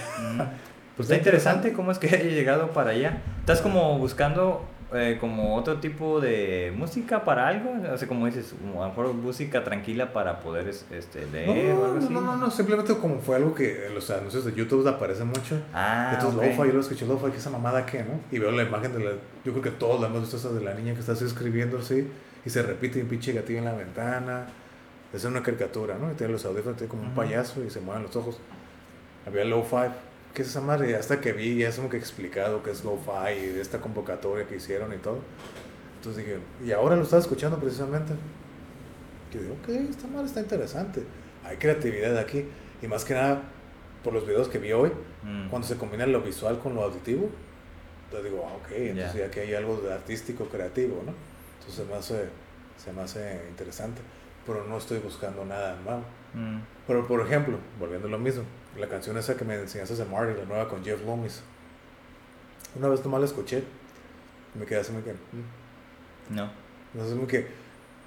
Pues 1.00 1.10
está 1.10 1.16
interesante 1.18 1.72
cómo 1.72 1.92
es 1.92 1.98
que 1.98 2.08
haya 2.14 2.24
llegado 2.26 2.72
para 2.72 2.90
allá. 2.92 3.22
¿Estás 3.40 3.62
como 3.62 3.98
buscando 3.98 4.66
eh, 4.94 5.18
como 5.22 5.56
otro 5.56 5.78
tipo 5.80 6.20
de 6.20 6.74
música 6.76 7.24
para 7.24 7.48
algo? 7.48 7.72
O 7.94 7.98
sea, 7.98 8.06
como 8.08 8.26
dices, 8.26 8.54
como 8.60 8.84
a 8.84 8.88
lo 8.88 8.94
mejor 8.94 9.14
música 9.14 9.64
tranquila 9.64 10.12
para 10.12 10.42
poder 10.42 10.68
es- 10.68 10.86
este, 10.92 11.22
No, 11.22 11.54
leer 11.54 11.72
o 11.76 11.86
algo 11.86 12.00
no, 12.00 12.06
así. 12.06 12.14
no, 12.14 12.20
no, 12.22 12.36
no, 12.36 12.52
simplemente 12.52 12.94
como 12.98 13.20
fue 13.20 13.38
algo 13.38 13.56
que 13.56 13.88
en 13.88 13.96
los 13.96 14.10
anuncios 14.10 14.44
de 14.44 14.54
YouTube 14.54 14.86
aparece 14.90 15.24
mucho. 15.24 15.58
Ah, 15.74 16.12
Entonces, 16.16 16.38
ok. 16.38 16.46
lo-fi, 16.58 16.68
yo 16.70 16.74
lo 16.76 16.82
escuché 16.82 17.06
lo-fi, 17.06 17.32
que 17.32 17.38
esa 17.38 17.50
mamada 17.50 17.86
que, 17.86 18.00
¿no? 18.00 18.20
Y 18.30 18.40
veo 18.40 18.52
la 18.52 18.64
imagen 18.64 18.92
de 18.92 19.00
la. 19.00 19.12
Yo 19.46 19.54
creo 19.54 19.62
que 19.62 19.72
todos 19.72 20.02
la 20.02 20.08
hemos 20.08 20.20
visto 20.22 20.36
esa 20.36 20.50
de 20.50 20.60
la 20.62 20.74
niña 20.74 20.94
que 20.96 21.00
está 21.00 21.14
así 21.14 21.24
escribiendo 21.24 21.78
así, 21.78 22.06
y 22.46 22.50
se 22.50 22.62
repite 22.62 23.02
un 23.02 23.08
pinche 23.08 23.32
gatillo 23.32 23.60
en 23.60 23.66
la 23.66 23.74
ventana. 23.74 24.48
Es 25.14 25.24
una 25.24 25.42
caricatura, 25.42 25.96
¿no? 25.98 26.12
Y 26.12 26.16
tiene 26.16 26.34
los 26.34 26.44
audífonos, 26.46 26.78
tiene 26.78 26.90
como 26.92 27.04
un 27.04 27.16
payaso 27.16 27.64
y 27.64 27.70
se 27.70 27.80
mueven 27.80 28.04
los 28.04 28.16
ojos. 28.18 28.38
Había 29.26 29.46
Low-Fi. 29.46 30.09
¿Qué 30.34 30.44
es 30.44 30.50
esa 30.50 30.62
madre? 30.62 30.92
Y 30.92 30.94
hasta 30.94 31.20
que 31.20 31.34
vi, 31.34 31.58
ya 31.58 31.70
es 31.70 31.76
como 31.76 31.90
que 31.90 31.98
explicado 31.98 32.62
qué 32.64 32.72
es 32.72 32.84
Low-Fi 32.84 33.34
y 33.40 33.48
de 33.48 33.62
esta 33.62 33.80
convocatoria 33.80 34.48
que 34.48 34.56
hicieron 34.58 34.94
y 34.94 34.98
todo. 34.98 35.20
Entonces 35.98 36.26
dije, 36.26 36.40
y 36.66 36.72
ahora 36.72 36.96
lo 36.96 37.04
estaba 37.04 37.22
escuchando 37.22 37.58
precisamente. 37.60 38.14
Yo 39.34 39.42
digo, 39.42 39.56
ok, 39.62 39.70
esta 39.90 40.08
madre 40.08 40.28
está 40.28 40.40
interesante. 40.42 41.04
Hay 41.44 41.58
creatividad 41.58 42.18
aquí. 42.18 42.46
Y 42.82 42.88
más 42.88 43.04
que 43.04 43.14
nada, 43.16 43.42
por 44.04 44.14
los 44.14 44.26
videos 44.26 44.48
que 44.48 44.60
vi 44.60 44.72
hoy, 44.72 44.92
Mm. 45.24 45.50
cuando 45.50 45.68
se 45.68 45.76
combina 45.76 46.06
lo 46.06 46.22
visual 46.22 46.60
con 46.60 46.76
lo 46.76 46.84
auditivo, 46.84 47.30
entonces 48.06 48.32
digo, 48.32 48.48
ah, 48.50 48.56
ok, 48.56 48.72
entonces 48.72 49.14
Ya. 49.16 49.26
ya 49.26 49.32
que 49.32 49.42
hay 49.42 49.54
algo 49.54 49.76
de 49.82 49.92
artístico, 49.94 50.46
creativo, 50.46 51.04
¿no? 51.06 51.14
Entonces 51.60 51.76
se 51.76 51.92
me 51.92 51.96
hace, 51.98 52.30
se 52.78 52.94
me 52.94 53.02
hace 53.02 53.42
interesante, 53.50 54.00
pero 54.48 54.64
no 54.64 54.78
estoy 54.78 55.00
buscando 55.00 55.44
nada 55.44 55.76
nuevo. 55.84 56.04
Mm. 56.34 56.60
Pero 56.88 57.06
por 57.06 57.20
ejemplo, 57.20 57.58
volviendo 57.78 58.08
a 58.08 58.12
lo 58.12 58.18
mismo, 58.20 58.44
la 58.80 58.88
canción 58.88 59.18
esa 59.18 59.36
que 59.36 59.46
me 59.46 59.56
enseñaste 59.56 59.96
de 59.96 60.06
Marty, 60.06 60.38
la 60.40 60.46
nueva 60.46 60.68
con 60.70 60.84
Jeff 60.84 61.04
Loomis, 61.06 61.42
una 62.76 62.88
vez 62.88 63.04
nomás 63.04 63.20
la 63.22 63.26
escuché 63.28 63.64
y 64.56 64.60
me 64.60 64.66
quedé 64.66 64.80
así, 64.80 64.92
me 64.92 65.02
quedé, 65.02 65.14
"Mm". 65.14 66.36
No. 66.36 66.50
Entonces, 66.94 67.16
como 67.16 67.28
que, 67.28 67.48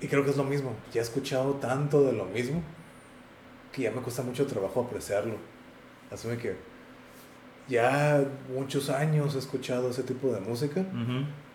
y 0.00 0.08
creo 0.08 0.24
que 0.24 0.30
es 0.30 0.36
lo 0.36 0.44
mismo, 0.44 0.74
ya 0.92 1.00
he 1.00 1.04
escuchado 1.04 1.54
tanto 1.54 2.02
de 2.02 2.12
lo 2.12 2.24
mismo 2.24 2.62
que 3.72 3.82
ya 3.82 3.90
me 3.90 4.00
cuesta 4.00 4.22
mucho 4.22 4.46
trabajo 4.46 4.80
apreciarlo. 4.82 5.36
Así 6.10 6.28
que 6.36 6.56
ya 7.68 8.22
muchos 8.52 8.90
años 8.90 9.34
he 9.34 9.38
escuchado 9.38 9.90
ese 9.90 10.02
tipo 10.02 10.32
de 10.32 10.40
música. 10.40 10.84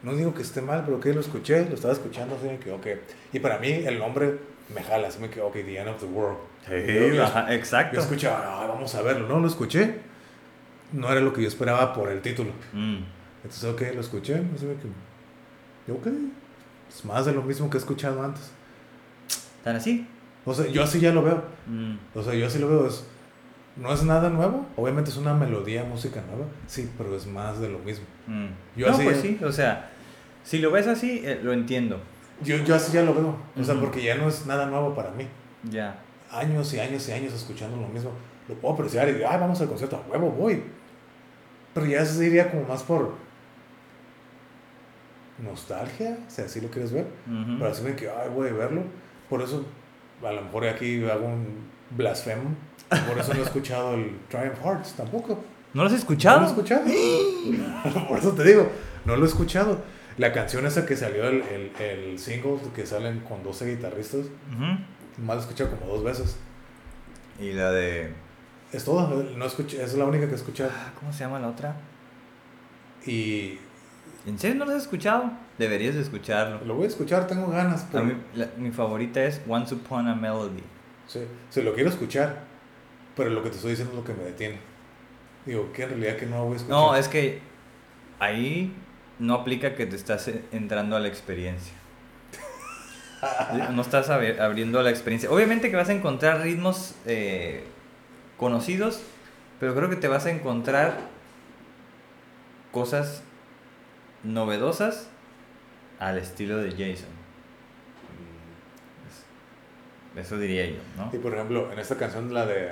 No 0.04 0.16
digo 0.16 0.34
que 0.34 0.42
esté 0.42 0.62
mal, 0.62 0.84
pero 0.86 1.00
que 1.00 1.14
lo 1.14 1.20
escuché, 1.22 1.66
lo 1.68 1.76
estaba 1.76 1.94
escuchando, 1.94 2.36
así 2.36 2.48
que, 2.64 2.72
ok. 2.72 2.88
Y 3.34 3.40
para 3.40 3.58
mí 3.60 3.70
el 3.72 4.00
nombre 4.00 4.38
me 4.74 4.82
jala, 4.84 5.08
así 5.10 5.20
me 5.20 5.30
que, 5.30 5.42
ok, 5.42 5.54
The 5.54 5.80
End 5.80 5.90
of 5.90 6.00
the 6.00 6.06
World. 6.08 6.38
Yo- 6.70 7.14
yo- 7.14 7.24
Ajá, 7.24 7.48
Yo 7.50 7.54
exacto. 7.56 8.00
escuchaba, 8.00 8.62
ah, 8.64 8.68
vamos 8.68 8.94
a 8.96 9.02
verlo, 9.02 9.28
no 9.28 9.40
lo 9.40 9.48
escuché. 9.48 10.00
No 10.94 11.12
era 11.12 11.20
lo 11.22 11.34
que 11.34 11.42
yo 11.42 11.48
esperaba 11.48 11.94
por 11.94 12.10
el 12.10 12.22
título. 12.22 12.52
Mm. 12.74 12.98
Entonces, 13.44 13.64
ok, 13.66 13.82
lo 13.94 14.02
escuché, 14.02 14.36
me 14.36 14.58
que, 14.58 14.88
yo, 15.88 15.96
ok, 15.96 16.08
es 16.90 17.06
más 17.06 17.26
de 17.26 17.34
lo 17.34 17.42
mismo 17.44 17.70
que 17.70 17.78
he 17.78 17.80
escuchado 17.80 18.24
antes. 18.24 18.52
¿Tan 19.64 19.76
así? 19.76 20.08
O 20.46 20.54
sea, 20.54 20.66
yo 20.68 20.84
así 20.84 21.00
ya 21.00 21.12
lo 21.12 21.24
veo. 21.24 21.44
Mm. 21.68 21.96
O 22.16 22.24
sea, 22.24 22.34
yo 22.34 22.48
así 22.48 22.58
lo 22.60 22.70
veo. 22.70 22.88
Es, 22.88 23.06
no 23.76 23.94
es 23.94 24.04
nada 24.04 24.30
nuevo. 24.30 24.66
Obviamente 24.78 25.10
es 25.12 25.18
una 25.18 25.34
melodía, 25.34 25.84
música 25.84 26.22
nueva. 26.30 26.46
Sí, 26.68 26.90
pero 26.98 27.16
es 27.16 27.28
más 27.28 27.60
de 27.60 27.70
lo 27.70 27.80
mismo. 27.80 28.06
Mm. 28.28 28.48
Yo 28.78 28.88
no, 28.88 28.94
así- 28.94 29.04
pues 29.04 29.20
sí, 29.22 29.40
o 29.44 29.52
sea, 29.52 29.90
si 30.44 30.60
lo 30.60 30.72
ves 30.72 30.88
así, 30.88 31.22
eh, 31.26 31.40
lo 31.44 31.52
entiendo. 31.52 32.00
Yo, 32.44 32.56
yo 32.64 32.76
así 32.76 32.94
ya 32.94 33.02
lo 33.04 33.14
veo. 33.14 33.36
O 33.60 33.64
sea, 33.64 33.76
porque 33.76 34.02
ya 34.04 34.16
no 34.16 34.30
es 34.30 34.46
nada 34.46 34.66
nuevo 34.68 34.96
para 34.96 35.12
mí. 35.12 35.28
Ya. 35.64 36.00
Años 36.32 36.74
y 36.74 36.80
años 36.80 37.08
y 37.08 37.12
años 37.12 37.34
escuchando 37.34 37.78
lo 37.78 37.88
mismo. 37.88 38.12
Lo 38.48 38.56
puedo 38.56 38.74
apreciar 38.74 39.08
y 39.10 39.14
digo, 39.14 39.28
ay, 39.30 39.40
vamos 39.40 39.60
al 39.62 39.68
concierto, 39.68 39.98
a 39.98 40.10
huevo, 40.12 40.30
voy. 40.32 40.64
Pero 41.74 41.86
ya 41.86 42.06
se 42.06 42.22
diría 42.22 42.50
como 42.50 42.64
más 42.64 42.84
por 42.84 43.16
nostalgia, 45.44 46.18
si 46.28 46.42
así 46.42 46.62
lo 46.62 46.70
quieres 46.70 46.92
ver. 46.92 47.06
Ujú. 47.28 47.58
Pero 47.60 47.72
así 47.72 47.84
me 47.84 47.96
que, 47.96 48.10
ay, 48.10 48.30
voy 48.34 48.50
a 48.50 48.54
verlo. 48.54 48.84
Por 49.30 49.42
eso, 49.42 49.66
a 50.24 50.32
lo 50.32 50.42
mejor 50.42 50.66
aquí 50.68 51.04
hago 51.10 51.28
un 51.28 51.66
blasfemo. 51.92 52.56
Por 53.08 53.18
eso 53.20 53.34
no 53.34 53.40
he 53.42 53.44
escuchado 53.46 53.94
el 53.96 54.18
Triumph 54.30 54.60
Hearts 54.64 54.94
tampoco. 54.94 55.40
¿No 55.74 55.82
lo 55.84 55.88
has 55.88 55.92
No 55.94 55.98
escuchado? 56.00 56.40
lo 56.40 56.46
he 56.46 56.50
escuchado. 56.50 56.84
Por 58.08 58.18
eso 58.18 58.32
te 58.32 58.44
digo, 58.44 58.70
no 59.06 59.16
lo 59.16 59.26
he 59.26 59.28
escuchado. 59.28 59.80
La 60.18 60.34
canción 60.34 60.66
esa 60.66 60.86
que 60.86 60.96
salió, 60.96 61.28
el, 61.28 61.44
el, 61.44 61.72
el 61.80 62.18
single 62.20 62.58
que 62.74 62.86
salen 62.88 63.20
con 63.20 63.44
12 63.44 63.76
guitarristas, 63.76 64.22
Ujú. 64.22 64.66
Más 65.18 65.38
he 65.38 65.40
escuchado 65.42 65.72
como 65.78 65.92
dos 65.94 66.04
veces. 66.04 66.38
Y 67.40 67.52
la 67.54 67.72
de... 67.72 68.12
Es 68.72 68.84
todo, 68.84 69.08
no 69.24 69.46
escuché, 69.46 69.82
es 69.84 69.94
la 69.96 70.06
única 70.06 70.26
que 70.28 70.34
he 70.34 70.36
escuchado. 70.36 70.72
ah, 70.74 70.92
¿Cómo 71.00 71.14
se 71.14 71.20
llama 71.20 71.40
la 71.40 71.48
otra? 71.48 71.76
Y 73.06 73.60
¿En 74.26 74.38
serio 74.38 74.58
no 74.58 74.66
lo 74.66 74.72
has 74.72 74.82
escuchado? 74.84 75.32
Deberías 75.58 75.96
de 75.96 76.02
escucharlo. 76.02 76.60
lo 76.66 76.76
voy 76.76 76.86
a 76.86 76.88
escuchar, 76.88 77.28
tengo 77.28 77.48
ganas. 77.48 77.84
A 77.86 77.92
Pero, 77.92 78.06
mí, 78.06 78.14
la- 78.36 78.50
mi 78.58 78.72
favorita 78.72 79.24
es 79.24 79.42
Once 79.48 79.74
Upon 79.74 80.08
a 80.08 80.16
Melody. 80.16 80.64
sí, 81.08 81.22
sí, 81.50 81.62
lo 81.62 81.74
quiero 81.74 81.90
escuchar, 81.90 82.40
pero 83.16 83.30
lo 83.30 83.42
que 83.42 83.50
te 83.50 83.56
estoy 83.56 83.72
diciendo 83.72 83.94
es 83.94 84.00
lo 84.00 84.04
que 84.04 84.14
me 84.14 84.26
detiene. 84.26 84.58
Digo, 85.46 85.72
que 85.72 85.84
en 85.84 85.90
realidad 85.90 86.18
que 86.18 86.26
no 86.26 86.44
voy 86.44 86.54
a 86.54 86.58
escuchar. 86.58 86.78
No, 86.78 86.96
es 86.96 87.08
que 87.08 87.40
ahí 88.20 88.76
no 89.20 89.34
aplica 89.36 89.76
que 89.76 89.86
te 89.86 89.96
estás 89.96 90.30
entrando 90.52 90.98
a 90.98 91.00
la 91.00 91.08
experiencia. 91.08 91.74
No 93.72 93.82
estás 93.82 94.10
abri- 94.10 94.40
abriendo 94.40 94.82
la 94.84 94.90
experiencia. 94.90 95.30
Obviamente 95.32 95.70
que 95.70 95.76
vas 95.76 95.90
a 95.90 95.94
encontrar 95.94 96.42
ritmos 96.42 96.96
eh, 97.06 97.64
conocidos, 98.38 99.02
pero 99.60 99.74
creo 99.76 99.90
que 99.90 99.96
te 99.96 100.08
vas 100.08 100.26
a 100.26 100.32
encontrar 100.32 100.94
cosas 102.72 103.24
novedosas 104.24 105.08
al 106.00 106.18
estilo 106.18 106.58
de 106.58 106.72
Jason. 106.72 107.10
Es- 110.18 110.26
Eso 110.28 110.38
diría 110.38 110.66
yo, 110.68 110.78
¿no? 110.98 111.10
Y 111.14 111.18
por 111.18 111.34
ejemplo, 111.34 111.72
en 111.72 111.80
esta 111.80 111.96
canción, 111.96 112.34
la 112.34 112.46
de 112.46 112.70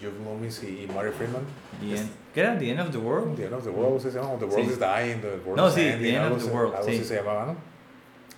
Jeff 0.00 0.12
Loomis 0.24 0.62
y, 0.64 0.82
y 0.84 0.86
Marty 0.94 1.12
Friedman, 1.12 1.42
The 1.80 1.96
End- 1.96 2.10
¿Qué 2.34 2.40
era? 2.40 2.58
The 2.58 2.70
End 2.70 2.80
of 2.80 2.90
the 2.90 2.98
World. 2.98 3.36
The 3.36 3.44
End 3.46 3.54
of 3.54 3.64
the 3.64 3.70
World, 3.70 4.02
¿sí 4.02 4.10
se 4.10 4.18
llama? 4.18 4.36
The 4.38 4.44
World 4.44 4.66
Sí. 4.66 4.72
is 4.72 4.78
Dying, 4.78 5.20
The 5.22 5.28
World 5.44 5.56
No, 5.56 5.68
is 5.68 5.74
sí, 5.74 5.80
Ending, 5.80 6.02
The 6.02 6.16
End 6.22 6.32
of 6.34 6.44
the 6.44 6.50
World, 6.50 6.74
Algo 6.74 6.88
sí. 6.88 6.94
así 6.96 7.04
se 7.04 7.16
llamaba, 7.16 7.46
¿no? 7.46 7.56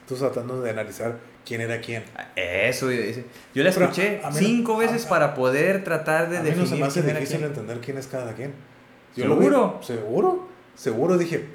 Entonces 0.02 0.32
tratando 0.32 0.60
de 0.62 0.70
analizar 0.70 1.16
quién 1.49 1.62
era 1.62 1.81
quién. 1.81 2.05
Eso, 2.37 2.91
yo 2.93 3.62
la 3.65 3.70
escuché 3.70 4.20
a- 4.23 4.29
a 4.29 4.31
no- 4.31 4.37
cinco 4.37 4.75
a- 4.75 4.79
veces 4.81 5.07
a- 5.07 5.09
para 5.09 5.35
poder 5.35 5.83
tratar 5.83 6.29
de 6.29 6.37
A 6.37 6.43
mí 6.43 6.51
no 6.51 6.57
definir 6.57 6.69
se 6.69 6.77
me 6.77 6.85
hace 6.87 7.03
difícil 7.03 7.39
quién. 7.39 7.49
entender 7.51 7.81
quién 7.81 7.97
es 7.97 8.07
cada 8.07 8.35
quien. 8.35 8.53
¿Seguro? 9.15 9.51
Lo 9.51 9.79
vi- 9.81 9.85
seguro, 9.87 10.49
seguro 10.77 11.16
dije, 11.19 11.47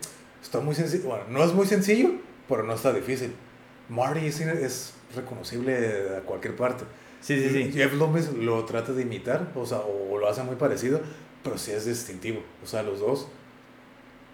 está 0.41 0.59
muy 0.59 0.73
sencillo. 0.75 1.03
Bueno, 1.07 1.25
no 1.29 1.43
es 1.43 1.53
muy 1.53 1.67
sencillo, 1.67 2.09
pero 2.49 2.63
no 2.63 2.73
está 2.73 2.91
difícil. 2.91 3.33
Marty 3.89 4.25
es, 4.25 4.41
es 4.41 4.93
reconocible 5.15 6.17
a 6.17 6.21
cualquier 6.21 6.55
parte. 6.55 6.83
Sí, 7.21 7.39
sí, 7.41 7.49
sí. 7.49 7.71
Jeff 7.71 7.93
Loomis 7.93 8.33
lo 8.33 8.65
trata 8.65 8.91
de 8.91 9.03
imitar, 9.03 9.51
o 9.55 9.65
sea, 9.65 9.77
o 9.79 10.17
lo 10.17 10.27
hace 10.27 10.41
muy 10.43 10.55
parecido, 10.55 10.99
pero 11.43 11.57
sí 11.57 11.71
es 11.71 11.85
distintivo. 11.85 12.41
O 12.63 12.65
sea, 12.67 12.81
los 12.83 12.99
dos. 12.99 13.27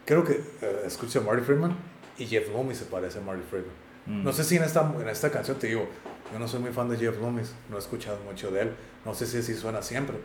Creo 0.06 0.24
que 0.24 0.42
eh, 0.62 0.82
escucho 0.86 1.20
a 1.20 1.22
Marty 1.24 1.44
Friedman 1.44 1.76
y 2.18 2.26
Jeff 2.26 2.48
Loomis 2.50 2.78
se 2.80 2.86
parece 2.86 3.20
a 3.20 3.22
Marty 3.22 3.44
Friedman. 3.48 3.74
Mm. 4.06 4.24
No 4.24 4.32
sé 4.32 4.44
si 4.44 4.58
en 4.58 4.64
esta, 4.64 4.92
en 5.00 5.08
esta 5.08 5.30
canción 5.32 5.58
te 5.58 5.68
digo, 5.68 5.88
yo 6.32 6.40
no 6.40 6.48
soy 6.48 6.60
muy 6.60 6.72
fan 6.72 6.90
de 6.90 6.98
Jeff 6.98 7.20
Loomis, 7.20 7.54
no 7.70 7.76
he 7.76 7.80
escuchado 7.80 8.20
mucho 8.26 8.52
de 8.52 8.62
él, 8.62 8.72
no 9.06 9.14
sé 9.14 9.26
si 9.26 9.38
así 9.38 9.54
suena 9.56 9.82
siempre. 9.82 10.18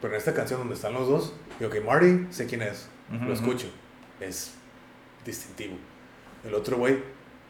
Pero 0.00 0.14
en 0.14 0.18
esta 0.18 0.34
canción 0.34 0.60
donde 0.60 0.74
están 0.74 0.92
los 0.92 1.08
dos, 1.08 1.32
digo 1.58 1.70
que 1.70 1.80
Marty, 1.80 2.26
sé 2.30 2.46
quién 2.46 2.62
es, 2.62 2.88
lo 3.10 3.32
escucho, 3.32 3.68
es 4.20 4.52
distintivo. 5.24 5.76
El 6.44 6.54
otro 6.54 6.76
güey, 6.76 6.98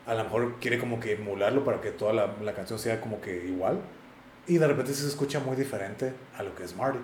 a 0.07 0.15
lo 0.15 0.25
mejor 0.25 0.55
quiere 0.61 0.79
como 0.79 1.01
que 1.01 1.15
emularlo 1.15 1.65
para 1.65 1.81
que 1.81 1.91
toda 1.91 2.13
la, 2.13 2.35
la 2.43 2.55
canción 2.55 2.79
sea 2.79 3.01
como 3.01 3.21
que 3.21 3.47
igual, 3.47 3.81
y 4.47 4.59
de 4.59 4.67
repente 4.67 4.93
se 4.93 5.07
escucha 5.09 5.41
muy 5.41 5.57
diferente 5.57 6.13
a 6.37 6.43
lo 6.43 6.55
que 6.55 6.65
es 6.65 6.77
Marty. 6.77 6.99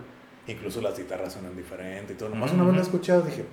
Incluso 0.47 0.81
las 0.81 0.97
guitarras 0.97 1.33
suenan 1.33 1.57
diferente 1.57 2.13
y 2.13 2.17
todo. 2.17 2.29
Nomás 2.29 2.53
una 2.53 2.65
vez 2.65 2.75
la 2.75 2.81
he 2.81 2.83
escuchado, 2.83 3.23
dije, 3.23 3.45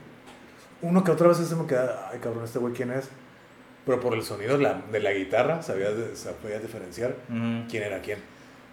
uno 0.82 1.04
que 1.04 1.12
otra 1.12 1.28
vez 1.28 1.38
se 1.38 1.56
me 1.56 1.66
queda, 1.66 2.10
ay 2.12 2.20
cabrón, 2.20 2.44
este 2.44 2.60
güey 2.60 2.74
quién 2.74 2.92
es. 2.92 3.10
Pero 3.88 4.00
por 4.00 4.14
el 4.14 4.22
sonido 4.22 4.58
de 4.58 4.64
la, 4.64 4.82
de 4.92 5.00
la 5.00 5.12
guitarra 5.14 5.64
sabía, 5.64 5.90
de- 5.90 6.16
sabía 6.16 6.60
diferenciar 6.60 7.16
quién 7.70 7.82
era 7.84 8.00
quién. 8.02 8.20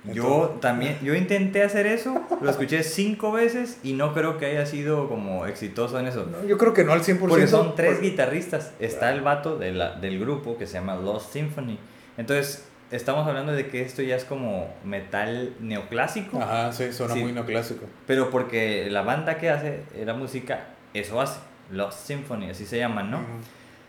Yo 0.04 0.12
Entonces, 0.22 0.60
también, 0.60 0.98
yo 1.02 1.14
intenté 1.14 1.62
hacer 1.62 1.86
eso, 1.86 2.20
lo 2.42 2.50
escuché 2.50 2.82
cinco 2.82 3.32
veces 3.32 3.78
y 3.82 3.94
no 3.94 4.12
creo 4.12 4.36
que 4.36 4.44
haya 4.44 4.66
sido 4.66 5.08
como 5.08 5.46
exitoso 5.46 5.98
en 5.98 6.06
eso. 6.08 6.26
no, 6.30 6.46
yo 6.46 6.58
creo 6.58 6.74
que 6.74 6.84
no 6.84 6.92
al 6.92 7.00
100%. 7.02 7.18
Porque 7.20 7.46
son 7.46 7.74
tres 7.74 7.94
por- 7.94 8.02
guitarristas. 8.02 8.72
Está 8.80 9.10
el 9.14 9.22
vato 9.22 9.56
de 9.56 9.72
la- 9.72 9.92
del 9.94 10.18
grupo 10.20 10.58
que 10.58 10.66
se 10.66 10.74
llama 10.74 10.94
Lost 10.96 11.32
Symphony. 11.32 11.78
Entonces, 12.18 12.66
estamos 12.90 13.26
hablando 13.26 13.52
de 13.52 13.68
que 13.68 13.80
esto 13.80 14.02
ya 14.02 14.16
es 14.16 14.24
como 14.26 14.68
metal 14.84 15.54
neoclásico. 15.60 16.38
Ajá, 16.38 16.70
sí, 16.72 16.92
suena 16.92 17.14
Sí. 17.14 17.20
muy 17.20 17.32
neoclásico. 17.32 17.86
Pero 18.06 18.28
porque 18.28 18.88
la 18.90 19.00
banda 19.00 19.38
que 19.38 19.48
hace 19.48 19.84
la 20.04 20.12
música, 20.12 20.66
eso 20.92 21.18
hace. 21.18 21.40
Lost 21.70 22.06
Symphony, 22.06 22.50
así 22.50 22.66
se 22.66 22.76
llaman, 22.76 23.10
¿no? 23.10 23.20
Ujú. 23.20 23.26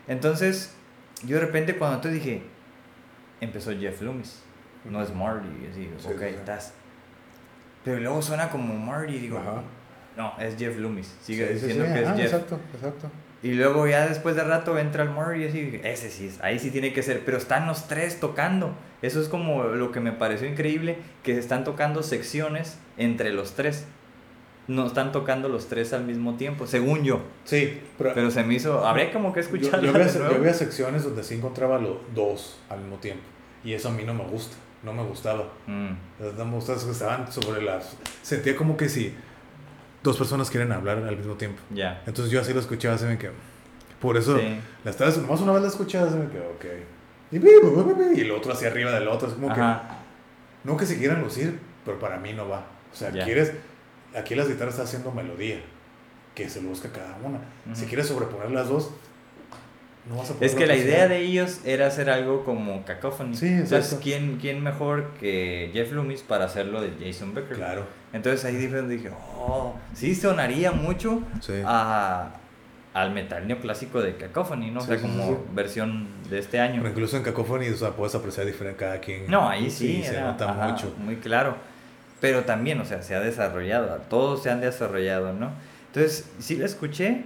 Entonces, 0.08 0.74
yo 1.24 1.36
de 1.38 1.46
repente 1.46 1.76
cuando 1.76 2.00
te 2.00 2.10
dije, 2.10 2.42
empezó 3.40 3.72
Jeff 3.78 4.00
Loomis, 4.02 4.42
no 4.84 5.02
es 5.02 5.12
Marty, 5.14 5.48
y 5.64 5.70
así, 5.70 5.90
Sí, 5.98 6.08
ok, 6.08 6.12
sí, 6.18 6.18
sí. 6.28 6.34
estás. 6.36 6.74
Pero 7.84 8.00
luego 8.00 8.20
suena 8.22 8.48
como 8.50 8.74
Marty, 8.74 9.18
digo, 9.18 9.38
Ajá. 9.38 9.62
no, 10.16 10.32
es 10.38 10.56
Jeff 10.56 10.76
Loomis, 10.78 11.14
sigue 11.22 11.46
diciendo 11.52 11.84
que 11.84 12.02
es 12.02 12.08
Jeff. 12.08 12.20
Exacto, 12.20 12.60
exacto. 12.74 13.10
Y 13.42 13.52
luego 13.52 13.86
ya 13.86 14.08
después 14.08 14.34
de 14.34 14.42
rato 14.44 14.76
entra 14.78 15.04
el 15.04 15.10
Marty 15.10 15.42
y 15.42 15.48
así, 15.48 15.80
ese 15.84 16.10
sí 16.10 16.26
es, 16.28 16.40
ahí 16.42 16.58
sí 16.58 16.70
tiene 16.70 16.92
que 16.92 17.02
ser, 17.02 17.22
pero 17.24 17.36
están 17.36 17.66
los 17.66 17.86
tres 17.86 18.18
tocando. 18.18 18.74
Eso 19.02 19.20
es 19.20 19.28
como 19.28 19.62
lo 19.64 19.92
que 19.92 20.00
me 20.00 20.10
pareció 20.10 20.48
increíble, 20.48 20.98
que 21.22 21.38
están 21.38 21.62
tocando 21.62 22.02
secciones 22.02 22.78
entre 22.96 23.32
los 23.32 23.54
tres. 23.54 23.86
No 24.68 24.86
están 24.86 25.12
tocando 25.12 25.48
los 25.48 25.68
tres 25.68 25.92
al 25.92 26.04
mismo 26.04 26.36
tiempo, 26.36 26.66
según 26.66 27.04
yo. 27.04 27.20
Sí, 27.44 27.80
pero, 27.98 28.12
Pero 28.14 28.30
se 28.32 28.42
me 28.42 28.54
hizo, 28.54 28.84
habría 28.84 29.12
como 29.12 29.32
que 29.32 29.40
yo, 29.40 29.46
escucharlo 29.46 29.86
yo, 29.86 29.92
nuevo. 29.92 30.30
yo 30.30 30.36
había 30.36 30.54
secciones 30.54 31.04
donde 31.04 31.22
sí 31.22 31.34
encontraba 31.36 31.78
los 31.78 31.98
dos 32.14 32.58
al 32.68 32.80
mismo 32.80 32.96
tiempo. 32.96 33.22
Y 33.62 33.74
eso 33.74 33.88
a 33.88 33.92
mí 33.92 34.02
no 34.04 34.12
me 34.14 34.24
gusta. 34.24 34.56
no 34.82 34.92
me 34.92 35.02
gustaba. 35.04 35.44
Mm, 35.66 35.90
No 36.36 36.44
me 36.44 36.52
gustaba, 36.54 36.78
estaban 36.78 37.30
sobre 37.32 37.62
las... 37.62 37.96
Sentía 38.22 38.54
como 38.56 38.76
que 38.76 38.88
si 38.88 39.14
dos 40.02 40.16
personas 40.16 40.50
quieren 40.50 40.70
hablar 40.72 40.98
al 40.98 41.16
mismo 41.16 41.34
tiempo. 41.34 41.60
ya. 41.70 42.02
Entonces 42.06 42.32
yo 42.32 42.40
así 42.40 42.52
lo 42.52 42.60
escuchaba, 42.60 42.94
así 42.96 43.04
me 43.04 43.18
quedé... 43.18 43.32
Por 44.00 44.16
eso, 44.16 44.36
Sí. 44.38 44.58
la 44.84 44.90
estaba, 44.90 45.10
nomás 45.12 45.40
una 45.40 45.52
vez 45.52 45.62
la 45.62 45.68
escuchaba, 45.68 46.08
así 46.08 46.16
me 46.16 46.28
quedé, 46.28 46.46
ok. 46.46 46.64
Y, 47.32 48.20
el 48.20 48.30
otro 48.30 48.52
hacia 48.52 48.68
arriba 48.68 48.92
del 48.92 49.08
otro, 49.08 49.28
es 49.28 49.34
como 49.34 49.52
que... 49.52 49.60
No 50.64 50.76
que 50.76 50.86
se 50.86 50.98
quieran 50.98 51.22
lucir, 51.22 51.58
pero 51.84 51.98
para 51.98 52.18
mí 52.18 52.32
no 52.32 52.48
va. 52.48 52.66
O 52.92 52.96
sea, 52.96 53.10
quieres... 53.10 53.52
Aquí 54.16 54.34
las 54.34 54.48
guitarras 54.48 54.74
están 54.74 54.86
haciendo 54.86 55.12
melodía, 55.12 55.60
que 56.34 56.48
se 56.48 56.62
lo 56.62 56.70
busca 56.70 56.90
cada 56.90 57.16
una. 57.22 57.38
Si 57.74 57.80
Ujú. 57.82 57.88
quieres 57.88 58.06
sobreponer 58.08 58.50
las 58.50 58.68
dos, 58.68 58.90
no 60.08 60.16
vas 60.18 60.30
a 60.30 60.34
poder 60.34 60.48
Es 60.48 60.54
que 60.54 60.66
la 60.66 60.76
idea 60.76 61.08
de 61.08 61.18
ellos 61.20 61.60
era 61.64 61.86
hacer 61.88 62.08
algo 62.10 62.44
como 62.44 62.84
Cacophony. 62.84 63.34
Sí, 63.36 63.46
Entonces. 63.48 63.98
¿quién, 64.02 64.38
¿quién 64.40 64.62
mejor 64.62 65.10
que 65.20 65.70
Jeff 65.72 65.92
Loomis 65.92 66.22
para 66.22 66.44
hacerlo 66.44 66.80
de 66.80 66.92
Jason 67.04 67.34
Becker? 67.34 67.56
Claro. 67.56 67.86
Entonces 68.12 68.44
ahí 68.44 68.54
dije, 68.56 69.10
oh, 69.36 69.74
sí 69.94 70.14
sonaría 70.14 70.70
mucho 70.72 71.22
Sí. 71.40 71.54
a, 71.66 72.30
al 72.94 73.10
metal 73.12 73.46
neoclásico 73.48 74.00
de 74.00 74.16
Cacophony, 74.16 74.70
¿no? 74.70 74.78
O 74.80 74.82
Sí, 74.82 74.88
sea, 74.88 74.96
sí, 74.98 75.02
como 75.02 75.24
sí, 75.24 75.30
sí. 75.34 75.38
versión 75.54 76.08
de 76.30 76.38
este 76.38 76.60
año. 76.60 76.76
Pero 76.78 76.90
incluso 76.90 77.16
en 77.16 77.22
Cacophony, 77.24 77.68
o 77.68 77.76
sea, 77.76 77.90
puedes 77.90 78.14
apreciar 78.14 78.46
diferente 78.46 78.78
cada 78.78 79.00
quien. 79.00 79.26
No, 79.30 79.48
ahí 79.48 79.68
sí, 79.70 80.02
se 80.04 80.14
era, 80.14 80.28
nota 80.30 80.50
ajá, 80.50 80.68
mucho. 80.68 80.94
Muy 80.98 81.16
claro. 81.16 81.56
Pero 82.26 82.44
también, 82.44 82.80
o 82.80 82.84
sea, 82.84 83.02
se 83.02 83.14
ha 83.14 83.20
desarrollado, 83.20 84.00
todos 84.10 84.42
se 84.42 84.50
han 84.50 84.60
desarrollado, 84.60 85.32
¿no? 85.32 85.52
Entonces, 85.88 86.28
sí 86.40 86.56
la 86.56 86.66
escuché, 86.66 87.22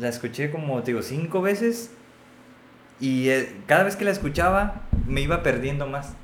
la 0.00 0.08
escuché 0.08 0.50
como, 0.50 0.80
te 0.82 0.90
digo, 0.90 1.02
cinco 1.02 1.40
veces 1.40 1.90
y 3.00 3.28
eh, 3.28 3.54
cada 3.66 3.84
vez 3.84 3.94
que 3.94 4.04
la 4.04 4.10
escuchaba 4.10 4.82
me 5.06 5.20
iba 5.20 5.42
perdiendo 5.44 5.86
más. 5.86 6.14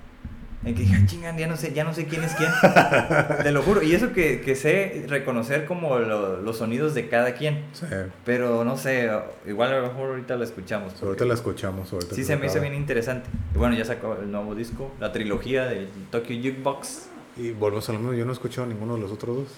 En 0.62 0.74
que 0.74 0.82
dije, 0.82 0.94
"Ah, 1.00 1.06
chingan, 1.06 1.38
ya 1.38 1.46
no 1.46 1.56
sé, 1.56 1.72
ya 1.72 1.84
no 1.84 1.94
sé 1.94 2.04
quién 2.04 2.22
es 2.22 2.34
quién. 2.34 2.50
Te 3.42 3.50
lo 3.50 3.62
juro. 3.62 3.82
Y 3.82 3.94
eso 3.94 4.12
que, 4.12 4.42
que 4.42 4.54
sé 4.54 5.06
reconocer 5.08 5.64
como 5.64 5.98
lo- 5.98 6.42
los 6.42 6.58
sonidos 6.58 6.94
de 6.94 7.08
cada 7.08 7.32
quien. 7.32 7.64
Sí. 7.72 7.86
Pero 8.26 8.62
no 8.62 8.76
sé, 8.76 9.08
igual 9.46 9.72
a 9.72 9.78
lo 9.78 9.86
mejor 9.88 10.10
ahorita 10.10 10.36
la 10.36 10.44
escuchamos. 10.44 11.02
Ahorita 11.02 11.24
la 11.24 11.32
escuchamos. 11.34 11.90
Ahorita 11.92 12.14
Sí, 12.14 12.24
se 12.24 12.36
me 12.36 12.44
hizo 12.46 12.60
bien 12.60 12.74
interesante. 12.74 13.30
Y 13.54 13.58
bueno, 13.58 13.74
ya 13.74 13.86
sacó 13.86 14.18
el 14.20 14.30
nuevo 14.30 14.54
disco, 14.54 14.92
la 15.00 15.12
trilogía 15.12 15.64
del 15.64 15.88
Tokyo 16.10 16.34
Jukebox. 16.36 17.08
Y 17.40 17.52
volvemos 17.52 17.88
a 17.88 17.92
lo 17.92 17.98
mismo. 17.98 18.14
Yo 18.14 18.24
no 18.24 18.30
he 18.32 18.34
escuchado 18.34 18.66
ninguno 18.66 18.94
de 18.94 19.00
los 19.00 19.12
otros 19.12 19.36
dos. 19.36 19.48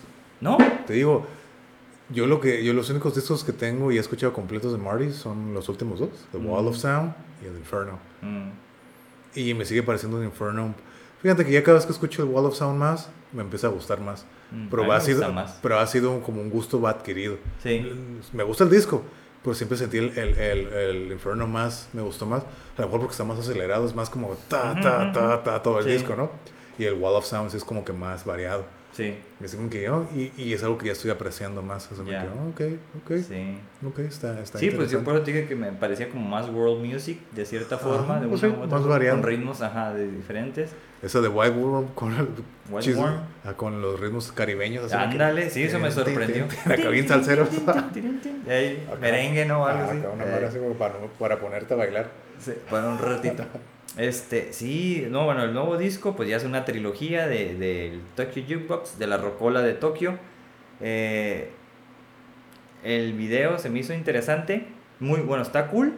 ¿No? 0.41 0.59
Te 0.87 0.95
digo, 0.95 1.27
yo 2.11 2.27
lo 2.27 2.41
que 2.41 2.65
yo 2.65 2.73
los 2.73 2.91
únicos 2.91 3.15
discos 3.15 3.45
que 3.45 3.53
tengo 3.53 3.91
y 3.93 3.97
he 3.97 4.01
escuchado 4.01 4.33
completos 4.33 4.73
de 4.73 4.79
Marty 4.79 5.13
son 5.13 5.55
los 5.55 5.69
últimos 5.69 6.01
dos: 6.01 6.11
The 6.33 6.39
Wall 6.39 6.67
of 6.67 6.77
Mm. 6.77 6.79
Sound 6.79 7.15
y 7.43 7.47
el 7.47 7.57
Inferno. 7.57 7.99
Mm, 8.23 8.49
Y 9.35 9.55
me 9.55 9.65
sigue 9.65 9.83
pareciendo 9.83 10.19
un 10.19 10.25
Inferno. 10.25 10.75
Fíjate 11.23 11.45
que 11.47 11.53
ya 11.53 11.63
cada 11.63 11.77
vez 11.77 11.87
que 11.87 11.93
escucho 11.93 12.23
el 12.23 12.29
Wall 12.29 12.45
of 12.47 12.55
Sound 12.57 12.79
más, 12.79 13.09
me 13.33 13.43
empieza 13.43 13.69
a 13.69 13.71
gustar 13.71 14.01
más. 14.01 14.27
mm, 14.51 14.67
Pero, 14.69 14.93
ha 14.93 15.01
sido, 15.01 15.33
más. 15.33 15.59
pero 15.63 15.79
ha 15.79 15.87
sido 15.87 16.21
como 16.23 16.41
un 16.43 16.51
gusto 16.51 16.87
adquirido. 16.87 17.37
Sí. 17.63 17.87
Me 18.33 18.43
gusta 18.43 18.65
el 18.65 18.71
disco, 18.71 19.03
pero 19.43 19.55
siempre 19.55 19.79
sentí 19.79 19.99
el, 19.99 20.11
el, 20.19 20.37
el, 20.37 20.67
el 20.73 21.13
Inferno 21.13 21.47
más, 21.47 21.89
me 21.93 22.03
gustó 22.03 22.27
más. 22.27 22.43
A 22.77 22.81
lo 22.83 22.87
mejor 22.89 23.01
porque 23.01 23.13
está 23.13 23.25
más 23.25 23.39
acelerado, 23.39 23.87
es 23.87 23.95
más 23.95 24.11
como 24.11 24.31
ta, 24.49 24.75
ta, 24.81 25.05
Ujú, 25.05 25.13
ta, 25.13 25.43
ta, 25.45 25.63
todo 25.63 25.79
el 25.79 25.85
Sí. 25.85 25.91
disco, 25.93 26.15
¿no? 26.17 26.31
Y 26.83 26.87
el 26.87 26.95
Wall 26.95 27.15
of 27.15 27.25
Sounds 27.25 27.55
es 27.55 27.63
como 27.63 27.85
que 27.85 27.93
más 27.93 28.25
variado. 28.25 28.65
Sí, 28.93 29.15
Y 29.41 29.45
es 29.45 29.55
como 29.55 29.71
que 29.71 29.83
yo, 29.85 30.05
y, 30.15 30.33
y 30.37 30.53
es 30.53 30.63
algo 30.65 30.77
que 30.77 30.87
ya 30.87 30.93
estoy 30.93 31.11
apreciando 31.13 31.63
más. 31.63 31.91
Es 31.91 31.97
como 31.97 32.11
Ya. 32.11 32.23
que, 32.23 32.29
oh, 32.29 32.49
ok, 32.49 32.79
ok, 33.05 33.23
sí. 33.27 33.59
ok, 33.87 33.99
está, 34.01 34.39
está 34.41 34.59
Sí, 34.59 34.71
pues 34.71 34.91
yo 34.91 35.03
por 35.05 35.15
eso 35.15 35.25
dije 35.25 35.47
que 35.47 35.55
me 35.55 35.71
parecía 35.73 36.11
como 36.11 36.29
más 36.29 36.51
world 36.51 36.85
music, 36.85 37.19
de 37.31 37.47
cierta 37.47 37.79
forma, 37.79 38.21
de 38.21 38.27
pues 38.27 38.43
una 38.43 38.53
sí, 38.53 38.59
u 38.61 38.65
otra 38.65 38.79
más 38.79 38.87
variado. 38.87 39.17
con 39.21 39.27
ritmos, 39.31 39.63
ajá, 39.63 39.95
de 39.95 40.11
diferentes. 40.11 40.73
Eso 41.03 41.23
de 41.23 41.29
White 41.29 41.57
Worm 41.57 41.87
con, 41.95 42.13
el 42.15 42.29
White 42.69 42.91
chis- 42.91 42.97
Worm. 42.97 43.15
ah, 43.45 43.55
con 43.55 43.81
los 43.81 43.99
ritmos 44.01 44.31
caribeños. 44.33 44.85
así 44.85 44.95
como 44.95 45.07
que- 45.07 45.13
Ándale, 45.13 45.51
sí, 45.51 45.63
eso 45.63 45.79
me 45.79 45.91
sorprendió. 45.91 46.47
Acá 46.67 46.89
bien 46.91 47.07
salsero. 47.09 47.47
Merengue, 49.01 49.47
¿no? 49.47 49.67
Algo 49.67 49.85
Ah, 49.85 49.89
así. 49.91 49.99
una 50.13 50.25
Eh, 50.25 50.45
así 50.47 50.59
como 50.59 50.75
para, 50.75 50.95
para 51.19 51.39
ponerte 51.39 51.73
a 51.73 51.77
bailar. 51.77 52.11
Sí, 52.39 52.53
para 52.71 52.89
un 52.89 52.99
ratito. 52.99 53.45
Este, 53.97 54.53
sí, 54.53 55.07
no, 55.11 55.25
bueno, 55.25 55.43
el 55.43 55.53
nuevo 55.53 55.77
disco, 55.77 56.17
pues 56.17 56.29
ya 56.29 56.37
es 56.37 56.45
una 56.45 56.65
trilogía 56.65 57.27
del 57.27 57.59
de, 57.59 58.01
Tokyo 58.17 58.43
Jukebox, 58.43 58.99
de 58.99 59.07
la 59.07 59.19
Rocola 59.19 59.61
de 59.63 59.75
Tokio. 59.75 60.19
Eh, 60.81 61.51
el 62.83 63.13
video 63.13 63.59
se 63.59 63.71
me 63.71 63.81
hizo 63.81 63.93
interesante, 63.93 64.67
muy 64.99 65.21
bueno, 65.21 65.43
está 65.43 65.69
cool, 65.69 65.95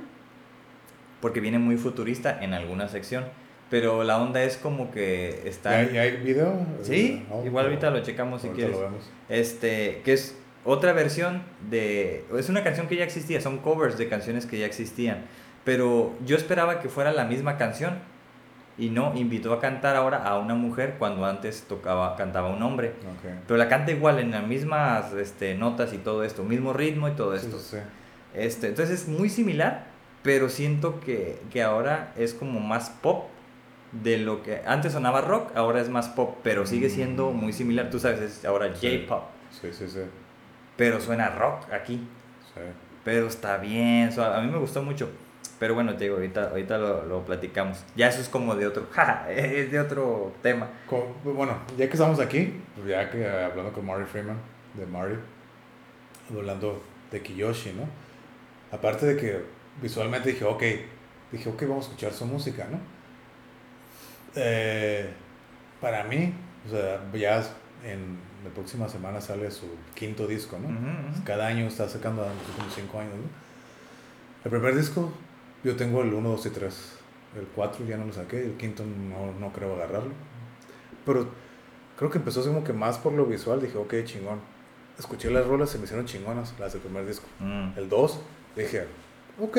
porque 1.21 1.41
viene 1.41 1.59
muy 1.59 1.77
futurista 1.77 2.43
en 2.43 2.53
alguna 2.53 2.89
sección, 2.89 3.25
pero 3.71 4.03
la 4.03 4.21
onda 4.21 4.43
es 4.43 4.57
como 4.57 4.91
que 4.91 5.43
está... 5.49 5.85
¿Ya, 5.85 5.93
ya 5.93 6.01
hay 6.03 6.17
video? 6.17 6.67
Sí, 6.83 7.25
No, 7.31 7.47
igual 7.47 7.67
ahorita 7.67 7.91
lo 7.91 8.03
checamos 8.03 8.43
si 8.43 8.49
quieres. 8.49 8.77
lo 8.77 8.83
vemos. 8.83 9.11
Este, 9.29 10.03
que 10.05 10.13
es 10.13 10.37
otra 10.65 10.93
versión 10.93 11.43
de... 11.71 12.25
Es 12.37 12.49
una 12.49 12.65
canción 12.65 12.89
que 12.89 12.97
ya 12.97 13.05
existía, 13.05 13.41
son 13.41 13.59
covers 13.59 13.97
de 13.97 14.09
canciones 14.09 14.47
que 14.47 14.59
ya 14.59 14.67
existían. 14.67 15.25
Pero 15.65 16.13
yo 16.25 16.37
esperaba 16.37 16.81
que 16.81 16.89
fuera 16.89 17.13
la 17.13 17.25
misma 17.25 17.57
canción. 17.57 17.99
Y 18.77 18.91
no, 18.91 19.13
invitó 19.15 19.53
a 19.53 19.61
cantar 19.61 19.95
ahora 19.95 20.25
a 20.25 20.37
una 20.39 20.55
mujer 20.57 20.97
cuando 20.99 21.25
antes 21.27 21.63
tocaba, 21.69 22.17
cantaba 22.17 22.49
un 22.49 22.61
hombre. 22.63 22.89
Ok. 23.03 23.31
Pero 23.47 23.57
la 23.57 23.69
canta 23.69 23.93
igual 23.93 24.19
en 24.19 24.33
las 24.33 24.45
mismas 24.45 25.13
este, 25.13 25.55
notas 25.55 25.93
y 25.93 25.99
todo 25.99 26.25
esto, 26.25 26.43
mismo 26.43 26.73
ritmo 26.73 27.09
y 27.09 27.13
todo 27.13 27.35
esto. 27.37 27.59
sí, 27.61 27.77
sí. 27.77 27.83
Este, 28.35 28.67
entonces 28.67 29.03
es 29.03 29.09
muy 29.09 29.29
similar, 29.31 29.85
pero 30.25 30.49
siento 30.49 30.99
que, 30.99 31.39
que 31.53 31.63
ahora 31.63 32.13
es 32.17 32.35
como 32.35 32.59
más 32.59 32.91
pop 32.91 33.27
de 33.93 34.19
lo 34.19 34.43
que 34.43 34.63
antes 34.67 34.93
sonaba 34.93 35.21
rock, 35.21 35.57
ahora 35.57 35.81
es 35.81 35.89
más 35.89 36.09
pop, 36.09 36.39
pero 36.43 36.67
sigue 36.67 36.91
siendo 36.91 37.31
muy 37.31 37.53
similar. 37.53 37.91
Tú 37.91 38.01
sabes, 38.01 38.21
es 38.21 38.45
ahora. 38.45 38.71
J-pop, 38.71 39.23
Sí, 39.53 39.69
sí, 39.73 39.87
sí. 39.87 40.01
pero 40.77 41.01
suena 41.01 41.29
rock 41.31 41.73
aquí. 41.73 42.05
sí. 42.55 42.61
Pero 43.05 43.29
está 43.29 43.59
bien, 43.59 44.11
a 44.19 44.41
mí 44.41 44.51
me 44.51 44.59
gustó 44.59 44.83
mucho. 44.83 45.09
Pero 45.65 45.73
bueno, 45.77 45.97
te 45.97 46.05
digo, 46.05 46.17
ahorita, 46.17 46.51
ahorita 46.51 46.77
lo, 46.77 47.07
lo 47.07 47.25
platicamos. 47.25 47.83
Ya 47.97 48.09
eso 48.09 48.21
es 48.21 48.29
como 48.29 48.55
de 48.55 48.67
otro, 48.67 48.87
ja, 48.93 49.27
es 49.31 49.73
de 49.73 49.81
otro 49.81 50.35
tema. 50.43 50.69
Bueno, 51.25 51.57
ya 51.79 51.87
que 51.87 51.95
estamos 51.95 52.21
aquí, 52.21 52.61
pues 52.75 52.87
ya 52.87 53.11
que 53.11 53.27
hablando 53.27 53.73
con 53.73 53.87
Marty 53.87 54.05
Freeman, 54.05 54.37
de 54.75 54.85
Marty, 54.85 55.17
hablando 56.31 56.83
de 57.11 57.23
Kiyoshi, 57.23 57.73
¿no? 57.73 57.89
Aparte 58.77 59.07
de 59.07 59.17
que 59.17 59.43
visualmente 59.81 60.33
dije, 60.33 60.45
ok, 60.45 60.63
dije, 61.33 61.49
ok, 61.49 61.63
vamos 61.63 61.87
a 61.87 61.89
escuchar 61.89 62.13
su 62.13 62.27
música, 62.27 62.67
¿no? 62.71 62.79
Eh, 64.37 65.09
para 65.81 66.05
mí, 66.05 66.35
o 66.67 66.71
sea, 66.71 67.01
ya 67.15 67.43
en 67.83 68.19
la 68.45 68.51
próxima 68.51 68.87
semana 68.91 69.19
sale 69.23 69.51
su 69.51 69.65
quinto 69.95 70.27
disco, 70.27 70.59
¿no? 70.59 70.69
Ujú, 70.69 70.77
ujú. 70.77 71.25
Cada 71.25 71.47
año 71.47 71.67
está 71.67 71.89
sacando 71.89 72.23
últimos 72.23 72.75
cinco 72.75 73.01
años, 73.01 73.15
¿no? 73.15 73.45
El 74.45 74.51
primer 74.51 74.77
disco, 74.77 75.11
yo 75.65 75.77
tengo 75.77 76.03
el 76.03 76.13
1, 76.13 76.29
2 76.29 76.47
y 76.47 76.51
3. 76.51 76.75
El 77.39 77.47
4 77.55 77.85
ya 77.87 77.97
no 77.97 78.05
lo 78.07 78.13
saqué, 78.13 78.45
el 78.45 78.57
quinto 78.57 78.85
no, 78.85 79.33
no 79.41 79.53
creo 79.53 79.75
agarrarlo. 79.75 80.13
Pero 81.05 81.29
creo 81.99 82.11
que 82.11 82.19
empezó 82.19 82.41
así 82.41 82.49
como 82.49 82.63
que 82.65 82.73
más 82.73 82.99
por 82.99 83.13
lo 83.13 83.27
visual. 83.27 83.61
Dije, 83.61 83.77
ok, 83.77 83.95
chingón. 84.05 84.41
Escuché 84.99 85.31
las 85.31 85.47
rolas, 85.47 85.71
se 85.71 85.79
me 85.79 85.85
hicieron 85.85 86.07
chingonas, 86.07 86.55
las 86.61 86.73
del 86.73 86.83
primer 86.83 87.05
disco. 87.07 87.27
Mm, 87.41 87.77
El 87.77 87.89
2, 87.89 88.21
dije, 88.57 88.85
ok. 89.41 89.59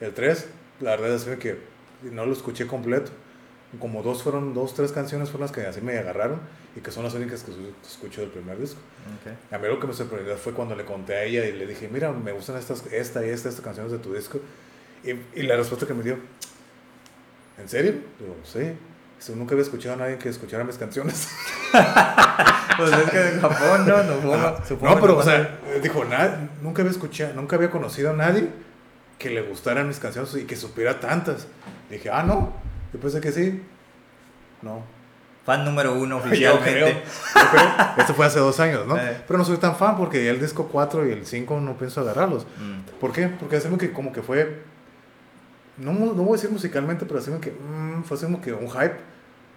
El 0.00 0.12
3, 0.12 0.48
la 0.80 0.90
verdad 0.96 1.14
es 1.14 1.24
que 1.38 1.58
no 2.02 2.26
lo 2.26 2.32
escuché 2.32 2.66
completo. 2.66 3.10
Como 3.78 4.02
dos 4.02 4.24
fueron, 4.24 4.52
dos, 4.52 4.74
tres 4.74 4.90
canciones 4.90 5.30
fueron 5.30 5.42
las 5.46 5.52
que 5.52 5.64
así 5.64 5.80
me 5.80 5.96
agarraron 5.96 6.40
y 6.74 6.80
que 6.80 6.90
son 6.90 7.04
las 7.04 7.14
únicas 7.14 7.44
que 7.44 7.52
escucho 7.86 8.20
del 8.20 8.30
primer 8.30 8.58
disco. 8.58 8.80
ok. 9.22 9.54
A 9.54 9.58
mí 9.58 9.68
lo 9.68 9.78
que 9.78 9.86
me 9.86 9.92
sorprendió 9.94 10.36
fue 10.36 10.52
cuando 10.54 10.74
le 10.74 10.84
conté 10.84 11.14
a 11.14 11.22
ella 11.22 11.46
y 11.46 11.52
le 11.52 11.68
dije, 11.68 11.88
mira, 11.88 12.10
me 12.10 12.32
gustan 12.32 12.56
estas, 12.56 12.84
esta 12.86 13.24
y 13.24 13.28
esta, 13.28 13.48
estas 13.48 13.64
canciones 13.64 13.92
de 13.92 13.98
tu 13.98 14.12
disco. 14.12 14.40
Y, 15.04 15.10
y 15.40 15.42
la 15.44 15.56
respuesta 15.56 15.86
que 15.86 15.94
me 15.94 16.02
dio, 16.02 16.18
¿en 17.58 17.68
serio? 17.68 17.94
Digo, 18.18 18.36
sí. 18.44 18.72
Nunca 19.34 19.52
había 19.52 19.64
escuchado 19.64 19.94
a 19.94 19.98
nadie 19.98 20.16
que 20.18 20.28
escuchara 20.30 20.64
mis 20.64 20.76
canciones. 20.78 21.28
Pues 22.76 22.92
es 22.92 23.10
que 23.10 23.28
en 23.34 23.40
Japón 23.42 23.86
no, 23.86 24.02
no, 24.04 24.14
supongo, 24.14 24.56
supongo 24.66 24.94
no, 24.94 25.00
pero, 25.02 25.18
o 25.18 25.22
sea, 25.22 25.58
dijo, 25.82 26.02
"Na- 26.06 26.48
nunca 26.62 26.80
había 26.80 26.92
escuchado, 26.92 27.34
nunca 27.34 27.56
había 27.56 27.70
conocido 27.70 28.10
a 28.10 28.12
nadie 28.14 28.48
que 29.18 29.28
le 29.28 29.42
gustaran 29.42 29.86
mis 29.86 29.98
canciones 29.98 30.34
y 30.36 30.44
que 30.44 30.56
supiera 30.56 30.98
tantas. 30.98 31.46
Dije, 31.90 32.08
ah, 32.10 32.22
no. 32.22 32.54
Yo 32.94 32.98
pensé 33.00 33.20
que 33.20 33.32
sí. 33.32 33.62
No. 34.62 34.82
Fan 35.44 35.64
número 35.66 35.92
uno 35.94 36.16
oficialmente. 36.24 37.02
Esto 37.98 38.14
fue 38.14 38.24
hace 38.24 38.38
dos 38.38 38.58
años, 38.60 38.86
¿no? 38.86 38.96
Eh. 39.00 39.20
Pero 39.26 39.38
no 39.38 39.44
soy 39.44 39.58
tan 39.58 39.76
fan 39.76 39.96
porque 39.98 40.30
el 40.30 40.40
disco 40.40 40.68
4 40.68 41.06
y 41.08 41.12
el 41.12 41.26
5 41.26 41.60
no 41.60 41.76
pienso 41.76 42.00
agarrarlos. 42.00 42.46
Mm, 42.58 42.98
¿Por 42.98 43.12
qué? 43.12 43.26
Porque 43.28 43.56
hace 43.56 43.68
que 43.76 43.92
como 43.92 44.10
que 44.12 44.22
fue, 44.22 44.62
no, 45.76 45.92
no 45.92 46.12
voy 46.14 46.30
a 46.30 46.32
decir 46.32 46.50
musicalmente, 46.50 47.06
pero 47.06 47.20
hace 47.20 47.30
que 47.40 47.50
mm, 47.52 48.02
fue 48.04 48.16
así 48.16 48.26
como 48.26 48.40
que 48.40 48.52
un 48.52 48.70
hype, 48.70 48.96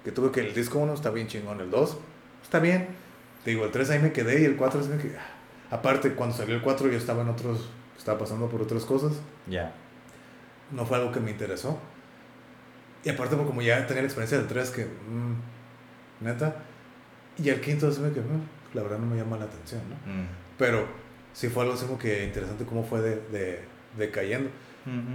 que 0.04 0.12
tuve 0.12 0.32
que 0.32 0.42
el 0.42 0.54
disco 0.54 0.80
1 0.80 0.94
está 0.94 1.10
bien 1.12 1.28
chingón, 1.28 1.60
el 1.62 1.70
2 1.70 1.98
está 2.44 2.60
bien, 2.60 2.88
te 3.44 3.52
digo, 3.52 3.66
el 3.66 3.72
3 3.72 3.90
ahí 3.92 4.00
me 4.00 4.12
quedé 4.12 4.42
y 4.42 4.46
el 4.46 4.56
4 4.56 4.82
es 4.82 4.88
como 4.88 5.02
que, 5.02 5.16
ah. 5.18 5.76
aparte 5.76 6.14
cuando 6.14 6.36
salió 6.36 6.56
el 6.56 6.62
4 6.62 6.90
yo 6.90 6.98
estaba 6.98 7.22
en 7.24 7.30
otros, 7.30 7.70
estaba 7.98 8.18
pasando 8.20 8.48
por 8.50 8.62
otras 8.62 8.86
cosas, 8.86 9.14
Ya. 9.48 9.74
no 10.72 10.86
fue 10.86 10.98
algo 10.98 11.12
que 11.12 11.20
me 11.20 11.32
interesó. 11.32 11.80
Y 13.06 13.10
aparte, 13.10 13.36
como 13.36 13.62
ya 13.62 13.86
tenía 13.86 14.02
la 14.02 14.08
experiencia 14.08 14.38
del 14.38 14.48
3, 14.48 14.70
que, 14.72 14.86
mm, 14.86 16.24
neta. 16.24 16.56
Y 17.38 17.50
el 17.50 17.60
quinto, 17.60 17.90
así 17.90 18.00
me 18.00 18.12
que, 18.14 18.22
mm, 18.22 18.48
la 18.74 18.82
verdad 18.82 18.98
no 19.00 19.08
me 19.08 19.18
llama 19.18 19.38
la 19.38 19.44
atención, 19.46 19.82
¿no? 19.90 19.96
Mm. 19.96 20.28
Pero 20.58 20.88
sí 21.34 21.50
fue 21.50 21.64
algo 21.64 21.76
así 21.76 21.86
como 21.86 21.98
que 22.00 22.24
interesante 22.24 22.64
cómo 22.66 22.84
fue 22.86 23.02
de, 23.02 23.16
de, 23.32 23.60
de 23.98 24.10
cayendo. 24.12 24.50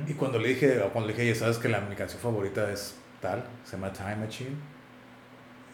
Y 0.06 0.14
cuando 0.14 0.38
le 0.38 0.48
dije, 0.48 0.80
o 0.80 0.90
cuando 0.90 1.08
le 1.08 1.14
dije, 1.14 1.28
ya 1.28 1.34
sabes 1.34 1.58
que 1.58 1.68
la, 1.68 1.80
mi 1.80 1.94
canción 1.94 2.20
favorita 2.20 2.70
es 2.72 2.94
tal, 3.20 3.44
se 3.64 3.72
llama 3.76 3.92
Time 3.92 4.16
Machine. 4.16 4.56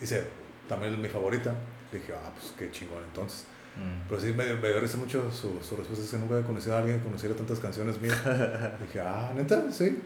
Dice, 0.00 0.24
también 0.68 0.92
es 0.94 0.98
mi 0.98 1.08
favorita. 1.08 1.54
dije, 1.92 2.12
ah, 2.12 2.30
pues 2.34 2.52
qué 2.58 2.70
chingón 2.70 3.04
entonces. 3.04 3.46
Mm. 3.76 4.08
Pero 4.08 4.20
sí 4.20 4.32
me, 4.32 4.44
me 4.54 4.68
agradece 4.68 4.96
mucho 4.96 5.30
su, 5.30 5.60
su 5.62 5.76
respuesta. 5.76 6.04
Es 6.04 6.10
que 6.10 6.16
nunca 6.18 6.34
había 6.34 6.46
conocido 6.46 6.74
a 6.74 6.78
alguien 6.78 6.98
que 6.98 7.04
conociera 7.04 7.34
tantas 7.36 7.58
canciones 7.60 8.00
mías. 8.00 8.18
dije, 8.80 9.00
ah, 9.00 9.32
neta, 9.34 9.70
sí. 9.70 9.98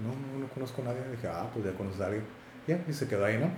No, 0.00 0.08
no, 0.08 0.40
no 0.40 0.48
conozco 0.48 0.82
a 0.82 0.86
nadie. 0.86 1.00
Dije, 1.10 1.28
ah, 1.28 1.48
pues 1.52 1.64
ya 1.64 1.72
conoces 1.72 2.00
a 2.00 2.06
alguien. 2.06 2.24
Ya, 2.66 2.84
y 2.86 2.92
se 2.92 3.08
quedó 3.08 3.24
ahí, 3.24 3.38
¿no? 3.38 3.50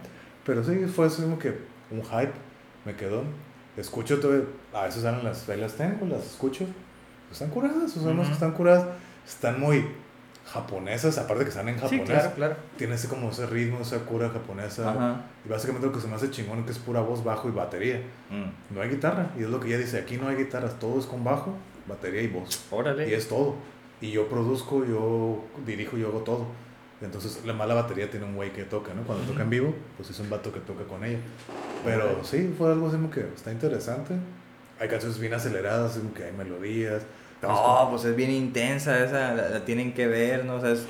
Pero 0.44 0.62
sí, 0.64 0.86
fue 0.86 1.06
así 1.06 1.22
como 1.22 1.39
que 1.39 1.59
un 1.90 2.02
hype 2.02 2.32
me 2.85 2.94
quedó. 2.94 3.24
Escucho, 3.77 4.20
todo, 4.20 4.44
a 4.72 4.85
veces 4.85 5.02
salen 5.02 5.24
las, 5.24 5.48
ahí 5.48 5.60
las 5.60 5.74
tengo, 5.74 6.06
las 6.06 6.24
escucho. 6.27 6.66
Están 7.31 7.51
curadas, 7.51 7.97
o 7.97 8.01
sea, 8.02 8.12
no 8.12 8.22
Ujú. 8.22 8.32
están 8.32 8.52
curadas. 8.52 8.86
Están 9.31 9.61
muy 9.61 9.85
japonesas, 10.52 11.16
aparte 11.19 11.44
que 11.44 11.51
están 11.51 11.69
en 11.69 11.77
Sí, 11.77 11.82
japonés. 11.82 12.05
claro, 12.07 12.31
claro. 12.35 12.57
Tiene 12.77 12.94
ese 12.97 13.09
como 13.09 13.31
ese 13.31 13.47
ritmo, 13.47 13.81
esa 13.81 13.98
cura 14.01 14.28
japonesa. 14.31 14.90
Ajá. 14.90 15.20
Y 15.44 15.48
básicamente 15.48 15.86
lo 15.86 15.93
que 15.93 16.01
se 16.01 16.09
me 16.09 16.16
hace 16.16 16.31
chingón 16.31 16.59
es 16.61 16.65
que 16.65 16.73
es 16.73 16.78
pura 16.78 17.01
voz, 17.01 17.23
bajo 17.23 17.48
y 17.48 17.52
batería. 17.52 18.01
Mm. 18.31 18.74
No 18.74 18.81
hay 18.82 18.89
guitarra. 18.90 19.31
Y 19.39 19.43
es 19.44 19.48
lo 19.48 19.61
que 19.61 19.69
ella 19.69 19.78
dice, 19.78 19.98
aquí 19.98 20.16
no 20.16 20.28
hay 20.28 20.36
guitarras, 20.36 20.78
todo 20.78 20.98
es 20.98 21.07
con 21.07 21.23
bajo, 21.23 21.55
batería 21.86 22.23
y 22.23 22.27
voz. 22.28 22.66
Órale. 22.70 23.09
Y 23.09 23.15
es 23.15 23.28
todo. 23.28 23.55
Y 24.01 24.11
yo 24.11 24.28
produzco, 24.28 24.85
yo 24.85 25.44
dirijo, 25.65 25.97
yo 25.97 26.09
hago 26.09 26.20
todo. 26.20 26.47
Entonces, 27.01 27.40
la 27.47 27.52
mala 27.55 27.74
batería 27.74 28.11
tiene 28.11 28.27
un 28.27 28.35
güey 28.35 28.52
que 28.52 28.65
toca, 28.65 28.93
¿no? 28.93 29.02
Cuando 29.05 29.24
toca 29.24 29.43
en 29.43 29.51
vivo, 29.51 29.74
pues 29.97 30.11
es 30.11 30.19
un 30.19 30.28
vato 30.28 30.52
que 30.52 30.61
toca 30.61 30.85
con 30.85 31.02
ella. 31.05 31.19
Pero 31.85 32.11
Ok. 32.19 32.24
sí, 32.24 32.52
fue 32.59 32.73
algo 32.73 32.89
así 32.89 32.97
como 32.97 33.11
que 33.11 33.20
está 33.20 33.52
interesante. 33.52 34.15
Hay 34.81 34.89
canciones 34.89 35.19
bien 35.19 35.32
aceleradas, 35.32 35.97
como 35.97 36.12
que 36.12 36.24
hay 36.24 36.32
melodías. 36.32 37.02
No, 37.42 37.88
pues 37.90 38.04
es 38.04 38.16
bien 38.16 38.30
intensa 38.30 39.02
esa, 39.02 39.34
la, 39.34 39.48
la 39.48 39.64
tienen 39.64 39.94
que 39.94 40.06
ver, 40.06 40.44
¿no? 40.44 40.56
O 40.56 40.60
sea, 40.60 40.72
es, 40.72 40.86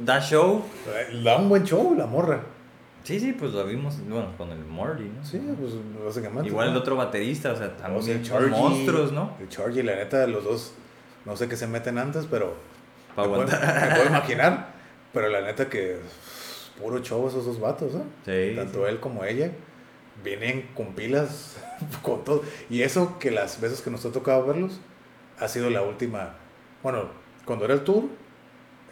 da 0.00 0.20
show. 0.20 0.62
Eh, 0.88 1.22
Da 1.22 1.36
un 1.36 1.48
buen 1.48 1.64
show 1.64 1.94
la 1.96 2.06
morra. 2.06 2.42
Sí, 3.04 3.20
sí, 3.20 3.32
pues 3.32 3.52
lo 3.52 3.66
vimos, 3.66 3.96
bueno, 4.08 4.28
con 4.38 4.50
el 4.50 4.64
Morty, 4.64 5.04
¿no? 5.04 5.22
Sí, 5.24 5.38
pues 5.60 5.72
básicamente. 6.04 6.48
Igual 6.48 6.68
el 6.68 6.74
¿no? 6.74 6.80
otro 6.80 6.96
baterista, 6.96 7.52
o 7.52 7.56
sea, 7.56 7.66
O 7.66 7.70
también 7.72 8.02
sea, 8.02 8.14
son 8.14 8.22
Chargy, 8.24 8.50
monstruos, 8.50 9.12
¿no? 9.12 9.36
El 9.38 9.48
Chargy, 9.50 9.82
la 9.82 9.94
neta, 9.94 10.26
los 10.26 10.42
dos, 10.42 10.72
no 11.26 11.36
sé 11.36 11.46
qué 11.46 11.56
se 11.56 11.66
meten 11.66 11.98
antes, 11.98 12.26
pero 12.30 12.54
Para 13.14 13.28
puedo, 13.28 13.42
me 13.42 13.94
puedo 13.94 14.06
imaginar. 14.08 14.68
Pero 15.12 15.28
la 15.28 15.42
neta 15.42 15.68
que 15.68 15.98
puro 16.80 17.00
show 17.02 17.28
esos 17.28 17.44
dos 17.44 17.60
vatos, 17.60 17.92
¿no? 17.92 18.04
Sí. 18.24 18.54
Tanto 18.56 18.88
él 18.88 18.98
como 19.00 19.22
ella 19.22 19.52
vienen 20.24 20.70
con 20.74 20.94
pilas, 20.94 21.58
con 22.02 22.24
todo. 22.24 22.42
Y 22.70 22.80
eso 22.82 23.18
que 23.18 23.30
las 23.30 23.60
veces 23.60 23.82
que 23.82 23.90
nos 23.90 24.04
ha 24.06 24.12
tocado 24.12 24.46
verlos 24.46 24.80
ha 25.40 25.48
sido 25.48 25.70
la 25.70 25.82
última, 25.82 26.34
bueno, 26.82 27.08
cuando 27.44 27.64
era 27.64 27.74
el 27.74 27.80
tour, 27.84 28.04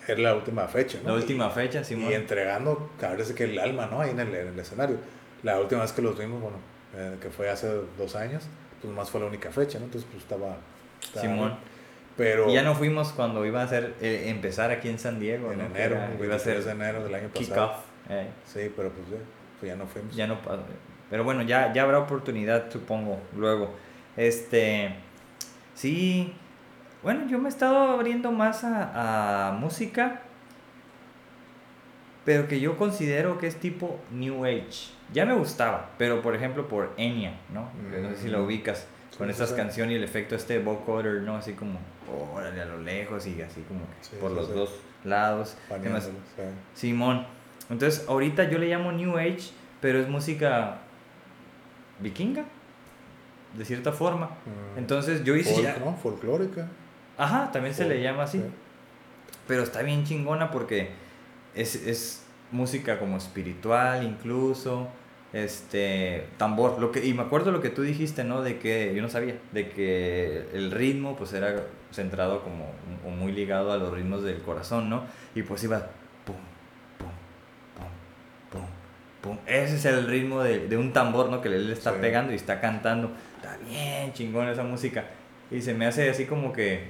era 0.08 0.20
la 0.20 0.34
última 0.34 0.66
fecha, 0.68 0.98
¿no? 1.02 1.10
La 1.10 1.14
última 1.16 1.50
fecha, 1.50 1.80
Y, 1.80 1.84
Simón. 1.84 2.10
y 2.10 2.14
entregando, 2.14 2.90
parece 3.00 3.34
que 3.34 3.44
el 3.44 3.58
alma, 3.58 3.86
¿no? 3.86 4.00
Ahí 4.00 4.10
en 4.10 4.20
el, 4.20 4.34
en 4.34 4.48
el 4.48 4.58
escenario. 4.58 4.96
La 5.42 5.60
última 5.60 5.82
vez 5.82 5.92
que 5.92 6.02
los 6.02 6.18
vimos, 6.18 6.40
bueno, 6.40 6.56
eh, 6.96 7.16
que 7.20 7.30
fue 7.30 7.48
hace 7.50 7.68
dos 7.98 8.16
años, 8.16 8.44
pues 8.80 8.92
más 8.92 9.10
fue 9.10 9.20
la 9.20 9.26
única 9.26 9.50
fecha, 9.50 9.78
¿no? 9.78 9.84
Entonces, 9.86 10.08
pues 10.10 10.22
estaba... 10.24 10.56
estaba 11.02 11.22
Simón. 11.26 11.54
Pero 12.16 12.50
Y 12.50 12.54
ya 12.54 12.62
no 12.62 12.74
fuimos 12.74 13.10
cuando 13.12 13.46
iba 13.46 13.62
a 13.62 13.68
ser, 13.68 13.94
eh, 14.02 14.24
empezar 14.26 14.70
aquí 14.70 14.88
en 14.88 14.98
San 14.98 15.18
Diego, 15.18 15.50
en 15.52 15.58
¿no? 15.58 15.64
Enero, 15.66 15.94
era- 15.96 16.04
iba 16.06 16.34
a 16.34 16.38
23 16.38 16.42
ser 16.42 16.64
de 16.64 16.70
enero 16.72 17.04
del 17.04 17.14
año 17.14 17.28
pasado. 17.28 17.74
eh, 18.10 18.28
Sí, 18.44 18.70
pero 18.76 18.90
pues 18.90 19.08
ya, 19.08 19.16
pues 19.60 19.70
ya 19.72 19.76
no 19.76 19.86
fuimos. 19.86 20.14
ya 20.14 20.26
no 20.26 20.36
Pero 21.08 21.24
bueno, 21.24 21.42
ya, 21.42 21.72
ya 21.72 21.82
habrá 21.84 22.00
oportunidad, 22.00 22.70
supongo, 22.70 23.18
luego. 23.36 23.72
Este. 24.16 24.94
Sí. 25.74 26.32
Bueno, 27.02 27.26
yo 27.28 27.38
me 27.38 27.46
he 27.46 27.48
estado 27.48 27.76
abriendo 27.92 28.30
más 28.32 28.64
a, 28.64 29.48
a 29.48 29.52
música. 29.52 30.22
Pero 32.24 32.46
que 32.46 32.60
yo 32.60 32.76
considero 32.76 33.38
que 33.38 33.48
es 33.48 33.56
tipo 33.56 33.98
New 34.12 34.44
Age. 34.44 34.90
Ya 35.12 35.24
me 35.26 35.34
gustaba, 35.34 35.90
pero 35.98 36.22
por 36.22 36.36
ejemplo 36.36 36.68
por 36.68 36.92
Enya, 36.96 37.34
¿no? 37.52 37.68
No 38.00 38.10
sé 38.10 38.16
si 38.22 38.28
la 38.28 38.38
Mm. 38.38 38.44
ubicas. 38.44 38.86
Con 39.18 39.26
Sí, 39.26 39.32
estas 39.32 39.50
sí, 39.50 39.56
canciones 39.56 39.92
y 39.92 39.96
el 39.96 40.04
efecto 40.04 40.34
este 40.36 40.58
vocoder, 40.60 41.20
¿no? 41.22 41.36
Así 41.36 41.52
como, 41.52 41.78
órale, 42.34 42.62
a 42.62 42.64
lo 42.64 42.78
lejos 42.78 43.26
y 43.26 43.42
así 43.42 43.60
como 43.68 43.80
que 43.80 43.94
Sí, 44.04 44.16
por 44.20 44.30
los 44.30 44.54
dos 44.54 44.70
lados. 45.04 45.56
¿Qué 45.68 45.74
más? 45.90 46.04
Paneándolo, 46.06 46.14
sí. 46.36 46.42
Simón. 46.74 47.26
Entonces, 47.68 48.06
ahorita 48.08 48.44
yo 48.48 48.58
le 48.58 48.68
llamo 48.68 48.90
New 48.92 49.18
Age, 49.18 49.50
pero 49.82 49.98
es 49.98 50.08
música 50.08 50.78
vikinga, 52.00 52.44
de 53.56 53.64
cierta 53.64 53.92
forma. 53.92 54.26
Mm. 54.26 54.78
Entonces, 54.78 55.24
yo 55.24 55.36
hice 55.36 55.52
Folk, 55.54 55.64
ya- 55.64 55.76
¿no? 55.84 55.94
Folclórica. 55.96 56.68
Ajá, 57.18 57.50
también 57.52 57.74
se 57.74 57.86
le 57.86 58.00
llama 58.02 58.24
así. 58.24 58.38
sí. 58.38 58.44
Pero 59.46 59.62
está 59.62 59.82
bien 59.82 60.04
chingona 60.04 60.50
porque 60.50 60.90
es, 61.54 61.74
es 61.74 62.24
música 62.50 62.98
como 62.98 63.16
espiritual 63.16 64.04
incluso. 64.04 64.88
Este, 65.32 66.26
tambor, 66.36 66.78
lo 66.78 66.92
que, 66.92 67.04
y 67.06 67.14
me 67.14 67.22
acuerdo 67.22 67.52
lo 67.52 67.62
que 67.62 67.70
tú 67.70 67.80
dijiste, 67.82 68.22
¿no? 68.22 68.42
De 68.42 68.58
que, 68.58 68.92
yo 68.94 69.00
no 69.00 69.08
sabía, 69.08 69.36
de 69.52 69.70
que 69.70 70.46
el 70.52 70.70
ritmo 70.70 71.16
pues 71.16 71.32
era 71.32 71.54
centrado 71.90 72.42
como, 72.42 72.66
o 73.06 73.08
muy 73.10 73.32
ligado 73.32 73.72
a 73.72 73.78
los 73.78 73.92
ritmos 73.94 74.22
del 74.22 74.42
corazón, 74.42 74.90
¿no? 74.90 75.04
Y 75.34 75.42
pues 75.42 75.64
iba, 75.64 75.78
pum, 76.26 76.36
pum, 76.98 77.08
pum, 77.78 78.60
pum, 78.60 78.66
pum. 79.22 79.38
Ese 79.46 79.76
es 79.76 79.84
el 79.86 80.06
ritmo 80.06 80.42
de, 80.42 80.68
de 80.68 80.76
un 80.76 80.92
tambor, 80.92 81.30
¿no? 81.30 81.40
Que 81.40 81.48
él 81.48 81.66
le 81.68 81.72
está 81.72 81.92
Sí. 81.92 81.98
pegando 82.02 82.32
y 82.32 82.36
está 82.36 82.60
cantando. 82.60 83.10
Está 83.42 83.56
bien 83.56 84.12
chingón 84.12 84.48
esa 84.48 84.62
música. 84.62 85.04
Y 85.50 85.62
se 85.62 85.74
me 85.74 85.86
hace 85.86 86.08
así 86.08 86.26
como 86.26 86.52
que, 86.52 86.84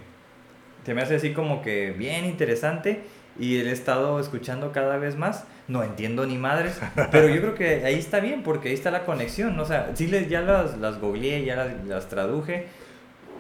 se 0.85 0.93
me 0.93 1.01
hace 1.01 1.15
así 1.15 1.33
como 1.33 1.63
que 1.63 1.93
bien 1.93 2.27
interesante 2.27 3.05
y 3.39 3.57
he 3.57 3.73
estado 3.73 4.21
escuchando 4.21 4.71
cada 4.71 4.99
vez 4.99 5.17
más. 5.17 5.45
No 5.67 5.83
entiendo 5.83 6.27
ni 6.27 6.37
madres, 6.37 6.79
pero 7.11 7.29
yo 7.29 7.41
creo 7.41 7.55
que 7.55 7.87
ahí 7.87 7.95
está 7.95 8.21
bien 8.21 8.43
porque 8.43 8.69
ahí 8.69 8.75
está 8.75 8.91
la 8.91 9.07
conexión. 9.07 9.57
¿no? 9.57 9.63
O 9.63 9.67
sea, 9.67 9.93
sí 9.95 10.09
les, 10.09 10.29
ya 10.29 10.43
las, 10.43 10.77
las 10.77 11.01
googleé, 11.01 11.43
ya 11.45 11.57
las, 11.57 11.85
las 11.87 12.09
traduje. 12.09 12.67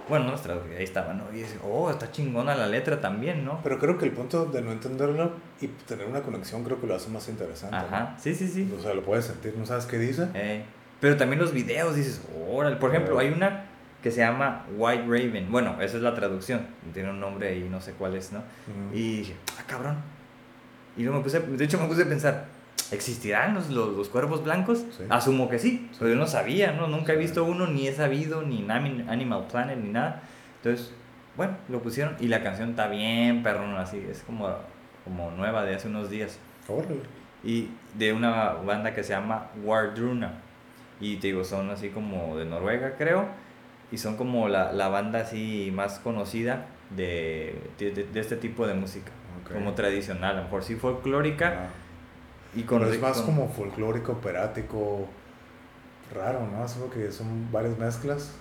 Bueno, 0.09 0.25
no 0.25 0.33
las 0.33 0.43
traduje, 0.43 0.77
ahí 0.79 0.85
estaban, 0.85 1.19
¿no? 1.19 1.25
Y 1.33 1.43
dice, 1.43 1.59
oh, 1.63 1.89
está 1.91 2.11
chingona 2.11 2.57
la 2.57 2.67
letra 2.67 3.01
también, 3.01 3.45
¿no? 3.45 3.61
Pero 3.63 3.79
creo 3.79 3.99
que 3.99 4.05
el 4.05 4.11
punto 4.11 4.47
de 4.47 4.61
no 4.61 4.73
entenderlo 4.73 5.33
y 5.61 5.69
tener 5.69 6.07
una 6.07 6.23
conexión 6.23 6.65
creo 6.65 6.81
que 6.81 6.89
lo 6.89 6.97
hace 6.97 7.09
más 7.09 7.29
interesante. 7.29 7.77
¿no? 7.77 7.83
Ajá, 7.83 8.17
sí, 8.19 8.35
sí, 8.35 8.49
sí. 8.49 8.73
O 8.77 8.83
sea, 8.83 8.95
lo 8.95 9.03
puedes 9.03 9.27
sentir, 9.27 9.55
no 9.57 9.65
sabes 9.65 9.87
qué 9.87 9.99
dice. 9.99 10.29
Eh, 10.35 10.65
pero 11.03 11.17
también 11.19 11.41
los 11.43 11.53
videos, 11.53 11.97
dices, 11.97 12.23
órale. 12.49 12.77
Por 12.77 12.91
ejemplo, 12.91 13.19
hay 13.19 13.29
una 13.29 13.65
que 14.03 14.11
se 14.13 14.19
llama 14.21 14.65
White 14.77 15.03
Raven. 15.07 15.49
Bueno, 15.51 15.77
esa 15.83 15.97
es 15.97 16.03
la 16.03 16.15
traducción. 16.15 16.67
Tiene 16.95 17.11
un 17.11 17.19
nombre 17.21 17.49
ahí, 17.49 17.69
no 17.69 17.81
sé 17.81 17.93
cuál 17.93 18.15
es, 18.17 18.33
¿no? 18.33 18.39
Mm. 18.39 18.95
Y 18.95 19.17
dije, 19.19 19.37
ah, 19.59 19.65
cabrón. 19.67 19.97
Y 20.97 21.03
luego 21.03 21.19
me 21.19 21.25
puse, 21.25 21.41
de 21.41 21.65
hecho 21.65 21.79
me 21.81 21.87
puse 21.89 22.03
a 22.03 22.09
pensar, 22.09 22.45
¿existirán 22.93 23.55
los, 23.55 23.69
los, 23.71 23.97
los 23.97 24.09
cuervos 24.09 24.45
blancos? 24.45 24.85
Sí. 24.97 25.05
Asumo 25.09 25.49
que 25.49 25.59
sí, 25.59 25.89
Sí. 25.91 25.97
pero 25.99 26.11
yo 26.13 26.17
no 26.17 26.27
sabía, 26.29 26.71
¿no? 26.73 26.87
Nunca 26.87 27.13
he 27.13 27.17
Sí. 27.17 27.23
visto 27.23 27.45
uno, 27.45 27.67
ni 27.67 27.89
he 27.89 27.93
sabido, 27.93 28.43
ni 28.43 28.65
Animal 28.71 29.47
Planet, 29.51 29.79
ni 29.79 29.91
nada. 29.91 30.23
Entonces, 30.63 30.93
bueno, 31.37 31.57
lo 31.69 31.81
pusieron 31.83 32.15
y 32.21 32.29
la 32.29 32.43
canción 32.45 32.71
está 32.71 32.87
bien, 32.89 33.43
perrón, 33.43 33.75
así, 33.77 34.05
es 34.09 34.23
como, 34.23 34.55
como 35.05 35.31
nueva 35.33 35.65
de 35.65 35.75
hace 35.75 35.89
unos 35.89 36.11
días. 36.11 36.39
Órale. 36.69 37.01
Y 37.43 37.71
de 37.99 38.13
una 38.13 38.53
banda 38.53 38.95
que 38.95 39.03
se 39.03 39.15
llama 39.15 39.47
Wardruna. 39.65 40.42
Y 41.01 41.17
te 41.17 41.29
digo, 41.29 41.45
son 41.45 41.71
así 41.71 41.89
como 41.89 42.37
de 42.37 42.45
Noruega, 42.45 42.95
creo. 42.97 43.27
Y 43.91 43.99
son 43.99 44.17
como 44.17 44.49
la, 44.49 44.73
la 44.73 44.89
banda 44.89 45.21
así 45.21 45.71
más 45.75 45.99
conocida 45.99 46.67
de, 46.97 47.55
de, 47.79 47.91
de- 47.91 48.21
este 48.21 48.37
tipo 48.37 48.67
de 48.67 48.75
música. 48.75 49.11
Ok. 49.45 49.53
Como 49.55 49.73
tradicional, 49.75 50.33
a 50.37 50.39
lo 50.39 50.45
mejor 50.45 50.63
sí 50.65 50.77
folclórica. 50.77 51.55
Ah. 51.67 51.69
Y 52.55 52.63
con 52.63 52.81
Pero 52.81 52.93
es 52.93 53.01
más 53.01 53.17
con- 53.19 53.35
como 53.35 53.49
folclórico, 53.49 54.13
operático, 54.13 55.09
raro, 56.15 56.47
¿no? 56.47 56.65
Es 56.65 56.77
que 56.95 57.11
son 57.13 57.51
varias 57.51 57.77
mezclas. 57.79 58.35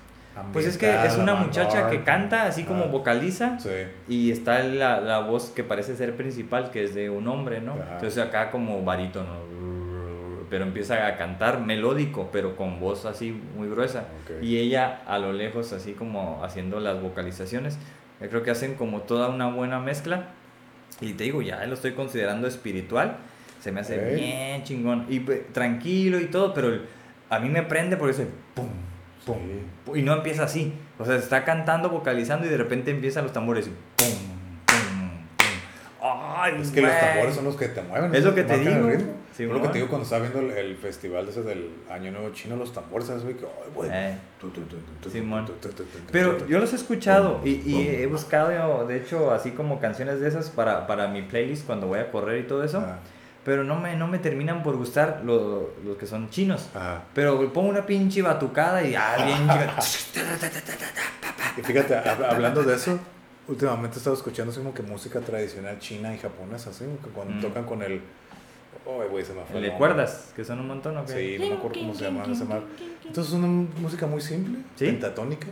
Pues 0.53 0.65
es 0.65 0.77
que 0.77 0.87
es 0.89 0.95
Ambiental, 0.95 1.21
una 1.23 1.35
muchacha 1.35 1.89
que 1.89 2.03
canta, 2.03 2.43
así 2.43 2.63
como 2.63 2.85
Ah, 2.85 2.87
vocaliza. 2.87 3.59
Sí. 3.59 3.69
Y 4.07 4.31
está 4.31 4.63
la, 4.63 5.01
la 5.01 5.19
voz 5.19 5.49
que 5.49 5.61
parece 5.65 5.97
ser 5.97 6.15
principal, 6.15 6.71
que 6.71 6.85
es 6.85 6.95
de 6.95 7.09
un 7.09 7.27
hombre, 7.27 7.59
¿no? 7.59 7.73
Ajá. 7.73 7.95
Entonces 7.95 8.17
acá 8.23 8.49
como 8.49 8.81
barítono. 8.83 9.29
Pero 10.51 10.65
empieza 10.65 11.07
a 11.07 11.17
cantar 11.17 11.61
melódico, 11.61 12.29
pero 12.31 12.57
con 12.57 12.81
voz 12.81 13.05
así 13.05 13.31
muy 13.55 13.69
gruesa. 13.69 14.03
Y 14.41 14.57
ella 14.57 15.01
a 15.07 15.17
lo 15.17 15.31
lejos, 15.31 15.71
así 15.71 15.93
como 15.93 16.43
haciendo 16.43 16.81
las 16.81 17.01
vocalizaciones. 17.01 17.79
Yo 18.19 18.29
creo 18.29 18.43
que 18.43 18.51
hacen 18.51 18.75
como 18.75 19.01
toda 19.01 19.29
una 19.29 19.47
buena 19.47 19.79
mezcla. 19.79 20.27
Y 20.99 21.13
te 21.13 21.23
digo, 21.23 21.41
ya 21.41 21.65
lo 21.65 21.73
estoy 21.73 21.93
considerando 21.93 22.47
espiritual. 22.47 23.15
Se 23.61 23.71
me 23.71 23.79
hace 23.79 24.13
bien 24.13 24.63
chingón. 24.63 25.05
Y 25.07 25.21
pues, 25.21 25.51
tranquilo 25.53 26.19
y 26.19 26.25
todo, 26.25 26.53
pero 26.53 26.81
a 27.29 27.39
mí 27.39 27.47
me 27.47 27.63
prende 27.63 27.95
porque 27.95 28.17
dice 28.17 28.27
pum, 28.53 28.67
pum. 29.25 29.37
Sí. 29.85 29.99
Y 29.99 30.03
no 30.03 30.13
empieza 30.13 30.43
así. 30.43 30.73
O 30.99 31.05
sea, 31.05 31.15
está 31.15 31.45
cantando, 31.45 31.89
vocalizando 31.89 32.45
y 32.45 32.49
de 32.49 32.57
repente 32.57 32.91
empiezan 32.91 33.23
los 33.23 33.31
tambores. 33.31 33.67
y 33.67 33.69
pum. 33.95 34.30
Ay, 36.41 36.53
Es 36.61 36.71
que 36.71 36.81
los 36.81 36.91
güey. 36.91 37.01
tambores 37.03 37.35
son 37.35 37.45
los 37.45 37.55
que 37.55 37.67
te 37.67 37.81
mueven. 37.81 38.15
Es 38.15 38.23
lo 38.23 38.33
que 38.35 38.43
te 38.43 38.57
digo. 38.57 38.89
Sí, 39.35 39.45
Fue 39.45 39.55
lo 39.55 39.61
que 39.61 39.67
te 39.69 39.73
digo 39.75 39.87
cuando 39.87 40.03
estaba 40.03 40.21
viendo 40.27 40.39
el, 40.39 40.51
el 40.57 40.75
festival 40.75 41.27
ese 41.29 41.41
del 41.43 41.69
Año 41.89 42.11
Nuevo 42.11 42.31
Chino, 42.31 42.55
los 42.57 42.73
tambores, 42.73 43.07
¿sabes? 43.07 43.23
Que, 43.23 43.45
ay, 43.45 43.71
güey. 43.73 43.89
Eh. 43.93 44.17
Pero 46.11 46.45
yo 46.47 46.59
los 46.59 46.73
he 46.73 46.75
escuchado 46.75 47.39
y, 47.43 47.61
y 47.65 47.87
he 47.87 48.05
buscado, 48.07 48.85
de 48.87 48.97
hecho, 48.97 49.31
así 49.31 49.51
como 49.51 49.79
canciones 49.79 50.19
de 50.19 50.27
esas 50.27 50.49
para, 50.49 50.87
para 50.87 51.07
mi 51.07 51.21
playlist 51.21 51.65
cuando 51.65 51.87
voy 51.87 51.99
a 51.99 52.11
correr 52.11 52.41
y 52.41 52.47
todo 52.47 52.63
eso. 52.63 52.83
Ah, 52.85 52.97
Pero 53.45 53.63
no 53.63 53.79
me, 53.79 53.95
no 53.95 54.07
me 54.07 54.19
terminan 54.19 54.63
por 54.63 54.75
gustar 54.77 55.21
los 55.23 55.63
los 55.85 55.97
que 55.97 56.05
son 56.05 56.29
chinos. 56.29 56.69
ah. 56.75 57.01
Pero 57.13 57.51
pongo 57.53 57.69
una 57.69 57.85
pinche 57.85 58.21
batucada 58.21 58.83
y 58.83 58.95
ah, 58.95 59.15
bien. 59.25 59.47
Y 61.57 61.61
fíjate, 61.63 61.95
hab- 61.95 62.25
hablando 62.29 62.63
de 62.63 62.75
eso, 62.75 62.99
últimamente 63.47 63.95
he 63.95 63.97
estado 63.97 64.15
escuchando 64.15 64.51
así 64.51 64.59
como 64.61 64.73
que 64.73 64.83
música 64.83 65.19
tradicional 65.21 65.79
china 65.79 66.13
y 66.13 66.17
japonesa, 66.19 66.69
así 66.69 66.85
como 66.85 66.99
que 66.99 67.09
cuando 67.09 67.33
Mm. 67.35 67.41
tocan 67.41 67.65
con 67.65 67.81
el... 67.83 68.01
Oh, 68.85 69.03
güey, 69.09 69.23
se 69.23 69.33
me 69.33 69.43
fue. 69.43 69.59
¿Le 69.59 69.67
el 69.67 69.73
nombre. 69.73 69.77
cuerdas? 69.77 70.31
Que 70.35 70.43
son 70.43 70.59
un 70.59 70.67
montón, 70.67 70.97
¿o 70.97 71.05
qué? 71.05 71.13
Sí, 71.13 71.43
no 71.43 71.49
me 71.49 71.55
acuerdo 71.55 71.79
cómo 71.79 71.93
se 71.93 72.03
llama. 72.05 72.25
Se 72.25 72.33
llama- 72.35 72.61
Entonces 73.05 73.33
es 73.33 73.39
una 73.39 73.47
música 73.79 74.07
muy 74.07 74.21
simple, 74.21 74.59
¿Sí? 74.75 74.85
pentatónica, 74.85 75.47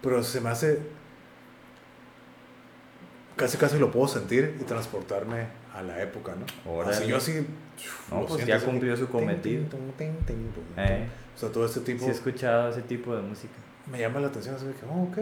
pero 0.00 0.22
se 0.22 0.40
me 0.40 0.48
hace... 0.50 0.78
Casi 3.36 3.56
casi 3.58 3.78
lo 3.78 3.90
puedo 3.90 4.06
sentir 4.06 4.56
y 4.60 4.64
transportarme 4.64 5.46
a 5.74 5.82
la 5.82 6.00
época, 6.00 6.34
¿no? 6.36 6.72
Órale. 6.72 6.96
Así 6.96 7.06
yo 7.08 7.16
así... 7.16 7.46
No, 8.10 8.18
pues 8.20 8.34
siento 8.34 8.46
ya 8.46 8.56
así, 8.56 8.64
cumplió 8.66 8.96
su 8.96 9.06
tin, 9.06 9.10
cometido. 9.20 9.64
Eh, 10.76 11.08
O 11.34 11.38
sea, 11.38 11.50
todo 11.50 11.66
este 11.66 11.80
tipo 11.80 12.04
sí 12.04 12.10
he 12.10 12.12
escuchado 12.12 12.70
ese 12.70 12.82
tipo 12.82 13.14
de 13.16 13.22
música. 13.22 13.54
me 13.90 13.98
llama 13.98 14.20
la 14.20 14.28
atención, 14.28 14.54
así 14.54 14.64
que, 14.66 14.86
oh, 14.86 15.02
ok. 15.10 15.18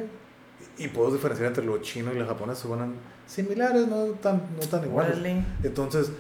Y, 0.85 0.89
puedo 0.89 1.11
diferenciar 1.13 1.49
entre 1.49 1.65
lo 1.65 1.79
chino 1.79 2.13
y 2.13 2.19
lo 2.19 2.27
japonés, 2.27 2.59
suenan 2.59 2.95
similares, 3.27 3.87
no 3.89 4.05
tan, 4.21 4.43
no 4.61 4.67
tan 4.69 4.85
iguales. 4.85 5.17
Entonces, 5.63 6.11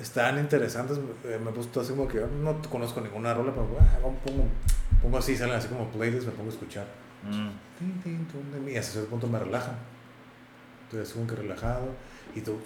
están 0.00 0.38
interesantes. 0.38 0.98
eh, 1.24 1.38
me 1.42 1.50
gustó 1.50 1.80
así 1.80 1.90
como 1.90 2.08
que 2.08 2.18
yo 2.18 2.26
no 2.26 2.60
conozco 2.70 3.00
ninguna 3.00 3.34
rola, 3.34 3.52
pero 3.52 3.68
ah, 3.80 3.98
pongo, 4.24 4.44
pongo 5.02 5.18
así, 5.18 5.36
salen 5.36 5.56
así 5.56 5.68
como 5.68 5.88
playlists, 5.90 6.26
me 6.26 6.32
pongo 6.32 6.50
a 6.50 6.52
escuchar. 6.54 6.86
Mm. 7.22 8.68
Y 8.68 8.76
hasta 8.76 8.92
cierto 8.92 9.10
punto 9.10 9.26
me 9.26 9.38
relajan. 9.38 9.76
Así 11.00 11.12
como 11.12 11.26
que 11.26 11.36
relajado 11.36 11.88
y 12.34 12.40
todo 12.40 12.56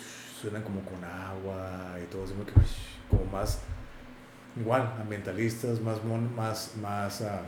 suenan 0.40 0.62
como 0.62 0.80
con 0.80 1.02
agua 1.04 1.96
y 2.02 2.06
todo 2.06 2.24
así 2.24 2.32
como 2.32 2.46
que 2.46 2.52
como 3.10 3.24
más 3.30 3.58
igual 4.58 4.94
ambientalistas, 5.00 5.80
más 5.80 6.02
mon- 6.04 6.34
más 6.34 6.72
más 6.80 7.20
ah, 7.22 7.42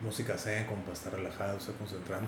música 0.00 0.36
zen 0.36 0.66
como 0.66 0.82
para 0.82 0.92
estar 0.94 1.12
relajado, 1.12 1.56
estar 1.58 1.74
concentrado. 1.76 2.22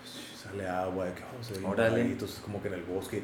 Pues, 0.00 0.40
sale 0.42 0.66
agua, 0.68 1.04
de 1.06 1.12
que 1.12 1.22
oh, 1.22 1.42
se 1.44 1.52
ve 1.54 1.58
bien 1.60 1.70
Órale. 1.72 2.02
bajito, 2.02 2.24
es 2.24 2.32
como 2.42 2.62
que 2.62 2.68
en 2.68 2.74
el 2.74 2.82
bosque. 2.84 3.22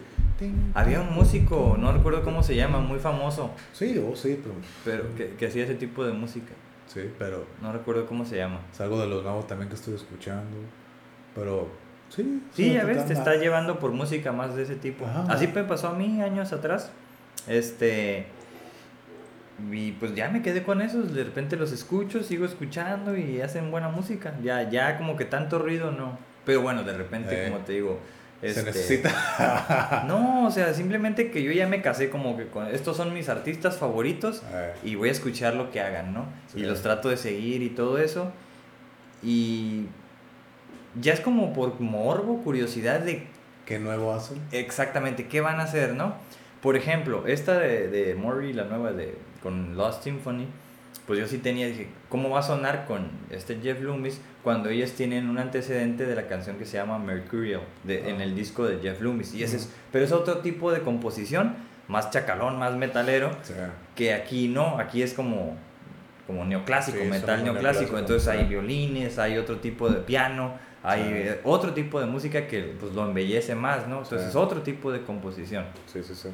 Había 0.74 1.00
un 1.00 1.14
músico, 1.14 1.76
no 1.78 1.92
recuerdo 1.92 2.22
cómo 2.22 2.42
se 2.42 2.54
llama, 2.54 2.78
muy 2.80 2.98
famoso, 2.98 3.50
Sí, 3.72 3.98
oh, 3.98 4.14
sí, 4.14 4.38
pero 4.42 4.54
pero 4.84 5.14
que, 5.16 5.30
que 5.36 5.46
hacía 5.46 5.64
ese 5.64 5.74
tipo 5.76 6.04
de 6.04 6.12
música. 6.12 6.52
sí, 6.86 7.10
pero 7.18 7.46
No 7.62 7.72
recuerdo 7.72 8.06
cómo 8.06 8.24
se 8.26 8.36
llama. 8.36 8.60
es 8.72 8.80
algo 8.82 9.00
de 9.00 9.06
los 9.06 9.22
nuevos 9.22 9.46
también 9.46 9.68
que 9.70 9.76
estoy 9.76 9.94
escuchando. 9.94 10.56
Pero 11.34 11.68
sí, 12.10 12.42
Sí, 12.52 12.64
se 12.68 12.74
ya 12.74 12.84
ves, 12.84 13.06
te 13.06 13.14
está 13.14 13.36
llevando 13.36 13.78
por 13.78 13.92
música 13.92 14.32
más 14.32 14.54
de 14.54 14.62
ese 14.64 14.76
tipo. 14.76 15.06
Ajá. 15.06 15.24
Así 15.30 15.46
me 15.48 15.64
pasó 15.64 15.88
a 15.88 15.94
mí 15.94 16.20
años 16.20 16.52
atrás. 16.52 16.90
Este. 17.46 18.26
Y 19.72 19.92
pues 19.92 20.14
ya 20.14 20.28
me 20.28 20.42
quedé 20.42 20.62
con 20.62 20.82
esos. 20.82 21.14
De 21.14 21.24
repente 21.24 21.56
los 21.56 21.72
escucho, 21.72 22.22
sigo 22.22 22.44
escuchando 22.44 23.16
y 23.16 23.40
hacen 23.40 23.70
buena 23.70 23.88
música. 23.88 24.34
Ya, 24.42 24.68
ya 24.68 24.98
como 24.98 25.16
que 25.16 25.24
tanto 25.24 25.58
ruido 25.58 25.90
no. 25.90 26.18
Pero 26.44 26.60
bueno, 26.62 26.82
de 26.84 26.92
repente, 26.96 27.46
Eh, 27.46 27.50
como 27.50 27.64
te 27.64 27.72
digo. 27.72 27.98
Se 28.40 28.48
este, 28.48 28.64
necesita. 28.64 30.04
No, 30.06 30.46
o 30.46 30.50
sea, 30.50 30.74
simplemente 30.74 31.30
que 31.30 31.42
yo 31.42 31.52
ya 31.52 31.66
me 31.66 31.80
casé 31.80 32.10
como 32.10 32.36
que 32.36 32.48
con. 32.48 32.66
Estos 32.66 32.96
son 32.98 33.14
mis 33.14 33.28
artistas 33.30 33.78
favoritos 33.78 34.42
Eh, 34.52 34.74
y 34.84 34.94
voy 34.94 35.08
a 35.08 35.12
escuchar 35.12 35.54
lo 35.54 35.70
que 35.70 35.80
hagan, 35.80 36.12
¿no? 36.12 36.26
Sí. 36.52 36.60
Y 36.60 36.64
los 36.64 36.82
trato 36.82 37.08
de 37.08 37.16
seguir 37.16 37.62
y 37.62 37.70
todo 37.70 37.98
eso. 37.98 38.30
Y 39.22 39.86
ya 41.00 41.14
es 41.14 41.20
como 41.20 41.52
por 41.54 41.80
morbo, 41.80 42.42
curiosidad 42.42 43.00
de 43.00 43.26
¿Qué 43.64 43.78
nuevo 43.78 44.12
hacen? 44.12 44.40
exactamente 44.52 45.26
qué 45.26 45.40
van 45.40 45.58
a 45.60 45.64
hacer, 45.64 45.94
¿no? 45.94 46.14
Por 46.62 46.76
ejemplo, 46.76 47.26
esta 47.26 47.58
de, 47.58 47.88
de 47.88 48.14
la 48.54 48.64
nueva 48.64 48.92
de 48.92 49.16
con 49.42 49.76
Lost 49.76 50.04
Symphony, 50.04 50.46
pues 51.06 51.20
yo 51.20 51.28
sí 51.28 51.38
tenía, 51.38 51.68
dije, 51.68 51.88
¿cómo 52.08 52.30
va 52.30 52.40
a 52.40 52.42
sonar 52.42 52.84
con 52.86 53.08
este 53.30 53.58
Jeff 53.62 53.80
Loomis 53.80 54.20
cuando 54.42 54.70
ellos 54.70 54.92
tienen 54.92 55.28
un 55.28 55.38
antecedente 55.38 56.04
de 56.04 56.16
la 56.16 56.26
canción 56.26 56.56
que 56.56 56.64
se 56.66 56.76
llama 56.78 56.98
Mercurial, 56.98 57.60
de, 57.84 58.10
en 58.10 58.20
el 58.20 58.34
disco 58.34 58.66
de 58.66 58.78
Jeff 58.80 59.00
Loomis? 59.00 59.34
Y 59.34 59.42
ese 59.44 59.56
es, 59.56 59.72
pero 59.92 60.04
es 60.04 60.12
otro 60.12 60.38
tipo 60.38 60.72
de 60.72 60.80
composición, 60.80 61.54
más 61.88 62.10
chacalón, 62.10 62.58
más 62.58 62.74
metalero, 62.74 63.30
sea, 63.42 63.72
que 63.94 64.14
aquí 64.14 64.48
no, 64.48 64.78
aquí 64.80 65.02
es 65.02 65.14
como, 65.14 65.56
como 66.26 66.44
neoclásico, 66.44 66.98
Sí, 66.98 67.04
metal 67.04 67.44
neoclásico, 67.44 67.52
neoclásico, 67.52 67.98
entonces 67.98 68.28
hay 68.28 68.40
sí. 68.40 68.46
violines, 68.46 69.18
hay 69.18 69.38
otro 69.38 69.58
tipo 69.58 69.88
de 69.88 70.00
piano, 70.00 70.54
hay 70.86 71.00
eh, 71.02 71.40
otro 71.44 71.72
tipo 71.74 71.98
de 72.00 72.06
música 72.06 72.46
que 72.46 72.76
pues 72.78 72.92
lo 72.94 73.04
embellece 73.06 73.54
más, 73.54 73.86
¿no? 73.88 73.98
Entonces 73.98 74.22
Sí. 74.22 74.28
es 74.30 74.36
otro 74.36 74.62
tipo 74.62 74.92
de 74.92 75.02
composición. 75.02 75.64
sí, 75.86 76.02
sí, 76.02 76.14
sí. 76.14 76.28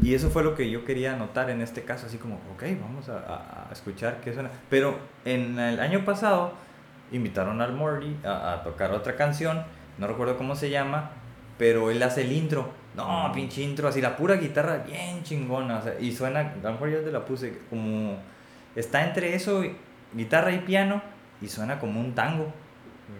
Y 0.00 0.14
eso 0.14 0.30
fue 0.30 0.42
lo 0.42 0.54
que 0.54 0.70
yo 0.70 0.84
quería 0.84 1.16
notar 1.16 1.50
en 1.50 1.60
este 1.60 1.82
caso, 1.82 2.06
así 2.06 2.16
como, 2.18 2.36
ok, 2.54 2.62
vamos 2.80 3.08
a, 3.08 3.18
a- 3.18 3.72
escuchar 3.72 4.20
qué 4.22 4.32
suena. 4.32 4.50
Pero 4.70 4.96
en 5.24 5.58
el 5.58 5.80
año 5.80 6.04
pasado 6.04 6.52
invitaron 7.12 7.60
al 7.60 7.72
Morty 7.74 8.16
a, 8.24 8.54
a 8.54 8.62
tocar 8.62 8.92
otra 8.92 9.16
canción, 9.16 9.62
no 9.98 10.06
recuerdo 10.06 10.36
cómo 10.36 10.56
se 10.56 10.70
llama, 10.70 11.10
pero 11.58 11.90
él 11.90 12.02
hace 12.02 12.22
el 12.22 12.32
intro. 12.32 12.68
No, 12.96 13.28
Mm. 13.28 13.32
pinche 13.32 13.62
intro, 13.62 13.88
así 13.88 14.00
la 14.00 14.16
pura 14.16 14.36
guitarra 14.36 14.78
bien 14.78 15.22
chingona. 15.24 15.78
o 15.78 15.82
sea, 15.82 15.94
y 16.00 16.12
suena, 16.12 16.40
a 16.40 16.54
lo 16.62 16.72
mejor 16.72 16.90
ya 16.90 17.02
te 17.02 17.10
la 17.12 17.24
puse, 17.24 17.58
como 17.70 18.16
está 18.76 19.04
entre 19.04 19.34
eso, 19.34 19.62
guitarra 20.14 20.52
y 20.52 20.58
piano, 20.60 21.02
y 21.42 21.48
suena 21.48 21.78
como 21.78 22.00
un 22.00 22.14
tango. 22.14 22.52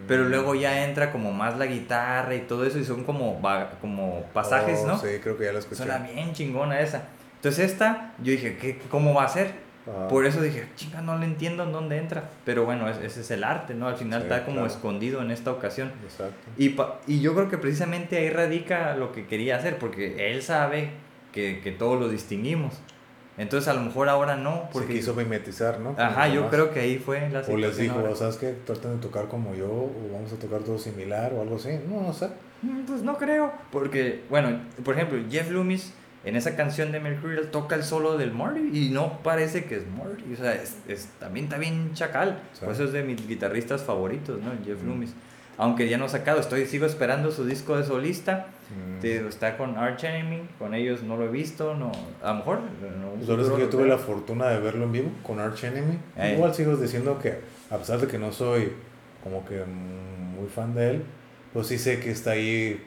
Pero 0.08 0.24
Mm. 0.24 0.28
luego 0.28 0.54
ya 0.54 0.84
entra 0.86 1.10
como 1.12 1.32
más 1.32 1.56
la 1.58 1.66
guitarra 1.66 2.34
y 2.34 2.40
todo 2.40 2.64
eso, 2.66 2.78
y 2.78 2.84
son 2.84 3.04
como, 3.04 3.40
va- 3.40 3.70
como 3.80 4.22
pasajes, 4.32 4.80
Oh, 4.82 4.86
¿no? 4.88 4.98
Sí, 4.98 5.08
creo 5.22 5.36
que 5.38 5.44
ya 5.44 5.52
la 5.52 5.58
escuché. 5.60 5.76
Suena 5.84 5.98
bien 5.98 6.32
chingona 6.32 6.80
esa. 6.80 7.04
Entonces 7.36 7.70
esta, 7.72 8.12
yo 8.22 8.32
dije, 8.32 8.56
¿qué, 8.56 8.78
¿cómo 8.90 9.14
va 9.14 9.24
a 9.24 9.28
ser? 9.28 9.62
Ah, 9.86 10.08
Por 10.08 10.24
eso 10.24 10.40
dije, 10.40 10.66
chinga, 10.76 11.02
no 11.02 11.18
le 11.18 11.26
entiendo 11.26 11.62
en 11.62 11.72
dónde 11.72 11.98
entra. 11.98 12.30
Pero 12.46 12.64
bueno, 12.64 12.88
es- 12.88 12.96
ese 13.02 13.20
es 13.20 13.30
el 13.30 13.44
arte, 13.44 13.74
¿no? 13.74 13.86
Al 13.88 13.96
final 13.96 14.22
Sí, 14.22 14.28
está 14.28 14.44
como 14.44 14.56
claro. 14.60 14.72
escondido 14.72 15.20
en 15.20 15.30
esta 15.30 15.50
ocasión. 15.52 15.92
Exacto. 16.02 16.34
Y, 16.56 16.70
pa- 16.70 17.00
y 17.06 17.20
yo 17.20 17.34
creo 17.34 17.50
que 17.50 17.58
precisamente 17.58 18.16
ahí 18.16 18.30
radica 18.30 18.96
lo 18.96 19.12
que 19.12 19.26
quería 19.26 19.56
hacer, 19.56 19.78
porque 19.78 20.30
él 20.32 20.42
sabe 20.42 20.90
que, 21.32 21.60
que 21.62 21.70
todos 21.72 22.00
lo 22.00 22.08
distinguimos. 22.08 22.80
Entonces 23.36 23.68
a 23.68 23.74
lo 23.74 23.80
mejor 23.80 24.08
ahora 24.08 24.36
no, 24.36 24.62
Porque 24.72 24.72
porque... 24.72 24.94
quiso 24.94 25.14
mimetizar, 25.14 25.80
¿no? 25.80 25.94
Ajá, 25.98 26.28
yo 26.28 26.34
demás. 26.36 26.50
creo 26.52 26.70
que 26.72 26.80
ahí 26.80 26.98
fue 26.98 27.28
la 27.30 27.40
O 27.40 27.56
les 27.56 27.70
situación 27.70 27.78
dijo, 27.80 27.98
ahora. 27.98 28.14
¿sabes 28.14 28.36
qué? 28.36 28.54
Traten 28.64 28.92
de 28.92 28.98
tocar 28.98 29.26
como 29.26 29.54
yo, 29.54 29.66
o 29.66 29.92
vamos 30.12 30.32
a 30.32 30.36
tocar 30.36 30.60
todo 30.60 30.78
similar, 30.78 31.32
o 31.34 31.42
algo 31.42 31.56
así. 31.56 31.70
No, 31.88 32.00
no 32.00 32.12
sé. 32.12 32.28
Mm, 32.62 32.84
Pues 32.86 33.02
no 33.02 33.16
creo. 33.18 33.52
Porque, 33.72 34.22
bueno, 34.30 34.60
por 34.84 34.94
ejemplo, 34.94 35.18
Jeff 35.30 35.50
Loomis 35.50 35.92
en 36.24 36.36
esa 36.36 36.54
canción 36.56 36.92
de 36.92 37.00
Mercurial 37.00 37.50
toca 37.50 37.74
el 37.74 37.82
solo 37.82 38.16
del 38.16 38.32
Marty 38.32 38.70
y 38.72 38.90
no 38.90 39.18
parece 39.24 39.64
que 39.64 39.76
es 39.76 39.82
Marty. 39.88 40.32
O 40.32 40.36
sea, 40.36 40.54
es, 40.54 40.76
es- 40.88 41.08
también 41.18 41.46
está 41.46 41.58
bien 41.58 41.92
chacal. 41.94 42.40
Sí. 42.52 42.60
Por 42.64 42.72
eso 42.72 42.84
es 42.84 42.92
de 42.92 43.02
mis 43.02 43.26
guitarristas 43.26 43.82
favoritos, 43.82 44.40
¿no? 44.40 44.52
Jeff 44.64 44.80
Mm. 44.82 44.86
Loomis. 44.86 45.12
Aunque 45.56 45.88
ya 45.88 45.98
no 45.98 46.06
ha 46.06 46.08
sacado, 46.08 46.40
estoy, 46.40 46.66
sigo 46.66 46.86
esperando 46.86 47.30
su 47.30 47.44
disco 47.44 47.76
de 47.76 47.84
solista. 47.84 48.46
Mm. 48.70 49.04
Está 49.04 49.58
con 49.58 49.76
Arch 49.76 50.04
Enemy, 50.04 50.48
con 50.58 50.74
ellos 50.74 51.02
no 51.02 51.16
lo 51.16 51.26
he 51.26 51.28
visto, 51.28 51.74
no, 51.74 51.92
a 52.22 52.32
lo 52.32 52.34
mejor. 52.36 52.60
no, 52.60 53.12
sí 53.20 53.26
futuro 53.26 53.42
que 53.42 53.60
yo 53.60 53.64
lo 53.66 53.68
tuve 53.68 53.86
la 53.86 53.98
fortuna 53.98 54.48
de 54.48 54.60
verlo 54.60 54.84
en 54.84 54.92
vivo 54.92 55.10
con 55.22 55.38
Arch 55.38 55.64
Enemy. 55.64 55.98
Ey. 56.16 56.34
Igual 56.34 56.54
sigo 56.54 56.74
diciendo 56.76 57.18
que, 57.20 57.40
a 57.70 57.76
pesar 57.76 58.00
de 58.00 58.06
que 58.06 58.18
no 58.18 58.32
soy 58.32 58.72
como 59.22 59.44
que 59.44 59.62
muy 59.64 60.48
fan 60.48 60.74
de 60.74 60.90
él, 60.90 61.02
pues 61.52 61.66
sí 61.66 61.78
sé 61.78 62.00
que 62.00 62.10
está 62.10 62.32
ahí. 62.32 62.82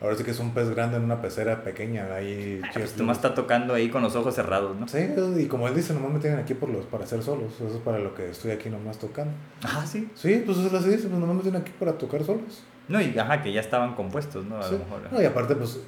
Ahora 0.00 0.16
sí 0.16 0.24
que 0.24 0.30
es 0.30 0.38
un 0.40 0.54
pez 0.54 0.70
grande 0.70 0.96
en 0.96 1.04
una 1.04 1.20
pecera 1.20 1.62
pequeña. 1.62 2.14
Ahí 2.14 2.60
Ah, 2.64 2.68
Jeff 2.72 2.82
pues 2.84 2.96
nomás 2.96 3.18
está 3.18 3.34
tocando 3.34 3.74
ahí 3.74 3.90
con 3.90 4.02
los 4.02 4.16
ojos 4.16 4.34
cerrados, 4.34 4.74
¿no? 4.78 4.88
Sí, 4.88 4.98
y 5.36 5.46
como 5.46 5.68
él 5.68 5.74
dice, 5.74 5.92
nomás 5.92 6.10
me 6.12 6.20
tienen 6.20 6.38
aquí 6.38 6.54
por 6.54 6.70
los, 6.70 6.86
para 6.86 7.04
hacer 7.04 7.22
solos. 7.22 7.52
Eso 7.56 7.68
es 7.68 7.76
para 7.82 7.98
lo 7.98 8.14
que 8.14 8.30
estoy 8.30 8.52
aquí 8.52 8.70
nomás 8.70 8.98
tocando. 8.98 9.34
Ah, 9.62 9.84
sí. 9.86 10.08
Sí, 10.14 10.42
pues 10.46 10.56
eso 10.56 10.68
es 10.68 10.72
lo 10.72 10.80
que 10.82 10.88
dice, 10.88 11.08
pues 11.08 11.20
nomás 11.20 11.36
me 11.36 11.42
tienen 11.42 11.60
aquí 11.60 11.72
para 11.78 11.92
tocar 11.98 12.24
solos. 12.24 12.62
No, 12.88 13.00
y 13.00 13.16
ajá, 13.18 13.42
que 13.42 13.52
ya 13.52 13.60
estaban 13.60 13.94
compuestos, 13.94 14.44
¿no? 14.46 14.56
A 14.58 14.62
Sí. 14.62 14.72
lo 14.72 14.78
mejor. 14.78 15.00
No, 15.12 15.20
y 15.20 15.24
aparte, 15.26 15.54
pues, 15.54 15.80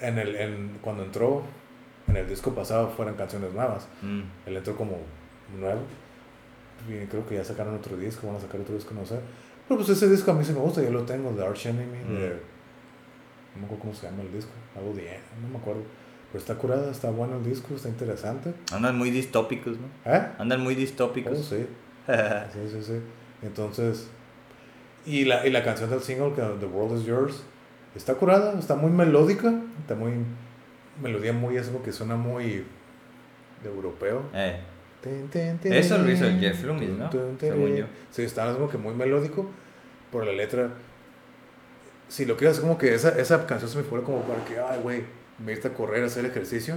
en 0.00 0.18
el, 0.18 0.36
en, 0.36 0.78
cuando 0.82 1.02
entró, 1.02 1.42
en 2.06 2.16
el 2.18 2.28
disco 2.28 2.54
pasado 2.54 2.90
fueron 2.90 3.14
canciones 3.14 3.54
nuevas. 3.54 3.88
Mm. 4.02 4.20
Él 4.46 4.56
entró 4.58 4.76
como 4.76 4.98
nuevo. 5.58 5.80
Y 6.86 7.06
creo 7.06 7.26
que 7.26 7.36
ya 7.36 7.44
sacaron 7.44 7.74
otro 7.76 7.96
disco, 7.96 8.26
van 8.26 8.36
a 8.36 8.40
sacar 8.40 8.60
otro 8.60 8.74
disco, 8.74 8.92
no 8.94 9.06
sé. 9.06 9.18
Pero 9.66 9.78
pues 9.78 9.88
ese 9.88 10.10
disco 10.10 10.30
a 10.32 10.34
mí 10.34 10.44
sí 10.44 10.52
me 10.52 10.58
gusta, 10.60 10.82
yo 10.82 10.90
lo 10.90 11.04
tengo, 11.04 11.32
de 11.32 11.46
Arch 11.46 11.64
Enemy, 11.66 11.98
de... 12.20 12.53
No 13.54 13.60
me 13.60 13.66
acuerdo 13.66 13.82
cómo 13.82 13.94
se 13.94 14.06
llama 14.06 14.22
el 14.22 14.32
disco, 14.32 14.50
algo 14.76 14.92
de... 14.94 15.18
no 15.40 15.48
me 15.48 15.58
acuerdo. 15.58 15.82
Pero 16.32 16.40
está 16.40 16.54
curada, 16.56 16.90
está 16.90 17.10
bueno 17.10 17.36
el 17.36 17.44
disco, 17.44 17.74
está 17.74 17.88
interesante. 17.88 18.52
Andan 18.72 18.98
muy 18.98 19.10
distópicos, 19.10 19.76
¿no? 19.78 20.12
¿Eh? 20.12 20.26
Andan 20.38 20.60
muy 20.62 20.74
Oh, 20.74 20.78
distópicos. 20.78 21.38
sí. 21.44 21.66
Sí, 22.52 22.58
sí, 22.70 22.82
sí. 22.82 23.00
Entonces, 23.42 24.08
y 25.06 25.24
la, 25.24 25.46
y 25.46 25.50
la 25.50 25.62
canción 25.62 25.90
del 25.90 26.00
single, 26.00 26.32
que 26.34 26.42
The 26.42 26.66
World 26.66 26.98
is 27.00 27.06
Yours, 27.06 27.44
Está 27.94 28.14
curada, 28.16 28.58
está 28.58 28.74
muy 28.74 28.90
melódica, 28.90 29.54
está 29.80 29.94
muy. 29.94 30.12
Melodía 31.00 31.32
muy, 31.32 31.56
es 31.56 31.68
como 31.68 31.80
que 31.82 31.92
suena 31.92 32.16
muy. 32.16 32.64
de 33.62 33.68
europeo. 33.68 34.22
Eh. 34.34 34.58
Eso 35.64 35.98
lo 35.98 36.10
hizo 36.10 36.24
el 36.26 36.40
Jeff 36.40 36.64
Loomis, 36.64 36.88
¿no? 36.90 37.10
Según 37.38 37.76
yo. 37.76 37.86
Sí, 38.10 38.22
está 38.22 38.52
como 38.52 38.68
que 38.68 38.78
muy 38.78 38.94
melódico. 38.94 39.48
Por 40.10 40.26
la 40.26 40.32
letra. 40.32 40.70
Si 42.14 42.24
lo 42.24 42.36
quieres, 42.36 42.60
como 42.60 42.78
que 42.78 42.94
esa, 42.94 43.08
esa 43.18 43.44
canción 43.44 43.68
se 43.68 43.76
me 43.76 43.82
fue 43.82 44.00
como 44.04 44.22
para 44.22 44.44
que, 44.44 44.56
ay, 44.56 44.78
güey, 44.80 45.02
me 45.44 45.50
irte 45.50 45.66
a 45.66 45.74
correr, 45.74 46.04
a 46.04 46.06
hacer 46.06 46.24
ejercicio. 46.24 46.76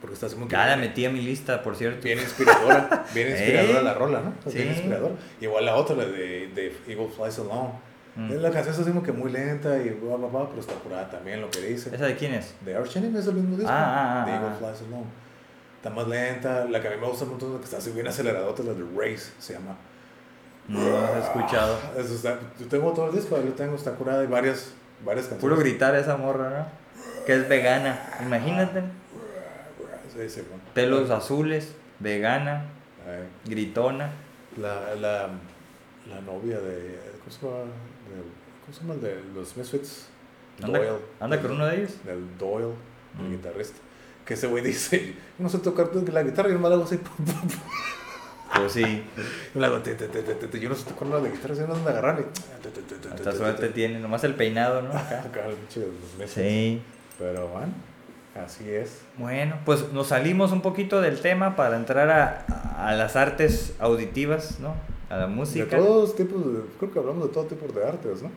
Porque 0.00 0.14
estás 0.14 0.32
como 0.32 0.48
que. 0.48 0.52
Ya 0.52 0.66
la 0.66 0.78
metí 0.78 1.04
a 1.04 1.10
mi 1.10 1.20
lista, 1.20 1.62
por 1.62 1.76
cierto. 1.76 2.04
Bien 2.04 2.18
inspiradora. 2.18 3.04
Bien 3.12 3.28
inspiradora 3.32 3.82
la 3.82 3.92
rola, 3.92 4.22
¿no? 4.22 4.32
Sí. 4.50 4.56
Bien 4.56 4.70
inspiradora. 4.70 5.12
Igual 5.42 5.66
la 5.66 5.76
otra, 5.76 5.94
la 5.94 6.06
de, 6.06 6.48
de 6.54 6.72
Eagle 6.88 7.08
Flies 7.14 7.38
Alone. 7.38 7.72
Mm. 8.16 8.32
La 8.36 8.50
canción 8.50 8.74
es 8.74 8.80
así 8.80 8.88
como 8.88 9.02
que 9.02 9.12
muy 9.12 9.30
lenta 9.30 9.76
y 9.76 9.90
bla, 9.90 10.16
bla, 10.16 10.28
bla, 10.28 10.48
pero 10.48 10.62
está 10.62 10.72
curada 10.72 11.10
también 11.10 11.42
lo 11.42 11.50
que 11.50 11.60
dice. 11.60 11.94
¿Esa 11.94 12.06
de 12.06 12.16
quién 12.16 12.32
es? 12.32 12.54
De 12.64 12.74
Arch 12.74 12.96
Enemy, 12.96 13.18
es 13.18 13.26
el 13.26 13.34
mismo 13.34 13.58
disco. 13.58 13.70
Ah, 13.70 13.76
ah, 13.76 14.22
ah 14.22 14.24
de 14.24 14.32
Eagle 14.32 14.48
ah. 14.48 14.56
Flies 14.58 14.88
Alone. 14.88 15.10
Está 15.76 15.90
más 15.90 16.08
lenta. 16.08 16.64
La 16.64 16.80
que 16.80 16.88
a 16.88 16.92
mí 16.92 16.96
me 16.98 17.06
gusta 17.06 17.26
mucho, 17.26 17.58
que 17.58 17.64
está 17.64 17.76
así 17.76 17.90
bien 17.90 18.08
acelerada, 18.08 18.50
es 18.50 18.64
la 18.64 18.72
de 18.72 18.84
Race, 18.96 19.32
se 19.38 19.52
llama. 19.52 19.76
No, 20.72 20.80
no 20.80 21.14
he 21.16 21.18
escuchado. 21.20 21.78
Eso 21.96 22.14
está, 22.14 22.38
yo 22.58 22.66
tengo 22.66 22.92
todo 22.92 23.08
el 23.10 23.16
disco, 23.16 23.36
yo 23.36 23.52
tengo, 23.54 23.74
está 23.76 23.92
curada 23.92 24.22
y 24.22 24.26
varias, 24.28 24.72
varias 25.04 25.26
canciones. 25.26 25.40
Puro 25.40 25.56
gritar 25.56 25.94
esa 25.96 26.16
morra, 26.16 26.50
¿no? 26.50 27.24
Que 27.26 27.34
es 27.34 27.48
vegana, 27.48 27.98
imagínate. 28.22 28.82
Sí, 30.16 30.28
sí, 30.28 30.42
bueno. 30.48 30.62
Pelos 30.74 31.10
azules, 31.10 31.72
vegana, 31.98 32.64
gritona. 33.46 34.10
La, 34.56 34.94
la, 34.96 35.28
la 36.08 36.20
novia 36.26 36.58
de. 36.60 36.98
¿Cómo 37.20 37.30
se 37.30 37.46
llama? 37.46 37.70
¿Cómo 38.64 38.74
se 38.74 38.80
llama 38.80 38.94
de 38.96 39.22
los 39.34 39.56
Misfits? 39.56 40.06
Anda, 40.62 40.78
Doyle. 40.78 40.92
¿Anda 41.20 41.40
con 41.40 41.50
uno 41.52 41.66
de 41.66 41.76
ellos? 41.76 42.04
Del 42.04 42.36
Doyle, 42.38 42.74
el 43.18 43.24
Mm. 43.26 43.30
guitarrista. 43.32 43.78
Que 44.24 44.34
ese 44.34 44.46
güey 44.48 44.62
dice: 44.64 45.14
no 45.38 45.48
sé 45.48 45.58
tocar 45.58 45.88
la 45.94 46.22
guitarra, 46.22 46.48
yo 46.48 46.54
no 46.56 46.60
me 46.60 46.68
la 46.68 46.74
hago 46.76 46.84
así. 46.84 46.98
Pues 48.54 48.72
sí, 48.72 49.04
Yo, 49.54 49.60
la 49.60 49.68
hago, 49.68 49.78
te, 49.78 49.94
te, 49.94 50.08
te, 50.08 50.22
te, 50.22 50.34
te, 50.34 50.60
yo 50.60 50.68
no 50.68 50.74
sé 50.74 50.84
tocar 50.88 51.08
la 51.08 51.20
guitarra, 51.20 51.54
yo 51.54 51.66
no 51.66 51.74
te, 51.74 51.90
te, 51.90 53.08
hasta 53.08 53.30
te, 53.30 53.36
suerte 53.36 53.68
te, 53.68 53.72
tiene, 53.72 54.00
nomás 54.00 54.24
el 54.24 54.34
peinado, 54.34 54.82
¿no? 54.82 54.90
Acá. 54.90 55.24
De. 56.18 56.26
Sí. 56.26 56.82
Pero, 57.18 57.48
bueno, 57.48 57.72
así 58.44 58.68
es. 58.68 59.02
Bueno, 59.18 59.56
pues 59.64 59.92
nos 59.92 60.08
salimos 60.08 60.52
un 60.52 60.62
poquito 60.62 61.00
del 61.00 61.20
tema 61.20 61.54
para 61.54 61.76
entrar 61.76 62.10
a, 62.10 62.86
a 62.88 62.94
las 62.94 63.14
artes 63.16 63.74
auditivas, 63.78 64.58
¿no? 64.60 64.74
A 65.10 65.16
la 65.16 65.26
De 65.26 65.34
música. 65.34 65.76
todos 65.76 66.16
tipos, 66.16 66.44
de, 66.52 66.60
creo 66.78 66.92
que 66.92 66.98
hablamos 66.98 67.24
de 67.28 67.34
todo 67.34 67.44
tipo 67.44 67.66
de 67.72 67.86
artes, 67.86 68.22
¿no? 68.22 68.30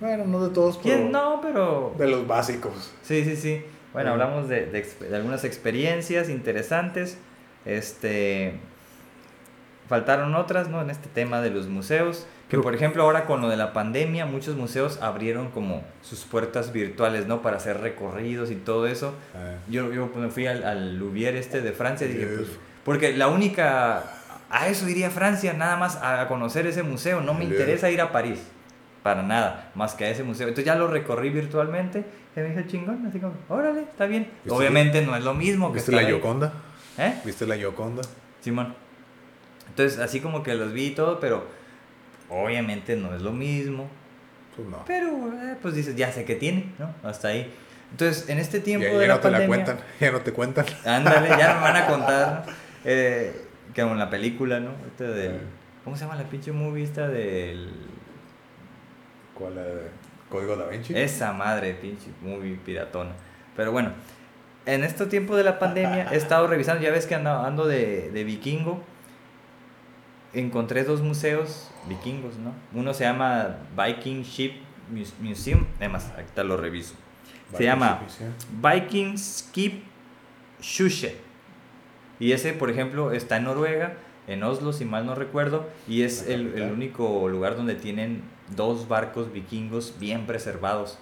Bueno, 0.00 0.24
no 0.26 0.46
de 0.46 0.54
todos, 0.54 0.78
pero 0.78 0.94
¿Quién 0.96 1.12
no? 1.12 1.40
Pero... 1.42 1.94
de 1.98 2.06
los 2.06 2.26
básicos. 2.26 2.92
Sí, 3.02 3.24
sí, 3.24 3.36
sí. 3.36 3.64
Bueno, 3.92 4.12
hablamos 4.12 4.48
de, 4.48 4.66
de 4.66 4.82
de 5.08 5.16
algunas 5.16 5.44
experiencias 5.44 6.28
interesantes. 6.28 7.18
Este. 7.64 8.60
Faltaron 9.88 10.34
otras, 10.34 10.68
¿no? 10.68 10.82
En 10.82 10.90
este 10.90 11.08
tema 11.08 11.40
de 11.40 11.50
los 11.50 11.66
museos. 11.68 12.26
Que 12.48 12.58
por 12.58 12.74
ejemplo, 12.74 13.02
ahora 13.02 13.24
con 13.26 13.40
lo 13.42 13.48
de 13.48 13.56
la 13.56 13.72
pandemia, 13.72 14.24
muchos 14.26 14.56
museos 14.56 14.98
abrieron 15.02 15.50
como 15.50 15.82
sus 16.02 16.20
puertas 16.24 16.72
virtuales, 16.72 17.26
¿no? 17.26 17.42
Para 17.42 17.56
hacer 17.58 17.80
recorridos 17.80 18.50
y 18.50 18.54
todo 18.56 18.86
eso. 18.86 19.14
Eh, 19.34 19.56
Yo, 19.68 19.92
yo 19.92 20.10
cuando 20.12 20.30
fui 20.30 20.46
al, 20.46 20.64
al 20.64 20.98
Louvre 20.98 21.38
este 21.38 21.60
de 21.60 21.72
Francia, 21.72 22.06
dije, 22.06 22.20
Yes. 22.20 22.36
pues, 22.36 22.48
porque 22.84 23.12
la 23.16 23.28
única. 23.28 24.04
A 24.50 24.68
eso 24.68 24.88
iría 24.88 25.08
a 25.08 25.10
Francia, 25.10 25.52
nada 25.52 25.76
más 25.76 25.96
a 25.96 26.26
conocer 26.26 26.66
ese 26.66 26.82
museo. 26.82 27.20
No 27.20 27.34
me 27.34 27.44
interesa 27.44 27.90
ir 27.90 28.00
a 28.00 28.12
París. 28.12 28.40
Para 29.02 29.22
nada, 29.22 29.70
más 29.74 29.94
que 29.94 30.04
a 30.06 30.10
ese 30.10 30.22
museo. 30.22 30.48
Entonces 30.48 30.64
ya 30.64 30.74
lo 30.74 30.86
recorrí 30.88 31.28
virtualmente. 31.30 32.04
Y 32.34 32.40
me 32.40 32.50
dijo 32.54 32.66
chingón, 32.68 33.04
así 33.06 33.18
como, 33.20 33.34
órale, 33.48 33.82
está 33.82 34.06
bien. 34.06 34.28
¿Viste 34.44 34.50
Obviamente 34.58 35.02
no 35.02 35.14
es 35.16 35.22
lo 35.24 35.34
mismo 35.34 35.68
que 35.70 35.76
¿Viste 35.76 35.92
la. 35.92 36.02
Yoconda? 36.02 36.52
¿Eh? 36.96 37.14
¿Viste 37.24 37.46
la 37.46 37.56
Yoconda? 37.56 38.02
Simón. 38.40 38.74
Entonces, 39.68 39.98
así 39.98 40.20
como 40.20 40.42
que 40.42 40.54
los 40.54 40.72
vi 40.72 40.86
y 40.86 40.90
todo, 40.90 41.20
pero 41.20 41.46
obviamente 42.28 42.96
no 42.96 43.14
es 43.14 43.22
lo 43.22 43.32
mismo. 43.32 43.88
Pues 44.56 44.68
no. 44.68 44.84
Pero, 44.86 45.08
eh, 45.32 45.56
pues 45.60 45.74
dices, 45.74 45.96
ya 45.96 46.10
sé 46.12 46.24
que 46.24 46.34
tiene, 46.34 46.72
¿no? 46.78 46.92
Hasta 47.02 47.28
ahí. 47.28 47.52
Entonces, 47.90 48.28
en 48.28 48.38
este 48.38 48.60
tiempo 48.60 48.86
Ya, 48.86 48.98
de 48.98 49.00
ya 49.00 49.08
la 49.08 49.14
no 49.14 49.20
te 49.20 49.30
la 49.30 49.46
cuentan, 49.46 49.78
ya 50.00 50.12
no 50.12 50.20
te 50.20 50.32
cuentan. 50.32 50.66
Ándale, 50.84 51.28
ya 51.28 51.54
me 51.54 51.60
van 51.60 51.76
a 51.76 51.86
contar. 51.86 52.44
¿no? 52.46 52.52
Eh, 52.84 53.34
que 53.74 53.80
en 53.80 53.98
la 53.98 54.08
película, 54.08 54.60
¿no? 54.60 54.70
Este 54.86 55.04
del-. 55.04 55.40
¿Cómo 55.84 55.96
se 55.96 56.04
llama 56.04 56.16
la 56.16 56.24
pinche 56.28 56.52
movie 56.52 56.84
esta 56.84 57.08
del. 57.08 57.70
¿Cuál 59.34 59.54
eh, 59.58 59.88
Código 60.30 60.56
Da 60.56 60.68
Vinci? 60.68 60.96
Esa 60.96 61.32
madre, 61.32 61.74
pinche 61.74 62.06
movie 62.22 62.56
piratona. 62.56 63.10
Pero 63.56 63.72
bueno, 63.72 63.92
en 64.64 64.84
este 64.84 65.06
tiempo 65.06 65.36
de 65.36 65.44
la 65.44 65.58
pandemia 65.58 66.08
he 66.12 66.16
estado 66.16 66.46
revisando, 66.46 66.82
ya 66.82 66.90
ves 66.90 67.06
que 67.06 67.14
ando, 67.14 67.30
ando 67.30 67.66
de, 67.66 68.10
de 68.10 68.24
vikingo. 68.24 68.82
Encontré 70.34 70.84
dos 70.84 71.00
museos 71.00 71.70
vikingos, 71.88 72.36
¿no? 72.36 72.52
Uno 72.78 72.92
se 72.94 73.04
llama 73.04 73.56
Viking 73.76 74.22
Ship 74.22 74.52
Muse- 74.92 75.14
Museum. 75.20 75.64
Además, 75.78 76.10
ahorita 76.14 76.44
lo 76.44 76.56
reviso. 76.56 76.94
Se 77.56 77.64
llama 77.64 78.00
Viking 78.62 79.16
Skip 79.16 79.84
Shushe. 80.60 81.16
Y 82.20 82.32
ese, 82.32 82.52
por 82.52 82.70
ejemplo, 82.70 83.12
está 83.12 83.36
en 83.38 83.44
Noruega, 83.44 83.94
en 84.26 84.42
Oslo, 84.42 84.72
si 84.74 84.84
mal 84.84 85.06
no 85.06 85.14
recuerdo, 85.14 85.66
y 85.86 86.02
es 86.02 86.26
el, 86.28 86.52
el 86.58 86.72
único 86.72 87.28
lugar 87.28 87.56
donde 87.56 87.74
tienen 87.74 88.22
dos 88.54 88.88
barcos 88.88 89.32
vikingos 89.32 89.94
bien 89.98 90.26
preservados. 90.26 90.98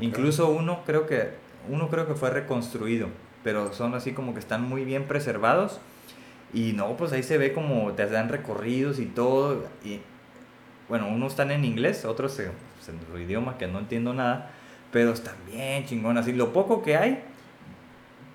Incluso 0.00 0.48
uno 0.48 0.82
creo 0.86 1.06
que 1.06 1.30
uno 1.68 1.88
creo 1.88 2.06
que 2.06 2.14
fue 2.14 2.30
reconstruido, 2.30 3.08
pero 3.42 3.72
son 3.72 3.94
así 3.94 4.12
como 4.12 4.32
que 4.34 4.38
están 4.40 4.62
muy 4.62 4.84
bien 4.84 5.04
preservados. 5.04 5.80
Y 6.52 6.72
no, 6.72 6.96
pues 6.96 7.12
ahí 7.12 7.22
se 7.22 7.38
ve 7.38 7.52
como 7.52 7.92
te 7.92 8.06
dan 8.06 8.28
recorridos 8.28 8.98
y 8.98 9.06
todo. 9.06 9.66
Y 9.84 10.00
bueno, 10.88 11.08
unos 11.08 11.32
están 11.32 11.50
en 11.50 11.64
inglés, 11.64 12.04
otros 12.04 12.38
en, 12.40 12.50
pues, 12.74 12.96
su 13.10 13.18
idioma 13.18 13.58
que 13.58 13.68
no 13.68 13.78
entiendo 13.78 14.12
nada, 14.12 14.50
pero 14.92 15.12
están 15.12 15.36
bien 15.46 15.84
chingón. 15.86 16.18
Así, 16.18 16.32
lo 16.32 16.52
poco 16.52 16.82
que 16.82 16.96
hay, 16.96 17.22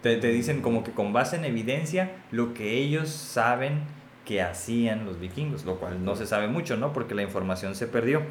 te, 0.02 0.18
te 0.18 0.30
dicen 0.30 0.62
como 0.62 0.84
que 0.84 0.92
con 0.92 1.12
base 1.12 1.36
en 1.36 1.46
evidencia 1.46 2.12
lo 2.32 2.54
que 2.54 2.78
ellos 2.78 3.10
saben 3.10 3.82
que 4.24 4.42
hacían 4.42 5.06
los 5.06 5.20
vikingos, 5.20 5.66
lo 5.66 5.76
cual 5.76 6.04
no 6.04 6.16
se 6.16 6.26
sabe 6.26 6.48
mucho, 6.48 6.78
¿no? 6.78 6.94
Porque 6.94 7.14
la 7.14 7.22
información 7.22 7.76
se 7.76 7.88
perdió. 7.88 8.24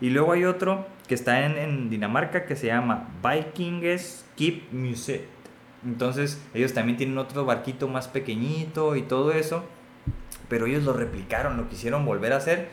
Y 0.00 0.10
luego 0.10 0.32
hay 0.32 0.44
otro 0.44 0.86
que 1.08 1.14
está 1.14 1.44
en, 1.44 1.58
en 1.58 1.90
Dinamarca 1.90 2.46
que 2.46 2.56
se 2.56 2.68
llama 2.68 3.08
Vikinges 3.22 4.24
Skip 4.34 4.72
Museum. 4.72 5.39
Entonces 5.84 6.40
ellos 6.54 6.74
también 6.74 6.96
tienen 6.98 7.16
otro 7.18 7.44
barquito 7.44 7.88
más 7.88 8.06
pequeñito 8.08 8.96
y 8.96 9.02
todo 9.02 9.32
eso, 9.32 9.64
pero 10.48 10.66
ellos 10.66 10.84
lo 10.84 10.92
replicaron, 10.92 11.56
lo 11.56 11.68
quisieron 11.68 12.04
volver 12.04 12.32
a 12.32 12.36
hacer 12.36 12.68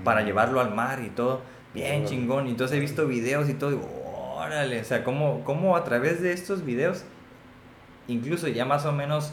Mm. 0.00 0.04
para 0.04 0.22
llevarlo 0.22 0.60
al 0.60 0.74
mar 0.74 1.00
y 1.04 1.10
todo. 1.10 1.42
Bien 1.74 2.04
chingón. 2.06 2.46
Y 2.48 2.50
entonces 2.50 2.76
he 2.76 2.80
visto 2.80 3.06
videos 3.06 3.48
y 3.48 3.54
todo. 3.54 3.70
Y 3.70 3.74
digo, 3.74 4.34
órale. 4.36 4.80
O 4.80 4.84
sea, 4.84 5.04
cómo, 5.04 5.42
cómo 5.44 5.76
a 5.76 5.84
través 5.84 6.20
de 6.20 6.32
estos 6.32 6.64
videos, 6.64 7.04
incluso 8.08 8.48
ya 8.48 8.64
más 8.64 8.84
o 8.86 8.92
menos 8.92 9.32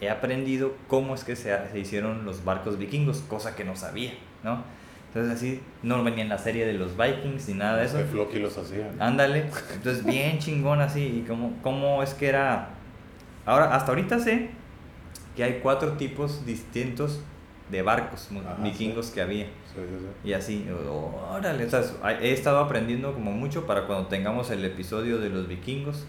he 0.00 0.08
aprendido 0.08 0.74
cómo 0.88 1.14
es 1.14 1.24
que 1.24 1.36
se, 1.36 1.54
se 1.70 1.78
hicieron 1.78 2.24
los 2.24 2.42
barcos 2.44 2.78
vikingos, 2.78 3.18
cosa 3.28 3.54
que 3.54 3.64
no 3.64 3.76
sabía, 3.76 4.12
¿no? 4.42 4.64
Entonces 5.12 5.36
así, 5.36 5.60
no 5.82 6.04
venía 6.04 6.22
en 6.22 6.28
la 6.28 6.38
serie 6.38 6.64
de 6.66 6.74
los 6.74 6.96
vikings 6.96 7.48
ni 7.48 7.54
nada 7.54 7.78
de 7.78 7.86
eso. 7.86 7.98
Que 7.98 8.04
Floki 8.04 8.38
los 8.38 8.56
hacía. 8.56 8.92
Ándale. 9.00 9.46
Entonces, 9.74 10.04
bien 10.04 10.38
chingón 10.38 10.80
así. 10.80 11.00
Y 11.02 11.24
cómo, 11.26 11.52
cómo 11.62 12.02
es 12.02 12.14
que 12.14 12.28
era. 12.28 12.68
Ahora, 13.44 13.74
hasta 13.74 13.90
ahorita 13.90 14.20
sé 14.20 14.50
que 15.34 15.42
hay 15.42 15.60
cuatro 15.62 15.92
tipos 15.94 16.46
distintos 16.46 17.20
de 17.70 17.82
barcos 17.82 18.28
Ajá, 18.32 18.62
vikingos 18.62 19.06
sí. 19.06 19.14
que 19.14 19.20
había. 19.22 19.44
Sí, 19.44 19.50
sí, 19.76 19.96
sí. 19.98 20.28
Y 20.28 20.32
así, 20.32 20.66
órale. 21.32 21.64
O 21.64 21.70
sea, 21.70 21.82
he 22.20 22.32
estado 22.32 22.60
aprendiendo 22.60 23.12
como 23.12 23.32
mucho 23.32 23.66
para 23.66 23.86
cuando 23.86 24.06
tengamos 24.08 24.50
el 24.50 24.64
episodio 24.64 25.18
de 25.18 25.28
los 25.30 25.48
vikingos. 25.48 26.06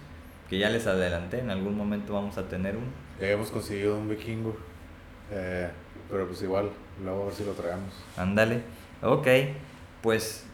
Que 0.50 0.60
ya 0.60 0.70
les 0.70 0.86
adelanté, 0.86 1.40
en 1.40 1.50
algún 1.50 1.78
momento 1.78 2.14
vamos 2.14 2.38
a 2.38 2.44
tener 2.50 2.76
uno. 2.76 2.88
Ya 3.20 3.30
hemos 3.30 3.50
conseguido 3.50 3.98
un 3.98 4.10
vikingo. 4.10 4.56
eh, 5.32 5.70
pero 6.10 6.28
pues 6.28 6.42
igual, 6.42 6.70
luego 7.02 7.22
a 7.22 7.26
ver 7.28 7.34
si 7.34 7.46
lo 7.46 7.54
traemos. 7.54 7.94
Ándale. 8.18 8.62
Ok, 9.02 9.28
pues 10.02 10.46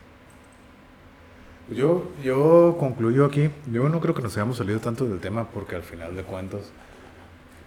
Yo, 1.69 2.11
yo 2.23 2.77
concluyo 2.79 3.25
aquí. 3.25 3.49
Yo 3.71 3.89
no 3.89 3.99
creo 3.99 4.13
que 4.15 4.21
nos 4.21 4.35
hayamos 4.37 4.57
salido 4.57 4.79
tanto 4.79 5.05
del 5.05 5.19
tema 5.19 5.49
porque 5.49 5.75
al 5.75 5.83
final 5.83 6.15
de 6.15 6.23
cuentas, 6.23 6.71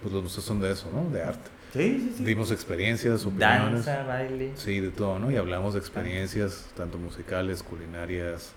pues 0.01 0.13
los 0.13 0.23
museos 0.23 0.45
son 0.45 0.59
de 0.59 0.71
eso, 0.71 0.89
¿no? 0.91 1.09
De 1.11 1.23
arte. 1.23 1.49
sí, 1.73 1.99
sí, 1.99 2.13
sí. 2.17 2.23
Dimos 2.25 2.51
experiencias, 2.51 3.25
opiniones. 3.25 3.85
Danza, 3.85 4.03
baile. 4.03 4.57
Sí, 4.57 4.79
de 4.79 4.91
todo, 4.91 5.19
¿no? 5.19 5.29
Y 5.31 5.37
hablamos 5.37 5.73
de 5.75 5.79
experiencias, 5.79 6.71
tanto 6.75 6.97
musicales, 6.97 7.63
culinarias, 7.63 8.53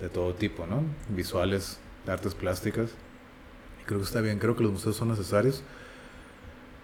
de 0.00 0.08
todo 0.08 0.34
tipo, 0.34 0.66
¿no? 0.66 0.82
Visuales, 1.08 1.78
de 2.06 2.12
artes 2.12 2.34
plásticas. 2.34 2.90
Y 3.80 3.84
creo 3.84 4.00
que 4.00 4.04
está 4.06 4.20
bien, 4.20 4.38
creo 4.38 4.56
que 4.56 4.62
los 4.64 4.72
museos 4.72 4.96
son 4.96 5.08
necesarios, 5.08 5.62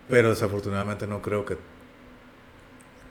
pero 0.09 0.31
desafortunadamente 0.31 1.07
no 1.07 1.23
creo 1.23 1.45
que... 1.45 1.59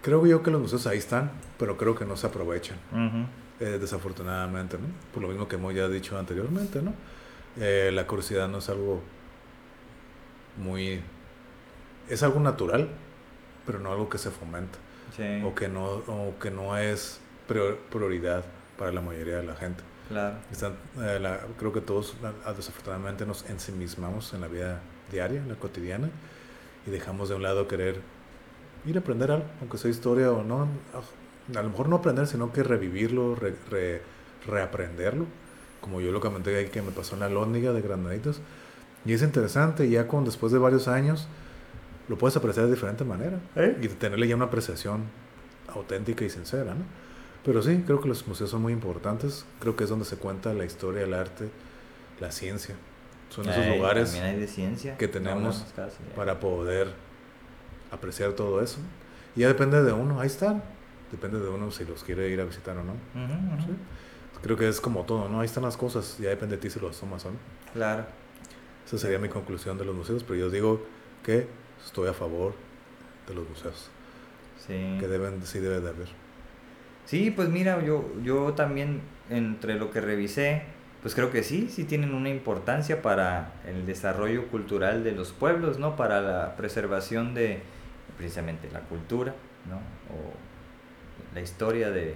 Creo 0.08 0.26
yo 0.26 0.42
que 0.42 0.52
los 0.52 0.62
museos 0.62 0.88
ahí 0.88 1.00
están, 1.00 1.32
pero 1.60 1.76
creo 1.76 1.94
que 1.94 2.06
no 2.06 2.16
se 2.16 2.28
aprovechan. 2.28 2.78
Ujú. 2.94 3.26
eh, 3.60 3.78
desafortunadamente, 3.78 4.78
¿no? 4.78 4.86
Por 5.14 5.22
lo 5.24 5.28
mismo 5.28 5.50
que 5.50 5.58
hemos 5.58 5.74
ya 5.76 5.90
dicho 5.90 6.18
anteriormente, 6.18 6.82
¿no? 6.82 6.94
Eh, 7.60 7.92
la 7.94 8.08
curiosidad 8.08 8.48
no 8.48 8.60
es 8.60 8.70
algo 8.70 9.02
muy... 10.58 11.02
Es 12.10 12.24
algo 12.24 12.40
natural, 12.40 12.88
pero 13.66 13.80
no 13.80 13.92
algo 13.92 14.08
que 14.10 14.18
se 14.18 14.32
fomenta. 14.32 14.78
Sí. 15.16 15.42
O, 15.44 15.54
que 15.54 15.68
no, 15.68 15.84
o 15.86 16.36
que 16.40 16.52
no 16.52 16.78
es 16.78 17.20
prior- 17.50 17.76
prioridad 17.92 18.46
para 18.78 18.94
la 18.94 19.02
mayoría 19.02 19.38
de 19.38 19.44
la 19.44 19.56
gente. 19.56 19.84
Claro. 20.08 20.38
Están, 20.54 20.76
eh, 21.02 21.20
la- 21.20 21.42
creo 21.60 21.74
que 21.74 21.82
todos 21.82 22.16
desafortunadamente 22.56 23.26
nos 23.26 23.44
ensimismamos 23.50 24.34
en 24.34 24.40
la 24.40 24.48
vida 24.48 24.80
diaria, 25.12 25.40
en 25.42 25.50
la 25.50 25.56
cotidiana, 25.56 26.10
y 26.86 26.92
dejamos 26.92 27.28
de 27.28 27.36
un 27.36 27.44
lado 27.44 27.68
querer 27.68 28.00
ir 28.88 28.98
a 28.98 29.00
aprender 29.02 29.32
algo, 29.32 29.46
aunque 29.62 29.78
sea 29.78 29.92
historia 29.92 30.32
o 30.32 30.44
no. 30.44 30.68
A 31.56 31.62
lo 31.62 31.70
mejor 31.70 31.88
no 31.90 31.98
aprender, 31.98 32.28
sino 32.28 32.52
que 32.52 32.64
revivirlo, 32.64 33.36
re- 33.36 33.56
re- 33.70 34.02
reaprenderlo, 34.46 35.26
como 35.82 36.02
yo 36.02 36.12
lo 36.12 36.20
comenté 36.20 36.56
ahí 36.58 36.68
que 36.68 36.82
me 36.82 36.92
pasó 36.92 37.16
en 37.16 37.22
la 37.22 37.30
lóndiga 37.30 37.72
de 37.74 37.82
Granaditos. 37.82 38.42
Y 39.06 39.14
es 39.14 39.22
interesante, 39.22 39.90
ya 39.90 40.08
con 40.08 40.26
después 40.26 40.52
de 40.52 40.60
varios 40.60 40.88
años, 40.88 41.28
lo 42.10 42.18
puedes 42.18 42.36
apreciar 42.38 42.66
de 42.66 42.74
diferente 42.74 43.04
manera 43.04 43.40
¿Eh? 43.56 43.78
y 43.82 43.88
tenerle 43.90 44.28
ya 44.28 44.36
una 44.36 44.46
apreciación 44.46 45.04
auténtica 45.74 46.26
y 46.26 46.30
sincera, 46.30 46.74
¿no? 46.74 46.84
Pero 47.46 47.62
sí, 47.62 47.82
creo 47.86 48.02
que 48.02 48.10
los 48.10 48.28
museos 48.28 48.50
son 48.50 48.62
muy 48.62 48.74
importantes. 48.74 49.46
Creo 49.62 49.76
que 49.78 49.86
es 49.86 49.90
donde 49.90 50.04
se 50.06 50.18
cuenta 50.18 50.54
la 50.54 50.66
historia, 50.66 51.04
el 51.04 51.14
arte, 51.14 51.48
la 52.20 52.32
ciencia. 52.32 52.76
Son 53.30 53.48
esos 53.48 53.64
Ey, 53.66 53.78
lugares 53.78 54.14
de 54.14 54.48
ciencia. 54.48 54.98
que 54.98 55.08
no 55.08 55.14
tenemos 55.14 55.66
casi, 55.76 55.96
eh. 55.96 56.14
para 56.16 56.40
poder 56.42 56.90
apreciar 57.92 58.34
todo 58.34 58.62
eso. 58.62 58.80
Y 59.36 59.42
ya 59.42 59.48
depende 59.48 59.82
de 59.84 59.92
uno, 59.92 60.20
ahí 60.20 60.28
están. 60.28 60.64
Depende 61.12 61.40
de 61.40 61.48
uno 61.50 61.72
si 61.72 61.86
los 61.86 62.04
quiere 62.04 62.30
ir 62.30 62.42
a 62.42 62.46
visitar 62.46 62.76
o 62.78 62.84
no. 62.84 62.94
Sí. 63.66 63.70
Creo 64.42 64.58
que 64.58 64.68
es 64.68 64.80
como 64.82 65.04
todo, 65.04 65.30
¿no? 65.30 65.40
Ahí 65.40 65.46
están 65.46 65.64
las 65.64 65.78
cosas, 65.78 66.18
ya 66.20 66.30
depende 66.30 66.56
de 66.58 66.62
ti 66.62 66.70
si 66.70 66.80
los 66.80 67.00
tomas 67.00 67.26
o 67.26 67.32
no. 67.32 67.38
Claro. 67.74 68.06
Esa 68.86 68.98
sería 68.98 69.20
mi 69.20 69.30
conclusión 69.30 69.78
de 69.78 69.86
los 69.86 69.96
museos, 69.96 70.24
pero 70.24 70.40
yo 70.40 70.50
digo 70.50 70.86
que 71.24 71.48
estoy 71.86 72.08
a 72.10 72.14
favor 72.14 72.54
de 73.28 73.34
los 73.34 73.48
museos, 73.50 73.90
Sí. 74.66 74.98
que 75.00 75.08
deben, 75.08 75.42
sí 75.46 75.60
debe 75.60 75.82
de 75.82 75.90
haber. 75.90 76.08
Sí, 77.06 77.32
pues 77.32 77.50
mira, 77.50 77.84
yo, 77.84 78.06
yo 78.24 78.54
también 78.54 79.02
entre 79.30 79.76
lo 79.76 79.92
que 79.92 80.02
revisé, 80.02 80.64
pues 81.02 81.16
creo 81.16 81.32
que 81.32 81.44
sí, 81.44 81.70
sí 81.70 81.84
tienen 81.86 82.14
una 82.14 82.30
importancia 82.30 83.02
para 83.02 83.54
el 83.66 83.86
desarrollo 83.86 84.48
cultural 84.48 85.04
de 85.04 85.14
los 85.14 85.32
pueblos, 85.32 85.80
¿no? 85.80 85.96
Para 85.96 86.22
la 86.22 86.56
preservación 86.58 87.34
de 87.34 87.62
precisamente 88.18 88.70
la 88.72 88.82
cultura, 88.82 89.34
¿no? 89.70 89.76
O 89.78 90.34
la 91.34 91.42
historia 91.42 91.90
de 91.92 92.16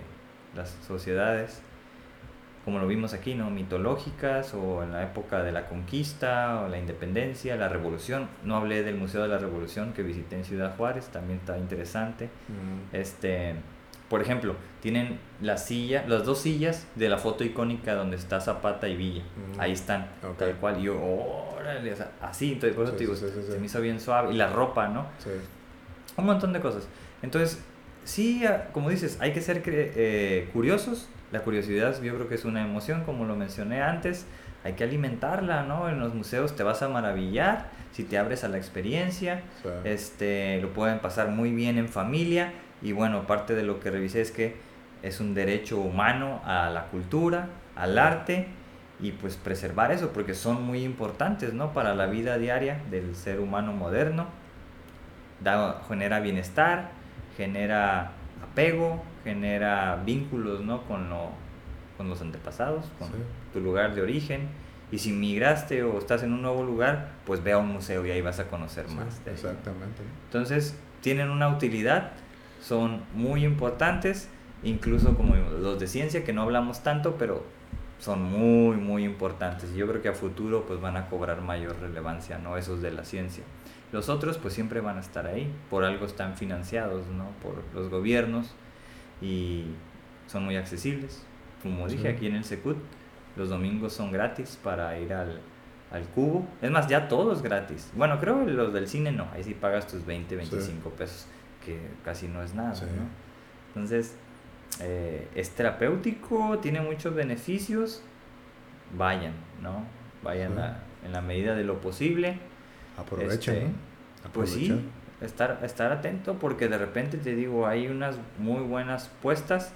las 0.55 0.69
sociedades, 0.88 1.61
como 2.65 2.80
lo 2.80 2.88
vimos 2.88 3.13
aquí, 3.13 3.33
¿no? 3.35 3.49
Mitológicas 3.49 4.53
o 4.53 4.83
en 4.83 4.91
la 4.91 5.03
época 5.03 5.41
de 5.43 5.51
la 5.51 5.67
conquista 5.67 6.61
o 6.61 6.67
la 6.67 6.77
independencia, 6.77 7.55
la 7.55 7.69
revolución. 7.69 8.27
No 8.43 8.55
hablé 8.55 8.83
del 8.83 8.95
Museo 8.95 9.23
de 9.23 9.27
la 9.30 9.38
Revolución 9.38 9.93
que 9.93 10.03
visité 10.03 10.35
en 10.35 10.45
Ciudad 10.45 10.75
Juárez, 10.75 11.07
también 11.07 11.39
está 11.39 11.57
interesante. 11.57 12.30
Este, 12.93 13.55
por 14.09 14.21
ejemplo, 14.21 14.55
tienen 14.81 15.19
la 15.41 15.57
silla, 15.57 16.03
las 16.07 16.25
dos 16.25 16.39
sillas 16.41 16.85
de 16.95 17.09
la 17.09 17.17
foto 17.17 17.43
icónica 17.43 17.95
donde 17.95 18.17
está 18.17 18.39
Zapata 18.41 18.88
y 18.88 18.95
Villa. 18.95 19.23
Mm. 19.23 19.59
Ahí 19.59 19.71
están, 19.71 20.07
Ok. 20.23 20.38
tal 20.38 20.55
cual. 20.57 20.80
Y 20.80 20.83
yo, 20.83 21.01
órale, 21.01 21.95
así, 22.21 22.53
entonces 22.53 22.75
por 22.75 22.83
eso 22.85 22.91
Sí, 22.93 22.97
te 22.97 23.03
digo, 23.05 23.15
sí, 23.15 23.25
sí, 23.33 23.51
se 23.53 23.59
me 23.59 23.65
hizo 23.65 23.81
bien 23.81 23.99
suave. 23.99 24.33
Y 24.33 24.38
la 24.38 24.51
ropa, 24.51 24.88
¿no? 24.88 25.07
Un 26.17 26.25
montón 26.25 26.53
de 26.53 26.59
cosas. 26.59 26.88
Entonces, 27.22 27.61
sí, 28.03 28.45
ah, 28.45 28.69
como 28.73 28.90
dices, 28.90 29.17
hay 29.22 29.33
que 29.33 29.41
ser 29.41 29.64
eh, 29.65 30.49
curiosos. 30.53 31.09
La 31.31 31.41
curiosidad 31.41 32.01
yo 32.01 32.15
creo 32.15 32.27
que 32.27 32.35
es 32.35 32.45
una 32.45 32.61
emoción, 32.61 33.03
como 33.03 33.25
lo 33.25 33.35
mencioné 33.35 33.81
antes. 33.81 34.25
Hay 34.64 34.73
que 34.73 34.83
alimentarla, 34.83 35.64
¿no? 35.64 35.90
En 35.90 35.99
los 35.99 36.14
museos 36.14 36.56
te 36.56 36.64
vas 36.64 36.81
a 36.83 36.90
maravillar 36.90 37.69
si 37.91 38.03
te 38.03 38.17
abres 38.17 38.43
a 38.43 38.48
la 38.48 38.57
experiencia 38.57 39.41
sí. 39.61 39.69
este, 39.83 40.61
lo 40.61 40.69
pueden 40.69 40.99
pasar 40.99 41.30
muy 41.30 41.51
bien 41.51 41.77
en 41.77 41.90
familia 41.90 42.53
y 42.81 42.93
bueno, 42.93 43.27
parte 43.27 43.56
de 43.56 43.64
lo 43.64 43.80
que 43.80 43.91
revisé 43.91 44.22
es 44.22 44.31
que 44.31 44.56
es 45.03 45.19
un 45.19 45.33
derecho 45.33 45.80
humano 45.80 46.41
a 46.45 46.69
la 46.69 46.85
cultura, 46.85 47.49
al 47.75 47.98
arte 47.98 48.48
y 48.99 49.11
pues 49.11 49.35
preservar 49.35 49.91
eso 49.91 50.11
porque 50.14 50.33
son 50.33 50.64
muy 50.64 50.83
importantes, 50.83 51.53
¿no? 51.53 51.73
Para 51.73 51.95
la 51.95 52.06
vida 52.06 52.38
diaria 52.38 52.81
del 52.90 53.15
ser 53.15 53.40
humano 53.40 53.73
moderno. 53.73 54.27
Da, 55.43 55.81
genera 55.87 56.19
bienestar, 56.19 56.91
genera 57.37 58.11
apego, 58.43 59.01
genera 59.23 60.01
vínculos, 60.05 60.61
¿no? 60.61 60.83
Con, 60.83 61.09
lo, 61.09 61.29
con 61.97 62.09
los 62.09 62.21
antepasados, 62.21 62.85
con 62.99 63.07
Sí. 63.09 63.13
tu 63.53 63.59
lugar 63.59 63.95
de 63.95 64.01
origen. 64.01 64.47
Y 64.91 64.97
si 64.99 65.13
migraste 65.13 65.83
o 65.83 65.97
estás 65.99 66.21
en 66.23 66.33
un 66.33 66.41
nuevo 66.41 66.63
lugar, 66.63 67.09
pues 67.25 67.41
ve 67.43 67.53
a 67.53 67.57
un 67.57 67.67
museo 67.69 68.05
y 68.05 68.11
ahí 68.11 68.21
vas 68.21 68.39
a 68.39 68.47
conocer 68.47 68.85
Sí, 68.89 68.95
más. 68.95 69.23
de 69.23 69.31
ahí. 69.31 69.35
exactamente. 69.37 70.01
Entonces, 70.25 70.77
tienen 71.01 71.29
una 71.29 71.47
utilidad, 71.47 72.11
son 72.61 73.01
muy 73.15 73.45
importantes, 73.45 74.27
incluso 74.63 75.15
como 75.15 75.35
los 75.35 75.79
de 75.79 75.87
ciencia, 75.87 76.23
que 76.25 76.33
no 76.33 76.41
hablamos 76.43 76.83
tanto, 76.83 77.15
pero 77.17 77.43
son 77.99 78.21
muy, 78.23 78.75
muy 78.77 79.05
importantes. 79.05 79.71
Y 79.73 79.77
yo 79.77 79.87
creo 79.87 80.01
que 80.01 80.09
a 80.09 80.13
futuro 80.13 80.65
pues 80.67 80.81
van 80.81 80.97
a 80.97 81.07
cobrar 81.07 81.41
mayor 81.41 81.79
relevancia, 81.79 82.37
¿no? 82.37 82.57
Esos 82.57 82.81
de 82.81 82.91
la 82.91 83.05
ciencia. 83.05 83.43
Los 83.91 84.07
otros 84.09 84.37
pues 84.37 84.53
siempre 84.53 84.79
van 84.81 84.97
a 84.97 85.01
estar 85.01 85.25
ahí, 85.27 85.51
por 85.69 85.83
algo 85.83 86.05
están 86.05 86.37
financiados, 86.37 87.05
¿no? 87.07 87.25
Por 87.43 87.63
los 87.73 87.89
gobiernos 87.89 88.53
y 89.21 89.65
son 90.27 90.45
muy 90.45 90.55
accesibles. 90.55 91.23
Como 91.61 91.87
dije 91.87 92.03
Sí. 92.03 92.07
aquí 92.07 92.27
en 92.27 92.35
el 92.35 92.43
Secut, 92.43 92.77
los 93.35 93.49
domingos 93.49 93.93
son 93.93 94.11
gratis 94.11 94.57
para 94.63 94.97
ir 94.97 95.13
al, 95.13 95.41
al 95.91 96.03
cubo. 96.05 96.47
Es 96.61 96.71
más, 96.71 96.87
ya 96.87 97.07
todo 97.07 97.33
es 97.33 97.41
gratis. 97.41 97.91
Bueno, 97.95 98.19
creo 98.19 98.45
que 98.45 98.51
los 98.51 98.71
del 98.73 98.87
cine 98.87 99.11
no, 99.11 99.27
ahí 99.33 99.43
sí 99.43 99.53
pagas 99.53 99.87
tus 99.87 100.05
20, 100.05 100.35
25 100.37 100.89
pesos, 100.91 101.27
que 101.65 101.77
casi 102.05 102.27
no 102.27 102.41
es 102.43 102.53
nada, 102.55 102.73
Sí. 102.73 102.85
¿no? 102.85 103.03
Entonces, 103.69 104.15
eh, 104.79 105.27
es 105.35 105.49
terapéutico, 105.51 106.59
tiene 106.59 106.79
muchos 106.81 107.13
beneficios. 107.13 108.01
Vayan, 108.97 109.33
¿no? 109.61 109.83
Vayan 110.23 110.53
Sí. 110.55 110.59
a- 110.61 110.77
en 111.05 111.11
la 111.13 111.21
medida 111.21 111.55
de 111.55 111.63
lo 111.63 111.79
posible. 111.81 112.37
Aprovechen, 113.01 113.55
Este, 113.55 113.67
¿no? 113.67 114.31
Pues 114.33 114.51
sí, 114.51 114.81
estar, 115.21 115.59
estar 115.63 115.91
atento 115.91 116.35
porque 116.35 116.67
de 116.67 116.77
repente 116.77 117.17
te 117.17 117.35
digo, 117.35 117.67
hay 117.67 117.88
unas 117.88 118.17
muy 118.39 118.61
buenas 118.61 119.09
puestas 119.21 119.71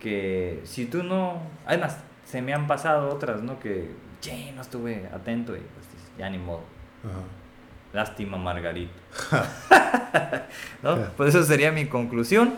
que 0.00 0.60
si 0.64 0.86
tú 0.86 1.02
no... 1.02 1.42
Además, 1.66 1.98
se 2.24 2.40
me 2.42 2.52
han 2.54 2.66
pasado 2.66 3.08
otras, 3.10 3.42
¿no? 3.42 3.58
Que, 3.58 3.90
che, 4.20 4.52
no 4.52 4.62
estuve 4.62 5.08
atento 5.14 5.54
y 5.56 5.60
pues 5.60 5.86
ya 6.18 6.28
ni 6.30 6.38
modo. 6.38 6.62
Ajá. 7.04 7.20
Lástima, 7.92 8.36
Margarito. 8.36 8.92
¿No? 10.82 10.96
Pues 11.16 11.34
eso 11.34 11.44
sería 11.44 11.72
mi 11.72 11.86
conclusión. 11.86 12.54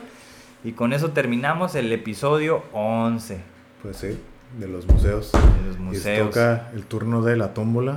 Y 0.65 0.73
con 0.73 0.93
eso 0.93 1.11
terminamos 1.13 1.75
el 1.75 1.91
episodio 1.93 2.65
11 2.73 3.41
Pues 3.83 3.97
sí, 3.97 4.19
de 4.59 4.69
los 4.69 4.87
museos. 4.87 5.33
de 5.33 5.69
los 5.69 5.77
Y 5.77 5.81
museos. 5.81 6.29
toca 6.31 6.69
el 6.75 6.85
turno 6.85 7.23
de 7.23 7.37
la 7.37 7.55
tómbola. 7.55 7.93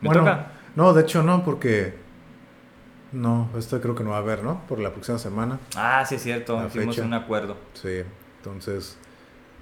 ¿Me 0.00 0.08
Bueno, 0.08 0.20
toca? 0.22 0.46
No, 0.76 0.92
de 0.92 1.02
hecho 1.02 1.22
no, 1.22 1.44
porque... 1.44 1.94
No, 3.12 3.50
esta 3.58 3.80
creo 3.80 3.94
que 3.94 4.04
no 4.04 4.10
va 4.10 4.16
a 4.16 4.20
haber, 4.20 4.42
¿no? 4.42 4.62
Por 4.66 4.78
la 4.78 4.90
próxima 4.90 5.18
semana. 5.18 5.58
Ah, 5.76 6.04
sí 6.08 6.14
es 6.14 6.22
cierto, 6.22 6.66
hicimos 6.66 6.96
fecha. 6.96 7.06
un 7.06 7.12
acuerdo. 7.12 7.58
Sí, 7.74 8.02
entonces 8.38 8.96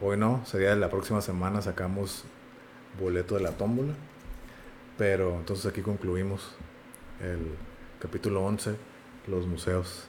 hoy 0.01 0.17
no, 0.17 0.41
sería 0.47 0.75
la 0.77 0.89
próxima 0.89 1.21
semana 1.21 1.61
sacamos 1.61 2.25
boleto 3.01 3.35
de 3.35 3.43
la 3.43 3.51
tómbola. 3.51 3.95
Pero 4.97 5.37
entonces 5.37 5.67
aquí 5.67 5.81
concluimos 5.81 6.53
el 7.21 7.41
capítulo 7.99 8.45
11, 8.45 8.77
los 9.27 9.47
museos. 9.47 10.07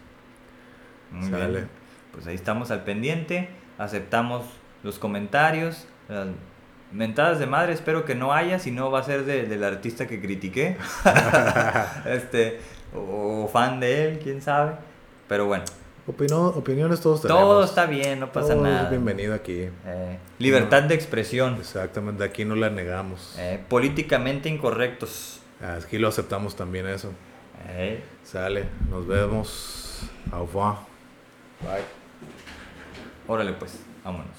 Muy 1.12 1.30
Sale. 1.30 1.48
bien. 1.50 1.70
Pues 2.12 2.28
ahí 2.28 2.36
estamos 2.36 2.72
al 2.72 2.84
pendiente. 2.84 3.50
Aceptamos 3.78 4.46
los 4.84 5.00
comentarios. 5.00 5.88
Las 6.10 6.28
mentadas 6.92 7.40
de 7.40 7.46
madre 7.48 7.74
espero 7.74 8.06
que 8.06 8.16
no 8.16 8.34
haya, 8.34 8.60
si 8.60 8.72
no 8.72 8.92
va 8.92 9.00
a 9.00 9.04
ser 9.04 9.26
de- 9.26 9.46
del 9.48 9.64
artista 9.64 10.08
que 10.08 10.22
critiqué. 10.22 10.78
este, 12.06 12.60
o, 12.96 13.44
o 13.44 13.48
fan 13.48 13.80
de 13.80 14.06
él, 14.10 14.20
quién 14.20 14.42
sabe. 14.42 14.74
Pero 15.28 15.46
bueno, 15.46 15.64
Opino- 16.08 16.56
opiniones 16.58 17.00
todos 17.00 17.22
tenemos. 17.22 17.42
todo 17.42 17.64
está 17.64 17.86
bien, 17.86 18.20
no 18.20 18.32
pasa 18.32 18.54
Todo 18.56 18.66
es 18.66 18.74
nada. 18.74 18.90
bienvenido 18.90 19.34
aquí. 19.34 19.70
Eh, 19.86 20.18
libertad 20.40 20.84
de 20.84 20.96
expresión. 20.96 21.56
Exactamente, 21.60 22.24
aquí 22.24 22.44
no 22.44 22.56
la 22.56 22.70
negamos. 22.70 23.36
Eh, 23.38 23.60
políticamente 23.70 24.50
incorrectos. 24.50 25.40
Aquí 25.62 25.98
lo 26.00 26.08
aceptamos 26.08 26.56
también 26.56 26.88
eso. 26.88 27.12
Eh, 27.70 28.04
Sale, 28.24 28.66
nos 28.90 29.06
vemos. 29.08 30.02
Au 30.32 30.46
revoir. 30.48 30.76
Bye. 31.62 31.84
órale 33.28 33.54
pues, 33.54 33.80
vámonos. 34.04 34.36